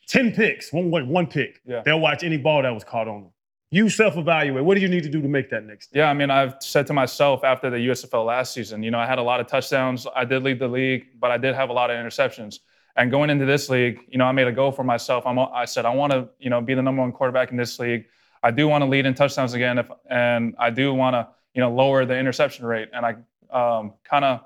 ten 0.06 0.32
picks, 0.32 0.72
one 0.72 0.90
one, 0.90 1.08
one 1.08 1.26
pick. 1.26 1.60
Yeah. 1.66 1.82
They'll 1.84 2.00
watch 2.00 2.22
any 2.22 2.36
ball 2.36 2.62
that 2.62 2.72
was 2.72 2.84
caught 2.84 3.08
on 3.08 3.22
them. 3.22 3.32
You 3.74 3.88
self-evaluate. 3.88 4.64
What 4.64 4.76
do 4.76 4.80
you 4.80 4.86
need 4.86 5.02
to 5.02 5.08
do 5.08 5.20
to 5.20 5.26
make 5.26 5.50
that 5.50 5.64
next 5.64 5.86
step? 5.86 5.96
Yeah, 5.96 6.08
I 6.08 6.14
mean, 6.14 6.30
I've 6.30 6.54
said 6.60 6.86
to 6.86 6.92
myself 6.92 7.42
after 7.42 7.70
the 7.70 7.78
USFL 7.78 8.24
last 8.24 8.54
season, 8.54 8.84
you 8.84 8.92
know, 8.92 9.00
I 9.00 9.06
had 9.06 9.18
a 9.18 9.22
lot 9.22 9.40
of 9.40 9.48
touchdowns. 9.48 10.06
I 10.14 10.24
did 10.24 10.44
lead 10.44 10.60
the 10.60 10.68
league, 10.68 11.06
but 11.18 11.32
I 11.32 11.38
did 11.38 11.56
have 11.56 11.70
a 11.70 11.72
lot 11.72 11.90
of 11.90 11.96
interceptions. 11.96 12.60
And 12.94 13.10
going 13.10 13.30
into 13.30 13.46
this 13.46 13.68
league, 13.68 13.98
you 14.08 14.16
know, 14.16 14.26
I 14.26 14.30
made 14.30 14.46
a 14.46 14.52
goal 14.52 14.70
for 14.70 14.84
myself. 14.84 15.26
I'm, 15.26 15.40
I 15.40 15.64
said, 15.64 15.86
I 15.86 15.92
want 15.92 16.12
to, 16.12 16.28
you 16.38 16.50
know, 16.50 16.60
be 16.60 16.74
the 16.74 16.82
number 16.82 17.02
one 17.02 17.10
quarterback 17.10 17.50
in 17.50 17.56
this 17.56 17.80
league. 17.80 18.04
I 18.44 18.52
do 18.52 18.68
want 18.68 18.82
to 18.82 18.86
lead 18.86 19.06
in 19.06 19.14
touchdowns 19.14 19.54
again, 19.54 19.78
if, 19.78 19.90
and 20.08 20.54
I 20.56 20.70
do 20.70 20.94
want 20.94 21.14
to, 21.14 21.26
you 21.52 21.60
know, 21.60 21.74
lower 21.74 22.04
the 22.04 22.16
interception 22.16 22.64
rate. 22.66 22.90
And 22.92 23.04
I 23.04 23.16
um, 23.50 23.94
kind 24.04 24.24
of, 24.24 24.42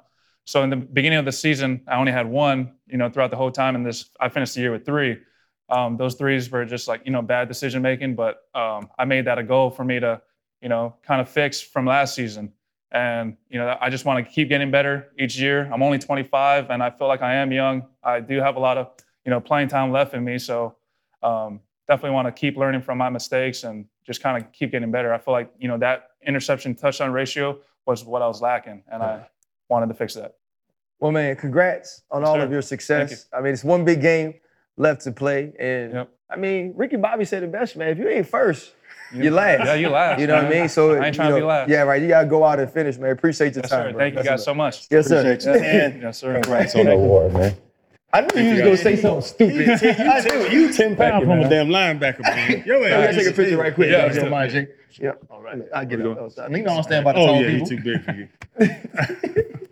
so 0.46 0.62
in 0.62 0.70
the 0.70 0.76
beginning 0.76 1.18
of 1.18 1.26
the 1.26 1.32
season, 1.32 1.82
I 1.86 1.96
only 1.96 2.12
had 2.12 2.26
one, 2.26 2.72
you 2.86 2.96
know, 2.96 3.10
throughout 3.10 3.30
the 3.30 3.36
whole 3.36 3.52
time. 3.52 3.76
And 3.76 3.84
this, 3.84 4.08
I 4.18 4.30
finished 4.30 4.54
the 4.54 4.62
year 4.62 4.72
with 4.72 4.86
three. 4.86 5.18
Um, 5.68 5.96
those 5.96 6.14
threes 6.14 6.50
were 6.50 6.64
just 6.64 6.88
like, 6.88 7.02
you 7.04 7.12
know, 7.12 7.22
bad 7.22 7.48
decision 7.48 7.82
making. 7.82 8.14
But 8.14 8.38
um, 8.54 8.88
I 8.98 9.04
made 9.04 9.26
that 9.26 9.38
a 9.38 9.42
goal 9.42 9.70
for 9.70 9.84
me 9.84 10.00
to, 10.00 10.20
you 10.62 10.68
know, 10.68 10.94
kind 11.02 11.20
of 11.20 11.28
fix 11.28 11.60
from 11.60 11.86
last 11.86 12.14
season. 12.14 12.52
And, 12.90 13.36
you 13.50 13.58
know, 13.58 13.76
I 13.80 13.90
just 13.90 14.04
want 14.04 14.24
to 14.24 14.32
keep 14.32 14.48
getting 14.48 14.70
better 14.70 15.08
each 15.18 15.38
year. 15.38 15.70
I'm 15.72 15.82
only 15.82 15.98
25 15.98 16.70
and 16.70 16.82
I 16.82 16.90
feel 16.90 17.06
like 17.06 17.20
I 17.20 17.34
am 17.34 17.52
young. 17.52 17.86
I 18.02 18.20
do 18.20 18.40
have 18.40 18.56
a 18.56 18.60
lot 18.60 18.78
of, 18.78 18.90
you 19.26 19.30
know, 19.30 19.40
playing 19.40 19.68
time 19.68 19.92
left 19.92 20.14
in 20.14 20.24
me. 20.24 20.38
So 20.38 20.76
um, 21.22 21.60
definitely 21.86 22.12
want 22.12 22.28
to 22.28 22.32
keep 22.32 22.56
learning 22.56 22.80
from 22.80 22.96
my 22.96 23.10
mistakes 23.10 23.64
and 23.64 23.84
just 24.06 24.22
kind 24.22 24.42
of 24.42 24.50
keep 24.52 24.72
getting 24.72 24.90
better. 24.90 25.12
I 25.12 25.18
feel 25.18 25.32
like, 25.32 25.52
you 25.58 25.68
know, 25.68 25.76
that 25.78 26.10
interception 26.26 26.74
touchdown 26.74 27.12
ratio 27.12 27.58
was 27.84 28.04
what 28.04 28.22
I 28.22 28.26
was 28.26 28.40
lacking. 28.40 28.82
And 28.90 29.02
I 29.02 29.26
wanted 29.68 29.88
to 29.88 29.94
fix 29.94 30.14
that. 30.14 30.36
Well, 30.98 31.12
man, 31.12 31.36
congrats 31.36 32.02
on 32.10 32.24
all 32.24 32.36
sir. 32.36 32.42
of 32.42 32.50
your 32.50 32.62
success. 32.62 33.26
I 33.32 33.40
mean, 33.40 33.52
it's 33.52 33.64
one 33.64 33.84
big 33.84 34.00
game 34.00 34.34
left 34.78 35.02
to 35.02 35.12
play, 35.12 35.52
and 35.58 36.06
I 36.30 36.36
mean, 36.36 36.72
Ricky 36.76 36.96
Bobby 36.96 37.24
said 37.26 37.42
it 37.42 37.52
best, 37.52 37.76
man. 37.76 37.88
If 37.88 37.98
you 37.98 38.08
ain't 38.08 38.26
first, 38.26 38.72
you, 39.12 39.30
last. 39.30 39.64
Yeah, 39.66 39.74
you 39.74 39.88
last, 39.90 40.20
You 40.20 40.26
know 40.26 40.36
what 40.36 40.44
I 40.46 40.50
mean? 40.50 40.68
So 40.68 40.92
I 40.94 41.06
ain't 41.06 41.06
you 41.06 41.12
trying 41.12 41.28
to 41.30 41.34
be 41.36 41.40
know, 41.40 41.46
last. 41.46 41.68
Yeah, 41.70 41.82
right. 41.82 42.00
You 42.00 42.08
gotta 42.08 42.26
go 42.26 42.44
out 42.44 42.60
and 42.60 42.70
finish, 42.70 42.96
man. 42.98 43.10
Appreciate 43.10 43.54
your 43.54 43.62
Yes, 43.62 43.70
time. 43.70 43.86
sir. 43.88 43.92
bro. 43.92 43.98
Thank 44.00 44.16
you 44.16 44.22
guys 44.24 44.44
so 44.44 44.54
much. 44.54 44.86
Yes, 44.90 45.06
sir. 45.08 45.20
Appreciate 45.32 45.44
you. 45.60 45.66
And 45.66 46.02
Yes, 46.02 46.18
sir. 46.18 46.34
Congrats 46.34 46.74
on 46.74 46.84
the 46.86 46.92
award, 46.92 47.32
man. 47.34 47.56
I 48.10 48.20
knew 48.22 48.40
you 48.42 48.52
was 48.52 48.60
gonna 48.62 48.76
say 48.78 48.96
something 48.96 49.20
stupid. 49.22 49.68
I 50.00 50.20
knew 50.20 50.40
it. 50.46 50.52
You 50.52 50.72
10 50.72 50.96
pounds 50.96 51.24
from 51.24 51.40
a 51.40 51.48
damn 51.48 51.68
linebacker, 51.68 52.20
man. 52.22 52.62
Yo, 52.66 52.80
man, 52.80 52.92
I 52.92 53.04
gotta 53.06 53.16
take 53.18 53.26
a 53.28 53.32
picture 53.36 53.56
right 53.58 53.74
quick. 53.74 53.90
Yeah, 53.90 54.06
if 54.06 54.14
you 54.14 54.20
don't 54.22 54.30
mind, 54.30 54.50
Jake. 54.52 54.68
Yep. 55.00 55.26
All 55.30 55.42
right. 55.42 55.60
I 55.74 55.84
get 55.84 56.00
it. 56.00 56.06
I 56.06 56.48
need 56.48 56.64
to 56.64 56.70
understand 56.70 57.02
about 57.06 57.14
the 57.16 57.20
Oh, 57.20 57.26
tall 57.26 57.42
yeah, 57.42 57.48
people. 57.50 57.58
he's 57.58 57.68
too 57.68 57.82
big 57.82 58.04
for 58.04 58.12
you. 58.12 59.58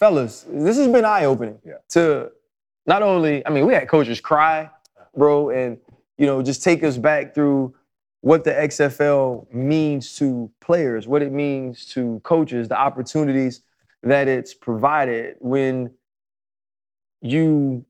fellas, 0.00 0.46
this 0.48 0.78
has 0.78 0.88
been 0.88 1.04
eye 1.04 1.26
opening 1.26 1.58
to 1.90 2.32
not 2.86 3.02
only, 3.02 3.46
I 3.46 3.50
mean, 3.50 3.66
we 3.66 3.74
had 3.74 3.86
coaches 3.86 4.18
cry, 4.18 4.70
bro, 5.14 5.50
and 5.50 5.76
you 6.16 6.26
know, 6.26 6.42
just 6.42 6.64
take 6.64 6.82
us 6.82 6.96
back 6.96 7.34
through 7.34 7.74
what 8.22 8.42
the 8.42 8.50
XFL 8.50 9.52
means 9.52 10.16
to 10.16 10.50
players, 10.60 11.06
what 11.06 11.22
it 11.22 11.32
means 11.32 11.84
to 11.86 12.20
coaches, 12.24 12.68
the 12.68 12.78
opportunities 12.78 13.60
that 14.02 14.26
it's 14.26 14.54
provided 14.54 15.36
when 15.38 15.90
you 17.20 17.84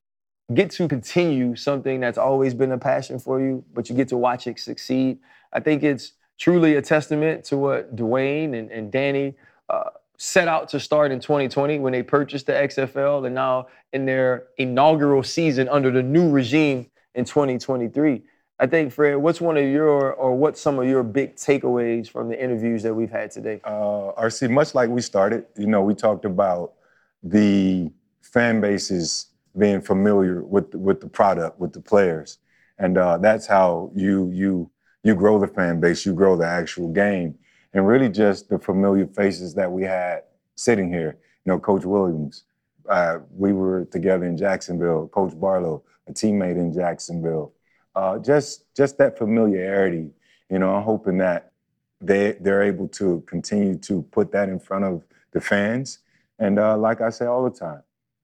get 0.53 0.70
to 0.73 0.89
continue 0.89 1.55
something 1.55 2.01
that's 2.01 2.19
always 2.19 2.55
been 2.55 2.73
a 2.73 2.78
passion 2.78 3.20
for 3.20 3.41
you, 3.41 3.65
but 3.73 3.89
you 3.89 3.95
get 3.95 4.09
to 4.09 4.16
watch 4.16 4.49
it 4.49 4.59
succeed. 4.59 5.19
I 5.53 5.61
think 5.61 5.85
it's 5.85 6.12
truly 6.39 6.74
a 6.74 6.82
testament 6.82 7.45
to 7.45 7.57
what 7.57 7.95
Dwayne 7.95 8.59
and, 8.59 8.69
and 8.73 8.93
Dani 8.93 9.35
uh, 9.69 9.91
set 10.22 10.48
out 10.48 10.68
to 10.68 10.78
start 10.78 11.10
in 11.10 11.18
2020 11.18 11.78
when 11.78 11.94
they 11.94 12.02
purchased 12.02 12.44
the 12.44 12.52
XFL 12.52 13.24
and 13.24 13.34
now 13.34 13.66
in 13.94 14.05
their 14.05 14.48
inaugural 14.59 15.22
season 15.22 15.66
under 15.70 15.90
the 15.90 16.02
new 16.02 16.28
regime 16.28 16.86
in 17.14 17.24
2023. 17.24 18.20
I 18.59 18.66
think, 18.66 18.92
Fred, 18.92 19.16
what's 19.16 19.40
one 19.40 19.56
of 19.56 19.64
your 19.64 20.12
or 20.12 20.36
what's 20.36 20.60
some 20.60 20.78
of 20.78 20.86
your 20.86 21.02
big 21.02 21.36
takeaways 21.36 22.06
from 22.06 22.28
the 22.28 22.38
interviews 22.38 22.82
that 22.82 22.92
we've 22.92 23.10
had 23.10 23.30
today? 23.30 23.62
Uh, 23.64 24.12
RC, 24.18 24.51
much 24.51 24.74
like 24.74 24.90
we 24.90 25.01
started, 25.01 25.47
you 25.56 25.66
know, 25.66 25.80
we 25.80 25.94
talked 25.94 26.26
about 26.26 26.74
the 27.22 27.90
fan 28.20 28.60
bases 28.60 29.28
being 29.56 29.80
familiar 29.80 30.42
with 30.44 30.74
with 30.74 31.01
the 31.01 31.09
product, 31.09 31.59
with 31.59 31.72
the 31.72 31.80
players, 31.80 32.40
and 32.78 32.98
uh, 32.98 33.16
that's 33.16 33.47
how 33.47 33.90
you 33.94 34.30
you 34.34 34.70
you 35.02 35.14
grow 35.14 35.38
the 35.38 35.48
fan 35.48 35.80
base, 35.80 36.05
you 36.05 36.12
grow 36.12 36.36
the 36.36 36.47
actual 36.47 36.88
game, 36.88 37.38
and 37.72 37.86
really 37.86 38.09
just 38.09 38.48
the 38.48 38.59
familiar 38.59 39.06
faces 39.06 39.55
that 39.55 39.70
we 39.70 39.84
had 39.84 40.22
sitting 40.56 40.88
here. 40.88 41.16
You 41.44 41.52
know, 41.52 41.59
Coach 41.59 41.84
Williams, 41.84 42.44
uh, 42.88 43.18
we 43.36 43.52
were 43.52 43.84
together 43.86 44.26
in 44.26 44.36
Jacksonville. 44.36 45.09
Coach 45.09 45.38
Barlow, 45.38 45.82
a 46.09 46.12
teammate 46.12 46.56
in 46.56 46.72
Jacksonville. 46.72 47.52
Uh, 47.94 48.18
just 48.18 48.64
just 48.76 48.98
that 48.98 49.18
familiarity. 49.18 50.10
You 50.48 50.59
know, 50.59 50.74
I'm 50.74 50.82
hoping 50.82 51.18
that 51.18 51.52
they 52.01 52.36
they're 52.40 52.62
able 52.62 52.88
to 52.88 53.22
continue 53.26 53.76
to 53.78 54.02
put 54.10 54.32
that 54.32 54.48
in 54.48 54.59
front 54.59 54.84
of 54.84 55.05
the 55.32 55.40
fans. 55.40 55.98
And 56.38 56.59
uh, 56.59 56.76
like 56.76 57.01
I 57.01 57.10
say 57.10 57.26
all 57.26 57.44
the 57.44 57.56
time, 57.56 57.82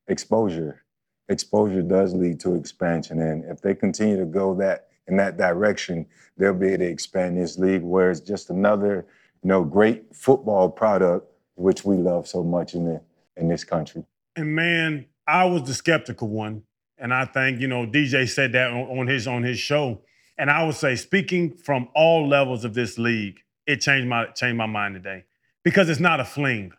exposure. 0.08 0.82
Exposure 1.28 1.82
does 1.82 2.14
lead 2.14 2.38
to 2.40 2.54
expansion, 2.54 3.20
and 3.20 3.44
if 3.46 3.60
they 3.60 3.74
continue 3.74 4.16
to 4.16 4.26
go 4.26 4.54
that 4.54 4.88
in 5.08 5.16
that 5.16 5.36
direction, 5.36 6.06
they'll 6.36 6.54
be 6.54 6.68
able 6.68 6.78
to 6.78 6.88
expand 6.88 7.36
this 7.36 7.58
league. 7.58 7.82
Where 7.82 8.10
it's 8.12 8.20
just 8.20 8.50
another, 8.50 9.06
you 9.46 9.52
know, 9.52 9.62
great 9.62 10.12
football 10.12 10.68
product 10.68 11.30
which 11.54 11.84
we 11.84 11.96
love 11.96 12.26
so 12.26 12.42
much 12.42 12.74
in 12.74 12.84
the 12.84 13.00
in 13.36 13.46
this 13.46 13.62
country. 13.62 14.04
And 14.34 14.56
man, 14.56 15.06
I 15.24 15.44
was 15.44 15.62
the 15.62 15.72
skeptical 15.72 16.28
one. 16.28 16.64
And 16.98 17.14
I 17.14 17.26
think, 17.26 17.60
you 17.60 17.68
know, 17.68 17.86
DJ 17.86 18.28
said 18.28 18.50
that 18.52 18.72
on, 18.72 18.98
on 18.98 19.06
his 19.06 19.28
on 19.28 19.44
his 19.44 19.60
show. 19.60 20.00
And 20.36 20.50
I 20.50 20.64
would 20.64 20.74
say, 20.74 20.96
speaking 20.96 21.54
from 21.54 21.86
all 21.94 22.26
levels 22.26 22.64
of 22.64 22.74
this 22.74 22.98
league, 22.98 23.38
it 23.68 23.82
changed 23.82 24.08
my 24.08 24.26
changed 24.32 24.56
my 24.56 24.66
mind 24.66 24.94
today. 24.94 25.26
Because 25.62 25.88
it's 25.88 26.00
not 26.00 26.18
a 26.18 26.24
fling. 26.24 26.72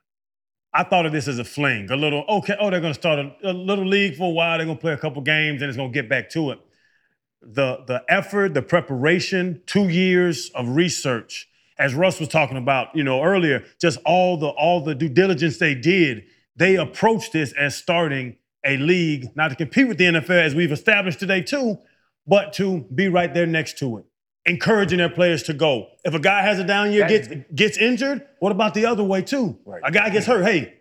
I 0.73 0.83
thought 0.83 1.05
of 1.05 1.13
this 1.13 1.29
as 1.29 1.39
a 1.39 1.45
fling, 1.45 1.89
a 1.89 1.95
little, 1.95 2.25
okay, 2.27 2.57
oh, 2.59 2.69
they're 2.69 2.81
gonna 2.81 2.93
start 2.93 3.17
a, 3.17 3.33
a 3.49 3.53
little 3.53 3.87
league 3.87 4.17
for 4.17 4.25
a 4.25 4.33
while, 4.33 4.57
they're 4.57 4.67
gonna 4.67 4.77
play 4.77 4.91
a 4.91 4.97
couple 4.97 5.21
games, 5.21 5.61
and 5.61 5.69
it's 5.69 5.77
gonna 5.77 5.89
get 5.89 6.09
back 6.09 6.29
to 6.31 6.51
it. 6.51 6.59
The 7.41 7.85
the 7.87 8.03
effort, 8.09 8.53
the 8.53 8.61
preparation, 8.61 9.61
two 9.65 9.87
years 9.87 10.49
of 10.49 10.75
research, 10.75 11.47
as 11.79 11.93
Russ 11.93 12.19
was 12.19 12.29
talking 12.29 12.57
about, 12.57 12.95
you 12.95 13.03
know, 13.03 13.23
earlier, 13.23 13.63
just 13.79 13.99
all 14.05 14.37
the 14.37 14.47
all 14.47 14.83
the 14.83 14.95
due 14.95 15.09
diligence 15.09 15.57
they 15.57 15.75
did, 15.75 16.23
they 16.55 16.75
approached 16.75 17.33
this 17.33 17.53
as 17.53 17.75
starting 17.75 18.37
a 18.65 18.77
league, 18.77 19.29
not 19.35 19.49
to 19.49 19.55
compete 19.55 19.87
with 19.87 19.97
the 19.97 20.05
NFL 20.05 20.43
as 20.43 20.55
we've 20.55 20.71
established 20.71 21.19
today 21.19 21.41
too, 21.41 21.77
but 22.25 22.53
to 22.53 22.81
be 22.93 23.07
right 23.07 23.33
there 23.33 23.45
next 23.45 23.77
to 23.79 23.97
it, 23.97 24.05
encouraging 24.45 24.97
their 24.97 25.09
players 25.09 25.43
to 25.43 25.53
go. 25.53 25.87
If 26.03 26.13
a 26.13 26.19
guy 26.19 26.41
has 26.41 26.59
a 26.59 26.63
down 26.63 26.91
year, 26.91 27.07
gets 27.07 27.29
gets 27.53 27.77
injured, 27.77 28.25
what 28.39 28.51
about 28.51 28.73
the 28.73 28.85
other 28.85 29.03
way 29.03 29.21
too? 29.21 29.57
A 29.85 29.91
guy 29.91 30.09
gets 30.09 30.25
hurt, 30.25 30.43
hey, 30.43 30.79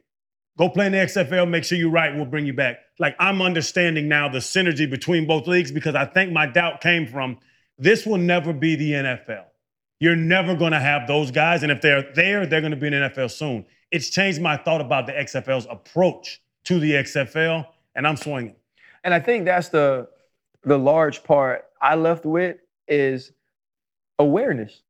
go 0.59 0.69
play 0.69 0.87
in 0.87 0.93
the 0.93 0.99
XFL, 0.99 1.49
make 1.49 1.65
sure 1.65 1.77
you're 1.77 1.91
right, 1.91 2.15
we'll 2.15 2.25
bring 2.25 2.47
you 2.47 2.55
back. 2.55 2.79
Like 2.99 3.15
I'm 3.21 3.43
understanding 3.43 4.09
now 4.09 4.29
the 4.29 4.39
synergy 4.39 4.89
between 4.89 5.27
both 5.27 5.47
leagues 5.47 5.71
because 5.71 5.95
I 5.95 6.07
think 6.07 6.33
my 6.33 6.47
doubt 6.47 6.81
came 6.81 7.07
from 7.07 7.39
this 7.79 8.07
will 8.07 8.19
never 8.19 8.55
be 8.55 8.75
the 8.75 8.93
NFL. 8.93 9.45
You're 9.99 10.17
never 10.17 10.55
going 10.55 10.73
to 10.73 10.81
have 10.81 11.07
those 11.07 11.31
guys. 11.31 11.63
And 11.63 11.73
if 11.73 11.81
they're 11.81 12.11
there, 12.15 12.47
they're 12.47 12.61
going 12.61 12.73
to 12.73 12.77
be 12.77 12.89
in 12.89 12.93
the 12.93 13.11
NFL 13.11 13.31
soon. 13.31 13.65
It's 13.91 14.11
changed 14.11 14.41
my 14.41 14.57
thought 14.57 14.81
about 14.81 15.07
the 15.07 15.13
XFL's 15.13 15.67
approach 15.71 16.43
to 16.65 16.81
the 16.81 16.93
XFL, 16.93 17.67
and 17.95 18.07
I'm 18.07 18.17
swinging. 18.17 18.57
And 19.05 19.15
I 19.15 19.21
think 19.21 19.45
that's 19.45 19.69
the 19.69 20.09
the 20.65 20.77
large 20.77 21.23
part 21.23 21.67
I 21.81 21.95
left 21.95 22.27
with 22.27 22.57
is 22.89 23.33
awareness. 24.19 24.83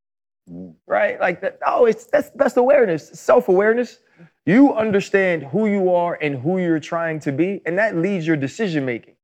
Mm. 0.51 0.75
Right? 0.87 1.21
Like 1.21 1.41
that 1.43 1.59
oh, 1.67 1.85
it's 1.85 2.07
that's 2.07 2.31
that's 2.31 2.57
awareness, 2.57 3.09
self-awareness. 3.11 3.99
You 4.47 4.75
understand 4.75 5.43
who 5.43 5.67
you 5.67 5.93
are 5.93 6.15
and 6.15 6.37
who 6.37 6.59
you're 6.59 6.81
trying 6.81 7.21
to 7.21 7.33
be, 7.33 7.61
and 7.67 7.79
that 7.79 7.97
leads 7.97 8.27
your 8.27 8.37
decision 8.37 8.85
making. 8.85 9.17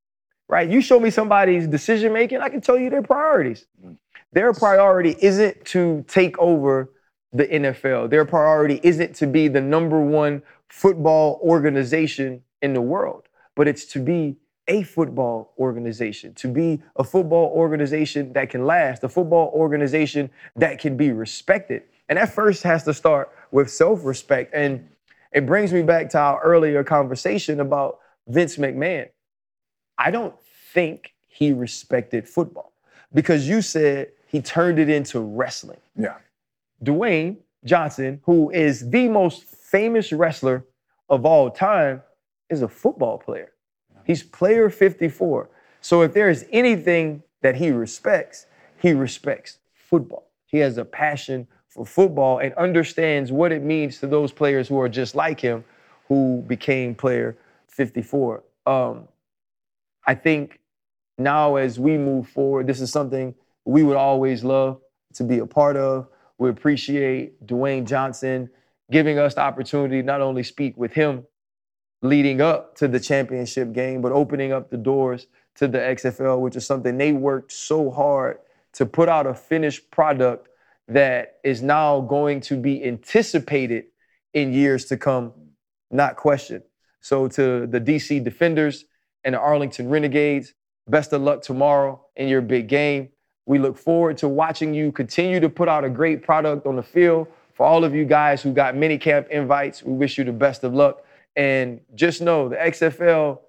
Right? 0.49 0.69
You 0.69 0.83
show 0.83 1.01
me 1.01 1.11
somebody's 1.11 1.67
decision 1.67 2.13
making, 2.13 2.41
I 2.41 2.51
can 2.51 2.61
tell 2.61 2.77
you 2.79 2.91
their 2.91 3.03
priorities. 3.03 3.67
Mm. 3.83 3.97
Their 4.33 4.53
priority 4.53 5.15
isn't 5.21 5.65
to 5.67 6.05
take 6.09 6.39
over 6.39 6.91
the 7.33 7.47
NFL. 7.47 8.11
Their 8.11 8.25
priority 8.25 8.81
isn't 8.83 9.15
to 9.17 9.27
be 9.27 9.49
the 9.49 9.61
number 9.61 10.01
one 10.01 10.43
football 10.69 11.41
organization 11.43 12.43
in 12.61 12.75
the 12.75 12.81
world, 12.81 13.29
but 13.55 13.69
it's 13.69 13.85
to 13.87 13.99
be 13.99 14.37
a 14.69 14.83
football 14.83 15.53
organization, 15.59 16.35
to 16.35 16.49
be 16.49 16.83
a 16.97 17.05
football 17.05 17.51
organization 17.55 18.33
that 18.33 18.49
can 18.51 18.65
last, 18.65 19.03
a 19.03 19.09
football 19.09 19.51
organization 19.55 20.31
that 20.57 20.79
can 20.79 20.97
be 20.97 21.11
respected. 21.11 21.83
And 22.09 22.19
that 22.19 22.33
first 22.33 22.63
has 22.63 22.85
to 22.85 22.95
start 22.95 23.31
with 23.51 23.71
self 23.71 24.05
respect. 24.05 24.55
And 24.55 24.89
it 25.33 25.47
brings 25.47 25.73
me 25.73 25.83
back 25.83 26.11
to 26.11 26.19
our 26.19 26.41
earlier 26.43 26.85
conversation 26.85 27.61
about 27.61 27.99
Vince 28.29 28.57
McMahon. 28.57 29.09
I 29.99 30.11
don't 30.11 30.35
think 30.73 31.15
he 31.29 31.53
respected 31.53 32.29
football 32.29 32.73
because 33.13 33.49
you 33.49 33.63
said 33.63 34.13
he 34.33 34.41
turned 34.41 34.79
it 34.79 34.89
into 34.89 35.21
wrestling. 35.21 35.81
Yeah. 35.95 36.17
Dwayne 36.83 37.37
Johnson, 37.67 38.21
who 38.25 38.51
is 38.51 38.89
the 38.89 39.07
most 39.09 39.45
famous 39.45 40.11
wrestler 40.11 40.65
of 41.11 41.27
all 41.27 41.51
time, 41.51 42.03
is 42.49 42.63
a 42.63 42.69
football 42.69 43.19
player. 43.19 43.53
He's 44.05 44.23
player 44.23 44.71
54. 44.71 45.51
So 45.83 46.01
if 46.01 46.15
there 46.15 46.31
is 46.31 46.47
anything 46.51 47.23
that 47.43 47.57
he 47.57 47.71
respects, 47.71 48.47
he 48.79 48.95
respects 48.95 49.59
football. 49.75 50.31
He 50.47 50.59
has 50.59 50.79
a 50.79 50.85
passion 50.85 51.47
for 51.69 51.85
football 51.85 52.39
and 52.39 52.55
understands 52.55 53.31
what 53.31 53.53
it 53.53 53.63
means 53.63 54.01
to 54.01 54.07
those 54.07 54.33
players 54.33 54.67
who 54.67 54.81
are 54.81 54.89
just 54.89 55.15
like 55.15 55.41
him 55.41 55.63
who 56.09 56.43
became 56.47 56.95
player 56.95 57.37
54. 57.69 58.43
Um, 58.67 59.09
I 60.07 60.15
think 60.15 60.61
now 61.19 61.57
as 61.57 61.79
we 61.79 61.99
move 61.99 62.29
forward, 62.29 62.67
this 62.67 62.81
is 62.81 62.91
something 62.91 63.35
we 63.65 63.83
would 63.83 63.97
always 63.97 64.45
love 64.45 64.81
to 65.15 65.25
be 65.25 65.39
a 65.39 65.47
part 65.47 65.77
of. 65.77 66.09
We 66.39 66.51
appreciate 66.51 67.47
Dwayne 67.47 67.87
Johnson 67.87 68.51
giving 68.91 69.19
us 69.19 69.35
the 69.35 69.41
opportunity 69.41 70.03
not 70.03 70.21
only 70.21 70.43
speak 70.43 70.77
with 70.77 70.93
him 70.93 71.25
leading 72.03 72.41
up 72.41 72.77
to 72.77 72.89
the 72.89 72.99
championship 72.99 73.73
game, 73.73 74.03
but 74.03 74.13
opening 74.13 74.53
up 74.53 74.71
the 74.71 74.77
doors 74.77 75.29
to 75.55 75.69
the 75.69 75.79
XFL, 75.79 76.41
which 76.41 76.57
is 76.57 76.67
something 76.67 76.99
they 76.99 77.13
worked 77.13 77.53
so 77.53 77.91
hard 77.91 78.39
to 78.73 78.87
put 78.87 79.09
out 79.09 79.27
a 79.27 79.35
finished 79.35 79.91
product 79.91 80.49
that 80.89 81.37
is 81.45 81.63
now 81.63 82.01
going 82.01 82.41
to 82.41 82.57
be 82.57 82.85
anticipated 82.85 83.85
in 84.35 84.53
years 84.53 84.87
to 84.87 84.97
come, 84.97 85.33
not 85.91 86.17
questioned. 86.17 86.63
So 87.01 87.29
to 87.29 87.67
the 87.67 87.81
DC 87.81 88.23
Defenders 88.25 88.85
and 89.25 89.35
the 89.35 89.39
Arlington 89.39 89.89
Renegades, 89.89 90.55
best 90.89 91.13
of 91.13 91.23
luck 91.23 91.43
tomorrow 91.43 92.05
in 92.17 92.29
your 92.29 92.41
big 92.41 92.69
game. 92.69 93.11
We 93.47 93.59
look 93.59 93.77
forward 93.77 94.19
to 94.19 94.29
watching 94.29 94.73
you 94.73 94.93
continue 94.93 95.41
to 95.41 95.49
put 95.49 95.69
out 95.69 95.85
a 95.85 95.91
great 95.91 96.23
product 96.23 96.67
on 96.67 96.77
the 96.77 96.83
field. 96.83 97.27
For 97.55 97.67
all 97.67 97.85
of 97.85 97.95
you 97.95 98.05
guys 98.05 98.43
who 98.43 98.53
got 98.53 98.77
mini 98.77 98.99
camp 98.99 99.29
invites, 99.31 99.83
we 99.83 99.93
wish 99.93 100.17
you 100.17 100.25
the 100.25 100.33
best 100.33 100.65
of 100.65 100.75
luck. 100.75 101.05
And 101.37 101.81
just 101.95 102.21
know 102.21 102.49
the 102.49 102.57
XFL 102.57 103.41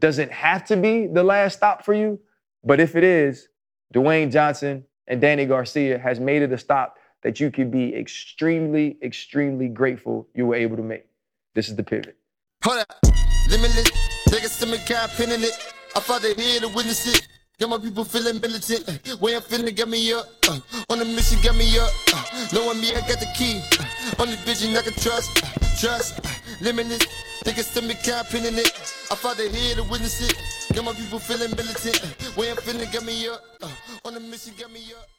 doesn't 0.00 0.32
have 0.32 0.64
to 0.66 0.76
be 0.76 1.06
the 1.06 1.22
last 1.22 1.56
stop 1.56 1.84
for 1.84 1.94
you, 1.94 2.18
but 2.64 2.80
if 2.80 2.96
it 2.96 3.04
is, 3.04 3.48
Dwayne 3.94 4.30
Johnson 4.32 4.84
and 5.06 5.22
Dani 5.22 5.46
Garcia 5.46 5.98
has 5.98 6.18
made 6.18 6.42
it 6.42 6.52
a 6.52 6.58
stop 6.58 6.98
that 7.22 7.38
you 7.38 7.50
can 7.50 7.70
be 7.70 7.94
extremely, 7.94 8.98
extremely 9.02 9.68
grateful 9.68 10.26
you 10.34 10.46
were 10.46 10.56
able 10.56 10.76
to 10.76 10.82
make. 10.82 11.06
This 11.54 11.68
is 11.68 11.76
the 11.76 11.84
pivot. 11.84 12.16
Hold 12.64 12.80
up, 12.80 12.92
limitless. 13.48 13.90
Take 14.28 14.44
a 14.44 14.48
stomach 14.48 14.84
cap, 14.86 15.10
pinning 15.10 15.42
it. 15.42 15.52
I 15.94 16.00
the 16.00 16.34
here 16.36 16.60
to 16.60 16.68
witness 16.68 17.06
it. 17.06 17.28
Got 17.62 17.70
my 17.70 17.78
people 17.78 18.02
feeling 18.02 18.40
militant. 18.40 19.20
Way 19.20 19.36
I'm 19.36 19.42
feeling, 19.42 19.72
get 19.72 19.88
me 19.88 20.12
up. 20.12 20.26
Uh, 20.48 20.58
on 20.90 20.98
the 20.98 21.04
mission, 21.04 21.38
get 21.42 21.54
me 21.54 21.78
up. 21.78 21.90
Uh, 22.12 22.48
knowing 22.52 22.80
me, 22.80 22.90
I 22.90 22.98
got 23.06 23.20
the 23.20 23.28
key. 23.36 23.62
Uh, 23.78 23.84
only 24.18 24.34
vision 24.38 24.76
I 24.76 24.82
can 24.82 24.94
trust. 24.94 25.30
Uh, 25.44 25.76
trust. 25.78 26.18
Uh, 26.26 26.30
limitless. 26.60 27.06
Take 27.44 27.58
a 27.58 27.62
stomach 27.62 28.02
cap, 28.02 28.26
pinning 28.30 28.58
it. 28.58 28.66
I 29.12 29.14
fought 29.14 29.36
the 29.36 29.48
here 29.48 29.76
to 29.76 29.84
witness 29.84 30.28
it. 30.28 30.74
Got 30.74 30.86
my 30.86 30.92
people 30.92 31.20
feeling 31.20 31.54
militant. 31.54 32.02
Way 32.36 32.50
I'm 32.50 32.56
feeling, 32.56 32.90
get 32.90 33.04
me 33.04 33.28
up. 33.28 33.40
Uh, 33.62 33.68
on 34.06 34.14
the 34.14 34.20
mission, 34.20 34.54
get 34.58 34.72
me 34.72 34.80
up. 34.98 35.12